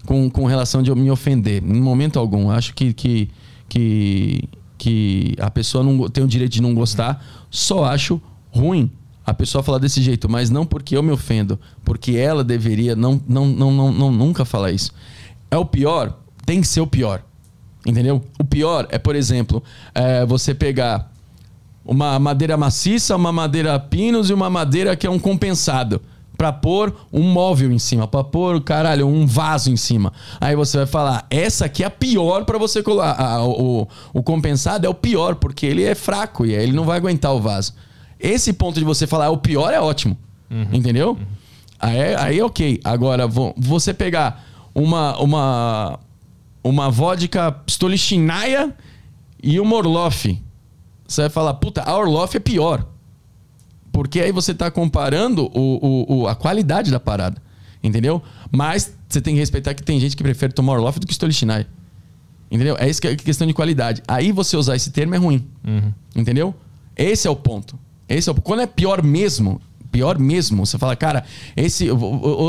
com, 0.06 0.28
com 0.30 0.44
relação 0.44 0.82
de 0.82 0.90
eu 0.90 0.96
me 0.96 1.10
ofender. 1.10 1.62
Em 1.62 1.80
momento 1.80 2.18
algum. 2.18 2.50
Acho 2.50 2.74
que, 2.74 2.92
que, 2.92 3.30
que, 3.68 4.44
que 4.76 5.34
a 5.38 5.50
pessoa 5.50 5.82
não 5.82 6.08
tem 6.08 6.22
o 6.22 6.28
direito 6.28 6.52
de 6.52 6.62
não 6.62 6.74
gostar. 6.74 7.24
Só 7.50 7.84
acho 7.84 8.20
ruim 8.50 8.90
a 9.26 9.32
pessoa 9.32 9.62
falar 9.62 9.78
desse 9.78 10.02
jeito, 10.02 10.28
mas 10.28 10.50
não 10.50 10.66
porque 10.66 10.96
eu 10.96 11.02
me 11.02 11.10
ofendo, 11.10 11.58
porque 11.82 12.12
ela 12.12 12.44
deveria 12.44 12.94
não, 12.94 13.20
não, 13.26 13.46
não, 13.46 13.72
não, 13.72 13.92
não 13.92 14.12
nunca 14.12 14.44
falar 14.44 14.70
isso. 14.70 14.92
É 15.54 15.56
o 15.56 15.64
pior, 15.64 16.18
tem 16.44 16.60
que 16.60 16.66
ser 16.66 16.80
o 16.80 16.86
pior. 16.86 17.22
Entendeu? 17.86 18.20
O 18.40 18.44
pior 18.44 18.88
é, 18.90 18.98
por 18.98 19.14
exemplo, 19.14 19.62
é 19.94 20.26
você 20.26 20.52
pegar 20.52 21.12
uma 21.84 22.18
madeira 22.18 22.56
maciça, 22.56 23.14
uma 23.14 23.30
madeira 23.30 23.78
pinos 23.78 24.30
e 24.30 24.34
uma 24.34 24.50
madeira 24.50 24.96
que 24.96 25.06
é 25.06 25.10
um 25.10 25.18
compensado 25.18 26.02
para 26.36 26.52
pôr 26.52 26.92
um 27.12 27.22
móvel 27.22 27.70
em 27.70 27.78
cima, 27.78 28.08
para 28.08 28.24
pôr, 28.24 28.60
caralho, 28.62 29.06
um 29.06 29.24
vaso 29.28 29.70
em 29.70 29.76
cima. 29.76 30.12
Aí 30.40 30.56
você 30.56 30.78
vai 30.78 30.86
falar, 30.86 31.24
essa 31.30 31.66
aqui 31.66 31.84
é 31.84 31.86
a 31.86 31.90
pior 31.90 32.44
para 32.44 32.58
você 32.58 32.82
colocar. 32.82 33.40
O, 33.44 33.86
o 34.12 34.22
compensado 34.24 34.84
é 34.84 34.88
o 34.88 34.94
pior, 34.94 35.36
porque 35.36 35.66
ele 35.66 35.84
é 35.84 35.94
fraco 35.94 36.44
e 36.44 36.56
aí 36.56 36.64
ele 36.64 36.72
não 36.72 36.84
vai 36.84 36.96
aguentar 36.96 37.32
o 37.32 37.40
vaso. 37.40 37.74
Esse 38.18 38.52
ponto 38.52 38.80
de 38.80 38.84
você 38.84 39.06
falar 39.06 39.30
o 39.30 39.38
pior 39.38 39.72
é 39.72 39.80
ótimo. 39.80 40.18
Uhum. 40.50 40.66
Entendeu? 40.72 41.10
Uhum. 41.10 41.26
Aí, 41.78 42.14
aí 42.16 42.42
ok. 42.42 42.80
Agora, 42.82 43.28
você 43.56 43.94
pegar 43.94 44.42
uma, 44.74 45.16
uma, 45.18 46.00
uma 46.62 46.90
vodka 46.90 47.62
Stolichnaya 47.66 48.74
e 49.42 49.60
uma 49.60 49.76
Orloff. 49.76 50.42
Você 51.06 51.22
vai 51.22 51.30
falar, 51.30 51.54
puta, 51.54 51.82
a 51.82 51.96
Orloff 51.96 52.36
é 52.36 52.40
pior. 52.40 52.86
Porque 53.92 54.20
aí 54.20 54.32
você 54.32 54.52
está 54.52 54.70
comparando 54.70 55.44
o, 55.54 55.60
o, 55.60 56.14
o, 56.14 56.28
a 56.28 56.34
qualidade 56.34 56.90
da 56.90 56.98
parada. 56.98 57.40
Entendeu? 57.82 58.22
Mas 58.50 58.96
você 59.08 59.20
tem 59.20 59.34
que 59.34 59.40
respeitar 59.40 59.74
que 59.74 59.82
tem 59.82 60.00
gente 60.00 60.16
que 60.16 60.22
prefere 60.22 60.52
tomar 60.52 60.72
Orloff 60.72 60.98
do 60.98 61.06
que 61.06 61.12
Stolichnaya. 61.12 61.68
Entendeu? 62.50 62.76
É 62.78 62.88
isso 62.88 63.00
que 63.00 63.08
é 63.08 63.16
questão 63.16 63.46
de 63.46 63.52
qualidade. 63.52 64.02
Aí 64.08 64.32
você 64.32 64.56
usar 64.56 64.74
esse 64.74 64.90
termo 64.90 65.14
é 65.14 65.18
ruim. 65.18 65.46
Uhum. 65.66 65.92
Entendeu? 66.16 66.54
Esse 66.96 67.28
é 67.28 67.30
o 67.30 67.36
ponto. 67.36 67.78
Esse 68.08 68.28
é 68.28 68.32
o... 68.32 68.34
Quando 68.34 68.60
é 68.60 68.66
pior 68.66 69.02
mesmo, 69.02 69.60
pior 69.94 70.18
mesmo. 70.18 70.66
Você 70.66 70.76
fala, 70.76 70.96
cara, 70.96 71.24
esse, 71.56 71.86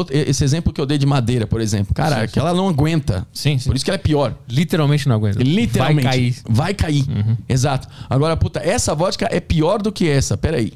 esse 0.10 0.44
exemplo 0.44 0.74
que 0.74 0.82
eu 0.82 0.86
dei 0.86 0.98
de 0.98 1.06
madeira, 1.06 1.46
por 1.46 1.62
exemplo, 1.62 1.94
cara, 1.94 2.22
sim, 2.22 2.28
sim. 2.28 2.34
que 2.34 2.40
ela 2.40 2.54
não 2.54 2.68
aguenta. 2.68 3.28
Sim, 3.32 3.60
sim. 3.60 3.70
Por 3.70 3.76
isso 3.76 3.86
que 3.86 3.92
ela 3.92 3.96
é 3.96 4.02
pior. 4.02 4.36
Literalmente 4.50 5.08
não 5.08 5.16
aguenta. 5.16 5.42
Literalmente. 5.44 6.04
Vai 6.04 6.14
cair. 6.14 6.36
Vai 6.50 6.74
cair. 6.74 7.06
Uhum. 7.08 7.38
Exato. 7.48 7.88
Agora, 8.10 8.36
puta, 8.36 8.60
essa 8.60 8.96
vodka 8.96 9.28
é 9.32 9.40
pior 9.40 9.82
do 9.82 9.92
que 9.92 10.10
essa. 10.10 10.36
Peraí 10.36 10.74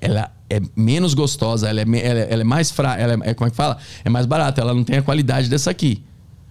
ela 0.00 0.32
é 0.48 0.60
menos 0.74 1.12
gostosa, 1.12 1.68
ela 1.68 1.80
é, 1.80 1.84
ela, 1.84 2.20
é, 2.20 2.32
ela 2.32 2.40
é 2.40 2.44
mais 2.44 2.70
fraca, 2.70 3.00
ela 3.00 3.12
é, 3.22 3.34
como 3.34 3.46
é 3.46 3.50
que 3.50 3.56
fala? 3.56 3.76
É 4.04 4.08
mais 4.08 4.24
barata, 4.24 4.60
ela 4.60 4.72
não 4.72 4.82
tem 4.82 4.96
a 4.96 5.02
qualidade 5.02 5.48
dessa 5.48 5.70
aqui. 5.70 6.02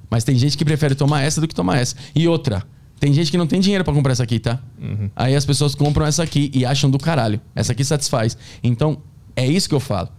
Mas 0.09 0.23
tem 0.23 0.37
gente 0.37 0.57
que 0.57 0.63
prefere 0.63 0.95
tomar 0.95 1.21
essa 1.21 1.41
do 1.41 1.47
que 1.47 1.55
tomar 1.55 1.79
essa. 1.79 1.95
E 2.15 2.27
outra, 2.27 2.63
tem 2.99 3.13
gente 3.13 3.31
que 3.31 3.37
não 3.37 3.47
tem 3.47 3.59
dinheiro 3.59 3.83
para 3.83 3.93
comprar 3.93 4.11
essa 4.11 4.23
aqui, 4.23 4.39
tá? 4.39 4.59
Uhum. 4.79 5.09
Aí 5.15 5.35
as 5.35 5.45
pessoas 5.45 5.73
compram 5.73 6.05
essa 6.05 6.23
aqui 6.23 6.51
e 6.53 6.65
acham 6.65 6.89
do 6.89 6.97
caralho. 6.97 7.39
Essa 7.55 7.71
aqui 7.71 7.83
satisfaz. 7.83 8.37
Então, 8.63 9.01
é 9.35 9.45
isso 9.45 9.67
que 9.69 9.75
eu 9.75 9.79
falo. 9.79 10.09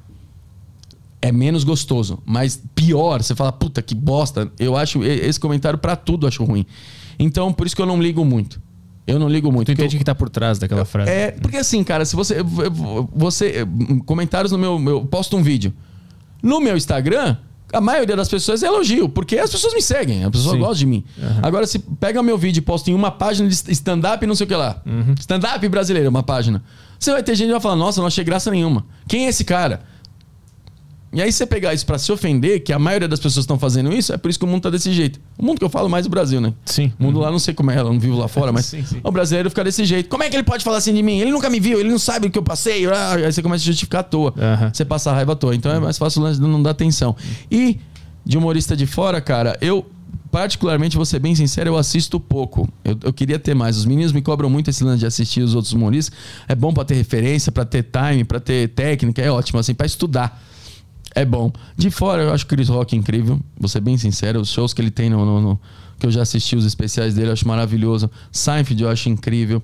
É 1.22 1.30
menos 1.30 1.64
gostoso, 1.64 2.22
mas 2.24 2.62
pior, 2.74 3.22
você 3.22 3.34
fala, 3.34 3.52
puta 3.52 3.82
que 3.82 3.94
bosta. 3.94 4.50
Eu 4.58 4.76
acho 4.76 5.04
esse 5.04 5.38
comentário 5.38 5.78
para 5.78 5.94
tudo 5.94 6.26
acho 6.26 6.42
ruim. 6.44 6.64
Então, 7.18 7.52
por 7.52 7.66
isso 7.66 7.76
que 7.76 7.82
eu 7.82 7.86
não 7.86 8.00
ligo 8.00 8.24
muito. 8.24 8.60
Eu 9.06 9.18
não 9.18 9.28
ligo 9.28 9.50
muito. 9.52 9.66
Tu 9.66 9.72
entende 9.72 9.96
o 9.96 9.98
que 9.98 10.04
tá 10.04 10.14
por 10.14 10.30
trás 10.30 10.58
daquela 10.58 10.84
frase? 10.84 11.10
É, 11.10 11.32
porque 11.32 11.56
assim, 11.56 11.82
cara, 11.82 12.04
se 12.04 12.14
você. 12.14 12.36
você 13.12 13.66
comentários 14.06 14.52
no 14.52 14.58
meu. 14.58 14.78
meu 14.78 15.04
posto 15.04 15.36
um 15.36 15.42
vídeo. 15.42 15.72
No 16.42 16.60
meu 16.60 16.76
Instagram, 16.76 17.36
a 17.72 17.80
maioria 17.80 18.16
das 18.16 18.28
pessoas 18.28 18.62
elogio, 18.62 19.08
porque 19.08 19.38
as 19.38 19.50
pessoas 19.50 19.74
me 19.74 19.82
seguem, 19.82 20.24
as 20.24 20.30
pessoas 20.30 20.54
Sim. 20.54 20.58
gostam 20.58 20.78
de 20.78 20.86
mim. 20.86 21.04
Uhum. 21.18 21.40
Agora, 21.42 21.66
se 21.66 21.78
pega 21.78 22.22
meu 22.22 22.38
vídeo 22.38 22.60
e 22.60 22.62
posta 22.62 22.90
em 22.90 22.94
uma 22.94 23.10
página 23.10 23.48
de 23.48 23.54
stand-up 23.54 24.24
não 24.26 24.34
sei 24.34 24.44
o 24.44 24.48
que 24.48 24.54
lá. 24.54 24.80
Uhum. 24.86 25.14
Stand-up 25.18 25.68
brasileiro, 25.68 26.08
uma 26.08 26.22
página. 26.22 26.62
Você 27.00 27.12
vai 27.12 27.22
ter 27.22 27.34
gente 27.34 27.46
que 27.46 27.52
vai 27.52 27.60
falar, 27.60 27.76
nossa, 27.76 27.98
não 27.98 28.06
achei 28.06 28.22
graça 28.22 28.50
nenhuma. 28.50 28.84
Quem 29.08 29.24
é 29.24 29.30
esse 29.30 29.42
cara? 29.42 29.80
E 31.12 31.20
aí 31.20 31.32
você 31.32 31.44
pegar 31.44 31.74
isso 31.74 31.84
para 31.84 31.98
se 31.98 32.12
ofender, 32.12 32.62
que 32.62 32.72
a 32.72 32.78
maioria 32.78 33.08
das 33.08 33.18
pessoas 33.18 33.42
estão 33.42 33.58
fazendo 33.58 33.92
isso, 33.92 34.12
é 34.12 34.16
por 34.16 34.28
isso 34.28 34.38
que 34.38 34.44
o 34.44 34.48
mundo 34.48 34.62
tá 34.62 34.70
desse 34.70 34.92
jeito. 34.92 35.18
O 35.36 35.44
mundo 35.44 35.58
que 35.58 35.64
eu 35.64 35.68
falo 35.70 35.88
mais 35.88 36.04
é 36.04 36.08
o 36.08 36.10
Brasil, 36.10 36.40
né? 36.40 36.52
Sim. 36.64 36.92
O 37.00 37.02
mundo 37.02 37.18
lá 37.18 37.32
não 37.32 37.38
sei 37.38 37.52
como 37.52 37.70
é, 37.70 37.78
eu 37.78 37.84
não 37.84 37.98
vivo 37.98 38.16
lá 38.16 38.28
fora, 38.28 38.52
mas 38.52 38.66
sim, 38.66 38.84
sim. 38.84 39.00
o 39.02 39.10
brasileiro 39.10 39.48
fica 39.50 39.64
desse 39.64 39.84
jeito. 39.84 40.08
Como 40.08 40.22
é 40.22 40.28
que 40.28 40.36
ele 40.36 40.44
pode 40.44 40.62
falar 40.62 40.76
assim 40.76 40.94
de 40.94 41.02
mim? 41.02 41.18
Ele 41.18 41.32
nunca 41.32 41.50
me 41.50 41.58
viu, 41.58 41.80
ele 41.80 41.88
não 41.88 41.98
sabe 41.98 42.28
o 42.28 42.30
que 42.30 42.38
eu 42.38 42.42
passei. 42.44 42.86
Ah, 42.86 43.14
aí 43.14 43.32
você 43.32 43.42
começa 43.42 43.64
a 43.64 43.66
justificar 43.66 44.02
à 44.02 44.04
toa. 44.04 44.32
Uhum. 44.36 44.70
Você 44.72 44.84
passa 44.84 45.10
a 45.10 45.14
raiva 45.14 45.32
à 45.32 45.36
toa. 45.36 45.54
Então 45.56 45.72
é 45.72 45.80
mais 45.80 45.98
fácil 45.98 46.22
não 46.38 46.62
dar 46.62 46.70
atenção. 46.70 47.16
E 47.50 47.80
de 48.24 48.38
humorista 48.38 48.76
de 48.76 48.86
fora, 48.86 49.20
cara, 49.20 49.58
eu 49.60 49.84
particularmente, 50.30 50.96
vou 50.96 51.04
ser 51.04 51.18
bem 51.18 51.34
sincero, 51.34 51.70
eu 51.70 51.76
assisto 51.76 52.18
pouco. 52.20 52.68
Eu, 52.84 52.98
eu, 53.04 53.12
queria 53.12 53.38
ter 53.38 53.54
mais. 53.54 53.76
Os 53.76 53.84
meninos 53.84 54.12
me 54.12 54.22
cobram 54.22 54.48
muito 54.48 54.70
esse 54.70 54.84
lance 54.84 55.00
de 55.00 55.06
assistir 55.06 55.42
os 55.42 55.54
outros 55.54 55.72
humoristas. 55.72 56.16
É 56.48 56.54
bom 56.54 56.72
para 56.72 56.84
ter 56.84 56.94
referência, 56.94 57.50
para 57.50 57.64
ter 57.64 57.84
time, 57.84 58.24
para 58.24 58.40
ter 58.40 58.68
técnica, 58.68 59.20
é 59.22 59.30
ótimo, 59.30 59.58
assim, 59.58 59.74
para 59.74 59.86
estudar. 59.86 60.42
É 61.14 61.24
bom. 61.24 61.52
De 61.76 61.90
fora, 61.90 62.22
eu 62.22 62.32
acho 62.32 62.44
o 62.44 62.48
Chris 62.48 62.68
Rock 62.68 62.96
incrível. 62.96 63.40
Vou 63.58 63.68
ser 63.68 63.80
bem 63.80 63.98
sincero. 63.98 64.40
Os 64.40 64.50
shows 64.50 64.72
que 64.72 64.80
ele 64.80 64.90
tem 64.90 65.10
no, 65.10 65.24
no, 65.24 65.40
no 65.40 65.60
que 65.98 66.06
eu 66.06 66.10
já 66.10 66.22
assisti, 66.22 66.56
os 66.56 66.64
especiais 66.64 67.14
dele, 67.14 67.28
eu 67.28 67.32
acho 67.32 67.46
maravilhoso. 67.46 68.10
Seinfeld 68.30 68.82
eu 68.82 68.88
acho 68.88 69.08
incrível. 69.08 69.62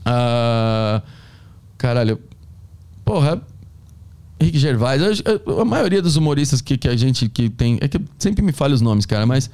Uh, 0.00 1.02
caralho. 1.78 2.20
Porra. 3.04 3.40
Rick 4.40 4.58
Gervais. 4.58 5.22
Eu, 5.24 5.60
a 5.60 5.64
maioria 5.64 6.02
dos 6.02 6.16
humoristas 6.16 6.60
que, 6.60 6.76
que 6.76 6.88
a 6.88 6.96
gente 6.96 7.28
que 7.28 7.48
tem. 7.48 7.78
É 7.80 7.88
que 7.88 8.00
sempre 8.18 8.42
me 8.42 8.52
falha 8.52 8.74
os 8.74 8.80
nomes, 8.80 9.06
cara, 9.06 9.26
mas. 9.26 9.50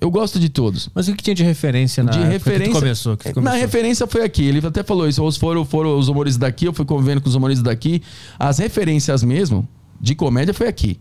Eu 0.00 0.10
gosto 0.10 0.38
de 0.38 0.48
todos. 0.48 0.88
Mas 0.94 1.08
o 1.08 1.14
que 1.14 1.22
tinha 1.22 1.34
de 1.34 1.42
referência 1.42 2.04
na 2.04 2.12
de 2.12 2.20
referência, 2.20 2.72
que 2.72 2.80
começou, 2.80 3.16
que 3.16 3.32
começou? 3.32 3.42
Na 3.42 3.52
referência 3.52 4.06
foi 4.06 4.22
aqui. 4.22 4.44
Ele 4.44 4.64
até 4.64 4.82
falou 4.82 5.08
isso. 5.08 5.22
Ou 5.22 5.32
foram, 5.32 5.64
foram 5.64 5.98
os 5.98 6.08
humoristas 6.08 6.38
daqui, 6.38 6.66
eu 6.66 6.72
fui 6.72 6.84
convivendo 6.84 7.20
com 7.20 7.28
os 7.28 7.34
humoristas 7.34 7.64
daqui. 7.64 8.02
As 8.38 8.58
referências 8.58 9.24
mesmo, 9.24 9.66
de 10.00 10.14
comédia 10.14 10.54
foi 10.54 10.68
aqui. 10.68 11.00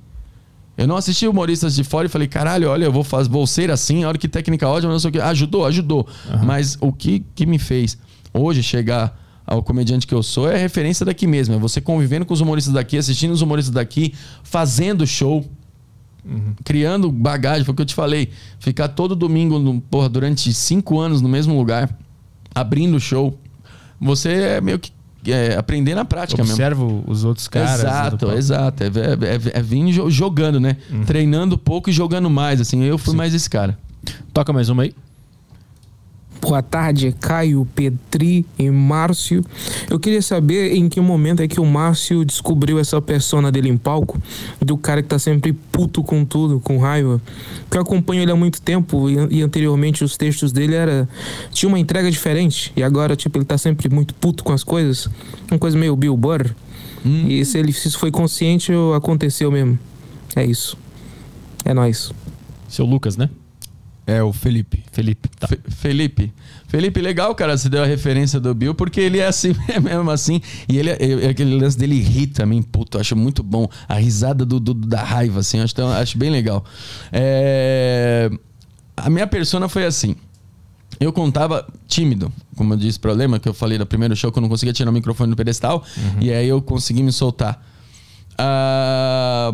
Eu 0.76 0.88
não 0.88 0.95
assisti 0.95 1.28
humoristas 1.28 1.76
de 1.76 1.84
fora 1.84 2.07
e 2.07 2.10
falei, 2.10 2.28
caralho, 2.28 2.69
olha, 2.69 2.86
eu 2.86 2.91
vou, 2.91 3.03
fazer, 3.03 3.30
vou 3.30 3.48
ser 3.48 3.72
assim, 3.72 4.06
olha 4.06 4.18
que 4.18 4.28
técnica 4.28 4.68
ótima, 4.68 4.91
não 4.91 4.99
sei 4.99 5.10
o 5.10 5.11
que. 5.14 5.19
Ajudou, 5.19 5.65
ajudou. 5.65 6.07
Uhum. 6.32 6.45
Mas 6.45 6.78
o 6.80 6.91
que, 6.91 7.24
que 7.36 7.45
me 7.45 7.57
fez 7.57 7.98
hoje 8.34 8.61
chegar 8.61 9.18
ao 9.45 9.64
comediante 9.64 10.06
que 10.06 10.14
eu 10.14 10.22
sou 10.22 10.49
é 10.49 10.57
referência 10.57 11.06
daqui 11.06 11.26
mesmo. 11.26 11.56
É 11.56 11.57
você 11.57 11.80
convivendo 11.80 12.26
com 12.26 12.34
os 12.34 12.41
humoristas 12.41 12.74
daqui, 12.74 12.98
assistindo 12.98 13.32
os 13.32 13.41
humoristas 13.41 13.74
daqui, 13.74 14.14
fazendo 14.44 15.07
show, 15.07 15.44
uhum. 16.27 16.53
criando 16.63 17.11
bagagem. 17.11 17.63
Foi 17.63 17.73
o 17.73 17.75
que 17.75 17.81
eu 17.81 17.85
te 17.85 17.95
falei. 17.95 18.29
Ficar 18.59 18.89
todo 18.89 19.15
domingo, 19.15 19.59
no, 19.59 19.81
porra, 19.81 20.09
durante 20.09 20.53
cinco 20.53 20.99
anos 20.99 21.21
no 21.21 21.29
mesmo 21.29 21.57
lugar, 21.57 21.89
abrindo 22.53 22.99
show. 22.99 23.37
Você 23.99 24.31
é 24.31 24.61
meio 24.61 24.79
que 24.79 24.91
é, 25.25 25.55
aprender 25.55 25.95
na 25.95 26.05
prática 26.05 26.41
mesmo. 26.41 26.53
Observo 26.53 27.03
os 27.07 27.23
outros 27.23 27.47
caras. 27.47 27.79
Exato, 27.79 28.25
do- 28.27 28.33
exato. 28.33 28.83
É, 28.83 28.87
é, 28.87 28.89
é, 28.89 29.59
é 29.59 29.61
vir 29.61 29.91
jogando, 30.09 30.59
né? 30.59 30.77
Treinando 31.05 31.57
pouco 31.57 31.89
e 31.89 31.93
jogando 31.93 32.29
mais, 32.29 32.61
assim. 32.61 32.83
Eu 32.83 32.97
fui 32.97 33.15
mais 33.15 33.33
esse 33.33 33.49
cara. 33.49 33.77
Toca 34.33 34.53
mais 34.53 34.69
uma 34.69 34.83
aí. 34.83 34.93
Boa 36.41 36.61
tarde, 36.61 37.15
Caio, 37.19 37.68
Petri 37.76 38.45
e 38.57 38.69
Márcio. 38.69 39.43
Eu 39.89 39.99
queria 39.99 40.22
saber 40.22 40.76
em 40.76 40.88
que 40.88 41.01
momento 41.01 41.41
é 41.41 41.47
que 41.47 41.59
o 41.59 41.65
Márcio 41.65 42.23
descobriu 42.23 42.80
essa 42.80 43.01
persona 43.01 43.51
dele 43.51 43.69
em 43.69 43.77
palco, 43.77 44.22
do 44.61 44.77
cara 44.77 45.01
que 45.01 45.09
tá 45.09 45.19
sempre 45.19 45.53
puto 45.53 46.03
com 46.03 46.23
tudo, 46.23 46.59
com 46.59 46.77
raiva. 46.77 47.22
Porque 47.61 47.77
eu 47.77 47.81
acompanho 47.81 48.22
ele 48.22 48.31
há 48.31 48.35
muito 48.35 48.61
tempo 48.61 49.09
e, 49.09 49.38
e 49.38 49.41
anteriormente 49.41 50.03
os 50.03 50.15
textos 50.15 50.51
dele 50.51 50.76
era 50.76 51.09
tinha 51.51 51.68
uma 51.68 51.80
entrega 51.80 52.09
diferente 52.09 52.72
e 52.76 52.84
agora 52.84 53.15
tipo 53.15 53.38
ele 53.38 53.45
tá 53.45 53.57
sempre 53.57 53.89
muito 53.89 54.14
puto 54.14 54.43
com 54.43 54.53
as 54.53 54.64
coisas, 54.64 55.09
uma 55.49 55.59
coisa 55.59 55.77
meio 55.77 55.95
Bill 55.95 56.15
Burr. 56.15 56.53
E 57.27 57.45
se 57.45 57.57
ele 57.57 57.72
se 57.72 57.88
isso 57.88 57.99
foi 57.99 58.11
consciente, 58.11 58.72
ou 58.72 58.93
aconteceu 58.93 59.49
mesmo. 59.49 59.80
É 60.35 60.45
isso. 60.45 60.77
É 61.64 61.73
nóis. 61.73 62.11
Seu 62.68 62.85
Lucas, 62.85 63.15
né? 63.15 63.30
É 64.07 64.23
o 64.23 64.31
Felipe. 64.31 64.84
Felipe. 64.91 65.27
Tá. 65.38 65.47
Fe- 65.49 65.59
Felipe. 65.69 66.31
Felipe, 66.69 67.01
legal, 67.01 67.35
cara, 67.35 67.57
você 67.57 67.67
deu 67.67 67.84
a 67.84 67.85
referência 67.85 68.39
do 68.39 68.53
Bill, 68.55 68.73
porque 68.73 69.01
ele 69.01 69.19
é 69.19 69.27
assim, 69.27 69.53
é 69.67 69.79
mesmo 69.81 70.09
assim. 70.09 70.41
E 70.69 70.77
ele 70.77 70.89
é, 70.91 70.97
é- 71.25 71.27
aquele 71.29 71.59
lance 71.59 71.77
dele 71.77 71.95
irrita 71.95 72.43
também, 72.43 72.61
puto, 72.61 72.97
acho 72.97 73.15
muito 73.17 73.43
bom. 73.43 73.67
A 73.88 73.95
risada 73.95 74.45
do, 74.45 74.59
do- 74.61 74.73
da 74.73 75.03
raiva, 75.03 75.41
assim, 75.41 75.59
acho, 75.59 75.75
tão- 75.75 75.89
acho 75.91 76.17
bem 76.17 76.29
legal. 76.29 76.63
É, 77.11 78.29
A 78.95 79.09
minha 79.09 79.27
persona 79.27 79.67
foi 79.67 79.85
assim. 79.85 80.15
Eu 80.99 81.11
contava 81.13 81.67
tímido, 81.88 82.31
como 82.55 82.73
eu 82.73 82.77
disse, 82.77 82.97
problema 82.99 83.38
que 83.39 83.47
eu 83.47 83.53
falei 83.53 83.77
no 83.77 83.85
primeiro 83.85 84.15
show 84.15 84.31
que 84.31 84.39
eu 84.39 84.41
não 84.41 84.49
conseguia 84.49 84.73
tirar 84.73 84.89
o 84.89 84.93
microfone 84.93 85.29
do 85.29 85.35
pedestal, 85.35 85.84
e 86.21 86.31
aí 86.31 86.47
eu 86.47 86.59
consegui 86.61 87.03
me 87.03 87.11
soltar. 87.11 87.61
Ah, 88.38 89.53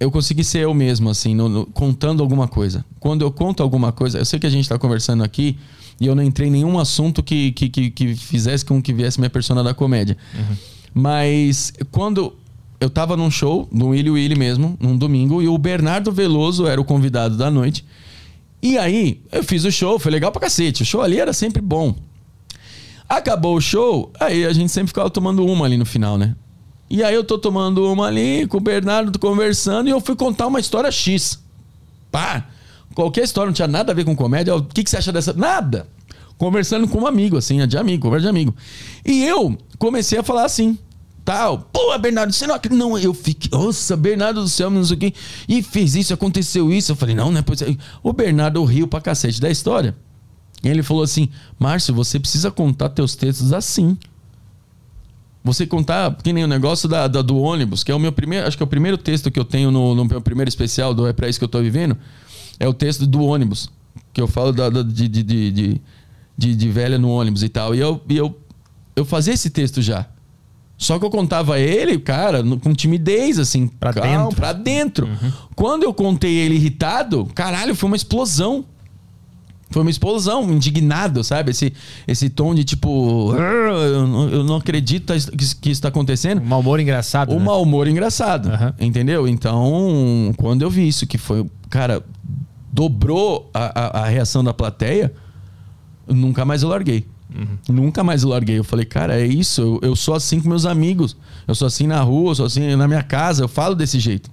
eu 0.00 0.10
consegui 0.10 0.42
ser 0.42 0.60
eu 0.60 0.72
mesmo, 0.74 1.10
assim, 1.10 1.34
no- 1.34 1.48
no- 1.48 1.66
contando 1.66 2.22
alguma 2.22 2.48
coisa. 2.48 2.84
Quando 2.98 3.22
eu 3.22 3.30
conto 3.30 3.62
alguma 3.62 3.92
coisa, 3.92 4.18
eu 4.18 4.24
sei 4.24 4.40
que 4.40 4.46
a 4.46 4.50
gente 4.50 4.68
tá 4.68 4.78
conversando 4.78 5.22
aqui 5.22 5.58
e 6.00 6.06
eu 6.06 6.14
não 6.14 6.22
entrei 6.22 6.48
em 6.48 6.50
nenhum 6.50 6.78
assunto 6.78 7.22
que, 7.22 7.52
que, 7.52 7.68
que, 7.68 7.90
que 7.90 8.14
fizesse 8.16 8.64
com 8.64 8.80
que 8.82 8.92
viesse 8.94 9.20
minha 9.20 9.28
persona 9.30 9.62
da 9.62 9.74
comédia. 9.74 10.16
Mas 10.94 11.72
quando 11.90 12.34
eu 12.80 12.88
tava 12.88 13.16
num 13.16 13.30
show, 13.30 13.68
no 13.70 13.88
Willy 13.88 14.10
Willy 14.10 14.34
mesmo, 14.38 14.76
num 14.80 14.96
domingo, 14.96 15.42
e 15.42 15.48
o 15.48 15.58
Bernardo 15.58 16.10
Veloso 16.10 16.66
era 16.66 16.80
o 16.80 16.84
convidado 16.84 17.36
da 17.36 17.50
noite. 17.50 17.84
E 18.62 18.76
aí, 18.78 19.22
eu 19.30 19.44
fiz 19.44 19.64
o 19.64 19.70
show, 19.70 19.98
foi 19.98 20.10
legal 20.12 20.32
pra 20.32 20.40
cacete. 20.40 20.82
O 20.82 20.86
show 20.86 21.00
ali 21.02 21.18
era 21.20 21.32
sempre 21.32 21.60
bom. 21.62 21.94
Acabou 23.08 23.56
o 23.56 23.60
show, 23.60 24.10
aí 24.20 24.44
a 24.46 24.52
gente 24.52 24.70
sempre 24.70 24.88
ficava 24.88 25.10
tomando 25.10 25.44
uma 25.44 25.64
ali 25.66 25.76
no 25.76 25.84
final, 25.84 26.16
né? 26.16 26.34
E 26.90 27.04
aí 27.04 27.14
eu 27.14 27.22
tô 27.22 27.38
tomando 27.38 27.90
uma 27.90 28.08
ali, 28.08 28.48
com 28.48 28.56
o 28.56 28.60
Bernardo 28.60 29.16
conversando, 29.16 29.88
e 29.88 29.92
eu 29.92 30.00
fui 30.00 30.16
contar 30.16 30.48
uma 30.48 30.58
história 30.58 30.90
X. 30.90 31.40
Pá! 32.10 32.44
Qualquer 32.94 33.22
história, 33.22 33.46
não 33.46 33.54
tinha 33.54 33.68
nada 33.68 33.92
a 33.92 33.94
ver 33.94 34.04
com 34.04 34.16
comédia. 34.16 34.56
O 34.56 34.64
que, 34.64 34.82
que 34.82 34.90
você 34.90 34.96
acha 34.96 35.12
dessa? 35.12 35.32
Nada! 35.32 35.86
Conversando 36.36 36.88
com 36.88 36.98
um 36.98 37.06
amigo, 37.06 37.36
assim, 37.36 37.64
de 37.64 37.78
amigo, 37.78 38.02
conversa 38.02 38.24
de 38.24 38.28
amigo. 38.28 38.54
E 39.06 39.22
eu 39.22 39.56
comecei 39.78 40.18
a 40.18 40.22
falar 40.22 40.44
assim, 40.44 40.76
tal. 41.24 41.58
Pô, 41.72 41.96
Bernardo, 41.96 42.32
você 42.32 42.46
não 42.46 42.56
acredita? 42.56 42.82
Não, 42.82 42.98
eu 42.98 43.14
fiquei, 43.14 43.56
nossa, 43.56 43.96
Bernardo 43.96 44.42
do 44.42 44.48
céu, 44.48 44.68
não 44.68 44.84
sei 44.84 44.96
o 44.96 44.98
quê. 44.98 45.14
E 45.48 45.62
fez 45.62 45.94
isso, 45.94 46.12
aconteceu 46.12 46.72
isso. 46.72 46.90
Eu 46.90 46.96
falei, 46.96 47.14
não, 47.14 47.30
né? 47.30 47.40
Pois 47.40 47.62
é. 47.62 47.76
O 48.02 48.12
Bernardo 48.12 48.64
riu 48.64 48.88
pra 48.88 49.00
cacete 49.00 49.40
da 49.40 49.48
história. 49.48 49.94
E 50.62 50.68
ele 50.68 50.82
falou 50.82 51.02
assim: 51.02 51.28
Márcio, 51.58 51.94
você 51.94 52.18
precisa 52.18 52.50
contar 52.50 52.88
teus 52.90 53.14
textos 53.14 53.52
assim. 53.52 53.96
Você 55.42 55.66
contar, 55.66 56.14
que 56.22 56.32
nem 56.32 56.44
o 56.44 56.46
negócio 56.48 56.86
da, 56.88 57.08
da- 57.08 57.22
do 57.22 57.38
ônibus, 57.38 57.82
que 57.82 57.90
é 57.90 57.94
o 57.94 57.98
meu 57.98 58.12
primeiro, 58.12 58.46
acho 58.46 58.56
que 58.56 58.62
é 58.62 58.64
o 58.64 58.68
primeiro 58.68 58.98
texto 58.98 59.30
que 59.30 59.40
eu 59.40 59.44
tenho 59.44 59.70
no, 59.70 59.94
no 59.94 60.04
meu 60.04 60.20
primeiro 60.20 60.48
especial 60.48 60.92
do 60.92 61.06
É 61.06 61.12
Pra 61.14 61.28
Isso 61.28 61.38
Que 61.38 61.44
Eu 61.44 61.48
Tô 61.48 61.60
Vivendo, 61.62 61.96
é 62.58 62.68
o 62.68 62.74
texto 62.74 63.06
do 63.06 63.22
ônibus, 63.22 63.70
que 64.12 64.20
eu 64.20 64.26
falo 64.28 64.52
da, 64.52 64.68
da- 64.68 64.82
de, 64.82 65.08
de, 65.08 65.22
de, 65.22 65.80
de, 66.36 66.54
de- 66.54 66.68
velha 66.68 66.98
no 66.98 67.08
ônibus 67.10 67.42
e 67.42 67.48
tal. 67.48 67.74
E 67.74 67.78
eu, 67.78 68.00
e 68.08 68.16
eu, 68.18 68.38
eu 68.94 69.04
fazia 69.06 69.32
esse 69.32 69.48
texto 69.48 69.80
já. 69.80 70.06
Só 70.76 70.98
que 70.98 71.04
eu 71.04 71.10
contava 71.10 71.58
ele, 71.58 71.98
cara, 71.98 72.42
no- 72.42 72.58
com 72.60 72.74
timidez, 72.74 73.38
assim. 73.38 73.66
Pra 73.66 73.92
calma, 73.94 74.08
dentro. 74.10 74.26
Uhum. 74.28 74.34
Pra 74.34 74.52
dentro. 74.52 75.08
Quando 75.56 75.82
eu 75.84 75.94
contei 75.94 76.34
ele 76.36 76.54
irritado, 76.56 77.26
caralho, 77.34 77.74
foi 77.74 77.86
uma 77.88 77.96
explosão. 77.96 78.64
Foi 79.70 79.82
uma 79.82 79.90
explosão, 79.90 80.50
indignado, 80.50 81.22
sabe? 81.22 81.52
Esse, 81.52 81.72
esse 82.06 82.28
tom 82.28 82.54
de 82.54 82.64
tipo, 82.64 83.32
"Ah, 83.32 83.72
eu 83.86 84.44
não, 84.44 84.56
acredito 84.56 85.12
que 85.60 85.70
isso 85.70 85.80
tá 85.80 85.88
acontecendo. 85.88 86.42
Um 86.42 86.44
mau 86.44 86.60
humor 86.60 86.80
engraçado. 86.80 87.30
O 87.32 87.38
né? 87.38 87.44
mau 87.44 87.62
humor 87.62 87.86
engraçado, 87.86 88.50
Aham. 88.50 88.74
entendeu? 88.80 89.28
Então, 89.28 90.32
quando 90.36 90.62
eu 90.62 90.70
vi 90.70 90.88
isso, 90.88 91.06
que 91.06 91.16
foi, 91.16 91.46
cara, 91.68 92.02
dobrou 92.72 93.48
a, 93.54 94.00
a, 94.00 94.02
a 94.02 94.06
reação 94.08 94.42
da 94.42 94.52
plateia, 94.52 95.12
nunca 96.06 96.44
mais 96.44 96.62
eu 96.64 96.68
larguei. 96.68 97.06
Nunca 97.68 98.02
mais 98.02 98.24
eu 98.24 98.28
larguei. 98.28 98.58
Eu 98.58 98.64
falei, 98.64 98.84
cara, 98.84 99.20
é 99.20 99.24
isso. 99.24 99.60
Eu, 99.60 99.90
eu 99.90 99.96
sou 99.96 100.14
assim 100.14 100.40
com 100.40 100.48
meus 100.48 100.66
amigos. 100.66 101.16
Eu 101.46 101.54
sou 101.54 101.66
assim 101.66 101.86
na 101.86 102.00
rua, 102.00 102.32
eu 102.32 102.34
sou 102.34 102.46
assim 102.46 102.74
na 102.74 102.88
minha 102.88 103.04
casa. 103.04 103.44
Eu 103.44 103.48
falo 103.48 103.76
desse 103.76 104.00
jeito. 104.00 104.28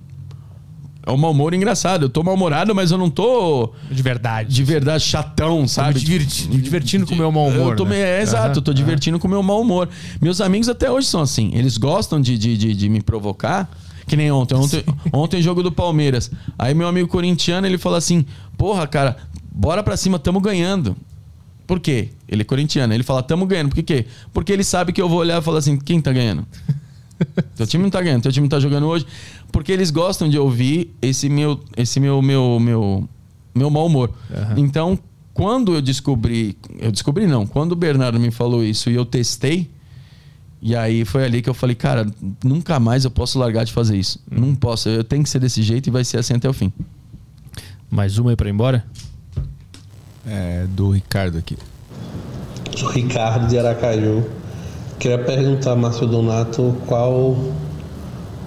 É 1.07 1.11
um 1.11 1.15
mau 1.15 1.31
humor 1.31 1.53
engraçado. 1.53 2.03
Eu 2.05 2.09
tô 2.09 2.21
mal-humorado, 2.21 2.75
mas 2.75 2.91
eu 2.91 2.97
não 2.97 3.09
tô 3.09 3.71
De 3.89 4.03
verdade. 4.03 4.53
de 4.53 4.61
verdade 4.63 5.01
chatão, 5.03 5.61
Tô 5.61 5.67
sabe? 5.69 5.93
me 5.99 6.05
diverti- 6.05 6.49
me 6.49 6.57
divertindo 6.57 7.05
com 7.07 7.13
o 7.15 7.17
meu 7.17 7.31
mau 7.31 7.47
humor. 7.47 7.71
Eu 7.71 7.75
tô 7.77 7.85
né? 7.85 7.97
é, 8.01 8.21
exato, 8.21 8.59
eu 8.59 8.61
tô 8.61 8.73
divertindo 8.73 9.17
com 9.17 9.25
o 9.25 9.31
meu 9.31 9.41
mau 9.41 9.61
humor. 9.61 9.87
Meus 10.21 10.41
amigos 10.41 10.67
até 10.67 10.91
hoje 10.91 11.07
são 11.07 11.21
assim. 11.21 11.51
Eles 11.53 11.77
gostam 11.77 12.19
de, 12.19 12.37
de, 12.37 12.57
de, 12.57 12.75
de 12.75 12.89
me 12.89 13.01
provocar. 13.01 13.69
Que 14.05 14.17
nem 14.17 14.29
ontem. 14.31 14.55
Ontem, 14.55 14.83
ontem 15.13 15.41
jogo 15.41 15.63
do 15.63 15.71
Palmeiras. 15.71 16.29
Aí 16.59 16.73
meu 16.73 16.87
amigo 16.89 17.07
corintiano, 17.07 17.65
ele 17.65 17.77
falou 17.77 17.97
assim: 17.97 18.25
Porra, 18.57 18.85
cara, 18.85 19.15
bora 19.49 19.81
pra 19.81 19.95
cima, 19.95 20.19
tamo 20.19 20.41
ganhando. 20.41 20.93
Por 21.65 21.79
quê? 21.79 22.09
Ele 22.27 22.41
é 22.41 22.45
corintiano. 22.45 22.93
Ele 22.93 23.03
fala, 23.03 23.21
tamo 23.23 23.45
ganhando. 23.45 23.69
Por 23.73 23.81
quê? 23.83 24.05
Porque 24.33 24.51
ele 24.53 24.63
sabe 24.63 24.91
que 24.93 25.01
eu 25.01 25.07
vou 25.09 25.19
olhar 25.19 25.41
e 25.41 25.43
falar 25.43 25.59
assim: 25.59 25.77
quem 25.77 26.01
tá 26.01 26.11
ganhando? 26.11 26.45
Teu 27.55 27.65
time 27.65 27.83
não 27.83 27.89
tá 27.89 27.99
ganhando, 27.99 28.21
teu 28.21 28.31
time 28.31 28.47
tá 28.47 28.59
jogando 28.59 28.85
hoje. 28.85 29.03
Porque 29.51 29.71
eles 29.71 29.91
gostam 29.91 30.29
de 30.29 30.37
ouvir 30.37 30.95
esse 31.01 31.29
meu, 31.29 31.59
esse 31.75 31.99
meu, 31.99 32.21
meu, 32.21 32.59
meu, 32.59 33.09
meu 33.55 33.69
mau 33.69 33.85
humor. 33.85 34.11
Então, 34.55 34.97
quando 35.33 35.75
eu 35.75 35.81
descobri, 35.81 36.57
eu 36.79 36.91
descobri 36.91 37.27
não, 37.27 37.45
quando 37.45 37.73
o 37.73 37.75
Bernardo 37.75 38.19
me 38.19 38.31
falou 38.31 38.63
isso 38.63 38.89
e 38.89 38.95
eu 38.95 39.05
testei, 39.05 39.69
e 40.61 40.75
aí 40.75 41.05
foi 41.05 41.23
ali 41.23 41.41
que 41.41 41.49
eu 41.49 41.53
falei, 41.53 41.75
cara, 41.75 42.07
nunca 42.43 42.79
mais 42.79 43.05
eu 43.05 43.11
posso 43.11 43.37
largar 43.37 43.63
de 43.63 43.71
fazer 43.71 43.97
isso. 43.97 44.19
Não 44.29 44.55
posso, 44.55 44.89
eu 44.89 45.03
tenho 45.03 45.23
que 45.23 45.29
ser 45.29 45.39
desse 45.39 45.61
jeito 45.61 45.87
e 45.87 45.91
vai 45.91 46.03
ser 46.03 46.17
assim 46.17 46.33
até 46.33 46.49
o 46.49 46.53
fim. 46.53 46.73
Mais 47.89 48.17
uma 48.17 48.31
aí 48.31 48.35
pra 48.35 48.49
ir 48.49 48.53
embora? 48.53 48.83
É, 50.25 50.65
do 50.69 50.89
Ricardo 50.89 51.37
aqui. 51.37 51.57
Sou 52.75 52.89
Ricardo 52.89 53.47
de 53.47 53.57
Aracaju. 53.57 54.25
Queria 54.99 55.19
perguntar 55.19 55.73
a 55.73 55.75
Márcio 55.75 56.07
Donato 56.07 56.75
qual, 56.87 57.37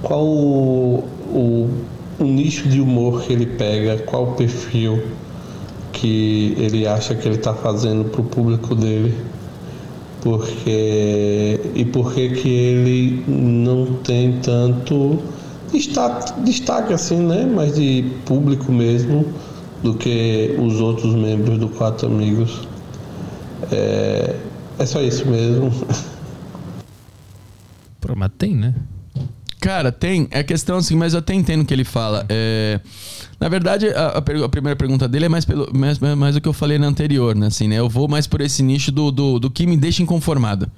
qual 0.03 0.25
o, 0.25 1.05
o, 1.33 1.71
o 2.19 2.25
nicho 2.25 2.69
de 2.69 2.81
humor 2.81 3.23
que 3.23 3.33
ele 3.33 3.47
pega, 3.47 3.99
qual 4.03 4.25
o 4.25 4.35
perfil 4.35 5.03
que 5.93 6.55
ele 6.59 6.87
acha 6.87 7.15
que 7.15 7.29
ele 7.29 7.37
está 7.37 7.53
fazendo 7.55 8.05
para 8.11 8.21
o 8.21 8.25
público 8.25 8.75
dele. 8.75 9.15
Porque, 10.23 11.61
e 11.75 11.85
por 11.85 12.13
que 12.13 12.29
que 12.31 12.49
ele 12.49 13.25
não 13.27 13.95
tem 14.05 14.39
tanto 14.41 15.19
destaque, 15.73 16.93
assim, 16.93 17.19
né? 17.19 17.51
Mas 17.55 17.75
de 17.75 18.05
público 18.27 18.71
mesmo 18.71 19.25
do 19.83 19.95
que 19.95 20.55
os 20.59 20.81
outros 20.81 21.15
membros 21.15 21.59
do 21.59 21.69
Quatro 21.69 22.07
Amigos. 22.07 22.69
É, 23.73 24.37
é 24.79 24.87
só 24.87 25.01
isso 25.01 25.27
mesmo. 25.27 25.73
Pô, 28.01 28.15
né? 28.15 28.75
Cara, 29.61 29.93
tem. 29.93 30.27
É 30.31 30.43
questão 30.43 30.79
assim, 30.79 30.97
mas 30.97 31.13
eu 31.13 31.19
até 31.19 31.35
entendo 31.35 31.61
o 31.61 31.65
que 31.65 31.75
ele 31.75 31.85
fala. 31.85 32.25
É, 32.29 32.81
na 33.39 33.49
verdade, 33.49 33.89
a, 33.89 34.19
a 34.19 34.49
primeira 34.49 34.75
pergunta 34.77 35.07
dele 35.07 35.27
é 35.27 35.29
mais, 35.29 35.45
pelo, 35.45 35.69
mais, 35.77 35.99
mais 35.99 36.35
o 36.37 36.41
que 36.41 36.49
eu 36.49 36.53
falei 36.53 36.79
na 36.79 36.87
anterior, 36.87 37.35
né? 37.37 37.49
Assim, 37.49 37.69
né? 37.69 37.77
Eu 37.77 37.89
vou 37.89 38.09
mais 38.09 38.27
por 38.27 38.41
esse 38.41 38.63
nicho 38.63 38.91
do, 38.91 39.11
do, 39.11 39.39
do 39.39 39.51
que 39.51 39.67
me 39.67 39.77
deixa 39.77 40.03
inconformado. 40.03 40.71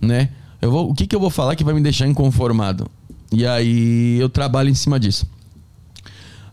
Né? 0.00 0.30
Eu 0.60 0.70
vou, 0.70 0.90
o 0.90 0.94
que, 0.94 1.06
que 1.06 1.14
eu 1.14 1.20
vou 1.20 1.30
falar 1.30 1.54
que 1.54 1.62
vai 1.64 1.74
me 1.74 1.80
deixar 1.80 2.06
inconformado? 2.06 2.90
E 3.30 3.46
aí 3.46 4.18
eu 4.18 4.28
trabalho 4.28 4.70
em 4.70 4.74
cima 4.74 4.98
disso. 4.98 5.26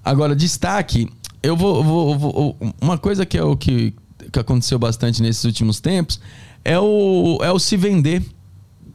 Agora, 0.04 0.36
destaque, 0.36 1.10
eu 1.42 1.56
vou. 1.56 1.84
vou- 1.84 2.18
vou- 2.18 2.58
uma 2.82 2.98
coisa 2.98 3.26
que 3.26 3.38
é 3.38 3.44
o 3.44 3.56
que, 3.56 3.94
que 4.32 4.40
aconteceu 4.40 4.78
bastante 4.78 5.22
nesses 5.22 5.44
últimos 5.46 5.80
tempos 5.80 6.20
é 6.64 6.80
o, 6.80 7.40
é 7.42 7.52
o 7.52 7.60
se 7.60 7.78
vender. 7.78 8.22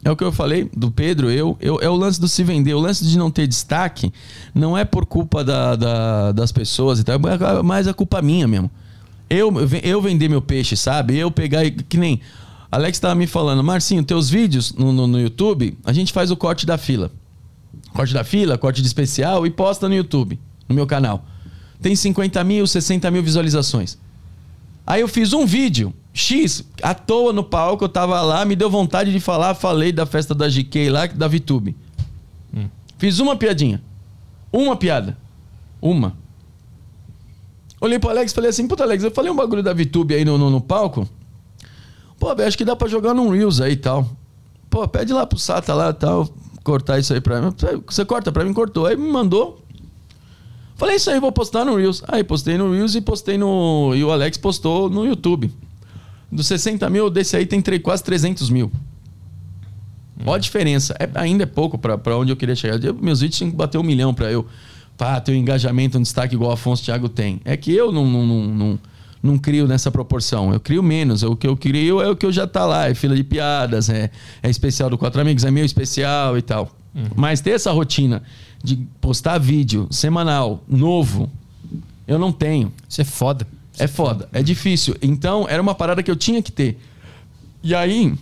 É 0.03 0.11
o 0.11 0.17
que 0.17 0.25
eu 0.25 0.33
falei 0.33 0.71
do 0.75 0.91
Pedro, 0.91 1.31
eu, 1.31 1.57
eu 1.61 1.79
é 1.83 1.89
o 1.89 1.95
lance 1.95 2.19
do 2.21 2.27
se 2.27 2.43
vender. 2.43 2.73
O 2.75 2.79
lance 2.81 3.05
de 3.05 3.19
não 3.19 3.31
ter 3.31 3.47
destaque 3.47 4.11
não 4.55 4.77
é 4.77 4.85
por 4.85 5.05
culpa 5.05 5.45
da, 5.45 5.77
da- 5.77 6.33
das 6.33 6.51
pessoas 6.51 6.99
e 6.99 7.05
tal, 7.05 7.17
é 7.17 7.63
mais 7.63 7.87
a 7.87 7.93
culpa 7.93 8.23
minha 8.23 8.49
mesmo. 8.49 8.71
Eu, 9.29 9.53
eu 9.83 10.01
vender 10.01 10.29
meu 10.29 10.41
peixe, 10.41 10.77
sabe? 10.77 11.17
Eu 11.17 11.31
pegar 11.31 11.69
que 11.71 11.99
nem 11.99 12.19
Alex 12.73 12.99
tava 12.99 13.15
me 13.15 13.27
falando, 13.27 13.63
Marcinho, 13.63 14.03
teus 14.03 14.31
vídeos 14.31 14.73
no, 14.73 14.91
no, 14.93 15.07
no 15.07 15.21
YouTube, 15.21 15.77
a 15.85 15.93
gente 15.93 16.13
faz 16.13 16.31
o 16.31 16.37
corte 16.37 16.65
da 16.65 16.79
fila. 16.79 17.11
Corte 17.93 18.15
da 18.15 18.25
fila, 18.25 18.57
corte 18.57 18.81
de 18.81 18.87
especial 18.87 19.47
e 19.47 19.51
posta 19.51 19.89
no 19.89 19.95
YouTube, 19.95 20.39
no 20.69 20.75
meu 20.75 20.87
canal. 20.87 21.25
Tem 21.83 21.95
50 21.95 22.43
mil, 22.45 22.67
60 22.67 23.11
mil 23.11 23.23
visualizações. 23.23 23.99
Aí 24.87 25.01
eu 25.03 25.09
fiz 25.09 25.33
um 25.33 25.45
vídeo, 25.47 25.93
X, 26.13 26.65
à 26.83 26.93
toa 26.95 27.33
no 27.33 27.45
palco, 27.45 27.85
eu 27.85 27.89
tava 27.89 28.21
lá, 28.21 28.45
me 28.45 28.57
deu 28.57 28.69
vontade 28.69 29.13
de 29.13 29.21
falar, 29.21 29.55
falei 29.55 29.93
da 29.93 30.05
festa 30.05 30.35
da 30.35 30.49
GK 30.49 30.91
lá, 30.91 31.07
da 31.07 31.29
VTube. 31.29 31.77
Fiz 33.01 33.19
uma 33.19 33.35
piadinha. 33.35 33.83
Uma 34.53 34.77
piada. 34.77 35.17
Uma. 35.81 36.15
Olhei 37.81 37.99
pro 37.99 38.11
Alex 38.11 38.31
e 38.31 38.35
falei 38.35 38.51
assim, 38.51 38.69
puta 38.69 38.83
Alex, 38.83 39.03
eu 39.03 39.11
falei 39.11 39.31
um 39.31 39.37
bagulho 39.37 39.63
da 39.63 39.73
VTube 39.73 40.15
aí 40.15 40.23
no, 40.23 40.37
no, 40.37 40.51
no 40.51 40.61
palco. 40.61 41.09
Pô, 42.19 42.35
velho, 42.35 42.47
acho 42.47 42.59
que 42.59 42.65
dá 42.65 42.77
pra 42.77 42.89
jogar 42.89 43.15
num 43.15 43.31
Reels 43.31 43.59
aí 43.59 43.73
e 43.73 43.77
tal. 43.77 44.07
Pô, 44.69 44.87
pede 44.87 45.15
lá 45.15 45.25
pro 45.25 45.39
Sata 45.39 45.73
lá 45.73 45.89
e 45.89 45.95
tal, 45.95 46.29
cortar 46.63 46.99
isso 46.99 47.15
aí 47.15 47.23
pra 47.23 47.41
mim. 47.41 47.55
Você 47.87 48.05
corta 48.05 48.31
pra 48.31 48.45
mim? 48.45 48.53
Cortou. 48.53 48.85
Aí 48.85 48.97
me 48.97 49.11
mandou. 49.11 49.65
Falei 50.77 50.97
isso 50.97 51.11
aí, 51.11 51.19
vou 51.19 51.33
postar 51.33 51.65
no 51.65 51.77
Reels. 51.77 52.03
Aí 52.07 52.23
postei 52.23 52.59
no 52.59 52.71
Reels 52.73 52.95
e 52.95 53.01
postei 53.01 53.39
no. 53.39 53.95
E 53.95 54.05
o 54.05 54.11
Alex 54.11 54.37
postou 54.37 54.91
no 54.91 55.07
YouTube. 55.07 55.51
Dos 56.31 56.47
60 56.47 56.89
mil, 56.91 57.11
desse 57.11 57.37
aí 57.37 57.45
tem 57.47 57.63
quase 57.83 58.03
300 58.05 58.51
mil. 58.51 58.71
Olha 60.25 60.37
a 60.37 60.39
diferença. 60.39 60.95
É, 60.99 61.09
ainda 61.15 61.45
é 61.45 61.47
pouco 61.47 61.79
pra 61.79 62.17
onde 62.17 62.31
eu 62.31 62.37
queria 62.37 62.55
chegar. 62.55 62.83
Eu- 62.85 62.95
meus 62.95 63.21
vídeos 63.21 63.39
tinham 63.39 63.51
que 63.51 63.57
bater 63.57 63.79
um 63.79 63.83
milhão 63.83 64.13
pra 64.15 64.31
eu 64.31 64.47
pá, 64.97 65.19
ter 65.19 65.33
um 65.33 65.35
engajamento, 65.35 65.99
um 65.99 66.03
destaque 66.03 66.35
igual 66.35 66.51
o 66.51 66.53
Afonso 66.53 66.85
Thiago 66.85 67.09
tem. 67.09 67.41
É 67.45 67.57
que 67.57 67.73
eu 67.75 67.91
não, 67.91 68.05
não, 68.07 68.27
não, 68.27 68.45
não, 68.55 68.79
não 69.23 69.39
crio 69.39 69.67
nessa 69.67 69.91
proporção. 69.91 70.53
Eu 70.53 70.61
crio 70.61 70.83
menos. 70.83 71.23
O 71.23 71.35
que 71.35 71.47
eu 71.47 71.57
crio 71.57 72.03
é 72.03 72.11
o 72.11 72.15
que 72.15 72.27
eu 72.27 72.33
já 72.33 72.47
tá 72.47 72.67
lá. 72.67 72.89
É 72.89 72.95
fila 72.95 73.17
de 73.17 73.25
piadas, 73.25 73.89
é, 73.89 74.11
é 74.43 74.51
especial 74.51 74.91
do 74.91 74.99
Quatro 74.99 75.21
Amigos, 75.21 75.43
é 75.45 75.51
meu 75.51 75.65
especial 75.65 76.37
e 76.37 76.43
tal. 76.43 76.71
Mas 77.17 77.41
ter 77.41 77.51
essa 77.53 77.73
rotina 77.73 78.23
de 78.63 78.77
postar 79.01 79.39
vídeo 79.39 79.87
semanal, 79.91 80.63
novo, 80.69 81.31
eu 82.07 82.19
não 82.19 82.31
tenho. 82.31 82.71
Isso 82.87 83.01
é 83.01 83.05
foda. 83.05 83.47
É 83.83 83.87
foda, 83.87 84.29
é 84.33 84.43
difícil. 84.43 84.97
Então, 85.01 85.47
era 85.49 85.61
uma 85.61 85.75
parada 85.75 86.03
que 86.03 86.11
eu 86.11 86.17
tinha 86.17 86.43
que 86.43 86.53
ter. 86.53 86.79
E 87.63 87.75
aí, 87.75 88.15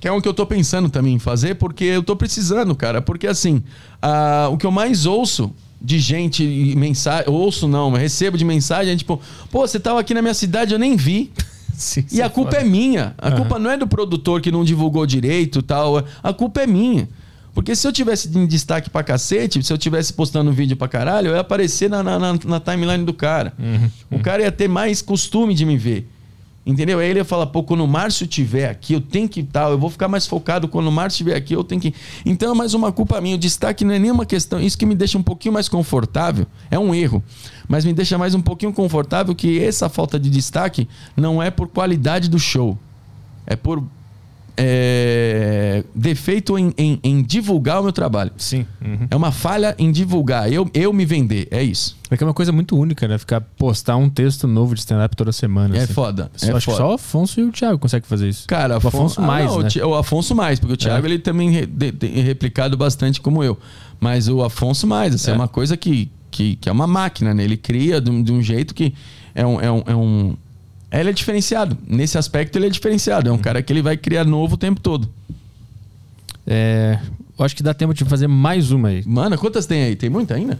que 0.00 0.08
é 0.08 0.12
o 0.12 0.20
que 0.20 0.28
eu 0.28 0.34
tô 0.34 0.46
pensando 0.46 0.88
também 0.88 1.14
em 1.14 1.18
fazer, 1.18 1.56
porque 1.56 1.84
eu 1.84 2.02
tô 2.02 2.16
precisando, 2.16 2.74
cara. 2.74 3.02
Porque 3.02 3.26
assim, 3.26 3.62
o 4.50 4.56
que 4.56 4.64
eu 4.66 4.70
mais 4.70 5.04
ouço 5.06 5.52
de 5.80 5.98
gente, 5.98 6.44
e 6.44 6.76
mensagem, 6.76 7.30
ouço 7.30 7.66
não, 7.66 7.90
mas 7.90 8.02
recebo 8.02 8.36
de 8.36 8.44
mensagem, 8.44 8.92
é 8.92 8.96
tipo, 8.96 9.20
pô, 9.50 9.60
você 9.66 9.80
tava 9.80 10.00
aqui 10.00 10.12
na 10.12 10.20
minha 10.20 10.34
cidade, 10.34 10.72
eu 10.72 10.78
nem 10.78 10.96
vi. 10.96 11.30
Sim, 11.76 12.04
E 12.12 12.20
a 12.20 12.28
culpa 12.28 12.56
é 12.56 12.64
minha. 12.64 13.14
A 13.16 13.30
culpa 13.30 13.58
não 13.58 13.70
é 13.70 13.76
do 13.76 13.86
produtor 13.86 14.42
que 14.42 14.52
não 14.52 14.62
divulgou 14.62 15.06
direito 15.06 15.62
tal. 15.62 16.04
A 16.22 16.32
culpa 16.32 16.60
é 16.60 16.66
minha. 16.66 17.08
Porque 17.54 17.74
se 17.74 17.86
eu 17.86 17.92
tivesse 17.92 18.28
em 18.36 18.46
destaque 18.46 18.88
pra 18.88 19.02
cacete, 19.02 19.62
se 19.62 19.72
eu 19.72 19.78
tivesse 19.78 20.12
postando 20.12 20.52
vídeo 20.52 20.76
pra 20.76 20.86
caralho, 20.88 21.28
eu 21.28 21.34
ia 21.34 21.40
aparecer 21.40 21.90
na, 21.90 22.02
na, 22.02 22.18
na- 22.18 22.38
na 22.44 22.60
timeline 22.60 23.04
do 23.04 23.12
cara. 23.12 23.52
O 24.10 24.20
cara 24.20 24.42
ia 24.42 24.52
ter 24.52 24.68
mais 24.68 25.02
costume 25.02 25.52
de 25.54 25.64
me 25.66 25.76
ver. 25.76 26.08
Entendeu? 26.64 26.98
Aí 26.98 27.08
ele 27.08 27.18
ia 27.18 27.24
falar, 27.24 27.46
pô, 27.46 27.62
quando 27.62 27.82
o 27.82 27.88
Márcio 27.88 28.26
tiver 28.26 28.68
aqui, 28.68 28.92
eu 28.92 29.00
tenho 29.00 29.26
que 29.28 29.42
tal, 29.42 29.72
eu 29.72 29.78
vou 29.78 29.88
ficar 29.90 30.08
mais 30.08 30.26
focado. 30.26 30.68
Quando 30.68 30.86
o 30.88 30.92
Márcio 30.92 31.14
estiver 31.16 31.34
aqui, 31.34 31.54
eu 31.54 31.64
tenho 31.64 31.80
que. 31.80 31.92
Então 32.24 32.52
é 32.52 32.54
mais 32.54 32.74
uma 32.74 32.92
culpa 32.92 33.18
minha. 33.20 33.34
O 33.34 33.38
destaque 33.38 33.82
não 33.84 33.94
é 33.94 33.98
nenhuma 33.98 34.26
questão. 34.26 34.60
Isso 34.60 34.76
que 34.78 34.84
me 34.86 34.94
deixa 34.94 35.16
um 35.18 35.22
pouquinho 35.22 35.54
mais 35.54 35.68
confortável. 35.70 36.46
É 36.70 36.78
um 36.78 36.94
erro. 36.94 37.24
Mas 37.66 37.84
me 37.84 37.92
deixa 37.94 38.18
mais 38.18 38.34
um 38.34 38.42
pouquinho 38.42 38.72
confortável 38.74 39.34
que 39.34 39.58
essa 39.58 39.88
falta 39.88 40.20
de 40.20 40.28
destaque 40.28 40.86
não 41.16 41.42
é 41.42 41.50
por 41.50 41.66
qualidade 41.66 42.28
do 42.28 42.38
show. 42.38 42.78
É 43.46 43.56
por 43.56 43.82
é, 44.62 45.84
defeito 45.94 46.58
em, 46.58 46.72
em- 46.76 47.00
em 47.02 47.22
divulgar 47.22 47.80
o 47.80 47.82
meu 47.84 47.92
trabalho. 47.92 48.30
Sim. 48.36 48.66
Uhum. 48.84 49.06
É 49.10 49.16
uma 49.16 49.32
falha 49.32 49.74
em 49.78 49.90
divulgar. 49.90 50.52
Eu, 50.52 50.68
eu 50.74 50.92
me 50.92 51.04
vender. 51.04 51.48
É 51.50 51.62
isso. 51.62 51.96
É 52.10 52.16
que 52.16 52.24
é 52.24 52.26
uma 52.26 52.34
coisa 52.34 52.50
muito 52.52 52.76
única, 52.76 53.06
né? 53.06 53.18
Ficar 53.18 53.40
postar 53.40 53.96
um 53.96 54.08
texto 54.10 54.46
novo 54.48 54.74
de 54.74 54.80
stand-up 54.80 55.14
toda 55.16 55.32
semana. 55.32 55.76
É 55.76 55.82
assim. 55.82 55.92
foda. 55.92 56.30
Só- 56.36 56.46
É 56.46 56.50
acho 56.52 56.58
que 56.58 56.64
foda. 56.72 56.76
só 56.78 56.90
o 56.90 56.94
Afonso 56.94 57.40
e 57.40 57.44
o 57.44 57.52
Thiago 57.52 57.78
conseguem 57.78 58.08
fazer 58.08 58.28
isso. 58.28 58.46
Cara, 58.48 58.74
o 58.74 58.76
Afonso 58.78 59.20
Ah, 59.20 59.26
mais, 59.26 59.46
não, 59.46 59.58
o 59.58 59.62
né? 59.62 59.68
O 59.84 59.94
Afonso 59.94 60.34
mais, 60.34 60.58
porque 60.58 60.74
o 60.74 60.76
Thiago 60.76 61.06
ele 61.06 61.18
também 61.18 61.50
re- 61.50 61.66
de- 61.66 61.92
tem 61.92 62.10
replicado 62.22 62.76
bastante 62.76 63.20
como 63.20 63.42
eu. 63.44 63.58
Mas 64.00 64.28
o 64.28 64.42
Afonso 64.42 64.86
mais, 64.86 65.14
assim, 65.14 65.30
é. 65.30 65.34
É. 65.34 65.36
uma 65.36 65.48
coisa 65.48 65.76
que, 65.76 66.10
que, 66.30 66.56
que 66.56 66.68
é 66.68 66.72
uma 66.72 66.86
máquina, 66.86 67.32
né? 67.34 67.44
Ele 67.44 67.56
cria 67.56 68.00
de 68.00 68.10
um, 68.10 68.22
de 68.22 68.32
um 68.32 68.42
jeito 68.42 68.74
que 68.74 68.94
é 69.34 69.46
um, 69.46 69.60
é 69.60 69.70
um, 69.70 69.82
é 69.86 69.94
um- 69.96 70.36
Ele 70.92 71.10
é 71.10 71.12
diferenciado. 71.12 71.76
Nesse 71.86 72.18
aspecto, 72.18 72.56
ele 72.56 72.66
é 72.66 72.70
diferenciado. 72.70 73.28
É 73.28 73.32
um 73.32 73.38
cara 73.38 73.62
que 73.62 73.72
ele 73.72 73.82
vai 73.82 73.96
criar 73.96 74.24
novo 74.24 74.54
o 74.54 74.58
tempo 74.58 74.80
todo. 74.80 75.08
É, 76.46 76.98
eu 77.38 77.44
acho 77.44 77.54
que 77.54 77.62
dá 77.62 77.72
tempo 77.72 77.94
de 77.94 78.04
fazer 78.04 78.26
mais 78.26 78.70
uma 78.72 78.88
aí. 78.88 79.02
Mano, 79.06 79.38
quantas 79.38 79.66
tem 79.66 79.84
aí? 79.84 79.96
Tem 79.96 80.10
muita 80.10 80.34
ainda? 80.34 80.58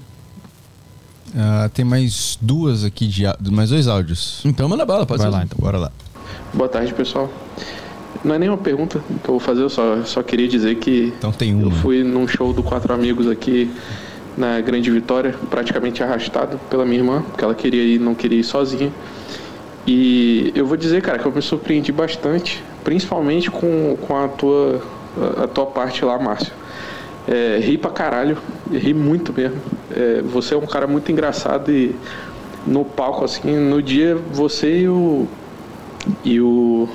Ah, 1.36 1.70
tem 1.72 1.84
mais 1.84 2.38
duas 2.40 2.84
aqui, 2.84 3.06
de, 3.06 3.24
mais 3.50 3.70
dois 3.70 3.86
áudios. 3.88 4.40
Então 4.44 4.68
manda 4.68 4.84
bala, 4.84 5.06
pode 5.06 5.22
Vai 5.22 5.30
ser. 5.30 5.36
lá, 5.36 5.44
então. 5.44 5.58
Bora 5.60 5.78
lá. 5.78 5.92
Boa 6.52 6.68
tarde, 6.68 6.92
pessoal. 6.94 7.30
Não 8.24 8.34
é 8.34 8.38
nenhuma 8.38 8.58
pergunta 8.58 8.98
que 9.22 9.28
eu 9.28 9.32
vou 9.32 9.40
fazer, 9.40 9.62
eu 9.62 9.70
só, 9.70 10.02
só 10.04 10.22
queria 10.22 10.46
dizer 10.48 10.76
que 10.76 11.12
Então 11.18 11.32
tem 11.32 11.50
eu 11.50 11.68
uma. 11.68 11.76
fui 11.76 12.02
num 12.02 12.26
show 12.26 12.52
do 12.52 12.62
Quatro 12.62 12.92
Amigos 12.92 13.26
aqui 13.28 13.70
na 14.36 14.60
Grande 14.60 14.90
Vitória, 14.90 15.34
praticamente 15.48 16.02
arrastado 16.02 16.58
pela 16.68 16.84
minha 16.84 16.98
irmã, 16.98 17.22
porque 17.22 17.42
ela 17.44 17.54
queria 17.54 17.82
ir, 17.82 17.98
não 18.00 18.14
queria 18.14 18.40
ir 18.40 18.44
sozinha. 18.44 18.92
E 19.86 20.52
eu 20.54 20.66
vou 20.66 20.76
dizer, 20.76 21.02
cara, 21.02 21.18
que 21.18 21.26
eu 21.26 21.32
me 21.32 21.42
surpreendi 21.42 21.90
bastante, 21.90 22.62
principalmente 22.84 23.50
com, 23.50 23.96
com 23.96 24.16
a, 24.16 24.28
tua, 24.28 24.80
a, 25.42 25.46
tua 25.46 25.66
parte 25.66 26.04
lá, 26.04 26.18
Márcio. 26.18 26.52
É, 27.26 27.58
ri 27.62 27.78
pra 27.78 27.90
caralho, 27.90 28.38
ri 28.70 28.92
muito 28.92 29.32
mesmo. 29.32 29.60
É, 29.90 30.22
você 30.22 30.54
é 30.54 30.56
um 30.56 30.66
cara 30.66 30.86
muito 30.86 31.10
engraçado 31.10 31.70
e 31.70 31.94
no 32.66 32.84
palco, 32.84 33.24
assim, 33.24 33.56
no 33.56 33.82
dia 33.82 34.16
você 34.32 34.80
e 34.80 34.88
o. 34.88 35.26
E 36.24 36.40
o 36.40 36.88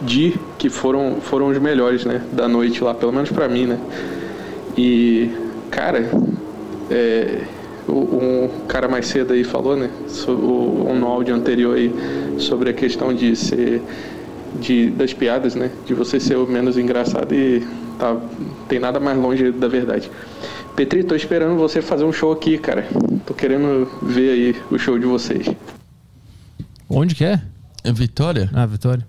Di, 0.00 0.38
que 0.58 0.68
foram, 0.68 1.18
foram 1.20 1.48
os 1.48 1.58
melhores, 1.58 2.04
né? 2.04 2.22
Da 2.32 2.48
noite 2.48 2.82
lá, 2.82 2.94
pelo 2.94 3.12
menos 3.12 3.30
pra 3.30 3.48
mim, 3.48 3.66
né? 3.66 3.78
E, 4.76 5.30
cara, 5.70 6.10
é, 6.90 7.42
o, 7.88 7.92
um 7.92 8.66
cara 8.66 8.88
mais 8.88 9.06
cedo 9.06 9.32
aí 9.32 9.44
falou, 9.44 9.76
né? 9.76 9.90
o- 10.28 10.86
um 10.90 10.98
no 10.98 11.06
áudio 11.06 11.34
anterior 11.34 11.76
aí 11.76 11.92
sobre 12.38 12.70
a 12.70 12.72
questão 12.72 13.12
de 13.14 13.34
ser 13.36 13.82
de, 14.60 14.90
das 14.90 15.12
piadas, 15.12 15.54
né? 15.54 15.70
De 15.86 15.94
você 15.94 16.20
ser 16.20 16.36
o 16.36 16.46
menos 16.46 16.76
engraçado 16.76 17.34
e 17.34 17.66
tá, 17.98 18.16
tem 18.68 18.78
nada 18.78 19.00
mais 19.00 19.16
longe 19.18 19.50
da 19.52 19.66
verdade. 19.68 20.10
Petri, 20.76 21.04
tô 21.04 21.14
esperando 21.14 21.56
você 21.56 21.82
fazer 21.82 22.04
um 22.04 22.12
show 22.12 22.32
aqui, 22.32 22.56
cara. 22.58 22.86
Tô 23.26 23.34
querendo 23.34 23.90
ver 24.02 24.30
aí 24.30 24.56
o 24.70 24.78
show 24.78 24.98
de 24.98 25.06
vocês. 25.06 25.46
Onde 26.88 27.14
que 27.14 27.24
é? 27.24 27.40
É 27.84 27.92
Vitória? 27.92 28.50
Ah, 28.52 28.66
Vitória. 28.66 29.06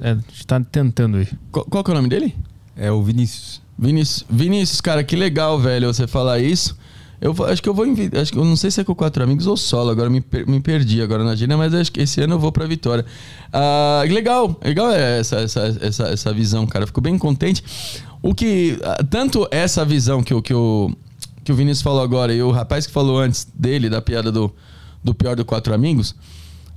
É, 0.00 0.10
a 0.10 0.14
gente 0.14 0.46
tá 0.46 0.60
tentando 0.60 1.16
aí. 1.18 1.28
Qual, 1.50 1.64
qual 1.66 1.84
que 1.84 1.90
é 1.90 1.94
o 1.94 1.96
nome 1.96 2.08
dele? 2.08 2.34
É 2.76 2.90
o 2.90 3.02
Vinícius. 3.02 3.62
Vinícius, 3.78 4.24
Vinícius, 4.28 4.80
cara, 4.80 5.04
que 5.04 5.16
legal, 5.16 5.58
velho, 5.58 5.86
você 5.92 6.06
falar 6.06 6.38
isso. 6.38 6.76
Eu 7.20 7.34
acho 7.46 7.62
que 7.62 7.68
eu 7.68 7.72
vou 7.74 7.86
invi- 7.86 8.10
acho 8.14 8.30
que 8.32 8.38
eu 8.38 8.44
não 8.44 8.56
sei 8.56 8.70
se 8.70 8.80
é 8.80 8.84
com 8.84 8.94
quatro 8.94 9.22
amigos 9.22 9.46
ou 9.46 9.56
solo, 9.56 9.90
agora 9.90 10.10
me, 10.10 10.22
me 10.46 10.60
perdi 10.60 11.00
agora 11.00 11.24
na 11.24 11.30
agenda, 11.30 11.56
mas 11.56 11.72
acho 11.72 11.90
que 11.90 12.00
esse 12.00 12.20
ano 12.20 12.34
eu 12.34 12.38
vou 12.38 12.52
pra 12.52 12.66
Vitória. 12.66 13.04
Ah, 13.52 14.02
legal, 14.06 14.58
legal 14.62 14.90
essa, 14.90 15.36
essa, 15.36 15.78
essa, 15.80 16.04
essa 16.08 16.32
visão, 16.32 16.66
cara. 16.66 16.86
Fico 16.86 17.00
bem 17.00 17.16
contente. 17.16 17.64
O 18.22 18.34
que 18.34 18.78
ah, 18.84 19.02
tanto 19.08 19.48
essa 19.50 19.84
visão 19.84 20.22
que 20.22 20.34
o 20.34 20.42
que 20.42 20.52
o 20.54 20.90
que 21.44 21.52
o 21.52 21.54
Vinícius 21.54 21.82
falou 21.82 22.02
agora 22.02 22.34
e 22.34 22.42
o 22.42 22.50
rapaz 22.50 22.86
que 22.86 22.92
falou 22.92 23.18
antes 23.20 23.46
dele 23.54 23.88
da 23.88 24.02
piada 24.02 24.30
do 24.32 24.52
do 25.02 25.14
pior 25.14 25.36
do 25.36 25.44
quatro 25.44 25.72
amigos, 25.72 26.14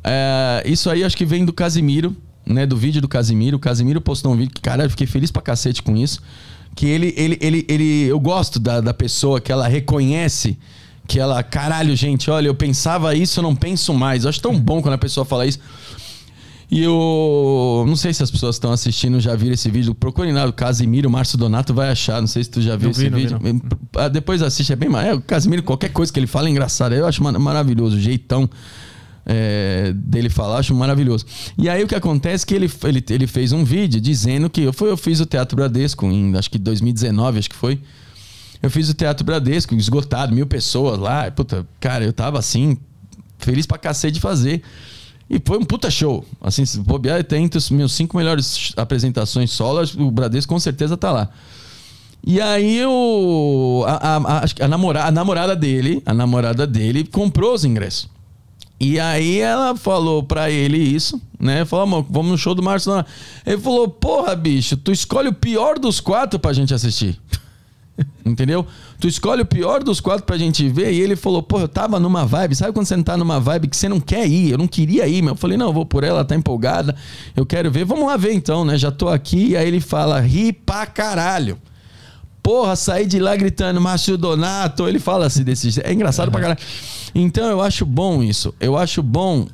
é, 0.03 0.61
isso 0.65 0.89
aí 0.89 1.03
acho 1.03 1.17
que 1.17 1.25
vem 1.25 1.43
do 1.43 1.51
Casimiro, 1.51 2.15
né? 2.45 2.65
Do 2.65 2.77
vídeo 2.77 3.01
do 3.01 3.07
Casimiro. 3.07 3.57
O 3.57 3.59
Casimiro 3.59 3.99
postou 3.99 4.31
um 4.31 4.37
vídeo 4.37 4.53
que, 4.53 4.61
cara, 4.61 4.87
fiquei 4.89 5.07
feliz 5.07 5.31
pra 5.31 5.41
cacete 5.41 5.81
com 5.83 5.97
isso. 5.97 6.21
Que 6.75 6.85
ele, 6.87 7.13
ele, 7.17 7.37
ele, 7.41 7.65
ele 7.67 8.03
eu 8.07 8.19
gosto 8.19 8.59
da, 8.59 8.79
da 8.81 8.93
pessoa 8.93 9.41
que 9.41 9.51
ela 9.51 9.67
reconhece 9.67 10.57
que 11.07 11.19
ela, 11.19 11.41
caralho, 11.41 11.95
gente, 11.95 12.29
olha, 12.29 12.47
eu 12.47 12.53
pensava 12.55 13.15
isso, 13.15 13.39
eu 13.39 13.43
não 13.43 13.55
penso 13.55 13.93
mais. 13.93 14.23
Eu 14.23 14.29
acho 14.29 14.39
tão 14.39 14.57
bom 14.59 14.79
quando 14.81 14.93
a 14.93 14.97
pessoa 14.97 15.25
fala 15.25 15.45
isso. 15.45 15.57
E 16.71 16.83
eu 16.83 17.83
não 17.87 17.95
sei 17.95 18.13
se 18.13 18.21
as 18.21 18.29
pessoas 18.29 18.55
estão 18.57 18.71
assistindo 18.71 19.19
já 19.19 19.35
viram 19.35 19.55
esse 19.55 19.71
vídeo. 19.71 19.95
Procurem 19.95 20.31
lá 20.31 20.45
o 20.45 20.53
Casimiro, 20.53 21.09
o 21.09 21.11
Márcio 21.11 21.35
Donato 21.35 21.73
vai 21.73 21.89
achar. 21.89 22.21
Não 22.21 22.27
sei 22.27 22.43
se 22.43 22.51
tu 22.51 22.61
já 22.61 22.75
viu 22.75 22.91
vi, 22.93 23.01
esse 23.07 23.09
não 23.09 23.17
vi, 23.17 23.23
vídeo. 23.53 23.61
Ah, 23.95 24.07
Depois 24.07 24.43
assiste, 24.43 24.71
é 24.71 24.75
bem 24.75 24.87
mais. 24.87 25.07
É, 25.07 25.13
o 25.15 25.19
Casimiro, 25.21 25.63
qualquer 25.63 25.89
coisa 25.91 26.13
que 26.13 26.19
ele 26.19 26.27
fala 26.27 26.47
é 26.47 26.51
engraçado. 26.51 26.93
Eu 26.93 27.07
acho 27.07 27.23
mar- 27.23 27.37
maravilhoso. 27.39 27.97
O 27.97 27.99
jeitão 27.99 28.47
é, 29.31 29.93
dele 29.93 30.27
falar, 30.27 30.57
acho 30.57 30.73
maravilhoso. 30.73 31.23
E 31.55 31.69
aí 31.69 31.83
o 31.83 31.87
que 31.87 31.93
acontece 31.93 32.43
é 32.43 32.47
que 32.47 32.55
ele, 32.55 32.71
ele, 32.83 33.05
ele 33.11 33.27
fez 33.27 33.51
um 33.51 33.63
vídeo 33.63 34.01
dizendo 34.01 34.49
que 34.49 34.61
eu, 34.61 34.73
foi, 34.73 34.89
eu 34.89 34.97
fiz 34.97 35.19
o 35.19 35.25
Teatro 35.25 35.55
Bradesco 35.55 36.07
em 36.07 36.35
acho 36.35 36.49
que 36.49 36.57
2019, 36.57 37.37
acho 37.37 37.49
que 37.49 37.55
foi. 37.55 37.79
Eu 38.61 38.71
fiz 38.71 38.89
o 38.89 38.93
Teatro 38.95 39.23
Bradesco, 39.23 39.75
esgotado, 39.75 40.33
mil 40.33 40.47
pessoas 40.47 40.97
lá. 40.97 41.29
Puta, 41.29 41.65
cara, 41.79 42.03
eu 42.03 42.11
tava 42.11 42.39
assim, 42.39 42.75
feliz 43.37 43.67
pra 43.67 43.77
cacete 43.77 44.15
de 44.15 44.19
fazer. 44.19 44.63
E 45.29 45.39
foi 45.45 45.59
um 45.59 45.63
puta 45.63 45.91
show. 45.91 46.25
Assim, 46.41 46.65
se 46.65 46.79
bobear, 46.79 47.23
tem 47.23 47.45
entre 47.45 47.59
os 47.59 47.69
meus 47.69 47.93
cinco 47.93 48.17
melhores 48.17 48.73
apresentações 48.75 49.51
solas, 49.51 49.93
o 49.93 50.09
Bradesco 50.09 50.51
com 50.51 50.59
certeza 50.59 50.97
tá 50.97 51.11
lá. 51.11 51.29
E 52.25 52.41
aí 52.41 52.83
o, 52.83 53.85
a, 53.87 53.93
a, 53.93 54.17
a, 54.17 54.45
a, 54.61 54.67
namorada, 54.67 55.07
a 55.07 55.11
namorada 55.11 55.55
dele, 55.55 56.01
a 56.03 56.13
namorada 56.15 56.65
dele 56.65 57.03
comprou 57.05 57.53
os 57.53 57.63
ingressos. 57.63 58.09
E 58.79 58.97
aí 58.99 59.39
ela 59.39 59.75
falou 59.75 60.23
pra 60.23 60.49
ele 60.49 60.77
isso, 60.77 61.21
né? 61.37 61.65
Falou, 61.65 61.83
amor, 61.83 62.05
vamos 62.09 62.31
no 62.31 62.37
show 62.37 62.55
do 62.55 62.63
Márcio. 62.63 62.93
Ele 63.45 63.57
falou, 63.57 63.89
porra, 63.89 64.35
bicho, 64.35 64.77
tu 64.77 64.91
escolhe 64.91 65.27
o 65.27 65.33
pior 65.33 65.77
dos 65.77 65.99
quatro 65.99 66.39
pra 66.39 66.53
gente 66.53 66.73
assistir. 66.73 67.19
Entendeu? 68.25 68.65
Tu 68.99 69.07
escolhe 69.07 69.41
o 69.41 69.45
pior 69.45 69.83
dos 69.83 69.99
quatro 69.99 70.23
pra 70.23 70.37
gente 70.37 70.67
ver. 70.69 70.93
E 70.93 71.01
ele 71.01 71.17
falou, 71.17 71.43
pô, 71.43 71.59
eu 71.59 71.67
tava 71.67 71.99
numa 71.99 72.25
vibe. 72.25 72.55
Sabe 72.55 72.71
quando 72.71 72.85
você 72.85 73.01
tá 73.03 73.17
numa 73.17 73.39
vibe 73.39 73.67
que 73.67 73.75
você 73.75 73.89
não 73.89 73.99
quer 73.99 74.25
ir? 74.25 74.51
Eu 74.51 74.57
não 74.57 74.67
queria 74.67 75.07
ir, 75.07 75.21
mas 75.21 75.31
eu 75.31 75.35
falei, 75.35 75.57
não, 75.57 75.67
eu 75.67 75.73
vou 75.73 75.85
por 75.85 76.03
ela, 76.03 76.19
ela 76.19 76.25
tá 76.25 76.35
empolgada. 76.35 76.95
Eu 77.35 77.45
quero 77.45 77.69
ver. 77.69 77.83
Vamos 77.83 78.07
lá 78.07 78.15
ver 78.15 78.33
então, 78.33 78.63
né? 78.63 78.77
Já 78.77 78.91
tô 78.91 79.09
aqui. 79.09 79.49
E 79.49 79.57
aí 79.57 79.67
ele 79.67 79.81
fala, 79.81 80.21
ri 80.21 80.53
pra 80.53 80.85
caralho. 80.85 81.57
Porra, 82.41 82.75
saí 82.75 83.05
de 83.05 83.19
lá 83.19 83.35
gritando, 83.35 83.79
Márcio 83.81 84.17
Donato. 84.17 84.87
Ele 84.87 84.99
fala 84.99 85.25
assim 85.25 85.43
desse 85.43 85.69
jeito. 85.69 85.85
É 85.85 85.93
engraçado 85.93 86.27
uhum. 86.27 86.31
pra 86.31 86.41
caralho. 86.41 86.59
Então 87.13 87.49
eu 87.49 87.61
acho 87.61 87.85
bom 87.85 88.23
isso. 88.23 88.53
Eu 88.59 88.77
acho 88.77 89.03
bom. 89.03 89.47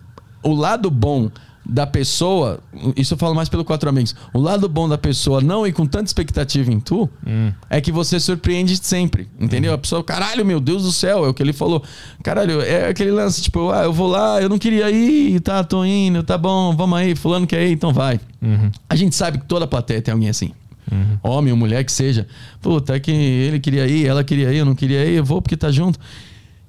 O 0.44 0.54
lado 0.54 0.92
bom 0.92 1.32
da 1.68 1.88
pessoa, 1.88 2.60
isso 2.96 3.16
eu 3.16 3.18
falo 3.18 3.34
mais 3.34 3.50
pelo 3.50 3.66
quatro 3.66 3.90
amigos. 3.90 4.16
O 4.32 4.40
lado 4.40 4.70
bom 4.70 4.88
da 4.88 4.98
pessoa 4.98 5.42
não 5.42 5.66
ir 5.66 5.74
com 5.74 5.86
tanta 5.88 6.06
expectativa 6.06 6.72
em 6.72 6.80
tu 6.80 7.10
hum. 7.26 7.52
é 7.70 7.82
que 7.82 7.92
você 7.92 8.20
surpreende 8.20 8.78
sempre, 8.78 9.28
entendeu? 9.40 9.72
Hum. 9.72 9.76
A 9.76 9.78
pessoa, 9.78 10.04
caralho, 10.04 10.46
meu 10.46 10.60
Deus 10.60 10.84
do 10.84 10.92
céu, 10.92 11.26
é 11.26 11.30
o 11.30 11.34
que 11.34 11.42
ele 11.42 11.54
falou. 11.54 11.84
Caralho, 12.24 12.62
é 12.62 12.90
aquele 12.90 13.12
lance, 13.12 13.42
tipo, 13.42 13.72
ah, 13.72 13.84
eu 13.84 13.94
vou 13.94 14.08
lá, 14.08 14.40
eu 14.42 14.48
não 14.48 14.60
queria 14.60 14.92
ir, 14.92 15.40
tá, 15.40 15.64
tô 15.64 15.84
indo, 15.84 16.22
tá 16.22 16.38
bom, 16.38 16.76
vamos 16.76 17.00
aí, 17.00 17.16
fulano 17.16 17.48
quer 17.48 17.66
ir, 17.68 17.72
então 17.72 17.92
vai. 17.92 18.20
Uhum. 18.42 18.70
A 18.88 18.96
gente 18.96 19.16
sabe 19.16 19.40
que 19.40 19.46
toda 19.46 19.66
plateia 19.66 20.02
tem 20.02 20.12
alguém 20.12 20.30
assim. 20.30 20.52
Uhum. 20.92 21.18
Homem 21.24 21.52
ou 21.52 21.58
mulher 21.58 21.84
que 21.84 21.92
seja. 21.92 22.28
Puta, 22.62 22.96
é 22.96 23.00
que 23.00 23.12
ele 23.12 23.60
queria 23.60 23.88
ir, 23.88 24.06
ela 24.06 24.24
queria 24.24 24.52
ir, 24.52 24.58
eu 24.58 24.66
não 24.66 24.76
queria 24.76 25.06
ir, 25.06 25.16
eu 25.16 25.26
vou 25.26 25.42
porque 25.42 25.58
tá 25.58 25.72
junto. 25.72 26.00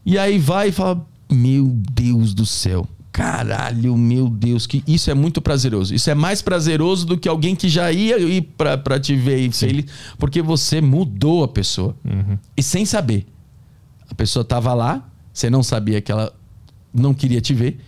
E 0.04 0.18
aí 0.18 0.38
vai 0.38 0.68
e 0.68 0.72
fala: 0.72 1.04
Meu 1.30 1.66
Deus 1.66 2.32
do 2.34 2.46
céu. 2.46 2.88
Caralho, 3.16 3.96
meu 3.96 4.28
Deus, 4.28 4.66
que 4.66 4.84
isso 4.86 5.10
é 5.10 5.14
muito 5.14 5.40
prazeroso. 5.40 5.94
Isso 5.94 6.10
é 6.10 6.14
mais 6.14 6.42
prazeroso 6.42 7.06
do 7.06 7.16
que 7.16 7.26
alguém 7.26 7.56
que 7.56 7.66
já 7.66 7.90
ia 7.90 8.18
ir 8.18 8.42
pra, 8.58 8.76
pra 8.76 9.00
te 9.00 9.16
ver 9.16 9.38
e 9.38 9.50
feliz, 9.50 9.86
porque 10.18 10.42
você 10.42 10.82
mudou 10.82 11.42
a 11.42 11.48
pessoa. 11.48 11.96
Uhum. 12.04 12.36
E 12.54 12.62
sem 12.62 12.84
saber. 12.84 13.26
A 14.10 14.14
pessoa 14.14 14.44
tava 14.44 14.74
lá, 14.74 15.02
você 15.32 15.48
não 15.48 15.62
sabia 15.62 16.00
que 16.02 16.12
ela 16.12 16.30
não 16.92 17.14
queria 17.14 17.40
te 17.40 17.54
ver. 17.54 17.78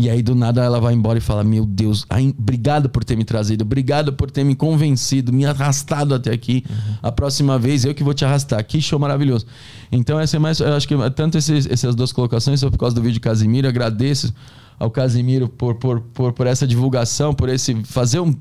E 0.00 0.08
aí, 0.08 0.22
do 0.22 0.34
nada, 0.34 0.64
ela 0.64 0.80
vai 0.80 0.94
embora 0.94 1.18
e 1.18 1.20
fala: 1.20 1.44
Meu 1.44 1.66
Deus, 1.66 2.06
ai, 2.08 2.34
obrigado 2.38 2.88
por 2.88 3.04
ter 3.04 3.18
me 3.18 3.24
trazido, 3.24 3.64
obrigado 3.64 4.14
por 4.14 4.30
ter 4.30 4.42
me 4.42 4.56
convencido, 4.56 5.30
me 5.30 5.44
arrastado 5.44 6.14
até 6.14 6.32
aqui. 6.32 6.64
Uhum. 6.70 6.94
A 7.02 7.12
próxima 7.12 7.58
vez 7.58 7.84
eu 7.84 7.94
que 7.94 8.02
vou 8.02 8.14
te 8.14 8.24
arrastar. 8.24 8.64
Que 8.64 8.80
show 8.80 8.98
maravilhoso. 8.98 9.44
Então, 9.92 10.18
essa 10.18 10.36
é 10.36 10.38
mais. 10.38 10.58
Eu 10.58 10.72
acho 10.72 10.88
que 10.88 10.94
tanto 11.10 11.36
esses, 11.36 11.66
essas 11.66 11.94
duas 11.94 12.12
colocações, 12.12 12.62
por 12.62 12.78
causa 12.78 12.94
do 12.94 13.02
vídeo 13.02 13.20
Casimiro, 13.20 13.68
agradeço 13.68 14.32
ao 14.78 14.90
Casimiro 14.90 15.50
por, 15.50 15.74
por, 15.74 16.00
por, 16.00 16.32
por 16.32 16.46
essa 16.46 16.66
divulgação, 16.66 17.34
por 17.34 17.50
esse. 17.50 17.74
fazer 17.84 18.20
um. 18.20 18.34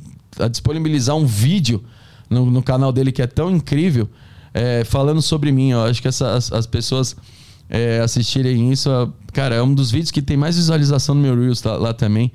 disponibilizar 0.49 1.17
um 1.17 1.25
vídeo 1.25 1.83
no, 2.29 2.45
no 2.45 2.63
canal 2.63 2.93
dele 2.93 3.11
que 3.11 3.21
é 3.21 3.27
tão 3.27 3.51
incrível, 3.51 4.07
é, 4.53 4.85
falando 4.85 5.21
sobre 5.21 5.51
mim. 5.51 5.71
Eu 5.71 5.81
acho 5.81 6.01
que 6.01 6.07
essa, 6.07 6.35
as, 6.35 6.53
as 6.53 6.65
pessoas 6.65 7.17
é, 7.69 7.99
assistirem 7.99 8.71
isso. 8.71 8.89
Cara, 9.31 9.55
é 9.55 9.61
um 9.61 9.73
dos 9.73 9.91
vídeos 9.91 10.11
que 10.11 10.21
tem 10.21 10.35
mais 10.35 10.55
visualização 10.55 11.13
no 11.13 11.21
meu 11.21 11.39
Reels 11.39 11.61
tá, 11.61 11.77
lá 11.77 11.93
também. 11.93 12.31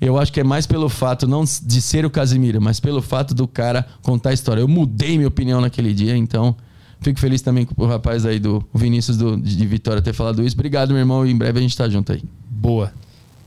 Eu 0.00 0.18
acho 0.18 0.32
que 0.32 0.40
é 0.40 0.44
mais 0.44 0.66
pelo 0.66 0.88
fato, 0.88 1.28
não 1.28 1.44
de 1.44 1.80
ser 1.80 2.04
o 2.04 2.10
Casimiro, 2.10 2.60
mas 2.60 2.80
pelo 2.80 3.00
fato 3.00 3.32
do 3.34 3.46
cara 3.46 3.86
contar 4.02 4.30
a 4.30 4.32
história. 4.32 4.60
Eu 4.60 4.66
mudei 4.66 5.16
minha 5.16 5.28
opinião 5.28 5.60
naquele 5.60 5.94
dia, 5.94 6.16
então 6.16 6.56
fico 7.00 7.20
feliz 7.20 7.40
também 7.40 7.64
com 7.64 7.80
o 7.84 7.86
rapaz 7.86 8.26
aí 8.26 8.40
do 8.40 8.64
Vinícius 8.74 9.16
do, 9.16 9.36
de 9.36 9.64
Vitória 9.64 10.02
ter 10.02 10.12
falado 10.12 10.42
isso. 10.42 10.56
Obrigado, 10.56 10.88
meu 10.88 10.98
irmão, 10.98 11.24
e 11.24 11.30
em 11.30 11.36
breve 11.36 11.60
a 11.60 11.62
gente 11.62 11.76
tá 11.76 11.88
junto 11.88 12.10
aí. 12.10 12.22
Boa. 12.50 12.92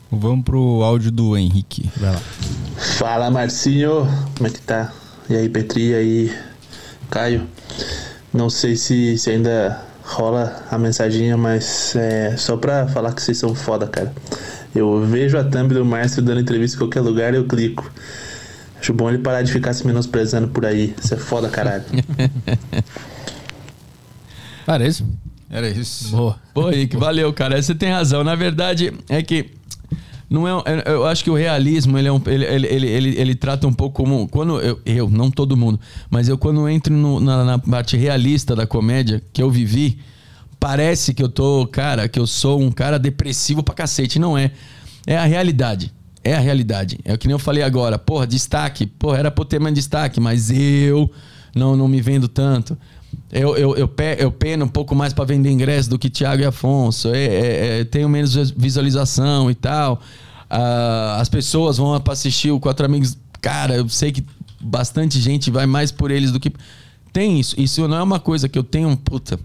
Vamos 0.09 0.45
pro 0.45 0.81
áudio 0.81 1.11
do 1.11 1.35
Henrique. 1.35 1.89
Vai 1.97 2.13
lá. 2.13 2.21
Fala, 2.97 3.29
Marcinho. 3.29 4.07
Como 4.37 4.47
é 4.47 4.49
que 4.49 4.61
tá? 4.61 4.93
E 5.29 5.35
aí, 5.35 5.49
Petri, 5.49 5.89
e 5.89 5.95
aí, 5.95 6.37
Caio. 7.09 7.47
Não 8.31 8.49
sei 8.49 8.77
se, 8.77 9.17
se 9.17 9.29
ainda 9.29 9.83
rola 10.05 10.63
a 10.69 10.77
mensaginha, 10.77 11.35
mas 11.35 11.95
é 11.95 12.37
só 12.37 12.55
pra 12.55 12.87
falar 12.87 13.13
que 13.13 13.21
vocês 13.21 13.37
são 13.37 13.55
foda, 13.55 13.87
cara. 13.87 14.13
Eu 14.73 15.03
vejo 15.05 15.37
a 15.37 15.43
thumb 15.43 15.73
do 15.73 15.83
Márcio 15.83 16.21
dando 16.21 16.41
entrevista 16.41 16.75
em 16.75 16.79
qualquer 16.79 17.01
lugar 17.01 17.33
e 17.33 17.37
eu 17.37 17.45
clico. 17.45 17.91
Acho 18.79 18.93
bom 18.93 19.09
ele 19.09 19.17
parar 19.17 19.41
de 19.41 19.51
ficar 19.51 19.73
se 19.73 19.87
menosprezando 19.87 20.49
por 20.49 20.65
aí. 20.65 20.93
Isso 21.01 21.13
é 21.13 21.17
foda, 21.17 21.49
caralho. 21.49 21.83
Parece. 24.65 25.03
Era 25.49 25.69
isso. 25.69 26.09
Boa. 26.09 26.39
Pô, 26.53 26.69
Rick, 26.69 26.95
valeu, 26.97 27.31
cara. 27.33 27.61
Você 27.61 27.73
tem 27.73 27.91
razão. 27.91 28.23
Na 28.23 28.35
verdade, 28.35 28.93
é 29.09 29.23
que 29.23 29.51
não 30.29 30.47
é, 30.47 30.51
é, 30.65 30.91
eu 30.91 31.05
acho 31.05 31.23
que 31.23 31.29
o 31.29 31.35
realismo 31.35 31.97
ele, 31.97 32.07
é 32.07 32.11
um, 32.11 32.21
ele, 32.25 32.45
ele, 32.45 32.87
ele, 32.87 33.19
ele, 33.19 33.35
trata 33.35 33.67
um 33.67 33.73
pouco 33.73 34.03
como 34.03 34.27
quando 34.27 34.59
eu, 34.59 34.79
eu 34.85 35.09
não 35.09 35.29
todo 35.29 35.55
mundo, 35.55 35.79
mas 36.09 36.27
eu 36.27 36.37
quando 36.37 36.67
entro 36.67 36.93
no, 36.93 37.19
na, 37.19 37.43
na, 37.43 37.59
parte 37.59 37.95
realista 37.95 38.55
da 38.55 38.65
comédia 38.65 39.21
que 39.31 39.41
eu 39.41 39.51
vivi, 39.51 39.99
parece 40.59 41.13
que 41.13 41.21
eu 41.21 41.29
tô, 41.29 41.67
cara, 41.67 42.07
que 42.07 42.19
eu 42.19 42.25
sou 42.25 42.59
um 42.59 42.71
cara 42.71 42.97
depressivo 42.97 43.61
pra 43.61 43.75
cacete, 43.75 44.17
não 44.17 44.37
é. 44.37 44.51
É 45.05 45.15
a 45.17 45.25
realidade. 45.25 45.93
É 46.23 46.33
a 46.33 46.39
realidade. 46.39 46.97
É 47.05 47.13
o 47.13 47.17
que 47.19 47.27
nem 47.27 47.33
eu 47.33 47.39
falei 47.39 47.61
agora. 47.61 47.99
Porra, 47.99 48.25
destaque. 48.25 48.87
Porra, 48.87 49.19
era 49.19 49.33
eu 49.37 49.45
ter 49.45 49.59
mais 49.59 49.75
destaque, 49.75 50.19
mas 50.19 50.49
eu 50.49 51.11
não, 51.55 51.75
não 51.75 51.87
me 51.87 52.01
vendo 52.01 52.27
tanto. 52.27 52.75
Eu, 53.31 53.55
eu, 53.57 53.75
eu, 53.75 53.87
pe, 53.87 54.15
eu 54.19 54.31
peno 54.31 54.65
um 54.65 54.69
pouco 54.69 54.95
mais 54.95 55.13
para 55.13 55.25
vender 55.25 55.51
ingresso 55.51 55.89
do 55.89 55.99
que 55.99 56.09
Thiago 56.09 56.41
e 56.41 56.45
Afonso. 56.45 57.09
É, 57.09 57.25
é, 57.25 57.79
é, 57.79 57.83
tenho 57.83 58.07
menos 58.07 58.33
visualização 58.51 59.49
e 59.49 59.55
tal. 59.55 60.01
Ah, 60.49 61.17
as 61.19 61.29
pessoas 61.29 61.77
vão 61.77 61.99
para 61.99 62.13
assistir 62.13 62.51
o 62.51 62.59
Quatro 62.59 62.85
Amigos. 62.85 63.17
Cara, 63.41 63.75
eu 63.75 63.89
sei 63.89 64.11
que 64.11 64.25
bastante 64.61 65.19
gente 65.19 65.51
vai 65.51 65.65
mais 65.65 65.91
por 65.91 66.11
eles 66.11 66.31
do 66.31 66.39
que. 66.39 66.51
Tem 67.11 67.39
isso. 67.39 67.59
Isso 67.59 67.87
não 67.87 67.97
é 67.97 68.03
uma 68.03 68.19
coisa 68.19 68.47
que 68.47 68.57
eu 68.57 68.63
tenho. 68.63 68.95
Puta, 68.97 69.39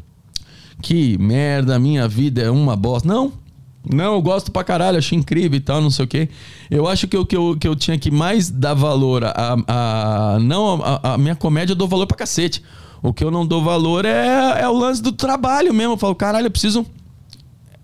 que 0.81 1.19
merda, 1.19 1.79
minha 1.79 2.07
vida 2.07 2.43
é 2.43 2.51
uma 2.51 2.77
bosta. 2.77 3.07
Não. 3.07 3.33
Não, 3.89 4.15
eu 4.15 4.23
gosto 4.23 4.53
pra 4.53 4.63
caralho, 4.63 4.99
achei 4.99 5.17
incrível 5.17 5.57
e 5.57 5.61
tal, 5.61 5.81
não 5.81 5.91
sei 5.91 6.05
o 6.05 6.09
quê. 6.09 6.29
Eu 6.71 6.87
acho 6.87 7.09
que 7.09 7.17
eu, 7.17 7.25
que 7.25 7.35
eu, 7.35 7.57
que 7.59 7.67
eu 7.67 7.75
tinha 7.75 7.99
que 7.99 8.11
mais 8.11 8.51
dar 8.51 8.75
valor 8.75 9.25
a, 9.25 9.33
a 9.67 10.39
não, 10.39 10.83
a, 10.83 11.15
a 11.15 11.19
minha 11.19 11.35
comédia 11.35 11.73
eu 11.73 11.77
dou 11.77 11.89
valor 11.89 12.07
pra 12.07 12.17
cacete. 12.17 12.63
O 13.03 13.13
que 13.13 13.25
eu 13.25 13.31
não 13.31 13.47
dou 13.47 13.63
valor 13.63 14.05
é, 14.05 14.61
é 14.61 14.69
o 14.69 14.73
lance 14.73 15.03
do 15.03 15.13
trabalho 15.13 15.73
mesmo. 15.73 15.95
Eu 15.95 15.99
falo, 15.99 16.15
caralho, 16.15 16.47
eu 16.47 16.51
preciso. 16.51 16.85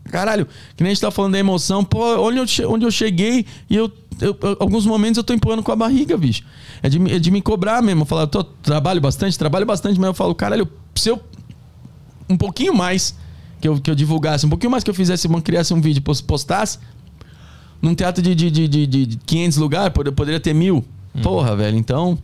Caralho, 0.05 0.47
que 0.77 0.83
nem 0.83 0.91
a 0.91 0.95
gente 0.95 1.01
tá 1.01 1.11
falando 1.11 1.33
da 1.33 1.39
emoção. 1.39 1.83
Pô, 1.85 2.17
onde 2.21 2.63
eu, 2.63 2.71
onde 2.71 2.85
eu 2.85 2.91
cheguei 2.91 3.47
e 3.69 3.77
eu, 3.77 3.91
eu, 4.21 4.37
Alguns 4.61 4.87
momentos 4.87 5.17
eu 5.17 5.25
tô 5.25 5.33
empurrando 5.33 5.63
com 5.63 5.73
a 5.73 5.77
barriga, 5.77 6.17
bicho. 6.17 6.43
É 6.83 6.89
de, 6.89 6.99
é 7.13 7.19
de 7.19 7.31
me 7.31 7.41
cobrar 7.41 7.83
mesmo. 7.83 8.03
Eu 8.03 8.07
falo, 8.07 8.23
eu 8.23 8.27
tô, 8.27 8.45
trabalho 8.45 9.01
bastante, 9.01 9.39
trabalho 9.39 9.67
bastante, 9.67 9.99
mas 9.99 10.09
eu 10.09 10.15
falo, 10.15 10.35
caralho, 10.35 10.69
se 10.95 11.09
eu. 11.09 11.21
Um 12.29 12.37
pouquinho 12.37 12.75
mais 12.75 13.15
que 13.61 13.69
eu, 13.69 13.81
que 13.81 13.91
eu 13.91 13.95
divulgasse, 13.95 14.45
um 14.45 14.49
pouquinho 14.49 14.71
mais 14.71 14.85
que 14.85 14.91
eu 14.91 14.95
fizesse, 14.95 15.29
criasse 15.43 15.73
um 15.73 15.81
vídeo, 15.81 16.03
postasse, 16.03 16.79
num 17.81 17.95
teatro 17.95 18.23
de, 18.23 18.35
de, 18.35 18.51
de, 18.51 18.69
de, 18.69 18.87
de 18.87 19.17
500 19.19 19.59
lugares, 19.59 19.93
poderia 20.15 20.41
ter 20.41 20.55
mil. 20.55 20.85
Uhum. 21.15 21.23
Porra, 21.23 21.57
velho. 21.57 21.77
Então, 21.77 22.19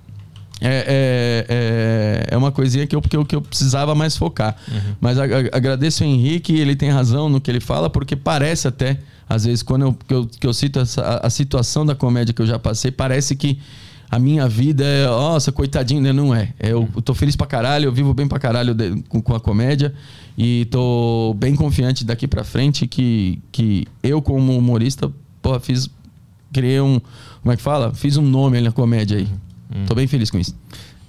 é, 0.62 0.84
é, 0.86 1.46
é, 1.48 2.26
é, 2.30 2.36
uma 2.36 2.52
coisinha 2.52 2.86
que 2.86 2.94
eu, 2.94 3.02
que 3.02 3.16
eu, 3.16 3.24
que 3.24 3.34
eu 3.34 3.42
precisava 3.42 3.94
mais 3.94 4.16
focar. 4.16 4.56
Uhum. 4.70 4.94
Mas 5.00 5.18
a, 5.18 5.24
a, 5.24 5.56
agradeço 5.56 6.04
o 6.04 6.06
Henrique, 6.06 6.54
ele 6.54 6.76
tem 6.76 6.88
razão 6.88 7.28
no 7.28 7.40
que 7.40 7.50
ele 7.50 7.60
fala, 7.60 7.90
porque 7.90 8.14
parece 8.14 8.68
até, 8.68 8.98
às 9.28 9.44
vezes, 9.44 9.62
quando 9.62 9.82
eu, 9.82 9.92
que 10.06 10.14
eu, 10.14 10.26
que 10.26 10.46
eu 10.46 10.54
cito 10.54 10.78
essa, 10.78 11.02
a, 11.02 11.26
a 11.26 11.30
situação 11.30 11.84
da 11.84 11.96
comédia 11.96 12.32
que 12.32 12.40
eu 12.40 12.46
já 12.46 12.60
passei, 12.60 12.92
parece 12.92 13.34
que 13.34 13.58
a 14.08 14.18
minha 14.18 14.46
vida 14.48 14.84
é, 14.84 15.06
nossa, 15.06 15.50
coitadinho, 15.50 16.00
né? 16.00 16.12
Não 16.12 16.32
é. 16.32 16.52
é 16.60 16.72
eu, 16.72 16.88
eu 16.94 17.02
tô 17.02 17.12
feliz 17.12 17.34
pra 17.34 17.46
caralho, 17.46 17.86
eu 17.86 17.92
vivo 17.92 18.14
bem 18.14 18.28
pra 18.28 18.38
caralho 18.38 18.72
de, 18.72 19.02
com, 19.08 19.20
com, 19.20 19.34
a 19.34 19.40
comédia 19.40 19.92
e 20.38 20.66
tô 20.66 21.34
bem 21.38 21.56
confiante 21.56 22.04
daqui 22.04 22.28
pra 22.28 22.44
frente 22.44 22.86
que, 22.86 23.40
que 23.50 23.86
eu, 24.02 24.22
como 24.22 24.56
humorista, 24.56 25.10
porra, 25.40 25.58
fiz. 25.58 25.90
Criei 26.52 26.80
um. 26.82 27.00
Como 27.40 27.52
é 27.52 27.56
que 27.56 27.62
fala? 27.62 27.94
Fiz 27.94 28.18
um 28.18 28.22
nome 28.22 28.58
ali 28.58 28.66
na 28.66 28.72
comédia 28.72 29.16
aí. 29.16 29.26
Hum. 29.74 29.84
Tô 29.86 29.94
bem 29.94 30.06
feliz 30.06 30.30
com 30.30 30.38
isso. 30.38 30.54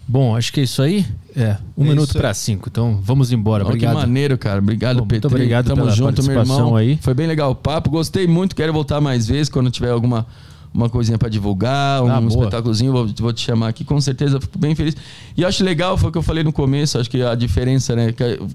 Bom, 0.07 0.35
acho 0.35 0.51
que 0.51 0.59
é 0.59 0.63
isso 0.63 0.81
aí. 0.81 1.05
É, 1.35 1.57
um 1.77 1.85
é 1.85 1.89
minuto 1.89 2.13
para 2.13 2.33
cinco. 2.33 2.69
Então 2.69 2.99
vamos 3.01 3.31
embora. 3.31 3.63
Obrigado. 3.63 3.95
Que 3.95 4.01
maneiro, 4.01 4.37
cara. 4.37 4.59
Obrigado, 4.59 4.99
Bom, 4.99 5.07
Muito 5.09 5.27
obrigado 5.27 5.67
Tamo 5.67 5.81
pela 5.83 5.95
junto, 5.95 6.23
meu 6.23 6.39
irmão. 6.39 6.75
Aí. 6.75 6.97
Foi 7.01 7.13
bem 7.13 7.27
legal 7.27 7.51
o 7.51 7.55
papo. 7.55 7.89
Gostei 7.89 8.27
muito. 8.27 8.55
Quero 8.55 8.73
voltar 8.73 8.99
mais 8.99 9.27
vezes 9.27 9.49
quando 9.49 9.71
tiver 9.71 9.91
alguma 9.91 10.25
uma 10.73 10.89
coisinha 10.89 11.19
para 11.19 11.29
divulgar, 11.29 12.01
um 12.01 12.11
ah, 12.11 12.19
espetáculozinho, 12.27 12.91
vou, 12.91 13.07
vou, 13.19 13.31
te 13.31 13.41
chamar 13.41 13.67
aqui, 13.67 13.83
com 13.83 14.01
certeza, 14.01 14.41
fico 14.41 14.57
bem 14.57 14.73
feliz. 14.73 14.97
E 15.37 15.45
acho 15.45 15.63
legal, 15.63 15.95
foi 15.99 16.09
o 16.09 16.11
que 16.11 16.17
eu 16.17 16.23
falei 16.23 16.43
no 16.43 16.51
começo, 16.51 16.97
acho 16.97 17.07
que 17.07 17.21
a 17.21 17.35
diferença, 17.35 17.95
né? 17.95 18.07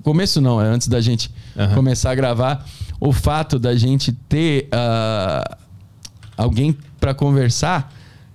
Começo 0.02 0.40
não, 0.40 0.60
é 0.60 0.66
antes 0.66 0.88
da 0.88 1.00
gente 1.00 1.30
uhum. 1.54 1.74
começar 1.76 2.10
a 2.10 2.16
gravar, 2.16 2.66
o 2.98 3.12
fato 3.12 3.56
da 3.56 3.76
gente 3.76 4.10
ter. 4.10 4.68
Uh, 4.72 5.58
alguém 6.38 6.74
pra 7.00 7.12
conversar 7.12 7.92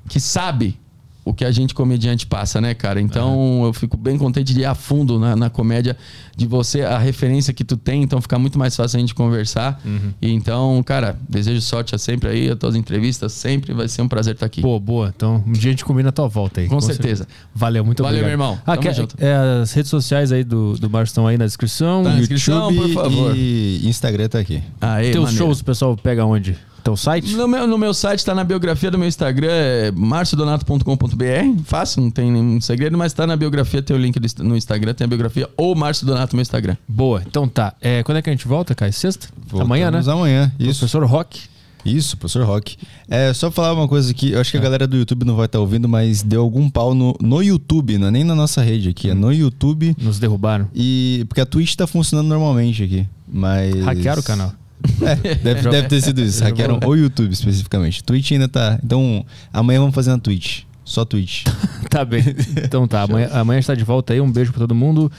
que 0.10 0.20
sabe 0.20 0.78
o 1.26 1.34
que 1.34 1.46
a 1.46 1.52
gente 1.52 1.74
comediante 1.74 2.26
passa, 2.26 2.60
né, 2.60 2.74
cara? 2.74 3.00
Então 3.00 3.64
eu 3.64 3.74
fico 3.74 3.96
bem 3.96 4.18
contente 4.18 4.54
de 4.54 4.62
ir 4.62 4.66
a 4.66 4.76
fundo 4.76 5.18
na, 5.18 5.36
na 5.36 5.50
comédia, 5.50 5.96
de 6.36 6.46
você, 6.46 6.82
a 6.82 6.98
referência 6.98 7.54
que 7.54 7.64
tu 7.64 7.78
tem, 7.78 8.04
então 8.04 8.20
fica 8.22 8.38
muito 8.38 8.58
mais 8.60 8.76
fácil 8.76 8.98
a 8.98 9.00
gente 9.00 9.16
conversar. 9.16 9.82
E 10.22 10.32
então, 10.32 10.82
cara, 10.84 11.18
desejo 11.30 11.62
sorte 11.62 11.98
sempre 11.98 12.30
aí, 12.30 12.50
as 12.50 12.58
tuas 12.58 12.76
entrevistas 12.76 13.32
sempre, 13.34 13.74
vai 13.74 13.88
ser 13.88 14.02
um 14.02 14.08
prazer 14.08 14.34
estar 14.34 14.46
aqui. 14.46 14.62
Pô, 14.62 14.80
boa. 14.80 15.14
Então, 15.16 15.44
um 15.48 15.52
dia 15.54 15.70
a 15.70 15.72
gente 15.72 15.86
combina 15.86 16.10
a 16.10 16.12
tua 16.12 16.28
volta 16.28 16.62
aí. 16.62 16.68
Com 16.68 16.82
certeza. 16.82 17.28
Valeu, 17.54 17.86
muito 17.86 18.04
Valeu, 18.04 18.20
obrigado. 18.22 18.38
meu 18.40 18.48
irmão. 18.50 18.62
Ah, 18.66 18.92
junto. 18.92 19.16
é, 19.20 19.62
as 19.62 19.72
redes 19.72 19.90
sociais 19.90 20.32
aí 20.32 20.44
do, 20.44 20.74
do 20.74 20.90
Márcio 20.90 21.12
estão 21.12 21.28
aí 21.28 21.38
na 21.38 21.46
descrição. 21.46 22.04
Tá 22.04 22.10
na 22.10 22.20
descrição, 22.20 22.74
por 22.76 22.90
favor. 22.90 23.34
e 23.36 23.82
Instagram 23.88 24.28
tá 24.28 24.40
aqui. 24.40 24.62
Aê, 24.82 25.12
Teus 25.12 25.26
maneiro. 25.26 25.46
shows 25.46 25.60
o 25.62 25.66
pessoal 25.66 25.96
pega 25.96 26.26
onde? 26.26 26.58
Teu 26.84 26.98
site? 26.98 27.36
No 27.36 27.48
meu, 27.48 27.66
no 27.66 27.78
meu 27.78 27.94
site, 27.94 28.26
tá 28.26 28.36
na 28.36 28.44
biografia 28.44 28.92
do 28.92 29.00
meu 29.00 29.08
Instagram, 29.08 29.48
é 29.50 29.92
marciodonato.com.br. 29.92 31.64
Fácil, 31.64 32.02
não 32.02 32.12
tem 32.12 32.30
nenhum 32.30 32.60
segredo, 32.60 32.98
mas 32.98 33.14
tá 33.14 33.26
na 33.26 33.38
biografia, 33.38 33.82
tem 33.82 33.96
o 33.96 34.00
link 34.00 34.20
do, 34.20 34.44
no 34.44 34.58
Instagram, 34.58 34.94
tem 34.94 35.06
a 35.06 35.08
biografia 35.08 35.50
ou 35.56 35.74
Márcio 35.76 36.06
Donato 36.06 36.34
no 36.34 36.38
meu 36.38 36.42
Instagram. 36.42 36.76
Boa. 36.88 37.24
Então 37.26 37.48
tá. 37.48 37.74
É, 37.82 38.04
quando 38.04 38.18
é 38.18 38.22
que 38.22 38.30
a 38.30 38.34
gente 38.34 38.48
volta, 38.48 38.76
Caio? 38.76 38.92
Sexta? 38.92 39.30
Amanhã, 39.54 39.86
né? 39.86 40.02
Voltamos 40.02 40.08
amanhã. 40.10 40.52
Isso. 40.60 40.80
Professor 40.80 41.06
Rock. 41.06 41.54
Isso, 41.86 42.16
professor 42.18 42.46
Rock. 42.46 42.78
É, 43.10 43.34
só 43.34 43.52
falar 43.52 43.74
uma 43.74 43.88
coisa 43.88 44.10
aqui, 44.10 44.32
eu 44.32 44.40
acho 44.40 44.52
que 44.52 44.58
a 44.58 44.62
galera 44.62 44.88
do 44.88 44.96
YouTube 44.96 45.26
não 45.26 45.36
vai 45.36 45.48
estar 45.48 45.60
ouvindo, 45.60 45.88
mas 45.90 46.22
deu 46.22 46.42
algum 46.42 46.70
pau 46.70 46.94
no, 46.96 47.16
no 47.22 47.42
YouTube, 47.42 47.98
não 47.98 48.08
é 48.08 48.12
nem 48.12 48.24
na 48.24 48.36
nossa 48.36 48.62
rede 48.62 48.90
aqui, 48.90 49.10
é 49.10 49.14
no 49.14 49.34
YouTube. 49.34 49.96
Nos 50.00 50.20
derrubaram. 50.20 50.70
E. 50.74 51.26
Porque 51.28 51.42
a 51.42 51.46
Twitch 51.46 51.76
tá 51.76 51.86
funcionando 51.86 52.28
normalmente 52.28 52.84
aqui. 52.84 53.08
Mas. 53.28 53.76
Hackearam 53.84 54.22
o 54.22 54.24
canal. 54.24 54.54
É, 55.02 55.36
deve, 55.36 55.70
deve 55.70 55.88
ter 55.88 56.02
sido 56.02 56.22
isso. 56.22 56.44
Hackearam 56.44 56.80
o 56.86 56.96
YouTube 56.96 57.32
especificamente. 57.32 58.04
Twitch 58.04 58.32
ainda 58.32 58.48
tá. 58.48 58.80
Então, 58.84 59.26
amanhã 59.52 59.80
vamos 59.80 59.96
fazer 59.96 60.12
na 60.12 60.18
Twitch. 60.18 60.64
Só 60.84 61.06
Twitch. 61.06 61.44
Tá 61.90 62.04
bem. 62.04 62.24
Então 62.64 62.88
tá. 62.88 63.04
Amanhã, 63.04 63.30
amanhã 63.32 63.60
a 63.60 63.62
gente 63.62 63.68
tá 63.68 63.76
de 63.76 63.84
volta 63.84 64.14
aí. 64.14 64.22
Um 64.22 64.32
beijo 64.32 64.52
pra 64.52 64.62
todo 64.62 64.74
mundo. 64.74 65.12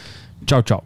Tchau, 0.45 0.61
tchau. 0.63 0.85